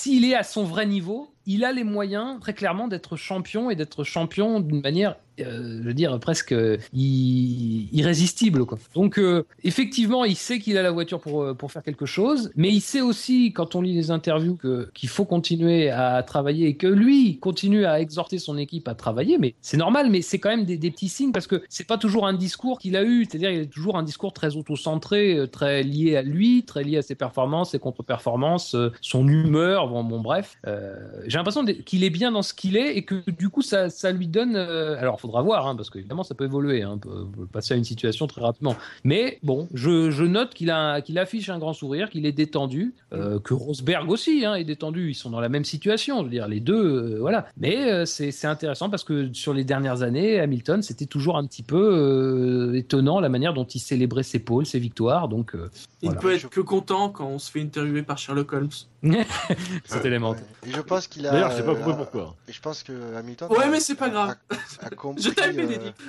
s'il 0.04 0.26
est 0.26 0.36
à 0.36 0.44
son 0.44 0.66
vrai 0.66 0.86
niveau, 0.86 1.34
il 1.46 1.64
a 1.64 1.72
les 1.72 1.86
moyens 1.86 2.38
très 2.42 2.54
clairement 2.54 2.90
d'être 2.90 3.16
champion 3.16 3.70
et 3.70 3.76
d'être 3.76 4.04
champion 4.04 4.60
d'une 4.60 4.82
manière 4.82 5.16
euh, 5.40 5.80
je 5.82 5.88
veux 5.88 5.94
dire 5.94 6.20
presque 6.20 6.52
euh, 6.52 6.78
irrésistible 6.94 8.66
quoi. 8.66 8.78
Donc 8.94 9.18
euh, 9.18 9.46
effectivement, 9.64 10.26
il 10.26 10.36
sait 10.36 10.60
qu'il 10.60 10.78
a 10.78 10.84
la 10.84 10.92
voiture 10.92 11.20
pour 11.20 11.56
pour 11.58 11.72
faire 11.72 11.82
quelque 11.82 12.06
chose, 12.06 12.52
mais 12.56 12.70
il 12.70 12.82
sait 12.82 13.02
aussi 13.02 13.52
quand 13.52 13.76
on 13.76 13.82
lit 13.82 13.96
les 13.96 14.12
interviews 14.12 14.56
que 14.56 14.90
qu'il 14.94 15.10
faut 15.10 15.26
continuer 15.26 15.90
à 15.90 16.22
travailler 16.22 16.68
et 16.68 16.76
que 16.76 16.88
lui 16.88 17.40
continue 17.40 17.86
à 17.86 18.00
exhorter 18.00 18.38
son 18.38 18.58
équipe 18.58 18.88
à 18.88 18.94
travailler, 18.94 19.38
mais 19.40 19.56
c'est 19.62 19.78
normal, 19.78 20.10
mais 20.12 20.22
c'est 20.22 20.38
quand 20.38 20.50
même 20.50 20.66
des, 20.66 20.78
petits 20.78 21.10
signes 21.10 21.32
parce 21.32 21.48
que 21.48 21.64
c'est 21.68 21.88
pas 21.88 21.98
toujours 21.98 22.28
un 22.28 22.34
discours 22.34 22.78
qu'il 22.78 22.96
a 22.96 23.04
eu, 23.04 23.26
c'est-à-dire 23.26 23.50
il 23.50 23.62
est 23.62 23.74
toujours 23.74 23.98
un 23.98 24.04
discours 24.04 24.34
très 24.34 24.56
auto-centré, 24.56 25.46
très 25.52 25.82
lié 25.82 26.16
à 26.16 26.22
lui, 26.22 26.64
très 26.64 26.84
lié 26.84 26.98
à 26.98 27.02
ses 27.02 27.16
performances, 27.16 27.72
ses 27.72 27.80
contre-performances, 27.80 28.76
son 29.02 29.28
humeur, 29.28 29.88
bon, 29.88 30.04
bon 30.04 30.22
bref. 30.22 30.58
J'ai 31.26 31.38
l'impression 31.38 31.66
qu'il 31.66 32.04
est 32.04 32.12
bien 32.12 32.32
dans 32.32 32.44
ce 32.44 32.54
qu'il 32.54 32.78
est 32.78 32.96
et 32.96 33.04
que 33.04 33.28
du 33.32 33.50
coup 33.50 33.64
ça, 33.64 33.90
ça 33.90 34.12
lui 34.12 34.28
donne. 34.28 34.56
alors 34.56 35.20
faudra 35.24 35.42
voir, 35.42 35.66
hein, 35.68 35.76
parce 35.76 35.90
qu'évidemment 35.90 36.24
ça 36.24 36.36
peut 36.36 36.44
évoluer, 36.46 36.84
hein, 36.84 36.92
on 36.96 36.98
peut, 37.00 37.26
passer 37.52 37.74
à 37.74 37.78
une 37.78 37.84
situation 37.84 38.28
très 38.28 38.42
rapidement. 38.42 38.76
Mais 39.04 39.40
bon, 39.44 39.68
je, 39.74 40.12
je 40.12 40.24
note 40.24 40.54
qu'il 40.54 40.70
a 40.72 41.02
qu'il 41.02 41.18
affiche 41.18 41.50
un 41.50 41.58
grand 41.60 41.74
sourire, 41.74 42.10
qu'il 42.10 42.26
est 42.26 42.32
détendu, 42.32 42.94
euh, 43.14 43.40
que 43.40 43.54
Rosberg 43.54 44.10
aussi 44.12 44.46
hein, 44.46 44.56
est 44.56 44.64
détendu. 44.64 45.10
Ils 45.10 45.16
sont 45.16 45.30
dans 45.30 45.40
la 45.40 45.50
même 45.50 45.66
situation, 45.66 46.20
je 46.20 46.24
veux 46.26 46.30
dire 46.30 46.48
les 46.48 46.60
deux, 46.60 46.76
euh, 47.16 47.18
voilà. 47.20 47.48
Mais 47.58 47.92
euh, 47.92 48.06
c'est 48.06 48.32
c'est 48.32 48.48
intéressant 48.48 48.90
parce 48.90 49.04
que 49.04 49.34
sur 49.34 49.54
les 49.54 49.64
dernières 49.64 50.02
années, 50.04 50.40
Hamilton 50.40 50.82
c'était 50.84 51.06
toujours 51.06 51.38
un 51.38 51.46
petit 51.46 51.64
peu 51.64 51.80
euh, 52.72 52.74
étonnant 52.78 53.20
la 53.20 53.30
manière 53.30 53.54
dont 53.54 53.66
il 53.66 53.80
célébrait 53.80 54.24
ses 54.24 54.40
pôles, 54.40 54.66
ses 54.66 54.80
victoires. 54.80 55.28
Donc 55.30 55.56
euh, 55.56 55.70
Il 56.02 56.08
Voilà. 56.08 56.22
peut 56.22 56.34
être 56.36 56.50
que 56.50 56.62
content 56.62 57.10
quand 57.10 57.28
on 57.28 57.40
se 57.40 57.50
fait 57.50 57.62
interviewer 57.62 58.04
par 58.04 58.18
Sherlock 58.18 58.52
Holmes. 58.54 58.70
c'est 59.86 60.06
élémentaire. 60.06 60.46
Et 60.66 60.72
je 60.72 60.80
pense 60.82 61.08
qu'il 61.08 61.28
a. 61.28 61.32
D'ailleurs, 61.32 61.52
je 61.52 61.58
sais 61.58 61.64
pas 61.64 61.76
pourquoi. 61.76 61.96
pourquoi. 61.98 62.36
Et 62.48 62.54
je 62.54 62.62
pense 62.62 62.84
que 62.84 62.94
Hamilton. 63.18 63.50
Ouais, 63.52 63.66
a- 63.66 63.70
mais 63.70 63.80
c'est 63.80 63.96
pas 63.96 64.10
grave. 64.10 64.36
A, 64.82 64.86
a 64.86 64.90
compris. 64.92 65.13
Je 65.18 65.30
t'aime, 65.30 65.52
euh, 65.60 65.68
Bénédicte. 65.68 66.02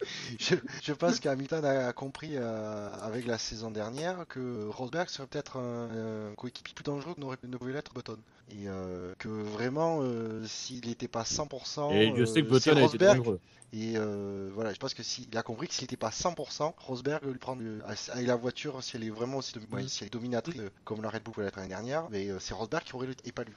je, 0.38 0.54
je 0.82 0.92
pense 0.92 1.20
qu'Hamilton 1.20 1.64
a, 1.64 1.92
compris 1.92 2.32
euh, 2.34 2.88
avec 3.02 3.26
la 3.26 3.38
saison 3.38 3.70
dernière 3.70 4.26
que 4.28 4.68
Rosberg 4.68 5.08
serait 5.08 5.26
peut-être 5.26 5.56
un, 5.58 6.30
un 6.30 6.34
coéquipier 6.36 6.74
plus 6.74 6.84
dangereux 6.84 7.14
que 7.14 7.20
n'aurait- 7.20 7.36
ne 7.46 7.56
pouvait 7.56 7.72
l'être 7.72 7.92
Button. 7.94 8.18
Et 8.50 8.66
euh, 8.68 9.12
que 9.18 9.28
vraiment, 9.28 9.98
euh, 10.02 10.42
s'il 10.46 10.86
n'était 10.86 11.08
pas 11.08 11.22
100%. 11.24 11.92
Et 11.94 12.10
Dieu 12.12 12.24
sait 12.26 12.42
que 12.42 12.58
c'est 12.58 12.70
Button 12.70 12.70
a 12.70 12.72
été 12.74 12.82
Rosberg. 12.96 13.16
dangereux. 13.18 13.40
Et 13.74 13.92
euh, 13.98 14.48
voilà, 14.54 14.72
je 14.72 14.78
pense 14.78 14.94
que 14.94 15.02
s'il 15.02 15.26
a 15.36 15.42
compris 15.42 15.68
que 15.68 15.74
s'il 15.74 15.82
n'était 15.84 15.98
pas 15.98 16.08
100%, 16.08 16.72
Rosberg 16.78 17.22
lui 17.26 17.36
prendre 17.36 17.60
le- 17.60 17.82
avec 18.12 18.26
la 18.26 18.34
voiture, 18.36 18.82
si 18.82 18.96
elle 18.96 19.04
est 19.04 19.10
vraiment 19.10 19.36
aussi 19.38 19.52
si 19.88 19.98
elle 20.00 20.06
est 20.06 20.10
dominatrice, 20.10 20.56
comme 20.84 21.02
la 21.02 21.10
Red 21.10 21.22
Bull 21.22 21.34
pouvait 21.34 21.44
l'être 21.44 21.56
l'année 21.56 21.68
dernière, 21.68 22.04
mais 22.10 22.30
euh, 22.30 22.38
c'est 22.40 22.54
Rosberg 22.54 22.82
qui 22.84 22.94
aurait 22.94 23.08
le 23.08 23.14
et 23.26 23.32
pas 23.32 23.44
lui. 23.44 23.52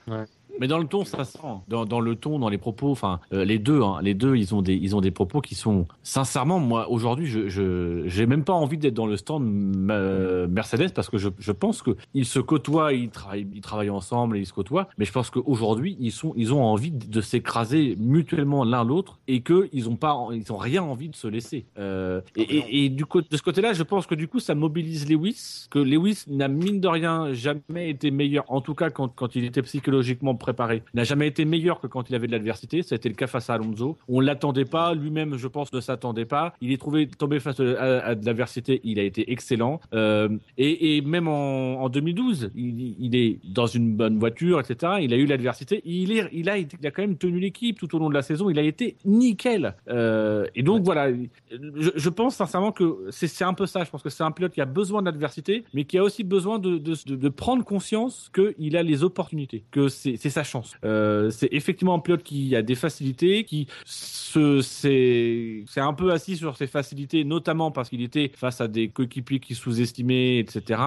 Mais 0.59 0.67
dans 0.67 0.79
le 0.79 0.85
ton, 0.87 1.05
ça 1.05 1.23
sent. 1.23 1.39
Dans, 1.69 1.85
dans 1.85 2.01
le 2.01 2.17
ton, 2.17 2.39
dans 2.39 2.49
les 2.49 2.57
propos, 2.57 2.91
enfin, 2.91 3.21
euh, 3.31 3.45
les 3.45 3.57
deux, 3.57 3.81
hein, 3.83 4.01
les 4.01 4.13
deux, 4.13 4.35
ils 4.35 4.53
ont 4.53 4.61
des, 4.61 4.73
ils 4.75 4.97
ont 4.97 5.01
des 5.01 5.11
propos 5.11 5.39
qui 5.39 5.55
sont, 5.55 5.87
sincèrement, 6.31 6.59
moi, 6.59 6.89
aujourd'hui, 6.89 7.27
je, 7.27 8.03
j'ai 8.05 8.25
même 8.25 8.45
pas 8.45 8.53
envie 8.53 8.77
d'être 8.77 8.93
dans 8.93 9.05
le 9.05 9.17
stand 9.17 9.43
euh, 9.91 10.47
Mercedes 10.47 10.93
parce 10.93 11.09
que 11.09 11.17
je, 11.17 11.27
je 11.37 11.51
pense 11.51 11.81
que 11.81 11.97
ils 12.13 12.25
se 12.25 12.39
côtoient, 12.39 12.93
ils 12.93 13.09
travaillent, 13.09 13.89
ensemble 13.89 14.37
et 14.37 14.39
ils 14.39 14.45
se 14.45 14.53
côtoient. 14.53 14.87
Mais 14.97 15.03
je 15.03 15.11
pense 15.11 15.29
qu'aujourd'hui, 15.29 15.97
ils 15.99 16.13
ils 16.37 16.53
ont 16.53 16.63
envie 16.63 16.91
de 16.91 17.21
s'écraser 17.21 17.97
mutuellement 17.99 18.63
l'un 18.63 18.85
l'autre 18.85 19.19
et 19.27 19.41
que 19.41 19.67
ils 19.73 19.89
ont 19.89 19.97
pas, 19.97 20.17
ils 20.31 20.53
ont 20.53 20.57
rien 20.57 20.83
envie 20.83 21.09
de 21.09 21.15
se 21.15 21.27
laisser. 21.27 21.65
Euh, 21.77 22.21
et, 22.37 22.85
et, 22.85 22.89
du 22.89 23.03
de 23.03 23.37
ce 23.37 23.41
côté-là, 23.41 23.73
je 23.73 23.83
pense 23.83 24.07
que 24.07 24.15
du 24.15 24.29
coup, 24.29 24.39
ça 24.39 24.55
mobilise 24.55 25.09
Lewis, 25.09 25.67
que 25.69 25.79
Lewis 25.79 26.23
n'a 26.27 26.47
mine 26.47 26.79
de 26.79 26.87
rien 26.87 27.33
jamais 27.33 27.89
été 27.89 28.09
meilleur, 28.09 28.45
en 28.47 28.61
tout 28.61 28.75
cas 28.75 28.89
quand, 28.89 29.09
quand 29.09 29.35
il 29.35 29.43
était 29.43 29.61
psychologiquement 29.63 30.35
préparé, 30.35 30.83
n'a 30.93 31.03
jamais 31.03 31.27
été 31.27 31.43
meilleur 31.43 31.81
que 31.81 31.87
quand 31.87 32.09
il 32.09 32.15
avait 32.15 32.27
de 32.27 32.31
l'adversité. 32.31 32.83
Ça 32.83 32.95
a 32.95 32.97
été 32.97 33.09
le 33.09 33.15
cas 33.15 33.27
face 33.27 33.49
à 33.49 33.55
Alonso. 33.55 33.97
On 34.07 34.21
l'attendait 34.21 34.65
pas, 34.65 34.93
lui-même, 34.93 35.35
je 35.35 35.47
pense, 35.47 35.73
ne 35.73 35.81
s'attendait 35.81 36.20
pas. 36.25 36.53
Il 36.61 36.71
est 36.71 36.77
trouvé 36.77 37.07
tombé 37.07 37.39
face 37.39 37.59
à, 37.59 38.15
de 38.15 38.25
l'adversité, 38.25 38.81
il 38.83 38.99
a 38.99 39.03
été 39.03 39.31
excellent. 39.31 39.79
Euh, 39.93 40.29
et, 40.57 41.01
même 41.01 41.27
en, 41.27 41.81
en 41.81 41.89
2012, 41.89 42.51
il, 42.55 43.15
est 43.15 43.39
dans 43.43 43.67
une 43.67 43.95
bonne 43.95 44.19
voiture, 44.19 44.59
etc. 44.59 44.93
Il 45.01 45.13
a 45.13 45.17
eu 45.17 45.25
l'adversité. 45.25 45.81
Il, 45.85 46.11
est, 46.11 46.29
il, 46.31 46.49
a, 46.49 46.57
quand 46.91 47.01
même 47.01 47.17
tenu 47.17 47.39
l'équipe 47.39 47.79
tout 47.79 47.95
au 47.95 47.99
long 47.99 48.09
de 48.09 48.13
la 48.13 48.21
saison. 48.21 48.49
Il 48.49 48.59
a 48.59 48.63
été 48.63 48.95
nickel. 49.05 49.75
Euh, 49.89 50.45
et 50.55 50.63
donc 50.63 50.83
voilà, 50.83 51.09
je, 51.51 52.09
pense 52.09 52.35
sincèrement 52.35 52.71
que 52.71 53.07
c'est 53.09 53.43
un 53.43 53.53
peu 53.53 53.65
ça. 53.65 53.83
Je 53.83 53.89
pense 53.89 54.03
que 54.03 54.09
c'est 54.09 54.23
un 54.23 54.31
pilote 54.31 54.53
qui 54.53 54.61
a 54.61 54.65
besoin 54.65 55.01
d'adversité, 55.01 55.63
mais 55.73 55.85
qui 55.85 55.97
a 55.97 56.03
aussi 56.03 56.23
besoin 56.23 56.59
de, 56.59 56.77
de, 56.77 56.95
de, 57.05 57.15
de 57.15 57.29
prendre 57.29 57.63
conscience 57.63 58.31
qu'il 58.33 58.77
a 58.77 58.83
les 58.83 59.03
opportunités, 59.03 59.63
que 59.71 59.87
c'est 59.87 60.17
sa 60.17 60.43
chance. 60.43 60.75
Euh, 60.83 61.29
c'est 61.29 61.49
effectivement 61.51 61.95
un 61.95 61.99
pilote 61.99 62.23
qui 62.23 62.55
a 62.55 62.61
des 62.61 62.75
facilités, 62.75 63.43
qui 63.43 63.67
c'est, 63.85 65.63
c'est 65.67 65.81
un 65.81 65.93
peu 65.93 66.10
sur 66.19 66.57
ses 66.57 66.67
facilités, 66.67 67.23
notamment 67.23 67.71
parce 67.71 67.89
qu'il 67.89 68.01
était 68.01 68.31
face 68.35 68.61
à 68.61 68.67
des 68.67 68.89
coéquipiers 68.89 69.39
qui 69.39 69.55
sous-estimaient, 69.55 70.37
etc. 70.39 70.79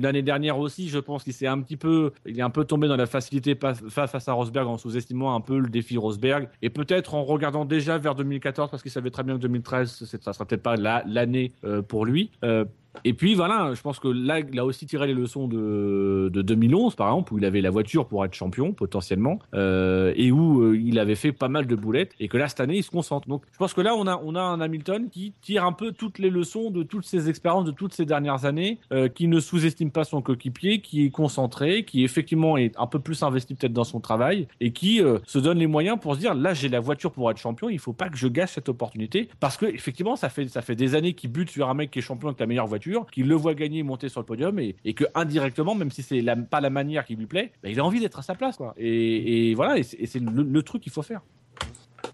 L'année 0.00 0.22
dernière 0.22 0.58
aussi, 0.58 0.88
je 0.88 0.98
pense 0.98 1.24
qu'il 1.24 1.32
s'est 1.32 1.46
un 1.46 1.60
petit 1.60 1.76
peu, 1.76 2.12
il 2.26 2.38
est 2.38 2.42
un 2.42 2.50
peu 2.50 2.64
tombé 2.64 2.88
dans 2.88 2.96
la 2.96 3.06
facilité 3.06 3.56
face 3.88 4.28
à 4.28 4.32
Rosberg 4.32 4.66
en 4.68 4.78
sous-estimant 4.78 5.34
un 5.34 5.40
peu 5.40 5.58
le 5.58 5.68
défi 5.68 5.96
Rosberg 5.96 6.48
et 6.62 6.70
peut-être 6.70 7.14
en 7.14 7.24
regardant 7.24 7.64
déjà 7.64 7.98
vers 7.98 8.14
2014 8.14 8.70
parce 8.70 8.82
qu'il 8.82 8.92
savait 8.92 9.10
très 9.10 9.22
bien 9.22 9.36
que 9.36 9.40
2013, 9.42 10.04
c'est- 10.06 10.22
ça 10.22 10.32
sera 10.32 10.44
peut-être 10.44 10.62
pas 10.62 10.76
la- 10.76 11.02
l'année 11.06 11.52
euh, 11.64 11.82
pour 11.82 12.04
lui. 12.04 12.30
Euh, 12.44 12.64
et 13.04 13.12
puis 13.12 13.34
voilà, 13.34 13.72
je 13.74 13.80
pense 13.80 13.98
que 13.98 14.08
là, 14.08 14.40
il 14.40 14.58
a 14.58 14.64
aussi 14.64 14.86
tiré 14.86 15.06
les 15.06 15.14
leçons 15.14 15.46
de, 15.46 16.30
de 16.32 16.42
2011, 16.42 16.94
par 16.94 17.08
exemple, 17.08 17.34
où 17.34 17.38
il 17.38 17.44
avait 17.44 17.60
la 17.60 17.70
voiture 17.70 18.06
pour 18.06 18.24
être 18.24 18.34
champion, 18.34 18.72
potentiellement, 18.72 19.38
euh, 19.54 20.12
et 20.16 20.32
où 20.32 20.62
euh, 20.62 20.78
il 20.78 20.98
avait 20.98 21.14
fait 21.14 21.32
pas 21.32 21.48
mal 21.48 21.66
de 21.66 21.76
boulettes, 21.76 22.12
et 22.20 22.28
que 22.28 22.36
là, 22.36 22.48
cette 22.48 22.60
année, 22.60 22.78
il 22.78 22.82
se 22.82 22.90
concentre. 22.90 23.28
Donc, 23.28 23.44
je 23.52 23.58
pense 23.58 23.74
que 23.74 23.80
là, 23.80 23.94
on 23.94 24.06
a, 24.06 24.20
on 24.24 24.34
a 24.34 24.40
un 24.40 24.60
Hamilton 24.60 25.08
qui 25.10 25.32
tire 25.40 25.64
un 25.64 25.72
peu 25.72 25.92
toutes 25.92 26.18
les 26.18 26.30
leçons 26.30 26.70
de 26.70 26.82
toutes 26.82 27.04
ses 27.04 27.28
expériences 27.28 27.64
de 27.64 27.70
toutes 27.70 27.94
ces 27.94 28.04
dernières 28.04 28.44
années, 28.44 28.78
euh, 28.92 29.08
qui 29.08 29.28
ne 29.28 29.40
sous-estime 29.40 29.90
pas 29.90 30.04
son 30.04 30.22
coéquipier, 30.22 30.80
qui 30.80 31.04
est 31.04 31.10
concentré, 31.10 31.84
qui 31.84 32.04
effectivement 32.04 32.56
est 32.56 32.78
un 32.78 32.86
peu 32.86 32.98
plus 32.98 33.22
investi 33.22 33.54
peut-être 33.54 33.72
dans 33.72 33.84
son 33.84 34.00
travail, 34.00 34.48
et 34.60 34.72
qui 34.72 35.00
se 35.26 35.38
donne 35.38 35.58
les 35.58 35.66
moyens 35.66 35.98
pour 36.00 36.14
se 36.14 36.20
dire, 36.20 36.34
là, 36.34 36.54
j'ai 36.54 36.68
la 36.68 36.80
voiture 36.80 37.12
pour 37.12 37.30
être 37.30 37.38
champion, 37.38 37.68
il 37.68 37.78
faut 37.78 37.92
pas 37.92 38.08
que 38.08 38.16
je 38.16 38.28
gâche 38.28 38.52
cette 38.52 38.68
opportunité, 38.68 39.28
parce 39.40 39.56
que 39.56 39.66
effectivement, 39.66 40.16
ça 40.16 40.28
fait, 40.28 40.48
ça 40.48 40.62
fait 40.62 40.74
des 40.74 40.94
années 40.94 41.12
qu'il 41.12 41.30
bute 41.30 41.50
sur 41.50 41.68
un 41.68 41.74
mec 41.74 41.90
qui 41.90 41.98
est 41.98 42.02
champion 42.02 42.28
avec 42.28 42.40
la 42.40 42.46
meilleure 42.46 42.66
voiture, 42.66 42.77
qu'il 42.78 43.28
le 43.28 43.34
voit 43.34 43.54
gagner, 43.54 43.82
monter 43.82 44.08
sur 44.08 44.20
le 44.20 44.26
podium, 44.26 44.58
et, 44.58 44.74
que 44.94 45.04
indirectement, 45.14 45.74
même 45.74 45.90
si 45.90 46.02
c'est 46.02 46.22
pas 46.50 46.60
la 46.60 46.70
manière 46.70 47.04
qui 47.04 47.16
lui 47.16 47.26
plaît, 47.26 47.52
bah, 47.62 47.68
il 47.68 47.78
a 47.78 47.84
envie 47.84 48.00
d'être 48.00 48.18
à 48.18 48.22
sa 48.22 48.34
place, 48.34 48.56
quoi. 48.56 48.74
Et, 48.76 49.54
voilà, 49.54 49.78
et 49.78 49.82
c'est 49.82 50.20
le 50.20 50.62
truc 50.62 50.82
qu'il 50.82 50.92
faut 50.92 51.02
faire. 51.02 51.22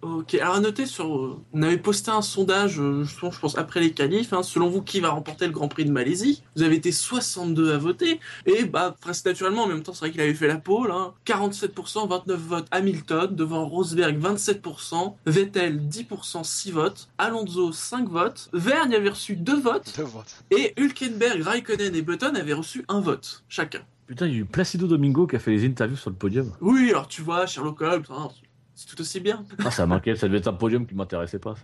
Ok, 0.03 0.35
alors 0.35 0.55
à 0.57 0.61
noter 0.61 0.87
sur. 0.87 1.39
On 1.53 1.63
avait 1.63 1.79
posté 1.79 2.11
un 2.11 2.23
sondage, 2.23 2.81
euh, 2.81 3.05
je 3.05 3.15
pense, 3.41 3.57
après 3.57 3.81
les 3.81 3.93
qualifs, 3.93 4.33
hein, 4.33 4.43
selon 4.43 4.69
vous, 4.69 4.83
qui 4.83 5.01
va 5.01 5.11
remporter 5.11 5.47
le 5.47 5.53
Grand 5.53 5.69
Prix 5.69 5.85
de 5.85 5.91
Malaisie? 5.93 6.43
Vous 6.57 6.63
avez 6.63 6.77
été 6.77 6.91
62 6.93 7.73
à 7.73 7.79
voter, 7.79 8.21
et 8.47 8.65
bah, 8.65 8.95
presque 9.01 9.27
naturellement, 9.27 9.65
en 9.65 9.67
même 9.67 9.83
temps, 9.83 9.93
c'est 9.93 10.01
vrai 10.01 10.11
qu'il 10.11 10.21
avait 10.21 10.35
fait 10.35 10.47
la 10.49 10.57
pole, 10.59 10.91
hein, 10.91 11.13
47%, 11.27 12.09
29 12.09 12.41
votes 12.41 12.67
Hamilton, 12.71 13.35
devant 13.35 13.67
Rosberg 13.67 14.19
27%, 14.19 15.15
Vettel 15.27 15.81
10%, 15.89 16.45
6 16.45 16.71
votes, 16.73 17.09
Alonso 17.19 17.73
5 17.73 18.09
votes, 18.09 18.49
Vergne 18.53 18.95
avait 18.95 19.11
reçu 19.11 19.37
2 19.37 19.61
votes, 19.61 19.93
Deux 19.97 20.05
votes. 20.05 20.45
et 20.51 20.73
Hülkenberg, 20.79 21.43
Raikkonen 21.43 21.95
et 21.95 22.03
Button 22.03 22.35
avaient 22.35 22.53
reçu 22.55 22.85
un 22.89 23.01
vote, 23.01 23.45
chacun. 23.49 23.81
Putain, 24.07 24.27
il 24.27 24.33
y 24.33 24.37
a 24.37 24.39
eu 24.41 24.45
Placido 24.45 24.87
Domingo 24.87 25.27
qui 25.27 25.37
a 25.37 25.39
fait 25.39 25.51
les 25.53 25.65
interviews 25.67 25.97
sur 25.97 26.11
le 26.11 26.17
podium. 26.17 26.53
Oui, 26.61 26.91
alors 26.91 27.09
tu 27.09 27.23
vois, 27.23 27.47
Sherlock 27.47 27.81
Holmes, 27.81 28.05
hein, 28.11 28.29
c'est 28.75 28.87
tout 28.87 29.01
aussi 29.01 29.21
bien. 29.21 29.45
Ah, 29.65 29.71
ça 29.71 29.87
manquait, 29.87 30.17
ça 30.17 30.27
devait 30.27 30.39
être 30.39 30.49
un 30.49 30.53
podium 30.55 30.87
qui 30.87 30.95
m'intéressait 30.95 31.39
pas. 31.39 31.55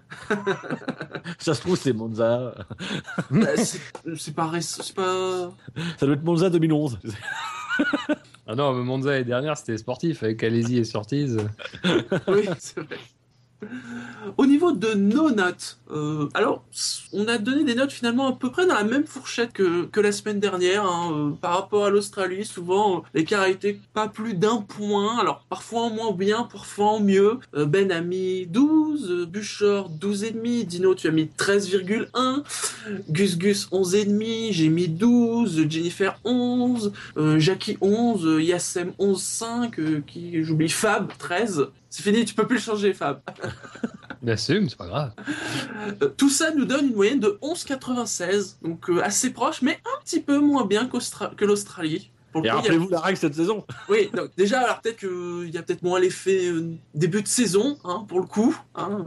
ça 1.38 1.54
se 1.54 1.60
trouve, 1.60 1.76
c'est 1.76 1.92
Monza. 1.92 2.54
Bah, 3.30 3.48
c'est 3.56 4.34
pas, 4.34 4.50
pas. 4.50 5.52
Ça 5.98 6.06
doit 6.06 6.14
être 6.14 6.24
Monza 6.24 6.50
2011. 6.50 6.98
Ah 8.46 8.54
non, 8.54 8.74
mais 8.74 8.82
Monza 8.82 9.10
l'année 9.10 9.24
dernière, 9.24 9.56
c'était 9.56 9.78
sportif 9.78 10.22
avec 10.22 10.42
Alési 10.42 10.78
et 10.78 10.84
Surtees. 10.84 11.36
Oui, 12.28 12.48
c'est 12.58 12.80
vrai. 12.80 12.98
Au 14.36 14.46
niveau 14.46 14.72
de 14.72 14.94
nos 14.94 15.30
notes, 15.30 15.78
euh, 15.90 16.28
alors 16.34 16.64
on 17.12 17.26
a 17.28 17.38
donné 17.38 17.64
des 17.64 17.74
notes 17.74 17.92
finalement 17.92 18.28
à 18.28 18.32
peu 18.32 18.50
près 18.50 18.66
dans 18.66 18.74
la 18.74 18.84
même 18.84 19.06
fourchette 19.06 19.52
que, 19.52 19.84
que 19.86 20.00
la 20.00 20.12
semaine 20.12 20.40
dernière. 20.40 20.84
hein, 20.84 21.12
euh, 21.12 21.30
par 21.30 21.52
rapport 21.54 21.84
à 21.84 21.90
l'Australie, 21.90 22.44
souvent 22.44 22.98
euh, 22.98 23.00
l'écart 23.14 23.44
été 23.46 23.80
pas 23.94 24.08
plus 24.08 24.34
d'un 24.34 24.58
point. 24.58 25.18
Alors 25.18 25.44
parfois 25.48 25.90
moins 25.90 26.12
bien, 26.12 26.44
parfois 26.44 26.86
en 26.92 27.00
mieux. 27.00 27.38
Euh, 27.54 27.66
ben 27.66 27.90
a 27.92 28.00
mis 28.00 28.46
12, 28.46 29.10
euh, 29.10 29.26
Buchor 29.26 29.90
12,5, 29.90 30.64
Dino 30.66 30.94
tu 30.94 31.08
as 31.08 31.10
mis 31.10 31.30
13,1, 31.38 32.42
Gus 33.10 33.38
Gus 33.38 33.68
11,5, 33.70 34.52
j'ai 34.52 34.68
mis 34.68 34.88
12, 34.88 35.68
Jennifer 35.68 36.18
11, 36.24 36.92
euh, 37.16 37.38
Jackie 37.38 37.76
11, 37.80 38.26
euh, 38.26 38.42
Yassem 38.42 38.92
11,5, 38.98 39.78
euh, 39.78 40.02
qui 40.06 40.42
j'oublie 40.44 40.68
Fab 40.68 41.10
13. 41.18 41.68
C'est 41.90 42.02
fini, 42.02 42.24
tu 42.24 42.34
peux 42.34 42.46
plus 42.46 42.56
le 42.56 42.62
changer, 42.62 42.94
Fab. 42.94 43.20
Assume, 44.26 44.68
c'est 44.68 44.76
pas 44.78 44.86
grave. 44.86 45.12
Euh, 46.02 46.08
tout 46.16 46.30
ça 46.30 46.52
nous 46.52 46.64
donne 46.64 46.86
une 46.88 46.94
moyenne 46.94 47.20
de 47.20 47.38
11,96, 47.42 48.56
donc 48.62 48.88
euh, 48.90 49.02
assez 49.02 49.30
proche, 49.30 49.62
mais 49.62 49.80
un 49.84 50.04
petit 50.04 50.20
peu 50.20 50.38
moins 50.38 50.64
bien 50.66 50.88
que 50.88 51.44
l'Australie. 51.44 52.10
Et 52.36 52.46
y 52.46 52.48
a- 52.48 52.54
rappelez-vous 52.56 52.88
la 52.90 53.00
règle 53.00 53.18
cette 53.18 53.34
saison. 53.34 53.64
Oui, 53.88 54.08
donc 54.14 54.30
déjà, 54.36 54.60
alors 54.60 54.80
peut-être 54.82 54.98
qu'il 54.98 55.50
y 55.52 55.58
a 55.58 55.62
peut-être 55.62 55.82
moins 55.82 55.98
l'effet 55.98 56.46
euh, 56.46 56.74
début 56.94 57.22
de 57.22 57.28
saison, 57.28 57.76
hein, 57.82 58.04
pour 58.08 58.20
le 58.20 58.26
coup, 58.26 58.56
hein, 58.76 59.04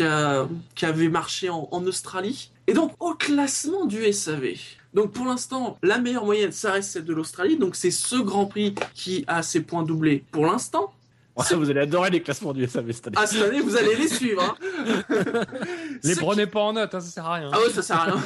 euh, 0.00 0.44
qui 0.76 0.84
avait 0.86 1.08
marché 1.08 1.48
en, 1.48 1.68
en 1.72 1.84
Australie. 1.86 2.52
Et 2.68 2.74
donc, 2.74 2.92
au 3.00 3.14
classement 3.14 3.86
du 3.86 4.12
SAV. 4.12 4.50
Donc 4.94 5.10
pour 5.12 5.26
l'instant, 5.26 5.76
la 5.82 5.98
meilleure 5.98 6.24
moyenne, 6.24 6.52
ça 6.52 6.70
reste 6.70 6.92
celle 6.92 7.04
de 7.04 7.12
l'Australie. 7.12 7.56
Donc 7.58 7.74
c'est 7.74 7.90
ce 7.90 8.14
Grand 8.16 8.46
Prix 8.46 8.76
qui 8.94 9.24
a 9.26 9.42
ses 9.42 9.60
points 9.62 9.82
doublés 9.82 10.22
pour 10.30 10.46
l'instant. 10.46 10.94
Ouais, 11.50 11.56
vous 11.56 11.68
allez 11.68 11.80
adorer 11.80 12.10
les 12.10 12.22
classements 12.22 12.52
du 12.52 12.64
SAV 12.66 12.92
cette 12.92 13.08
année. 13.08 13.16
Ah, 13.18 13.26
cette 13.26 13.42
année, 13.42 13.60
vous 13.60 13.76
allez 13.76 13.96
les 13.96 14.06
suivre. 14.08 14.56
hein. 14.60 15.04
Les 16.04 16.14
prenez 16.16 16.46
pas 16.46 16.60
en 16.60 16.74
note, 16.74 16.94
hein, 16.94 17.00
ça 17.00 17.08
sert 17.08 17.26
à 17.26 17.34
rien. 17.34 17.50
Ah 17.52 17.58
ouais, 17.58 17.70
ça 17.70 17.82
sert 17.82 17.96
à 17.96 18.04
rien. 18.04 18.22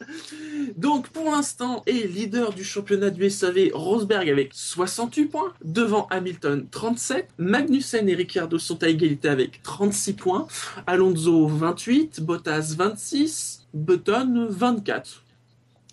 Donc 0.76 1.08
pour 1.08 1.30
l'instant 1.30 1.82
est 1.86 2.06
leader 2.06 2.52
du 2.52 2.64
championnat 2.64 3.10
du 3.10 3.28
SAV 3.28 3.70
Rosberg 3.74 4.28
avec 4.28 4.50
68 4.54 5.26
points, 5.26 5.52
devant 5.64 6.06
Hamilton 6.10 6.66
37, 6.70 7.28
Magnussen 7.38 8.08
et 8.08 8.14
Ricciardo 8.14 8.58
sont 8.58 8.82
à 8.82 8.88
égalité 8.88 9.28
avec 9.28 9.62
36 9.62 10.14
points, 10.14 10.46
Alonso 10.86 11.46
28, 11.46 12.22
Bottas 12.22 12.74
26, 12.76 13.66
Button 13.74 14.46
24. 14.48 15.21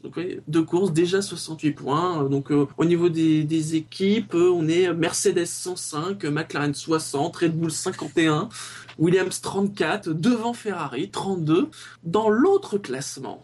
Donc 0.03 0.13
oui, 0.15 0.39
deux 0.47 0.63
courses, 0.63 0.93
déjà 0.93 1.21
68 1.21 1.71
points. 1.71 2.23
Donc 2.23 2.51
euh, 2.51 2.67
au 2.77 2.85
niveau 2.85 3.09
des, 3.09 3.75
équipes, 3.75 4.33
euh, 4.33 4.49
on 4.49 4.67
est 4.67 4.93
Mercedes 4.93 5.45
105, 5.45 6.23
McLaren 6.25 6.73
60, 6.73 7.35
Red 7.35 7.59
Bull 7.59 7.71
51, 7.71 8.49
Williams 8.97 9.41
34, 9.41 10.09
devant 10.13 10.53
Ferrari 10.53 11.09
32. 11.09 11.69
Dans 12.03 12.29
l'autre 12.29 12.77
classement, 12.77 13.43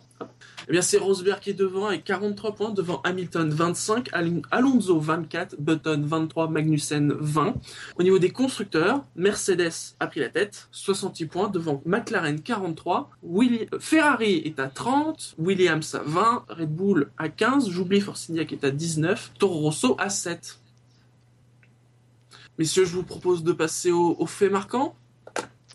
eh 0.67 0.71
bien 0.71 0.81
c'est 0.81 0.97
Rosberg 0.97 1.39
qui 1.39 1.51
est 1.51 1.53
devant 1.53 1.87
avec 1.87 2.03
43 2.03 2.55
points, 2.55 2.71
devant 2.71 3.01
Hamilton 3.03 3.49
25, 3.49 4.09
Al- 4.13 4.41
Alonso 4.51 4.99
24, 4.99 5.55
Button 5.59 6.01
23, 6.05 6.49
Magnussen 6.49 7.13
20. 7.19 7.53
Au 7.97 8.03
niveau 8.03 8.19
des 8.19 8.31
constructeurs, 8.31 9.03
Mercedes 9.15 9.95
a 9.99 10.07
pris 10.07 10.19
la 10.19 10.29
tête, 10.29 10.67
68 10.71 11.25
points, 11.27 11.47
devant 11.49 11.81
McLaren 11.85 12.41
43, 12.41 13.09
Willi- 13.23 13.67
Ferrari 13.79 14.41
est 14.45 14.59
à 14.59 14.67
30, 14.67 15.35
Williams 15.37 15.95
à 15.95 16.01
20, 16.03 16.45
Red 16.49 16.75
Bull 16.75 17.11
à 17.17 17.29
15, 17.29 17.69
j'oublie 17.69 18.01
Force 18.01 18.29
India 18.29 18.45
qui 18.45 18.55
est 18.55 18.63
à 18.65 18.71
19, 18.71 19.33
Toro 19.39 19.59
Rosso 19.59 19.95
à 19.99 20.09
7. 20.09 20.59
Messieurs, 22.57 22.85
je 22.85 22.93
vous 22.95 23.03
propose 23.03 23.43
de 23.43 23.51
passer 23.51 23.91
au, 23.91 24.15
au 24.17 24.25
fait 24.25 24.49
marquant. 24.49 24.95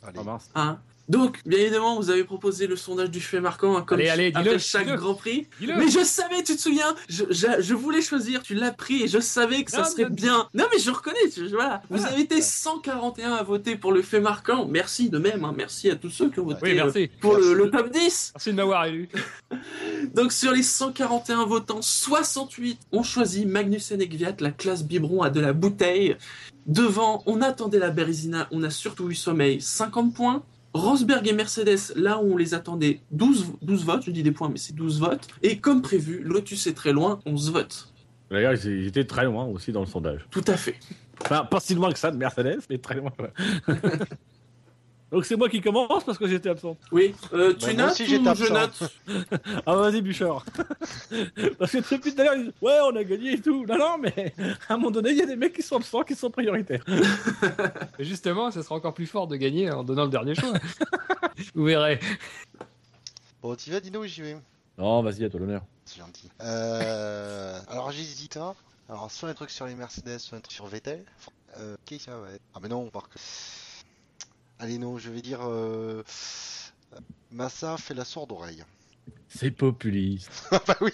Allez. 0.02 0.18
Ah 0.18 0.24
mince. 0.24 0.50
Hein? 0.54 0.78
Donc, 1.10 1.40
bien 1.44 1.58
évidemment, 1.58 1.96
vous 1.96 2.08
avez 2.10 2.22
proposé 2.22 2.68
le 2.68 2.76
sondage 2.76 3.10
du 3.10 3.20
fait 3.20 3.40
marquant, 3.40 3.76
hein, 3.76 3.82
comme 3.82 3.98
Allez, 3.98 4.10
allez, 4.10 4.32
après 4.32 4.60
chaque. 4.60 4.86
Grand 4.86 5.14
Prix. 5.14 5.48
Mais 5.60 5.88
je 5.88 6.04
savais, 6.04 6.44
tu 6.44 6.54
te 6.54 6.60
souviens 6.60 6.94
je, 7.08 7.24
je, 7.30 7.46
je 7.60 7.74
voulais 7.74 8.00
choisir, 8.00 8.42
tu 8.42 8.54
l'as 8.54 8.70
pris 8.70 9.02
et 9.02 9.08
je 9.08 9.18
savais 9.18 9.64
que 9.64 9.72
ça 9.72 9.78
Non, 9.78 9.84
serait 9.86 10.08
bien. 10.08 10.48
Non, 10.54 10.66
mais 10.72 10.78
je 10.78 10.88
reconnais, 10.92 11.28
tu- 11.34 11.48
voilà. 11.48 11.82
Vous 11.90 12.06
avez 12.06 12.20
été 12.20 12.40
141 12.40 13.32
à 13.32 13.42
voter 13.42 13.74
pour 13.74 13.90
le 13.90 14.02
fait 14.02 14.20
marquant. 14.20 14.66
Merci 14.68 15.10
de 15.10 15.18
même, 15.18 15.44
hein. 15.44 15.52
merci 15.56 15.90
à 15.90 15.96
tous 15.96 16.10
ceux 16.10 16.30
qui 16.30 16.38
ont 16.38 16.44
voté 16.44 16.60
Oui, 16.62 16.70
euh, 16.78 16.84
merci. 16.84 17.10
pour 17.20 17.36
le, 17.36 17.70
top 17.70 17.90
10. 17.90 18.32
Merci 18.36 18.50
de 18.50 18.54
m'avoir 18.54 18.84
élu. 18.84 19.08
Donc, 20.14 20.30
sur 20.30 20.52
les 20.52 20.62
141 20.62 21.44
votants, 21.44 21.82
68 21.82 22.78
ont 22.92 23.02
choisi 23.02 23.46
Magnussen 23.46 24.00
et 24.00 24.06
Gviat, 24.06 24.36
la 24.38 24.52
classe 24.52 24.84
biberon 24.84 25.22
à 25.22 25.30
de 25.30 25.40
la 25.40 25.52
bouteille. 25.52 26.16
Devant, 26.66 27.24
on 27.26 27.42
attendait 27.42 27.80
la 27.80 27.90
Bérésina, 27.90 28.46
on 28.52 28.62
a 28.62 28.70
surtout 28.70 29.10
eu 29.10 29.14
sommeil, 29.16 29.60
50 29.60 30.14
points. 30.14 30.44
Rosberg 30.72 31.26
et 31.26 31.32
Mercedes, 31.32 31.94
là 31.96 32.18
où 32.18 32.34
on 32.34 32.36
les 32.36 32.54
attendait, 32.54 33.00
12, 33.10 33.54
12 33.62 33.84
votes, 33.84 34.02
je 34.06 34.10
dis 34.10 34.22
des 34.22 34.30
points, 34.30 34.48
mais 34.48 34.58
c'est 34.58 34.74
12 34.74 35.00
votes. 35.00 35.26
Et 35.42 35.58
comme 35.58 35.82
prévu, 35.82 36.22
Lotus 36.22 36.66
est 36.66 36.74
très 36.74 36.92
loin, 36.92 37.18
11 37.26 37.52
votes. 37.52 37.92
D'ailleurs, 38.30 38.54
ils 38.54 38.86
étaient 38.86 39.04
très 39.04 39.24
loin 39.24 39.44
aussi 39.46 39.72
dans 39.72 39.80
le 39.80 39.86
sondage. 39.86 40.24
Tout 40.30 40.44
à 40.46 40.56
fait. 40.56 40.76
Enfin, 41.22 41.44
pas 41.44 41.60
si 41.60 41.74
loin 41.74 41.90
que 41.90 41.98
ça 41.98 42.10
de 42.10 42.16
Mercedes, 42.16 42.60
mais 42.70 42.78
très 42.78 42.94
loin. 42.96 43.12
Donc 45.12 45.24
c'est 45.24 45.34
moi 45.36 45.48
qui 45.48 45.60
commence 45.60 46.04
parce 46.04 46.18
que 46.18 46.26
j'étais 46.28 46.48
absent. 46.50 46.76
Oui, 46.92 47.14
euh, 47.32 47.52
tu 47.54 47.66
Bah, 47.66 47.72
notes 47.72 47.90
aussi, 47.92 48.02
ou 48.04 48.06
j'étais 48.06 48.34
je 48.34 48.52
note 48.52 48.82
Ah 49.66 49.74
vas-y 49.74 50.02
Bûcheur. 50.02 50.44
parce 51.58 51.72
que 51.72 51.78
depuis 51.94 52.14
tout 52.14 52.20
à 52.20 52.24
l'heure, 52.24 52.34
ils 52.36 52.44
disent 52.44 52.52
ouais 52.62 52.78
on 52.84 52.94
a 52.94 53.02
gagné 53.02 53.32
et 53.32 53.40
tout. 53.40 53.66
Non 53.66 53.76
non 53.76 53.98
mais 53.98 54.32
à 54.68 54.74
un 54.74 54.76
moment 54.76 54.90
donné 54.92 55.10
il 55.10 55.16
y 55.16 55.22
a 55.22 55.26
des 55.26 55.36
mecs 55.36 55.52
qui 55.52 55.62
sont 55.62 55.76
absents 55.76 56.02
qui 56.02 56.14
sont 56.14 56.30
prioritaires. 56.30 56.84
Et 57.98 58.04
justement, 58.04 58.50
ça 58.52 58.62
sera 58.62 58.76
encore 58.76 58.94
plus 58.94 59.06
fort 59.06 59.26
de 59.26 59.36
gagner 59.36 59.70
en 59.70 59.82
donnant 59.82 60.04
le 60.04 60.10
dernier 60.10 60.34
choix. 60.34 60.52
Vous 61.54 61.64
verrez. 61.64 61.98
Bon, 63.42 63.56
tu 63.56 63.70
vas, 63.70 63.80
Dino, 63.80 64.00
ou 64.02 64.06
j'y 64.06 64.22
vais 64.22 64.36
Non 64.78 65.02
vas-y 65.02 65.24
à 65.24 65.30
toi 65.30 65.40
l'honneur. 65.40 65.62
C'est 65.86 65.98
gentil. 65.98 66.30
Euh, 66.42 67.58
alors 67.68 67.90
j'hésite. 67.90 68.36
hein. 68.36 68.54
Alors 68.88 69.10
soit 69.10 69.28
un 69.28 69.34
truc 69.34 69.50
sur 69.50 69.66
les 69.66 69.74
Mercedes, 69.74 70.18
soit 70.18 70.38
un 70.38 70.40
truc 70.40 70.52
sur 70.52 70.66
Vettel. 70.66 71.04
Euh, 71.58 71.74
qui 71.84 71.98
ça 71.98 72.16
va 72.16 72.30
être 72.30 72.42
Ah 72.54 72.58
mais 72.62 72.68
non, 72.68 72.88
par 72.90 73.08
que. 73.08 73.18
Allez, 74.60 74.78
non, 74.78 74.96
je 74.98 75.10
vais 75.10 75.22
dire. 75.22 75.40
euh, 75.42 76.04
Massa 77.30 77.76
fait 77.78 77.94
la 77.94 78.04
sourde 78.04 78.30
oreille. 78.32 78.62
C'est 79.28 79.52
populiste. 79.52 80.30
Ah 80.52 80.60
bah 80.66 80.76
oui 80.80 80.92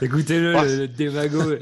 Écoutez-le, 0.00 0.52
le, 0.52 0.76
le 0.78 0.88
démago. 0.88 1.42
le 1.50 1.58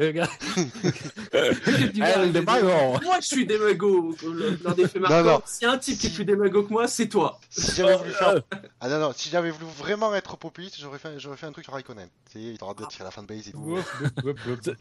démago. 2.31 2.69
Moi, 3.03 3.19
je 3.21 3.27
suis 3.27 3.45
démago 3.47 4.15
lors 4.62 4.75
des 4.77 4.87
faits 4.87 5.03
marquants. 5.03 5.43
S'il 5.45 5.67
y 5.67 5.71
a 5.71 5.73
un 5.73 5.79
type 5.79 5.99
qui 5.99 6.07
est 6.07 6.11
plus 6.11 6.25
démago 6.25 6.62
que 6.62 6.73
moi, 6.73 6.87
c'est 6.87 7.09
toi. 7.09 7.41
Si 7.51 7.75
j'avais 7.75 7.97
voulu 7.97 8.12
faire... 8.12 8.41
Ah 8.81 8.89
non, 8.89 8.99
non, 8.99 9.12
si 9.15 9.29
j'avais 9.29 9.51
voulu 9.51 9.67
vraiment 9.77 10.15
être 10.15 10.37
populiste, 10.37 10.77
j'aurais 10.81 10.99
fait, 10.99 11.19
j'aurais 11.19 11.37
fait 11.37 11.47
un 11.47 11.53
truc 11.53 11.65
sur 11.65 11.75
Raikkonen. 11.75 12.09
C'est 12.33 12.41
histoire 12.41 12.75
d'être 12.75 12.93
sur 12.93 13.05
la 13.05 13.11
fanbase 13.11 13.49
et 13.49 13.53
tout. 13.53 13.79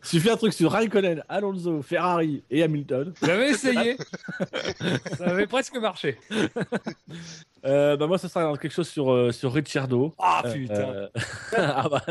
Suffit 0.03 0.29
un 0.29 0.37
truc 0.37 0.53
sur 0.53 0.71
Raikkonen, 0.71 1.23
Alonso, 1.27 1.81
Ferrari 1.81 2.43
et 2.49 2.63
Hamilton. 2.63 3.13
J'avais 3.21 3.49
essayé. 3.49 3.97
Ça 5.17 5.25
avait 5.25 5.47
presque 5.47 5.75
marché. 5.75 6.17
Euh, 7.65 7.97
bah 7.97 8.07
moi, 8.07 8.17
ça 8.17 8.29
sera 8.29 8.57
quelque 8.57 8.71
chose 8.71 8.87
sur, 8.87 9.11
euh, 9.11 9.31
sur 9.31 9.53
Ricciardo. 9.53 9.98
Ah 10.19 10.41
Euh, 10.45 10.53
putain. 10.53 10.89
euh, 10.89 11.07
ah 11.57 11.87
bah, 11.89 12.03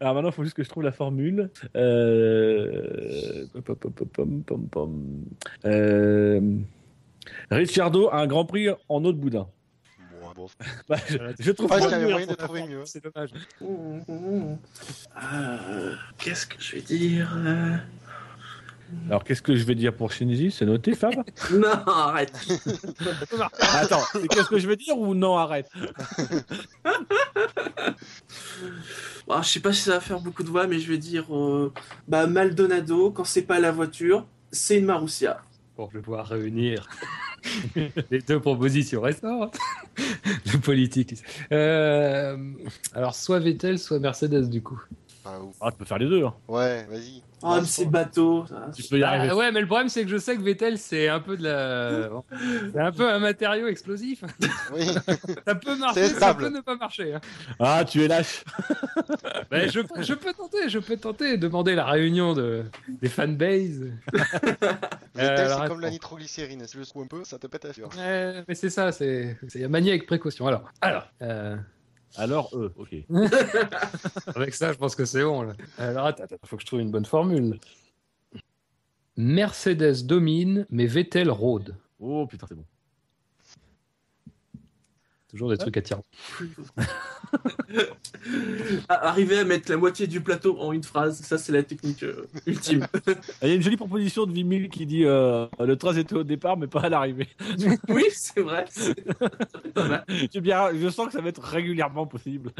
Alors 0.00 0.14
maintenant, 0.14 0.30
il 0.30 0.34
faut 0.34 0.44
juste 0.44 0.56
que 0.56 0.64
je 0.64 0.68
trouve 0.68 0.82
la 0.82 0.92
formule. 0.92 1.50
Euh... 1.76 3.46
pom, 3.64 3.74
pom, 3.76 3.92
pom, 3.92 4.08
pom, 4.08 4.42
pom, 4.42 4.68
pom. 4.68 5.24
Euh... 5.64 6.40
Ricciardo 7.50 8.08
a 8.08 8.18
un 8.20 8.26
Grand 8.26 8.44
Prix 8.44 8.68
en 8.88 9.04
eau 9.04 9.12
de 9.12 9.18
boudin. 9.18 9.46
Bah, 10.88 10.96
je, 11.08 11.18
je 11.38 11.50
trouve 11.50 11.70
Ah, 11.72 11.78
pas 11.80 11.98
moyen 11.98 12.26
de 12.26 12.34
trouver 12.34 12.66
mieux. 12.66 12.82
C'est 12.86 13.02
dommage. 13.04 13.30
Euh, 13.62 14.46
Qu'est-ce 16.18 16.46
que 16.46 16.56
je 16.58 16.76
vais 16.76 16.82
dire 16.82 17.30
euh, 17.36 17.76
Alors, 19.08 19.24
qu'est-ce 19.24 19.42
que 19.42 19.54
je 19.56 19.64
vais 19.64 19.74
dire 19.74 19.94
pour 19.94 20.12
Shinji? 20.12 20.50
C'est 20.50 20.66
noté, 20.66 20.94
Fab? 20.94 21.14
Non, 21.52 21.68
arrête. 21.86 22.32
Attends, 23.74 24.02
c'est 24.12 24.28
qu'est-ce 24.28 24.48
que 24.48 24.58
je 24.58 24.66
vais 24.68 24.76
dire 24.76 24.96
ou 24.98 25.14
non 25.14 25.36
Arrête? 25.36 25.68
Ah, 29.32 29.42
je 29.42 29.48
sais 29.48 29.60
pas 29.60 29.72
si 29.72 29.82
ça 29.82 29.92
va 29.92 30.00
faire 30.00 30.18
beaucoup 30.20 30.42
de 30.42 30.48
voix, 30.48 30.66
mais 30.66 30.80
je 30.80 30.90
vais 30.90 30.98
dire 30.98 31.24
euh, 31.34 31.72
bah, 32.08 32.26
Maldonado, 32.26 33.12
quand 33.12 33.24
c'est 33.24 33.42
pas 33.42 33.60
la 33.60 33.70
voiture, 33.70 34.26
c'est 34.50 34.78
une 34.78 34.86
Marussia. 34.86 35.40
Bon, 35.76 35.88
je 35.92 35.98
vais 35.98 36.02
pouvoir 36.02 36.26
réunir 36.26 36.88
les 38.10 38.18
deux 38.26 38.40
propositions 38.40 39.00
restantes. 39.02 39.56
Le 40.52 40.58
politique. 40.58 41.14
Euh, 41.52 42.36
alors, 42.94 43.14
soit 43.14 43.38
Vettel, 43.38 43.78
soit 43.78 44.00
Mercedes, 44.00 44.48
du 44.50 44.62
coup. 44.62 44.80
Ah. 45.24 45.38
Ah, 45.60 45.70
tu 45.70 45.78
peux 45.78 45.84
faire 45.84 45.98
les 45.98 46.08
deux. 46.08 46.24
hein. 46.24 46.34
Ouais, 46.48 46.84
vas-y. 46.90 47.22
Ah, 47.42 47.58
mais 47.60 47.66
c'est 47.66 47.86
bateau. 47.86 48.44
Tu 48.74 48.82
peux 48.84 48.98
y 48.98 49.02
Ah, 49.02 49.10
arriver. 49.12 49.34
ouais, 49.34 49.50
mais 49.52 49.60
le 49.60 49.66
problème, 49.66 49.88
c'est 49.88 50.02
que 50.04 50.08
je 50.10 50.18
sais 50.18 50.36
que 50.36 50.42
Vettel, 50.42 50.76
c'est 50.78 51.08
un 51.08 51.20
peu 51.20 51.36
de 51.36 51.44
la. 51.44 52.08
bon, 52.08 52.24
c'est 52.74 52.80
un 52.80 52.92
peu 52.92 53.08
un 53.10 53.18
matériau 53.18 53.66
explosif. 53.66 54.22
Oui. 54.74 54.86
Ça 55.46 55.54
peut 55.54 55.76
marcher, 55.76 56.06
ça 56.08 56.34
peut 56.34 56.48
ne 56.48 56.60
pas 56.60 56.76
marcher. 56.76 57.14
hein. 57.14 57.20
Ah, 57.58 57.84
tu 57.84 58.02
es 58.04 58.08
lâche. 58.08 58.44
Mais 59.50 59.68
je, 59.68 59.80
je 60.00 60.14
peux 60.14 60.32
tenter, 60.32 60.68
je 60.68 60.78
peux 60.78 60.96
tenter. 60.96 61.36
Demander 61.38 61.74
la 61.74 61.86
réunion 61.86 62.34
de, 62.34 62.64
des 63.00 63.08
fanbases. 63.08 63.82
Vettel, 65.14 65.48
c'est 65.48 65.68
comme 65.68 65.80
la 65.80 65.90
nitroglycérine. 65.90 66.66
Si 66.66 66.84
secoues 66.84 67.02
un 67.02 67.06
peu, 67.06 67.24
ça 67.24 67.38
te 67.38 67.46
pète 67.46 67.66
figure. 67.72 67.90
Ouais, 67.96 68.44
mais 68.46 68.54
c'est 68.54 68.70
ça, 68.70 68.92
c'est 68.92 69.36
c'est 69.48 69.64
à 69.64 69.68
manier 69.68 69.90
avec 69.90 70.06
précaution. 70.06 70.46
Alors, 70.46 70.70
alors 70.80 71.08
euh, 71.22 71.56
Alors, 72.16 72.50
eux, 72.54 72.72
ok. 72.76 72.94
avec 74.34 74.54
ça, 74.54 74.72
je 74.72 74.78
pense 74.78 74.94
que 74.94 75.04
c'est 75.04 75.22
bon. 75.22 75.42
Là. 75.42 75.52
Alors, 75.78 76.06
attends, 76.06 76.24
attends, 76.24 76.36
faut 76.44 76.56
que 76.56 76.62
je 76.62 76.66
trouve 76.66 76.80
une 76.80 76.90
bonne 76.90 77.04
formule. 77.04 77.58
Mercedes 79.16 80.06
domine, 80.06 80.66
mais 80.70 80.86
Vettel 80.86 81.30
rôde. 81.30 81.76
Oh 81.98 82.26
putain, 82.26 82.46
c'est 82.48 82.54
bon. 82.54 82.64
Toujours 85.30 85.50
des 85.50 85.56
trucs 85.58 85.76
attirants. 85.76 86.04
Ah, 88.88 89.08
Arriver 89.08 89.38
à 89.38 89.44
mettre 89.44 89.70
la 89.70 89.76
moitié 89.76 90.06
du 90.06 90.20
plateau 90.20 90.58
en 90.58 90.72
une 90.72 90.82
phrase, 90.82 91.20
ça 91.22 91.38
c'est 91.38 91.52
la 91.52 91.62
technique 91.62 92.02
euh, 92.02 92.26
ultime. 92.46 92.86
Il 93.42 93.48
y 93.48 93.52
a 93.52 93.54
une 93.54 93.62
jolie 93.62 93.76
proposition 93.76 94.26
de 94.26 94.32
Vimil 94.32 94.68
qui 94.68 94.84
dit 94.84 95.04
euh, 95.04 95.46
le 95.58 95.76
train 95.76 95.94
était 95.94 96.14
au 96.16 96.24
départ, 96.24 96.56
mais 96.56 96.66
pas 96.66 96.80
à 96.80 96.88
l'arrivée. 96.88 97.28
oui, 97.88 98.04
c'est 98.12 98.40
vrai. 98.40 98.64
c'est 98.68 98.94
pas 99.72 99.88
mal. 99.88 100.04
J'ai 100.32 100.40
bien, 100.40 100.68
je 100.74 100.88
sens 100.90 101.06
que 101.06 101.12
ça 101.12 101.20
va 101.20 101.28
être 101.28 101.42
régulièrement 101.42 102.06
possible. 102.06 102.50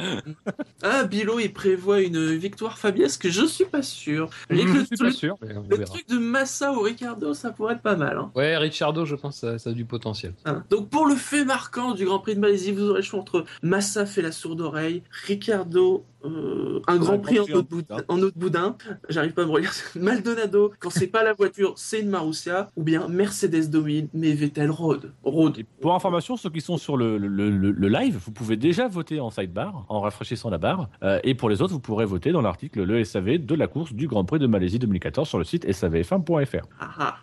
Ah, 0.83 1.05
Bilo, 1.05 1.39
il 1.41 1.53
prévoit 1.53 2.01
une 2.01 2.35
victoire 2.37 2.79
fabiesque, 2.79 3.29
je 3.29 3.45
suis 3.45 3.65
pas 3.67 3.83
sûr. 3.83 4.31
Les- 4.49 4.63
je 4.63 4.73
le, 4.73 4.85
suis 4.85 4.97
pas 4.97 5.11
sûr, 5.11 5.37
mais 5.43 5.55
le 5.55 5.77
verra. 5.77 5.85
truc 5.85 6.09
de 6.09 6.19
Massa 6.19 6.73
ou 6.73 6.81
Ricardo, 6.81 7.35
ça 7.35 7.51
pourrait 7.51 7.75
être 7.75 7.83
pas 7.83 7.97
mal. 7.97 8.17
Hein. 8.17 8.31
Ouais, 8.35 8.57
Ricciardo, 8.57 9.05
je 9.05 9.17
pense, 9.17 9.37
ça, 9.39 9.59
ça 9.59 9.71
a 9.71 9.73
du 9.73 9.85
potentiel. 9.85 10.33
Hein. 10.45 10.65
Donc 10.71 10.89
pour 10.89 11.07
le 11.07 11.17
fait 11.17 11.45
marquant 11.45 11.93
du 11.95 12.05
Grand 12.05 12.21
Prix 12.21 12.35
de 12.37 12.41
Malaisie, 12.41 12.60
vous 12.73 12.91
aurez 12.91 13.01
le 13.01 13.05
choix 13.05 13.21
entre 13.21 13.45
Massa 13.63 14.07
fait 14.07 14.23
la 14.23 14.33
sourde 14.33 14.61
oreille, 14.61 15.03
Ricardo 15.27 16.05
euh, 16.25 16.81
un 16.87 16.97
Grand 16.99 17.19
Prix 17.19 17.41
en 17.41 17.45
de 17.47 17.61
boudin, 17.63 17.97
en 18.09 18.77
j'arrive 19.09 19.33
pas 19.33 19.43
à 19.43 19.47
me 19.47 19.51
relire, 19.51 19.73
Maldonado 19.97 20.73
quand 20.79 20.91
c'est 20.91 21.07
pas 21.07 21.23
la 21.23 21.33
voiture 21.33 21.75
c'est 21.77 22.01
une 22.01 22.11
Marussia, 22.11 22.71
ou 22.77 22.83
bien 22.83 23.09
Mercedes 23.09 23.69
domine 23.71 24.09
mais 24.15 24.33
Vettel. 24.33 24.71
Rôde. 24.71 25.13
Et 25.59 25.65
pour 25.65 25.95
information, 25.95 26.37
ceux 26.37 26.51
qui 26.51 26.61
sont 26.61 26.77
sur 26.79 26.97
le, 26.97 27.19
le, 27.19 27.29
le- 27.51 27.71
le 27.73 27.89
live, 27.89 28.19
vous 28.25 28.33
pouvez 28.33 28.57
déjà 28.57 28.89
voter 28.89 29.21
en 29.21 29.31
sidebar, 29.31 29.85
en 29.89 30.01
rafraîchissant 30.01 30.51
la 30.51 30.59
barre. 30.59 30.89
Euh, 31.03 31.19
et 31.25 31.35
pour 31.35 31.49
les 31.51 31.61
autres, 31.63 31.73
vous 31.73 31.81
pourrez 31.81 32.05
voter 32.05 32.33
dans 32.33 32.41
l'article 32.41 32.83
le 32.83 33.03
SAV 33.05 33.39
de 33.39 33.55
la 33.55 33.67
course 33.67 33.93
du 33.93 34.07
Grand 34.07 34.25
Prix 34.25 34.39
de 34.39 34.47
Malaisie 34.47 34.79
2014 34.79 35.29
sur 35.29 35.39
le 35.39 35.45
site 35.45 35.67
savf1.fr. 35.67 36.65
Ah, 36.79 36.91
ah. 36.99 37.17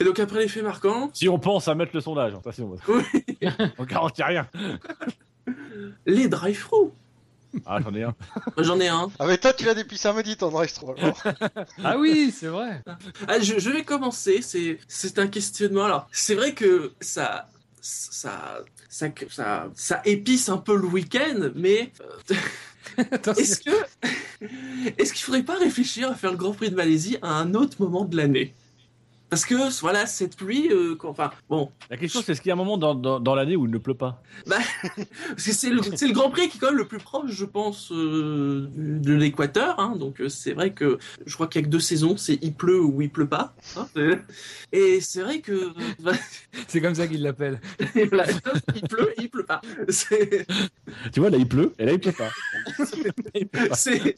Et 0.00 0.04
donc 0.04 0.18
après 0.18 0.40
les 0.40 0.48
faits 0.48 0.62
marquants, 0.64 1.10
Si 1.12 1.28
on 1.28 1.38
pense 1.38 1.68
à 1.68 1.74
mettre 1.74 1.92
le 1.94 2.00
sondage, 2.00 2.34
attention, 2.34 2.74
oui, 2.88 3.02
on 3.78 3.84
garantit 3.84 4.22
rien. 4.22 4.46
les 6.06 6.28
drive-through. 6.28 6.90
Ah, 7.66 7.78
j'en 7.82 7.94
ai 7.94 8.02
un. 8.02 8.14
J'en 8.58 8.80
ai 8.80 8.88
un. 8.88 9.08
Ah 9.18 9.26
mais 9.26 9.38
toi 9.38 9.52
tu 9.52 9.64
l'as 9.64 9.74
depuis 9.74 9.96
samedi 9.98 10.36
ton 10.36 10.48
alors. 10.48 11.22
Ah 11.82 11.98
oui, 11.98 12.34
c'est 12.36 12.46
vrai. 12.48 12.82
Ah, 13.28 13.40
je, 13.40 13.58
je 13.58 13.70
vais 13.70 13.84
commencer. 13.84 14.40
C'est 14.42 14.78
c'est 14.88 15.18
un 15.18 15.26
questionnement. 15.28 15.84
Alors, 15.84 16.08
c'est 16.12 16.34
vrai 16.34 16.54
que 16.54 16.92
ça 17.00 17.48
ça 17.80 18.60
ça 18.88 19.08
ça, 19.30 19.68
ça 19.74 20.02
épice 20.04 20.48
un 20.48 20.58
peu 20.58 20.76
le 20.76 20.86
week-end, 20.86 21.50
mais 21.54 21.92
euh, 22.30 22.34
est-ce 23.36 23.60
que 23.60 23.70
est-ce 24.98 25.12
qu'il 25.12 25.22
faudrait 25.24 25.42
pas 25.42 25.56
réfléchir 25.58 26.10
à 26.10 26.14
faire 26.14 26.30
le 26.30 26.36
Grand 26.36 26.52
Prix 26.52 26.70
de 26.70 26.76
Malaisie 26.76 27.18
à 27.22 27.28
un 27.28 27.54
autre 27.54 27.76
moment 27.80 28.04
de 28.04 28.16
l'année? 28.16 28.54
Parce 29.34 29.46
que 29.46 29.80
voilà, 29.80 30.06
cette 30.06 30.36
pluie, 30.36 30.68
euh, 30.70 30.94
quand- 30.94 31.08
enfin 31.10 31.32
bon, 31.48 31.72
La 31.90 31.96
question, 31.96 32.22
c'est 32.24 32.30
est-ce 32.30 32.40
qu'il 32.40 32.50
y 32.50 32.52
a 32.52 32.54
un 32.54 32.56
moment 32.56 32.78
dans, 32.78 32.94
dans, 32.94 33.18
dans 33.18 33.34
l'année 33.34 33.56
où 33.56 33.64
il 33.66 33.70
ne 33.72 33.78
pleut 33.78 33.94
pas? 33.96 34.22
Que 34.46 35.40
c'est 35.52 35.70
le, 35.70 35.80
c'est 35.96 36.06
le 36.06 36.12
Grand 36.12 36.30
Prix 36.30 36.48
qui 36.48 36.58
est 36.58 36.60
quand 36.60 36.68
même 36.68 36.76
le 36.78 36.86
plus 36.86 36.98
proche, 36.98 37.32
je 37.32 37.44
pense, 37.44 37.90
euh, 37.90 38.68
de 38.76 39.12
l'équateur. 39.12 39.80
Hein, 39.80 39.96
donc 39.98 40.20
euh, 40.20 40.28
c'est 40.28 40.52
vrai 40.52 40.72
que 40.72 40.98
je 41.26 41.34
crois 41.34 41.48
qu'il 41.48 41.60
y 41.60 41.64
a 41.64 41.66
que 41.66 41.70
deux 41.72 41.80
saisons, 41.80 42.16
c'est 42.16 42.38
il 42.42 42.54
pleut 42.54 42.80
ou 42.80 43.02
il 43.02 43.10
pleut 43.10 43.26
pas. 43.26 43.54
hein. 43.76 43.88
et 44.72 45.00
c'est 45.00 45.22
vrai 45.22 45.40
que 45.40 45.72
bah, 46.00 46.12
C'est 46.68 46.80
comme 46.80 46.94
ça 46.94 47.08
qu'il 47.08 47.22
l'appelle. 47.22 47.60
Voilà, 48.10 48.26
il 48.76 48.82
pleut, 48.82 49.14
il 49.18 49.28
pleut 49.30 49.44
pas. 49.44 49.60
Tu 51.12 51.20
vois, 51.20 51.30
là, 51.30 51.38
il 51.38 51.48
pleut, 51.48 51.72
et 51.78 51.86
là, 51.86 51.92
il 51.92 51.98
pleut 52.00 52.12
pas. 52.12 52.30
c'est, 53.74 54.16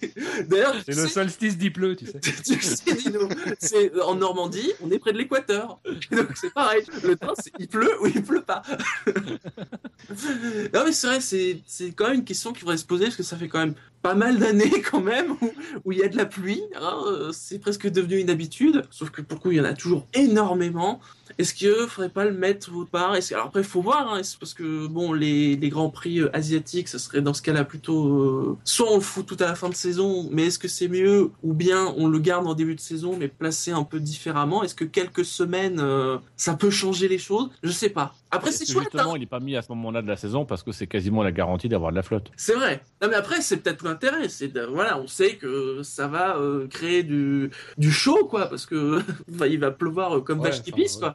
d'ailleurs, 0.49 0.75
tu 0.85 0.93
C'est 0.93 1.01
le 1.03 1.09
solstice 1.09 1.57
d'il 1.57 1.73
pleut, 1.73 1.97
tu 1.97 2.07
sais. 2.07 2.21
tu 2.21 2.61
sais, 2.61 2.95
Dino, 2.95 3.29
c'est 3.59 3.99
en 4.03 4.15
Normandie, 4.17 4.73
on 4.83 4.91
est 4.91 4.99
près 5.07 5.12
de 5.12 5.19
l'équateur. 5.19 5.78
Donc 6.11 6.31
c'est 6.35 6.53
pareil. 6.53 6.85
Le 7.05 7.16
temps, 7.16 7.35
c'est 7.39 7.53
il 7.59 7.69
pleut 7.69 8.03
ou 8.03 8.07
il 8.07 8.23
pleut 8.23 8.43
pas. 8.43 8.62
non 9.07 10.85
mais 10.85 10.93
c'est 10.93 11.07
vrai, 11.07 11.20
c'est, 11.20 11.62
c'est 11.66 11.93
quand 11.93 12.09
même 12.09 12.16
une 12.16 12.24
question 12.24 12.53
qu'il 12.53 12.61
faudrait 12.61 12.77
se 12.77 12.85
poser 12.85 13.05
parce 13.05 13.16
que 13.16 13.23
ça 13.23 13.37
fait 13.37 13.49
quand 13.49 13.61
même 13.61 13.74
pas 14.02 14.14
mal 14.14 14.39
d'années 14.39 14.81
quand 14.90 15.01
même 15.01 15.36
où, 15.85 15.93
il 15.93 15.98
y 15.98 16.02
a 16.02 16.09
de 16.09 16.16
la 16.16 16.27
pluie. 16.27 16.62
hein, 16.81 16.98
euh, 17.06 17.31
c'est 17.32 17.59
presque 17.59 17.89
devenu 17.90 18.18
une 18.18 18.31
habitude. 18.31 18.82
Sauf 18.90 19.10
que 19.10 19.23
pour 19.23 19.36
le 19.39 19.43
coup, 19.43 19.51
il 19.52 19.59
y 19.59 19.60
en 19.60 19.64
a 19.64 19.73
toujours 19.74 20.06
énormément. 20.14 21.01
Est-ce 21.39 21.55
qu'il 21.55 21.73
faudrait 21.89 22.09
pas 22.09 22.24
le 22.24 22.32
mettre 22.32 22.74
autre 22.74 22.89
part? 22.90 23.14
Est-ce 23.16 23.31
que- 23.31 23.35
Alors 23.35 23.48
après, 23.48 23.60
il 23.60 23.66
faut 23.66 23.82
voir, 23.82 24.14
hein, 24.14 24.20
parce 24.40 24.55
que 24.55 24.86
bon, 24.86 25.12
les, 25.12 25.56
les 25.56 25.68
grands 25.68 25.90
prix 25.90 26.20
euh, 26.20 26.31
asiatiques, 26.35 26.89
ce 26.89 26.98
serait 26.98 27.20
dans 27.20 27.35
ce 27.35 27.43
cas-là 27.43 27.64
plutôt 27.64 28.06
euh, 28.09 28.56
soit 28.64 28.90
on 28.90 28.97
le 28.97 29.01
fout 29.02 29.27
tout 29.27 29.36
à 29.40 29.47
la 29.47 29.55
fin 29.55 29.68
de 29.68 29.74
saison, 29.74 30.28
mais 30.31 30.47
est-ce 30.47 30.59
que 30.59 30.68
c'est 30.68 30.89
mieux? 30.89 31.31
Ou 31.43 31.52
bien 31.52 31.93
on 31.97 32.06
le 32.06 32.18
garde 32.20 32.47
en 32.47 32.55
début 32.55 32.74
de 32.74 32.81
saison, 32.81 33.16
mais 33.18 33.28
placé 33.28 33.73
un 33.73 33.82
peu 33.85 33.98
différemment? 34.01 34.62
Est-ce 34.62 34.74
que 34.74 34.85
quelques 34.85 35.24
semaines, 35.24 35.81
euh, 35.81 36.16
ça 36.36 36.55
peut 36.55 36.70
changer 36.70 37.09
les 37.09 37.18
choses? 37.18 37.51
Je 37.62 37.70
sais 37.73 37.90
pas. 37.90 38.14
Après, 38.31 38.51
c'est 38.52 38.64
que 38.64 38.73
chouette. 38.73 38.89
Justement, 38.93 39.12
hein. 39.12 39.16
il 39.16 39.20
n'est 39.20 39.27
pas 39.27 39.40
mis 39.40 39.56
à 39.56 39.62
ce 39.62 39.68
moment-là 39.70 40.02
de 40.02 40.09
la 40.09 40.16
saison 40.16 40.44
parce 40.44 40.62
que 40.62 40.73
c'est 40.73 40.86
quasiment 40.86 41.23
la 41.23 41.32
garantie 41.32 41.68
d'avoir 41.68 41.90
de 41.90 41.97
la 41.97 42.02
flotte. 42.02 42.31
C'est 42.36 42.55
vrai. 42.55 42.82
Non 43.02 43.09
mais 43.09 43.14
après 43.14 43.40
c'est 43.40 43.59
peut-être 43.59 43.85
l'intérêt, 43.87 44.29
c'est 44.29 44.57
voilà, 44.59 44.99
on 44.99 45.07
sait 45.07 45.37
que 45.37 45.83
ça 45.83 46.09
va 46.09 46.37
euh, 46.37 46.67
créer 46.69 47.03
du 47.03 47.51
du 47.79 47.91
chaud 47.91 48.27
quoi 48.27 48.47
parce 48.47 48.67
que 48.67 49.01
il 49.49 49.59
va 49.59 49.71
pleuvoir 49.71 50.19
euh, 50.19 50.21
comme 50.21 50.43
vache 50.43 50.63
qui 50.63 50.73
pisse 50.73 50.97
quoi. 50.97 51.15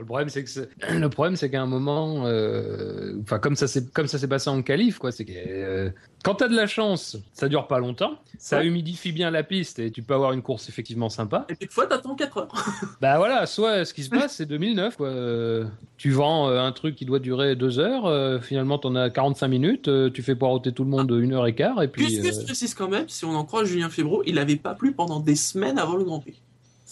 Le 0.00 0.06
problème, 0.06 0.28
c'est 0.28 0.44
que 0.44 0.50
le 0.98 1.08
problème, 1.08 1.36
c'est 1.36 1.50
qu'à 1.50 1.62
un 1.62 1.66
moment, 1.66 2.24
euh, 2.26 3.14
enfin 3.22 3.38
comme 3.38 3.56
ça 3.56 3.66
s'est 3.68 3.86
comme 3.92 4.06
ça 4.08 4.18
s'est 4.18 4.28
passé 4.28 4.50
en 4.50 4.60
qualif, 4.62 4.98
quoi, 4.98 5.12
c'est 5.12 5.24
que 5.24 5.32
euh, 5.36 5.90
quand 6.24 6.36
t'as 6.36 6.48
de 6.48 6.56
la 6.56 6.66
chance, 6.66 7.16
ça 7.32 7.48
dure 7.48 7.66
pas 7.66 7.78
longtemps, 7.78 8.18
ça 8.38 8.58
Ouais. 8.58 8.66
humidifie 8.66 9.12
bien 9.12 9.30
la 9.30 9.42
piste 9.42 9.78
et 9.78 9.90
tu 9.90 10.02
peux 10.02 10.14
avoir 10.14 10.32
une 10.32 10.42
course 10.42 10.68
effectivement 10.68 11.08
sympa. 11.10 11.44
Et 11.48 11.54
puis, 11.54 11.66
des 11.66 11.72
fois, 11.72 11.86
t'attends 11.86 12.14
4 12.14 12.38
heures. 12.38 12.48
Bah 13.00 13.18
voilà, 13.18 13.46
soit 13.46 13.84
ce 13.84 13.92
qui 13.94 14.02
se 14.04 14.10
passe, 14.10 14.36
c'est 14.36 14.46
2009, 14.46 14.96
quoi. 14.96 15.08
Euh, 15.08 15.64
tu 15.96 16.10
vends 16.10 16.48
un 16.48 16.72
truc 16.72 16.96
qui 16.96 17.04
doit 17.04 17.18
durer 17.18 17.54
deux 17.56 17.78
heures, 17.78 18.42
finalement 18.42 18.78
t'en 18.78 18.94
as 18.96 19.10
45 19.10 19.48
minutes, 19.48 19.90
tu 20.12 20.22
fais 20.22 20.34
poireauter 20.34 20.72
tout 20.72 20.84
le 20.84 20.90
monde 20.90 21.10
une 21.10 21.32
heure 21.32 21.46
et 21.46 21.54
quart, 21.54 21.82
et 21.82 21.88
puis 21.88 22.04
Gus 22.20 22.38
euh, 22.38 22.44
précise 22.44 22.74
quand 22.74 22.88
même, 22.88 23.08
si 23.08 23.24
on 23.24 23.34
en 23.34 23.44
croit 23.44 23.64
Julien 23.64 23.88
Febro, 23.88 24.22
il 24.26 24.38
avait 24.38 24.56
pas 24.56 24.74
plu 24.74 24.92
pendant 24.92 25.20
des 25.20 25.36
semaines 25.36 25.78
avant 25.78 25.96
le 25.96 26.04
Grand 26.04 26.20
Prix. 26.20 26.40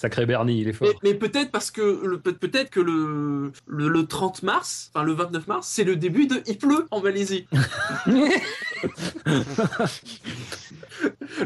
Sacré 0.02 0.26
Bernie, 0.26 0.60
il 0.60 0.68
est 0.68 0.72
fort. 0.72 0.88
Mais, 1.02 1.10
mais 1.10 1.14
peut-être 1.14 1.50
parce 1.52 1.70
que 1.70 2.16
peut-être 2.16 2.70
que 2.70 2.80
le, 2.80 3.52
le 3.66 3.88
le 3.88 4.06
30 4.06 4.42
mars, 4.42 4.90
enfin 4.94 5.04
le 5.04 5.12
29 5.12 5.46
mars, 5.46 5.66
c'est 5.68 5.84
le 5.84 5.94
début 5.96 6.26
de 6.26 6.42
il 6.46 6.58
pleut 6.58 6.86
en 6.90 7.00
Malaisie. 7.00 7.46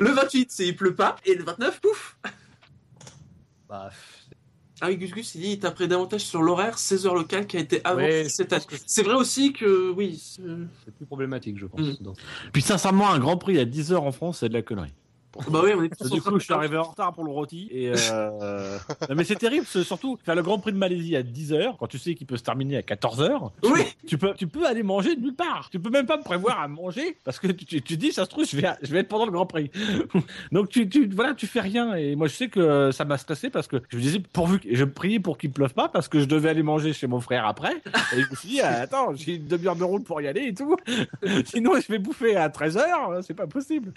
le 0.00 0.10
28, 0.10 0.50
c'est 0.50 0.66
il 0.66 0.74
pleut 0.76 0.94
pas 0.94 1.16
et 1.24 1.34
le 1.34 1.44
29, 1.44 1.80
pouf. 1.80 2.16
Bah, 3.68 3.90
Ah 4.80 4.86
oui, 4.88 4.96
Gus 4.96 5.10
Gus, 5.10 5.34
il 5.34 5.40
dit 5.42 5.50
il 5.52 5.58
taperait 5.58 5.88
davantage 5.88 6.22
sur 6.22 6.42
l'horaire 6.42 6.78
16 6.78 7.06
heures 7.06 7.14
locales 7.14 7.46
qui 7.46 7.56
a 7.56 7.60
été 7.60 7.80
avancé 7.84 8.04
Ouais, 8.06 8.28
cette 8.28 8.52
année. 8.52 8.64
C'est 8.86 9.02
vrai 9.02 9.14
aussi 9.14 9.52
que 9.52 9.90
oui. 9.90 10.18
c'est- 10.22 10.90
plus 10.96 11.06
problématique, 11.06 11.58
je 11.58 11.66
pense. 11.66 11.80
Mm. 11.80 11.96
Donc, 12.00 12.16
Puis 12.52 12.62
sincèrement, 12.62 13.10
un 13.10 13.18
Grand 13.18 13.36
Prix 13.36 13.58
à 13.58 13.64
10h 13.64 13.96
en 13.96 14.12
France, 14.12 14.38
c'est 14.40 14.48
de 14.48 14.54
la 14.54 14.62
connerie. 14.62 14.94
Bah 15.50 15.60
oui, 15.62 15.70
on 15.76 15.82
est 15.82 16.12
Du 16.12 16.20
coup, 16.20 16.38
je 16.38 16.44
suis 16.44 16.52
arrivé 16.52 16.76
en 16.76 16.84
retard 16.84 17.12
pour 17.12 17.24
le 17.24 17.30
rôti. 17.30 17.68
Et 17.70 17.92
euh... 17.92 18.78
non, 19.08 19.14
mais 19.14 19.24
c'est 19.24 19.36
terrible, 19.36 19.66
surtout 19.66 20.18
faire 20.24 20.34
le 20.34 20.42
Grand 20.42 20.58
Prix 20.58 20.72
de 20.72 20.78
Malaisie 20.78 21.16
à 21.16 21.22
10h, 21.22 21.76
quand 21.78 21.86
tu 21.86 21.98
sais 21.98 22.14
qu'il 22.14 22.26
peut 22.26 22.36
se 22.36 22.42
terminer 22.42 22.76
à 22.76 22.80
14h. 22.82 23.50
Oui. 23.64 23.80
Tu 24.06 24.18
peux, 24.18 24.34
tu 24.34 24.46
peux 24.46 24.66
aller 24.66 24.82
manger 24.82 25.16
nulle 25.16 25.34
part. 25.34 25.68
Tu 25.70 25.78
peux 25.78 25.90
même 25.90 26.06
pas 26.06 26.16
me 26.16 26.22
prévoir 26.22 26.60
à 26.60 26.68
manger 26.68 27.16
parce 27.24 27.38
que 27.38 27.48
tu, 27.48 27.64
tu, 27.64 27.82
tu 27.82 27.96
dis, 27.96 28.12
ça 28.12 28.24
se 28.24 28.30
trouve, 28.30 28.46
je 28.46 28.56
vais, 28.56 28.68
je 28.82 28.92
vais 28.92 29.00
être 29.00 29.08
pendant 29.08 29.26
le 29.26 29.32
Grand 29.32 29.46
Prix. 29.46 29.70
Donc 30.52 30.68
tu, 30.68 30.88
tu, 30.88 31.08
voilà, 31.08 31.34
tu 31.34 31.46
fais 31.46 31.60
rien. 31.60 31.94
Et 31.94 32.16
moi, 32.16 32.26
je 32.28 32.34
sais 32.34 32.48
que 32.48 32.90
ça 32.90 33.04
m'a 33.04 33.18
stressé 33.18 33.50
parce 33.50 33.66
que 33.66 33.82
je 33.88 33.96
me 33.96 34.02
disais, 34.02 34.20
pourvu 34.32 34.58
que 34.58 34.74
je 34.74 34.84
priais 34.84 35.20
pour 35.20 35.38
qu'il 35.38 35.50
pleuve 35.50 35.74
pas 35.74 35.88
parce 35.88 36.08
que 36.08 36.20
je 36.20 36.24
devais 36.24 36.48
aller 36.48 36.62
manger 36.62 36.92
chez 36.92 37.06
mon 37.06 37.20
frère 37.20 37.46
après. 37.46 37.74
Et 38.14 38.22
je 38.22 38.30
me 38.30 38.36
suis 38.36 38.48
dit, 38.48 38.60
ah, 38.60 38.80
attends, 38.80 39.14
j'ai 39.14 39.36
une 39.36 39.46
demi-heure 39.46 39.76
de 39.76 39.84
route 39.84 40.04
pour 40.04 40.20
y 40.20 40.28
aller 40.28 40.48
et 40.48 40.54
tout. 40.54 40.76
Sinon, 41.46 41.80
je 41.80 41.92
vais 41.92 41.98
bouffer 41.98 42.36
à 42.36 42.48
13h. 42.48 43.22
C'est 43.22 43.34
pas 43.34 43.46
possible. 43.46 43.92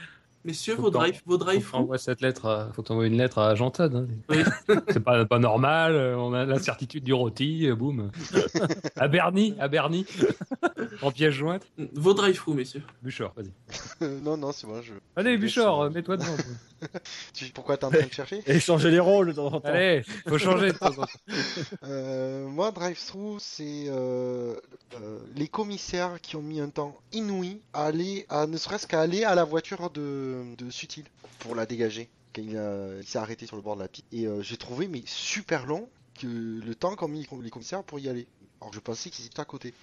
Messieurs, 0.46 0.76
Faut 0.78 0.84
vos 0.84 0.90
t'en- 0.90 1.00
drive, 1.00 1.22
vos 1.26 1.38
drive 1.38 1.62
faut 1.62 1.78
t'envoyer 1.78 2.00
cette 2.00 2.22
lettre, 2.22 2.46
à- 2.46 2.70
faut 2.74 2.82
t'envoyer 2.82 3.10
une 3.12 3.18
lettre 3.18 3.40
à 3.40 3.56
Jean 3.56 3.72
hein. 3.80 4.06
Oui. 4.30 4.38
c'est 4.90 5.02
pas, 5.04 5.26
pas 5.26 5.38
normal, 5.40 5.94
euh, 5.96 6.16
on 6.18 6.34
a 6.34 6.46
l'incertitude 6.46 7.04
du 7.04 7.12
rôti, 7.14 7.68
euh, 7.68 7.76
boum. 7.76 8.10
à 8.96 9.08
Bernie, 9.10 9.56
à 9.60 9.68
Bernie, 9.68 10.06
en 11.02 11.12
pièce 11.12 11.34
jointe. 11.34 11.64
Vos 11.94 12.14
drive 12.14 12.42
messieurs. 12.48 12.84
Bouchard, 13.04 13.34
vas-y. 13.36 14.08
non, 14.24 14.38
non, 14.38 14.52
c'est 14.54 14.66
moi. 14.66 14.82
Je... 14.82 14.94
Allez, 15.18 15.38
Bouchard, 15.38 15.82
euh, 15.82 15.90
mets-toi 15.90 16.16
devant. 16.18 16.36
tu- 17.34 17.50
Pourquoi 17.52 17.76
t'es 17.76 17.86
en 17.86 17.92
train 17.92 18.06
de 18.06 18.12
chercher? 18.14 18.42
Et 18.48 18.60
changer 18.62 18.92
les 18.92 19.00
rôles 19.00 19.28
de 19.28 19.34
temps 19.34 19.48
en 19.48 19.60
temps. 19.60 19.68
Allez, 19.68 20.04
faut 20.26 20.38
changer 20.38 20.72
de 20.72 20.78
temps 20.78 20.88
en 20.88 20.94
temps. 20.94 21.06
Euh, 21.84 22.48
moi, 22.48 22.72
drive-through, 22.72 23.38
c'est 23.40 23.86
euh, 23.90 24.56
euh, 25.02 25.20
les 25.36 25.48
commissaires 25.50 26.22
qui 26.22 26.36
ont 26.38 26.42
mis 26.42 26.62
un 26.62 26.70
temps 26.70 26.98
inouï 27.12 27.60
à 27.74 27.86
aller, 27.86 28.26
à, 28.30 28.48
ne 28.48 28.56
serait-ce 28.58 28.88
qu'à 28.88 29.02
aller 29.02 29.24
à 29.26 29.36
la 29.36 29.44
voiture 29.44 29.90
de, 29.90 30.29
de 30.58 30.70
Sutil 30.70 31.06
pour 31.40 31.56
la 31.56 31.66
dégager. 31.66 32.10
Quand 32.36 32.44
il, 32.44 33.04
s'est 33.04 33.18
arrêté 33.18 33.48
sur 33.48 33.56
le 33.56 33.62
bord 33.64 33.76
de 33.76 33.82
la 33.82 33.88
piste. 33.88 34.06
Et 34.12 34.28
euh, 34.28 34.44
j'ai 34.44 34.58
trouvé, 34.58 34.88
mais 34.88 35.02
super 35.06 35.66
long, 35.66 35.90
que 36.20 36.28
le 36.28 36.76
temps 36.76 36.96
qu'ont 36.96 37.08
mis 37.08 37.26
les 37.42 37.50
commissaires 37.50 37.84
pour 37.84 38.00
y 38.00 38.08
aller. 38.08 38.28
Alors 38.62 38.72
je 38.72 38.80
pensais 38.80 39.10
qu'ils 39.10 39.26
étaient 39.26 39.40
à 39.40 39.46
côté. 39.46 39.74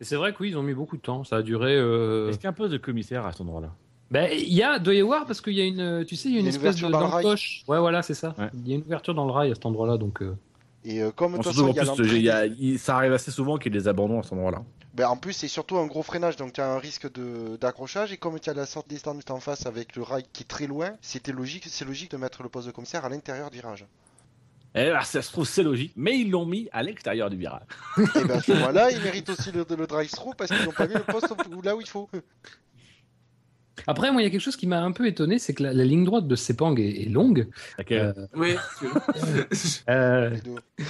C'est 0.00 0.16
vrai 0.16 0.32
que 0.32 0.38
oui, 0.42 0.48
ils 0.50 0.58
ont 0.58 0.62
mis 0.64 0.74
beaucoup 0.74 0.96
de 0.96 1.02
temps, 1.02 1.22
ça 1.22 1.36
a 1.36 1.42
duré... 1.42 1.76
euh, 1.76 2.28
Est-ce 2.28 2.38
qu'il 2.38 2.44
y 2.44 2.46
a 2.48 2.50
un 2.50 2.54
poste 2.54 2.72
de 2.72 2.78
commissaire 2.78 3.24
à 3.24 3.32
cet 3.32 3.42
endroit-là? 3.42 3.72
Ben, 4.10 4.28
il 4.32 4.52
y 4.52 4.62
a, 4.62 4.78
doit 4.78 4.94
y 4.94 5.00
avoir, 5.00 5.26
parce 5.26 5.40
qu'il 5.40 5.54
y 5.54 5.60
a 5.60 5.64
une, 5.64 6.04
tu 6.04 6.16
sais, 6.16 6.28
il 6.28 6.34
y 6.34 6.36
a 6.38 6.40
une 6.40 6.46
Il 6.46 6.52
y 6.52 6.56
a 6.56 6.58
une 6.58 6.66
espèce 6.66 6.80
de 6.80 6.86
ouverture 6.86 6.90
dans 6.90 7.18
le 7.20 7.26
rail. 7.28 7.38
Ouais, 7.68 7.78
voilà, 7.78 8.02
c'est 8.02 8.14
ça. 8.14 8.34
Ouais. 8.36 8.50
Il 8.52 8.68
y 8.68 8.72
a 8.72 8.76
une 8.76 8.82
ouverture 8.82 9.14
dans 9.14 9.26
le 9.26 9.32
rail 9.32 9.50
à 9.52 9.54
cet 9.54 9.64
endroit-là, 9.66 9.96
donc... 9.96 10.22
euh, 10.22 10.36
Et 10.88 11.02
euh, 11.02 11.10
comme 11.10 11.32
de 11.32 11.38
En 11.38 11.42
toute 11.42 11.52
surtout, 11.52 11.74
façon, 11.74 11.90
en 11.90 11.94
il 12.04 12.22
y 12.24 12.30
a 12.30 12.44
plus, 12.46 12.62
y 12.62 12.74
a- 12.74 12.78
ça 12.78 12.96
arrive 12.96 13.12
assez 13.12 13.30
souvent 13.32 13.56
qu'il 13.58 13.74
y 13.74 13.76
ait 13.76 13.80
des 13.80 13.88
abandons 13.88 14.20
à 14.20 14.22
cet 14.22 14.34
endroit-là. 14.34 14.62
Ben, 14.94 15.08
en 15.08 15.16
plus, 15.16 15.32
c'est 15.34 15.48
surtout 15.48 15.76
un 15.76 15.86
gros 15.86 16.02
freinage, 16.02 16.36
donc 16.36 16.52
tu 16.54 16.60
as 16.60 16.70
un 16.72 16.78
risque 16.78 17.12
de- 17.12 17.56
d'accrochage. 17.60 18.12
Et 18.12 18.16
comme 18.16 18.38
tu 18.40 18.48
as 18.48 18.54
la 18.54 18.64
sorte 18.66 18.88
des 18.88 18.96
stands 18.96 19.18
en 19.28 19.40
face 19.40 19.66
avec 19.66 19.94
le 19.96 20.02
rail 20.02 20.24
qui 20.32 20.44
est 20.44 20.46
très 20.46 20.66
loin, 20.66 20.92
c'était 21.02 21.32
logique, 21.32 21.64
c'est 21.68 21.84
logique 21.84 22.12
de 22.12 22.16
mettre 22.16 22.42
le 22.42 22.48
poste 22.48 22.66
de 22.68 22.72
commissaire 22.72 23.04
à 23.04 23.08
l'intérieur 23.08 23.50
du 23.50 23.58
virage. 23.58 23.84
Et 24.74 24.90
là, 24.90 25.02
ça 25.02 25.22
se 25.22 25.32
trouve, 25.32 25.46
c'est 25.46 25.62
logique, 25.62 25.92
mais 25.96 26.18
ils 26.18 26.30
l'ont 26.30 26.44
mis 26.46 26.68
à 26.70 26.82
l'extérieur 26.82 27.30
du 27.30 27.36
virage. 27.36 27.62
Et 27.98 28.24
ben 28.24 28.38
à 28.38 28.42
ce 28.42 28.52
moment-là, 28.52 28.90
il 28.90 29.00
mérite 29.00 29.28
aussi 29.30 29.50
le, 29.50 29.66
le 29.68 29.86
drive-through 29.86 30.34
parce 30.36 30.50
qu'ils 30.50 30.64
n'ont 30.64 30.72
pas 30.72 30.86
mis 30.86 30.94
le 30.94 31.00
poste 31.00 31.28
où- 31.50 31.62
là 31.62 31.74
où 31.74 31.80
il 31.80 31.88
faut. 31.88 32.08
Après, 33.86 34.10
moi, 34.10 34.22
il 34.22 34.24
y 34.24 34.28
a 34.28 34.30
quelque 34.30 34.40
chose 34.40 34.56
qui 34.56 34.66
m'a 34.66 34.80
un 34.82 34.92
peu 34.92 35.06
étonné, 35.06 35.38
c'est 35.38 35.52
que 35.54 35.62
la, 35.62 35.72
la 35.72 35.84
ligne 35.84 36.04
droite 36.04 36.26
de 36.26 36.34
Sepang 36.36 36.74
est, 36.76 37.02
est 37.02 37.08
longue. 37.08 37.48
Laquelle 37.78 38.14
Euh, 38.16 38.26
Oui. 38.34 38.54
euh, 39.90 40.30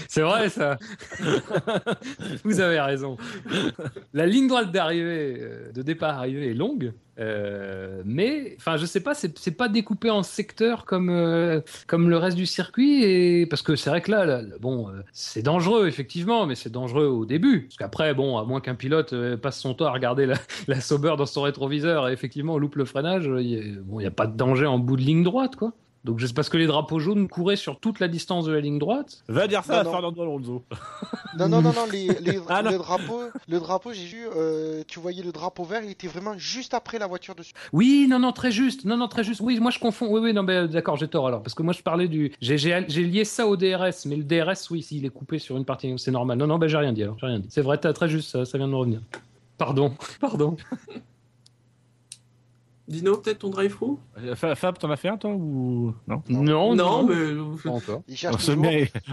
c'est 0.08 0.22
vrai, 0.22 0.48
ça. 0.48 0.78
Vous 2.44 2.60
avez 2.60 2.80
raison. 2.80 3.16
La 4.14 4.26
ligne 4.26 4.46
droite 4.48 4.72
d'arrivée, 4.72 5.36
euh, 5.40 5.72
de 5.72 5.82
départ 5.82 6.18
arrivée 6.18 6.50
est 6.50 6.54
longue. 6.54 6.92
Euh, 7.18 8.02
mais, 8.04 8.54
enfin, 8.58 8.76
je 8.76 8.86
sais 8.86 9.00
pas, 9.00 9.14
c'est 9.14 9.56
pas 9.56 9.68
découpé 9.68 10.10
en 10.10 10.22
secteurs 10.22 10.84
comme 10.84 11.08
euh, 11.10 11.60
comme 11.86 12.10
le 12.10 12.18
reste 12.18 12.36
du 12.36 12.46
circuit 12.46 13.02
et 13.04 13.46
parce 13.46 13.62
que 13.62 13.74
c'est 13.76 13.90
vrai 13.90 14.00
que 14.02 14.10
là, 14.10 14.42
bon, 14.60 14.88
euh, 14.90 15.02
c'est 15.12 15.42
dangereux 15.42 15.86
effectivement, 15.88 16.46
mais 16.46 16.54
c'est 16.54 16.70
dangereux 16.70 17.06
au 17.06 17.24
début. 17.24 17.62
Parce 17.62 17.76
qu'après, 17.76 18.14
bon, 18.14 18.36
à 18.38 18.44
moins 18.44 18.60
qu'un 18.60 18.74
pilote 18.74 19.14
passe 19.36 19.58
son 19.60 19.74
temps 19.74 19.86
à 19.86 19.92
regarder 19.92 20.26
la, 20.26 20.36
la 20.68 20.76
dans 21.16 21.26
son 21.26 21.42
rétroviseur 21.42 22.08
et 22.08 22.12
effectivement 22.12 22.58
loupe 22.58 22.76
le 22.76 22.84
freinage, 22.84 23.30
il 23.38 23.46
y 23.46 23.58
a- 23.58 23.80
bon, 23.82 24.00
il 24.00 24.04
y 24.04 24.06
a 24.06 24.10
pas 24.10 24.26
de 24.26 24.36
danger 24.36 24.66
en 24.66 24.78
bout 24.78 24.96
de 24.96 25.02
ligne 25.02 25.22
droite, 25.22 25.56
quoi. 25.56 25.72
Donc, 26.06 26.20
je 26.20 26.26
sais 26.26 26.32
parce 26.34 26.48
que 26.48 26.56
les 26.56 26.66
drapeaux 26.68 27.00
jaunes 27.00 27.26
couraient 27.28 27.56
sur 27.56 27.80
toute 27.80 27.98
la 27.98 28.06
distance 28.06 28.44
de 28.44 28.52
la 28.52 28.60
ligne 28.60 28.78
droite? 28.78 29.24
Va 29.28 29.48
dire 29.48 29.64
ça 29.64 29.74
Non, 29.74 29.80
à 29.80 29.84
non. 29.84 29.90
Fernando 29.90 30.22
Alonso. 30.22 30.64
Non, 31.36 31.48
non, 31.48 31.60
non, 31.60 31.72
non, 31.72 31.84
les, 31.90 32.06
les- 32.20 32.40
Ah, 32.48 32.62
non. 32.62 32.70
le 32.70 32.78
drapeau, 32.78 33.22
le 33.48 33.58
drapeau, 33.58 33.92
j'ai 33.92 34.04
vu, 34.06 34.24
euh, 34.36 34.82
tu 34.86 35.00
voyais 35.00 35.22
le 35.24 35.32
drapeau 35.32 35.64
vert, 35.64 35.82
il 35.82 35.90
était 35.90 36.06
vraiment 36.06 36.38
juste 36.38 36.74
après 36.74 37.00
la 37.00 37.08
voiture 37.08 37.34
dessus. 37.34 37.52
Oui, 37.72 38.06
non, 38.08 38.20
non, 38.20 38.30
très 38.30 38.52
juste. 38.52 38.84
Non, 38.84 38.96
non, 38.96 39.08
très 39.08 39.24
juste. 39.24 39.40
Oui, 39.40 39.58
moi 39.58 39.72
je 39.72 39.80
confonds. 39.80 40.06
Oui, 40.08 40.20
oui, 40.22 40.32
non, 40.32 40.44
mais 40.44 40.54
euh, 40.54 40.66
d'accord, 40.68 40.96
j'ai 40.96 41.08
tort 41.08 41.26
alors. 41.26 41.42
Parce 41.42 41.54
que 41.54 41.62
moi 41.64 41.72
je 41.74 41.82
parlais 41.82 42.06
du. 42.06 42.32
J'ai 42.40 42.80
lié 42.86 43.24
ça 43.24 43.46
au 43.48 43.56
DRS, 43.56 44.06
mais 44.06 44.14
le 44.16 44.22
DRS, 44.22 44.70
oui, 44.70 44.82
s'il 44.82 45.04
est 45.04 45.08
coupé 45.10 45.40
sur 45.40 45.56
une 45.56 45.64
partie, 45.64 45.92
c'est 45.98 46.12
normal. 46.12 46.38
Non, 46.38 46.46
non, 46.46 46.58
ben 46.58 46.68
j'ai 46.68 46.76
rien 46.76 46.92
dit 46.92 47.02
alors. 47.02 47.16
J'ai 47.18 47.26
rien 47.26 47.40
dit. 47.40 47.48
C'est 47.50 47.62
vrai, 47.62 47.78
t'as 47.78 47.92
très 47.92 48.08
juste, 48.08 48.30
ça, 48.30 48.44
ça 48.44 48.58
vient 48.58 48.68
de 48.68 48.72
me 48.72 48.78
revenir. 48.78 49.00
Pardon, 49.58 49.92
pardon. 50.20 50.56
Dino, 52.88 53.16
peut-être 53.16 53.40
ton 53.40 53.50
drive-through 53.50 53.98
Euh, 54.18 54.36
Fa- 54.36 54.54
Fab, 54.54 54.78
t'en 54.78 54.90
as 54.90 54.96
fait 54.96 55.08
un, 55.08 55.16
toi 55.16 55.30
ou 55.30 55.92
non? 56.06 56.22
Non, 56.28 56.74
Non, 56.74 56.74
non, 56.76 57.02
mais. 57.06 57.60
pas 57.62 57.70
encore. 57.70 58.02
Il 58.06 58.16
cherche 58.16 58.36
toujours. 58.46 58.64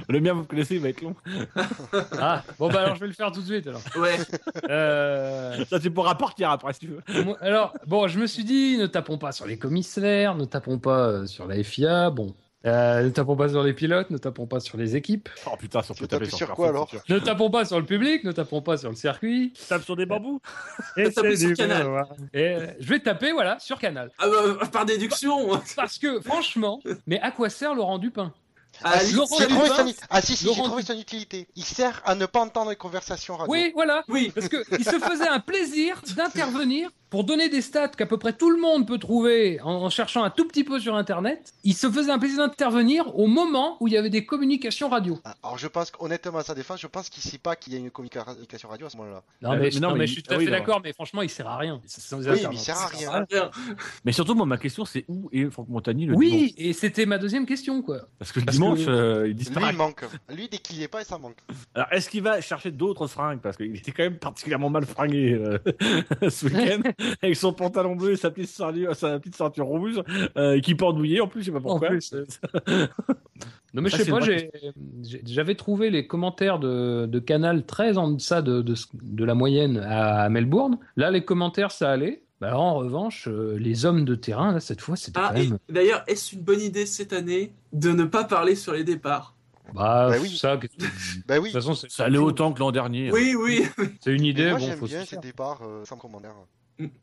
Le 0.09 0.19
mien, 0.19 0.33
vous 0.33 0.43
connaissez, 0.43 0.75
il 0.75 0.81
va 0.81 0.89
être 0.89 1.01
long. 1.01 1.15
Ah, 2.19 2.43
bon, 2.59 2.69
bah 2.69 2.81
alors 2.81 2.95
je 2.95 2.99
vais 3.01 3.07
le 3.07 3.13
faire 3.13 3.31
tout 3.31 3.41
de 3.41 3.45
suite 3.45 3.67
alors. 3.67 3.81
Ouais. 3.97 4.17
Euh, 4.69 5.63
Ça, 5.65 5.79
tu 5.79 5.91
pourras 5.91 6.15
partir 6.15 6.49
après, 6.51 6.73
si 6.73 6.81
tu 6.81 6.87
veux. 6.87 7.01
alors, 7.41 7.73
bon, 7.87 8.07
je 8.07 8.19
me 8.19 8.27
suis 8.27 8.43
dit, 8.43 8.77
ne 8.77 8.85
tapons 8.87 9.17
pas 9.17 9.31
sur 9.31 9.45
les 9.45 9.57
commissaires, 9.57 10.35
ne 10.35 10.45
tapons 10.45 10.77
pas 10.77 11.07
euh, 11.07 11.25
sur 11.25 11.47
la 11.47 11.61
FIA, 11.63 12.09
bon. 12.11 12.33
Euh, 12.65 13.03
ne 13.03 13.09
tapons 13.09 13.35
pas 13.35 13.49
sur 13.49 13.61
les 13.61 13.73
pilotes, 13.73 14.09
ne 14.09 14.17
tapons 14.17 14.47
pas 14.47 14.61
sur 14.61 14.77
les 14.77 14.95
équipes, 14.95 15.27
Oh 15.45 15.57
putain, 15.59 15.81
si 15.81 15.91
on 15.91 15.93
Tu 15.95 16.01
peut 16.03 16.07
tapes 16.07 16.19
taper 16.21 16.29
sur 16.31 16.39
personne, 16.39 16.55
quoi, 16.55 16.69
alors 16.69 16.89
ne 17.09 17.19
tapons 17.19 17.49
pas 17.49 17.65
sur 17.65 17.77
le 17.77 17.85
public, 17.85 18.23
ne 18.23 18.31
tapons 18.31 18.61
pas 18.61 18.77
sur 18.77 18.89
le 18.89 18.95
circuit. 18.95 19.51
Tape 19.67 19.83
sur 19.83 19.97
des 19.97 20.05
bambous 20.05 20.39
Et 20.97 21.11
c'est 21.11 21.35
sur 21.35 21.49
du- 21.49 21.53
Canal. 21.55 21.83
voilà. 21.87 22.07
Et 22.33 22.55
euh, 22.55 22.67
je 22.79 22.87
vais 22.87 22.99
taper, 22.99 23.33
voilà, 23.33 23.59
sur 23.59 23.77
Canal. 23.79 24.11
Ah 24.17 24.27
bah, 24.29 24.65
par 24.71 24.85
déduction. 24.85 25.59
Parce 25.75 25.97
que, 25.97 26.21
franchement, 26.21 26.79
mais 27.05 27.19
à 27.19 27.31
quoi 27.31 27.49
sert 27.49 27.75
Laurent 27.75 27.97
Dupin? 27.97 28.31
Ah, 28.83 28.95
Laurent 29.13 29.37
J'ai 29.39 29.47
trouvé 29.47 29.67
Dupin, 29.69 29.87
son... 29.87 29.93
Ah 30.09 30.21
si, 30.21 30.35
si, 30.35 30.47
j'ai 30.51 30.63
trouvé 30.63 30.81
son 30.83 30.97
utilité. 30.97 31.47
Il 31.55 31.63
sert 31.63 32.01
à 32.05 32.15
ne 32.15 32.25
pas 32.25 32.39
entendre 32.39 32.71
les 32.71 32.75
conversations 32.75 33.35
radio. 33.35 33.51
Oui, 33.53 33.71
voilà. 33.75 34.03
Oui. 34.07 34.31
Parce 34.33 34.47
que 34.47 34.63
il 34.79 34.83
se 34.83 34.97
faisait 34.99 35.27
un 35.27 35.39
plaisir 35.39 36.01
d'intervenir 36.15 36.89
pour 37.13 37.23
donner 37.23 37.47
des 37.47 37.61
stats 37.61 37.89
qu'à 37.89 38.07
peu 38.07 38.17
près 38.17 38.33
tout 38.33 38.49
le 38.49 38.59
monde 38.59 38.87
peut 38.87 38.97
trouver 38.97 39.61
en, 39.61 39.69
en 39.83 39.89
cherchant 39.91 40.23
un 40.23 40.31
tout 40.31 40.47
petit 40.47 40.63
peu 40.63 40.79
sur 40.79 40.95
Internet. 40.95 41.53
Il 41.63 41.75
se 41.75 41.87
faisait 41.87 42.09
un 42.11 42.17
plaisir 42.17 42.39
d'intervenir 42.39 43.15
au 43.19 43.27
moment 43.27 43.77
où 43.79 43.87
il 43.87 43.93
y 43.93 43.97
avait 43.97 44.09
des 44.09 44.25
communications 44.25 44.89
radio. 44.89 45.19
Ah, 45.23 45.35
Alors 45.43 45.59
je 45.59 45.67
pense 45.67 45.91
qu'honnêtement 45.91 46.39
à 46.39 46.43
sa 46.43 46.55
défense, 46.55 46.81
je 46.81 46.87
pense 46.87 47.09
qu'il 47.09 47.21
sait 47.21 47.37
pas 47.37 47.55
qu'il 47.55 47.71
y 47.73 47.75
a 47.75 47.79
une 47.79 47.91
communication 47.91 48.67
radio 48.67 48.87
à 48.87 48.89
ce 48.89 48.97
moment-là. 48.97 49.21
Non, 49.43 49.51
Euh, 49.51 49.53
mais, 49.57 49.59
mais 49.65 49.69
je- 49.71 49.79
non, 49.79 49.93
mais 49.95 50.07
je 50.07 50.13
suis 50.13 50.23
tout 50.23 50.31
à 50.33 50.37
ah 50.37 50.39
oui, 50.39 50.45
fait 50.45 50.51
non. 50.51 50.57
d'accord, 50.57 50.81
mais 50.83 50.91
franchement, 50.91 51.21
il 51.21 51.29
sert 51.29 51.47
à 51.47 51.57
rien. 51.57 51.79
Oui, 52.13 52.43
il 52.51 52.57
sert 52.57 52.77
à 52.79 52.87
rien. 52.87 53.25
Ah. 53.31 53.51
Mais 54.05 54.11
surtout, 54.11 54.33
moi, 54.33 54.47
ma 54.47 54.57
question, 54.57 54.83
c'est 54.83 55.05
où 55.07 55.29
est 55.31 55.45
Franck 55.51 55.69
Montagny 55.69 56.07
le 56.07 56.15
dimanche 56.15 56.31
Oui, 56.33 56.55
et 56.57 56.73
c'était 56.73 57.05
ma 57.05 57.19
deuxième 57.19 57.45
question, 57.45 57.83
quoi. 57.83 58.07
Parce 58.17 58.31
que 58.31 58.39
le 58.39 58.45
Parce 58.45 58.57
dimanche, 58.57 58.85
que- 58.85 58.89
euh, 58.89 59.21
il 59.25 59.27
Lui, 59.27 59.35
disparaît. 59.35 59.71
il 59.71 59.77
manque. 59.77 60.03
Lui, 60.35 60.49
dès 60.49 60.57
qu'il 60.57 60.77
y 60.79 60.83
est 60.83 60.87
pas, 60.87 61.03
ça 61.03 61.19
manque. 61.19 61.37
Alors, 61.75 61.89
est-ce 61.91 62.09
qu'il 62.09 62.23
va 62.23 62.41
chercher 62.41 62.71
d'autres 62.71 63.05
fringues? 63.05 63.39
Parce 63.39 63.55
qu'il 63.55 63.75
était 63.75 63.91
quand 63.91 64.01
même 64.01 64.17
particulièrement 64.17 64.71
mal 64.71 64.87
fringué 64.87 65.33
euh, 65.33 65.59
ce 66.31 66.47
week-end, 66.47 66.81
avec 67.21 67.35
son 67.35 67.53
pantalon 67.53 67.95
bleu 67.95 68.11
et 68.11 68.15
sa 68.17 68.31
petite 68.31 68.49
ceinture, 68.49 68.95
sa 68.95 69.19
petite 69.19 69.35
ceinture 69.35 69.65
rouge, 69.65 70.01
euh, 70.37 70.59
qui 70.59 70.75
pendouillait 70.75 71.19
en 71.21 71.27
plus, 71.27 71.41
je 71.41 71.45
sais 71.47 71.51
pas 71.51 71.59
pourquoi. 71.61 71.87
En 71.87 71.91
plus, 71.91 72.13
euh. 72.13 72.25
Non 73.73 73.81
mais 73.81 73.89
je 73.89 73.97
sais 73.97 74.05
pas, 74.11 74.19
j'avais 75.25 75.55
trouvé 75.55 75.89
les 75.89 76.05
commentaires 76.05 76.59
de, 76.59 77.07
de 77.07 77.19
Canal 77.19 77.65
très 77.65 77.97
en 77.97 78.11
deçà 78.11 78.41
de, 78.41 78.61
de, 78.61 78.75
de 79.01 79.25
la 79.25 79.33
moyenne 79.33 79.77
à 79.77 80.29
Melbourne. 80.29 80.77
Là, 80.95 81.09
les 81.11 81.25
commentaires, 81.25 81.71
ça 81.71 81.89
allait. 81.89 82.23
Bah, 82.39 82.57
en 82.57 82.75
revanche, 82.75 83.27
euh, 83.29 83.55
les 83.57 83.85
hommes 83.85 84.05
de 84.05 84.15
terrain, 84.15 84.51
là, 84.51 84.59
cette 84.59 84.81
fois, 84.81 84.95
c'était 84.95 85.19
Ah, 85.19 85.31
quand 85.33 85.39
et 85.39 85.47
même... 85.47 85.57
d'ailleurs, 85.69 86.03
est-ce 86.07 86.35
une 86.35 86.41
bonne 86.41 86.59
idée 86.61 86.85
cette 86.85 87.13
année 87.13 87.53
de 87.71 87.91
ne 87.91 88.03
pas 88.03 88.25
parler 88.25 88.55
sur 88.55 88.73
les 88.73 88.83
départs? 88.83 89.35
Bah, 89.73 90.09
Bah 90.09 90.17
oui. 90.21 90.29
ça, 90.37 90.57
de 90.57 90.67
Bah 91.27 91.39
oui. 91.39 91.51
toute 91.51 91.61
façon, 91.61 91.73
Ça 91.73 92.05
allait 92.05 92.17
autant 92.17 92.51
que 92.53 92.59
l'an 92.59 92.71
dernier. 92.71 93.11
Oui, 93.11 93.33
oui, 93.35 93.63
c'est 94.01 94.13
une 94.13 94.25
Et 94.25 94.29
idée, 94.29 94.49
moi 94.49 94.59
bon, 94.59 94.65
j'aime 94.67 94.77
faut 94.77 94.85
bien 94.87 95.05
ces 95.05 95.17
départs 95.17 95.61
euh, 95.63 95.85
sans 95.85 95.95
commentaire. 95.97 96.35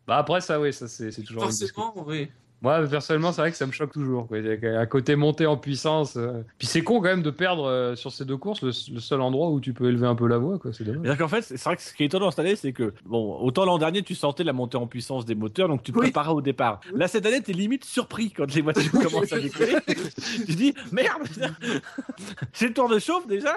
Bah, 0.06 0.16
après, 0.18 0.40
ça, 0.40 0.60
oui, 0.60 0.72
ça, 0.72 0.88
c'est 0.88 1.10
c'est 1.10 1.22
toujours... 1.22 1.44
forcément, 1.44 1.94
oui. 2.06 2.28
Moi, 2.62 2.86
personnellement, 2.86 3.32
c'est 3.32 3.40
vrai 3.40 3.50
que 3.52 3.56
ça 3.56 3.64
me 3.66 3.72
choque 3.72 3.90
toujours. 3.92 4.28
Quoi. 4.28 4.36
Il 4.38 4.44
y 4.44 4.66
a 4.66 4.80
À 4.80 4.84
côté 4.84 5.16
monter 5.16 5.46
en 5.46 5.56
puissance. 5.56 6.16
euh. 6.18 6.42
Puis 6.58 6.66
c'est 6.66 6.82
con 6.82 6.96
quand 6.96 7.08
même 7.08 7.22
de 7.22 7.30
perdre 7.30 7.64
euh, 7.64 7.94
sur 7.96 8.12
ces 8.12 8.26
deux 8.26 8.36
courses 8.36 8.60
le, 8.60 8.68
le 8.92 9.00
seul 9.00 9.22
endroit 9.22 9.48
où 9.48 9.60
tu 9.60 9.72
peux 9.72 9.88
élever 9.88 10.06
un 10.06 10.14
peu 10.14 10.26
la 10.28 10.36
voix. 10.36 10.58
quoi. 10.58 10.70
C'est 10.74 10.84
dommage. 10.84 11.00
C'est-à-dire 11.02 11.18
qu'en 11.24 11.28
fait, 11.28 11.40
c'est 11.40 11.58
vrai 11.64 11.76
que 11.76 11.80
ce 11.82 11.94
qui 11.94 12.02
est 12.02 12.06
étonnant 12.06 12.30
cette 12.30 12.40
année, 12.40 12.56
c'est 12.56 12.74
que, 12.74 12.92
bon, 13.06 13.38
autant 13.40 13.64
l'an 13.64 13.78
dernier, 13.78 14.02
tu 14.02 14.14
sentais 14.14 14.44
la 14.44 14.52
montée 14.52 14.76
en 14.76 14.86
puissance 14.86 15.24
des 15.24 15.34
moteurs, 15.34 15.68
donc 15.68 15.82
tu 15.82 15.90
te 15.92 15.96
Oui. 15.98 16.06
préparais 16.08 16.32
au 16.32 16.42
départ. 16.42 16.80
Là, 16.92 17.08
cette 17.08 17.24
année, 17.24 17.40
t'es 17.40 17.54
limite 17.54 17.86
surpris 17.86 18.30
quand 18.30 18.54
les 18.54 18.60
voitures 18.60 18.92
commencent 18.92 19.32
à 19.32 19.40
décoller. 19.40 19.76
tu 20.46 20.52
dis, 20.52 20.74
merde, 20.92 21.22
c'est 22.52 22.68
le 22.68 22.74
tour 22.74 22.90
de 22.90 22.98
chauffe 22.98 23.26
déjà 23.26 23.56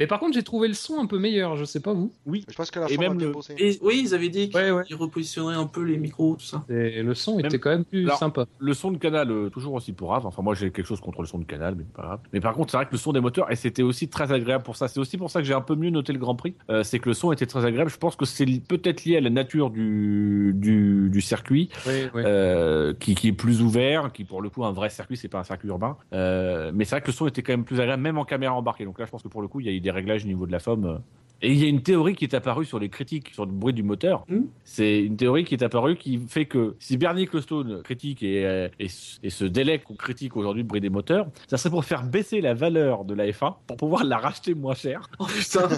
Mais 0.00 0.06
par 0.06 0.18
contre, 0.18 0.34
j'ai 0.34 0.42
trouvé 0.42 0.66
le 0.66 0.74
son 0.74 0.98
un 0.98 1.06
peu 1.06 1.18
meilleur. 1.18 1.56
Je 1.56 1.64
sais 1.64 1.80
pas 1.80 1.92
vous. 1.92 2.12
Oui. 2.26 2.44
Je 2.48 2.56
pense 2.56 2.70
que 2.70 2.80
la 2.80 2.90
Et 2.90 2.94
forme 2.94 3.18
même 3.18 3.20
le-. 3.20 3.32
Et 3.58 3.78
oui, 3.82 4.00
ils 4.04 4.14
avaient 4.14 4.30
dit 4.30 4.48
qu'ils 4.48 4.56
Ouais, 4.60 4.70
ouais. 4.70 4.82
repositionneraient 4.98 5.54
un 5.56 5.66
peu 5.66 5.82
les 5.82 5.98
micros, 5.98 6.36
tout 6.36 6.44
ça. 6.44 6.64
Et 6.70 7.02
le 7.02 7.14
son 7.14 7.36
Même- 7.36 7.46
était 7.46 7.58
quand 7.58 7.70
même 7.70 7.84
plus 7.84 8.04
Alors, 8.06 8.18
sympa. 8.18 8.46
Le 8.58 8.74
son 8.74 8.90
de 8.90 8.98
canal, 8.98 9.30
euh, 9.30 9.50
toujours 9.50 9.74
aussi 9.74 9.92
pour 9.92 10.08
grave. 10.08 10.26
Enfin, 10.26 10.42
moi, 10.42 10.54
j'ai 10.54 10.70
quelque 10.70 10.86
chose 10.86 11.00
contre 11.00 11.20
le 11.20 11.26
son 11.28 11.38
de 11.38 11.44
canal, 11.44 11.74
mais 11.76 11.84
pas 11.84 12.02
grave. 12.02 12.20
Mais 12.32 12.40
par 12.40 12.54
contre, 12.54 12.70
c'est 12.70 12.78
vrai 12.78 12.86
que 12.86 12.92
le 12.92 12.98
son 12.98 13.12
des 13.12 13.20
moteurs, 13.20 13.50
et 13.52 13.56
c'était 13.56 13.82
aussi 13.82 14.08
très 14.08 14.32
agréable 14.32 14.64
pour 14.64 14.76
ça. 14.76 14.88
C'est 14.88 15.00
aussi 15.00 15.18
pour 15.18 15.30
ça 15.30 15.40
que 15.40 15.46
j'ai 15.46 15.54
un 15.54 15.60
peu 15.60 15.74
mieux 15.74 15.90
noté 15.90 16.12
le 16.14 16.18
Grand 16.18 16.34
Prix. 16.34 16.54
Euh, 16.70 16.82
c'est 16.82 16.98
que 16.98 17.08
le 17.10 17.14
son 17.14 17.30
était 17.32 17.46
très 17.46 17.64
agréable. 17.66 17.90
Je 17.90 17.98
pense 17.98 18.16
que 18.16 18.24
c'est 18.24 18.46
li- 18.46 18.60
peut-être 18.60 19.04
lié 19.04 19.18
à 19.18 19.20
la 19.20 19.30
nature 19.30 19.70
du, 19.70 20.52
du, 20.56 21.10
du 21.10 21.20
circuit. 21.20 21.68
Oui, 21.86 21.92
oui. 22.14 22.22
euh, 22.24 22.94
qui, 22.98 23.14
qui 23.14 23.28
est 23.28 23.32
plus 23.32 23.60
ouvert, 23.60 24.12
qui 24.12 24.24
pour 24.24 24.40
le 24.40 24.48
coup 24.48 24.64
un 24.64 24.72
vrai 24.72 24.88
circuit, 24.88 25.16
c'est 25.18 25.28
pas 25.28 25.40
un 25.40 25.44
circuit 25.44 25.68
urbain. 25.68 25.96
Euh, 26.14 26.72
mais 26.74 26.84
c'est 26.86 26.94
vrai 26.96 27.02
que 27.02 27.08
le 27.08 27.12
son 27.12 27.26
était 27.26 27.42
quand 27.42 27.52
même 27.52 27.64
plus 27.64 27.80
agréable, 27.80 28.02
même 28.02 28.16
en 28.16 28.24
caméra 28.24 28.54
embarquée. 28.54 28.84
Donc 28.86 28.98
là, 28.98 29.04
je 29.04 29.10
pense 29.10 29.22
que 29.22 29.28
pour 29.28 29.42
le 29.42 29.48
coup, 29.48 29.60
il 29.60 29.66
y 29.66 29.68
a 29.68 29.72
eu 29.72 29.80
des 29.90 29.96
réglages 29.96 30.24
au 30.24 30.28
niveau 30.28 30.46
de 30.46 30.52
la 30.52 30.60
forme. 30.60 31.00
Et 31.42 31.50
il 31.52 31.58
y 31.58 31.64
a 31.64 31.68
une 31.68 31.80
théorie 31.82 32.14
qui 32.14 32.26
est 32.26 32.34
apparue 32.34 32.66
sur 32.66 32.78
les 32.78 32.90
critiques, 32.90 33.30
sur 33.32 33.46
le 33.46 33.52
bruit 33.52 33.72
du 33.72 33.82
moteur. 33.82 34.26
Hmm. 34.28 34.42
C'est 34.62 35.00
une 35.02 35.16
théorie 35.16 35.44
qui 35.44 35.54
est 35.54 35.62
apparue 35.62 35.96
qui 35.96 36.20
fait 36.28 36.44
que 36.44 36.76
si 36.78 36.98
Bernie 36.98 37.22
Ecclestone 37.22 37.82
critique 37.82 38.22
et, 38.22 38.44
euh, 38.44 38.68
et, 38.78 38.88
et 39.22 39.30
se 39.30 39.46
délègue 39.46 39.82
qu'on 39.84 39.94
critique 39.94 40.36
aujourd'hui 40.36 40.64
le 40.64 40.68
bruit 40.68 40.82
des 40.82 40.90
moteurs, 40.90 41.28
ça 41.48 41.56
serait 41.56 41.70
pour 41.70 41.86
faire 41.86 42.02
baisser 42.02 42.42
la 42.42 42.52
valeur 42.52 43.06
de 43.06 43.14
la 43.14 43.26
F1 43.26 43.54
pour 43.66 43.78
pouvoir 43.78 44.04
la 44.04 44.18
racheter 44.18 44.52
moins 44.52 44.74
cher. 44.74 45.08
Oh 45.18 45.24
putain, 45.24 45.66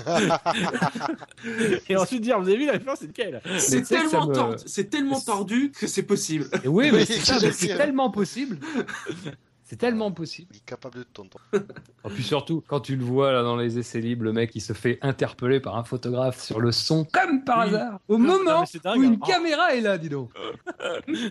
Et 1.88 1.96
ensuite 1.96 2.22
dire, 2.22 2.40
vous 2.40 2.48
avez 2.48 2.56
vu 2.58 2.66
la 2.66 2.78
F1, 2.78 2.94
c'est 2.96 3.06
lequel 3.06 3.40
c'est 3.58 3.82
tellement, 3.82 4.26
me- 4.26 4.34
tordu- 4.34 4.62
c'est 4.66 4.90
tellement 4.90 5.20
tordu 5.20 5.70
que 5.78 5.86
c'est 5.86 6.02
possible. 6.02 6.46
Et 6.64 6.68
oui, 6.68 6.90
mais 6.92 6.98
Oui, 7.08 7.50
c'est 7.52 7.76
tellement 7.76 8.10
possible. 8.10 8.58
C'est 9.72 9.78
tellement 9.78 10.12
possible. 10.12 10.48
Il 10.52 10.58
est 10.58 10.64
capable 10.66 10.98
de 10.98 11.02
tonton. 11.02 11.38
Et 11.54 12.08
puis 12.10 12.22
surtout, 12.22 12.62
quand 12.68 12.80
tu 12.80 12.94
le 12.94 13.02
vois 13.02 13.32
là 13.32 13.42
dans 13.42 13.56
les 13.56 13.78
essais 13.78 14.00
libres, 14.02 14.22
le 14.22 14.34
mec 14.34 14.50
il 14.54 14.60
se 14.60 14.74
fait 14.74 14.98
interpeller 15.00 15.60
par 15.60 15.78
un 15.78 15.84
photographe 15.84 16.42
sur 16.42 16.60
le 16.60 16.72
son, 16.72 17.06
comme 17.10 17.42
par 17.42 17.60
Oui. 17.60 17.68
hasard, 17.68 17.98
au 18.06 18.18
Non, 18.18 18.36
moment 18.36 18.64
dingue, 18.84 18.98
où 18.98 19.02
une 19.02 19.14
hein. 19.14 19.18
caméra 19.26 19.74
est 19.74 19.80
là, 19.80 19.96
dis 19.96 20.10
donc. 20.10 20.30
le 21.08 21.30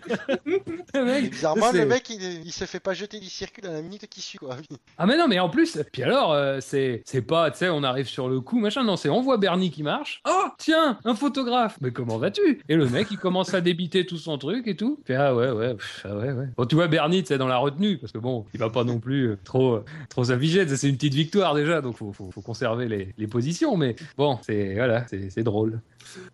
Et 0.96 1.04
mec, 1.04 1.30
bizarrement, 1.30 1.72
le 1.72 1.86
mec, 1.86 2.10
il, 2.10 2.24
il 2.44 2.52
se 2.52 2.66
fait 2.66 2.80
pas 2.80 2.96
jeter 2.96 3.20
du 3.20 3.30
circuit 3.30 3.62
dans 3.62 3.72
la 3.74 3.84
minute 3.84 4.08
qui 4.08 4.22
suit, 4.22 4.40
quoi. 4.40 4.58
Ah 4.98 5.06
mais 5.06 5.18
non, 5.18 5.28
mais 5.28 5.40
en 5.40 5.50
plus, 5.50 5.78
puis 5.92 6.02
alors, 6.02 6.34
euh, 6.34 6.58
c'est 6.62 7.04
c'est 7.06 7.22
pas, 7.22 7.52
tu 7.52 7.60
sais, 7.60 7.70
on 7.70 7.84
arrive 7.84 8.08
sur 8.08 8.28
le 8.28 8.42
coup, 8.42 8.60
machin, 8.60 8.84
non, 8.84 8.98
c'est 8.98 9.10
on 9.10 9.22
voit 9.22 9.38
Bernie 9.38 9.70
qui 9.70 9.84
marche. 9.84 10.22
Oh, 10.28 10.46
tiens, 10.58 10.98
un 11.06 11.14
photographe. 11.14 11.78
Mais 11.82 11.92
comment 11.92 12.18
vas-tu? 12.18 12.62
Et 12.70 12.76
le 12.76 12.90
mec, 12.90 13.08
il 13.12 13.18
commence 13.20 13.54
à 13.54 13.62
débiter 13.62 14.08
tout 14.08 14.18
son 14.18 14.40
truc 14.40 14.68
et 14.68 14.76
tout. 14.76 15.00
Fait 15.06 15.14
ah 15.16 15.36
ouais, 15.36 15.52
ouais, 15.52 15.76
pff, 15.76 16.08
ah 16.10 16.16
ouais, 16.16 16.32
ouais. 16.32 16.48
Bon, 16.58 16.66
tu 16.66 16.74
vois 16.74 16.88
Bernie, 16.88 17.22
tu 17.22 17.28
sais, 17.28 17.38
dans 17.38 17.48
la 17.48 17.58
retenue, 17.58 18.00
parce 18.00 18.12
que 18.12 18.18
bon, 18.18 18.31
il 18.54 18.60
va 18.60 18.70
pas 18.70 18.84
non 18.84 19.00
plus 19.00 19.30
euh, 19.30 19.38
trop, 19.44 19.76
euh, 19.76 19.86
trop 20.10 20.24
s'afficher. 20.26 20.68
C'est 20.68 20.90
une 20.90 20.96
petite 20.96 21.14
victoire 21.14 21.54
déjà, 21.56 21.82
donc 21.82 21.98
faut, 21.98 22.12
faut, 22.14 22.42
conserver 22.42 22.88
les, 22.88 23.14
les 23.18 23.28
positions. 23.28 23.78
Mais 23.78 23.96
bon, 24.18 24.40
c'est 24.42 24.76
voilà, 24.76 25.06
c'est 25.08 25.44
drôle. 25.44 25.82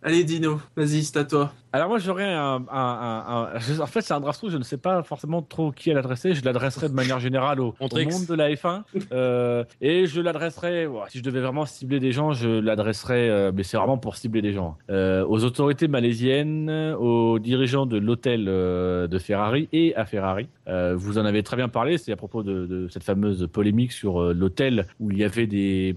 Allez, 0.03 0.23
Dino, 0.23 0.59
vas-y, 0.75 1.03
c'est 1.03 1.17
à 1.17 1.23
toi. 1.23 1.51
Alors 1.73 1.89
moi 1.89 1.99
j'aurais 1.99 2.23
un, 2.33 2.55
un, 2.55 2.63
un- 2.71 3.49
un- 3.55 3.59
je- 3.59 3.79
en 3.81 3.85
fait 3.85 4.01
c'est 4.01 4.13
un 4.13 4.19
draft 4.21 4.39
je 4.49 4.57
ne 4.57 4.63
sais 4.63 4.77
pas 4.77 5.03
forcément 5.03 5.41
trop 5.41 5.71
qui 5.71 5.91
à 5.91 5.93
l'adresser, 5.93 6.33
je 6.33 6.43
l'adresserai 6.43 6.87
de 6.89 6.93
manière 6.93 7.19
générale 7.19 7.59
au, 7.59 7.75
au 7.79 7.87
monde 8.13 8.25
de 8.25 8.33
la 8.33 8.49
F1 8.49 8.81
euh, 9.11 9.63
et 9.81 10.07
je 10.07 10.21
l'adresserai, 10.21 10.87
si 11.09 11.17
je 11.19 11.23
devais 11.23 11.41
vraiment 11.41 11.65
cibler 11.65 11.99
des 11.99 12.11
gens, 12.13 12.31
je 12.31 12.47
l'adresserai, 12.49 13.29
euh, 13.29 13.51
mais 13.53 13.63
c'est 13.63 13.77
vraiment 13.77 13.97
pour 13.97 14.15
cibler 14.15 14.41
des 14.41 14.53
gens, 14.53 14.77
euh, 14.89 15.25
aux 15.27 15.43
autorités 15.43 15.87
malaisiennes, 15.87 16.69
aux 16.99 17.37
dirigeants 17.37 17.85
de 17.85 17.97
l'hôtel 17.97 18.45
euh, 18.47 19.07
de 19.07 19.19
Ferrari 19.19 19.67
et 19.73 19.93
à 19.95 20.05
Ferrari. 20.05 20.47
Euh, 20.67 20.95
vous 20.97 21.17
en 21.17 21.25
avez 21.25 21.43
très 21.43 21.57
bien 21.57 21.69
parlé, 21.69 21.97
c'est 21.97 22.11
à 22.11 22.15
propos 22.17 22.43
de, 22.43 22.65
de 22.65 22.87
cette 22.89 23.03
fameuse 23.03 23.47
polémique 23.51 23.91
sur 23.91 24.21
euh, 24.21 24.33
l'hôtel 24.33 24.87
où 24.99 25.11
il 25.11 25.17
y 25.17 25.23
avait 25.23 25.47
des, 25.47 25.93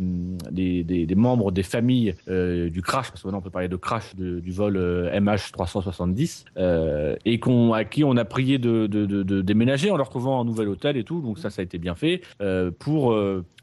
des, 0.50 0.84
des, 0.84 1.06
des 1.06 1.14
membres 1.14 1.52
des 1.52 1.62
familles 1.62 2.14
euh, 2.28 2.68
du 2.70 2.82
crash, 2.82 3.10
parce 3.10 3.22
que 3.22 3.28
maintenant 3.28 3.38
on 3.38 3.42
peut 3.42 3.50
parler 3.60 3.68
de 3.68 3.76
crash 3.76 4.14
du 4.16 4.52
vol 4.52 4.76
euh, 4.76 5.10
MH370, 5.12 6.44
euh, 6.56 7.16
et 7.26 7.38
qu'on 7.38 7.74
à 7.74 7.84
qui 7.84 8.04
on 8.04 8.16
a 8.16 8.24
prié 8.24 8.58
de, 8.58 8.86
de, 8.86 9.42
déménager 9.42 9.90
en 9.90 9.96
leur 9.96 10.08
trouvant 10.08 10.40
un 10.40 10.44
nouvel 10.44 10.68
hôtel 10.68 10.96
et 10.96 11.04
tout. 11.04 11.20
Donc 11.20 11.38
ça, 11.38 11.50
ça 11.50 11.60
a 11.60 11.64
été 11.64 11.78
bien 11.78 11.94
fait 11.94 12.22
euh, 12.40 12.70
pour 12.70 13.14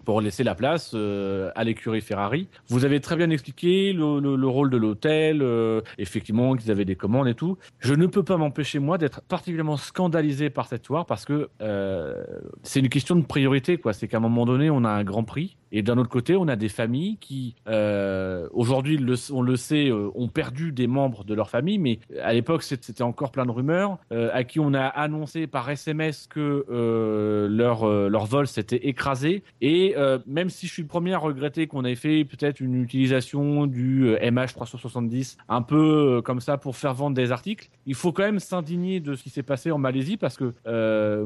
pour 0.07 0.21
laisser 0.21 0.45
la 0.45 0.55
place 0.55 0.93
euh, 0.93 1.51
à 1.53 1.65
l'écurie 1.65 1.99
Ferrari. 1.99 2.47
Vous 2.69 2.85
avez 2.85 3.01
très 3.01 3.17
bien 3.17 3.29
expliqué 3.29 3.91
le, 3.91 4.21
le, 4.21 4.37
le 4.37 4.47
rôle 4.47 4.69
de 4.69 4.77
l'hôtel, 4.77 5.41
euh, 5.41 5.81
effectivement 5.97 6.55
qu'ils 6.55 6.71
avaient 6.71 6.85
des 6.85 6.95
commandes 6.95 7.27
et 7.27 7.33
tout. 7.33 7.57
Je 7.79 7.93
ne 7.93 8.07
peux 8.07 8.23
pas 8.23 8.37
m'empêcher 8.37 8.79
moi 8.79 8.97
d'être 8.97 9.19
particulièrement 9.23 9.75
scandalisé 9.75 10.49
par 10.49 10.67
cette 10.67 10.83
histoire 10.83 11.05
parce 11.05 11.25
que 11.25 11.49
euh, 11.61 12.23
c'est 12.63 12.79
une 12.79 12.87
question 12.87 13.17
de 13.17 13.25
priorité 13.25 13.79
quoi. 13.79 13.91
C'est 13.91 14.07
qu'à 14.07 14.15
un 14.15 14.21
moment 14.21 14.45
donné, 14.45 14.69
on 14.69 14.85
a 14.85 14.89
un 14.89 15.03
Grand 15.03 15.25
Prix 15.25 15.57
et 15.73 15.81
d'un 15.81 15.97
autre 15.97 16.07
côté, 16.09 16.37
on 16.37 16.47
a 16.47 16.55
des 16.55 16.69
familles 16.69 17.17
qui 17.17 17.55
aujourd'hui, 18.53 18.97
on 19.33 19.41
le 19.41 19.55
sait, 19.57 19.91
ont 19.91 20.29
perdu 20.29 20.71
des 20.71 20.87
membres 20.87 21.25
de 21.25 21.33
leur 21.33 21.49
famille, 21.49 21.79
mais 21.79 21.99
à 22.23 22.31
l'époque, 22.31 22.63
c'était 22.63 23.01
encore 23.01 23.33
plein 23.33 23.45
de 23.45 23.51
rumeurs 23.51 23.97
à 24.09 24.45
qui 24.45 24.61
on 24.61 24.73
a 24.73 24.85
annoncé 24.85 25.47
par 25.47 25.69
SMS 25.69 26.27
que 26.29 26.63
leur 27.49 27.85
leur 27.85 28.25
vol 28.25 28.47
s'était 28.47 28.87
écrasé 28.87 29.43
et 29.59 29.96
euh, 29.97 30.19
même 30.27 30.49
si 30.49 30.67
je 30.67 30.73
suis 30.73 30.81
le 30.83 30.87
premier 30.87 31.13
à 31.13 31.17
regretter 31.17 31.67
qu'on 31.67 31.83
ait 31.83 31.95
fait 31.95 32.23
peut-être 32.23 32.59
une 32.59 32.83
utilisation 32.83 33.65
du 33.65 34.07
euh, 34.07 34.19
MH370 34.19 35.37
un 35.49 35.61
peu 35.61 36.17
euh, 36.17 36.21
comme 36.21 36.39
ça 36.39 36.57
pour 36.57 36.75
faire 36.75 36.93
vendre 36.93 37.15
des 37.15 37.31
articles, 37.31 37.69
il 37.85 37.95
faut 37.95 38.11
quand 38.11 38.23
même 38.23 38.39
s'indigner 38.39 38.99
de 38.99 39.15
ce 39.15 39.23
qui 39.23 39.29
s'est 39.29 39.43
passé 39.43 39.71
en 39.71 39.77
Malaisie 39.77 40.17
parce 40.17 40.37
que 40.37 40.53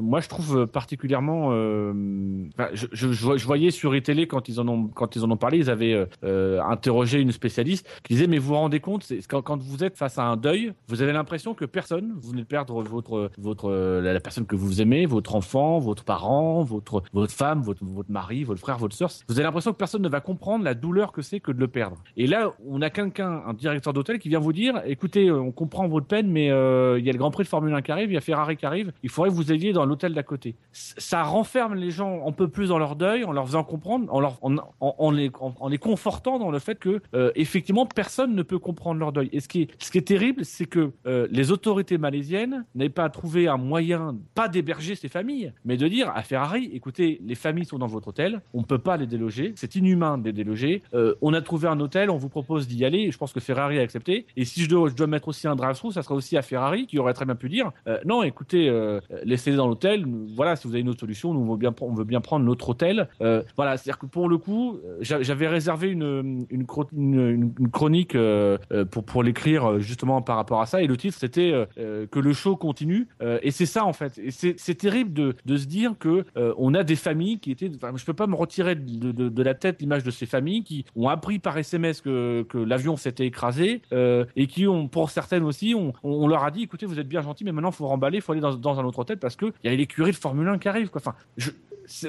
moi 0.00 0.20
je 0.20 0.28
trouve 0.28 0.66
particulièrement, 0.66 1.50
je, 1.52 3.44
voyais 3.44 3.70
sur 3.70 3.94
iTélé 3.94 4.26
quand 4.26 4.48
ils 4.48 4.60
en 4.60 4.68
ont 4.68 4.86
quand 4.86 5.16
ils 5.16 5.24
en 5.24 5.30
ont 5.30 5.36
parlé, 5.36 5.58
ils 5.58 5.70
avaient 5.70 6.06
interrogé 6.22 7.20
une 7.20 7.32
spécialiste 7.32 7.86
qui 8.02 8.14
disait 8.14 8.26
mais 8.26 8.38
vous 8.38 8.48
vous 8.48 8.54
rendez 8.54 8.80
compte, 8.80 9.06
quand, 9.28 9.62
vous 9.62 9.84
êtes 9.84 9.96
face 9.96 10.18
à 10.18 10.24
un 10.24 10.36
deuil, 10.36 10.72
vous 10.88 11.02
avez 11.02 11.12
l'impression 11.12 11.54
que 11.54 11.64
personne, 11.64 12.12
vous 12.20 12.30
venez 12.30 12.42
de 12.42 12.46
perdre 12.46 12.82
votre 12.82 13.30
votre 13.38 13.70
la, 13.70 14.12
la 14.12 14.20
personne 14.20 14.46
que 14.46 14.56
vous 14.56 14.80
aimez, 14.80 15.06
votre 15.06 15.34
enfant, 15.34 15.78
votre 15.78 16.04
parent, 16.04 16.62
votre 16.62 17.02
votre 17.12 17.32
femme, 17.32 17.62
votre 17.62 17.84
votre 17.84 18.10
mari, 18.10 18.44
votre 18.44 18.61
frère, 18.62 18.78
votre 18.78 18.94
sœur, 18.94 19.10
vous 19.28 19.34
avez 19.34 19.42
l'impression 19.42 19.72
que 19.72 19.76
personne 19.76 20.02
ne 20.02 20.08
va 20.08 20.20
comprendre 20.20 20.64
la 20.64 20.74
douleur 20.74 21.12
que 21.12 21.20
c'est 21.20 21.40
que 21.40 21.52
de 21.52 21.58
le 21.58 21.68
perdre. 21.68 21.98
Et 22.16 22.26
là, 22.26 22.52
on 22.66 22.80
a 22.80 22.90
quelqu'un, 22.90 23.42
un 23.46 23.52
directeur 23.52 23.92
d'hôtel 23.92 24.18
qui 24.18 24.28
vient 24.28 24.38
vous 24.38 24.52
dire, 24.52 24.80
écoutez, 24.86 25.28
euh, 25.28 25.40
on 25.40 25.52
comprend 25.52 25.86
votre 25.88 26.06
peine, 26.06 26.30
mais 26.30 26.50
euh, 26.50 26.98
il 26.98 27.04
y 27.04 27.10
a 27.10 27.12
le 27.12 27.18
Grand 27.18 27.30
Prix 27.30 27.44
de 27.44 27.48
Formule 27.48 27.74
1 27.74 27.82
qui 27.82 27.92
arrive, 27.92 28.10
il 28.10 28.14
y 28.14 28.16
a 28.16 28.20
Ferrari 28.20 28.56
qui 28.56 28.64
arrive, 28.64 28.92
il 29.02 29.10
faudrait 29.10 29.30
que 29.30 29.34
vous 29.34 29.52
ayez 29.52 29.72
dans 29.72 29.84
l'hôtel 29.84 30.14
d'à 30.14 30.22
côté. 30.22 30.54
Ça 30.72 31.22
renferme 31.22 31.74
les 31.74 31.90
gens 31.90 32.26
un 32.26 32.32
peu 32.32 32.48
plus 32.48 32.68
dans 32.68 32.78
leur 32.78 32.96
deuil, 32.96 33.24
en 33.24 33.32
leur 33.32 33.46
faisant 33.46 33.64
comprendre, 33.64 34.12
en, 34.12 34.20
leur, 34.20 34.38
en, 34.80 35.10
les, 35.10 35.78
confortant 35.78 36.38
dans 36.38 36.50
le 36.50 36.58
fait 36.58 36.78
que, 36.78 37.02
euh, 37.14 37.32
effectivement, 37.34 37.86
personne 37.86 38.34
ne 38.34 38.42
peut 38.42 38.58
comprendre 38.58 39.00
leur 39.00 39.12
deuil. 39.12 39.28
Et 39.32 39.40
ce 39.40 39.48
qui 39.48 39.62
est, 39.62 39.70
ce 39.78 39.90
qui 39.90 39.98
est 39.98 40.06
terrible, 40.06 40.44
c'est 40.44 40.66
que 40.66 40.92
les 41.04 41.50
autorités 41.50 41.98
malaisiennes 41.98 42.64
n'avaient 42.74 42.88
pas 42.88 43.08
trouvé 43.10 43.48
un 43.48 43.56
moyen, 43.56 44.16
pas 44.34 44.48
d'héberger 44.48 44.94
ces 44.94 45.08
familles, 45.08 45.52
mais 45.64 45.76
de 45.76 45.88
dire 45.88 46.10
à 46.14 46.22
Ferrari, 46.22 46.70
écoutez, 46.72 47.20
les 47.24 47.34
familles 47.34 47.64
sont 47.64 47.78
dans 47.78 47.86
votre 47.86 48.08
hôtel, 48.08 48.40
on 48.54 48.62
peut 48.62 48.78
pas 48.78 48.96
les 48.96 49.06
déloger, 49.06 49.52
c'est 49.56 49.74
inhumain 49.76 50.18
de 50.18 50.24
les 50.24 50.32
déloger. 50.32 50.82
Euh, 50.94 51.14
on 51.22 51.32
a 51.34 51.40
trouvé 51.40 51.68
un 51.68 51.78
hôtel, 51.80 52.10
on 52.10 52.16
vous 52.16 52.28
propose 52.28 52.68
d'y 52.68 52.84
aller. 52.84 53.10
Je 53.10 53.18
pense 53.18 53.32
que 53.32 53.40
Ferrari 53.40 53.78
a 53.78 53.82
accepté. 53.82 54.26
Et 54.36 54.44
si 54.44 54.62
je 54.62 54.68
dois, 54.68 54.90
mettre 55.06 55.28
aussi 55.28 55.48
un 55.48 55.56
drive-through, 55.56 55.92
ça 55.92 56.02
sera 56.02 56.14
aussi 56.14 56.36
à 56.36 56.42
Ferrari 56.42 56.86
qui 56.86 56.98
aurait 56.98 57.12
très 57.14 57.24
bien 57.24 57.34
pu 57.34 57.48
dire 57.48 57.70
euh, 57.88 57.98
non, 58.04 58.22
écoutez, 58.22 58.68
euh, 58.68 59.00
laissez-les 59.24 59.56
dans 59.56 59.66
l'hôtel. 59.68 60.04
Voilà, 60.36 60.56
si 60.56 60.66
vous 60.68 60.74
avez 60.74 60.80
une 60.80 60.88
autre 60.88 61.00
solution, 61.00 61.34
nous 61.34 61.40
on 61.40 61.52
veut 61.94 62.04
bien, 62.04 62.20
prendre 62.20 62.44
notre 62.44 62.68
hôtel. 62.70 63.08
Voilà, 63.20 63.76
c'est-à-dire 63.76 63.98
que 63.98 64.06
pour 64.06 64.28
le 64.28 64.38
coup, 64.38 64.78
j'a- 65.00 65.22
j'avais 65.22 65.48
réservé 65.48 65.88
une, 65.90 66.46
une, 66.50 66.64
chro- 66.64 66.88
une- 66.96 67.14
une- 67.28 67.54
une 67.58 67.70
chronique 67.70 68.16
pour, 69.06 69.22
l'écrire 69.22 69.78
justement 69.80 70.22
par 70.22 70.36
rapport 70.36 70.60
à 70.60 70.66
ça. 70.66 70.82
Et 70.82 70.86
le 70.86 70.96
titre, 70.96 71.16
c'était 71.18 71.52
que 71.76 72.18
le 72.18 72.32
show 72.32 72.56
continue. 72.56 73.08
Et 73.42 73.50
c'est 73.50 73.66
ça 73.66 73.84
en 73.84 73.92
fait. 73.92 74.18
Et 74.18 74.30
c'est 74.30 74.74
terrible 74.74 75.12
de, 75.12 75.56
se 75.56 75.66
dire 75.66 75.94
que 75.98 76.24
on 76.58 76.74
a 76.74 76.84
des 76.84 76.96
familles 76.96 77.38
qui 77.38 77.50
étaient. 77.50 77.70
Je 77.96 78.04
peux 78.04 78.12
pas 78.14 78.26
retirer 78.34 78.74
de, 78.74 79.12
de, 79.12 79.42
la 79.42 79.54
tête 79.54 79.80
l'image 79.80 80.04
de 80.04 80.10
ces 80.10 80.26
familles 80.26 80.62
qui 80.62 80.84
ont 80.96 81.08
appris 81.08 81.38
par 81.38 81.56
SMS 81.58 82.00
que, 82.00 82.42
que 82.48 82.58
l'avion 82.58 82.96
s'était 82.96 83.26
écrasé 83.26 83.82
euh, 83.92 84.24
et 84.36 84.46
qui 84.46 84.66
ont, 84.66 84.88
pour 84.88 85.10
certaines 85.10 85.42
aussi, 85.42 85.74
on, 85.76 85.92
on 86.02 86.26
leur 86.26 86.44
a 86.44 86.50
dit 86.50 86.62
écoutez, 86.62 86.86
vous 86.86 86.98
êtes 86.98 87.08
bien 87.08 87.22
gentils, 87.22 87.44
mais 87.44 87.52
maintenant 87.52 87.70
faut 87.70 87.86
remballer, 87.86 88.20
faut 88.20 88.32
aller 88.32 88.40
dans, 88.40 88.54
dans 88.54 88.80
un 88.80 88.84
autre 88.84 89.00
hôtel 89.00 89.18
parce 89.18 89.36
que 89.36 89.46
il 89.62 89.70
y 89.70 89.74
a 89.74 89.76
l'écurie 89.76 90.12
de 90.12 90.16
Formule 90.16 90.48
1 90.48 90.58
qui 90.58 90.68
arrive. 90.68 90.90
Quoi. 90.90 91.00
Enfin, 91.04 91.14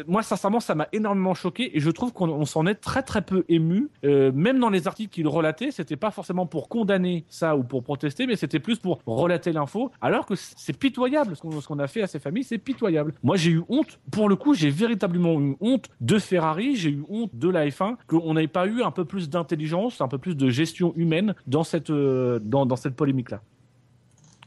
moi, 0.08 0.24
sincèrement, 0.24 0.60
ça 0.60 0.76
m'a 0.76 0.88
énormément 0.92 1.34
choqué 1.34 1.76
et 1.76 1.80
je 1.80 1.90
trouve 1.90 2.14
qu'on 2.14 2.30
on 2.30 2.46
s'en 2.46 2.66
est 2.66 2.76
très 2.76 3.04
très 3.04 3.22
peu 3.22 3.46
ému. 3.50 3.90
Euh, 4.04 4.32
même 4.34 4.60
dans 4.60 4.70
les 4.70 4.88
articles 4.88 5.14
qu'il 5.14 5.28
relatait, 5.28 5.72
c'était 5.72 5.96
pas 5.96 6.12
forcément 6.12 6.46
pour 6.46 6.70
condamner 6.70 7.26
ça 7.30 7.56
ou 7.56 7.64
pour 7.64 7.84
protester, 7.84 8.28
mais 8.28 8.36
c'était 8.36 8.60
plus 8.60 8.80
pour 8.80 9.02
relater 9.06 9.52
l'info. 9.52 9.92
Alors 10.02 10.26
que 10.26 10.36
c'est 10.36 10.78
pitoyable 10.78 11.36
ce 11.36 11.68
qu'on 11.68 11.80
a 11.80 11.88
fait 11.88 12.02
à 12.02 12.08
ces 12.08 12.20
familles, 12.20 12.44
c'est 12.44 12.58
pitoyable. 12.58 13.14
Moi, 13.24 13.36
j'ai 13.36 13.52
eu 13.52 13.62
honte. 13.70 14.00
Pour 14.12 14.30
le 14.30 14.36
coup, 14.36 14.54
j'ai 14.54 14.70
véritablement 14.70 15.40
eu 15.40 15.56
honte 15.62 15.90
de 16.02 16.20
Ferrari, 16.20 16.76
j'ai 16.76 16.90
eu 16.90 17.04
honte 17.10 17.32
de 17.34 17.50
la 17.50 17.68
F1 17.68 17.96
qu'on 18.08 18.34
n'ait 18.34 18.48
pas 18.48 18.68
eu 18.68 18.82
un 18.82 18.92
peu 18.92 19.06
plus 19.06 19.30
d'intelligence, 19.30 20.02
un 20.02 20.08
peu 20.08 20.18
plus 20.18 20.36
de 20.36 20.50
gestion 20.50 20.94
humaine 20.96 21.36
dans 21.48 21.64
cette 21.64 21.90
euh, 21.90 22.40
dans, 22.42 22.76
cette 22.76 22.96
polémique 22.96 23.32
là. 23.32 23.42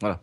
Voilà. 0.00 0.20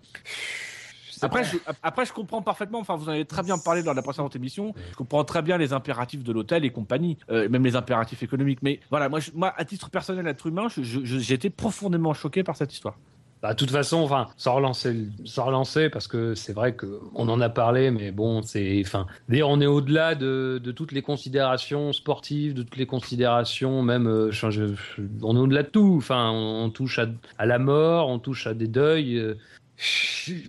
Après 1.25 1.43
je, 1.43 1.57
après, 1.81 2.05
je 2.05 2.13
comprends 2.13 2.41
parfaitement, 2.41 2.79
enfin, 2.79 2.95
vous 2.95 3.09
en 3.09 3.11
avez 3.13 3.25
très 3.25 3.43
bien 3.43 3.57
parlé 3.57 3.83
dans 3.83 3.93
la 3.93 4.01
précédente 4.01 4.35
émission, 4.35 4.73
je 4.91 4.95
comprends 4.95 5.23
très 5.23 5.41
bien 5.41 5.57
les 5.57 5.73
impératifs 5.73 6.23
de 6.23 6.31
l'hôtel 6.31 6.65
et 6.65 6.69
compagnie, 6.71 7.17
euh, 7.29 7.49
même 7.49 7.63
les 7.63 7.75
impératifs 7.75 8.23
économiques. 8.23 8.59
Mais 8.61 8.79
voilà, 8.89 9.09
moi, 9.09 9.19
je- 9.19 9.31
moi 9.33 9.53
à 9.57 9.65
titre 9.65 9.89
personnel, 9.89 10.27
être 10.27 10.47
humain, 10.47 10.67
j'ai 10.77 11.33
été 11.33 11.49
profondément 11.49 12.13
choqué 12.13 12.43
par 12.43 12.55
cette 12.55 12.73
histoire. 12.73 12.97
Bah, 13.41 13.51
de 13.51 13.57
toute 13.57 13.71
façon, 13.71 13.97
enfin, 13.97 14.27
sans 14.37 14.53
relancer, 14.53 14.95
sans 15.25 15.43
relancer, 15.43 15.89
parce 15.89 16.07
que 16.07 16.33
c'est 16.33 16.53
vrai 16.53 16.75
que 16.75 17.01
on 17.13 17.27
en 17.27 17.41
a 17.41 17.49
parlé, 17.49 17.91
mais 17.91 18.11
bon, 18.11 18.41
c'est, 18.41 18.81
enfin, 18.85 19.05
d'ailleurs, 19.27 19.49
on 19.49 19.59
est 19.59 19.65
au-delà 19.65 20.15
de, 20.15 20.61
de 20.63 20.71
toutes 20.71 20.93
les 20.93 21.01
considérations 21.01 21.91
sportives, 21.91 22.53
de 22.53 22.63
toutes 22.63 22.77
les 22.77 22.85
considérations, 22.85 23.81
même, 23.83 24.07
euh, 24.07 24.31
je- 24.31 24.49
je- 24.49 24.67
je- 24.73 25.01
on 25.23 25.35
est 25.35 25.39
au-delà 25.39 25.63
de 25.63 25.67
tout. 25.67 25.95
Enfin, 25.97 26.29
on, 26.31 26.63
on 26.65 26.69
touche 26.69 26.99
à, 26.99 27.07
à 27.37 27.45
la 27.45 27.59
mort, 27.59 28.07
on 28.07 28.17
touche 28.17 28.47
à 28.47 28.53
des 28.53 28.69
deuils. 28.69 29.17
euh. 29.17 29.35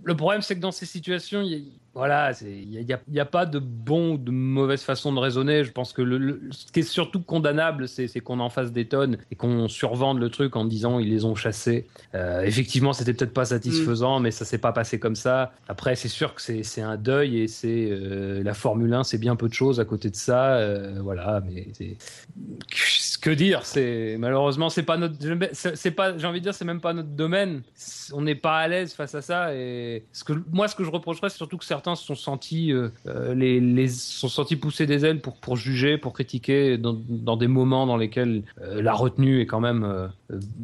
Le 0.05 0.15
problème, 0.15 0.43
c'est 0.43 0.55
que 0.57 0.61
dans 0.61 0.71
ces 0.73 0.87
situations, 0.87 1.43
il 1.43 1.49
y 1.53 1.55
a- 1.57 1.59
voilà, 1.97 2.33
n'y 2.43 2.93
a, 2.93 2.99
y 3.09 3.21
a 3.21 3.25
pas 3.25 3.47
de 3.47 3.61
bon 3.61 4.15
ou 4.15 4.19
de 4.19 4.33
mauvaise 4.33 4.83
façon 4.83 5.13
de 5.13 5.21
raisonner. 5.21 5.63
Je 5.63 5.71
pense 5.71 5.93
que 5.93 6.03
ce 6.51 6.73
qui 6.73 6.81
est 6.81 6.83
surtout 6.83 7.21
condamnable, 7.23 7.87
c'est 7.87 8.09
qu'on 8.19 8.41
en 8.41 8.51
fasse 8.51 8.73
des 8.73 8.87
tonnes 8.89 9.17
et 9.31 9.37
qu'on 9.37 9.69
survende 9.69 10.19
le 10.19 10.29
truc 10.29 10.57
en 10.57 10.65
disant 10.65 10.99
ils 10.99 11.09
les 11.09 11.25
ont 11.25 11.37
chassés. 11.37 11.87
Euh, 12.17 12.43
effectivement, 12.43 12.93
c'était 12.93 13.15
peut-être 13.15 13.33
pas 13.33 13.45
satisfaisant, 13.45 14.19
mais 14.19 14.33
ça 14.33 14.45
s'est 14.45 14.59
pas 14.59 14.73
passé 14.73 14.99
comme 14.99 15.15
ça. 15.15 15.53
Après, 15.69 15.95
c'est 15.95 16.09
sûr 16.09 16.35
que 16.35 16.43
c'est 16.43 16.83
un 16.83 16.97
deuil 16.97 17.39
et 17.39 17.47
c'est 17.47 17.89
euh, 17.93 18.43
la 18.43 18.55
Formule 18.55 18.93
1, 18.93 19.05
c'est 19.05 19.19
bien 19.19 19.37
peu 19.37 19.49
de 19.49 19.55
choses 19.55 19.79
à 19.79 19.85
côté 19.85 20.11
de 20.11 20.17
ça. 20.17 20.57
euh, 20.57 20.99
voilà, 21.01 21.43
mais 21.47 21.69
que 23.25 23.31
dire, 23.31 23.65
c'est 23.65 24.17
malheureusement 24.19 24.69
c'est 24.69 24.83
pas 24.83 24.99
notre, 24.99 25.15
j'ai 25.19 26.27
envie 26.27 26.41
de 26.41 26.45
dire, 26.45 26.53
c'est 26.53 26.67
même 26.67 26.83
pas 26.83 26.93
notre 26.93 27.09
domaine. 27.09 27.63
On 28.13 28.21
n'est 28.21 28.35
pas 28.35 28.59
à 28.59 28.69
l'aise 28.69 28.93
face 28.93 29.15
à 29.15 29.23
ça 29.23 29.55
et 29.55 30.05
ce 30.13 30.25
que 30.25 30.35
moi, 30.53 30.69
ce 30.69 30.77
que 30.77 30.85
je 30.85 30.91
reprocherais, 30.91 31.31
c'est 31.31 31.39
surtout 31.39 31.57
que 31.57 31.65
certains 31.65 31.95
se 31.97 32.05
sont 32.05 32.17
sentis, 32.17 32.71
euh, 32.71 32.91
euh, 33.07 33.35
les, 33.35 33.61
les 33.61 33.89
sont 33.89 34.29
sentis 34.29 34.57
pousser 34.57 34.85
des 34.85 35.07
ailes 35.07 35.23
pour 35.23 35.37
pour 35.41 35.57
juger, 35.57 35.97
pour 35.97 36.13
critiquer 36.13 36.77
dans, 36.77 36.93
dans 37.09 37.39
des 37.39 37.49
moments 37.49 37.87
dans 37.87 37.97
lesquels 37.97 38.43
euh, 38.61 38.83
la 38.83 38.93
retenue 38.93 39.41
est 39.41 39.47
quand 39.47 39.61
même 39.61 40.11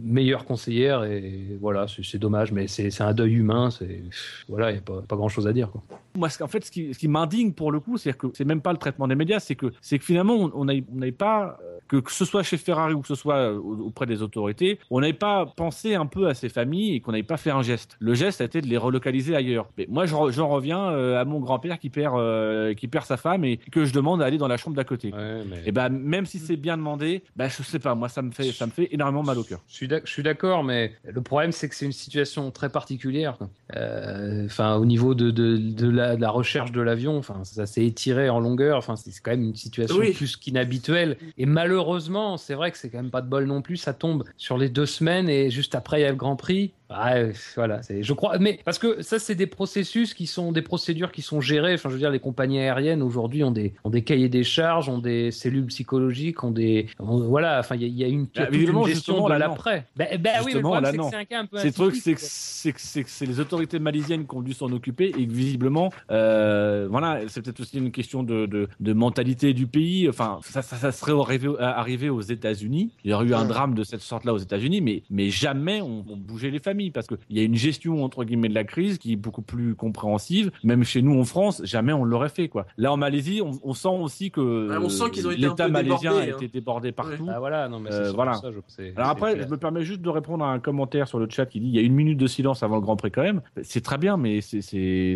meilleure 0.04 0.44
conseillère 0.44 1.04
et 1.04 1.56
voilà, 1.62 1.86
c'est 2.02 2.18
dommage, 2.18 2.52
mais 2.52 2.66
c'est 2.68 3.00
un 3.00 3.14
deuil 3.14 3.36
humain, 3.36 3.70
c'est 3.70 4.02
voilà, 4.48 4.70
il 4.70 4.74
y 4.74 4.78
a 4.78 4.82
pas, 4.82 5.00
pas 5.08 5.16
grand 5.16 5.28
chose 5.30 5.46
à 5.46 5.54
dire 5.54 5.70
quoi. 5.70 5.82
Moi, 6.14 6.28
en 6.42 6.48
fait, 6.48 6.64
ce 6.64 6.70
qui, 6.70 6.92
ce 6.92 6.98
qui 6.98 7.08
m'indigne 7.08 7.52
pour 7.52 7.70
le 7.72 7.78
coup, 7.80 7.96
c'est 7.96 8.12
que 8.16 8.26
c'est 8.34 8.44
même 8.44 8.60
pas 8.60 8.72
le 8.72 8.78
traitement 8.78 9.06
des 9.08 9.14
médias, 9.14 9.38
c'est 9.40 9.54
que 9.54 9.72
c'est 9.80 9.98
que 9.98 10.04
finalement, 10.04 10.50
on- 10.52 10.64
n'avait 10.66 11.12
pas 11.12 11.58
que, 11.90 11.96
que 11.96 12.12
ce 12.12 12.24
soit 12.24 12.42
chez 12.42 12.56
Ferrari 12.56 12.94
ou 12.94 13.00
que 13.00 13.08
ce 13.08 13.14
soit 13.14 13.34
euh, 13.36 13.58
au- 13.58 13.86
auprès 13.88 14.06
des 14.06 14.22
autorités, 14.22 14.78
on 14.90 15.00
n'avait 15.00 15.12
pas 15.12 15.44
pensé 15.46 15.94
un 15.94 16.06
peu 16.06 16.28
à 16.28 16.34
ces 16.34 16.48
familles 16.48 16.94
et 16.94 17.00
qu'on 17.00 17.10
n'avait 17.12 17.22
pas 17.24 17.36
fait 17.36 17.50
un 17.50 17.62
geste. 17.62 17.96
Le 18.00 18.14
geste 18.14 18.40
a 18.40 18.44
été 18.44 18.60
de 18.60 18.66
les 18.68 18.76
relocaliser 18.76 19.34
ailleurs. 19.36 19.66
Mais 19.76 19.86
moi, 19.90 20.06
j'en 20.06 20.48
reviens 20.48 20.90
euh, 20.92 21.20
à 21.20 21.24
mon 21.24 21.40
grand-père 21.40 21.78
qui 21.78 21.90
perd 21.90 22.16
euh, 22.16 22.74
qui 22.74 22.88
perd 22.88 23.04
sa 23.04 23.16
femme 23.16 23.44
et 23.44 23.56
que 23.72 23.84
je 23.84 23.92
demande 23.92 24.22
à 24.22 24.26
aller 24.26 24.38
dans 24.38 24.48
la 24.48 24.56
chambre 24.56 24.76
d'à 24.76 24.84
côté. 24.84 25.12
Ouais, 25.12 25.42
mais... 25.48 25.62
Et 25.66 25.72
ben 25.72 25.88
même 25.88 26.26
si 26.26 26.38
c'est 26.38 26.56
bien 26.56 26.76
demandé, 26.76 27.22
bah 27.36 27.48
je 27.48 27.62
sais 27.62 27.78
pas, 27.78 27.94
moi 27.94 28.08
ça 28.08 28.22
me 28.22 28.30
fait 28.30 28.52
ça 28.52 28.66
me 28.66 28.70
fait 28.70 28.88
énormément 28.92 29.22
mal 29.22 29.38
au 29.38 29.42
cœur. 29.44 29.60
Je 29.68 29.74
suis 30.06 30.22
d'accord, 30.22 30.62
mais 30.64 30.92
le 31.04 31.20
problème, 31.20 31.52
c'est 31.52 31.68
que 31.68 31.74
c'est 31.74 31.86
une 31.86 31.92
situation 31.92 32.50
très 32.50 32.68
particulière. 32.68 33.36
Euh, 33.76 34.44
Enfin, 34.46 34.76
au 34.76 34.84
niveau 34.84 35.14
de, 35.14 35.30
de, 35.30 35.56
de 35.56 35.88
la, 35.88 36.16
de 36.16 36.20
la 36.20 36.30
recherche 36.30 36.72
de 36.72 36.80
l'avion, 36.80 37.16
enfin, 37.18 37.40
ça 37.44 37.66
s'est 37.66 37.84
étiré 37.84 38.28
en 38.28 38.40
longueur. 38.40 38.78
Enfin, 38.78 38.96
c'est 38.96 39.12
quand 39.22 39.30
même 39.32 39.42
une 39.44 39.54
situation 39.54 39.96
Oui. 39.98 40.12
plus 40.12 40.36
qu'inhabituelle. 40.36 41.16
Et 41.38 41.46
malheureusement, 41.81 42.36
c'est 42.36 42.55
vrai 42.55 42.70
que 42.70 42.77
c'est 42.77 42.90
quand 42.90 42.98
même 42.98 43.11
pas 43.11 43.23
de 43.23 43.28
bol 43.28 43.47
non 43.47 43.62
plus. 43.62 43.78
Ça 43.78 43.94
tombe 43.94 44.24
sur 44.36 44.59
les 44.59 44.69
deux 44.69 44.85
semaines 44.85 45.31
et 45.31 45.51
juste 45.51 45.74
après, 45.74 46.01
il 46.01 46.02
y 46.02 46.07
a 46.07 46.11
le 46.11 46.16
Grand 46.16 46.36
Prix. 46.36 46.74
Ouais, 46.90 47.32
voilà, 47.56 47.82
c'est, 47.82 48.02
je 48.02 48.12
crois, 48.12 48.38
mais 48.38 48.58
parce 48.64 48.78
que 48.78 49.00
ça, 49.02 49.18
c'est 49.18 49.34
des 49.34 49.46
processus 49.46 50.12
qui 50.14 50.26
sont 50.26 50.52
des 50.52 50.62
procédures 50.62 51.12
qui 51.12 51.22
sont 51.22 51.40
gérées. 51.40 51.74
Enfin, 51.74 51.88
je 51.88 51.94
veux 51.94 52.00
dire, 52.00 52.10
les 52.10 52.18
compagnies 52.18 52.58
aériennes 52.58 53.02
aujourd'hui 53.02 53.44
ont 53.44 53.50
des, 53.52 53.74
ont 53.84 53.90
des 53.90 54.02
cahiers 54.02 54.28
des 54.28 54.42
charges, 54.44 54.88
ont 54.88 54.98
des 54.98 55.30
cellules 55.30 55.66
psychologiques, 55.66 56.42
ont 56.42 56.50
des, 56.50 56.86
ont- 56.98 57.28
voilà, 57.28 57.60
enfin, 57.60 57.76
il 57.76 57.82
y 57.82 57.84
a, 57.84 57.88
il 57.88 57.98
y 57.98 58.04
a 58.04 58.08
une, 58.08 58.26
il 58.34 58.40
y 58.40 58.42
a 58.42 58.48
Ah, 58.50 58.54
une 58.54 58.84
gestion 58.86 59.28
de 59.28 59.34
l'après. 59.34 59.86
Ben, 59.96 60.08
ben 60.20 60.32
oui, 60.44 60.52
mais 60.52 60.54
le 60.54 60.60
problème, 60.62 60.96
c'est 61.04 61.10
c'est 61.10 61.16
un 61.16 61.24
cas 61.24 61.40
un 61.40 61.46
peu 61.46 61.58
c'est 61.58 61.72
quoi. 61.72 61.90
c'est 62.22 62.72
que 63.04 63.10
c'est 63.10 63.26
les 63.26 63.38
autorités 63.40 63.78
malaisiennes 63.78 64.26
qui 64.26 64.34
ont 64.34 64.42
dû 64.42 64.52
s'en 64.52 64.70
occuper 64.72 65.12
et 65.16 65.26
que 65.26 65.32
visiblement, 65.32 65.92
euh, 66.10 66.88
voilà, 66.90 67.20
c'est 67.28 67.42
peut-être 67.42 67.60
aussi 67.60 67.78
une 67.78 67.92
question 67.92 68.22
de, 68.22 68.46
de, 68.46 68.68
de 68.80 68.92
mentalité 68.92 69.52
du 69.54 69.66
pays. 69.66 70.08
Enfin, 70.08 70.40
ça, 70.42 70.62
ça, 70.62 70.76
ça 70.76 70.90
serait 70.92 71.12
arrivé, 71.12 71.48
arrivé 71.60 72.08
aux 72.10 72.20
États-Unis. 72.20 72.90
Il 73.04 73.10
y 73.10 73.14
aurait 73.14 73.26
eu 73.26 73.34
un 73.34 73.44
drame 73.44 73.74
de 73.74 73.84
cette 73.84 74.00
sorte-là 74.00 74.34
aux 74.34 74.38
États-Unis, 74.38 74.80
mais 74.80 75.02
mais 75.10 75.30
jamais 75.30 75.80
on, 75.80 76.04
on 76.08 76.16
bougeait 76.16 76.50
les 76.50 76.58
familles 76.58 76.80
parce 76.90 77.07
qu'il 77.09 77.19
y 77.31 77.40
a 77.40 77.43
une 77.43 77.57
gestion 77.57 78.02
entre 78.05 78.24
guillemets 78.24 78.48
de 78.48 78.55
la 78.55 78.65
crise 78.65 78.97
qui 78.97 79.12
est 79.12 79.16
beaucoup 79.16 79.43
plus 79.43 79.74
compréhensive. 79.74 80.51
Même 80.65 80.85
chez 80.85 81.02
nous 81.02 81.19
en 81.20 81.24
France, 81.24 81.61
jamais 81.65 81.93
on 81.93 82.05
l'aurait 82.05 82.28
fait 82.28 82.48
quoi. 82.48 82.66
Là 82.78 82.93
en 82.93 82.97
Malaisie, 82.97 83.43
on, 83.44 83.51
on 83.62 83.74
sent 83.74 83.89
aussi 83.89 84.31
que 84.31 84.69
Ouais, 84.70 84.77
on 84.77 84.89
sent 84.89 85.11
qu'ils 85.12 85.27
ont 85.27 85.31
été 85.32 85.44
un 85.44 85.48
l'État 85.51 85.69
malaisien 85.69 86.12
a 86.12 86.20
hein. 86.20 86.27
été 86.36 86.48
débordé 86.48 86.93
partout. 86.93 87.27
Ah 87.28 87.40
voilà, 87.40 87.69
non 87.69 87.81
mais 87.81 87.90
c'est 87.90 87.97
Euh, 87.97 88.02
surtout 88.05 88.16
voilà. 88.16 88.35
ça, 88.35 88.51
je- 88.52 88.59
c'est- 88.69 88.93
Alors 88.97 89.11
après, 89.11 89.35
clair. 89.35 89.47
je 89.47 89.51
me 89.51 89.57
permets 89.59 89.82
juste 89.82 90.01
de 90.01 90.09
répondre 90.09 90.44
à 90.44 90.52
un 90.52 90.61
commentaire 90.61 91.09
sur 91.09 91.19
le 91.19 91.28
chat 91.28 91.47
qui 91.47 91.59
dit 91.61 91.66
il 91.69 91.74
y 91.74 91.78
a 91.78 91.82
une 91.82 91.94
minute 91.94 92.19
de 92.19 92.27
silence 92.28 92.62
avant 92.62 92.77
le 92.77 92.81
Grand 92.82 92.97
Prix 92.97 93.11
quand 93.11 93.23
même. 93.23 93.43
C'est 93.62 93.82
très 93.82 93.98
bien, 93.98 94.16
mais 94.16 94.40
c'est 94.40 94.61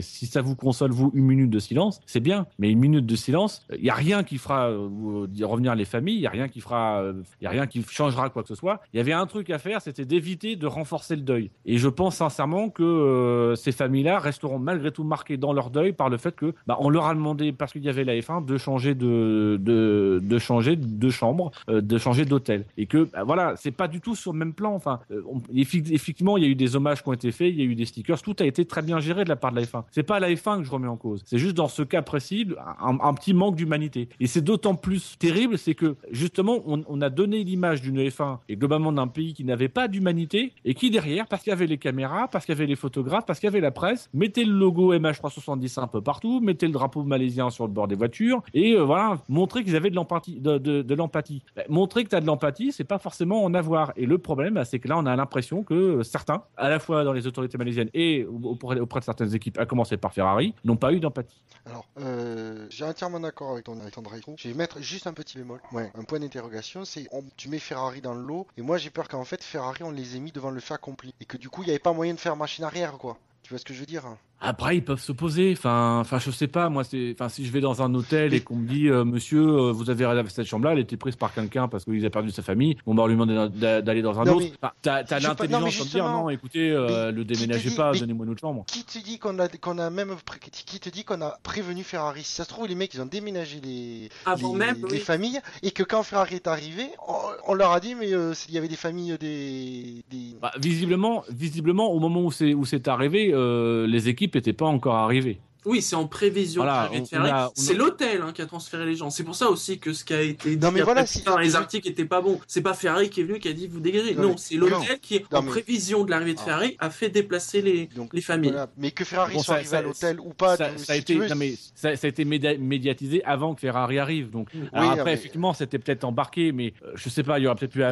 si 0.01 0.27
ça 0.27 0.43
vous 0.43 0.57
console 0.57 0.91
vous 0.91 1.11
une 1.15 1.25
minute 1.27 1.51
de 1.51 1.59
silence, 1.61 2.01
c'est 2.07 2.21
bien. 2.21 2.47
Mais 2.59 2.71
une 2.71 2.79
minute 2.81 3.07
de 3.07 3.17
silence, 3.17 3.67
il 3.79 3.85
y 3.85 3.91
a 3.91 3.95
rien 3.95 4.25
qui 4.25 4.39
fera 4.39 4.71
euh, 4.71 5.27
revenir 5.43 5.75
les 5.75 5.85
familles, 5.85 6.17
il 6.17 6.23
y 6.23 6.27
a 6.27 6.31
rien 6.31 6.49
qui 6.49 6.61
fera, 6.61 7.03
euh, 7.03 7.13
il 7.41 7.45
y 7.45 7.47
a 7.47 7.51
rien 7.51 7.67
qui 7.67 7.83
changera 7.89 8.31
quoi 8.31 8.43
que 8.43 8.49
ce 8.49 8.55
soit. 8.55 8.81
Il 8.93 8.97
y 8.97 9.01
avait 9.01 9.13
un 9.13 9.27
truc 9.27 9.51
à 9.51 9.59
faire, 9.59 9.81
c'était 9.83 10.05
d'éviter 10.05 10.57
de 10.57 10.67
renforcer 10.67 11.15
le 11.17 11.23
deuil. 11.23 11.51
Et 11.67 11.79
je 11.79 11.89
pense 11.89 12.17
sincèrement 12.17 12.69
que 12.69 12.83
euh, 12.83 13.55
ces 13.55 13.73
familles-là 13.73 14.19
resteront 14.19 14.59
malgré 14.59 14.93
tout 14.93 15.05
marquées 15.05 15.37
dans 15.37 15.53
leur 15.53 15.71
deuil 15.71 15.93
par 15.93 16.11
le 16.11 16.19
fait 16.19 16.35
que 16.35 16.55
bah, 16.67 16.77
on 16.81 16.91
leur 16.91 17.07
a 17.07 17.15
demandé 17.15 17.53
parce 17.53 17.73
qu'il 17.73 17.85
y 17.85 17.89
avait 17.89 18.05
la 18.05 18.15
F1 18.15 18.45
de 18.45 18.59
changer 18.59 18.95
de 18.95 19.59
de, 19.59 20.39
changer 20.39 20.77
de 20.77 21.11
chambre, 21.11 21.51
euh, 21.69 21.81
de 21.81 21.99
changer 21.99 22.25
d'hôtel 22.25 22.65
et 22.77 22.87
que 22.87 23.09
bah, 23.13 23.25
voilà, 23.25 23.55
c'est 23.57 23.71
pas 23.71 23.89
du 23.89 24.01
tout 24.01 24.15
sur 24.15 24.33
le 24.33 24.39
même 24.39 24.53
plan. 24.53 24.75
Enfin, 24.75 25.01
euh, 25.11 25.23
effectivement, 25.55 26.37
il 26.37 26.45
y 26.45 26.47
a 26.47 26.51
eu 26.51 26.55
des 26.55 26.77
hommages 26.77 27.03
qui 27.03 27.09
ont 27.09 27.13
été 27.13 27.33
faits, 27.33 27.49
il 27.53 27.59
y 27.59 27.63
a 27.63 27.65
eu 27.65 27.75
des 27.75 27.87
stickers, 27.87 28.21
tout 28.21 28.37
a 28.41 28.45
été 28.45 28.65
très 28.65 28.83
bien 28.83 29.01
géré 29.01 29.25
de 29.25 29.29
la 29.29 29.37
part 29.37 29.51
de 29.53 29.57
la 29.57 29.63
F1. 29.63 29.85
C'est 29.91 30.03
pas 30.03 30.21
la 30.21 30.31
F1 30.31 30.59
que 30.59 30.65
je 30.65 30.71
remets 30.71 30.89
en 30.89 30.97
cause. 30.97 31.23
C'est 31.25 31.39
juste 31.39 31.57
dans 31.57 31.69
ce 31.69 31.83
cas 31.83 32.03
précis 32.03 32.47
un, 32.81 33.15
petit 33.15 33.33
manque 33.33 33.57
d'humanité. 33.57 34.09
Et 34.21 34.27
c'est 34.27 34.43
d'autant 34.43 34.75
plus 34.75 35.17
terrible, 35.19 35.57
c'est 35.57 35.75
que 35.75 35.97
justement, 36.11 36.59
on, 36.67 36.83
on 36.89 37.01
a 37.01 37.11
donné 37.11 37.45
l'image 37.45 37.81
d'une 37.81 38.01
F1 38.01 38.39
et 38.49 38.57
globalement 38.57 38.93
d'un 38.93 39.07
pays 39.07 39.35
qui 39.35 39.45
n'avait 39.45 39.69
pas 39.69 39.89
d'humanité 39.89 40.53
et 40.65 40.75
qui 40.75 40.91
derrière, 40.91 41.27
parce 41.27 41.44
qu'il 41.45 41.51
y 41.51 41.53
avait 41.53 41.67
les 41.67 41.79
caméras, 41.79 42.29
parce 42.29 42.45
qu'il 42.45 42.55
y 42.55 42.59
avait 42.59 42.67
les 42.67 42.77
photographes, 42.77 43.25
parce 43.27 43.39
qu'il 43.39 43.47
y 43.47 43.53
avait 43.53 43.61
la 43.61 43.71
presse. 43.71 44.09
Mettez 44.13 44.45
le 44.45 44.53
logo 44.53 44.95
MH370 44.95 45.81
un 45.81 45.87
peu 45.87 46.01
partout, 46.01 46.41
mettez 46.41 46.67
le 46.67 46.73
drapeau 46.73 47.05
malaisien 47.05 47.51
sur 47.51 47.67
le 47.67 47.73
bord 47.73 47.87
des 47.87 47.95
voitures 47.95 48.43
et 48.53 48.73
euh, 48.73 48.83
voilà, 48.83 49.19
montrez 49.29 49.63
qu'ils 49.63 49.77
avaient 49.77 49.91
de 49.91 49.95
l'empathie. 49.95 50.41
De, 50.41 50.95
l'empathie. 50.95 51.43
Ben, 51.57 51.65
montrer 51.69 52.05
que 52.05 52.11
tu 52.11 52.17
as 52.17 52.21
de 52.21 52.27
l'empathie, 52.27 52.73
c'est 52.73 52.85
pas 52.85 52.99
forcément 52.99 53.45
en 53.45 53.55
avoir. 53.55 53.93
Et 53.97 54.07
le 54.07 54.19
problème, 54.19 54.63
c'est 54.65 54.79
que 54.79 54.89
là, 54.89 54.97
on 54.99 55.07
a 55.07 55.15
l'impression 55.15 55.63
que 55.63 55.75
euh, 55.75 56.03
certains, 56.03 56.45
à 56.57 56.69
la 56.69 56.79
fois 56.79 57.05
dans 57.05 57.13
les 57.13 57.27
autorités 57.27 57.59
malaisiennes 57.59 57.91
et 57.95 58.25
auprès, 58.25 58.77
de 58.77 59.05
certaines 59.05 59.35
équipes, 59.35 59.59
à 59.59 59.67
commencer 59.67 59.97
par 59.97 60.13
Ferrari, 60.13 60.55
n'ont 60.65 60.77
pas 60.77 60.93
eu 60.93 61.01
d'empathie. 61.01 61.43
Alors, 61.67 61.87
euh, 62.01 62.67
j'ai 62.71 62.85
entièrement 62.85 63.21
d'accord 63.21 63.53
avec 63.53 63.65
ton, 63.65 63.79
avec 63.81 63.95
Je 64.37 64.49
vais 64.49 64.55
mettre 64.55 64.81
juste 64.81 65.07
un 65.07 65.13
petit 65.13 65.39
bémol. 65.39 65.61
Ouais, 65.73 65.91
un 65.95 66.05
point 66.05 66.21
d'interrogation, 66.21 66.85
c'est 66.85 67.09
tu 67.37 67.49
mets 67.49 67.59
Ferrari 67.59 68.01
dans 68.01 68.15
le 68.15 68.23
lot, 68.23 68.47
et 68.57 68.63
moi 68.63 68.79
j'ai 68.79 68.91
peur 68.91 69.09
qu'en 69.09 69.25
fait 69.25 69.43
Ferrari 69.43 69.83
on 69.83 69.91
les 69.91 70.17
ait 70.17 70.21
mis 70.21 70.33
devant 70.33 70.51
le 70.51 70.61
fait 70.61 70.75
accompli, 70.75 71.15
et 71.25 71.27
que 71.27 71.39
du 71.39 71.49
coup 71.49 71.63
il 71.63 71.67
n'y 71.67 71.71
avait 71.71 71.79
pas 71.79 71.95
moyen 71.95 72.13
de 72.13 72.21
faire 72.21 72.37
machine 72.37 72.65
arrière 72.65 72.99
quoi. 72.99 73.17
Tu 73.43 73.49
vois 73.49 73.59
ce 73.59 73.65
que 73.65 73.73
je 73.73 73.81
veux 73.81 73.87
dire? 73.87 74.05
Après, 74.45 74.77
ils 74.77 74.85
peuvent 74.85 75.01
s'opposer. 75.01 75.53
Enfin, 75.57 75.99
enfin, 76.01 76.19
je 76.19 76.31
sais 76.31 76.47
pas. 76.49 76.69
Moi, 76.69 76.85
c'est, 76.85 77.15
enfin, 77.19 77.29
si 77.29 77.45
je 77.47 77.53
vais 77.53 77.61
dans 77.61 77.83
un 77.83 77.95
hôtel 77.95 78.35
et 78.35 78.41
qu'on 78.41 78.57
me 78.57 78.67
dit, 78.69 78.89
euh, 78.89 79.05
Monsieur, 79.05 79.41
euh, 79.41 79.73
vous 79.73 79.91
avez 79.91 80.07
réservé 80.07 80.29
cette 80.31 80.47
chambre-là, 80.47 80.73
elle 80.73 80.79
était 80.81 80.97
prise 80.97 81.17
par 81.17 81.33
quelqu'un 81.35 81.69
parce 81.69 81.85
qu'il 81.85 82.05
a 82.05 82.11
perdu 82.11 82.31
sa 82.31 82.43
famille. 82.43 82.77
Bon, 82.87 82.95
bah, 82.95 83.05
on 83.05 83.07
lui 83.07 83.15
demande 83.17 83.53
d'a- 83.55 83.83
d'aller 83.83 84.03
dans 84.03 84.19
un 84.21 84.25
Non, 84.25 84.37
autre. 84.37 84.47
Enfin, 84.63 84.73
t'as, 84.83 85.05
t'as 85.05 85.19
je 85.19 85.29
sais 85.29 85.35
pas- 85.35 85.45
non, 85.47 85.59
mais 85.59 85.65
l'intelligence 85.65 85.87
de 85.87 85.91
dire, 85.93 86.05
non, 86.09 86.31
écoutez, 86.31 86.71
euh, 86.71 87.11
le 87.11 87.25
déménagez 87.25 87.71
dit- 87.71 87.77
pas, 87.77 87.93
donnez-moi 87.93 88.27
une 88.27 88.33
autre 88.33 88.41
chambre. 88.41 88.65
Qui 88.67 88.85
te 88.85 88.99
dit 88.99 89.19
qu'on 89.19 89.39
a, 89.39 89.49
qu'on 89.49 89.79
a 89.79 89.91
même, 89.91 90.15
pré- 90.25 90.39
qui 90.41 90.81
te 90.81 90.89
dit 90.89 91.05
qu'on 91.05 91.21
a 91.23 91.39
prévenu 91.43 91.83
Ferrari? 91.83 92.23
Si 92.23 92.35
ça 92.35 92.45
se 92.45 92.49
trouve 92.49 92.67
les 92.67 92.75
mecs 92.75 92.93
ils 92.95 93.01
ont 93.01 93.07
déménagé 93.07 93.61
les, 93.63 94.09
Avant 94.27 94.53
les, 94.53 94.59
même, 94.59 94.77
les 94.89 94.93
oui. 94.95 94.99
familles, 94.99 95.41
et 95.63 95.71
que 95.71 95.83
quand 95.83 96.03
Ferrari 96.03 96.37
est 96.37 96.47
arrivé, 96.47 96.85
on, 97.09 97.15
on 97.49 97.55
leur 97.55 97.73
a 97.73 97.81
dit 97.81 97.95
mais 97.95 98.13
euh, 98.13 98.33
il 98.49 98.55
y 98.55 98.59
avait 98.59 98.69
des 98.69 98.77
familles 98.77 99.17
des, 99.19 100.05
des... 100.11 100.37
Bah, 100.41 100.53
visiblement, 100.59 101.25
visiblement, 101.31 101.91
au 101.93 101.99
moment 102.01 102.23
où 102.23 102.31
c'est, 102.33 102.55
où 102.55 102.65
c'est 102.65 102.89
arrivé, 102.89 103.31
euh, 103.33 103.87
les 103.87 104.09
équipes 104.09 104.34
n'étaient 104.39 104.53
pas 104.53 104.67
encore 104.67 104.97
arrivées. 104.97 105.41
Oui, 105.65 105.83
c'est 105.83 105.97
en 105.97 106.07
prévision 106.07 106.63
Voilà, 106.63 106.73
de 106.73 106.83
l'arrivée 106.85 106.99
de 107.01 107.05
on- 107.05 107.09
Ferrari. 107.09 107.31
on 107.31 107.35
a- 107.35 107.47
on 107.49 107.53
C'est 107.55 107.75
l'hôtel 107.75 108.23
hein, 108.23 108.33
qui 108.35 108.43
a 108.43 108.47
transféré 108.47 108.87
les 108.87 108.97
gens. 108.97 109.11
C'est 109.11 109.25
pour 109.25 109.35
ça 109.35 109.49
aussi 109.49 109.79
que 109.79 109.93
ce 109.93 110.05
qui 110.05 110.15
a 110.15 110.21
été 110.23 110.57
dit 110.57 110.57
Non, 110.57 110.71
mais 110.71 110.81
après, 110.81 110.93
voilà, 110.93 111.03
plus 111.05 111.13
si- 111.13 111.25
tard 111.25 111.35
dans 111.35 111.41
les 111.41 111.57
articles 111.57 111.89
était 111.89 112.05
pas 112.05 112.21
bon. 112.21 112.41
C'est 112.47 112.61
pas 112.63 112.75
Ferrari 112.75 113.11
qui 113.11 113.21
est 113.21 113.25
venu 113.25 113.39
qui 113.39 113.49
a 113.49 113.53
dit 113.53 113.67
vous 113.69 113.81
dégagez. 113.81 114.15
Non, 114.15 114.23
Non, 114.23 114.29
mais- 114.31 114.35
c'est 114.39 114.57
l'hôtel 114.57 114.99
qui, 115.01 115.21
Non, 115.33 115.39
en 115.39 115.43
mais- 115.43 115.51
prévision 115.51 116.05
de 116.05 116.11
l'arrivée 116.11 116.35
de 116.35 116.41
Ah. 116.41 116.45
Ferrari, 116.45 116.77
a 116.79 116.91
fait 116.91 117.09
déplacer 117.09 117.63
les, 117.63 117.87
Donc, 117.97 118.13
les 118.13 118.21
familles. 118.21 118.51
Voilà. 118.51 118.69
Mais 118.77 118.91
que 118.91 119.05
Ferrari 119.05 119.35
Bon, 119.35 119.39
soit 119.41 119.45
ça- 119.47 119.55
arrivé 119.55 119.69
ça- 119.71 119.79
à 119.79 119.83
l'hôtel 119.83 120.21
ou 120.21 120.31
pas, 120.31 120.57
ça, 120.57 120.71
a 120.89 120.97
été, 120.97 121.15
tu 121.15 121.19
veux, 121.21 121.29
non, 121.29 121.35
mais 121.37 121.55
ça, 121.75 121.97
ça 121.97 122.07
a 122.07 122.09
été 122.09 122.25
média- 122.25 122.57
médiatisé 122.59 123.25
avant 123.25 123.55
que 123.55 123.61
Ferrari 123.61 123.99
arrive. 123.99 124.31
Donc, 124.31 124.49
Oui, 124.55 124.61
alors 124.73 124.91
après, 124.93 125.05
mais- 125.05 125.13
effectivement, 125.15 125.53
c'était 125.55 125.79
peut-être 125.79 126.05
embarqué, 126.05 126.53
mais 126.53 126.75
euh, 126.85 126.93
je 126.95 127.09
sais 127.09 127.23
pas, 127.23 127.39
il 127.39 127.43
y 127.43 127.47
aurait 127.47 127.57
peut-être 127.57 127.73
pu, 127.73 127.83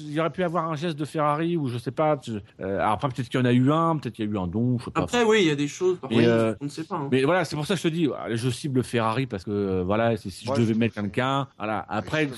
il 0.00 0.12
y 0.12 0.20
aurait 0.20 0.42
avoir 0.42 0.70
un 0.70 0.76
geste 0.76 0.96
de 0.96 1.04
Ferrari 1.04 1.56
ou 1.56 1.68
je 1.68 1.78
sais 1.78 1.90
pas. 1.90 2.20
euh, 2.28 2.78
alors 2.78 2.92
après, 2.92 3.08
peut-être 3.08 3.28
qu'il 3.28 3.38
y 3.40 3.42
en 3.42 3.46
a 3.46 3.52
eu 3.52 3.70
un, 3.70 3.96
peut-être 3.96 4.14
qu'il 4.14 4.24
y 4.24 4.28
a 4.28 4.32
eu 4.32 4.38
un 4.38 4.46
don, 4.46 4.78
je 4.78 4.84
sais 4.86 4.90
pas. 4.90 5.02
Après, 5.02 5.22
oui, 5.24 5.38
il 5.42 5.46
y 5.46 5.50
a 5.50 5.54
des 5.54 5.68
choses. 5.68 5.98
Mais, 6.10 6.26
euh, 6.26 6.54
on 6.60 6.64
ne 6.64 6.70
sait 6.70 6.84
pas. 6.84 6.95
Hein. 6.96 7.08
Mais 7.12 7.22
voilà, 7.24 7.44
c'est 7.44 7.56
pour 7.56 7.66
ça 7.66 7.74
que 7.74 7.80
je 7.80 7.88
te 7.88 7.92
dis, 7.94 8.06
voilà, 8.06 8.34
je 8.34 8.50
cible 8.50 8.82
Ferrari 8.82 9.26
parce 9.26 9.44
que 9.44 9.50
euh, 9.50 9.82
voilà, 9.84 10.16
si 10.16 10.30
je 10.44 10.50
Ouais, 10.50 10.58
devais 10.58 10.74
je- 10.74 10.78
mettre 10.78 10.94
quelqu'un, 10.94 11.46
voilà. 11.58 11.84
Après, 11.88 12.28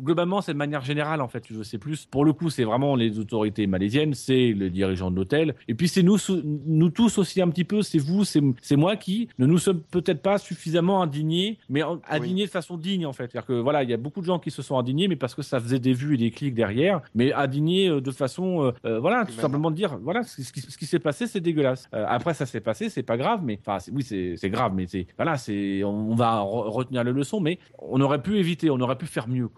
globalement, 0.00 0.40
c'est 0.40 0.52
de 0.52 0.58
manière 0.58 0.82
générale 0.82 1.20
en 1.20 1.28
fait. 1.28 1.40
Tu 1.40 1.54
veux, 1.54 1.64
c'est 1.64 1.78
plus 1.78 2.06
pour 2.06 2.24
le 2.24 2.32
coup, 2.32 2.50
c'est 2.50 2.64
vraiment 2.64 2.96
les 2.96 3.18
autorités 3.18 3.66
malaisiennes, 3.66 4.14
c'est 4.14 4.52
le 4.52 4.70
dirigeant 4.70 5.10
de 5.10 5.16
l'hôtel, 5.16 5.54
et 5.68 5.74
puis 5.74 5.88
c'est 5.88 6.02
nous, 6.02 6.18
nous 6.66 6.90
tous 6.90 7.18
aussi 7.18 7.40
un 7.40 7.48
petit 7.48 7.64
peu. 7.64 7.82
C'est 7.82 7.98
vous, 7.98 8.24
c'est 8.24 8.76
moi 8.76 8.96
qui 8.96 9.28
ne 9.38 9.46
nous 9.46 9.58
sommes 9.58 9.80
peut-être 9.80 10.22
pas 10.22 10.38
suffisamment 10.38 11.02
indignés, 11.02 11.58
mais 11.68 11.82
indignés 12.10 12.46
de 12.46 12.50
façon 12.50 12.76
digne 12.76 13.06
en 13.06 13.12
fait. 13.12 13.30
C'est-à-dire 13.30 13.46
que 13.46 13.52
voilà, 13.60 13.82
il 13.82 13.90
y 13.90 13.94
a 13.94 13.96
beaucoup 13.96 14.20
de 14.20 14.26
gens 14.26 14.38
qui 14.38 14.50
se 14.50 14.62
sont 14.62 14.78
indignés, 14.78 15.08
mais 15.08 15.16
parce 15.16 15.34
que 15.34 15.42
ça 15.42 15.60
faisait 15.60 15.78
des 15.78 15.92
vues 15.92 16.14
et 16.14 16.18
des 16.18 16.30
clics 16.30 16.54
derrière, 16.54 17.00
mais 17.14 17.32
indignés 17.32 17.88
euh, 17.88 18.00
de 18.00 18.10
façon, 18.10 18.72
euh, 18.84 18.98
voilà, 19.00 19.24
tout 19.24 19.32
simplement 19.32 19.70
de 19.70 19.76
dire, 19.76 19.98
voilà, 20.02 20.22
ce 20.22 20.36
qui, 20.52 20.60
ce 20.60 20.76
qui 20.78 20.86
s'est 20.86 20.98
passé, 20.98 21.26
c'est 21.26 21.40
dégueulasse. 21.40 21.88
Euh, 21.94 22.04
après, 22.08 22.34
ça 22.34 22.46
s'est 22.46 22.60
passé, 22.60 22.88
c'est 22.88 23.02
pas 23.02 23.16
grave, 23.16 23.40
mais 23.42 23.58
enfin, 23.64 23.78
c'est- 23.78 23.90
oui, 23.98 24.36
c'est 24.36 24.50
grave, 24.50 24.72
mais 24.74 24.86
c'est 24.86 25.06
voilà, 25.16 25.36
c'est 25.36 25.82
on, 25.84 26.14
va 26.14 26.40
re- 26.40 26.68
retenir 26.70 27.04
les 27.04 27.12
leçons, 27.12 27.40
mais 27.40 27.58
on 27.78 28.00
aurait 28.00 28.22
pu 28.22 28.38
éviter, 28.38 28.70
on 28.70 28.80
aurait 28.80 28.98
pu 28.98 29.06
faire 29.06 29.28
mieux. 29.28 29.48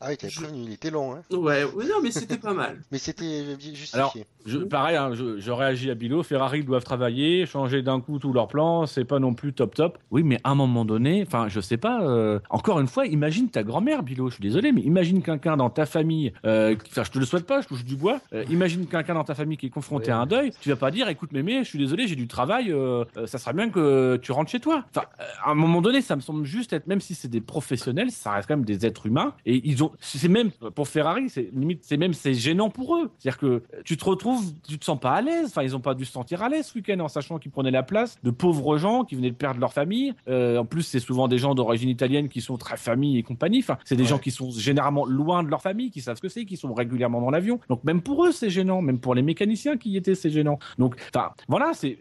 Ah 0.00 0.08
oui, 0.10 0.16
t'avais 0.16 0.30
Je- 0.32 0.40
prévenu, 0.40 0.60
il 0.64 0.72
était 0.72 0.90
long, 0.90 1.14
hein. 1.14 1.22
Ouais, 1.30 1.64
ouais, 1.64 1.84
non, 1.86 1.96
mais 2.02 2.10
c'était 2.10 2.36
pas 2.36 2.52
mal. 2.52 2.76
Mais 2.92 2.98
c'était 2.98 3.44
justifié. 3.58 3.94
Alors, 3.98 4.14
Je, 4.44 4.58
pareil, 4.58 4.96
hein, 4.96 5.10
je, 5.14 5.38
je 5.40 5.50
réagis 5.50 5.90
à 5.90 5.94
Bilo. 5.94 6.22
Ferrari 6.22 6.62
doivent 6.62 6.84
travailler, 6.84 7.46
changer 7.46 7.82
d'un 7.82 8.00
coup 8.00 8.18
tous 8.18 8.32
leurs 8.32 8.46
plans, 8.46 8.86
c'est 8.86 9.04
pas 9.04 9.18
non 9.18 9.32
plus 9.34 9.52
top 9.54 9.74
top. 9.74 9.98
Oui, 10.10 10.22
mais 10.22 10.38
à 10.44 10.50
un 10.50 10.54
moment 10.54 10.84
donné, 10.84 11.24
enfin, 11.26 11.48
je 11.48 11.60
sais 11.60 11.78
pas. 11.78 12.02
euh, 12.02 12.38
encore 12.50 12.78
une 12.78 12.86
fois, 12.88 13.06
imagine 13.06 13.48
ta 13.48 13.62
grand-mère, 13.62 14.02
Bilo. 14.02 14.28
Je 14.28 14.34
suis 14.34 14.42
désolé, 14.42 14.70
mais 14.72 14.82
imagine 14.82 15.22
quelqu'un 15.22 15.56
dans 15.56 15.70
ta 15.70 15.86
famille. 15.86 16.32
euh, 16.44 16.76
Enfin, 16.90 17.02
je 17.04 17.10
te 17.10 17.18
le 17.18 17.24
souhaite 17.24 17.46
pas, 17.46 17.60
je 17.62 17.66
touche 17.68 17.84
du 17.84 17.96
bois. 17.96 18.20
euh, 18.34 18.44
imagine 18.50 18.86
quelqu'un 18.86 19.14
dans 19.14 19.24
ta 19.24 19.34
famille 19.34 19.56
qui 19.56 19.66
est 19.66 19.70
confronté 19.70 20.10
à 20.10 20.18
un 20.18 20.26
deuil. 20.26 20.52
Tu 20.60 20.68
vas 20.68 20.76
pas 20.76 20.90
dire, 20.90 21.08
écoute, 21.08 21.32
mémé, 21.32 21.64
je 21.64 21.68
suis 21.70 21.78
désolé, 21.78 22.06
j'ai 22.06 22.16
du 22.16 22.28
travail. 22.28 22.70
euh, 22.70 23.04
euh, 23.16 23.26
ça 23.26 23.38
serait 23.38 23.54
bien 23.54 23.70
que 23.70 24.16
tu 24.18 24.30
rentres 24.32 24.50
chez 24.50 24.60
toi. 24.60 24.84
Enfin, 24.94 25.06
euh, 25.20 25.24
à 25.44 25.50
un 25.52 25.54
moment 25.54 25.80
donné, 25.80 26.02
ça 26.02 26.14
me 26.16 26.20
semble 26.20 26.44
juste 26.44 26.72
être, 26.74 26.86
même 26.86 27.00
si 27.00 27.14
c'est 27.14 27.28
des 27.28 27.40
professionnels, 27.40 28.10
ça 28.10 28.32
reste 28.32 28.46
quand 28.48 28.56
même 28.56 28.64
des 28.66 28.84
êtres 28.86 29.06
humains. 29.06 29.32
Et 29.46 29.60
ils 29.68 29.82
ont, 29.82 29.85
c'est 30.00 30.28
même 30.28 30.50
pour 30.74 30.88
Ferrari, 30.88 31.28
c'est 31.28 31.50
limite, 31.52 31.80
c'est 31.82 31.96
même 31.96 32.12
c'est 32.14 32.34
gênant 32.34 32.70
pour 32.70 32.96
eux. 32.96 33.10
C'est-à-dire 33.18 33.38
que 33.38 33.62
tu 33.84 33.96
te 33.96 34.04
retrouves, 34.04 34.42
tu 34.66 34.78
te 34.78 34.84
sens 34.84 34.98
pas 34.98 35.12
à 35.12 35.22
l'aise. 35.22 35.46
Enfin, 35.46 35.62
ils 35.62 35.74
ont 35.76 35.80
pas 35.80 35.94
dû 35.94 36.04
se 36.04 36.12
sentir 36.12 36.42
à 36.42 36.48
l'aise 36.48 36.66
ce 36.66 36.74
week-end 36.78 36.98
en 37.00 37.08
sachant 37.08 37.38
qu'ils 37.38 37.50
prenaient 37.50 37.70
la 37.70 37.82
place 37.82 38.16
de 38.22 38.30
pauvres 38.30 38.78
gens 38.78 39.04
qui 39.04 39.14
venaient 39.14 39.30
de 39.30 39.36
perdre 39.36 39.60
leur 39.60 39.72
famille. 39.72 40.14
Euh, 40.28 40.58
en 40.58 40.64
plus, 40.64 40.82
c'est 40.82 41.00
souvent 41.00 41.28
des 41.28 41.38
gens 41.38 41.54
d'origine 41.54 41.88
italienne 41.88 42.28
qui 42.28 42.40
sont 42.40 42.56
très 42.56 42.76
famille 42.76 43.18
et 43.18 43.22
compagnie. 43.22 43.58
Enfin, 43.60 43.78
c'est 43.84 43.96
des 43.96 44.02
Ouais. 44.02 44.08
gens 44.08 44.18
qui 44.18 44.30
sont 44.30 44.50
généralement 44.50 45.04
loin 45.04 45.42
de 45.42 45.48
leur 45.48 45.60
famille, 45.62 45.90
qui 45.90 46.00
savent 46.00 46.16
ce 46.16 46.22
que 46.22 46.28
c'est, 46.28 46.44
qui 46.44 46.56
sont 46.56 46.72
régulièrement 46.74 47.20
dans 47.20 47.30
l'avion. 47.30 47.58
Donc 47.68 47.82
même 47.84 48.02
pour 48.02 48.24
eux, 48.26 48.32
c'est 48.32 48.50
gênant. 48.50 48.82
Même 48.82 48.98
pour 48.98 49.14
les 49.14 49.22
mécaniciens 49.22 49.76
qui 49.76 49.90
y 49.90 49.96
étaient, 49.96 50.14
c'est 50.14 50.30
gênant. 50.30 50.58
Donc, 50.78 50.96
enfin, 51.14 51.30
voilà, 51.48 51.72
c'est 51.74 51.96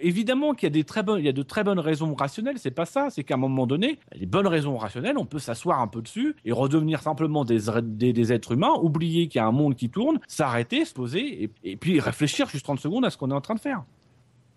évidemment 0.00 0.54
qu'il 0.54 0.66
y 0.66 0.66
a 0.66 0.70
des 0.70 0.84
très 0.84 1.02
bonnes, 1.02 1.18
il 1.20 1.26
y 1.26 1.28
a 1.28 1.32
de 1.32 1.42
très 1.42 1.64
bonnes 1.64 1.78
raisons 1.78 2.14
rationnelles. 2.14 2.58
C'est 2.58 2.70
pas 2.70 2.86
ça. 2.86 3.08
C'est 3.10 3.24
qu'à 3.24 3.34
un 3.34 3.38
moment 3.38 3.66
donné, 3.66 3.98
les 4.14 4.26
bonnes 4.26 4.46
raisons 4.46 4.76
rationnelles, 4.76 5.18
on 5.18 5.24
peut 5.26 5.38
s'asseoir 5.38 5.80
un 5.80 5.86
peu 5.88 6.02
dessus 6.02 6.34
et 6.44 6.52
redevenir 6.52 7.02
simplement 7.02 7.29
des, 7.44 8.32
êtres 8.32 8.52
humains, 8.52 8.74
oublier 8.80 9.28
qu'il 9.28 9.40
y 9.40 9.42
a 9.42 9.46
un 9.46 9.52
monde 9.52 9.76
qui 9.76 9.90
tourne, 9.90 10.18
s'arrêter, 10.26 10.84
se 10.84 10.94
poser 10.94 11.44
et, 11.44 11.50
et 11.64 11.76
puis 11.76 12.00
réfléchir 12.00 12.48
juste 12.48 12.64
30 12.64 12.80
secondes 12.80 13.04
à 13.04 13.10
ce 13.10 13.16
qu'on 13.16 13.30
est 13.30 13.34
en 13.34 13.40
train 13.40 13.54
de 13.54 13.60
faire. 13.60 13.82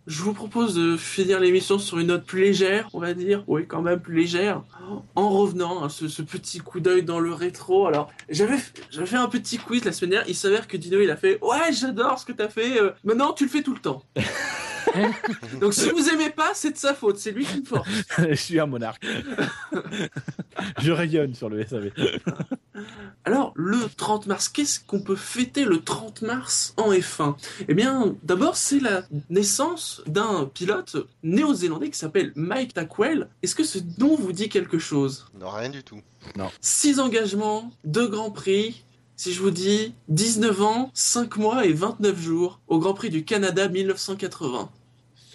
Je 0.06 0.22
vous 0.22 0.34
propose 0.34 0.76
de 0.76 0.98
finir 0.98 1.40
l'émission 1.40 1.80
sur 1.80 1.98
une 1.98 2.08
note 2.08 2.26
plus 2.26 2.42
légère, 2.42 2.90
on 2.94 3.00
va 3.00 3.14
dire. 3.14 3.44
Oui, 3.48 3.66
quand 3.66 3.82
même 3.82 4.02
plus 4.02 4.16
légère. 4.16 4.62
En 5.16 5.30
revenant, 5.30 5.82
hein, 5.84 5.88
ce, 5.90 6.10
ce 6.10 6.22
petit 6.22 6.60
coup 6.60 6.82
d'œil 6.82 7.04
dans 7.04 7.22
le 7.22 7.34
rétro. 7.34 7.88
Alors, 7.88 8.12
j'avais 8.30 8.58
j'avais 8.92 9.06
fait 9.08 9.16
un 9.16 9.30
petit 9.30 9.58
quiz 9.58 9.86
la 9.86 9.94
semaine 9.94 10.12
dernière. 10.12 10.30
Il 10.30 10.36
s'avère 10.36 10.68
que 10.68 10.76
Dino, 10.76 11.00
il 11.00 11.10
a 11.10 11.16
fait 11.16 11.40
Ouais, 11.42 11.72
j'adore 11.72 12.20
ce 12.20 12.26
que 12.26 12.34
t'as 12.34 12.50
fait. 12.50 12.82
euh, 12.82 12.92
maintenant, 13.06 13.32
tu 13.32 13.46
le 13.46 13.50
fais 13.50 13.62
tout 13.64 13.74
le 13.74 13.80
temps. 13.80 14.04
Donc, 15.62 15.74
si 15.74 15.90
vous 15.90 16.10
aimez 16.10 16.30
pas, 16.30 16.52
c'est 16.54 16.72
de 16.72 16.78
sa 16.78 16.94
faute. 16.94 17.18
C'est 17.18 17.32
lui 17.32 17.46
qui 17.46 17.62
me 17.62 17.66
force. 17.66 17.88
je 18.18 18.34
suis 18.36 18.60
un 18.60 18.66
monarque. 18.66 19.04
je 20.82 20.92
rayonne 20.92 21.34
sur 21.34 21.50
le 21.50 21.66
SAV. 21.66 21.92
Alors, 23.26 23.54
le 23.56 23.78
30 23.98 24.28
mars, 24.28 24.50
qu'est-ce 24.50 24.80
qu'on 24.82 25.02
peut 25.02 25.16
fêter 25.16 25.64
le 25.66 25.80
30 25.82 26.22
mars 26.24 26.74
en 26.78 26.92
F1 26.92 27.36
Eh 27.68 27.74
bien, 27.74 28.16
d'abord, 28.24 28.56
c'est 28.58 28.80
la 28.80 29.04
naissance 29.30 29.93
d'un 30.06 30.46
pilote 30.46 30.96
néo-zélandais 31.24 31.90
qui 31.90 31.98
s'appelle 31.98 32.32
Mike 32.36 32.74
Tackwell. 32.74 33.30
Est-ce 33.42 33.56
que 33.56 33.64
ce 33.64 33.80
nom 33.98 34.16
vous 34.16 34.32
dit 34.32 34.50
quelque 34.50 34.80
chose? 34.80 35.26
Non, 35.40 35.50
rien 35.50 35.70
du 35.70 35.84
tout. 35.84 36.02
Six 36.62 37.00
engagements, 37.00 37.72
deux 37.84 38.08
grands 38.08 38.32
prix. 38.32 38.84
Si 39.16 39.32
je 39.32 39.42
vous 39.42 39.52
dis 39.52 39.94
19 40.10 40.62
ans, 40.62 40.92
5 40.94 41.38
mois 41.38 41.66
et 41.66 41.74
29 41.74 42.20
jours 42.20 42.60
au 42.68 42.80
Grand 42.80 42.94
Prix 42.94 43.10
du 43.10 43.24
Canada 43.24 43.70
1980. 43.70 44.70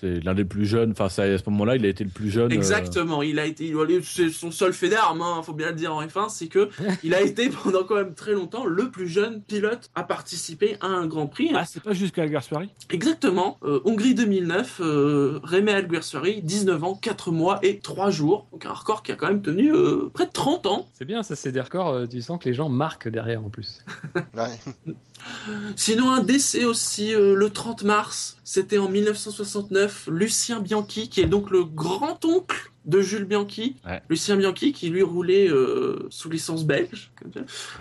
C'est 0.01 0.21
l'un 0.25 0.35
des 0.35 0.45
plus 0.45 0.65
jeunes. 0.67 0.93
Enfin, 0.93 1.09
ça, 1.09 1.23
à 1.25 1.39
ce 1.39 1.43
moment-là, 1.51 1.77
il 1.77 1.85
a 1.85 1.89
été 1.89 2.05
le 2.05 2.11
plus 2.11 2.31
jeune. 2.31 2.51
euh, 2.53 2.55
Exactement, 2.55 3.23
il 3.23 3.39
a 3.39 3.47
été, 3.47 3.67
il- 3.67 4.05
son 4.33 4.51
seul 4.51 4.73
fait 4.73 4.89
d'armes, 4.89 5.23
hein, 5.23 5.43
faut 5.43 5.53
bien 5.53 5.69
le 5.71 5.75
dire 5.75 5.95
en 5.95 6.03
F1, 6.07 6.29
c'est 6.29 6.47
que 6.49 6.69
il 7.05 7.15
a 7.15 7.21
été 7.23 7.49
pendant 7.51 7.85
quand 7.85 7.97
même 7.97 8.15
très 8.15 8.33
longtemps 8.33 8.65
le 8.65 8.91
plus 8.91 9.09
jeune 9.09 9.43
pilote 9.43 9.91
à 9.95 10.03
participer 10.05 10.77
à 10.81 10.87
un 10.87 11.07
Grand 11.07 11.27
Prix. 11.27 11.51
Ah, 11.55 11.65
c'est 11.65 11.83
pas 11.83 11.93
jusqu'à 11.93 12.23
Alguersuari 12.23 12.69
Exactement, 12.91 13.59
euh, 13.65 13.81
Hongrie 13.85 14.15
2009, 14.15 14.81
euh, 14.81 15.41
Rémi 15.43 15.71
Alguersuari, 15.71 16.43
19 16.43 16.83
ans, 16.85 16.95
4 16.95 17.31
mois 17.33 17.59
et 17.63 17.79
3 17.81 18.11
jours, 18.11 18.47
donc 18.53 18.67
un 18.67 18.73
record 18.73 19.03
qui 19.03 19.13
a 19.13 19.15
quand 19.17 19.29
même 19.29 19.43
tenu 19.43 19.73
euh, 19.75 20.09
près 20.13 20.27
de 20.27 20.33
30 20.33 20.67
ans. 20.67 20.87
C'est 20.95 21.05
bien, 21.05 21.23
ça 21.23 21.35
c'est 21.37 21.53
des 21.53 21.61
records, 21.61 21.89
euh, 21.89 22.07
tu 22.07 22.21
sens 22.23 22.39
que 22.39 22.49
les 22.49 22.55
gens 22.55 22.69
marquent 22.69 23.09
derrière 23.09 23.45
en 23.45 23.51
plus. 23.51 23.85
Ouais. 24.37 24.95
Sinon, 25.77 26.11
un 26.11 26.23
décès 26.23 26.65
aussi 26.65 27.15
euh, 27.15 27.35
le 27.35 27.51
30 27.51 27.83
mars, 27.85 28.37
c'était 28.45 28.79
en 28.79 28.89
1969, 28.89 30.09
Lucien 30.11 30.61
Bianchi, 30.61 31.09
qui 31.09 31.21
est 31.21 31.27
donc 31.27 31.51
le 31.51 31.65
grand-oncle 31.65 32.71
de 32.85 33.01
Jules 33.03 33.25
Bianchi. 33.25 33.77
Ouais. 33.87 34.01
Lucien 34.09 34.37
Bianchi, 34.37 34.73
qui 34.73 34.89
lui 34.89 35.03
roulait 35.03 35.49
euh, 35.49 36.07
sous 36.11 36.31
licence 36.31 36.65
belge, 36.65 37.11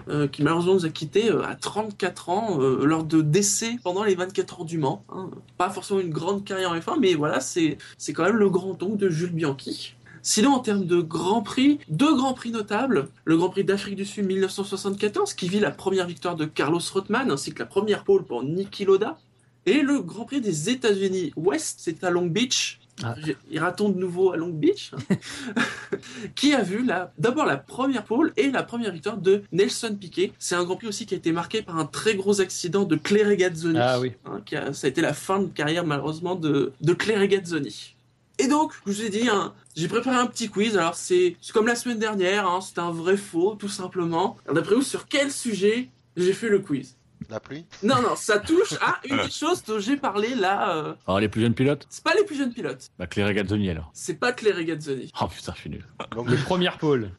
euh, 0.10 0.28
qui 0.28 0.44
malheureusement 0.44 0.74
nous 0.74 0.86
a 0.86 0.90
quittés 0.90 1.30
à 1.30 1.56
34 1.56 2.30
ans 2.30 2.58
lors 2.58 3.04
de 3.06 3.22
décès 3.22 3.78
pendant 3.84 4.04
les 4.04 4.16
24 4.16 4.60
heures 4.60 4.66
du 4.66 4.78
Mans. 4.78 5.04
hein. 5.10 5.30
Pas 5.58 5.70
forcément 5.70 6.02
une 6.02 6.10
grande 6.10 6.44
carrière 6.44 6.72
en 6.72 6.78
F1, 6.78 7.00
mais 7.00 7.14
voilà, 7.14 7.40
c'est 7.40 7.78
c'est 7.98 8.12
quand 8.14 8.24
même 8.26 8.36
le 8.36 8.50
grand-oncle 8.50 8.98
de 8.98 9.10
Jules 9.10 9.32
Bianchi. 9.32 9.96
Sinon, 10.30 10.56
en 10.56 10.60
termes 10.60 10.84
de 10.86 11.00
Grand 11.00 11.42
Prix, 11.42 11.80
deux 11.88 12.14
Grands 12.14 12.34
Prix 12.34 12.52
notables. 12.52 13.08
Le 13.24 13.38
Grand 13.38 13.48
Prix 13.48 13.64
d'Afrique 13.64 13.96
du 13.96 14.04
Sud 14.04 14.26
1974, 14.26 15.34
qui 15.34 15.48
vit 15.48 15.62
la 15.62 15.72
première 15.72 16.06
victoire 16.06 16.36
de 16.36 16.44
Carlos 16.44 16.82
Rothman, 16.94 17.32
ainsi 17.32 17.54
que 17.54 17.60
la 17.60 17.66
première 17.66 18.04
pole 18.04 18.26
pour 18.26 18.44
Niki 18.44 18.84
Loda. 18.84 19.18
Et 19.66 19.82
le 19.82 20.02
Grand 20.02 20.26
Prix 20.26 20.42
des 20.42 20.70
États-Unis 20.70 21.32
Ouest, 21.38 21.80
c'est 21.82 22.04
à 22.04 22.10
Long 22.10 22.26
Beach. 22.26 22.78
Ah. 23.04 23.16
Ira-t-on 23.52 23.88
de 23.88 23.98
nouveau 24.00 24.34
à 24.34 24.38
Long 24.38 24.50
Beach 24.50 24.92
Qui 26.36 26.54
a 26.54 26.62
vu 26.62 26.86
d'abord 27.18 27.46
la 27.46 27.56
première 27.56 28.04
pole 28.04 28.34
et 28.36 28.52
la 28.52 28.64
première 28.64 28.92
victoire 28.92 29.16
de 29.18 29.44
Nelson 29.54 29.96
Piquet. 29.98 30.34
C'est 30.40 30.56
un 30.56 30.66
Grand 30.66 30.76
Prix 30.76 30.88
aussi 30.88 31.06
qui 31.06 31.14
a 31.14 31.18
été 31.18 31.32
marqué 31.32 31.62
par 31.62 31.78
un 31.78 31.86
très 31.86 32.16
gros 32.16 32.42
accident 32.42 32.84
de 32.84 32.98
Claire 32.98 33.30
Regazzoni. 33.30 33.80
Ah 33.80 33.98
oui. 34.02 34.12
hein, 34.26 34.42
qui 34.46 34.58
a- 34.58 34.74
ça 34.74 34.88
a 34.88 34.90
été 34.90 35.00
la 35.00 35.14
fin 35.14 35.40
de 35.40 35.46
carrière 35.48 35.86
malheureusement 35.86 36.36
de, 36.36 36.74
de 36.82 36.94
Claire 36.94 37.22
Regazzoni. 37.22 37.94
Et 38.40 38.48
donc, 38.48 38.74
je 38.86 38.92
vous 38.92 39.02
ai 39.02 39.10
dit, 39.10 39.28
hein, 39.30 39.54
j'ai 39.76 39.88
préparé 39.88 40.16
un 40.18 40.28
petit 40.28 40.50
quiz. 40.50 40.78
Alors, 40.78 40.96
c'est 40.96 41.36
comme 41.54 41.68
la 41.68 41.76
semaine 41.76 42.00
dernière, 42.00 42.48
hein, 42.48 42.60
c'est 42.62 42.78
un 42.80 42.92
vrai 42.92 43.18
faux, 43.18 43.56
tout 43.56 43.70
simplement. 43.70 44.38
D'après 44.52 44.76
vous, 44.76 44.82
sur 44.84 45.08
quel 45.08 45.32
sujet 45.32 45.90
j'ai 46.16 46.34
fait 46.34 46.50
le 46.50 46.60
quiz? 46.60 46.96
La 47.30 47.40
pluie? 47.40 47.66
Non, 47.84 48.02
non, 48.02 48.16
ça 48.16 48.38
touche 48.40 48.74
à 48.80 49.00
une 49.10 49.18
des 49.18 49.32
choses 49.32 49.64
dont 49.64 49.80
j'ai 49.80 49.98
parlé 49.98 50.36
là. 50.36 50.76
euh, 50.78 50.94
Alors, 51.08 51.20
les 51.20 51.28
plus 51.30 51.42
jeunes 51.42 51.56
pilotes? 51.56 51.88
c'est 51.90 52.04
pas 52.04 52.14
les 52.14 52.24
plus 52.24 52.36
jeunes 52.38 52.54
pilotes. 52.54 52.90
Bah, 53.00 53.08
Claire 53.08 53.34
Gazzoni 53.34 53.70
alors. 53.72 53.90
C'est 53.94 54.14
pas 54.20 54.32
Claire 54.34 54.56
Regazzoni. 54.56 55.12
Oh 55.20 55.28
putain, 55.28 55.54
je 55.56 55.60
suis 55.62 55.70
nul. 55.72 55.86
Donc, 56.16 56.30
Le 56.30 56.38
premier 56.38 56.70
pôle. 56.80 57.10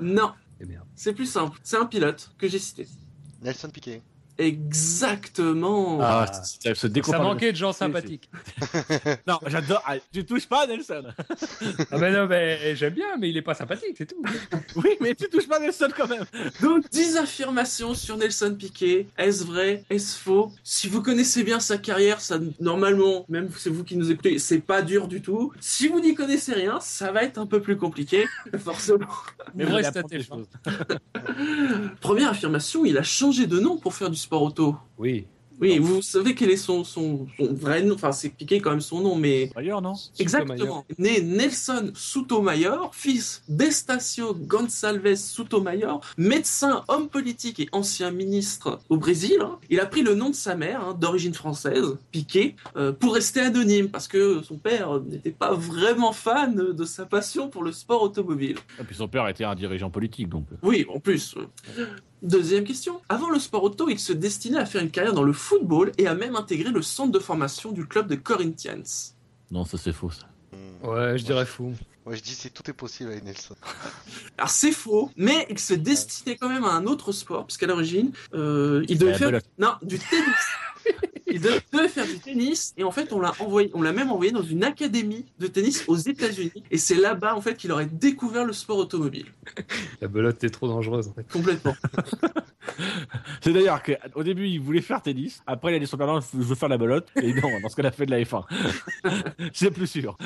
Non, 0.00 0.32
Eh 0.60 0.66
c'est 0.94 1.14
plus 1.14 1.26
simple. 1.26 1.58
C'est 1.62 1.78
un 1.78 1.86
pilote 1.86 2.30
que 2.38 2.46
j'ai 2.48 2.58
cité. 2.58 2.86
Nelson 3.42 3.70
Piquet. 3.70 4.02
Exactement. 4.38 5.98
Ah, 6.00 6.26
ça 6.30 6.74
se 6.74 6.88
Ça 7.02 7.18
manquait 7.18 7.52
de 7.52 7.56
gens 7.56 7.72
sympathiques. 7.72 8.28
Non, 9.26 9.38
j'adore. 9.46 9.82
Ah, 9.86 9.94
tu 10.12 10.24
touches 10.24 10.46
pas, 10.46 10.66
Nelson. 10.66 11.04
Ah 11.90 11.98
ben 11.98 12.12
non, 12.12 12.26
mais 12.26 12.76
j'aime 12.76 12.94
bien, 12.94 13.16
mais 13.18 13.30
il 13.30 13.36
est 13.36 13.42
pas 13.42 13.54
sympathique, 13.54 13.94
c'est 13.96 14.06
tout. 14.06 14.22
Oui, 14.76 14.90
mais 15.00 15.14
tu 15.14 15.28
touches 15.28 15.48
pas 15.48 15.58
Nelson 15.58 15.88
quand 15.96 16.08
même. 16.08 16.24
Donc, 16.60 16.88
10 16.90 17.16
affirmations 17.16 17.94
sur 17.94 18.16
Nelson 18.16 18.54
Piquet. 18.58 19.06
Est-ce 19.16 19.44
vrai? 19.44 19.84
Est-ce 19.90 20.18
faux? 20.18 20.52
Si 20.62 20.88
vous 20.88 21.02
connaissez 21.02 21.44
bien 21.44 21.60
sa 21.60 21.78
carrière, 21.78 22.20
ça, 22.20 22.38
normalement, 22.60 23.24
même 23.28 23.48
c'est 23.56 23.70
vous 23.70 23.84
qui 23.84 23.96
nous 23.96 24.10
écoutez, 24.10 24.38
c'est 24.38 24.60
pas 24.60 24.82
dur 24.82 25.08
du 25.08 25.22
tout. 25.22 25.52
Si 25.60 25.88
vous 25.88 26.00
n'y 26.00 26.14
connaissez 26.14 26.52
rien, 26.52 26.78
ça 26.80 27.12
va 27.12 27.22
être 27.22 27.38
un 27.38 27.46
peu 27.46 27.60
plus 27.60 27.76
compliqué, 27.76 28.26
forcément. 28.58 29.06
Mais 29.54 29.66
c'est 29.66 29.86
apprendre 29.86 30.08
des 30.08 30.22
choses. 30.22 30.46
Première 32.00 32.30
affirmation, 32.30 32.84
il 32.84 32.98
a 32.98 33.02
changé 33.02 33.46
de 33.46 33.58
nom 33.58 33.76
pour 33.78 33.94
faire 33.94 34.10
du 34.10 34.16
sport 34.26 34.42
auto. 34.42 34.76
Oui. 34.98 35.24
Oui, 35.58 35.78
vous 35.78 36.02
savez 36.02 36.34
quel 36.34 36.50
est 36.50 36.58
son, 36.58 36.84
son, 36.84 37.26
son 37.38 37.54
vrai 37.54 37.82
nom, 37.82 37.94
enfin 37.94 38.12
c'est 38.12 38.28
Piquet 38.28 38.60
quand 38.60 38.72
même 38.72 38.82
son 38.82 39.00
nom, 39.00 39.16
mais 39.16 39.48
Ailleurs, 39.56 39.80
non? 39.80 39.94
Exactement. 40.18 40.84
Né 40.98 41.22
Nelson 41.22 41.92
Sotomayor, 41.94 42.94
fils 42.94 43.42
d'Estacio 43.48 44.34
Gonçalves 44.34 45.14
Sotomayor, 45.14 46.02
médecin, 46.18 46.84
homme 46.88 47.08
politique 47.08 47.58
et 47.58 47.68
ancien 47.72 48.10
ministre 48.10 48.80
au 48.90 48.98
Brésil. 48.98 49.38
hein. 49.40 49.58
Il 49.70 49.80
a 49.80 49.86
pris 49.86 50.02
le 50.02 50.14
nom 50.14 50.28
de 50.28 50.34
sa 50.34 50.56
mère, 50.56 50.84
hein, 50.88 50.92
d'origine 50.92 51.32
française, 51.32 51.96
Piquet, 52.12 52.54
euh, 52.76 52.92
pour 52.92 53.14
rester 53.14 53.40
anonyme, 53.40 53.88
parce 53.88 54.08
que 54.08 54.42
son 54.42 54.58
père 54.58 55.00
n'était 55.00 55.30
pas 55.30 55.54
vraiment 55.54 56.12
fan 56.12 56.54
de 56.54 56.84
sa 56.84 57.06
passion 57.06 57.48
pour 57.48 57.62
le 57.64 57.72
sport 57.72 58.02
automobile. 58.02 58.58
Et 58.78 58.84
puis 58.84 58.94
son 58.94 59.08
père 59.08 59.26
était 59.26 59.44
un 59.44 59.54
dirigeant 59.54 59.88
politique, 59.88 60.28
donc. 60.28 60.44
Oui, 60.62 60.84
en 60.94 61.00
plus. 61.00 61.34
Deuxième 62.22 62.64
question. 62.64 63.00
Avant 63.08 63.30
le 63.30 63.38
sport 63.38 63.62
auto, 63.62 63.88
il 63.88 63.98
se 63.98 64.12
destinait 64.12 64.58
à 64.58 64.66
faire 64.66 64.82
une 64.82 64.90
carrière 64.90 65.12
dans 65.12 65.22
le 65.22 65.32
football 65.32 65.92
et 65.98 66.06
a 66.06 66.14
même 66.14 66.36
intégré 66.36 66.70
le 66.70 66.82
centre 66.82 67.12
de 67.12 67.18
formation 67.18 67.72
du 67.72 67.86
club 67.86 68.08
de 68.08 68.14
Corinthians. 68.14 69.14
Non, 69.50 69.64
ça 69.64 69.78
c'est 69.78 69.92
faux. 69.92 70.10
Ça. 70.10 70.26
Hmm. 70.52 70.88
Ouais, 70.88 71.18
je 71.18 71.24
dirais 71.24 71.46
fou. 71.46 71.74
Ouais, 72.06 72.16
je 72.16 72.22
dis 72.22 72.34
c'est 72.34 72.50
tout 72.50 72.68
est 72.70 72.74
possible 72.74 73.10
avec 73.10 73.24
Nelson. 73.24 73.56
Alors 74.38 74.50
c'est 74.50 74.72
faux, 74.72 75.10
mais 75.16 75.46
il 75.50 75.58
se 75.58 75.74
destinait 75.74 76.36
quand 76.36 76.48
même 76.48 76.64
à 76.64 76.72
un 76.72 76.86
autre 76.86 77.12
sport, 77.12 77.46
puisqu'à 77.46 77.66
l'origine, 77.66 78.12
euh, 78.32 78.84
il 78.88 78.98
devait 78.98 79.14
faire 79.14 79.40
non 79.58 79.74
du 79.82 79.98
tennis. 79.98 80.26
il 81.36 81.42
devait 81.72 81.88
faire 81.88 82.06
du 82.06 82.18
tennis 82.18 82.74
et 82.76 82.84
en 82.84 82.90
fait 82.90 83.12
on 83.12 83.20
l'a 83.20 83.32
envoyé, 83.40 83.70
on 83.74 83.82
l'a 83.82 83.92
même 83.92 84.10
envoyé 84.10 84.32
dans 84.32 84.42
une 84.42 84.64
académie 84.64 85.26
de 85.38 85.46
tennis 85.46 85.84
aux 85.86 85.96
États-Unis 85.96 86.62
et 86.70 86.78
c'est 86.78 86.94
là-bas 86.94 87.34
en 87.34 87.40
fait 87.40 87.56
qu'il 87.56 87.72
aurait 87.72 87.86
découvert 87.86 88.44
le 88.44 88.52
sport 88.52 88.78
automobile 88.78 89.26
La 90.00 90.08
belote 90.08 90.42
est 90.44 90.50
trop 90.50 90.68
dangereuse, 90.68 91.08
en 91.08 91.12
fait. 91.12 91.30
complètement. 91.30 91.74
C'est 93.40 93.52
d'ailleurs 93.52 93.82
qu'au 93.82 94.22
début, 94.22 94.48
il 94.48 94.60
voulait 94.60 94.80
faire 94.80 95.00
tennis. 95.00 95.40
Après, 95.46 95.72
il 95.72 95.76
a 95.76 95.78
dit 95.78 95.86
son 95.86 95.96
père, 95.96 96.20
je 96.20 96.38
veux 96.38 96.54
faire 96.54 96.68
la 96.68 96.78
belote. 96.78 97.08
Et 97.22 97.32
non, 97.32 97.60
dans 97.62 97.68
ce 97.68 97.76
qu'elle 97.76 97.86
a 97.86 97.92
fait 97.92 98.06
de 98.06 98.10
la 98.10 98.20
F1. 98.20 98.42
c'est 99.52 99.70
plus 99.70 99.86
sûr. 99.86 100.18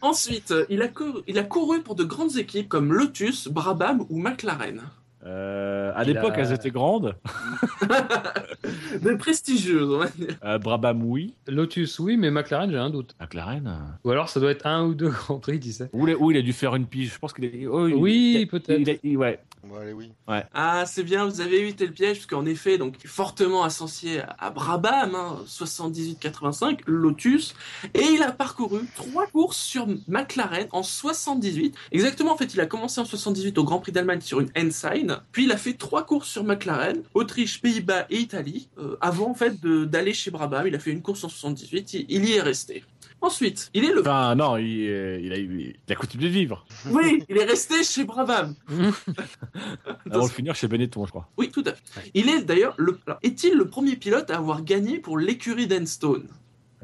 Ensuite, 0.00 0.52
il 0.70 0.82
a 0.82 0.88
couru, 0.88 1.20
il 1.26 1.38
a 1.38 1.44
couru 1.44 1.82
pour 1.82 1.94
de 1.94 2.04
grandes 2.04 2.36
équipes 2.36 2.68
comme 2.68 2.92
Lotus, 2.92 3.48
Brabham 3.48 4.06
ou 4.08 4.18
McLaren. 4.18 4.82
Euh, 5.24 5.92
à 5.94 6.04
l'époque, 6.04 6.32
a- 6.34 6.40
elles 6.40 6.52
étaient 6.52 6.70
grandes. 6.70 7.14
De 9.02 9.14
prestigieuses, 9.14 9.88
on 9.90 9.98
va 9.98 10.06
dire. 10.08 10.36
Euh, 10.44 10.58
Brabham, 10.58 11.02
oui. 11.04 11.34
Lotus, 11.48 11.98
oui, 11.98 12.16
mais 12.16 12.30
McLaren, 12.30 12.70
j'ai 12.70 12.78
un 12.78 12.90
doute. 12.90 13.14
McLaren. 13.20 13.96
Ou 14.04 14.10
alors, 14.10 14.28
ça 14.28 14.40
doit 14.40 14.50
être 14.50 14.66
un 14.66 14.84
ou 14.84 14.94
deux 14.94 15.08
grands 15.10 15.38
prix, 15.38 15.58
tu 15.60 15.72
sais. 15.72 15.88
Où 15.92 16.06
il, 16.30 16.36
a, 16.36 16.40
a 16.40 16.42
dû 16.42 16.52
faire 16.52 16.74
une 16.74 16.86
pige. 16.86 17.12
Je 17.14 17.18
pense 17.18 17.32
qu'il 17.32 17.44
est. 17.44 17.66
oh, 17.66 17.86
il- 17.88 17.94
Oui, 17.94 18.36
il- 18.40 18.46
peut-être. 18.46 18.78
il 18.80 18.90
a- 18.90 18.94
il- 19.02 19.16
ouais. 19.16 19.40
Bon, 19.64 19.76
allez, 19.76 19.92
oui. 19.92 20.10
Ah, 20.52 20.84
c'est 20.86 21.04
bien, 21.04 21.24
vous 21.24 21.40
avez 21.40 21.60
évité 21.60 21.86
le 21.86 21.92
piège, 21.92 22.14
puisqu'en 22.16 22.44
effet, 22.46 22.78
donc, 22.78 22.96
fortement 23.06 23.62
associé 23.62 24.20
à- 24.20 24.34
à 24.40 24.50
Brabham, 24.50 25.14
hein, 25.14 25.36
78-85, 25.46 26.80
Lotus, 26.86 27.54
et 27.94 28.02
il 28.02 28.22
a 28.24 28.32
parcouru 28.32 28.80
trois 28.96 29.26
courses 29.28 29.58
sur 29.58 29.86
McLaren 30.08 30.66
en 30.72 30.82
78. 30.82 31.76
Exactement, 31.92 32.32
en 32.32 32.36
fait, 32.36 32.52
il 32.54 32.60
a 32.60 32.66
commencé 32.66 33.00
en 33.00 33.04
78 33.04 33.56
au 33.58 33.62
Grand 33.64 33.78
Prix 33.78 33.92
d'Allemagne 33.92 34.20
sur 34.20 34.40
une 34.40 34.50
Ensign, 34.58 35.11
puis 35.32 35.44
il 35.44 35.52
a 35.52 35.56
fait 35.56 35.74
trois 35.74 36.04
courses 36.04 36.28
sur 36.28 36.44
McLaren, 36.44 37.02
Autriche, 37.14 37.60
Pays-Bas 37.60 38.06
et 38.10 38.18
Italie, 38.18 38.68
euh, 38.78 38.96
avant, 39.00 39.30
en 39.30 39.34
fait, 39.34 39.60
d'aller 39.64 40.14
chez 40.14 40.30
Brabham. 40.30 40.66
Il 40.66 40.74
a 40.74 40.78
fait 40.78 40.90
une 40.90 41.02
course 41.02 41.24
en 41.24 41.28
78, 41.28 41.94
il, 41.94 42.06
il 42.08 42.24
y 42.24 42.32
est 42.32 42.40
resté. 42.40 42.84
Ensuite, 43.20 43.70
il 43.72 43.84
est 43.84 43.92
le... 43.92 44.00
Enfin, 44.00 44.34
non, 44.34 44.56
il, 44.56 44.88
euh, 44.88 45.20
il 45.22 45.32
a, 45.32 45.36
il 45.36 45.76
a 45.88 45.94
coutume 45.94 46.20
de 46.22 46.26
vivre. 46.26 46.66
Oui, 46.90 47.22
il 47.28 47.38
est 47.38 47.44
resté 47.44 47.84
chez 47.84 48.02
Brabham. 48.04 48.54
Avant 50.10 50.26
de 50.26 50.32
finir 50.32 50.56
chez 50.56 50.66
Benetton, 50.66 51.06
je 51.06 51.10
crois. 51.10 51.28
Oui, 51.36 51.48
tout 51.50 51.62
à 51.64 51.72
fait. 51.72 52.10
Il 52.14 52.28
est 52.28 52.42
d'ailleurs 52.42 52.74
le. 52.78 52.98
Est-il 53.22 53.56
le 53.56 53.68
premier 53.68 53.94
pilote 53.94 54.30
à 54.30 54.38
avoir 54.38 54.64
gagné 54.64 54.98
pour 54.98 55.18
l'écurie 55.18 55.68
d'Enstone? 55.68 56.26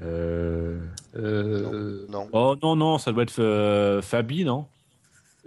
Euh... 0.01 0.79
Euh, 1.17 2.07
Non. 2.09 2.29
Oh 2.33 2.55
non, 2.63 2.77
non, 2.77 2.99
ça 2.99 3.11
doit 3.11 3.25
être 3.25 3.41
euh, 3.41 4.01
Fabi, 4.01 4.45
non? 4.45 4.67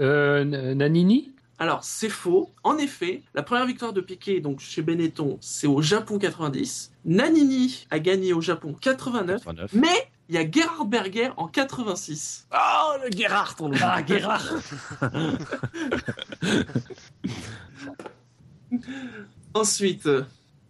Euh, 0.02 0.44
Nanini? 0.44 1.32
Alors, 1.62 1.84
c'est 1.84 2.10
faux. 2.10 2.50
En 2.64 2.80
effet, 2.80 3.22
la 3.36 3.44
première 3.44 3.68
victoire 3.68 3.94
de 3.94 4.02
Piquet, 4.02 4.40
donc 4.40 4.62
chez 4.62 4.82
Benetton, 4.82 5.38
c'est 5.42 5.68
au 5.68 5.80
Japon 5.80 6.18
90. 6.18 6.92
Nanini 7.06 7.86
a 7.92 8.00
gagné 8.00 8.34
au 8.34 8.42
Japon 8.42 8.76
89. 8.82 9.46
89. 9.46 9.74
Mais 9.74 10.10
il 10.28 10.34
y 10.34 10.40
a 10.40 10.50
Gerhard 10.50 10.86
Berger 10.86 11.30
en 11.38 11.48
86. 11.48 12.48
Oh, 12.52 12.94
le 13.04 13.16
Gerhardt, 13.16 13.58
on 13.60 13.70
le 13.70 13.78
Ah, 13.80 14.04
Gerhard 14.04 14.42
Ensuite, 19.54 20.08
euh, 20.08 20.24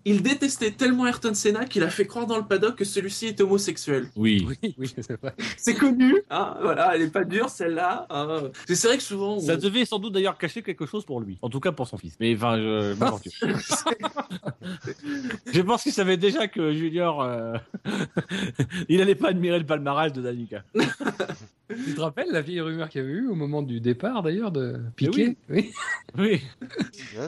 il 0.05 0.21
détestait 0.23 0.71
tellement 0.71 1.05
Ayrton 1.07 1.33
Senna 1.33 1.65
qu'il 1.65 1.83
a 1.83 1.89
fait 1.89 2.05
croire 2.07 2.27
dans 2.27 2.37
le 2.37 2.45
paddock 2.45 2.75
que 2.75 2.85
celui-ci 2.85 3.27
était 3.27 3.43
homosexuel. 3.43 4.07
Oui. 4.15 4.47
Oui, 4.61 4.75
oui, 4.77 4.93
c'est 4.95 5.19
vrai. 5.21 5.33
C'est 5.57 5.75
connu, 5.75 6.15
hein, 6.29 6.55
voilà, 6.61 6.95
elle 6.95 7.01
est 7.03 7.11
pas 7.11 7.23
dure 7.23 7.49
celle-là. 7.49 8.07
hein. 8.09 8.43
C'est 8.67 8.87
vrai 8.87 8.97
que 8.97 9.03
souvent, 9.03 9.35
on- 9.35 9.39
Ça 9.39 9.57
devait 9.57 9.85
sans 9.85 9.99
doute 9.99 10.13
d'ailleurs 10.13 10.37
cacher 10.37 10.61
quelque 10.63 10.85
chose 10.85 11.05
pour 11.05 11.21
lui. 11.21 11.37
En 11.41 11.49
tout 11.49 11.59
cas 11.59 11.71
pour 11.71 11.87
son 11.87 11.97
fils. 11.97 12.15
Mais 12.19 12.35
enfin, 12.35 12.57
je 12.57 12.93
je 15.53 15.61
pense 15.61 15.83
qu'il 15.83 15.93
savait 15.93 16.17
déjà 16.17 16.47
que 16.47 16.73
Junior, 16.73 17.21
euh, 17.21 17.55
il 18.89 19.01
allait 19.01 19.15
pas 19.15 19.29
admirer 19.29 19.59
le 19.59 19.65
palmarès 19.65 20.11
de 20.13 20.21
Danica. 20.21 20.63
Tu 21.85 21.95
te 21.95 22.01
rappelles 22.01 22.27
la 22.31 22.41
vieille 22.41 22.59
rumeur 22.59 22.89
qu'il 22.89 22.99
y 22.99 23.03
avait 23.05 23.13
eu 23.13 23.27
au 23.29 23.33
moment 23.33 23.61
du 23.61 23.79
départ, 23.79 24.23
d'ailleurs, 24.23 24.51
de 24.51 24.75
Piquet 24.97 25.37
Oui. 25.49 25.71
Oui. 26.17 26.41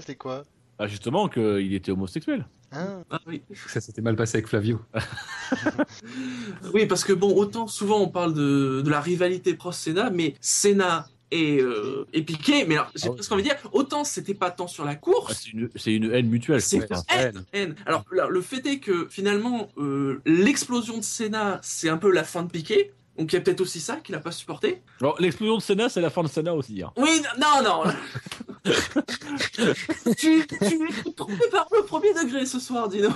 C'est 0.05 0.17
quoi? 0.17 0.43
Ah, 0.79 0.87
justement 0.87 1.27
qu'il 1.29 1.73
était 1.73 1.91
homosexuel. 1.91 2.47
Ah 2.71 3.19
oui. 3.27 3.43
Ça 3.67 3.79
s'était 3.81 4.01
mal 4.01 4.15
passé 4.15 4.37
avec 4.37 4.47
Flavio. 4.47 4.79
Oui, 6.73 6.85
parce 6.85 7.03
que 7.03 7.13
bon, 7.13 7.35
autant 7.35 7.67
souvent 7.67 7.99
on 8.01 8.07
parle 8.09 8.33
de, 8.33 8.81
de 8.83 8.89
la 8.89 8.99
rivalité 9.01 9.53
Prost-Senna, 9.53 10.09
mais 10.09 10.35
Senna 10.41 11.07
et, 11.31 11.59
euh, 11.61 12.05
et 12.13 12.21
Piquet, 12.23 12.65
mais 12.67 12.75
alors 12.75 12.91
j'ai 12.95 13.07
Ah 13.07 13.09
oui. 13.09 13.15
presque 13.15 13.31
envie 13.31 13.43
de 13.43 13.47
dire, 13.49 13.57
autant 13.71 14.03
c'était 14.03 14.33
pas 14.33 14.51
tant 14.51 14.67
sur 14.67 14.85
la 14.85 14.91
Ah, 14.91 14.95
course, 14.95 15.41
c'est 15.43 15.49
une, 15.51 15.69
c'est 15.75 15.93
une 15.93 16.11
haine 16.11 16.27
mutuelle. 16.27 16.61
c'est 16.61 16.77
une 16.77 16.85
haine, 17.09 17.43
haine. 17.53 17.75
Alors 17.85 18.05
là, 18.11 18.27
le 18.29 18.41
fait 18.41 18.65
est 18.65 18.79
que 18.79 19.07
finalement, 19.09 19.69
euh, 19.77 20.21
l'explosion 20.25 20.97
de 20.97 21.03
Senna, 21.03 21.59
c'est 21.63 21.89
un 21.89 21.97
peu 21.97 22.11
la 22.11 22.23
fin 22.23 22.43
de 22.43 22.49
Piquet. 22.51 22.91
Donc 23.17 23.31
il 23.31 23.35
y 23.35 23.37
a 23.37 23.41
peut-être 23.41 23.61
aussi 23.61 23.79
ça 23.79 23.97
qu'il 23.97 24.15
a 24.15 24.19
pas 24.19 24.31
supporté. 24.31 24.81
Alors, 24.99 25.15
l'explosion 25.21 25.57
de 25.57 25.61
Senna, 25.61 25.87
c'est 25.89 26.01
la 26.01 26.09
fin 26.09 26.23
de 26.23 26.27
Senna 26.27 26.53
aussi. 26.55 26.81
hein. 26.81 26.91
Oui, 26.97 27.21
non, 27.39 27.61
non. 27.63 27.83
tu, 30.17 30.45
tu 30.47 30.55
es 30.55 31.11
trompé 31.15 31.33
par 31.51 31.67
le 31.71 31.83
premier 31.85 32.13
degré 32.13 32.45
ce 32.45 32.59
soir, 32.59 32.87
Dino. 32.89 33.09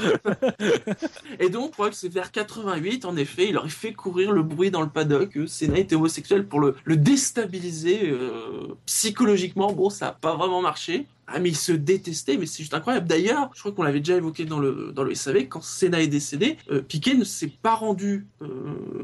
Et 1.39 1.49
donc, 1.49 1.67
je 1.67 1.71
crois 1.73 1.89
que 1.89 1.95
c'est 1.95 2.09
vers 2.09 2.31
88, 2.31 3.05
en 3.05 3.15
effet, 3.17 3.47
il 3.49 3.57
aurait 3.57 3.69
fait 3.69 3.93
courir 3.93 4.31
le 4.31 4.43
bruit 4.43 4.71
dans 4.71 4.81
le 4.81 4.89
paddock 4.89 5.29
que 5.29 5.47
Senna 5.47 5.79
était 5.79 5.95
homosexuel 5.95 6.47
pour 6.47 6.59
le, 6.59 6.75
le 6.83 6.97
déstabiliser 6.97 8.09
euh, 8.09 8.75
psychologiquement. 8.85 9.71
Bon, 9.71 9.89
ça 9.89 10.07
n'a 10.07 10.11
pas 10.11 10.35
vraiment 10.35 10.61
marché. 10.61 11.07
Ah, 11.29 11.39
mais 11.39 11.49
ils 11.49 11.55
se 11.57 11.73
détestaient, 11.73 12.37
mais 12.37 12.45
c'est 12.45 12.63
juste 12.63 12.73
incroyable. 12.73 13.05
D'ailleurs, 13.07 13.49
je 13.53 13.59
crois 13.59 13.73
qu'on 13.73 13.83
l'avait 13.83 13.99
déjà 13.99 14.15
évoqué 14.15 14.45
dans 14.45 14.59
le, 14.59 14.91
dans 14.95 15.03
le 15.03 15.13
SAV, 15.13 15.47
quand 15.49 15.61
Senna 15.61 16.01
est 16.01 16.07
décédé, 16.07 16.55
euh, 16.71 16.81
Piquet 16.81 17.15
ne 17.15 17.25
s'est 17.25 17.51
pas 17.61 17.75
rendu 17.75 18.27
euh, 18.41 18.47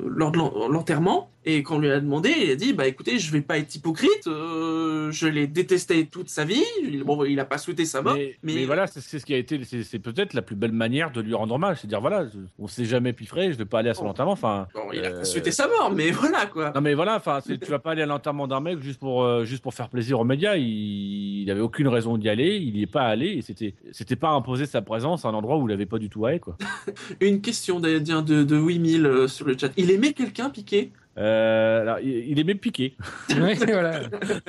lors 0.08 0.32
de 0.32 0.38
l'en- 0.38 0.68
l'enterrement. 0.70 1.30
Et 1.46 1.62
quand 1.62 1.76
on 1.76 1.80
lui 1.80 1.92
a 1.92 2.00
demandé, 2.00 2.34
il 2.42 2.50
a 2.52 2.56
dit, 2.56 2.72
bah 2.72 2.88
écoutez, 2.88 3.20
je 3.20 3.30
vais 3.34 3.42
pas 3.42 3.58
être 3.58 3.76
hypocrite, 3.76 4.28
euh, 4.28 5.12
je 5.12 5.28
l'ai 5.28 5.46
détesté 5.48 6.06
toute 6.06 6.30
sa 6.30 6.46
vie. 6.46 6.64
Il- 6.82 7.04
Bon, 7.04 7.26
il 7.26 7.38
a 7.42 7.44
pas 7.44 7.58
souhaité 7.58 7.84
sa 7.84 8.02
mort, 8.02 8.14
Mais, 8.14 8.38
mais, 8.44 8.54
mais 8.56 8.66
voilà, 8.66 8.88
c'est 8.88 9.02
ce 9.02 9.26
qui 9.26 9.34
a 9.34 9.38
été, 9.38 9.60
c'est 9.66 10.00
peut-être 10.00 10.34
la 10.34 10.42
plus 10.42 10.56
belle 10.56 10.72
manière 10.72 11.12
de 11.12 11.20
lui 11.20 11.34
rendre 11.34 11.56
hommage, 11.56 11.80
c'est 11.82 11.88
dire 11.88 12.00
voilà, 12.00 12.26
je- 12.28 12.40
on 12.58 12.68
s'est 12.70 12.86
jamais 12.86 13.12
piffré, 13.12 13.52
je 13.52 13.58
vais 13.58 13.66
pas 13.66 13.80
aller 13.80 13.90
à 13.90 13.94
son 13.94 14.06
Oh. 14.06 14.10
enterrement. 14.12 14.32
Enfin, 14.32 14.68
Bon, 14.74 14.84
il 14.94 15.04
a 15.04 15.10
Euh, 15.10 15.18
pas 15.20 15.26
souhaité 15.26 15.52
sa 15.52 15.68
mort, 15.68 15.92
mais 15.94 16.12
voilà 16.12 16.46
quoi. 16.46 16.72
non 16.74 16.80
mais 16.80 16.94
voilà, 16.94 17.18
enfin, 17.18 17.40
tu 17.42 17.58
vas 17.70 17.80
pas 17.80 17.92
aller 17.92 18.04
à 18.04 18.06
l'enterrement 18.06 18.48
d'un 18.48 18.62
mec 18.62 18.80
juste 18.82 19.02
pour 19.02 19.24
euh, 19.26 19.44
juste 19.44 19.62
pour 19.64 19.74
faire 19.74 19.90
plaisir 19.90 20.22
aux 20.22 20.24
médias. 20.24 20.56
Il, 20.56 21.42
il 21.44 21.52
avait 21.52 21.60
aucune 21.60 21.90
raison 21.90 22.13
d'y 22.18 22.30
aller, 22.30 22.58
il 22.58 22.78
y 22.78 22.82
est 22.82 22.88
pas 22.88 23.04
allé 23.04 23.28
et 23.28 23.42
c'était 23.42 23.74
c'était 23.92 24.16
pas 24.16 24.32
imposer 24.32 24.66
sa 24.66 24.82
présence 24.82 25.26
à 25.26 25.30
un 25.30 25.34
endroit 25.34 25.58
où 25.58 25.68
il 25.68 25.74
avait 25.74 25.86
pas 25.86 26.00
du 26.00 26.10
tout 26.10 26.26
à 26.26 26.30
aller 26.30 26.40
quoi. 26.40 26.58
Une 27.22 27.42
question 27.42 27.80
d'ailleurs 27.80 28.24
de, 28.24 28.44
de 28.44 28.58
8000 28.58 29.06
euh, 29.06 29.28
sur 29.28 29.46
le 29.46 29.58
chat. 29.58 29.72
Il 29.78 29.92
aimait 29.92 30.14
quelqu'un, 30.14 30.50
Piqué? 30.50 30.92
Euh, 31.18 31.82
alors, 31.82 32.00
il, 32.00 32.44
piquer. 32.60 32.96
Ouais, 33.30 33.56
voilà. 33.56 34.02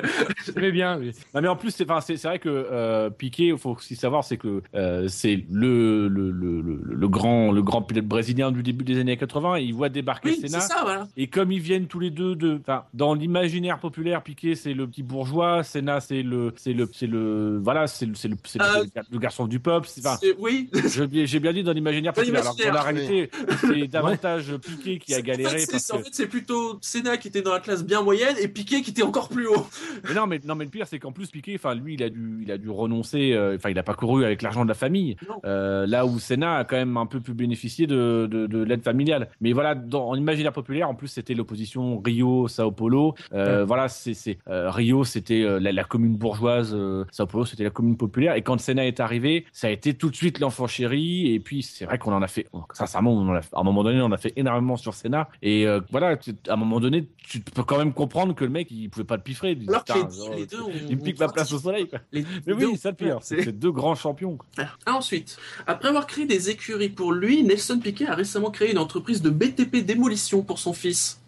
Mais 0.56 0.70
bien. 0.72 0.98
oui. 0.98 1.12
Non 1.34 1.40
mais 1.40 1.48
en 1.48 1.56
plus 1.56 1.70
c'est 1.70 1.84
enfin 1.90 2.00
c'est 2.00 2.16
c'est 2.16 2.28
vrai 2.28 2.38
que 2.38 2.48
euh, 2.48 3.10
Piqué 3.10 3.48
il 3.48 3.58
faut 3.58 3.70
aussi 3.70 3.96
savoir 3.96 4.24
c'est 4.24 4.36
que 4.36 4.62
euh, 4.74 5.08
c'est 5.08 5.44
le 5.50 6.08
le, 6.08 6.30
le 6.30 6.60
le 6.60 6.80
le 6.84 7.08
grand 7.08 7.50
le 7.52 7.62
grand 7.62 7.82
pilote 7.82 8.04
brésilien 8.04 8.50
du 8.52 8.62
début 8.62 8.84
des 8.84 8.98
années 9.00 9.16
80 9.16 9.58
il 9.58 9.72
voit 9.74 9.88
débarquer 9.88 10.30
Oui, 10.30 10.38
c'est 10.40 10.48
Senna 10.48 10.60
ça, 10.60 10.80
voilà. 10.82 11.08
et 11.16 11.26
comme 11.28 11.50
ils 11.52 11.60
viennent 11.60 11.86
tous 11.86 11.98
les 12.00 12.10
deux 12.10 12.34
de 12.36 12.60
dans 12.92 13.14
l'imaginaire 13.14 13.78
populaire 13.78 14.22
Piqué 14.22 14.54
c'est 14.54 14.74
le 14.74 14.86
petit 14.86 15.02
bourgeois 15.02 15.62
Senna 15.62 16.00
c'est 16.00 16.22
le 16.22 16.52
c'est 16.56 16.72
le 16.72 16.88
c'est 16.92 17.06
le 17.06 17.58
voilà 17.62 17.86
c'est 17.86 18.06
le 18.06 18.14
c'est 18.14 18.28
le, 18.28 18.36
c'est 18.44 18.58
le- 18.58 18.64
Euh, 18.64 18.84
le 19.10 19.18
garçon 19.18 19.46
du 19.46 19.60
peuple 19.60 19.88
c'est- 19.90 20.00
enfin 20.06 20.18
C'est- 20.20 20.34
Oui, 20.38 20.68
je- 20.72 21.26
j'ai 21.26 21.40
bien 21.40 21.52
dit 21.52 21.62
dans 21.62 21.72
l'imaginaire 21.72 22.12
Dans 22.12 22.20
populaire 22.20 22.42
alors 22.42 22.56
que 22.56 22.66
dans 22.66 22.72
la 22.72 22.82
réalité 22.82 23.30
c'est 23.60 23.86
davantage 23.88 24.56
Piqué 24.58 24.98
qui 24.98 25.14
a 25.14 25.18
En 25.18 25.22
galéré 25.22 25.58
fait, 25.60 25.70
parce 25.70 25.84
c'est- 25.84 25.92
en 25.92 25.98
que 25.98 26.04
fait, 26.04 26.10
c'est 26.12 26.26
plutôt 26.26 26.53
Senna 26.80 27.16
qui 27.16 27.28
était 27.28 27.42
dans 27.42 27.52
la 27.52 27.60
classe 27.60 27.84
bien 27.84 28.02
moyenne 28.02 28.36
et 28.40 28.48
Piqué 28.48 28.82
qui 28.82 28.90
était 28.90 29.02
encore 29.02 29.28
plus 29.28 29.46
haut. 29.46 29.66
Mais 30.08 30.14
non, 30.14 30.26
mais 30.26 30.40
non, 30.44 30.54
mais 30.54 30.64
le 30.64 30.70
pire, 30.70 30.86
c'est 30.86 30.98
qu'en 30.98 31.12
plus 31.12 31.30
Piqué, 31.30 31.54
enfin 31.56 31.74
lui, 31.74 31.94
il 31.94 32.02
a 32.02 32.10
dû, 32.10 32.40
il 32.42 32.50
a 32.50 32.58
dû 32.58 32.70
renoncer. 32.70 33.32
euh, 33.32 33.54
Enfin, 33.56 33.70
il 33.70 33.78
a 33.78 33.82
pas 33.82 33.94
couru 33.94 34.24
avec 34.24 34.42
l'argent 34.42 34.64
de 34.64 34.68
la 34.68 34.74
famille. 34.74 35.16
Euh, 35.44 35.86
là 35.86 36.06
où 36.06 36.18
Senna 36.18 36.56
a 36.56 36.64
quand 36.64 36.76
même 36.76 36.96
un 36.96 37.06
peu 37.06 37.20
pu 37.20 37.32
bénéficier 37.34 37.86
de, 37.86 38.28
de, 38.30 38.46
de 38.46 38.62
l'aide 38.62 38.82
familiale. 38.82 39.28
Mais 39.40 39.52
voilà, 39.52 39.74
dans, 39.74 40.08
en 40.08 40.14
imaginaire 40.16 40.52
populaire, 40.52 40.88
en 40.88 40.94
plus, 40.94 41.08
c'était 41.08 41.34
l'opposition 41.34 42.00
Rio-Sao 42.04 42.70
Paulo. 42.72 43.14
Euh, 43.32 43.64
Voilà, 43.64 43.88
c'est, 43.88 44.14
c'est 44.14 44.38
euh, 44.48 44.70
Rio, 44.70 45.04
c'était 45.04 45.42
euh, 45.42 45.58
la, 45.60 45.72
la 45.72 45.84
commune 45.84 46.16
bourgeoise. 46.16 46.74
Euh, 46.74 47.04
Sao 47.10 47.26
Paulo, 47.26 47.44
c'était 47.44 47.64
la 47.64 47.70
commune 47.70 47.96
populaire. 47.96 48.34
Et 48.34 48.42
quand 48.42 48.58
Senna 48.60 48.86
est 48.86 49.00
arrivé, 49.00 49.46
ça 49.52 49.68
a 49.68 49.70
été 49.70 49.94
tout 49.94 50.10
de 50.10 50.16
suite 50.16 50.38
l'enfant 50.40 50.66
chéri. 50.66 51.32
Et 51.34 51.40
puis, 51.40 51.62
c'est 51.62 51.84
vrai 51.84 51.98
qu'on 51.98 52.12
en 52.12 52.22
a 52.22 52.28
fait, 52.28 52.46
sincèrement, 52.72 53.12
on 53.12 53.28
en 53.28 53.34
a, 53.34 53.38
à 53.40 53.60
un 53.60 53.62
moment 53.62 53.82
donné, 53.84 54.00
on 54.00 54.06
en 54.06 54.12
a 54.12 54.16
fait 54.18 54.32
énormément 54.36 54.76
sur 54.76 54.94
Senna. 54.94 55.28
Et 55.42 55.66
euh, 55.66 55.80
voilà, 55.90 56.16
tu- 56.16 56.32
à 56.48 56.52
un 56.54 56.56
moment 56.56 56.80
donné, 56.80 57.08
tu 57.16 57.40
peux 57.40 57.62
quand 57.62 57.78
même 57.78 57.92
comprendre 57.92 58.34
que 58.34 58.44
le 58.44 58.50
mec, 58.50 58.68
il 58.70 58.88
pouvait 58.90 59.04
pas 59.04 59.16
le 59.16 59.22
piffrer. 59.22 59.52
Il 59.52 59.58
dit, 59.60 59.68
Alors 59.68 59.84
que 59.84 59.92
Putain, 59.92 60.08
les, 60.08 60.16
genre, 60.16 60.34
les 60.34 60.46
deux 60.46 60.60
ont. 60.60 60.70
il 60.90 60.96
me 60.96 61.02
pique 61.02 61.18
ma 61.18 61.28
place 61.28 61.52
au 61.52 61.58
soleil. 61.58 61.88
Quoi. 61.88 62.00
Les- 62.12 62.22
Mais 62.46 62.54
deux 62.54 62.66
oui, 62.66 62.72
ont- 62.72 62.76
ça 62.76 62.90
le 62.90 62.96
pire. 62.96 63.18
c'est- 63.22 63.52
deux 63.52 63.72
grands 63.72 63.94
champions. 63.94 64.36
quoi. 64.36 64.46
Ah, 64.86 64.94
Ensuite, 64.96 65.36
après 65.66 65.88
avoir 65.88 66.06
créé 66.06 66.26
des 66.26 66.50
écuries 66.50 66.88
pour 66.88 67.12
lui, 67.12 67.42
Nelson 67.42 67.78
Piquet 67.78 68.06
a 68.06 68.14
récemment 68.14 68.50
créé 68.50 68.70
une 68.72 68.78
entreprise 68.78 69.22
de 69.22 69.30
BTP 69.30 69.82
démolition 69.82 70.42
pour 70.42 70.58
son 70.58 70.72
fils. 70.72 71.20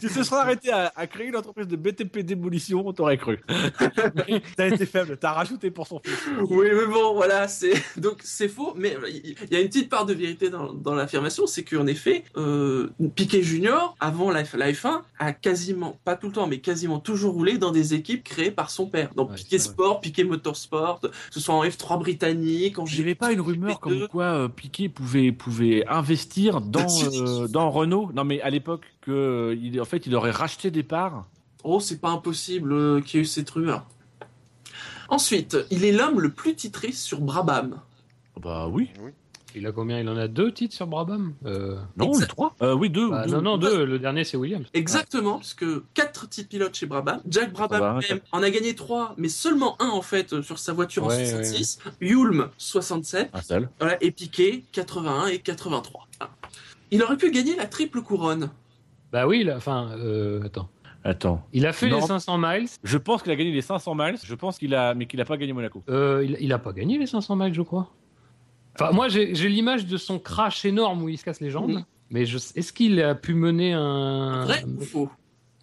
Tu 0.00 0.08
te 0.08 0.22
serais 0.22 0.40
arrêté 0.40 0.70
à, 0.70 0.92
à 0.96 1.06
créer 1.06 1.28
une 1.28 1.36
entreprise 1.36 1.66
de 1.66 1.76
BTP 1.76 2.20
démolition, 2.20 2.82
on 2.86 2.92
t'aurait 2.92 3.18
cru. 3.18 3.40
T'as 4.56 4.68
été 4.68 4.86
faible, 4.86 5.16
t'as 5.18 5.32
rajouté 5.32 5.70
pour 5.70 5.86
son 5.86 6.00
fils. 6.04 6.14
Oui, 6.48 6.68
mais 6.72 6.86
bon, 6.86 7.14
voilà, 7.14 7.48
c'est 7.48 7.72
donc 7.96 8.18
c'est 8.22 8.48
faux, 8.48 8.74
mais 8.76 8.96
il 9.08 9.34
y 9.52 9.56
a 9.56 9.60
une 9.60 9.68
petite 9.68 9.88
part 9.90 10.06
de 10.06 10.14
vérité 10.14 10.50
dans, 10.50 10.72
dans 10.72 10.94
l'affirmation, 10.94 11.46
c'est 11.46 11.64
qu'en 11.64 11.86
effet, 11.86 12.24
euh, 12.36 12.90
Piquet 13.14 13.42
Junior, 13.42 13.96
avant 14.00 14.30
la, 14.30 14.42
F- 14.44 14.56
la 14.56 14.72
F1, 14.72 15.02
a 15.18 15.32
quasiment, 15.32 15.98
pas 16.04 16.16
tout 16.16 16.26
le 16.28 16.32
temps, 16.32 16.46
mais 16.46 16.58
quasiment 16.58 16.98
toujours 17.00 17.34
roulé 17.34 17.58
dans 17.58 17.70
des 17.70 17.94
équipes 17.94 18.24
créées 18.24 18.50
par 18.50 18.70
son 18.70 18.86
père. 18.86 19.10
Donc 19.14 19.30
Ouais, 19.30 19.36
Piquet. 19.36 19.58
Sport, 19.58 20.00
Piquet 20.00 20.24
Motorsport, 20.24 21.00
que 21.00 21.08
ce 21.30 21.40
soit 21.40 21.54
en 21.54 21.64
F3 21.64 21.98
britannique, 22.00 22.78
en 22.78 22.84
Il 22.84 22.90
n'y 22.90 22.96
G... 22.96 23.02
avait 23.02 23.14
pas 23.14 23.32
une 23.32 23.40
rumeur 23.40 23.76
P2. 23.76 23.80
comme 23.80 24.08
quoi 24.08 24.24
euh, 24.24 24.48
Piquet 24.48 24.88
pouvait, 24.88 25.32
pouvait 25.32 25.84
investir 25.88 26.60
dans, 26.60 26.80
euh, 27.02 27.48
dans 27.48 27.70
Renault 27.70 28.10
Non, 28.14 28.24
mais 28.24 28.40
à 28.42 28.50
l'époque, 28.50 28.84
que, 29.00 29.10
euh, 29.10 29.56
il, 29.60 29.80
en 29.80 29.84
fait, 29.84 30.06
il 30.06 30.14
aurait 30.14 30.30
racheté 30.30 30.70
des 30.70 30.82
parts. 30.82 31.26
Oh, 31.64 31.80
c'est 31.80 32.00
pas 32.00 32.10
impossible 32.10 32.72
euh, 32.72 33.00
qu'il 33.00 33.18
y 33.18 33.20
ait 33.20 33.22
eu 33.22 33.26
cette 33.26 33.50
rumeur. 33.50 33.86
Ensuite, 35.08 35.56
il 35.70 35.84
est 35.84 35.92
l'homme 35.92 36.20
le 36.20 36.30
plus 36.30 36.54
titré 36.54 36.92
sur 36.92 37.20
Brabham. 37.20 37.80
Bah 38.40 38.66
oui. 38.68 38.90
Il 39.54 39.66
a 39.66 39.72
combien? 39.72 40.00
Il 40.00 40.08
en 40.08 40.16
a 40.16 40.28
deux 40.28 40.50
titres 40.50 40.74
sur 40.74 40.86
Brabham? 40.86 41.34
Euh... 41.44 41.76
Non, 41.98 42.08
Exact. 42.08 42.22
le 42.22 42.26
3 42.28 42.56
euh, 42.62 42.74
Oui, 42.74 42.88
deux. 42.88 43.10
bah, 43.10 43.26
deux. 43.26 43.32
Non, 43.34 43.42
non, 43.42 43.58
deux. 43.58 43.84
Le 43.84 43.98
dernier, 43.98 44.24
c'est 44.24 44.38
Williams. 44.38 44.64
Exactement, 44.72 45.34
parce 45.34 45.52
que 45.52 45.84
quatre 45.92 46.26
titres 46.26 46.48
pilotes 46.48 46.74
chez 46.74 46.86
Brabham. 46.86 47.20
Jack 47.28 47.52
Brabham 47.52 47.82
Ah 47.82 48.00
bah, 48.00 48.06
même 48.08 48.20
en 48.32 48.42
a 48.42 48.48
gagné 48.48 48.74
trois, 48.74 49.14
mais 49.18 49.28
seulement 49.28 49.76
un 49.82 49.90
en 49.90 50.00
fait 50.00 50.40
sur 50.40 50.58
sa 50.58 50.72
voiture 50.72 51.04
Ouais, 51.04 51.16
en 51.16 51.18
66. 51.42 51.80
Hulme 52.00 52.48
67, 52.56 53.28
Un 53.34 53.42
seul. 53.42 53.68
voilà, 53.78 54.02
et 54.02 54.10
Piquet 54.10 54.64
81 54.72 55.26
et 55.26 55.38
83. 55.40 56.08
Ah. 56.20 56.30
Il 56.92 57.02
aurait 57.02 57.16
pu 57.16 57.30
gagner 57.32 57.56
la 57.56 57.66
triple 57.66 58.02
couronne. 58.02 58.50
Bah 59.10 59.26
oui, 59.26 59.40
il 59.40 59.50
a... 59.50 59.56
enfin, 59.56 59.90
euh... 59.98 60.44
attends. 60.44 60.68
Attends. 61.04 61.44
Il 61.52 61.66
a 61.66 61.72
fait 61.72 61.88
Non. 61.88 61.96
les 61.96 62.02
500 62.02 62.38
miles. 62.38 62.68
Je 62.84 62.96
pense 62.96 63.22
qu'il 63.22 63.32
a 63.32 63.36
gagné 63.36 63.50
les 63.50 63.60
500 63.62 63.94
miles. 63.96 64.14
Je 64.22 64.34
pense 64.36 64.58
qu'il 64.58 64.72
a, 64.74 64.94
mais 64.94 65.06
qu'il 65.06 65.20
a 65.20 65.24
pas 65.24 65.36
gagné 65.36 65.52
Monaco. 65.52 65.82
Euh, 65.88 66.22
il, 66.24 66.36
il 66.38 66.52
a 66.52 66.58
pas 66.60 66.72
gagné 66.72 66.96
les 66.98 67.06
500 67.08 67.34
miles, 67.34 67.54
je 67.54 67.62
crois. 67.62 67.90
Enfin, 68.78 68.92
moi, 68.92 69.08
j'ai 69.08 69.34
j'ai 69.34 69.48
l'image 69.48 69.86
de 69.86 69.96
son 69.96 70.18
crash 70.20 70.64
énorme 70.64 71.02
où 71.02 71.08
il 71.08 71.18
se 71.18 71.24
casse 71.24 71.40
les 71.40 71.50
jambes. 71.50 71.82
Mais 72.10 72.24
je... 72.24 72.36
est-ce 72.36 72.72
qu'il 72.72 73.02
a 73.02 73.14
pu 73.16 73.34
mener 73.34 73.72
un. 73.72 74.44
Vrai 74.44 74.64
ou 74.64 74.80
faux? 74.82 75.10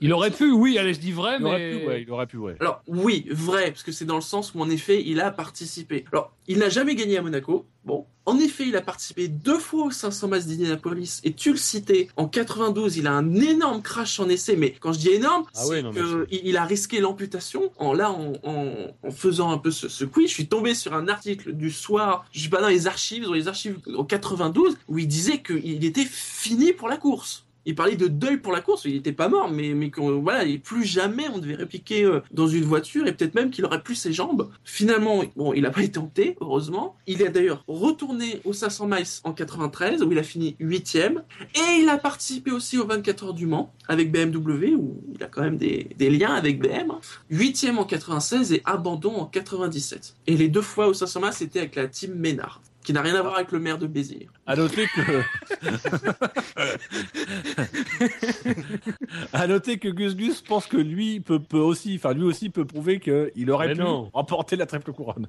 Il 0.01 0.13
aurait 0.13 0.31
pu, 0.31 0.49
oui, 0.51 0.77
allez, 0.77 0.93
je 0.93 0.99
dis 0.99 1.11
vrai, 1.11 1.35
Il 1.39 1.43
mais. 1.43 1.49
aurait 1.49 1.71
pu, 1.71 1.87
ouais. 1.87 2.01
Il 2.03 2.11
aurait 2.11 2.27
pu, 2.27 2.37
ouais. 2.37 2.55
Alors 2.61 2.81
oui, 2.87 3.25
vrai, 3.31 3.71
parce 3.71 3.83
que 3.83 3.91
c'est 3.91 4.05
dans 4.05 4.15
le 4.15 4.21
sens 4.21 4.53
où 4.55 4.61
en 4.61 4.69
effet 4.69 5.03
il 5.05 5.19
a 5.19 5.29
participé. 5.31 6.05
Alors 6.13 6.31
il 6.47 6.57
n'a 6.59 6.69
jamais 6.69 6.95
gagné 6.95 7.17
à 7.17 7.21
Monaco. 7.21 7.65
Bon, 7.83 8.05
en 8.25 8.37
effet 8.39 8.65
il 8.67 8.75
a 8.75 8.81
participé 8.81 9.27
deux 9.27 9.57
fois 9.57 9.85
aux 9.85 9.91
500 9.91 10.27
miles 10.29 10.45
d'Indianapolis 10.45 11.19
et 11.23 11.33
tu 11.33 11.51
le 11.51 11.57
citais, 11.57 12.07
en 12.17 12.27
92 12.27 12.97
il 12.97 13.07
a 13.07 13.11
un 13.11 13.35
énorme 13.35 13.81
crash 13.81 14.19
en 14.19 14.29
essai, 14.29 14.55
mais 14.55 14.73
quand 14.79 14.93
je 14.93 14.99
dis 14.99 15.09
énorme, 15.09 15.43
Ah 15.55 15.63
c'est 15.65 15.81
mais 15.83 15.91
que 15.91 16.27
il, 16.31 16.41
il 16.45 16.57
a 16.57 16.63
risqué 16.65 16.99
l'amputation. 17.01 17.71
En 17.77 17.93
là, 17.93 18.11
en, 18.11 18.33
en, 18.43 18.73
en 19.03 19.11
faisant 19.11 19.51
un 19.51 19.57
peu 19.57 19.71
ce, 19.71 19.89
ce 19.89 20.05
quiz, 20.05 20.29
je 20.29 20.33
suis 20.33 20.47
tombé 20.47 20.75
sur 20.75 20.93
un 20.93 21.07
article 21.09 21.51
du 21.53 21.71
soir, 21.71 22.25
je 22.31 22.39
suis 22.39 22.49
pas 22.49 22.61
dans 22.61 22.67
les 22.69 22.87
archives, 22.87 23.23
dans 23.25 23.33
les 23.33 23.47
archives 23.49 23.77
en 23.97 24.05
92, 24.05 24.77
où 24.87 24.97
il 24.99 25.07
disait 25.07 25.41
qu'il 25.41 25.83
était 25.83 26.05
fini 26.05 26.71
pour 26.73 26.87
la 26.89 26.97
course. 26.97 27.45
Il 27.69 27.75
parlait 27.75 27.95
de 27.95 28.07
deuil 28.07 28.37
pour 28.37 28.51
la 28.51 28.61
course, 28.61 28.85
il 28.85 28.95
était 28.95 29.11
pas 29.11 29.29
mort, 29.29 29.51
mais, 29.51 29.75
mais 29.75 29.91
voilà, 29.95 30.43
et 30.43 30.57
plus 30.57 30.85
jamais 30.85 31.27
on 31.31 31.37
devait 31.37 31.53
répliquer 31.53 32.03
euh, 32.03 32.21
dans 32.31 32.47
une 32.47 32.63
voiture, 32.63 33.05
et 33.05 33.13
peut-être 33.13 33.35
même 33.35 33.51
qu'il 33.51 33.63
aurait 33.63 33.83
plus 33.83 33.93
ses 33.93 34.11
jambes. 34.11 34.49
Finalement, 34.63 35.21
il 35.53 35.63
a 35.67 35.69
pas 35.69 35.83
été 35.83 35.99
hanté, 35.99 36.35
heureusement. 36.41 36.95
Il 37.05 37.21
est 37.21 37.29
d'ailleurs 37.29 37.63
retourné 37.67 38.41
aux 38.43 38.53
500 38.53 38.87
miles 38.87 39.05
en 39.23 39.33
93, 39.33 40.01
où 40.01 40.11
il 40.11 40.17
a 40.17 40.23
fini 40.23 40.55
huitième, 40.59 41.21
et 41.53 41.81
il 41.81 41.89
a 41.89 41.99
participé 41.99 42.49
aussi 42.49 42.79
aux 42.79 42.87
24 42.87 43.25
heures 43.25 43.33
du 43.35 43.45
Mans, 43.45 43.71
avec 43.87 44.11
BMW, 44.11 44.73
où 44.75 45.03
il 45.13 45.23
a 45.23 45.27
quand 45.27 45.43
même 45.43 45.57
des, 45.57 45.89
liens 45.99 46.33
avec 46.33 46.59
BM. 46.59 46.91
Huitième 47.29 47.77
en 47.77 47.83
96 47.85 48.51
et 48.51 48.63
abandon 48.65 49.15
en 49.15 49.25
97. 49.25 50.15
Et 50.25 50.35
les 50.35 50.47
deux 50.47 50.63
fois 50.63 50.87
aux 50.87 50.95
500 50.95 51.21
miles, 51.21 51.33
c'était 51.33 51.59
avec 51.59 51.75
la 51.75 51.87
team 51.87 52.15
Ménard, 52.15 52.61
qui 52.89 52.93
n'a 52.93 53.03
rien 53.03 53.13
à 53.13 53.21
voir 53.21 53.35
avec 53.35 53.51
le 53.51 53.59
maire 53.59 53.77
de 53.77 53.85
Béziers. 53.85 54.27
À 54.47 54.55
noter 54.55 54.87
que. 54.87 55.21
à 59.31 59.45
noter 59.45 59.77
que 59.77 59.89
Gus 59.89 60.15
Gus 60.15 60.41
pense 60.41 60.65
que 60.65 60.77
lui 60.77 61.19
peut, 61.19 61.37
peut 61.39 61.59
aussi, 61.59 61.97
enfin 61.97 62.13
lui 62.15 62.23
aussi 62.23 62.49
peut 62.49 62.65
prouver 62.65 62.99
qu'il 62.99 63.51
aurait 63.51 63.67
Mais 63.67 63.73
pu 63.75 63.81
non. 63.81 64.09
remporter 64.11 64.55
la 64.55 64.65
triple 64.65 64.91
couronne. 64.91 65.27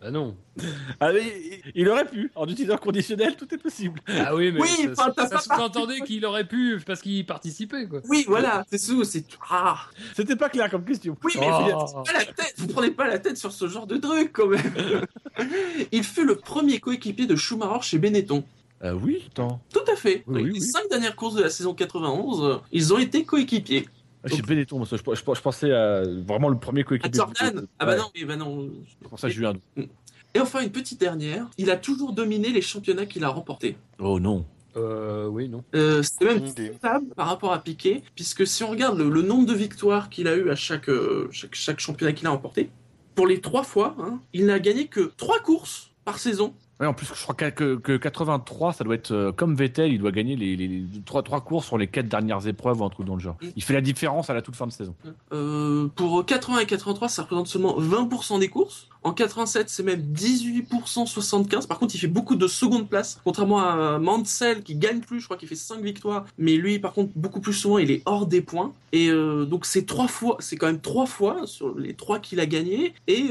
Bah 0.00 0.10
non. 0.10 0.34
Ah, 0.98 1.10
il- 1.12 1.60
il 1.74 1.86
aurait 1.90 2.06
pu. 2.06 2.32
En 2.36 2.46
utilisant 2.48 2.78
conditionnel, 2.78 3.36
tout 3.36 3.52
est 3.54 3.58
possible. 3.58 4.00
Ah 4.08 4.34
oui, 4.34 4.50
mais 4.50 4.62
Oui, 4.62 4.88
ça, 4.96 5.12
ça 5.14 5.28
pas 5.28 5.40
sous-entendait 5.40 6.00
qu'il 6.00 6.24
aurait 6.24 6.48
pu 6.48 6.80
parce 6.86 7.02
qu'il 7.02 7.26
participait, 7.26 7.86
quoi. 7.86 8.00
Oui, 8.08 8.24
voilà, 8.26 8.64
c'est 8.70 8.78
tout, 8.84 9.04
c'est 9.04 9.26
ah. 9.50 9.76
C'était 10.16 10.36
pas 10.36 10.48
clair 10.48 10.70
comme 10.70 10.84
question. 10.86 11.18
Oui, 11.22 11.32
mais 11.38 11.48
Oh. 11.52 12.02
pas 12.02 12.12
la 12.14 12.24
tête, 12.24 12.54
vous 12.56 12.68
prenez 12.68 12.90
pas 12.92 13.06
la 13.08 13.18
tête 13.18 13.36
sur 13.36 13.52
ce 13.52 13.68
genre 13.68 13.86
de 13.86 13.98
truc 13.98 14.32
quand 14.32 14.46
même. 14.48 15.04
Il 15.92 16.02
fut 16.04 16.24
le 16.24 16.36
premier 16.36 16.61
coéquipier 16.80 17.26
de 17.26 17.36
Schumacher 17.36 17.82
chez 17.82 17.98
Benetton. 17.98 18.44
Euh, 18.84 18.94
oui, 18.94 19.22
attends. 19.28 19.60
Tout 19.72 19.84
à 19.92 19.96
fait. 19.96 20.24
Oui, 20.26 20.42
oui, 20.42 20.44
les 20.46 20.50
oui. 20.52 20.60
cinq 20.60 20.88
dernières 20.90 21.14
courses 21.16 21.34
de 21.36 21.42
la 21.42 21.50
saison 21.50 21.72
91, 21.74 22.42
euh, 22.42 22.56
ils 22.72 22.92
ont 22.92 22.98
été 22.98 23.24
coéquipiers. 23.24 23.88
Ah, 24.24 24.28
Chez 24.28 24.42
Benetton, 24.42 24.78
moi, 24.78 24.86
je, 24.90 24.96
je- 24.96 25.34
je 25.34 25.40
pensais 25.40 25.72
à 25.72 26.02
vraiment 26.26 26.48
le 26.48 26.58
premier 26.58 26.80
À 26.80 26.84
coéquipier. 26.84 27.16
Jordan 27.18 27.66
Ah 27.78 27.86
bah 27.86 27.92
Ouais, 27.92 27.98
non, 27.98 28.04
mais 28.14 28.24
bah 28.24 28.36
non. 28.36 28.70
C'est 29.00 29.08
pour 29.08 29.18
ça 29.18 29.28
que 29.28 29.34
j'ai 29.34 29.40
eu 29.42 29.46
un 29.46 29.52
doute. 29.54 29.88
Et 30.34 30.40
enfin, 30.40 30.60
une 30.62 30.70
petite 30.72 30.98
dernière. 31.00 31.46
Il 31.58 31.70
a 31.70 31.76
toujours 31.76 32.12
dominé 32.12 32.50
les 32.50 32.62
championnats 32.62 33.06
qu'il 33.06 33.22
a 33.24 33.28
remportés. 33.28 33.76
Oh 33.98 34.18
non. 34.18 34.44
Euh, 34.76 35.26
oui, 35.26 35.48
non. 35.48 35.62
Euh, 35.74 36.02
c'est 36.02 36.24
même 36.24 36.46
stable 36.48 37.06
par 37.14 37.26
rapport 37.28 37.52
à 37.52 37.62
Piquet, 37.62 38.02
puisque 38.14 38.46
si 38.46 38.64
on 38.64 38.70
regarde 38.70 38.96
le, 38.98 39.10
le 39.10 39.20
nombre 39.22 39.44
de 39.46 39.52
victoires 39.54 40.08
qu'il 40.08 40.26
a 40.28 40.34
eu 40.36 40.48
à 40.50 40.54
chaque, 40.56 40.88
euh, 40.88 41.28
chaque, 41.30 41.54
chaque 41.54 41.78
championnat 41.80 42.14
qu'il 42.14 42.26
a 42.26 42.30
remporté, 42.30 42.70
pour 43.14 43.26
les 43.26 43.40
trois 43.42 43.62
fois, 43.64 43.94
hein, 44.00 44.18
il 44.32 44.46
n'a 44.46 44.58
gagné 44.58 44.86
que 44.86 45.12
trois 45.18 45.40
courses 45.40 45.90
par 46.04 46.18
saison. 46.18 46.54
En 46.86 46.94
plus, 46.94 47.06
je 47.06 47.22
crois 47.22 47.34
que, 47.34 47.50
que, 47.50 47.76
que 47.76 47.96
83, 47.96 48.72
ça 48.72 48.84
doit 48.84 48.94
être 48.94 49.12
euh, 49.12 49.32
comme 49.32 49.54
Vettel, 49.54 49.92
il 49.92 49.98
doit 49.98 50.10
gagner 50.10 50.36
les, 50.36 50.56
les, 50.56 50.68
les 50.68 50.84
trois, 51.04 51.22
trois 51.22 51.40
courses 51.40 51.66
sur 51.66 51.78
les 51.78 51.86
quatre 51.86 52.08
dernières 52.08 52.46
épreuves 52.46 52.80
ou 52.80 52.84
un 52.84 52.88
truc 52.88 53.06
dans 53.06 53.14
le 53.14 53.20
genre. 53.20 53.36
Il 53.56 53.62
fait 53.62 53.74
la 53.74 53.80
différence 53.80 54.30
à 54.30 54.34
la 54.34 54.42
toute 54.42 54.56
fin 54.56 54.66
de 54.66 54.72
saison. 54.72 54.94
Euh, 55.32 55.88
pour 55.94 56.24
80 56.24 56.60
et 56.60 56.66
83, 56.66 57.08
ça 57.08 57.22
représente 57.22 57.46
seulement 57.46 57.78
20% 57.78 58.40
des 58.40 58.48
courses. 58.48 58.88
En 59.04 59.12
87, 59.12 59.68
c'est 59.68 59.82
même 59.82 60.00
18% 60.00 61.06
75. 61.06 61.66
Par 61.66 61.78
contre, 61.78 61.94
il 61.94 61.98
fait 61.98 62.06
beaucoup 62.06 62.36
de 62.36 62.46
seconde 62.46 62.88
place, 62.88 63.20
contrairement 63.24 63.60
à 63.60 63.98
Mansell 63.98 64.62
qui 64.62 64.76
gagne 64.76 65.00
plus. 65.00 65.20
Je 65.20 65.24
crois 65.24 65.36
qu'il 65.36 65.48
fait 65.48 65.56
5 65.56 65.80
victoires, 65.80 66.24
mais 66.38 66.56
lui, 66.56 66.78
par 66.78 66.92
contre, 66.92 67.10
beaucoup 67.16 67.40
plus 67.40 67.52
souvent, 67.52 67.78
il 67.78 67.90
est 67.90 68.02
hors 68.06 68.26
des 68.26 68.40
points. 68.40 68.72
Et 68.92 69.08
euh, 69.08 69.44
donc, 69.44 69.66
c'est 69.66 69.86
trois 69.86 70.06
fois, 70.06 70.36
c'est 70.38 70.56
quand 70.56 70.66
même 70.66 70.80
trois 70.80 71.06
fois 71.06 71.46
sur 71.46 71.76
les 71.76 71.94
trois 71.94 72.20
qu'il 72.20 72.38
a 72.38 72.46
gagné. 72.46 72.94
Et 73.08 73.28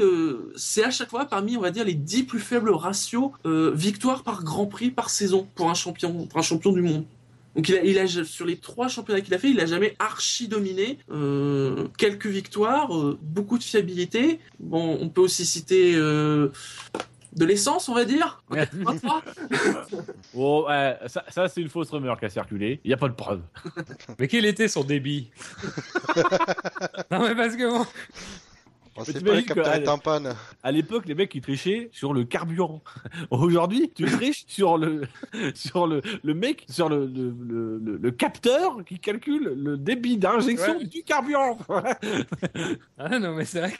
c'est 0.56 0.84
à 0.84 0.90
chaque 0.90 1.10
fois 1.10 1.24
parmi, 1.24 1.56
on 1.56 1.60
va 1.60 1.70
dire, 1.70 1.84
les 1.84 1.94
10 1.94 2.24
plus 2.24 2.40
faibles 2.40 2.70
ratios 2.70 3.30
euh, 3.46 3.72
victoires 3.74 4.22
par 4.22 4.44
Grand 4.44 4.66
Prix 4.66 4.90
par 4.90 5.10
saison 5.10 5.46
pour 5.54 5.70
un 5.70 5.74
champion, 5.74 6.26
pour 6.26 6.38
un 6.38 6.42
champion 6.42 6.72
du 6.72 6.82
monde. 6.82 7.04
Donc 7.54 7.68
il 7.68 7.76
a, 7.76 7.84
il 7.84 7.98
a 7.98 8.06
sur 8.24 8.46
les 8.46 8.56
trois 8.56 8.88
championnats 8.88 9.20
qu'il 9.20 9.34
a 9.34 9.38
fait, 9.38 9.50
il 9.50 9.60
a 9.60 9.66
jamais 9.66 9.94
archi 9.98 10.48
dominé. 10.48 10.98
Euh, 11.10 11.86
quelques 11.98 12.26
victoires, 12.26 12.96
euh, 12.96 13.18
beaucoup 13.20 13.58
de 13.58 13.62
fiabilité. 13.62 14.40
Bon, 14.58 14.98
on 15.00 15.08
peut 15.08 15.20
aussi 15.20 15.44
citer 15.44 15.94
euh, 15.94 16.48
de 17.34 17.44
l'essence, 17.44 17.90
on 17.90 17.94
va 17.94 18.06
dire. 18.06 18.42
En 18.50 18.54
83. 18.54 19.22
Oh, 20.34 20.66
ça 21.06 21.48
c'est 21.48 21.60
une 21.60 21.68
fausse 21.68 21.90
rumeur 21.90 22.18
qui 22.18 22.24
a 22.24 22.30
circulé. 22.30 22.80
Il 22.84 22.88
n'y 22.88 22.94
a 22.94 22.96
pas 22.96 23.08
de 23.08 23.14
preuve. 23.14 23.42
Mais 24.18 24.28
quel 24.28 24.46
était 24.46 24.68
son 24.68 24.84
débit? 24.84 25.30
Non, 27.10 27.20
mais 27.28 27.34
parce 27.34 27.56
que 27.56 27.70
bon. 27.70 27.86
Sait 29.04 29.20
pas, 29.20 29.34
le 29.34 29.42
capteur 29.42 29.74
est 29.74 29.88
en 29.88 29.98
panne. 29.98 30.34
À 30.62 30.70
l'époque, 30.70 31.06
les 31.06 31.14
mecs 31.14 31.34
ils 31.34 31.40
trichaient 31.40 31.88
sur 31.92 32.12
le 32.12 32.24
carburant. 32.24 32.82
Aujourd'hui, 33.30 33.90
tu 33.94 34.04
triches 34.04 34.44
sur 34.46 34.76
le 34.78 35.02
sur 35.54 35.86
le, 35.86 36.02
le 36.22 36.34
mec 36.34 36.66
sur 36.68 36.88
le, 36.88 37.06
le, 37.06 37.34
le, 37.46 37.78
le- 37.78 37.96
le 37.96 38.10
capteur 38.10 38.84
qui 38.86 38.98
calcule 38.98 39.52
le 39.56 39.76
débit 39.78 40.16
d'injection 40.18 40.78
Ouais. 40.78 40.84
du 40.86 41.02
carburant. 41.02 41.58
Ah 42.98 43.18
non, 43.18 43.34
mais 43.34 43.44
c'est 43.44 43.60
vrai 43.60 43.72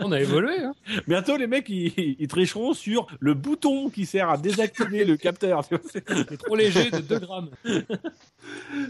qu'on 0.00 0.12
a 0.12 0.20
évolué. 0.20 0.58
Hein. 0.60 0.74
Bientôt, 1.08 1.36
les 1.36 1.46
mecs 1.46 1.68
ils, 1.68 2.16
ils 2.18 2.28
tricheront 2.28 2.74
sur 2.74 3.06
le 3.20 3.32
bouton 3.34 3.88
qui 3.88 4.04
sert 4.06 4.28
à 4.28 4.36
désactiver 4.36 5.04
le 5.04 5.16
capteur. 5.16 5.62
C'est- 5.90 6.36
trop 6.38 6.54
léger 6.56 6.90
de 6.90 6.98
2 6.98 7.18
grammes. 7.20 7.48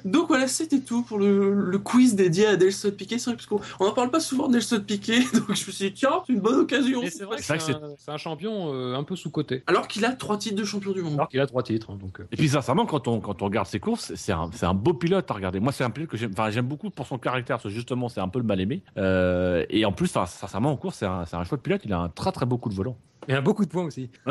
Donc 0.04 0.28
voilà, 0.28 0.48
c'était 0.48 0.80
tout 0.80 1.02
pour 1.02 1.18
le, 1.18 1.52
le 1.70 1.78
quiz 1.78 2.14
dédié 2.14 2.46
à 2.46 2.56
Nelson 2.56 2.90
Piquet. 2.96 3.18
C'est 3.18 3.30
vrai 3.30 3.36
parce 3.36 3.46
qu'on 3.46 3.60
on 3.80 3.86
en 3.88 3.92
parle 3.92 4.10
pas 4.10 4.20
souvent 4.20 4.48
de 4.48 4.54
Nelson 4.54 4.82
Piquet, 4.86 5.20
donc 5.34 5.46
je 5.54 5.66
me 5.66 5.72
suis 5.72 5.72
dit 5.72 5.92
tiens, 5.92 6.22
c'est 6.26 6.32
une 6.32 6.40
bonne 6.40 6.60
occasion. 6.60 7.02
Et 7.02 7.10
c'est 7.10 7.24
vrai 7.24 7.36
que 7.36 7.42
C'est 7.42 7.54
un, 7.72 7.94
c'est 7.98 8.10
un 8.10 8.16
champion 8.16 8.72
euh, 8.72 8.94
un 8.94 9.02
peu 9.04 9.16
sous-coté. 9.16 9.62
Alors 9.66 9.88
qu'il 9.88 10.04
a 10.04 10.12
trois 10.12 10.38
titres 10.38 10.56
de 10.56 10.64
champion 10.64 10.92
du 10.92 11.02
monde. 11.02 11.14
Alors 11.14 11.28
qu'il 11.28 11.40
a 11.40 11.46
trois 11.46 11.62
titres. 11.62 11.90
hein, 11.90 11.98
donc, 12.00 12.20
euh. 12.20 12.26
Et 12.32 12.36
puis 12.36 12.48
sincèrement, 12.48 12.86
quand 12.86 13.08
on 13.08 13.20
quand 13.20 13.42
on 13.42 13.44
regarde 13.46 13.66
ses 13.66 13.80
courses, 13.80 14.14
c'est 14.14 14.32
un 14.32 14.50
c'est 14.52 14.66
un 14.66 14.74
beau 14.74 14.94
pilote 14.94 15.30
à 15.30 15.34
regarder. 15.34 15.60
Moi, 15.60 15.72
c'est 15.72 15.84
un 15.84 15.90
pilote 15.90 16.08
que 16.10 16.16
j'aime. 16.16 16.32
Enfin, 16.32 16.50
j'aime 16.50 16.66
beaucoup 16.66 16.90
pour 16.90 17.06
son 17.06 17.18
caractère. 17.18 17.56
Parce 17.56 17.64
que 17.64 17.70
justement, 17.70 18.08
c'est 18.08 18.20
un 18.20 18.28
peu 18.28 18.38
le 18.38 18.44
mal 18.44 18.60
aimé. 18.60 18.82
Euh, 18.98 19.64
et 19.70 19.84
en 19.84 19.92
plus, 19.92 20.08
sincèrement, 20.08 20.70
en 20.72 20.76
course, 20.76 20.96
c'est 20.98 21.06
un 21.06 21.24
c'est 21.26 21.36
un 21.36 21.44
chouette 21.44 21.62
pilote. 21.62 21.82
Il 21.84 21.92
a 21.92 21.98
un 21.98 22.08
très 22.08 22.32
très 22.32 22.46
beau 22.46 22.58
coup 22.58 22.68
de 22.68 22.74
volant. 22.74 22.96
Il 23.28 23.34
a 23.34 23.40
beaucoup 23.40 23.64
de 23.64 23.70
points 23.70 23.84
aussi. 23.84 24.08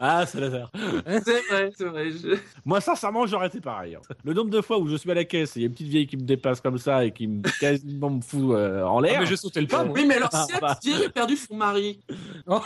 Ah, 0.00 0.24
c'est 0.26 0.40
laser. 0.40 0.70
C'est 1.06 1.42
vrai, 1.48 1.70
c'est 1.76 1.84
vrai. 1.84 2.10
je- 2.10 2.36
Moi, 2.64 2.80
sincèrement, 2.80 3.26
j'aurais 3.26 3.46
été 3.48 3.60
pareil. 3.60 3.94
hein. 3.94 4.00
Le 4.24 4.32
nombre 4.34 4.50
de 4.50 4.60
fois 4.60 4.78
où 4.78 4.88
je 4.88 4.96
suis 4.96 5.10
à 5.10 5.14
la 5.14 5.24
caisse 5.24 5.56
et 5.56 5.60
il 5.60 5.62
y 5.62 5.64
a 5.64 5.68
une 5.68 5.72
petite 5.74 5.88
vieille 5.88 6.06
qui 6.06 6.16
me 6.16 6.22
dépasse 6.22 6.60
comme 6.60 6.78
ça 6.78 7.04
et 7.04 7.12
qui 7.12 7.26
me 7.28 7.42
quasiment 7.60 8.10
me 8.10 8.20
fout 8.20 8.54
euh, 8.54 8.82
en 8.84 8.98
Ah, 8.98 9.02
l'air. 9.02 9.20
mais 9.20 9.26
je 9.26 9.36
sautais 9.36 9.60
le 9.60 9.66
pas, 9.66 9.84
moi. 9.84 9.94
Oui, 9.94 10.04
mais 10.06 10.16
alors 10.16 10.30
Ah, 10.32 10.44
si 10.46 10.52
la 10.54 10.60
bah. 10.60 10.74
petite 10.76 10.94
vieille 10.94 11.06
a 11.06 11.10
perdu 11.10 11.36
son 11.36 11.54
mari, 11.56 12.00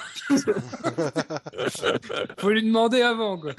Faut 2.38 2.50
lui 2.50 2.62
demander 2.62 3.02
avant, 3.02 3.38
quoi. 3.38 3.52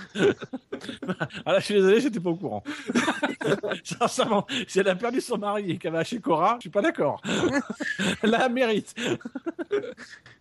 Ah 1.46 1.54
là, 1.54 1.60
je 1.60 1.66
suis 1.66 1.74
désolé, 1.76 2.00
j'étais 2.02 2.20
pas 2.20 2.30
au 2.30 2.36
courant. 2.36 2.64
sincèrement, 3.84 4.46
si 4.68 4.80
elle 4.80 4.88
a 4.90 4.96
perdu 4.96 5.22
son 5.22 5.38
mari 5.38 5.72
et 5.72 5.78
qu'elle 5.78 5.94
va 5.94 6.04
chez 6.04 6.20
Cora, 6.20 6.56
je 6.58 6.62
suis 6.62 6.70
pas 6.70 6.82
d'accord. 6.82 7.22
Là, 8.24 8.44
elle 8.46 8.54
mérite. 8.54 8.94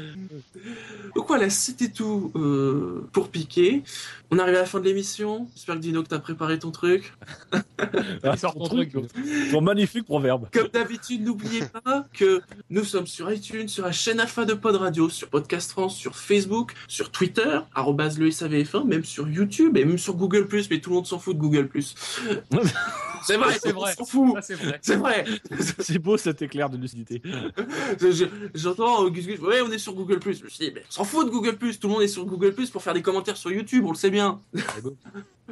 Donc 1.16 1.26
voilà, 1.28 1.50
c'était 1.50 1.88
tout 1.90 2.32
euh, 2.36 3.06
pour 3.12 3.28
Piquet. 3.30 3.82
On 4.30 4.38
arrive 4.38 4.54
à 4.54 4.60
la 4.60 4.66
fin 4.66 4.78
de 4.80 4.84
l'émission. 4.84 5.48
J'espère 5.56 5.74
que 5.76 5.80
Dino 5.80 6.02
que 6.02 6.08
t'as 6.08 6.18
préparé 6.18 6.58
ton 6.58 6.70
truc. 6.70 7.12
Ah, 8.22 8.36
sort 8.36 8.52
ton 8.52 8.60
ton 8.68 8.68
truc, 8.76 8.92
truc, 8.92 9.06
ton 9.50 9.60
magnifique 9.62 10.04
proverbe. 10.04 10.48
Comme 10.52 10.68
d'habitude, 10.68 11.24
n'oubliez 11.24 11.62
pas 11.82 12.06
que 12.12 12.42
nous 12.68 12.84
sommes 12.84 13.06
sur 13.06 13.32
iTunes, 13.32 13.68
sur 13.68 13.84
la 13.86 13.92
chaîne 13.92 14.20
Alpha 14.20 14.44
de 14.44 14.52
Pod 14.52 14.76
Radio, 14.76 15.08
sur 15.08 15.28
Podcast 15.28 15.70
France, 15.70 15.96
sur 15.96 16.14
Facebook, 16.14 16.74
sur 16.88 17.10
Twitter, 17.10 17.60
arrobase 17.74 18.18
le 18.18 18.28
SAVF1, 18.28 18.86
même 18.86 19.04
sur 19.04 19.26
YouTube 19.28 19.78
et 19.78 19.84
même 19.86 19.96
sur 19.98 20.14
Google+, 20.14 20.46
mais 20.70 20.80
tout 20.80 20.90
le 20.90 20.96
monde 20.96 21.06
s'en 21.06 21.18
fout 21.18 21.34
de 21.34 21.40
Google+. 21.40 21.70
c'est 23.24 23.36
vrai, 23.36 23.54
C'est 23.58 23.72
vrai. 23.72 23.94
c'est 24.82 24.96
vrai. 24.96 25.24
C'est 25.78 25.98
beau 25.98 26.16
cet 26.18 26.42
éclair 26.42 26.68
de 26.70 26.76
lucidité. 26.76 27.22
Je- 28.00 28.10
je- 28.12 28.24
J'entends 28.54 29.06
euh, 29.06 29.08
Gus, 29.10 29.26
ouais, 29.40 29.62
on 29.62 29.70
est 29.72 29.78
sur 29.78 29.89
Google+. 29.94 30.18
Je 30.22 30.44
me 30.44 30.48
suis 30.48 30.66
dit, 30.66 30.72
mais 30.74 30.82
s'en 30.88 31.04
fout 31.04 31.26
de 31.26 31.30
Google+. 31.30 31.56
Tout 31.56 31.88
le 31.88 31.88
monde 31.88 32.02
est 32.02 32.08
sur 32.08 32.24
Google+, 32.24 32.54
pour 32.72 32.82
faire 32.82 32.94
des 32.94 33.02
commentaires 33.02 33.36
sur 33.36 33.50
YouTube, 33.50 33.84
on 33.86 33.90
le 33.90 33.96
sait 33.96 34.10
bien. 34.10 34.40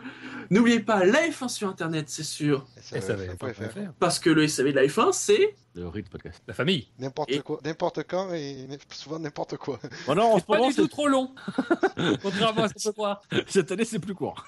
N'oubliez 0.50 0.80
pas, 0.80 1.04
la 1.04 1.28
F1 1.28 1.48
sur 1.48 1.68
Internet, 1.68 2.06
c'est 2.08 2.22
sûr. 2.22 2.66
Et 2.94 3.00
ça 3.00 3.14
va 3.14 3.26
va 3.26 3.34
pas 3.36 3.52
faire. 3.52 3.92
Parce 3.98 4.18
que 4.18 4.30
le 4.30 4.48
SAV 4.48 4.68
de 4.68 4.72
la 4.76 4.86
F1, 4.86 5.12
c'est... 5.12 5.54
Le 5.74 5.86
Ritz 5.86 6.08
Podcast. 6.08 6.42
La 6.48 6.54
famille. 6.54 6.88
N'importe 6.98 7.30
Et- 7.30 7.38
quoi, 7.40 7.60
n'importe 7.64 8.02
quand 8.08 8.32
et 8.32 8.66
souvent 8.90 9.18
n'importe 9.18 9.56
quoi. 9.58 9.78
Oh 10.08 10.14
non, 10.14 10.32
en 10.32 10.34
ce 10.36 10.40
C'est 10.40 10.46
pas 10.46 10.56
moment, 10.56 10.68
du 10.70 10.74
tout 10.76 10.88
trop 10.88 11.06
long. 11.06 11.30
Contrairement 12.22 12.62
à 12.64 12.68
ce 12.68 12.88
qu'on 12.90 13.14
cette 13.46 13.70
année, 13.70 13.84
c'est 13.84 13.98
plus 14.00 14.14
court. 14.14 14.44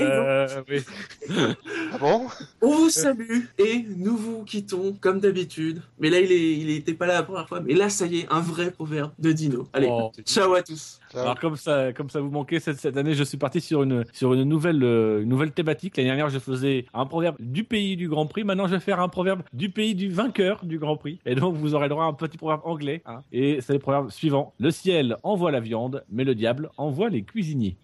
Euh, 0.00 0.62
oui. 0.68 0.82
Ah 1.92 1.98
bon? 1.98 2.26
On 2.62 2.74
vous 2.74 2.90
salue 2.90 3.42
et 3.58 3.84
nous 3.96 4.16
vous 4.16 4.44
quittons 4.44 4.96
comme 5.00 5.20
d'habitude. 5.20 5.82
Mais 6.00 6.10
là, 6.10 6.18
il, 6.20 6.32
est, 6.32 6.52
il 6.58 6.70
était 6.70 6.94
pas 6.94 7.06
là 7.06 7.14
la 7.14 7.22
première 7.22 7.48
fois. 7.48 7.60
Mais 7.60 7.74
là, 7.74 7.88
ça 7.90 8.06
y 8.06 8.20
est, 8.20 8.26
un 8.30 8.40
vrai 8.40 8.70
proverbe 8.70 9.12
de 9.18 9.32
Dino. 9.32 9.68
Allez, 9.72 9.88
Oh. 9.90 10.10
ciao 10.24 10.54
à 10.54 10.62
tous. 10.62 10.98
Alors 11.14 11.38
comme 11.38 11.56
ça, 11.56 11.92
comme 11.92 12.10
ça 12.10 12.20
vous 12.20 12.30
manquait 12.30 12.60
cette, 12.60 12.78
cette 12.78 12.96
année, 12.96 13.14
je 13.14 13.24
suis 13.24 13.38
parti 13.38 13.60
sur 13.60 13.82
une 13.82 14.04
sur 14.12 14.34
une 14.34 14.44
nouvelle 14.44 14.82
euh, 14.82 15.24
nouvelle 15.24 15.52
thématique. 15.52 15.96
L'année 15.96 16.08
dernière, 16.08 16.28
je 16.28 16.38
faisais 16.38 16.86
un 16.94 17.06
proverbe 17.06 17.36
du 17.38 17.64
pays 17.64 17.96
du 17.96 18.08
Grand 18.08 18.26
Prix. 18.26 18.44
Maintenant, 18.44 18.66
je 18.66 18.74
vais 18.74 18.80
faire 18.80 19.00
un 19.00 19.08
proverbe 19.08 19.42
du 19.52 19.70
pays 19.70 19.94
du 19.94 20.08
vainqueur 20.08 20.64
du 20.64 20.78
Grand 20.78 20.96
Prix. 20.96 21.20
Et 21.26 21.34
donc, 21.34 21.54
vous 21.54 21.74
aurez 21.74 21.84
le 21.84 21.90
droit 21.90 22.04
à 22.04 22.08
un 22.08 22.12
petit 22.12 22.36
proverbe 22.38 22.60
anglais. 22.64 23.02
hein. 23.06 23.20
Et 23.32 23.60
c'est 23.60 23.72
le 23.72 23.78
proverbe 23.78 24.10
suivant 24.10 24.52
le 24.58 24.70
ciel 24.70 25.16
envoie 25.22 25.50
la 25.50 25.60
viande, 25.60 26.04
mais 26.10 26.24
le 26.24 26.34
diable 26.34 26.70
envoie 26.76 27.08
les 27.08 27.22
cuisiniers. 27.22 27.76